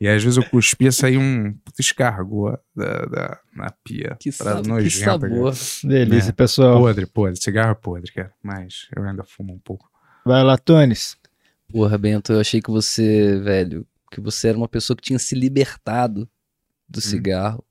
E 0.00 0.08
às 0.08 0.22
vezes 0.22 0.36
eu 0.36 0.44
cuspia, 0.44 0.90
saía 0.92 1.18
um 1.18 1.52
puta 1.64 1.80
escargot 1.80 2.58
da, 2.74 3.06
da, 3.06 3.40
na 3.54 3.70
pia. 3.84 4.16
Que, 4.20 4.30
sa 4.32 4.60
que 4.62 4.68
cara. 4.68 4.84
sabor. 4.90 5.54
Delícia, 5.84 6.30
É. 6.30 6.32
pessoal. 6.32 6.78
Podre, 6.78 7.06
podre. 7.06 7.40
Cigarro 7.40 7.72
é 7.72 7.74
podre, 7.74 8.12
cara. 8.12 8.32
Mas 8.42 8.88
eu 8.96 9.02
ainda 9.04 9.24
fumo 9.24 9.52
um 9.54 9.58
pouco. 9.58 9.88
Vai 10.24 10.42
lá, 10.42 10.56
Tones. 10.56 11.16
Porra, 11.70 11.98
Bento, 11.98 12.32
eu 12.32 12.40
achei 12.40 12.60
que 12.62 12.70
você, 12.70 13.38
velho, 13.40 13.86
que 14.10 14.20
você 14.20 14.48
era 14.48 14.58
uma 14.58 14.68
pessoa 14.68 14.96
que 14.96 15.02
tinha 15.02 15.18
se 15.18 15.34
libertado 15.34 16.28
do 16.88 17.00
cigarro. 17.00 17.64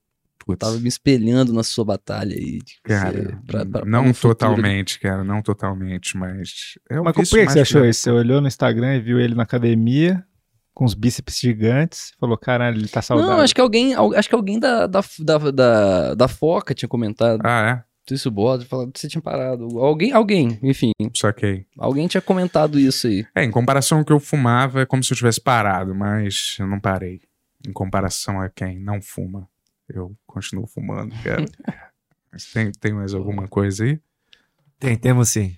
Putz. 0.45 0.59
Tava 0.59 0.77
me 0.77 0.89
espelhando 0.89 1.53
na 1.53 1.63
sua 1.63 1.85
batalha 1.85 2.35
aí. 2.35 2.59
de 2.59 2.75
Cara, 2.83 3.11
você- 3.13 3.35
pra- 3.47 3.65
pra- 3.65 3.85
não 3.85 4.13
futuro. 4.13 4.35
totalmente, 4.35 4.99
cara, 4.99 5.23
não 5.23 5.41
totalmente, 5.41 6.17
mas. 6.17 6.77
É 6.89 6.99
um 6.99 7.03
Mas 7.05 7.13
por 7.15 7.23
que 7.23 7.45
você 7.49 7.61
achou 7.61 7.85
isso? 7.85 8.01
Você 8.01 8.11
olhou 8.11 8.41
no 8.41 8.47
Instagram 8.49 8.97
e 8.97 8.99
viu 8.99 9.21
ele 9.21 9.35
na 9.35 9.43
academia, 9.43 10.21
com 10.73 10.85
os 10.85 10.93
bíceps 10.93 11.39
gigantes, 11.39 12.13
falou, 12.19 12.37
caralho, 12.37 12.77
ele 12.77 12.87
tá 12.87 13.01
saudável. 13.01 13.31
Não, 13.31 13.39
acho 13.41 13.53
que 13.53 13.61
alguém, 13.61 13.93
al- 13.93 14.13
acho 14.15 14.27
que 14.29 14.35
alguém 14.35 14.59
da, 14.59 14.87
da, 14.87 15.01
da, 15.19 15.37
da, 15.51 16.13
da 16.15 16.27
Foca 16.27 16.73
tinha 16.73 16.89
comentado. 16.89 17.41
Ah, 17.45 17.83
Isso 18.09 18.29
bota, 18.31 18.65
falando 18.65 18.91
que 18.91 18.99
você 18.99 19.07
tinha 19.07 19.21
parado. 19.21 19.65
Alguém, 19.79 20.11
alguém, 20.11 20.59
enfim, 20.63 20.91
é? 20.99 21.07
Saquei. 21.15 21.65
alguém 21.77 22.07
tinha 22.07 22.21
comentado 22.21 22.79
isso 22.79 23.07
aí. 23.07 23.25
É, 23.35 23.43
em 23.43 23.51
comparação 23.51 23.99
ao 23.99 24.05
que 24.05 24.11
eu 24.11 24.19
fumava, 24.19 24.81
é 24.81 24.85
como 24.85 25.03
se 25.03 25.13
eu 25.13 25.17
tivesse 25.17 25.39
parado, 25.39 25.93
mas 25.95 26.57
eu 26.59 26.67
não 26.67 26.79
parei. 26.79 27.21
Em 27.67 27.71
comparação 27.71 28.41
a 28.41 28.49
quem 28.49 28.77
não 28.79 29.01
fuma, 29.01 29.47
eu 29.87 30.13
continuo 30.25 30.65
fumando, 30.67 31.13
cara. 31.23 31.45
Mas 32.31 32.45
tem, 32.51 32.71
tem 32.71 32.91
mais 32.93 33.13
alguma 33.13 33.47
coisa 33.47 33.83
aí? 33.85 33.99
Tem, 34.79 34.97
temos 34.97 35.29
sim. 35.29 35.55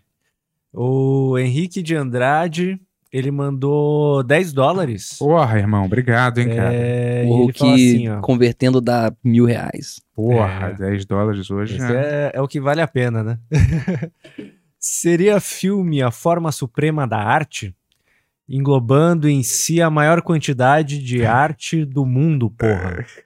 O 0.73 1.37
Henrique 1.39 1.81
de 1.81 1.95
Andrade, 1.95 2.77
ele 3.15 3.31
mandou 3.31 4.21
10 4.23 4.51
dólares. 4.51 5.15
Porra, 5.17 5.57
irmão, 5.57 5.85
obrigado, 5.85 6.39
hein, 6.39 6.49
cara. 6.49 6.73
É, 6.73 7.23
o 7.25 7.47
que 7.47 7.63
assim, 7.63 8.09
ó. 8.09 8.19
convertendo 8.19 8.81
dá 8.81 9.09
mil 9.23 9.45
reais. 9.45 10.01
Porra, 10.13 10.71
é. 10.71 10.73
10 10.73 11.05
dólares 11.05 11.49
hoje. 11.49 11.79
Né? 11.79 11.93
é, 11.93 12.31
é 12.33 12.41
o 12.41 12.47
que 12.47 12.59
vale 12.59 12.81
a 12.81 12.87
pena, 12.87 13.23
né? 13.23 13.39
Seria 14.77 15.39
filme 15.39 16.01
a 16.03 16.11
forma 16.11 16.51
suprema 16.51 17.07
da 17.07 17.17
arte? 17.17 17.73
Englobando 18.49 19.29
em 19.29 19.43
si 19.43 19.81
a 19.81 19.89
maior 19.89 20.21
quantidade 20.21 21.01
de 21.01 21.23
arte 21.25 21.85
do 21.85 22.05
mundo, 22.05 22.51
porra. 22.51 23.05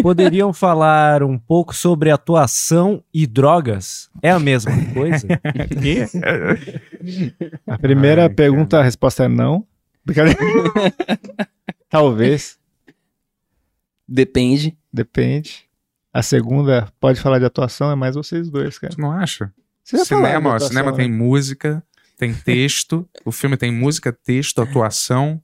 Poderiam 0.00 0.52
falar 0.52 1.22
um 1.22 1.38
pouco 1.38 1.74
sobre 1.74 2.10
atuação 2.10 3.02
e 3.12 3.26
drogas? 3.26 4.08
É 4.22 4.30
a 4.30 4.38
mesma 4.38 4.72
coisa? 4.94 5.26
A 7.66 7.78
primeira 7.78 8.24
Ai, 8.24 8.28
pergunta, 8.28 8.78
a 8.78 8.82
resposta 8.82 9.24
é 9.24 9.28
não. 9.28 9.66
Talvez, 11.90 12.58
Depende. 14.06 14.76
depende. 14.92 15.64
A 16.12 16.22
segunda, 16.22 16.88
pode 17.00 17.20
falar 17.20 17.38
de 17.38 17.44
atuação, 17.44 17.90
é 17.90 17.94
mais 17.94 18.14
vocês 18.14 18.50
dois, 18.50 18.78
cara. 18.78 18.94
Tu 18.94 19.00
não 19.00 19.10
acha? 19.10 19.52
Cinema, 19.82 20.50
ó, 20.50 20.54
atuação, 20.54 20.68
cinema 20.68 20.90
né? 20.92 20.96
tem 20.98 21.10
música, 21.10 21.82
tem 22.18 22.34
texto, 22.34 23.08
o 23.24 23.32
filme 23.32 23.56
tem 23.56 23.72
música, 23.72 24.12
texto, 24.12 24.62
atuação 24.62 25.42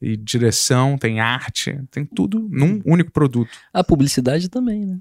e 0.00 0.16
direção, 0.16 0.96
tem 0.98 1.20
arte, 1.20 1.78
tem 1.90 2.04
tudo 2.04 2.48
num 2.50 2.80
único 2.84 3.10
produto. 3.10 3.50
A 3.72 3.82
publicidade 3.84 4.48
também, 4.48 4.84
né? 4.86 4.98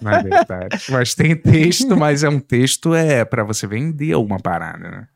Não 0.00 0.10
é 0.12 0.22
verdade. 0.22 0.76
mas 0.90 1.14
tem 1.14 1.36
texto, 1.36 1.96
mas 1.96 2.22
é 2.22 2.28
um 2.28 2.38
texto 2.38 2.94
é 2.94 3.24
para 3.24 3.42
você 3.44 3.66
vender 3.66 4.12
alguma 4.12 4.38
parada, 4.38 4.90
né? 4.90 5.08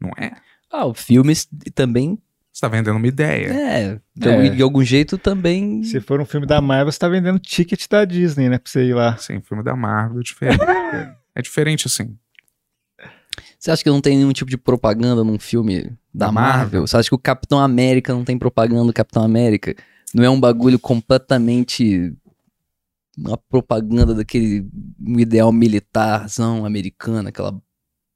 Não 0.00 0.10
é? 0.18 0.32
Ah, 0.70 0.86
o 0.86 0.94
filme 0.94 1.32
também 1.74 2.18
Você 2.52 2.60
tá 2.60 2.68
vendendo 2.68 2.96
uma 2.96 3.06
ideia. 3.06 3.46
É, 3.46 4.00
de, 4.14 4.28
É. 4.28 4.48
de 4.50 4.62
algum 4.62 4.84
jeito 4.84 5.16
também. 5.16 5.82
Se 5.84 6.00
for 6.00 6.20
um 6.20 6.26
filme 6.26 6.46
da 6.46 6.60
Marvel, 6.60 6.90
você 6.92 6.98
tá 6.98 7.08
vendendo 7.08 7.38
ticket 7.38 7.86
da 7.88 8.04
Disney, 8.04 8.48
né? 8.48 8.58
Pra 8.58 8.70
você 8.70 8.84
ir 8.84 8.94
lá. 8.94 9.16
Sim, 9.16 9.40
filme 9.40 9.62
da 9.62 9.74
Marvel 9.76 10.20
é 10.20 10.22
diferente. 10.22 10.60
é 11.34 11.42
diferente 11.42 11.86
assim. 11.86 12.16
Você 13.58 13.70
acha 13.70 13.82
que 13.82 13.90
não 13.90 14.00
tem 14.00 14.16
nenhum 14.16 14.32
tipo 14.32 14.50
de 14.50 14.56
propaganda 14.56 15.24
num 15.24 15.38
filme 15.38 15.84
da, 16.12 16.26
Da 16.26 16.32
Marvel? 16.32 16.58
Marvel? 16.58 16.86
Você 16.86 16.96
acha 16.96 17.08
que 17.08 17.14
o 17.14 17.18
Capitão 17.18 17.58
América 17.58 18.12
não 18.12 18.24
tem 18.24 18.38
propaganda 18.38 18.84
do 18.84 18.92
Capitão 18.92 19.22
América? 19.22 19.74
Não 20.14 20.24
é 20.24 20.30
um 20.30 20.40
bagulho 20.40 20.78
completamente. 20.78 22.14
Uma 23.18 23.36
propaganda 23.36 24.14
daquele 24.14 24.66
um 25.00 25.18
ideal 25.18 25.52
militarzão 25.52 26.64
americano, 26.64 27.28
aquela 27.28 27.60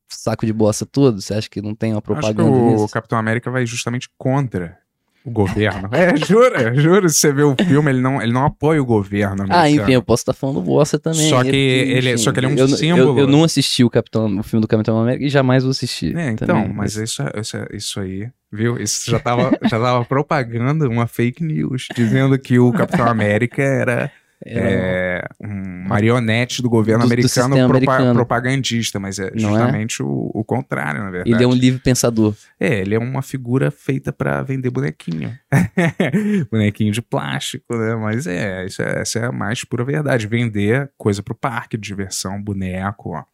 saco 0.08 0.46
de 0.46 0.52
bosta 0.52 0.86
todo? 0.86 1.20
Você 1.20 1.34
acha 1.34 1.48
que 1.48 1.60
não 1.60 1.74
tem 1.74 1.92
uma 1.92 1.98
Acho 1.98 2.02
que 2.06 2.12
propaganda 2.12 2.50
o? 2.50 2.88
Capitão 2.88 3.18
América 3.18 3.50
vai 3.50 3.66
justamente 3.66 4.08
contra 4.16 4.78
o 5.24 5.30
governo. 5.30 5.88
é, 5.90 6.14
jura, 6.16 6.74
jura. 6.74 7.08
Se 7.08 7.16
você 7.20 7.32
vê 7.32 7.42
o 7.42 7.54
filme, 7.56 7.90
ele 7.90 8.00
não, 8.00 8.20
ele 8.20 8.32
não 8.32 8.44
apoia 8.44 8.80
o 8.82 8.84
governo. 8.84 9.46
Ah, 9.48 9.70
enfim, 9.70 9.92
eu 9.92 10.02
posso 10.02 10.20
estar 10.22 10.32
falando 10.34 10.60
bosta 10.60 10.98
também. 10.98 11.28
Só 11.30 11.40
é 11.40 11.44
que 11.44 11.46
porque, 11.50 11.56
ele- 11.96 12.18
só 12.18 12.30
que 12.32 12.40
ele 12.40 12.46
é 12.46 12.48
um 12.50 12.52
eu, 12.52 12.58
eu- 12.58 12.68
símbolo. 12.68 13.18
Eu, 13.18 13.26
não 13.26 13.42
assisti 13.44 13.82
o, 13.82 13.88
Capitão, 13.90 14.38
o 14.38 14.42
filme 14.42 14.60
do 14.60 14.68
Capitão 14.68 15.00
América 15.00 15.24
e 15.24 15.28
jamais 15.30 15.62
vou 15.62 15.70
assistir. 15.70 16.14
É, 16.16 16.30
então, 16.30 16.46
também, 16.46 16.72
mas 16.74 16.96
isso, 16.96 17.22
isso, 17.40 17.56
isso 17.72 18.00
aí, 18.00 18.28
viu? 18.52 18.76
Isso 18.78 19.10
já 19.10 19.18
tava, 19.18 19.50
já 19.62 19.80
tava 19.80 20.04
propagando 20.04 20.88
uma 20.90 21.06
fake 21.06 21.42
news, 21.42 21.88
dizendo 21.96 22.38
que 22.38 22.58
o 22.58 22.70
Capitão 22.72 23.06
América 23.06 23.62
era, 23.62 24.10
Era- 24.46 24.68
é, 24.70 25.28
um 25.40 25.88
marionete 25.88 26.60
do 26.60 26.68
governo 26.68 27.04
Do- 27.04 27.08
do 27.08 27.12
americano, 27.14 27.54
propa- 27.56 27.76
americano. 27.76 28.14
propagandista, 28.14 29.00
mas 29.00 29.18
é 29.18 29.28
é? 29.28 29.38
justamente 29.38 30.02
o, 30.02 30.30
o 30.34 30.44
contrário, 30.44 31.02
na 31.02 31.10
verdade. 31.10 31.34
Ele 31.34 31.42
é 31.42 31.46
um 31.46 31.54
livre 31.54 31.80
pensador. 31.80 32.34
É, 32.60 32.80
ele 32.80 32.94
é 32.94 32.98
uma 32.98 33.22
figura 33.22 33.70
feita 33.70 34.12
pra 34.12 34.42
vender 34.42 34.70
bonequinho. 34.70 35.34
bonequinho 36.50 36.92
de 36.92 37.00
plástico, 37.02 37.76
né? 37.76 37.94
Mas 37.96 38.26
é, 38.26 38.66
isso 38.66 38.82
é, 38.82 39.00
essa 39.00 39.18
é 39.18 39.24
a 39.26 39.32
mais 39.32 39.64
pura 39.64 39.84
verdade. 39.84 40.26
Vender 40.26 40.90
coisa 40.96 41.22
pro 41.22 41.34
parque 41.34 41.76
diversão, 41.76 42.42
boneco, 42.42 43.10
ó, 43.16 43.24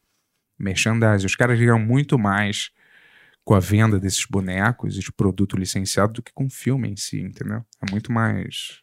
merchandising. 0.59 1.27
Os 1.27 1.35
caras 1.37 1.59
ganham 1.59 1.79
muito 1.79 2.19
mais 2.19 2.71
com 3.45 3.55
a 3.55 3.61
venda 3.61 3.99
desses 3.99 4.25
bonecos 4.27 4.97
e 4.97 5.01
de 5.01 5.11
produto 5.13 5.57
licenciado 5.57 6.13
do 6.13 6.23
que 6.23 6.33
com 6.33 6.47
o 6.47 6.51
filme 6.51 6.89
em 6.89 6.97
si, 6.97 7.21
entendeu? 7.21 7.65
É 7.85 7.91
muito 7.91 8.13
mais. 8.13 8.81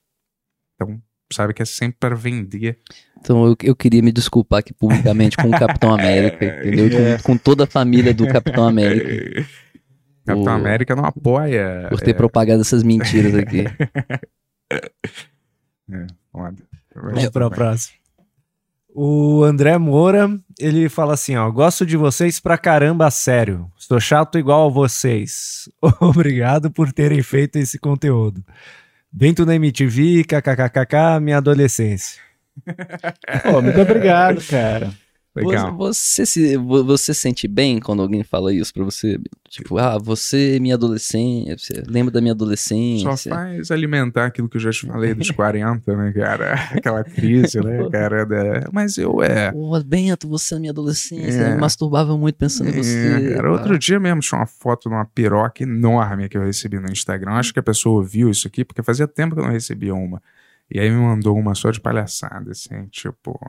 Então, 0.75 1.01
sabe 1.31 1.53
que 1.53 1.61
é 1.61 1.65
sempre 1.65 1.97
para 1.99 2.15
vender. 2.15 2.79
Então 3.19 3.45
eu, 3.45 3.55
eu 3.63 3.75
queria 3.75 4.01
me 4.01 4.11
desculpar 4.11 4.59
aqui 4.59 4.73
publicamente 4.73 5.37
com 5.37 5.47
o 5.47 5.51
Capitão 5.51 5.93
América, 5.93 6.45
entendeu? 6.65 7.17
Com, 7.17 7.23
com 7.23 7.37
toda 7.37 7.65
a 7.65 7.67
família 7.67 8.13
do 8.13 8.27
Capitão 8.27 8.67
América. 8.67 9.45
Capitão 10.25 10.53
O- 10.53 10.57
América 10.57 10.95
não 10.95 11.05
apoia. 11.05 11.87
Por 11.89 12.01
ter 12.01 12.11
é, 12.11 12.13
propagado 12.13 12.61
essas 12.61 12.83
mentiras 12.83 13.33
aqui. 13.33 13.63
foda. 16.31 16.57
Vamos 16.93 17.29
pra 17.29 17.49
próxima. 17.49 17.97
O 18.99 19.43
André 19.43 19.77
Moura, 19.77 20.27
ele 20.59 20.89
fala 20.89 21.13
assim, 21.13 21.35
ó, 21.35 21.51
gosto 21.51 21.85
de 21.85 21.95
vocês 21.95 22.39
pra 22.39 22.57
caramba, 22.57 23.11
sério. 23.11 23.71
Sou 23.77 23.99
chato 23.99 24.39
igual 24.39 24.67
a 24.67 24.71
vocês. 24.71 25.69
Obrigado 26.01 26.71
por 26.71 26.91
terem 26.91 27.21
feito 27.21 27.57
esse 27.57 27.77
conteúdo. 27.77 28.43
Bento 29.19 29.47
na 29.47 29.55
MTV, 29.55 30.25
kkkk, 30.25 31.19
minha 31.19 31.37
adolescência. 31.37 32.21
Pô, 33.41 33.63
muito 33.63 33.81
obrigado, 33.81 34.39
cara. 34.47 34.91
Legal. 35.45 35.75
Você, 35.77 36.25
você 36.25 36.25
se 36.25 36.57
vo- 36.57 36.83
você 36.83 37.13
sente 37.13 37.47
bem 37.47 37.79
quando 37.79 38.01
alguém 38.01 38.23
fala 38.23 38.53
isso 38.53 38.73
pra 38.73 38.83
você? 38.83 39.19
Tipo, 39.49 39.77
ah, 39.77 39.97
você, 39.97 40.59
minha 40.59 40.75
adolescência, 40.75 41.83
lembra 41.87 42.11
da 42.11 42.21
minha 42.21 42.33
adolescência? 42.33 43.15
Só 43.15 43.29
faz 43.29 43.71
alimentar 43.71 44.25
aquilo 44.25 44.49
que 44.49 44.57
eu 44.57 44.61
já 44.61 44.71
te 44.71 44.85
falei 44.85 45.13
dos 45.13 45.29
40, 45.31 45.95
né, 45.95 46.11
cara? 46.13 46.53
Aquela 46.71 47.03
crise, 47.03 47.59
né, 47.61 47.87
cara? 47.89 48.25
da- 48.25 48.69
Mas 48.71 48.97
eu 48.97 49.21
é. 49.23 49.51
Pô, 49.51 49.79
Bento, 49.83 50.27
você 50.27 50.55
na 50.55 50.59
minha 50.61 50.71
adolescência, 50.71 51.41
É. 51.41 51.47
eu 51.49 51.55
me 51.55 51.61
masturbava 51.61 52.17
muito 52.17 52.35
pensando 52.35 52.69
em 52.69 52.73
você. 52.73 53.07
É, 53.31 53.35
cara, 53.35 53.51
outro 53.51 53.77
dia 53.79 53.99
mesmo 53.99 54.19
tinha 54.21 54.39
uma 54.39 54.45
foto 54.47 54.89
de 54.89 54.95
uma 54.95 55.05
piroca 55.05 55.63
enorme 55.63 56.27
que 56.29 56.37
eu 56.37 56.43
recebi 56.43 56.79
no 56.79 56.91
Instagram. 56.91 57.31
Acho 57.33 57.53
que 57.53 57.59
a 57.59 57.63
pessoa 57.63 57.97
ouviu 57.99 58.29
isso 58.29 58.47
aqui, 58.47 58.65
porque 58.65 58.83
fazia 58.83 59.07
tempo 59.07 59.35
que 59.35 59.41
eu 59.41 59.45
não 59.45 59.51
recebia 59.51 59.93
uma. 59.95 60.21
E 60.69 60.79
aí 60.79 60.89
me 60.89 60.97
mandou 60.97 61.37
uma 61.37 61.55
só 61.55 61.71
de 61.71 61.79
palhaçada, 61.79 62.51
assim, 62.51 62.85
tipo. 62.91 63.39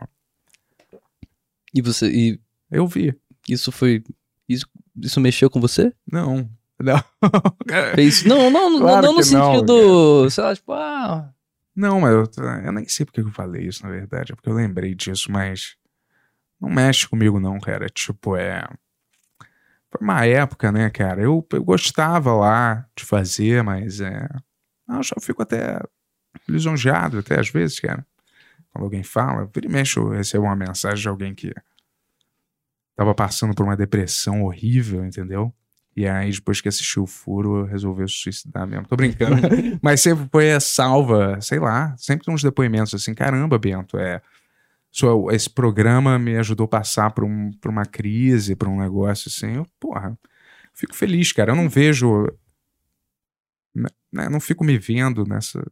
E 1.79 1.81
você, 1.81 2.11
e 2.11 2.41
Eu 2.73 2.89
vi. 2.89 3.15
isso 3.49 3.71
foi, 3.71 4.03
isso, 4.49 4.67
isso 5.01 5.21
mexeu 5.21 5.49
com 5.49 5.61
você? 5.61 5.93
Não. 6.11 6.51
Não. 6.81 7.03
Fez, 7.97 8.23
não, 8.25 8.51
não, 8.53 8.71
não, 8.71 8.79
Claro 8.79 9.07
não 9.07 9.13
no 9.15 9.17
não, 9.17 9.23
sentido, 9.25 10.31
sei 10.31 10.45
lá, 10.45 10.55
tipo, 10.55 10.73
ah, 10.73 11.35
Não, 11.75 12.01
mas 12.01 12.13
eu, 12.13 12.31
eu 12.65 12.73
nem 12.73 12.87
sei 12.87 13.05
porque 13.05 13.21
eu 13.21 13.33
falei 13.33 13.67
isso, 13.67 13.83
na 13.83 13.91
verdade. 13.91 14.31
É 14.33 14.37
porque 14.37 14.49
eu 14.49 14.55
lembrei 14.55 14.95
disso, 14.95 15.31
mas. 15.33 15.77
Não 16.61 16.69
mexe 16.71 17.09
comigo, 17.09 17.41
não, 17.41 17.59
cara. 17.59 17.89
Tipo, 17.89 18.37
é. 18.37 18.65
Foi 19.91 20.01
uma 20.01 20.25
época, 20.25 20.71
né, 20.71 20.89
cara? 20.89 21.21
Eu, 21.21 21.45
eu 21.53 21.65
gostava 21.65 22.33
lá 22.33 22.87
de 22.97 23.05
fazer, 23.05 23.65
mas 23.65 24.01
é. 24.01 24.29
Eu 24.89 25.03
já 25.03 25.17
fico 25.21 25.43
até 25.43 25.81
lisonjeado, 26.49 27.19
até 27.19 27.41
às 27.41 27.51
vezes, 27.51 27.81
cara. 27.81 28.07
Quando 28.71 28.85
alguém 28.85 29.03
fala, 29.03 29.51
vira 29.53 29.67
e 29.67 29.71
mexe, 29.71 29.99
eu 29.99 30.11
recebo 30.11 30.45
uma 30.45 30.55
mensagem 30.55 31.03
de 31.03 31.09
alguém 31.09 31.35
que 31.35 31.53
tava 32.99 33.15
passando 33.15 33.55
por 33.55 33.65
uma 33.65 33.77
depressão 33.77 34.43
horrível, 34.43 35.05
entendeu? 35.07 35.55
E 35.97 36.05
aí, 36.07 36.33
depois 36.33 36.61
que 36.61 36.69
assistiu 36.69 37.05
o 37.05 37.07
furo, 37.07 37.65
resolveu 37.65 38.09
se 38.09 38.15
suicidar 38.17 38.67
mesmo. 38.67 38.89
Tô 38.89 38.97
brincando. 38.97 39.37
Mas 39.81 40.01
sempre 40.01 40.27
foi 40.33 40.51
a 40.53 40.59
salva, 40.59 41.41
sei 41.41 41.61
lá, 41.61 41.97
sempre 41.97 42.25
tem 42.27 42.35
uns 42.35 42.43
depoimentos 42.43 42.93
assim, 42.95 43.15
caramba, 43.15 43.57
Bento, 43.57 43.97
é. 43.97 44.21
sua- 44.91 45.33
esse 45.33 45.49
programa 45.49 46.19
me 46.19 46.37
ajudou 46.39 46.65
a 46.65 46.69
passar 46.69 47.13
por, 47.13 47.23
um, 47.23 47.53
por 47.61 47.71
uma 47.71 47.85
crise, 47.87 48.57
por 48.57 48.67
um 48.67 48.81
negócio 48.81 49.29
assim. 49.29 49.57
Eu, 49.59 49.67
porra, 49.79 50.19
fico 50.75 50.93
feliz, 50.95 51.31
cara. 51.33 51.53
Eu 51.53 51.57
não 51.57 51.69
vejo. 51.69 52.27
né, 53.75 53.89
né, 54.13 54.29
não 54.29 54.41
fico 54.41 54.65
me 54.65 54.77
vendo 54.77 55.25
nessa. 55.25 55.65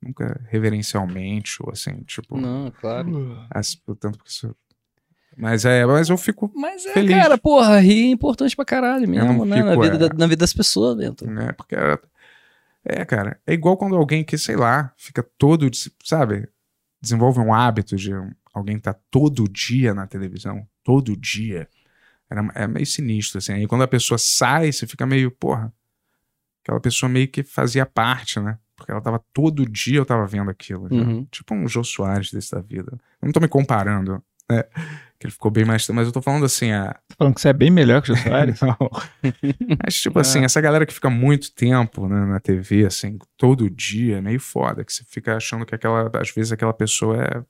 Nunca 0.00 0.40
reverencialmente, 0.48 1.56
ou 1.60 1.72
assim, 1.72 2.04
tipo. 2.04 2.36
não, 2.40 2.70
claro. 2.70 3.36
as- 3.50 3.76
tanto 3.98 4.18
que 4.22 4.30
isso. 4.30 4.54
Mas 5.38 5.64
é, 5.64 5.86
mas 5.86 6.08
eu 6.08 6.18
fico. 6.18 6.50
Mas 6.54 6.84
é, 6.86 6.92
Feliz. 6.92 7.16
cara, 7.16 7.38
porra, 7.38 7.78
rir 7.80 8.08
é 8.08 8.10
importante 8.10 8.56
pra 8.56 8.64
caralho 8.64 9.08
mesmo, 9.08 9.44
né? 9.44 9.62
Na 9.62 9.70
fico, 9.70 9.82
vida, 9.82 9.94
é. 9.94 10.08
da, 10.08 10.14
na 10.14 10.26
vida 10.26 10.40
das 10.40 10.52
pessoas, 10.52 10.96
Bento. 10.96 11.26
né? 11.30 11.52
Porque 11.52 11.74
era- 11.74 12.00
é, 12.84 13.04
cara, 13.04 13.38
é 13.46 13.52
igual 13.52 13.76
quando 13.76 13.96
alguém 13.96 14.24
que, 14.24 14.36
sei 14.38 14.56
lá, 14.56 14.92
fica 14.96 15.22
todo, 15.36 15.68
sabe, 16.04 16.48
desenvolve 17.00 17.38
um 17.38 17.52
hábito 17.52 17.96
de 17.96 18.12
alguém 18.52 18.78
tá 18.78 18.94
todo 19.10 19.48
dia 19.48 19.94
na 19.94 20.06
televisão, 20.06 20.66
todo 20.82 21.16
dia. 21.16 21.68
Era, 22.30 22.48
é 22.54 22.66
meio 22.66 22.86
sinistro, 22.86 23.38
assim. 23.38 23.52
Aí 23.52 23.66
quando 23.66 23.82
a 23.82 23.88
pessoa 23.88 24.18
sai, 24.18 24.72
você 24.72 24.86
fica 24.86 25.06
meio, 25.06 25.30
porra, 25.30 25.72
aquela 26.62 26.80
pessoa 26.80 27.08
meio 27.08 27.28
que 27.28 27.42
fazia 27.42 27.86
parte, 27.86 28.40
né? 28.40 28.58
Porque 28.76 28.90
ela 28.92 29.00
tava 29.00 29.22
todo 29.32 29.68
dia, 29.68 29.98
eu 29.98 30.06
tava 30.06 30.26
vendo 30.26 30.50
aquilo. 30.50 30.88
né? 30.88 30.96
Uhum. 31.00 31.26
Tipo 31.30 31.54
um 31.54 31.68
Jô 31.68 31.82
Soares 31.84 32.30
desse 32.32 32.52
da 32.52 32.60
vida. 32.60 32.92
Eu 33.20 33.26
não 33.26 33.32
tô 33.32 33.40
me 33.40 33.48
comparando, 33.48 34.22
né? 34.50 34.64
Que 35.18 35.26
ele 35.26 35.32
ficou 35.32 35.50
bem 35.50 35.64
mais. 35.64 35.88
Mas 35.88 36.06
eu 36.06 36.12
tô 36.12 36.22
falando 36.22 36.44
assim, 36.44 36.70
a, 36.70 36.92
Tá 36.92 37.14
falando 37.18 37.34
que 37.34 37.40
você 37.40 37.48
é 37.48 37.52
bem 37.52 37.70
melhor 37.70 38.00
que 38.02 38.12
o 38.12 38.14
Jô 38.14 38.22
Soares? 38.22 38.60
não. 38.62 38.76
Mas, 39.84 39.96
tipo 40.00 40.18
assim, 40.18 40.44
essa 40.44 40.60
galera 40.60 40.86
que 40.86 40.94
fica 40.94 41.10
muito 41.10 41.52
tempo 41.52 42.06
né, 42.08 42.24
na 42.24 42.38
TV, 42.38 42.86
assim, 42.86 43.18
todo 43.36 43.68
dia, 43.68 44.18
é 44.18 44.20
meio 44.20 44.38
foda. 44.38 44.84
Que 44.84 44.92
você 44.92 45.02
fica 45.04 45.36
achando 45.36 45.66
que 45.66 45.74
aquela, 45.74 46.08
às 46.20 46.30
vezes, 46.30 46.52
aquela 46.52 46.72
pessoa 46.72 47.16
é, 47.24 47.42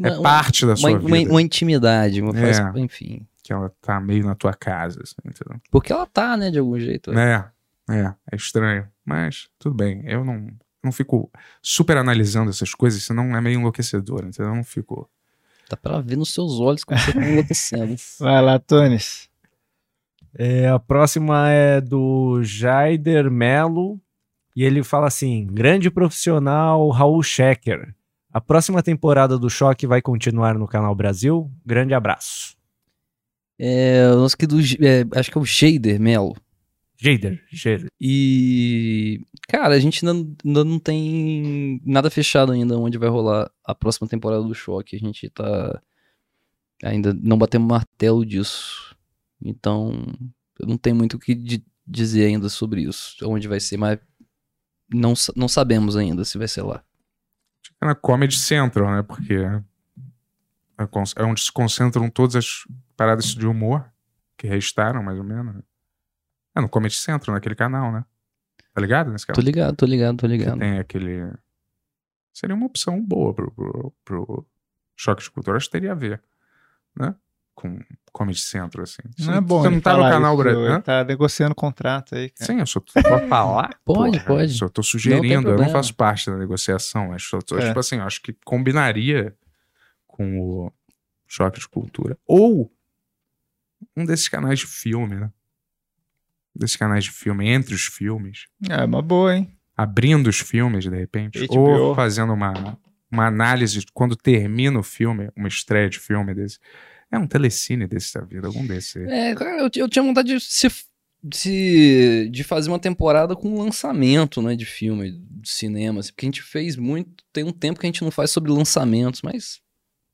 é 0.00 0.10
Uma- 0.12 0.22
parte 0.22 0.62
da 0.64 0.72
uma, 0.72 0.76
sua 0.76 0.90
uma, 0.90 0.98
vida. 1.16 1.30
uma 1.30 1.42
intimidade, 1.42 2.22
uma 2.22 2.32
faz- 2.32 2.60
É. 2.60 2.72
enfim. 2.78 3.26
Que 3.42 3.52
ela 3.52 3.72
tá 3.80 3.98
meio 4.00 4.24
na 4.24 4.36
tua 4.36 4.54
casa, 4.54 5.00
assim, 5.02 5.16
entendeu? 5.24 5.60
Porque 5.72 5.92
ela 5.92 6.06
tá, 6.06 6.36
né, 6.36 6.50
de 6.52 6.58
algum 6.60 6.78
jeito. 6.78 7.10
É, 7.18 7.50
é, 7.90 8.14
é 8.30 8.36
estranho. 8.36 8.86
Mas, 9.04 9.48
tudo 9.58 9.74
bem. 9.74 10.02
Eu 10.06 10.24
não, 10.24 10.46
não 10.84 10.92
fico 10.92 11.28
super 11.60 11.96
analisando 11.96 12.50
essas 12.50 12.74
coisas, 12.74 13.02
senão 13.02 13.36
é 13.36 13.40
meio 13.40 13.58
enlouquecedor, 13.58 14.20
entendeu? 14.24 14.52
Eu 14.52 14.56
não 14.56 14.62
fico. 14.62 15.10
Tá 15.70 15.76
pra 15.76 16.00
ver 16.00 16.16
nos 16.16 16.34
seus 16.34 16.58
olhos 16.58 16.82
como 16.82 16.98
você 16.98 17.12
tá 17.12 17.24
enlouquecendo. 17.24 17.94
Vai 18.18 18.42
lá, 18.42 18.58
Tones. 18.58 19.30
É, 20.36 20.68
a 20.68 20.80
próxima 20.80 21.48
é 21.48 21.80
do 21.80 22.42
Jaider 22.42 23.30
Melo. 23.30 24.00
E 24.56 24.64
ele 24.64 24.82
fala 24.82 25.06
assim: 25.06 25.46
grande 25.46 25.88
profissional 25.88 26.88
Raul 26.90 27.22
Schecker. 27.22 27.94
A 28.32 28.40
próxima 28.40 28.82
temporada 28.82 29.38
do 29.38 29.48
Choque 29.48 29.86
vai 29.86 30.02
continuar 30.02 30.58
no 30.58 30.66
canal 30.66 30.92
Brasil. 30.92 31.48
Grande 31.64 31.94
abraço. 31.94 32.56
É, 33.56 34.10
o 34.12 34.16
nosso 34.16 34.36
querido, 34.36 34.58
é, 34.84 35.06
acho 35.20 35.30
que 35.30 35.38
é 35.38 35.40
o 35.40 35.44
Shader 35.44 36.00
Melo. 36.00 36.34
Jaider, 37.00 37.42
Jaider. 37.50 37.88
E, 38.00 39.24
cara, 39.48 39.74
a 39.74 39.78
gente 39.78 40.06
ainda, 40.06 40.28
ainda 40.44 40.64
não 40.64 40.78
tem 40.78 41.80
nada 41.84 42.10
fechado 42.10 42.52
ainda 42.52 42.78
onde 42.78 42.98
vai 42.98 43.08
rolar 43.08 43.50
a 43.64 43.74
próxima 43.74 44.06
temporada 44.06 44.42
do 44.42 44.54
Choque. 44.54 44.96
A 44.96 44.98
gente 44.98 45.28
tá. 45.30 45.80
Ainda 46.82 47.12
não 47.14 47.38
batemos 47.38 47.68
martelo 47.68 48.24
disso. 48.24 48.94
Então, 49.42 49.92
eu 50.58 50.66
não 50.66 50.76
tenho 50.76 50.96
muito 50.96 51.14
o 51.14 51.18
que 51.18 51.34
di- 51.34 51.64
dizer 51.86 52.26
ainda 52.26 52.48
sobre 52.48 52.82
isso, 52.82 53.16
onde 53.24 53.48
vai 53.48 53.60
ser, 53.60 53.76
mas 53.76 53.98
não, 54.92 55.14
não 55.36 55.48
sabemos 55.48 55.96
ainda 55.96 56.24
se 56.24 56.36
vai 56.38 56.48
ser 56.48 56.62
lá. 56.62 56.82
É 57.80 57.86
na 57.86 57.94
Comedy 57.94 58.36
Central, 58.36 58.90
né? 58.90 59.02
Porque 59.02 59.34
é 59.34 59.62
é 61.16 61.22
onde 61.24 61.42
se 61.42 61.52
concentram 61.52 62.08
todas 62.08 62.36
as 62.36 62.64
paradas 62.96 63.34
de 63.34 63.46
humor 63.46 63.90
que 64.38 64.46
restaram, 64.46 65.02
mais 65.02 65.18
ou 65.18 65.24
menos. 65.24 65.62
Né? 66.60 66.64
É 66.64 66.66
no 66.66 66.68
Comedy 66.68 66.94
Central, 66.94 67.34
naquele 67.34 67.54
canal, 67.54 67.90
né? 67.92 68.04
Tá 68.72 68.80
ligado 68.80 69.10
nesse 69.10 69.26
Tô 69.26 69.32
canal? 69.34 69.44
ligado, 69.44 69.76
tô 69.76 69.86
ligado, 69.86 70.16
tô 70.16 70.26
Que 70.26 70.32
ligado. 70.36 70.58
tem 70.58 70.78
aquele. 70.78 71.32
Seria 72.32 72.54
uma 72.54 72.66
opção 72.66 73.02
boa 73.02 73.34
pro, 73.34 73.50
pro, 73.50 73.92
pro 74.04 74.46
choque 74.96 75.22
de 75.22 75.30
cultura. 75.30 75.56
Acho 75.56 75.66
que 75.66 75.72
teria 75.72 75.92
a 75.92 75.94
ver, 75.94 76.22
né? 76.96 77.14
Com 77.54 77.78
Comedy 78.12 78.38
Central, 78.38 78.84
assim. 78.84 79.02
Não 79.18 79.34
é 79.34 79.40
bom. 79.40 79.60
Você 79.62 79.68
não 79.70 79.80
tá 79.80 79.96
no 79.96 80.02
canal 80.04 80.36
brasileiro? 80.36 80.74
Ele 80.74 80.82
tá 80.82 81.04
negociando 81.04 81.54
contrato 81.54 82.14
aí, 82.14 82.30
cara. 82.30 82.46
Sim, 82.52 82.60
eu 82.60 82.66
só 82.66 82.78
tô 82.80 82.92
pra 83.02 83.26
falar. 83.28 83.70
Pode, 83.84 84.12
porra, 84.20 84.24
pode. 84.38 84.52
Só 84.54 84.68
tô 84.68 84.80
Não 84.80 84.84
sugerindo, 84.84 85.42
tem 85.42 85.52
eu 85.52 85.58
não 85.58 85.68
faço 85.68 85.94
parte 85.94 86.30
da 86.30 86.36
negociação. 86.38 87.12
Acho, 87.12 87.28
só 87.28 87.38
tô- 87.40 87.58
É. 87.58 87.66
tipo 87.66 87.78
assim, 87.80 87.96
eu 87.96 88.04
acho 88.04 88.22
que 88.22 88.32
combinaria 88.44 89.36
com 90.06 90.38
o 90.40 90.72
choque 91.26 91.58
de 91.60 91.68
cultura. 91.68 92.16
Ou 92.26 92.72
um 93.96 94.04
desses 94.06 94.28
canais 94.28 94.60
de 94.60 94.66
filme, 94.66 95.16
né? 95.16 95.30
Desses 96.54 96.76
canais 96.76 97.04
de 97.04 97.10
filme, 97.10 97.48
entre 97.48 97.74
os 97.74 97.86
filmes. 97.86 98.46
É 98.68 98.84
uma 98.84 99.00
boa, 99.00 99.36
hein? 99.36 99.56
Abrindo 99.76 100.28
os 100.28 100.40
filmes, 100.40 100.84
de 100.84 100.90
repente. 100.90 101.46
HBO. 101.46 101.58
Ou 101.58 101.94
fazendo 101.94 102.32
uma, 102.32 102.78
uma 103.10 103.26
análise 103.26 103.80
de 103.80 103.86
quando 103.94 104.16
termina 104.16 104.78
o 104.78 104.82
filme, 104.82 105.30
uma 105.36 105.48
estreia 105.48 105.88
de 105.88 105.98
filme 105.98 106.34
desse. 106.34 106.58
É 107.10 107.18
um 107.18 107.26
telecine 107.26 107.86
desse 107.86 108.14
da 108.14 108.20
vida, 108.20 108.46
algum 108.46 108.66
desses. 108.66 108.96
aí. 108.96 109.30
É, 109.30 109.34
cara, 109.34 109.62
eu, 109.62 109.70
eu 109.74 109.88
tinha 109.88 110.02
vontade 110.02 110.34
de, 110.34 110.40
se, 110.40 110.68
de, 111.22 112.28
de 112.30 112.44
fazer 112.44 112.70
uma 112.70 112.78
temporada 112.78 113.34
com 113.34 113.58
lançamento, 113.58 114.40
né, 114.40 114.54
de 114.54 114.64
filme, 114.64 115.12
de 115.12 115.48
cinema, 115.48 116.00
assim, 116.00 116.12
porque 116.12 116.26
a 116.26 116.28
gente 116.28 116.42
fez 116.42 116.76
muito, 116.76 117.24
tem 117.32 117.44
um 117.44 117.52
tempo 117.52 117.80
que 117.80 117.86
a 117.86 117.88
gente 117.88 118.02
não 118.02 118.10
faz 118.10 118.30
sobre 118.30 118.52
lançamentos, 118.52 119.22
mas 119.22 119.60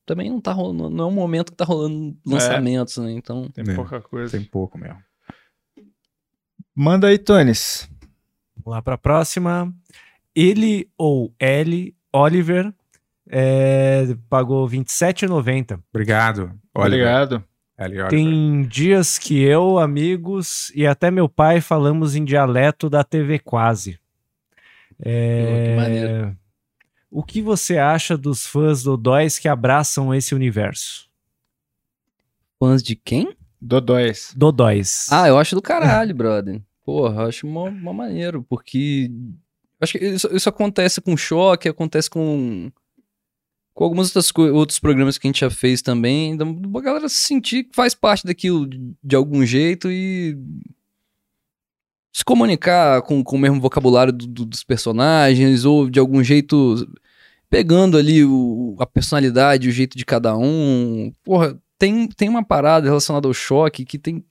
também 0.07 0.31
não 0.31 0.41
tá 0.41 0.53
rolando, 0.53 0.89
não 0.89 1.05
é 1.05 1.09
um 1.09 1.15
momento 1.15 1.53
que 1.53 1.57
tá 1.57 1.65
rolando 1.65 2.17
lançamentos, 2.25 2.97
né, 2.97 3.13
então... 3.13 3.49
Tem 3.51 3.65
É, 3.69 3.75
pouca 3.75 4.01
coisa. 4.01 4.37
Tem 4.37 4.47
pouco 4.47 4.79
mesmo. 4.79 4.99
Manda 6.79 7.07
aí, 7.07 7.17
Tones. 7.17 7.89
Vamos 8.55 8.77
lá 8.77 8.83
pra 8.83 8.99
próxima. 8.99 9.73
Ele 10.35 10.87
ou 10.99 11.35
L, 11.39 11.97
Oliver, 12.13 12.71
é, 13.31 14.15
pagou 14.29 14.67
R$ 14.67 14.77
27,90. 14.77 15.81
Obrigado. 15.89 16.53
Obrigado. 17.79 18.11
Tem 18.11 18.63
dias 18.65 19.19
que 19.19 19.43
eu, 19.43 19.79
amigos 19.79 20.71
e 20.75 20.87
até 20.87 21.11
meu 21.11 21.31
pai 21.31 21.63
falamos 21.63 22.15
em 22.15 22.27
dialeto 22.27 22.91
da 22.91 23.03
TV 23.03 23.39
Quase. 23.39 23.99
É, 25.01 25.65
que 25.71 25.77
maneiro. 25.77 26.37
O 27.11 27.23
que 27.23 27.41
você 27.41 27.79
acha 27.79 28.19
dos 28.19 28.47
fãs 28.47 28.83
do 28.83 28.99
Dóis 28.99 29.39
que 29.39 29.49
abraçam 29.49 30.15
esse 30.15 30.35
universo? 30.35 31.09
Fãs 32.59 32.83
de 32.83 32.97
quem? 32.97 33.35
Dodóis. 33.67 34.33
Dodóis. 34.37 35.07
Ah, 35.11 35.29
eu 35.29 35.37
acho 35.39 35.55
do 35.55 35.63
caralho, 35.63 36.15
brother. 36.15 36.61
Porra, 36.85 37.23
eu 37.23 37.29
acho 37.29 37.47
mó, 37.47 37.71
mó 37.71 37.93
maneiro, 37.93 38.45
porque. 38.49 39.11
Acho 39.81 39.99
que 39.99 40.05
isso, 40.07 40.29
isso 40.35 40.49
acontece 40.49 41.01
com 41.01 41.17
choque, 41.17 41.69
acontece 41.69 42.09
com. 42.09 42.71
Com 43.75 43.85
alguns 43.85 44.09
outras 44.17 44.33
outros 44.55 44.79
programas 44.79 45.19
que 45.19 45.27
a 45.27 45.29
gente 45.29 45.41
já 45.41 45.51
fez 45.51 45.83
também. 45.83 46.37
Da 46.37 46.45
a 46.47 46.81
galera 46.81 47.09
se 47.09 47.17
sentir 47.17 47.65
que 47.65 47.75
faz 47.77 47.95
parte 47.95 48.25
daquilo 48.27 48.67
de, 48.67 48.81
de 49.03 49.17
algum 49.17 49.45
jeito 49.45 49.91
e. 49.91 50.39
Se 52.13 52.25
comunicar 52.25 53.03
com, 53.03 53.23
com 53.23 53.37
o 53.37 53.39
mesmo 53.39 53.61
vocabulário 53.61 54.13
do- 54.13 54.27
do- 54.27 54.47
dos 54.47 54.65
personagens, 54.65 55.67
ou 55.67 55.91
de 55.91 55.99
algum 55.99 56.23
jeito 56.25 56.89
pegando 57.51 57.99
ali 57.99 58.25
o, 58.25 58.75
a 58.81 58.87
personalidade, 58.87 59.69
o 59.69 59.73
jeito 59.73 59.99
de 59.99 60.05
cada 60.07 60.35
um. 60.37 61.13
Porra, 61.23 61.59
tem, 61.79 62.09
tem 62.09 62.29
uma 62.29 62.45
parada 62.45 62.87
relacionada 62.87 63.27
ao 63.29 63.35
choque 63.35 63.85
que 63.85 63.99
tem 63.99 64.25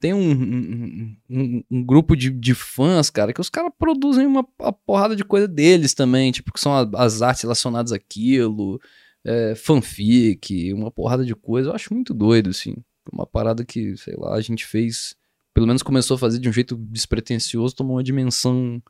tem 0.00 0.14
um, 0.14 0.30
um, 0.30 1.16
um- 1.28 1.64
um 1.68 1.84
grupo 1.84 2.14
de, 2.16 2.30
de 2.30 2.54
fãs, 2.54 3.10
cara, 3.10 3.32
que 3.32 3.40
os 3.40 3.50
caras 3.50 3.72
produzem 3.76 4.26
uma, 4.26 4.46
uma 4.60 4.72
porrada 4.72 5.16
de 5.16 5.24
coisa 5.24 5.48
deles 5.48 5.92
também, 5.92 6.30
tipo, 6.30 6.52
que 6.52 6.60
são 6.60 6.72
as 6.94 7.20
artes 7.20 7.42
relacionadas 7.42 7.90
àquilo, 7.90 8.80
é, 9.24 9.56
fanfic, 9.56 10.72
uma 10.72 10.88
porrada 10.92 11.24
de 11.24 11.34
coisa. 11.34 11.70
Eu 11.70 11.74
acho 11.74 11.92
muito 11.92 12.14
doido, 12.14 12.50
assim. 12.50 12.76
Uma 13.12 13.26
parada 13.26 13.64
que, 13.64 13.96
sei 13.96 14.14
lá, 14.16 14.34
a 14.36 14.40
gente 14.40 14.64
fez, 14.66 15.16
pelo 15.52 15.66
menos 15.66 15.82
começou 15.82 16.14
a 16.14 16.18
fazer 16.18 16.38
de 16.38 16.48
um 16.48 16.52
jeito 16.52 16.76
despretensioso, 16.76 17.74
tomou 17.74 17.96
uma 17.96 18.04
dimensão 18.04 18.80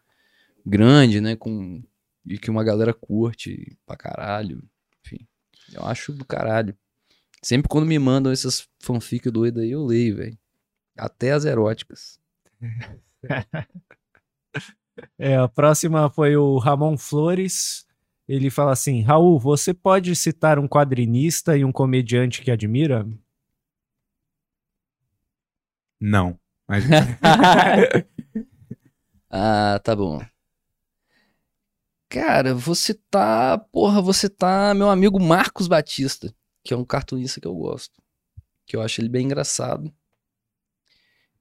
grande, 0.67 1.23
né, 1.23 1.37
com, 1.37 1.83
e 2.27 2.37
que 2.37 2.51
uma 2.51 2.63
galera 2.63 2.93
curte 2.93 3.79
pra 3.87 3.97
caralho. 3.97 4.63
Enfim, 5.07 5.27
eu 5.73 5.85
acho 5.87 6.13
do 6.13 6.25
caralho. 6.27 6.77
Sempre 7.43 7.69
quando 7.69 7.87
me 7.87 7.99
mandam 7.99 8.33
essas 8.33 8.69
fanfic 8.81 9.31
doidas 9.31 9.63
aí, 9.63 9.71
eu 9.71 9.85
leio, 9.85 10.17
velho. 10.17 10.39
Até 10.97 11.33
as 11.33 11.45
eróticas. 11.45 12.19
É, 15.17 15.37
a 15.37 15.47
próxima 15.47 16.11
foi 16.11 16.37
o 16.37 16.59
Ramon 16.59 16.97
Flores. 16.99 17.87
Ele 18.27 18.51
fala 18.51 18.73
assim: 18.73 19.01
Raul, 19.03 19.39
você 19.39 19.73
pode 19.73 20.15
citar 20.17 20.59
um 20.59 20.67
quadrinista 20.67 21.57
e 21.57 21.65
um 21.65 21.71
comediante 21.71 22.43
que 22.43 22.51
admira? 22.51 23.07
Não. 26.01 26.39
Mas 26.67 26.85
Ah, 29.31 29.79
tá 29.85 29.95
bom. 29.95 30.21
Cara, 32.09 32.55
você 32.55 32.95
tá. 33.11 33.59
Porra, 33.59 34.01
você 34.01 34.29
tá. 34.29 34.73
Meu 34.75 34.89
amigo 34.89 35.21
Marcos 35.21 35.69
Batista, 35.69 36.35
que 36.69 36.75
é 36.75 36.77
um 36.77 36.85
cartunista 36.85 37.41
que 37.41 37.49
eu 37.49 37.55
gosto. 37.55 37.95
Que 38.67 38.77
eu 38.77 38.83
acho 38.83 39.01
ele 39.01 39.09
bem 39.09 39.25
engraçado. 39.25 39.91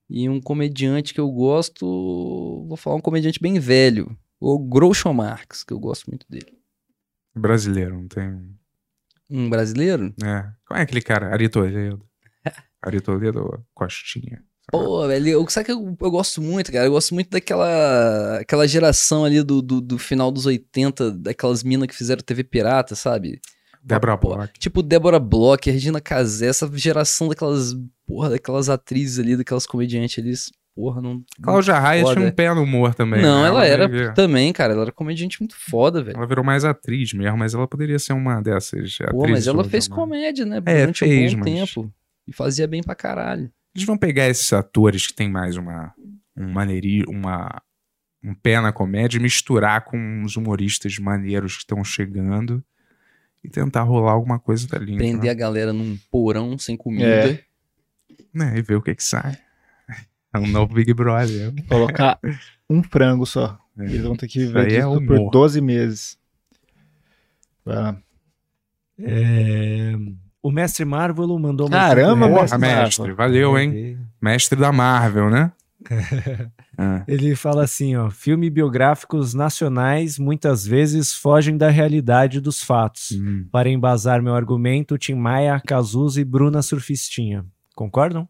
E 0.09 0.29
um 0.29 0.39
comediante 0.39 1.13
que 1.13 1.19
eu 1.19 1.29
gosto. 1.29 1.85
Vou 2.65 2.77
falar 2.77 2.95
um 2.95 3.01
comediante 3.01 3.37
bem 3.37 3.59
velho. 3.59 4.17
O 4.39 4.57
Groucho 4.57 5.13
Marx, 5.13 5.65
que 5.65 5.73
eu 5.73 5.79
gosto 5.81 6.05
muito 6.05 6.25
dele. 6.29 6.57
brasileiro, 7.35 7.97
não 7.97 8.07
tem. 8.07 8.57
Um 9.29 9.49
brasileiro? 9.49 10.15
É. 10.23 10.49
Qual 10.65 10.79
é 10.79 10.83
aquele 10.83 11.01
cara? 11.01 11.33
Ari 11.33 11.49
Toledo. 11.49 12.01
Ari 12.81 13.01
Toledo 13.01 13.65
Costinha? 13.73 14.41
Pô, 14.71 15.05
velho, 15.07 15.27
eu, 15.27 15.49
sabe 15.49 15.65
que 15.65 15.71
eu, 15.73 15.97
eu 15.99 16.11
gosto 16.11 16.41
muito, 16.41 16.71
cara? 16.71 16.85
Eu 16.85 16.91
gosto 16.91 17.13
muito 17.13 17.29
daquela 17.29 18.39
aquela 18.39 18.65
geração 18.65 19.25
ali 19.25 19.43
do, 19.43 19.61
do, 19.61 19.81
do 19.81 19.99
final 19.99 20.31
dos 20.31 20.45
80, 20.45 21.11
daquelas 21.11 21.63
minas 21.63 21.87
que 21.89 21.95
fizeram 21.95 22.21
TV 22.21 22.45
Pirata, 22.45 22.95
sabe? 22.95 23.41
Débora 23.87 24.17
Bloch. 24.17 24.51
Tipo 24.59 24.83
Débora 24.83 25.19
Bloch, 25.19 25.69
Regina 25.69 26.01
Casé, 26.01 26.47
essa 26.47 26.69
geração 26.73 27.27
daquelas, 27.27 27.73
porra, 28.05 28.29
daquelas 28.29 28.69
atrizes 28.69 29.19
ali, 29.19 29.35
daquelas 29.37 29.65
comediantes 29.65 30.19
ali, 30.23 30.33
porra, 30.75 31.01
não... 31.01 31.23
Cláudia 31.41 31.79
Raia 31.79 32.03
tinha 32.03 32.25
um 32.27 32.31
pé 32.31 32.53
no 32.53 32.61
humor 32.63 32.93
também. 32.93 33.21
não, 33.21 33.41
né? 33.41 33.47
ela 33.47 33.65
era 33.65 33.87
veio- 33.87 34.13
também, 34.13 34.51
cara, 34.53 34.73
ela 34.73 34.83
era 34.83 34.91
comediante 34.91 35.39
muito 35.41 35.55
foda, 35.57 36.03
velho. 36.03 36.17
Ela 36.17 36.27
virou 36.27 36.43
mais 36.43 36.63
atriz 36.65 37.13
mesmo, 37.13 37.37
mas 37.37 37.53
ela 37.53 37.67
poderia 37.67 37.97
ser 37.97 38.13
uma 38.13 38.41
dessas 38.41 38.97
Pô, 39.11 39.27
mas 39.27 39.47
ela 39.47 39.63
fez 39.63 39.87
comédia, 39.87 40.45
né, 40.45 40.57
É, 40.65 40.79
durante 40.81 40.99
fez, 40.99 41.33
um 41.33 41.39
bom 41.39 41.49
mas- 41.49 41.71
tempo. 41.73 41.93
E 42.27 42.33
fazia 42.33 42.67
bem 42.67 42.83
pra 42.83 42.93
caralho. 42.93 43.49
Eles 43.73 43.85
vão 43.87 43.97
pegar 43.97 44.27
esses 44.27 44.51
atores 44.51 45.07
que 45.07 45.13
têm 45.13 45.29
mais 45.29 45.55
uma 45.55 45.93
um 46.35 46.51
maneiri, 46.51 47.03
uma 47.07 47.61
um 48.23 48.33
pé 48.33 48.59
na 48.59 48.73
comédia 48.73 49.17
e 49.17 49.21
misturar 49.21 49.85
com 49.85 50.23
os 50.23 50.35
humoristas 50.35 50.97
maneiros 50.99 51.53
que 51.53 51.59
estão 51.61 51.83
chegando 51.83 52.61
e 53.47 53.49
tentar 53.49 53.83
rolar 53.83 54.11
alguma 54.11 54.37
coisa 54.37 54.67
dali. 54.67 54.97
Prender 54.97 55.23
né? 55.23 55.29
a 55.29 55.33
galera 55.33 55.71
num 55.71 55.97
porão 56.11 56.57
sem 56.57 56.75
comida. 56.75 57.31
É. 57.31 57.43
Né, 58.33 58.57
E 58.57 58.61
ver 58.61 58.75
o 58.75 58.81
que 58.81 58.93
que 58.93 59.03
sai. 59.03 59.37
É 60.33 60.39
um 60.39 60.45
novo 60.45 60.73
Big 60.75 60.93
Brother. 60.93 61.53
Colocar 61.69 62.19
um 62.69 62.83
frango 62.83 63.25
só. 63.25 63.57
É. 63.79 63.85
Eles 63.85 64.01
vão 64.01 64.15
ter 64.15 64.27
que 64.27 64.39
viver 64.39 64.73
é 64.73 64.85
humor. 64.85 65.07
por 65.07 65.31
12 65.31 65.61
meses. 65.61 66.17
Ah, 67.65 67.95
É, 68.99 69.93
O 70.41 70.51
Mestre 70.51 70.83
Marvel 70.83 71.27
mandou 71.39 71.67
uma 71.67 71.77
Caramba, 71.77 72.27
mestre 72.27 72.59
mestre, 72.59 72.99
Marvel. 72.99 73.15
valeu, 73.15 73.57
hein? 73.57 73.97
Mestre 74.21 74.59
da 74.59 74.71
Marvel, 74.71 75.29
né? 75.29 75.51
Ah, 76.77 77.03
Ele 77.07 77.35
fala 77.35 77.63
assim, 77.63 77.95
ó, 77.95 78.09
filme 78.09 78.49
biográficos 78.49 79.33
nacionais 79.33 80.19
muitas 80.19 80.65
vezes 80.65 81.13
fogem 81.13 81.57
da 81.57 81.69
realidade 81.69 82.39
dos 82.39 82.61
fatos. 82.61 83.11
hum. 83.11 83.47
Para 83.51 83.69
embasar 83.69 84.21
meu 84.21 84.35
argumento, 84.35 84.97
Tim 84.97 85.15
Maia, 85.15 85.61
Cazuza 85.65 86.21
e 86.21 86.25
Bruna 86.25 86.61
Surfistinha. 86.61 87.45
Concordam? 87.75 88.27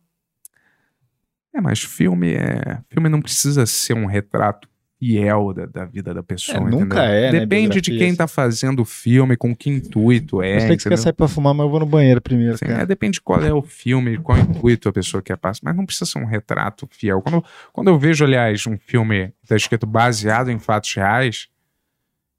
É, 1.53 1.61
mas 1.61 1.82
filme 1.82 2.34
é. 2.34 2.82
Filme 2.90 3.10
não 3.10 3.22
precisa 3.22 3.66
ser 3.66 3.94
um 3.94 4.06
retrato 4.06 4.69
fiel 5.00 5.53
da, 5.53 5.66
da 5.66 5.85
vida 5.85 6.14
da 6.14 6.24
pessoa. 6.24 6.58
É, 6.58 6.61
nunca 6.61 7.03
é, 7.03 7.32
né, 7.32 7.40
Depende 7.40 7.80
de 7.80 7.98
quem 7.98 8.16
tá 8.16 8.27
fazendo 8.27 8.82
o 8.82 8.85
filme, 8.85 9.38
com 9.38 9.56
que 9.56 9.69
intuito 9.69 10.42
é. 10.42 10.56
eu 10.56 10.61
sei 10.61 10.77
que 10.77 10.84
você 10.84 10.90
quer 10.90 10.98
sair 10.98 11.14
pra 11.14 11.27
fumar, 11.27 11.53
mas 11.53 11.66
eu 11.66 11.69
vou 11.69 11.80
no 11.80 11.85
banheiro 11.85 12.22
primeiro, 12.22 12.58
cara. 12.59 12.82
é, 12.82 12.85
depende 12.85 13.22
qual 13.22 13.42
é 13.42 13.53
o 13.53 13.61
filme, 13.61 14.17
qual 14.17 14.38
intuito 14.38 14.90
a 14.90 14.93
pessoa 14.93 15.22
quer 15.22 15.38
passar, 15.38 15.61
mas 15.64 15.76
não 15.76 15.85
precisa 15.85 16.09
ser 16.09 16.19
um 16.19 16.26
retrato 16.26 16.88
fiel. 16.92 17.22
Quando, 17.22 17.43
quando 17.72 17.88
eu 17.90 18.00
vejo, 18.00 18.26
aliás, 18.26 18.66
um 18.66 18.77
filme 18.77 19.27
que 19.42 19.48
tá 19.48 19.56
escrito 19.56 19.85
baseado 19.85 20.50
em 20.50 20.59
fatos 20.59 20.93
reais, 20.93 21.48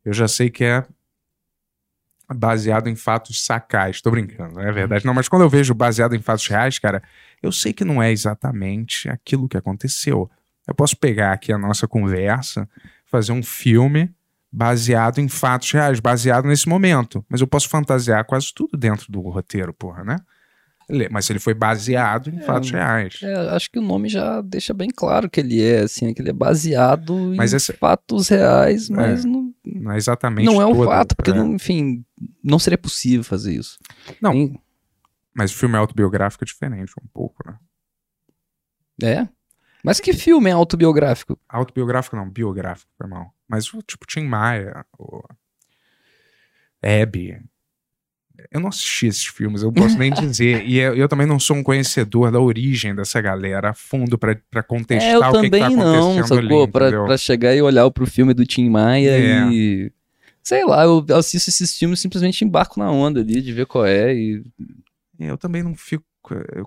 eu 0.05 0.13
já 0.13 0.27
sei 0.27 0.51
que 0.51 0.65
é 0.65 0.85
baseado 2.35 2.89
em 2.89 2.97
fatos 2.97 3.43
sacais. 3.43 4.01
Tô 4.01 4.11
brincando, 4.11 4.55
não 4.55 4.63
é 4.63 4.71
verdade. 4.73 5.07
Não, 5.07 5.15
mas 5.15 5.29
quando 5.29 5.43
eu 5.43 5.49
vejo 5.49 5.73
baseado 5.75 6.15
em 6.15 6.21
fatos 6.21 6.47
reais, 6.47 6.79
cara, 6.79 7.03
eu 7.43 7.51
sei 7.51 7.73
que 7.73 7.85
não 7.85 8.03
é 8.03 8.11
exatamente 8.11 9.09
aquilo 9.09 9.49
que 9.49 9.57
aconteceu. 9.57 10.31
Eu 10.69 10.75
posso 10.75 10.97
pegar 10.97 11.33
aqui 11.33 11.51
a 11.53 11.59
nossa 11.59 11.89
conversa, 11.89 12.69
fazer 13.07 13.33
um 13.33 13.43
filme 13.43 14.15
baseado 14.53 15.19
em 15.19 15.29
fatos 15.29 15.73
reais, 15.73 15.99
baseado 15.99 16.45
nesse 16.47 16.69
momento. 16.69 17.25
Mas 17.29 17.41
eu 17.41 17.47
posso 17.47 17.69
fantasiar 17.69 18.25
quase 18.27 18.53
tudo 18.55 18.77
dentro 18.77 19.11
do 19.11 19.21
roteiro, 19.23 19.73
porra, 19.73 20.05
né? 20.05 20.17
Mas 21.11 21.29
ele 21.29 21.39
foi 21.39 21.53
baseado 21.53 22.31
em 22.31 22.41
fatos 22.41 22.71
reais. 22.71 23.21
É, 23.23 23.35
acho 23.51 23.71
que 23.71 23.79
o 23.79 23.83
nome 23.83 24.09
já 24.09 24.41
deixa 24.41 24.73
bem 24.73 24.89
claro 24.89 25.29
que 25.29 25.39
ele 25.41 25.63
é, 25.63 25.81
assim, 25.81 26.15
que 26.15 26.23
ele 26.23 26.31
é 26.31 26.33
baseado 26.33 27.35
Mas 27.37 27.53
em 27.53 27.57
essa- 27.57 27.75
fatos 27.75 28.29
reais, 28.29 28.89
mas 28.89 29.23
não, 29.23 29.53
Não 29.67 29.93
é 29.93 29.99
exatamente 29.99 30.47
não 30.47 30.63
é 30.63 30.67
um 30.67 30.73
todo, 30.73 30.87
fato, 30.87 31.15
porque, 31.15 31.31
é. 31.31 31.35
não, 31.35 31.55
enfim, 31.55 32.03
não 32.43 32.59
seria 32.59 32.79
possível 32.79 33.23
fazer 33.23 33.53
isso. 33.55 33.79
Não. 34.21 34.59
Mas 35.35 35.53
o 35.53 35.57
filme 35.57 35.77
autobiográfico 35.77 36.43
é 36.43 36.47
diferente 36.47 36.93
um 37.03 37.07
pouco, 37.13 37.37
né? 37.47 37.59
É? 39.03 39.29
Mas 39.89 40.01
que 40.01 40.13
filme 40.13 40.51
é 40.51 40.53
autobiográfico? 40.53 41.39
Autobiográfico 41.49 42.15
não, 42.15 42.29
biográfico, 42.29 42.91
foi 42.99 43.07
mal. 43.07 43.33
Mas 43.49 43.73
o 43.73 43.81
tipo 43.81 44.07
Tim 44.07 44.25
Maia, 44.25 44.85
o 44.99 45.23
Abby. 46.83 47.41
Eu 48.51 48.61
não 48.61 48.69
assisti 48.69 49.07
esses 49.07 49.25
filmes, 49.25 49.63
eu 49.63 49.69
não 49.69 49.73
posso 49.73 49.99
nem 49.99 50.13
dizer. 50.13 50.63
E 50.67 50.77
eu, 50.79 50.95
eu 50.95 51.09
também 51.09 51.27
não 51.27 51.41
sou 51.41 51.57
um 51.57 51.63
conhecedor 51.63 52.31
da 52.31 52.39
origem 52.39 52.95
dessa 52.95 53.19
galera 53.23 53.71
a 53.71 53.75
fundo 53.75 54.19
pra, 54.19 54.37
pra 54.51 54.63
contestar 54.63 55.11
É, 55.11 55.15
eu 55.17 55.21
o 55.21 55.23
que, 55.23 55.29
que 55.31 55.51
também 55.51 55.61
tá 55.63 55.71
não, 55.71 56.11
acontecendo 56.19 56.43
sacou? 56.43 56.63
ali, 56.65 56.71
pra, 56.71 57.05
pra 57.07 57.17
chegar 57.17 57.55
e 57.55 57.63
olhar 57.63 57.91
pro 57.91 58.07
filme 58.07 58.35
do 58.35 58.45
Tim 58.45 58.69
Maia 58.69 59.11
É. 59.11 59.49
e. 59.51 59.91
Sei 60.43 60.67
lá, 60.67 60.85
eu 60.85 61.03
assisto 61.17 61.49
esses 61.49 61.79
filmes 61.79 61.99
e 61.99 62.03
simplesmente 62.03 62.45
embarco 62.45 62.79
na 62.79 62.91
onda 62.91 63.21
ali 63.21 63.41
de 63.41 63.55
ver 63.55 63.65
qual 63.65 63.87
é 63.87 64.15
e. 64.15 64.45
Eu 65.19 65.39
também 65.39 65.63
não 65.63 65.75
fico. 65.75 66.05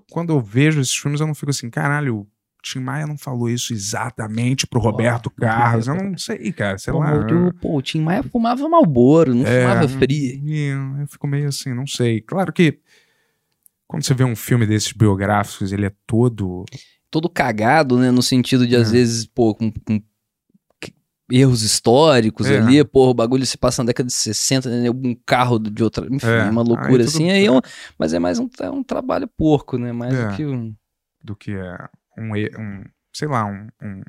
Quando 0.10 0.34
eu 0.34 0.42
vejo 0.42 0.82
esses 0.82 0.96
filmes, 0.96 1.22
eu 1.22 1.28
não 1.28 1.36
fico 1.36 1.52
assim, 1.52 1.70
caralho, 1.70 2.28
Tim 2.62 2.80
Maia 2.80 3.08
não 3.08 3.18
falou 3.18 3.50
isso 3.50 3.74
exatamente 3.74 4.68
pro 4.68 4.80
Roberto 4.80 5.30
Carlos. 5.32 5.88
Eu 5.88 5.96
não 5.96 6.18
sei, 6.18 6.52
cara, 6.52 6.78
sei 6.78 6.94
Pô, 6.94 7.00
lá. 7.00 7.14
o- 7.16 7.54
pô, 7.56 7.78
o 7.78 7.82
Tim 7.82 8.02
Maia 8.02 8.22
fumava 8.24 8.68
Malboro, 8.70 9.34
não 9.34 9.46
É. 9.46 9.62
fumava 9.62 9.88
fria. 9.88 10.34
É, 10.36 11.02
Eu 11.02 11.08
fico 11.08 11.28
meio 11.28 11.48
assim, 11.50 11.74
não 11.74 11.88
sei. 11.88 12.22
Claro 12.22 12.54
que 12.54 12.80
quando 13.88 14.04
você 14.06 14.14
vê 14.14 14.24
um 14.24 14.36
filme 14.36 14.66
desses 14.68 14.92
biográficos, 14.92 15.72
ele 15.74 15.86
é 15.88 15.92
todo. 16.06 16.66
todo 17.10 17.28
cagado, 17.30 17.98
né? 18.00 18.10
No 18.10 18.22
sentido 18.24 18.66
de, 18.66 18.74
às 18.76 18.88
É. 18.90 18.92
vezes, 18.94 19.26
pô, 19.26 19.54
com, 19.54 19.70
com 19.70 20.02
erros 21.30 21.62
históricos 21.62 22.48
É. 22.50 22.58
ali, 22.58 22.84
pô, 22.84 23.10
o 23.10 23.14
bagulho 23.14 23.46
se 23.46 23.58
passa 23.58 23.82
na 23.84 23.88
década 23.88 24.08
de 24.08 24.14
60, 24.14 24.70
né? 24.70 24.90
Um 24.90 25.16
carro 25.26 25.58
de 25.60 25.84
outra. 25.84 26.06
Enfim, 26.10 26.28
É. 26.28 26.44
uma 26.50 26.62
Aí 26.62 26.68
loucura 26.68 26.90
tudo- 26.90 27.08
assim. 27.08 27.30
Aí 27.32 27.46
é 27.46 27.52
um- 27.52 27.62
mas 27.98 28.14
é 28.14 28.20
mais 28.20 28.38
um, 28.40 28.50
é 28.60 28.70
um 28.70 28.84
trabalho 28.84 29.28
porco, 29.28 29.78
né? 29.78 29.92
Mais 29.92 30.14
É. 30.14 30.28
do 30.30 30.36
que 30.36 30.46
um. 30.46 30.76
do 31.24 31.36
que 31.36 31.52
é 31.52 31.78
um, 32.18 32.32
um 32.36 32.84
sei 33.14 33.28
lá, 33.28 33.46
um, 33.46 33.68
um- 33.82 34.02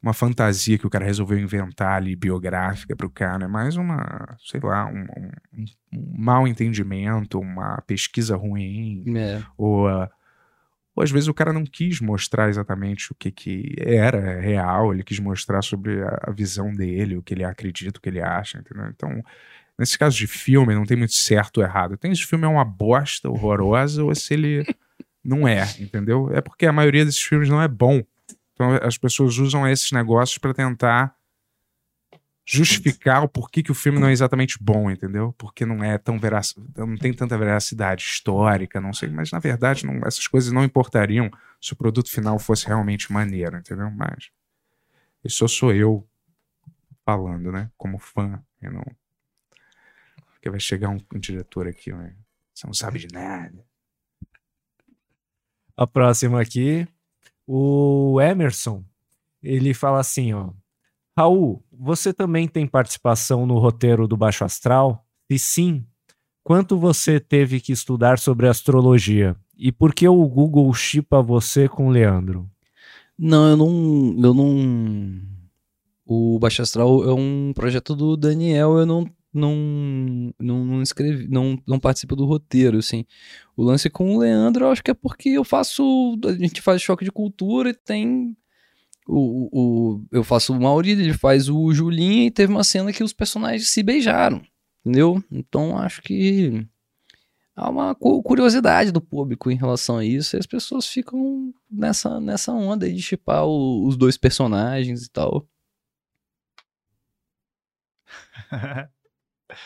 uma 0.00 0.12
fantasia 0.12 0.78
que 0.78 0.86
o 0.86 0.90
cara 0.90 1.04
resolveu 1.04 1.38
inventar 1.38 1.96
ali 1.96 2.14
biográfica 2.14 2.94
pro 2.94 3.10
cara, 3.10 3.46
é 3.46 3.48
mais 3.48 3.76
uma, 3.76 4.36
sei 4.44 4.60
lá, 4.60 4.86
um, 4.86 5.00
um- 5.16 5.64
um 5.92 6.14
mal 6.16 6.46
entendimento, 6.46 7.40
uma 7.40 7.80
pesquisa 7.82 8.36
ruim, 8.36 9.02
É. 9.16 9.42
ou, 9.56 9.88
ah, 9.88 10.08
ou 10.94 11.02
às 11.02 11.10
vezes 11.10 11.26
o 11.28 11.34
cara 11.34 11.52
não 11.52 11.64
quis 11.64 12.00
mostrar 12.00 12.48
exatamente 12.48 13.10
o 13.10 13.14
que, 13.16 13.32
que 13.32 13.74
era 13.78 14.40
real, 14.40 14.92
ele 14.94 15.02
quis 15.02 15.18
mostrar 15.18 15.62
sobre 15.62 16.00
a, 16.02 16.18
a 16.28 16.30
visão 16.30 16.72
dele, 16.72 17.16
o 17.16 17.22
que 17.22 17.34
ele 17.34 17.44
acredita, 17.44 17.98
o 17.98 18.02
que 18.02 18.08
ele 18.08 18.20
acha, 18.22 18.58
entendeu? 18.58 18.86
Então, 18.88 19.20
nesse 19.76 19.98
caso 19.98 20.16
de 20.16 20.28
filme, 20.28 20.74
não 20.76 20.84
tem 20.86 20.96
muito 20.96 21.14
certo 21.14 21.58
ou 21.58 21.64
errado. 21.64 21.96
Tem 21.96 22.14
se 22.14 22.22
o 22.24 22.28
filme 22.28 22.44
é 22.44 22.48
uma 22.48 22.64
bosta 22.64 23.28
horrorosa 23.28 24.04
ou 24.04 24.14
se 24.14 24.32
ele 24.34 24.64
não 25.28 25.46
é, 25.46 25.62
entendeu? 25.78 26.30
É 26.32 26.40
porque 26.40 26.66
a 26.66 26.72
maioria 26.72 27.04
desses 27.04 27.22
filmes 27.22 27.48
não 27.48 27.60
é 27.60 27.68
bom. 27.68 28.02
Então 28.54 28.72
as 28.82 28.98
pessoas 28.98 29.38
usam 29.38 29.68
esses 29.68 29.92
negócios 29.92 30.38
pra 30.38 30.54
tentar 30.54 31.14
justificar 32.44 33.22
o 33.22 33.28
porquê 33.28 33.62
que 33.62 33.70
o 33.70 33.74
filme 33.74 33.98
não 33.98 34.08
é 34.08 34.12
exatamente 34.12 34.56
bom, 34.58 34.90
entendeu? 34.90 35.34
Porque 35.36 35.66
não 35.66 35.84
é 35.84 35.98
tão 35.98 36.18
verac... 36.18 36.46
não 36.76 36.96
tem 36.96 37.12
tanta 37.12 37.36
veracidade 37.36 38.02
histórica, 38.02 38.80
não 38.80 38.92
sei, 38.92 39.10
mas 39.10 39.30
na 39.30 39.38
verdade 39.38 39.84
não- 39.84 40.00
essas 40.06 40.26
coisas 40.26 40.50
não 40.50 40.64
importariam 40.64 41.30
se 41.60 41.74
o 41.74 41.76
produto 41.76 42.10
final 42.10 42.38
fosse 42.38 42.66
realmente 42.66 43.12
maneiro, 43.12 43.58
entendeu? 43.58 43.90
Mas 43.90 44.30
isso 45.22 45.46
sou 45.46 45.74
eu 45.74 46.08
falando, 47.04 47.52
né? 47.52 47.70
Como 47.76 47.98
fã, 47.98 48.42
e 48.62 48.68
não 48.70 48.84
porque 50.38 50.50
vai 50.50 50.60
chegar 50.60 50.88
um, 50.88 50.98
um 51.14 51.18
diretor 51.18 51.66
aqui, 51.66 51.92
né? 51.92 52.14
Você 52.54 52.66
não 52.66 52.72
sabe 52.74 52.98
de 53.00 53.08
nada. 53.12 53.64
A 55.78 55.86
próxima 55.86 56.40
aqui, 56.40 56.88
o 57.46 58.20
Emerson, 58.20 58.82
ele 59.40 59.72
fala 59.72 60.00
assim, 60.00 60.32
ó. 60.32 60.50
Raul, 61.16 61.62
você 61.70 62.12
também 62.12 62.48
tem 62.48 62.66
participação 62.66 63.46
no 63.46 63.58
roteiro 63.58 64.08
do 64.08 64.16
Baixo 64.16 64.44
Astral? 64.44 65.06
E 65.30 65.38
sim, 65.38 65.86
quanto 66.42 66.76
você 66.76 67.20
teve 67.20 67.60
que 67.60 67.70
estudar 67.70 68.18
sobre 68.18 68.48
astrologia? 68.48 69.36
E 69.56 69.70
por 69.70 69.94
que 69.94 70.08
o 70.08 70.26
Google 70.26 70.74
chipa 70.74 71.22
você 71.22 71.68
com 71.68 71.86
o 71.86 71.90
Leandro? 71.90 72.50
Não, 73.16 73.48
eu 73.48 73.56
não. 73.56 74.16
Eu 74.20 74.34
não. 74.34 75.20
O 76.04 76.40
Baixo 76.40 76.60
Astral 76.60 77.04
é 77.04 77.14
um 77.14 77.52
projeto 77.54 77.94
do 77.94 78.16
Daniel, 78.16 78.78
eu 78.78 78.86
não. 78.86 79.06
Não, 79.32 79.54
não, 80.40 80.82
escrevi, 80.82 81.28
não, 81.28 81.58
não 81.66 81.78
participo 81.78 82.16
do 82.16 82.24
roteiro, 82.24 82.78
assim. 82.78 83.04
O 83.56 83.62
lance 83.62 83.90
com 83.90 84.16
o 84.16 84.18
Leandro, 84.20 84.64
eu 84.64 84.70
acho 84.70 84.82
que 84.82 84.90
é 84.90 84.94
porque 84.94 85.28
eu 85.30 85.44
faço. 85.44 86.18
A 86.24 86.32
gente 86.32 86.62
faz 86.62 86.80
choque 86.82 87.04
de 87.04 87.12
cultura 87.12 87.70
e 87.70 87.74
tem. 87.74 88.36
O, 89.06 89.96
o, 89.96 90.04
eu 90.12 90.22
faço 90.24 90.52
o 90.52 90.60
Mauri, 90.60 90.90
ele 90.90 91.14
faz 91.14 91.48
o 91.48 91.72
Julinho 91.72 92.24
e 92.26 92.30
teve 92.30 92.52
uma 92.52 92.64
cena 92.64 92.92
que 92.92 93.02
os 93.02 93.12
personagens 93.14 93.70
se 93.70 93.82
beijaram, 93.82 94.42
entendeu? 94.84 95.22
Então 95.32 95.78
acho 95.78 96.02
que 96.02 96.66
há 97.56 97.70
uma 97.70 97.94
cu- 97.94 98.22
curiosidade 98.22 98.92
do 98.92 99.00
público 99.00 99.50
em 99.50 99.56
relação 99.56 99.98
a 99.98 100.04
isso 100.04 100.36
e 100.36 100.38
as 100.38 100.46
pessoas 100.46 100.86
ficam 100.86 101.52
nessa, 101.70 102.20
nessa 102.20 102.52
onda 102.52 102.86
aí 102.86 102.94
de 102.94 103.02
chipar 103.02 103.46
os 103.46 103.96
dois 103.96 104.16
personagens 104.18 105.04
e 105.06 105.10
tal. 105.10 105.46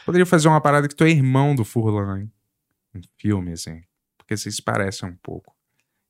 Poderia 0.04 0.26
fazer 0.26 0.48
uma 0.48 0.60
parada 0.60 0.88
que 0.88 0.94
tu 0.94 1.04
é 1.04 1.10
irmão 1.10 1.54
do 1.54 1.64
Furlan, 1.64 2.20
hein? 2.20 2.32
Um 2.94 3.00
filme, 3.18 3.52
assim. 3.52 3.82
Porque 4.18 4.36
vocês 4.36 4.56
se 4.56 4.62
parecem 4.62 5.08
um 5.08 5.16
pouco. 5.22 5.54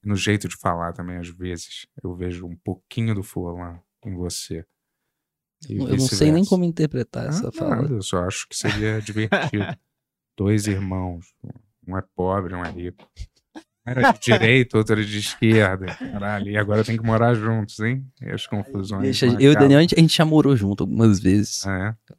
No 0.05 0.17
jeito 0.17 0.49
de 0.49 0.57
falar 0.57 0.92
também, 0.92 1.17
às 1.17 1.28
vezes. 1.28 1.86
Eu 2.02 2.15
vejo 2.15 2.47
um 2.47 2.57
pouquinho 2.57 3.15
do 3.15 3.23
Furlan 3.23 3.78
em 4.05 4.15
você. 4.15 4.67
Eu 5.68 5.86
não 5.97 5.99
sei 6.01 6.33
nem 6.33 6.44
como 6.44 6.65
interpretar 6.65 7.28
essa 7.28 7.49
Ah, 7.49 7.52
fala. 7.52 7.76
nada, 7.76 7.94
eu 7.94 8.02
só 8.02 8.25
acho 8.25 8.49
que 8.49 8.57
seria 8.57 9.01
divertido. 9.01 9.65
Dois 10.36 10.67
irmãos. 10.67 11.33
Um 11.86 11.97
é 11.97 12.02
pobre, 12.17 12.55
um 12.55 12.65
é 12.65 12.70
rico. 12.70 13.07
Um 13.57 13.60
era 13.91 14.12
de 14.12 14.18
direita, 14.20 14.76
outro 14.78 14.94
era 14.94 15.05
de 15.05 15.18
esquerda. 15.18 15.86
Caralho, 15.94 16.49
e 16.49 16.57
agora 16.57 16.83
tem 16.84 16.97
que 16.97 17.05
morar 17.05 17.34
juntos, 17.34 17.78
hein? 17.81 18.05
E 18.20 18.31
as 18.31 18.47
confusões. 18.47 19.02
Deixa, 19.02 19.26
eu 19.26 19.41
e 19.41 19.49
o. 19.49 19.55
Daniel, 19.55 19.78
a 19.78 19.83
gente, 19.83 19.94
a 19.97 20.01
gente 20.01 20.17
já 20.17 20.25
morou 20.25 20.57
junto 20.57 20.83
algumas 20.83 21.20
vezes. 21.20 21.65
Ah, 21.67 21.97
é? 22.10 22.15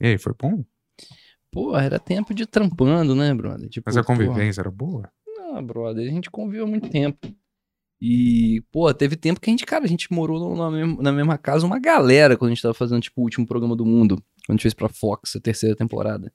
E 0.00 0.06
aí, 0.06 0.18
foi 0.18 0.32
bom? 0.40 0.64
Pô, 1.50 1.76
era 1.76 1.98
tempo 1.98 2.34
de 2.34 2.46
trampando, 2.46 3.14
né, 3.14 3.32
brother? 3.34 3.68
Tipo, 3.68 3.84
Mas 3.88 3.96
a 3.96 4.04
convivência 4.04 4.60
era 4.60 4.70
boa? 4.70 5.10
Ah, 5.52 5.62
brother, 5.62 6.06
a 6.06 6.10
gente 6.12 6.30
conviveu 6.30 6.66
muito 6.66 6.88
tempo. 6.90 7.26
E, 8.00 8.62
pô, 8.70 8.92
teve 8.94 9.16
tempo 9.16 9.40
que 9.40 9.50
a 9.50 9.52
gente, 9.52 9.66
cara, 9.66 9.84
a 9.84 9.88
gente 9.88 10.12
morou 10.12 10.54
na, 10.54 10.70
mesma, 10.70 11.02
na 11.02 11.10
mesma 11.12 11.36
casa 11.38 11.66
uma 11.66 11.80
galera 11.80 12.36
quando 12.36 12.50
a 12.52 12.54
gente 12.54 12.62
tava 12.62 12.74
fazendo, 12.74 13.00
tipo, 13.02 13.20
o 13.20 13.24
último 13.24 13.46
programa 13.46 13.74
do 13.74 13.84
mundo. 13.84 14.16
Quando 14.46 14.50
a 14.50 14.52
gente 14.52 14.62
fez 14.62 14.74
pra 14.74 14.88
Fox, 14.88 15.34
a 15.36 15.40
terceira 15.40 15.74
temporada. 15.74 16.32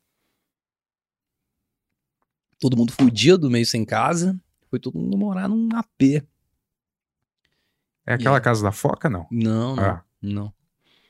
Todo 2.60 2.76
mundo 2.78 2.92
fudido, 2.92 3.50
meio 3.50 3.66
sem 3.66 3.86
casa. 3.86 4.38
Foi 4.70 4.80
todo 4.80 4.98
mundo 4.98 5.18
morar 5.18 5.48
num 5.48 5.70
AP. 5.74 6.24
É 8.06 8.14
aquela 8.16 8.38
E- 8.38 8.42
casa 8.42 8.64
da 8.64 8.72
foca, 8.72 9.10
não? 9.10 9.28
Não, 9.32 9.76
não, 9.76 9.84
Ah. 9.84 10.04
não. 10.22 10.54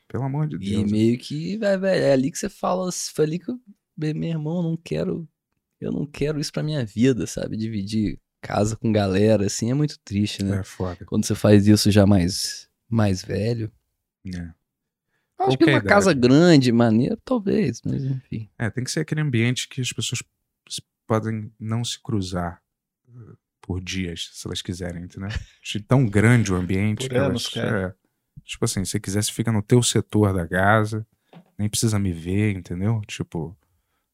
Pelo 0.07 0.23
amor 0.23 0.47
de 0.47 0.55
E 0.57 0.59
Deus. 0.77 0.91
meio 0.91 1.17
que, 1.17 1.57
vai, 1.57 1.77
velho, 1.77 2.03
é 2.03 2.11
ali 2.13 2.31
que 2.31 2.37
você 2.37 2.49
fala, 2.49 2.91
foi 2.91 3.25
ali 3.25 3.39
que 3.39 3.49
eu, 3.49 3.59
meu 3.97 4.29
irmão, 4.29 4.57
eu 4.57 4.63
não 4.63 4.77
quero, 4.77 5.27
eu 5.81 5.91
não 5.91 6.05
quero 6.05 6.39
isso 6.39 6.51
pra 6.51 6.61
minha 6.63 6.85
vida, 6.85 7.25
sabe? 7.25 7.57
Dividir 7.57 8.19
casa 8.41 8.75
com 8.75 8.91
galera, 8.91 9.45
assim, 9.45 9.71
é 9.71 9.73
muito 9.73 9.97
triste, 10.03 10.43
né? 10.43 10.59
É 10.59 10.63
foda. 10.63 11.03
Quando 11.05 11.25
você 11.25 11.33
faz 11.33 11.67
isso 11.67 11.89
já 11.89 12.05
mais, 12.05 12.69
mais 12.89 13.23
velho. 13.23 13.71
É. 14.27 14.37
Acho 14.39 14.55
Qualquer 15.57 15.57
que 15.57 15.63
uma 15.71 15.77
idade. 15.79 15.87
casa 15.87 16.13
grande, 16.13 16.71
maneira, 16.71 17.17
talvez, 17.25 17.81
mas 17.83 18.03
enfim. 18.03 18.49
É, 18.57 18.69
tem 18.69 18.83
que 18.83 18.91
ser 18.91 18.99
aquele 19.01 19.21
ambiente 19.21 19.67
que 19.67 19.81
as 19.81 19.91
pessoas 19.91 20.21
podem 21.07 21.51
não 21.59 21.83
se 21.83 22.01
cruzar 22.01 22.61
uh, 23.09 23.37
por 23.61 23.81
dias, 23.81 24.29
se 24.33 24.47
elas 24.47 24.61
quiserem, 24.61 25.03
entendeu? 25.03 25.29
De 25.63 25.79
tão 25.81 26.05
grande 26.05 26.51
o 26.53 26.55
ambiente. 26.55 26.99
Por 27.07 27.09
que 27.09 27.15
elas- 27.15 27.29
anos, 27.29 27.47
cara. 27.49 27.87
é. 27.99 28.02
Tipo 28.43 28.65
assim, 28.65 28.83
se 28.85 28.99
quiser, 28.99 29.23
você 29.23 29.31
fica 29.31 29.51
no 29.51 29.61
teu 29.61 29.81
setor 29.81 30.33
da 30.33 30.47
casa, 30.47 31.05
nem 31.57 31.69
precisa 31.69 31.97
me 31.97 32.11
ver, 32.11 32.55
entendeu? 32.55 33.01
Tipo, 33.07 33.55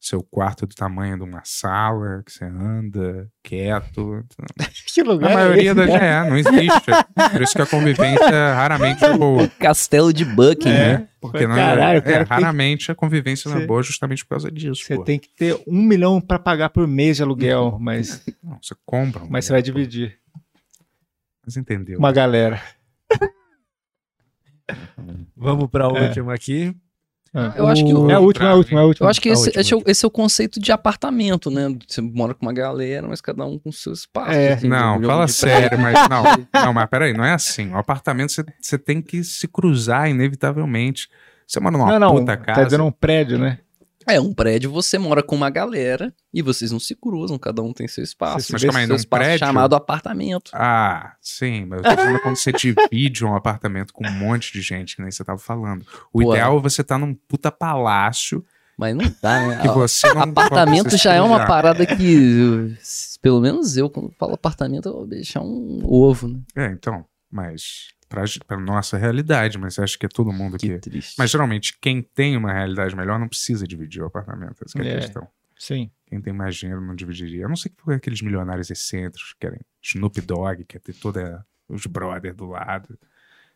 seu 0.00 0.22
quarto 0.22 0.64
é 0.64 0.66
do 0.66 0.74
tamanho 0.74 1.16
de 1.18 1.24
uma 1.24 1.42
sala, 1.44 2.22
que 2.24 2.32
você 2.32 2.44
anda 2.44 3.28
quieto. 3.42 4.24
Que 4.92 5.02
lugar 5.04 5.28
A 5.28 5.32
é 5.32 5.34
maioria 5.34 5.70
esse? 5.70 5.74
das. 5.74 5.90
É, 5.90 6.28
não 6.28 6.36
existe. 6.36 6.90
Por 7.32 7.42
isso 7.42 7.52
que 7.52 7.62
a 7.62 7.66
convivência 7.66 8.26
raramente 8.54 9.04
é 9.04 9.16
boa. 9.16 9.46
Castelo 9.48 10.12
de 10.12 10.24
Buckingham. 10.24 10.74
É. 10.74 10.98
né? 10.98 11.08
Porque 11.20 11.46
não 11.46 11.54
caralho, 11.54 11.98
é, 11.98 12.00
cara, 12.00 12.22
é, 12.22 12.24
raramente 12.24 12.90
a 12.90 12.94
convivência 12.94 13.50
não 13.50 13.58
é 13.58 13.66
boa 13.66 13.82
justamente 13.82 14.24
por 14.24 14.30
causa 14.30 14.50
disso. 14.50 14.82
Você 14.84 14.96
pô. 14.96 15.04
tem 15.04 15.18
que 15.18 15.28
ter 15.28 15.54
um 15.66 15.80
milhão 15.82 16.20
pra 16.20 16.38
pagar 16.38 16.70
por 16.70 16.88
mês 16.88 17.18
de 17.18 17.22
aluguel, 17.22 17.78
mas, 17.80 18.24
Não, 18.42 18.58
você 18.60 18.74
compra. 18.84 19.22
um 19.22 19.28
mas 19.30 19.44
você 19.44 19.52
vai 19.52 19.62
dividir. 19.62 20.18
Mas 21.44 21.56
entendeu. 21.56 21.98
Uma 21.98 22.10
galera. 22.10 22.60
Vamos 25.36 25.68
pra 25.70 25.84
É. 25.86 25.88
última 26.08 26.34
aqui. 26.34 26.74
Eu 27.56 27.68
acho 27.68 27.84
que 27.84 27.94
o- 27.94 28.10
É 28.10 28.14
a 28.14 28.18
última, 28.18 28.48
é 28.48 28.50
a 28.50 28.54
última, 28.54 28.80
é 28.80 28.82
a 28.82 28.86
última. 28.86 29.06
Eu 29.06 29.10
acho 29.10 29.20
que 29.20 29.28
A 29.28 29.32
esse, 29.32 29.44
última, 29.46 29.60
esse 29.60 29.72
é 29.72 29.76
o, 29.76 29.82
esse 29.86 30.04
é 30.04 30.08
o 30.08 30.10
conceito 30.10 30.58
de 30.58 30.72
apartamento, 30.72 31.48
né? 31.48 31.68
Você 31.86 32.00
mora 32.00 32.34
com 32.34 32.44
uma 32.44 32.52
galera, 32.52 33.06
mas 33.06 33.20
cada 33.20 33.44
um 33.46 33.56
com 33.56 33.70
seu 33.70 33.92
espaço. 33.92 34.32
É. 34.32 34.54
assim, 34.54 34.66
Não, 34.68 35.00
fala 35.00 35.28
sério, 35.28 35.78
mas 35.78 35.94
não, 36.08 36.24
não, 36.64 36.72
mas 36.74 36.86
peraí, 36.90 37.12
não 37.12 37.24
é 37.24 37.32
assim. 37.32 37.70
O 37.70 37.76
apartamento 37.76 38.32
você- 38.32 38.44
você 38.60 38.76
tem 38.76 39.00
que 39.00 39.22
se 39.22 39.46
cruzar 39.46 40.10
inevitavelmente. 40.10 41.08
Você 41.46 41.60
mora 41.60 41.72
numa 41.78 41.86
Não, 41.92 41.98
não, 42.00 42.14
puta 42.16 42.36
casa. 42.36 42.60
tá 42.60 42.64
dizendo 42.64 42.84
um 42.84 42.90
prédio, 42.92 43.38
né? 43.38 43.58
É, 44.12 44.20
um 44.20 44.32
prédio, 44.32 44.70
você 44.70 44.98
mora 44.98 45.22
com 45.22 45.34
uma 45.36 45.50
galera 45.50 46.12
e 46.32 46.42
vocês 46.42 46.70
não 46.72 46.80
se 46.80 46.94
cruzam, 46.94 47.38
cada 47.38 47.62
um 47.62 47.72
tem 47.72 47.86
seu 47.88 48.02
espaço. 48.04 48.46
Você 48.46 48.52
Mas 48.52 48.62
calma 48.62 48.78
aí, 48.78 48.86
seu 48.86 48.94
num 48.94 48.96
espaço 48.96 49.22
prédio. 49.22 49.46
chamado 49.46 49.74
apartamento. 49.76 50.50
Ah, 50.54 51.14
sim, 51.20 51.64
mas 51.66 51.78
eu 51.82 51.84
tô 51.90 51.96
falando 52.02 52.20
quando 52.20 52.36
você 52.36 52.52
divide 52.52 53.24
um 53.24 53.34
apartamento 53.34 53.92
com 53.92 54.06
um 54.06 54.12
monte 54.12 54.52
de 54.52 54.60
gente, 54.60 54.96
que 54.96 55.02
nem 55.02 55.10
você 55.10 55.24
tava 55.24 55.38
falando. 55.38 55.84
O 56.12 56.20
Pô, 56.22 56.32
ideal 56.32 56.56
é 56.58 56.60
você 56.60 56.82
estar 56.82 56.98
num 56.98 57.14
puta 57.14 57.50
palácio 57.52 58.44
Mas 58.76 58.94
não 58.96 59.04
dá, 59.22 59.46
né? 59.46 59.58
que 59.62 59.68
você 59.68 60.12
não 60.12 60.22
Apartamento 60.22 60.96
já 60.96 61.14
é 61.14 61.20
uma 61.20 61.46
parada 61.46 61.84
que, 61.86 62.76
pelo 63.20 63.40
menos 63.40 63.76
eu, 63.76 63.88
quando 63.90 64.10
falo 64.18 64.34
apartamento, 64.34 64.88
eu 64.88 64.94
vou 64.94 65.06
deixar 65.06 65.40
um 65.40 65.82
ovo, 65.84 66.28
né? 66.28 66.40
É, 66.56 66.66
então, 66.72 67.04
mas 67.30 67.88
pra 68.46 68.58
nossa 68.58 68.98
realidade, 68.98 69.56
mas 69.56 69.78
acho 69.78 69.98
que 69.98 70.04
é 70.04 70.08
todo 70.08 70.32
mundo 70.32 70.58
Que 70.58 70.72
aqui. 70.72 70.80
triste. 70.90 71.14
Mas 71.16 71.30
geralmente, 71.30 71.78
quem 71.80 72.02
tem 72.02 72.36
uma 72.36 72.52
realidade 72.52 72.96
melhor 72.96 73.18
não 73.20 73.28
precisa 73.28 73.66
dividir 73.66 74.02
o 74.02 74.06
apartamento. 74.06 74.56
Essa 74.64 74.78
que 74.78 74.86
é 74.86 74.90
a 74.90 74.94
É. 74.94 75.00
questão. 75.00 75.28
Sim. 75.56 75.90
Quem 76.06 76.20
tem 76.20 76.32
mais 76.32 76.56
dinheiro 76.56 76.80
não 76.80 76.94
dividiria. 76.96 77.46
A 77.46 77.48
não 77.48 77.54
ser 77.54 77.68
que 77.68 77.80
for 77.80 77.94
aqueles 77.94 78.20
milionários 78.20 78.68
excêntricos 78.70 79.32
que 79.34 79.38
querem 79.40 79.60
Snoop 79.82 80.20
Dogg, 80.22 80.64
quer 80.64 80.80
ter 80.80 80.94
toda 80.94 81.46
os 81.68 81.86
brothers 81.86 82.34
do 82.34 82.46
lado. 82.46 82.98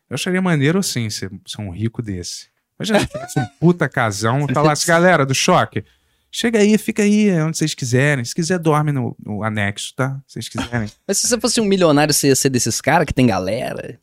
Eu 0.09 0.13
acharia 0.13 0.41
maneiro, 0.41 0.79
assim, 0.79 1.09
ser, 1.09 1.29
ser 1.45 1.61
um 1.61 1.71
rico 1.71 2.01
desse. 2.01 2.47
Imagina 2.79 2.99
se 2.99 3.07
tivesse 3.07 3.39
um 3.39 3.45
puta 3.59 3.89
casão 3.89 4.45
e 4.49 4.53
falasse, 4.53 4.87
galera 4.87 5.25
do 5.25 5.33
choque, 5.35 5.83
chega 6.35 6.59
aí, 6.59 6.77
fica 6.77 7.01
aí, 7.03 7.29
é 7.29 7.41
onde 7.43 7.57
vocês 7.57 7.73
quiserem. 7.73 8.25
Se 8.25 8.35
quiser, 8.35 8.59
dorme 8.59 8.91
no, 8.91 9.15
no 9.23 9.41
anexo, 9.41 9.93
tá? 9.95 10.21
Se 10.27 10.33
vocês 10.33 10.49
quiserem. 10.49 10.89
Mas 11.07 11.17
se 11.17 11.27
você 11.27 11.39
fosse 11.39 11.61
um 11.61 11.65
milionário, 11.65 12.13
você 12.13 12.27
ia 12.27 12.35
ser 12.35 12.49
desses 12.49 12.81
caras 12.81 13.05
que 13.05 13.13
tem 13.13 13.27
galera? 13.27 13.97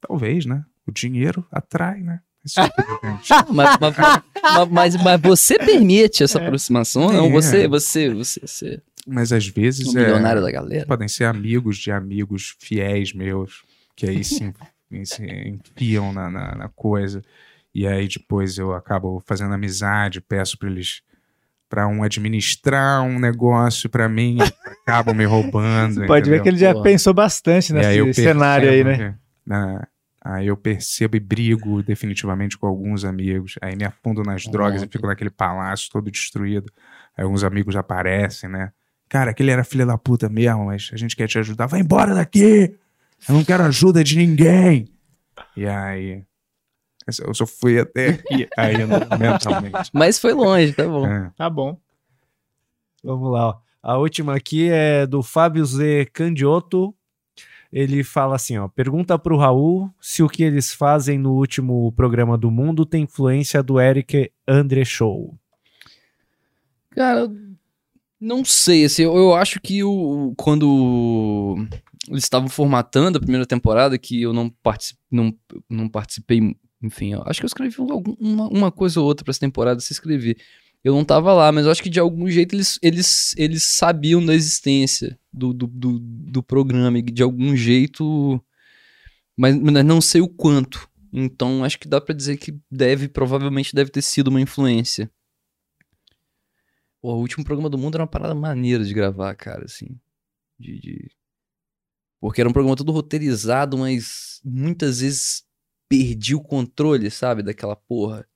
Talvez, 0.00 0.44
né? 0.44 0.64
O 0.86 0.92
dinheiro 0.92 1.46
atrai, 1.50 2.00
né? 2.00 2.20
Tipo 2.46 3.52
mas, 3.52 3.78
mas, 3.78 4.70
mas, 4.70 4.96
mas- 4.96 5.20
você 5.20 5.58
permite 5.58 6.22
essa 6.22 6.38
aproximação? 6.38 7.12
Não, 7.12 7.26
É. 7.26 7.30
você, 7.30 7.68
você, 7.68 8.12
você, 8.14 8.40
você 8.40 8.82
Mas 9.06 9.30
às 9.30 9.46
vezes 9.46 9.86
um 9.88 9.98
é, 9.98 10.02
milionário 10.04 10.40
da 10.40 10.50
galera. 10.50 10.86
podem 10.86 11.06
ser 11.06 11.24
amigos 11.24 11.76
de 11.76 11.90
amigos 11.90 12.56
fiéis 12.58 13.12
meus, 13.12 13.62
que 13.94 14.06
aí 14.06 14.24
se, 14.24 14.52
se 15.04 15.22
enfiam 15.24 16.12
na, 16.14 16.30
na, 16.30 16.54
na 16.54 16.68
coisa. 16.70 17.22
E 17.74 17.86
aí 17.86 18.08
depois 18.08 18.56
eu 18.56 18.72
acabo 18.74 19.22
fazendo 19.26 19.52
amizade, 19.54 20.20
peço 20.22 20.58
para 20.58 20.70
eles 20.70 21.02
para 21.70 21.86
um 21.86 22.02
administrar 22.02 23.00
um 23.02 23.18
negócio 23.20 23.88
para 23.88 24.08
mim, 24.08 24.38
acabam 24.82 25.14
me 25.16 25.24
roubando. 25.24 26.04
Pode 26.06 26.28
ver 26.28 26.36
entendeu? 26.36 26.42
que 26.42 26.48
ele 26.50 26.56
já 26.58 26.74
Pô. 26.74 26.82
pensou 26.82 27.14
bastante 27.14 27.72
E 27.72 27.78
aí 27.78 28.02
nesse 28.04 28.22
cenário 28.24 28.68
aí, 28.68 28.82
né? 28.84 28.96
que- 28.96 29.14
na- 29.46 29.86
aí 30.22 30.48
eu 30.48 30.56
percebo 30.56 31.16
e 31.16 31.20
brigo 31.20 31.80
definitivamente 31.82 32.58
com 32.58 32.66
alguns 32.66 33.04
amigos. 33.04 33.54
Aí 33.62 33.76
me 33.76 33.84
afundo 33.84 34.22
nas 34.24 34.44
drogas 34.48 34.82
e 34.82 34.88
fico 34.88 35.06
naquele 35.06 35.30
palácio 35.30 35.88
todo 35.92 36.10
destruído. 36.10 36.66
Aí 37.16 37.22
alguns 37.22 37.44
amigos 37.44 37.76
aparecem, 37.76 38.50
né? 38.50 38.72
Cara, 39.08 39.30
aquele 39.30 39.50
era 39.52 39.62
filha 39.64 39.86
da 39.86 39.96
puta 39.96 40.28
mesmo, 40.28 40.66
mas 40.66 40.90
a 40.92 40.96
gente 40.96 41.14
quer 41.16 41.28
te 41.28 41.38
ajudar. 41.38 41.66
Vai 41.66 41.80
embora 41.80 42.14
daqui! 42.14 42.74
Eu 43.28 43.34
não 43.34 43.44
quero 43.44 43.62
ajuda 43.62 44.02
de 44.02 44.16
ninguém! 44.16 44.88
E 45.56 45.66
aí. 45.66 46.22
Eu 47.18 47.34
só 47.34 47.46
fui 47.46 47.78
até 47.78 48.10
aqui 48.10 48.48
ainda, 48.56 48.86
mentalmente. 49.18 49.90
Mas 49.92 50.18
foi 50.18 50.32
longe, 50.32 50.72
tá 50.72 50.86
bom. 50.86 51.06
É. 51.06 51.30
Tá 51.36 51.50
bom. 51.50 51.78
Vamos 53.02 53.32
lá. 53.32 53.48
ó. 53.48 53.58
A 53.82 53.96
última 53.96 54.34
aqui 54.36 54.68
é 54.70 55.06
do 55.06 55.22
Fábio 55.22 55.64
Z. 55.64 56.10
Candiotto. 56.12 56.94
Ele 57.72 58.02
fala 58.02 58.34
assim, 58.34 58.58
ó, 58.58 58.66
pergunta 58.66 59.16
pro 59.16 59.36
Raul 59.36 59.88
se 60.00 60.24
o 60.24 60.28
que 60.28 60.42
eles 60.42 60.74
fazem 60.74 61.16
no 61.18 61.32
último 61.34 61.92
programa 61.92 62.36
do 62.36 62.50
mundo 62.50 62.84
tem 62.84 63.04
influência 63.04 63.62
do 63.62 63.80
Eric 63.80 64.32
Andre 64.46 64.84
Show. 64.84 65.38
Cara, 66.90 67.30
não 68.20 68.44
sei, 68.44 68.84
assim, 68.84 69.04
eu, 69.04 69.16
eu 69.16 69.34
acho 69.34 69.60
que 69.60 69.84
o, 69.84 70.34
quando 70.36 71.64
eles 72.08 72.24
estavam 72.24 72.48
formatando 72.48 73.18
a 73.18 73.20
primeira 73.20 73.46
temporada, 73.46 73.96
que 73.96 74.20
eu 74.20 74.32
não, 74.32 74.50
partici 74.50 74.96
não, 75.10 75.32
não 75.68 75.88
participei, 75.88 76.56
enfim, 76.82 77.12
eu 77.12 77.22
acho 77.26 77.40
que 77.40 77.44
eu 77.44 77.48
escrevi 77.48 77.76
uma, 77.78 78.48
uma 78.48 78.72
coisa 78.72 79.00
ou 79.00 79.06
outra 79.06 79.24
pra 79.24 79.30
essa 79.30 79.40
temporada, 79.40 79.80
se 79.80 79.92
escrevi. 79.92 80.36
Eu 80.82 80.94
não 80.94 81.04
tava 81.04 81.32
lá, 81.34 81.52
mas 81.52 81.66
eu 81.66 81.72
acho 81.72 81.82
que 81.82 81.90
de 81.90 82.00
algum 82.00 82.28
jeito 82.30 82.54
eles, 82.54 82.78
eles, 82.82 83.34
eles 83.36 83.62
sabiam 83.64 84.24
da 84.24 84.34
existência 84.34 85.18
do, 85.32 85.52
do, 85.52 85.66
do, 85.66 85.98
do 86.00 86.42
programa, 86.42 86.98
e 86.98 87.02
de 87.02 87.22
algum 87.22 87.54
jeito, 87.54 88.42
mas, 89.36 89.54
mas 89.60 89.84
não 89.84 90.00
sei 90.00 90.20
o 90.20 90.28
quanto. 90.28 90.88
Então 91.12 91.64
acho 91.64 91.78
que 91.78 91.88
dá 91.88 92.00
pra 92.00 92.14
dizer 92.14 92.36
que 92.38 92.58
deve, 92.70 93.08
provavelmente 93.08 93.74
deve 93.74 93.90
ter 93.90 94.02
sido 94.02 94.28
uma 94.28 94.40
influência. 94.40 95.10
Pô, 97.02 97.14
o 97.14 97.20
último 97.20 97.44
programa 97.44 97.70
do 97.70 97.78
mundo 97.78 97.94
era 97.96 98.02
uma 98.02 98.08
parada 98.10 98.34
maneira 98.34 98.84
de 98.84 98.92
gravar, 98.94 99.34
cara, 99.34 99.64
assim. 99.64 99.98
De, 100.58 100.78
de- 100.78 101.10
Porque 102.20 102.40
era 102.40 102.48
um 102.48 102.52
programa 102.52 102.76
todo 102.76 102.92
roteirizado, 102.92 103.78
mas 103.78 104.40
muitas 104.44 105.00
vezes 105.00 105.44
perdi 105.90 106.36
o 106.36 106.40
controle, 106.42 107.10
sabe, 107.10 107.42
daquela 107.44 107.76
porra. 107.76 108.26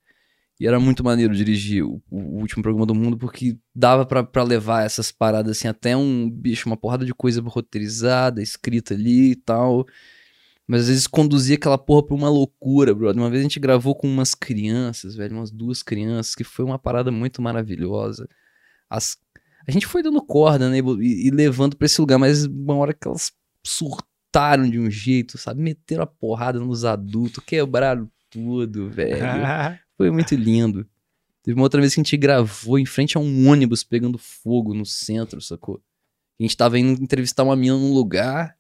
E 0.61 0.67
era 0.69 0.81
muito 0.81 1.05
maneiro 1.05 1.35
dirigir 1.35 1.85
o, 1.85 2.03
o 2.11 2.41
último 2.41 2.63
programa 2.63 2.87
do 2.87 2.95
mundo, 2.95 3.19
porque 3.19 3.59
dava 3.75 4.07
pra 4.07 4.43
levar 4.45 4.85
essas 4.85 5.13
paradas, 5.13 5.59
assim, 5.59 5.69
até 5.69 5.97
um 5.97 6.31
bicho, 6.31 6.69
uma 6.69 6.77
porrada 6.77 7.07
de 7.07 7.15
coisa 7.15 7.43
roteirizada, 7.43 8.43
escrita 8.43 8.95
ali 8.95 9.33
e 9.33 9.37
tal. 9.37 9.87
Mas 10.67 10.83
às 10.83 10.89
vezes 10.89 11.07
conduzia 11.07 11.57
aquela 11.57 11.79
porra 11.79 12.07
pra 12.07 12.15
uma 12.17 12.31
loucura, 12.31 12.95
brother. 12.95 13.23
Uma 13.23 13.31
vez 13.31 13.41
a 13.41 13.43
gente 13.45 13.61
gravou 13.61 13.95
com 13.95 14.07
umas 14.09 14.35
crianças, 14.35 15.15
velho, 15.17 15.37
umas 15.37 15.51
duas 15.51 15.83
crianças, 15.83 16.35
que 16.35 16.45
foi 16.45 16.65
uma 16.65 16.79
parada 16.79 17.11
muito 17.11 17.43
maravilhosa. 17.43 18.29
As- 18.91 19.19
A 19.69 19.73
gente 19.73 19.87
foi 19.87 20.03
dando 20.03 20.23
corda, 20.23 20.71
né, 20.71 20.79
e, 20.79 21.29
e 21.29 21.31
levando 21.31 21.77
pra 21.77 21.87
esse 21.87 22.01
lugar, 22.01 22.19
mas 22.19 22.45
uma 22.47 22.75
hora 22.77 22.95
que 22.95 23.09
elas 23.09 23.33
surtaram 23.65 24.14
de 24.71 24.79
um 24.79 24.91
jeito, 24.91 25.39
sabe? 25.39 25.63
Meteram 25.63 26.03
a 26.03 26.07
porrada 26.07 26.59
nos 26.59 26.85
adultos, 26.85 27.43
quebraram 27.45 28.11
tudo, 28.31 28.91
velho. 28.91 29.19
Foi 29.97 30.11
muito 30.11 30.35
lindo. 30.35 30.87
Teve 31.43 31.55
uma 31.55 31.65
outra 31.65 31.81
vez 31.81 31.95
que 31.95 32.01
a 32.01 32.03
gente 32.03 32.17
gravou 32.17 32.79
em 32.79 32.87
frente 32.87 33.17
a 33.17 33.21
um 33.21 33.49
ônibus 33.49 33.85
pegando 33.85 34.19
fogo 34.19 34.75
no 34.75 34.85
centro, 34.85 35.41
sacou? 35.41 35.81
A 36.41 36.43
gente 36.43 36.57
tava 36.57 36.79
indo 36.79 37.03
entrevistar 37.03 37.45
uma 37.45 37.55
mina 37.55 37.77
num 37.77 37.93
lugar. 37.93 38.57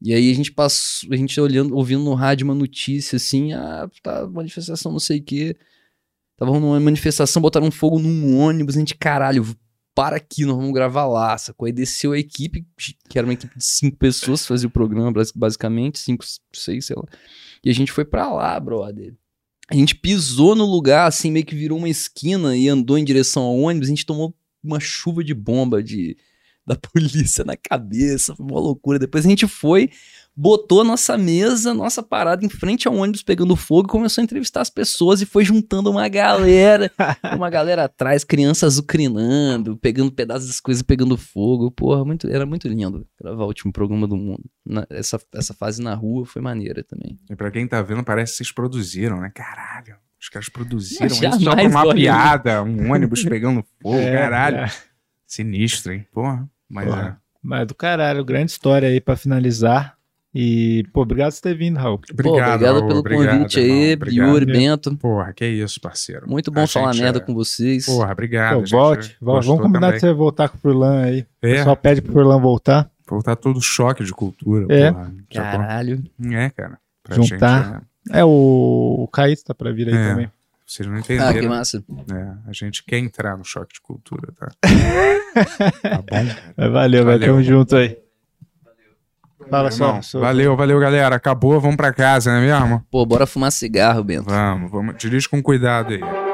E 0.00 0.14
aí 0.14 0.30
a 0.30 0.34
gente 0.34 0.52
passou, 0.52 1.12
a 1.12 1.16
gente 1.16 1.38
olhando, 1.40 1.74
ouvindo 1.74 2.04
no 2.04 2.14
rádio 2.14 2.44
uma 2.44 2.54
notícia 2.54 3.16
assim, 3.16 3.52
ah, 3.52 3.88
tá, 4.02 4.26
manifestação, 4.26 4.92
não 4.92 4.98
sei 4.98 5.18
o 5.18 5.22
quê. 5.22 5.56
Tava 6.36 6.58
numa 6.58 6.80
manifestação, 6.80 7.42
botaram 7.42 7.70
fogo 7.70 7.98
num 7.98 8.38
ônibus, 8.38 8.76
a 8.76 8.78
gente, 8.78 8.94
caralho, 8.94 9.44
para 10.00 10.16
aqui, 10.16 10.46
nós 10.46 10.56
vamos 10.56 10.72
gravar 10.72 11.06
lá, 11.06 11.36
sacou? 11.36 11.66
Aí 11.66 11.72
desceu 11.72 12.12
a 12.12 12.18
equipe, 12.18 12.66
que 13.06 13.18
era 13.18 13.26
uma 13.26 13.34
equipe 13.34 13.54
de 13.54 13.62
cinco 13.62 13.98
pessoas, 13.98 14.46
fazia 14.46 14.66
o 14.66 14.70
programa, 14.70 15.12
basi- 15.12 15.32
basicamente, 15.36 15.98
cinco, 15.98 16.24
seis, 16.54 16.86
sei 16.86 16.96
lá. 16.96 17.04
E 17.62 17.68
a 17.68 17.74
gente 17.74 17.92
foi 17.92 18.06
pra 18.06 18.32
lá, 18.32 18.58
brother. 18.58 19.14
A 19.70 19.74
gente 19.74 19.94
pisou 19.94 20.54
no 20.54 20.64
lugar, 20.64 21.06
assim, 21.06 21.30
meio 21.30 21.44
que 21.44 21.54
virou 21.54 21.76
uma 21.76 21.88
esquina 21.90 22.56
e 22.56 22.66
andou 22.66 22.96
em 22.96 23.04
direção 23.04 23.42
ao 23.42 23.58
ônibus. 23.58 23.88
A 23.88 23.90
gente 23.90 24.06
tomou 24.06 24.34
uma 24.64 24.80
chuva 24.80 25.22
de 25.22 25.34
bomba 25.34 25.82
de, 25.82 26.16
da 26.66 26.74
polícia 26.80 27.44
na 27.44 27.54
cabeça. 27.54 28.34
Foi 28.34 28.46
uma 28.46 28.58
loucura. 28.58 28.98
Depois 28.98 29.26
a 29.26 29.28
gente 29.28 29.46
foi, 29.46 29.90
botou 30.40 30.82
nossa 30.82 31.18
mesa, 31.18 31.74
nossa 31.74 32.02
parada 32.02 32.44
em 32.44 32.48
frente 32.48 32.88
ao 32.88 32.94
ônibus 32.94 33.22
pegando 33.22 33.54
fogo 33.54 33.86
e 33.88 33.90
começou 33.90 34.22
a 34.22 34.24
entrevistar 34.24 34.62
as 34.62 34.70
pessoas 34.70 35.20
e 35.20 35.26
foi 35.26 35.44
juntando 35.44 35.90
uma 35.90 36.08
galera, 36.08 36.90
uma 37.36 37.50
galera 37.50 37.84
atrás, 37.84 38.24
crianças 38.24 38.72
azucrinando, 38.72 39.76
pegando 39.76 40.10
pedaços 40.10 40.48
das 40.48 40.58
coisas 40.60 40.80
e 40.80 40.84
pegando 40.84 41.16
fogo. 41.18 41.70
Porra, 41.70 42.04
muito, 42.06 42.26
era 42.26 42.46
muito 42.46 42.66
lindo 42.66 43.06
gravar 43.20 43.44
o 43.44 43.48
último 43.48 43.70
programa 43.70 44.08
do 44.08 44.16
mundo. 44.16 44.42
Na- 44.64 44.86
essa, 44.88 45.20
essa 45.34 45.52
fase 45.52 45.82
na 45.82 45.94
rua 45.94 46.24
foi 46.24 46.40
maneira 46.40 46.82
também. 46.82 47.18
E 47.30 47.36
pra 47.36 47.50
quem 47.50 47.68
tá 47.68 47.82
vendo, 47.82 48.02
parece 48.02 48.32
que 48.32 48.36
vocês 48.38 48.52
produziram, 48.52 49.20
né? 49.20 49.30
Caralho. 49.34 49.96
Os 50.18 50.28
caras 50.30 50.48
produziram 50.48 51.02
Mas 51.02 51.12
isso 51.20 51.40
só 51.44 51.54
pra 51.54 51.68
uma 51.68 51.94
piada, 51.94 52.62
um 52.62 52.92
ônibus 52.92 53.24
pegando 53.24 53.62
fogo, 53.82 53.96
É, 53.98 54.12
caralho. 54.12 54.56
é. 54.58 54.70
Sinistro, 55.26 55.92
hein? 55.92 56.06
Porra. 56.12 56.48
Mas 56.68 56.86
Porra. 56.86 57.20
Mas 57.42 57.66
do 57.66 57.74
caralho, 57.74 58.24
grande 58.24 58.50
história 58.52 58.88
aí 58.88 59.00
pra 59.00 59.16
finalizar. 59.16 59.96
E, 60.32 60.84
pô, 60.92 61.02
obrigado 61.02 61.32
por 61.32 61.40
ter 61.40 61.56
vindo, 61.56 61.76
Raul. 61.76 62.00
é. 62.08 62.22
Pô, 62.22 62.28
obrigado 62.30 62.64
Raul, 62.64 62.86
pelo 62.86 63.00
obrigado, 63.00 63.36
convite 63.38 63.58
aí, 63.58 63.66
irmão, 63.70 63.92
obrigado. 63.94 64.28
Yuri, 64.28 64.46
Bento. 64.46 64.96
Porra, 64.96 65.32
que 65.32 65.44
isso, 65.44 65.80
parceiro. 65.80 66.28
Muito 66.30 66.50
bom 66.52 66.62
A 66.62 66.66
falar 66.68 66.92
gente 66.92 67.02
merda 67.02 67.18
é- 67.18 67.22
com 67.22 67.34
vocês. 67.34 67.86
Porra, 67.86 68.12
obrigado. 68.12 68.60
Pô, 68.62 68.66
volte. 68.70 69.16
Vamos 69.20 69.46
combinar 69.46 69.80
também. 69.88 69.94
de 69.94 70.00
você 70.00 70.12
voltar 70.12 70.48
com 70.48 70.56
o 70.56 70.60
Furlan 70.60 71.02
aí. 71.02 71.20
O 71.42 71.46
É, 71.46 71.54
pessoal 71.56 71.76
pede 71.76 72.00
pro 72.00 72.12
Furlan 72.12 72.40
voltar. 72.40 72.88
voltar 73.08 73.34
todo 73.34 73.60
choque 73.60 74.04
de 74.04 74.12
cultura. 74.12 74.66
É. 74.72 74.92
Porra. 74.92 75.12
Caralho. 75.34 76.02
É, 76.32 76.50
cara. 76.50 76.78
Pra 77.02 77.16
Juntar. 77.16 77.64
gente, 77.72 78.16
É, 78.16 78.24
o, 78.24 78.28
o 79.00 79.08
Caíto 79.08 79.44
tá 79.44 79.52
pra 79.54 79.72
vir 79.72 79.88
aí 79.88 79.94
É. 79.94 80.08
também. 80.10 80.30
vocês 80.64 80.88
não 80.88 80.94
Ah, 80.94 81.00
entenderam. 81.00 81.40
que 81.40 81.48
massa. 81.48 81.82
É, 82.14 82.48
a 82.48 82.52
gente 82.52 82.84
quer 82.84 82.98
entrar 82.98 83.36
no 83.36 83.44
choque 83.44 83.74
de 83.74 83.80
cultura, 83.80 84.32
tá? 84.38 84.48
tá 85.82 86.02
bom? 86.08 86.70
Valeu, 86.70 87.04
vai. 87.04 87.18
Valeu. 87.18 87.26
Tamo 87.28 87.42
junto 87.42 87.74
aí. 87.76 87.98
Fala 89.50 89.70
só. 89.70 90.00
Valeu, 90.20 90.56
valeu, 90.56 90.78
galera. 90.78 91.16
Acabou, 91.16 91.60
vamos 91.60 91.76
pra 91.76 91.92
casa, 91.92 92.30
não 92.30 92.38
é 92.38 92.46
mesmo? 92.46 92.84
Pô, 92.90 93.04
bora 93.04 93.26
fumar 93.26 93.50
cigarro, 93.50 94.04
Bento. 94.04 94.30
Vamos, 94.30 94.70
vamos. 94.70 94.94
Dirige 94.96 95.28
com 95.28 95.42
cuidado 95.42 95.92
aí. 95.92 96.29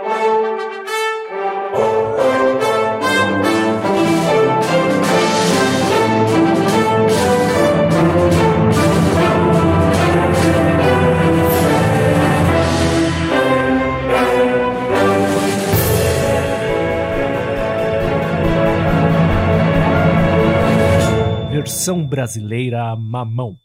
Versão 21.86 22.04
brasileira 22.04 22.96
mamão. 22.96 23.56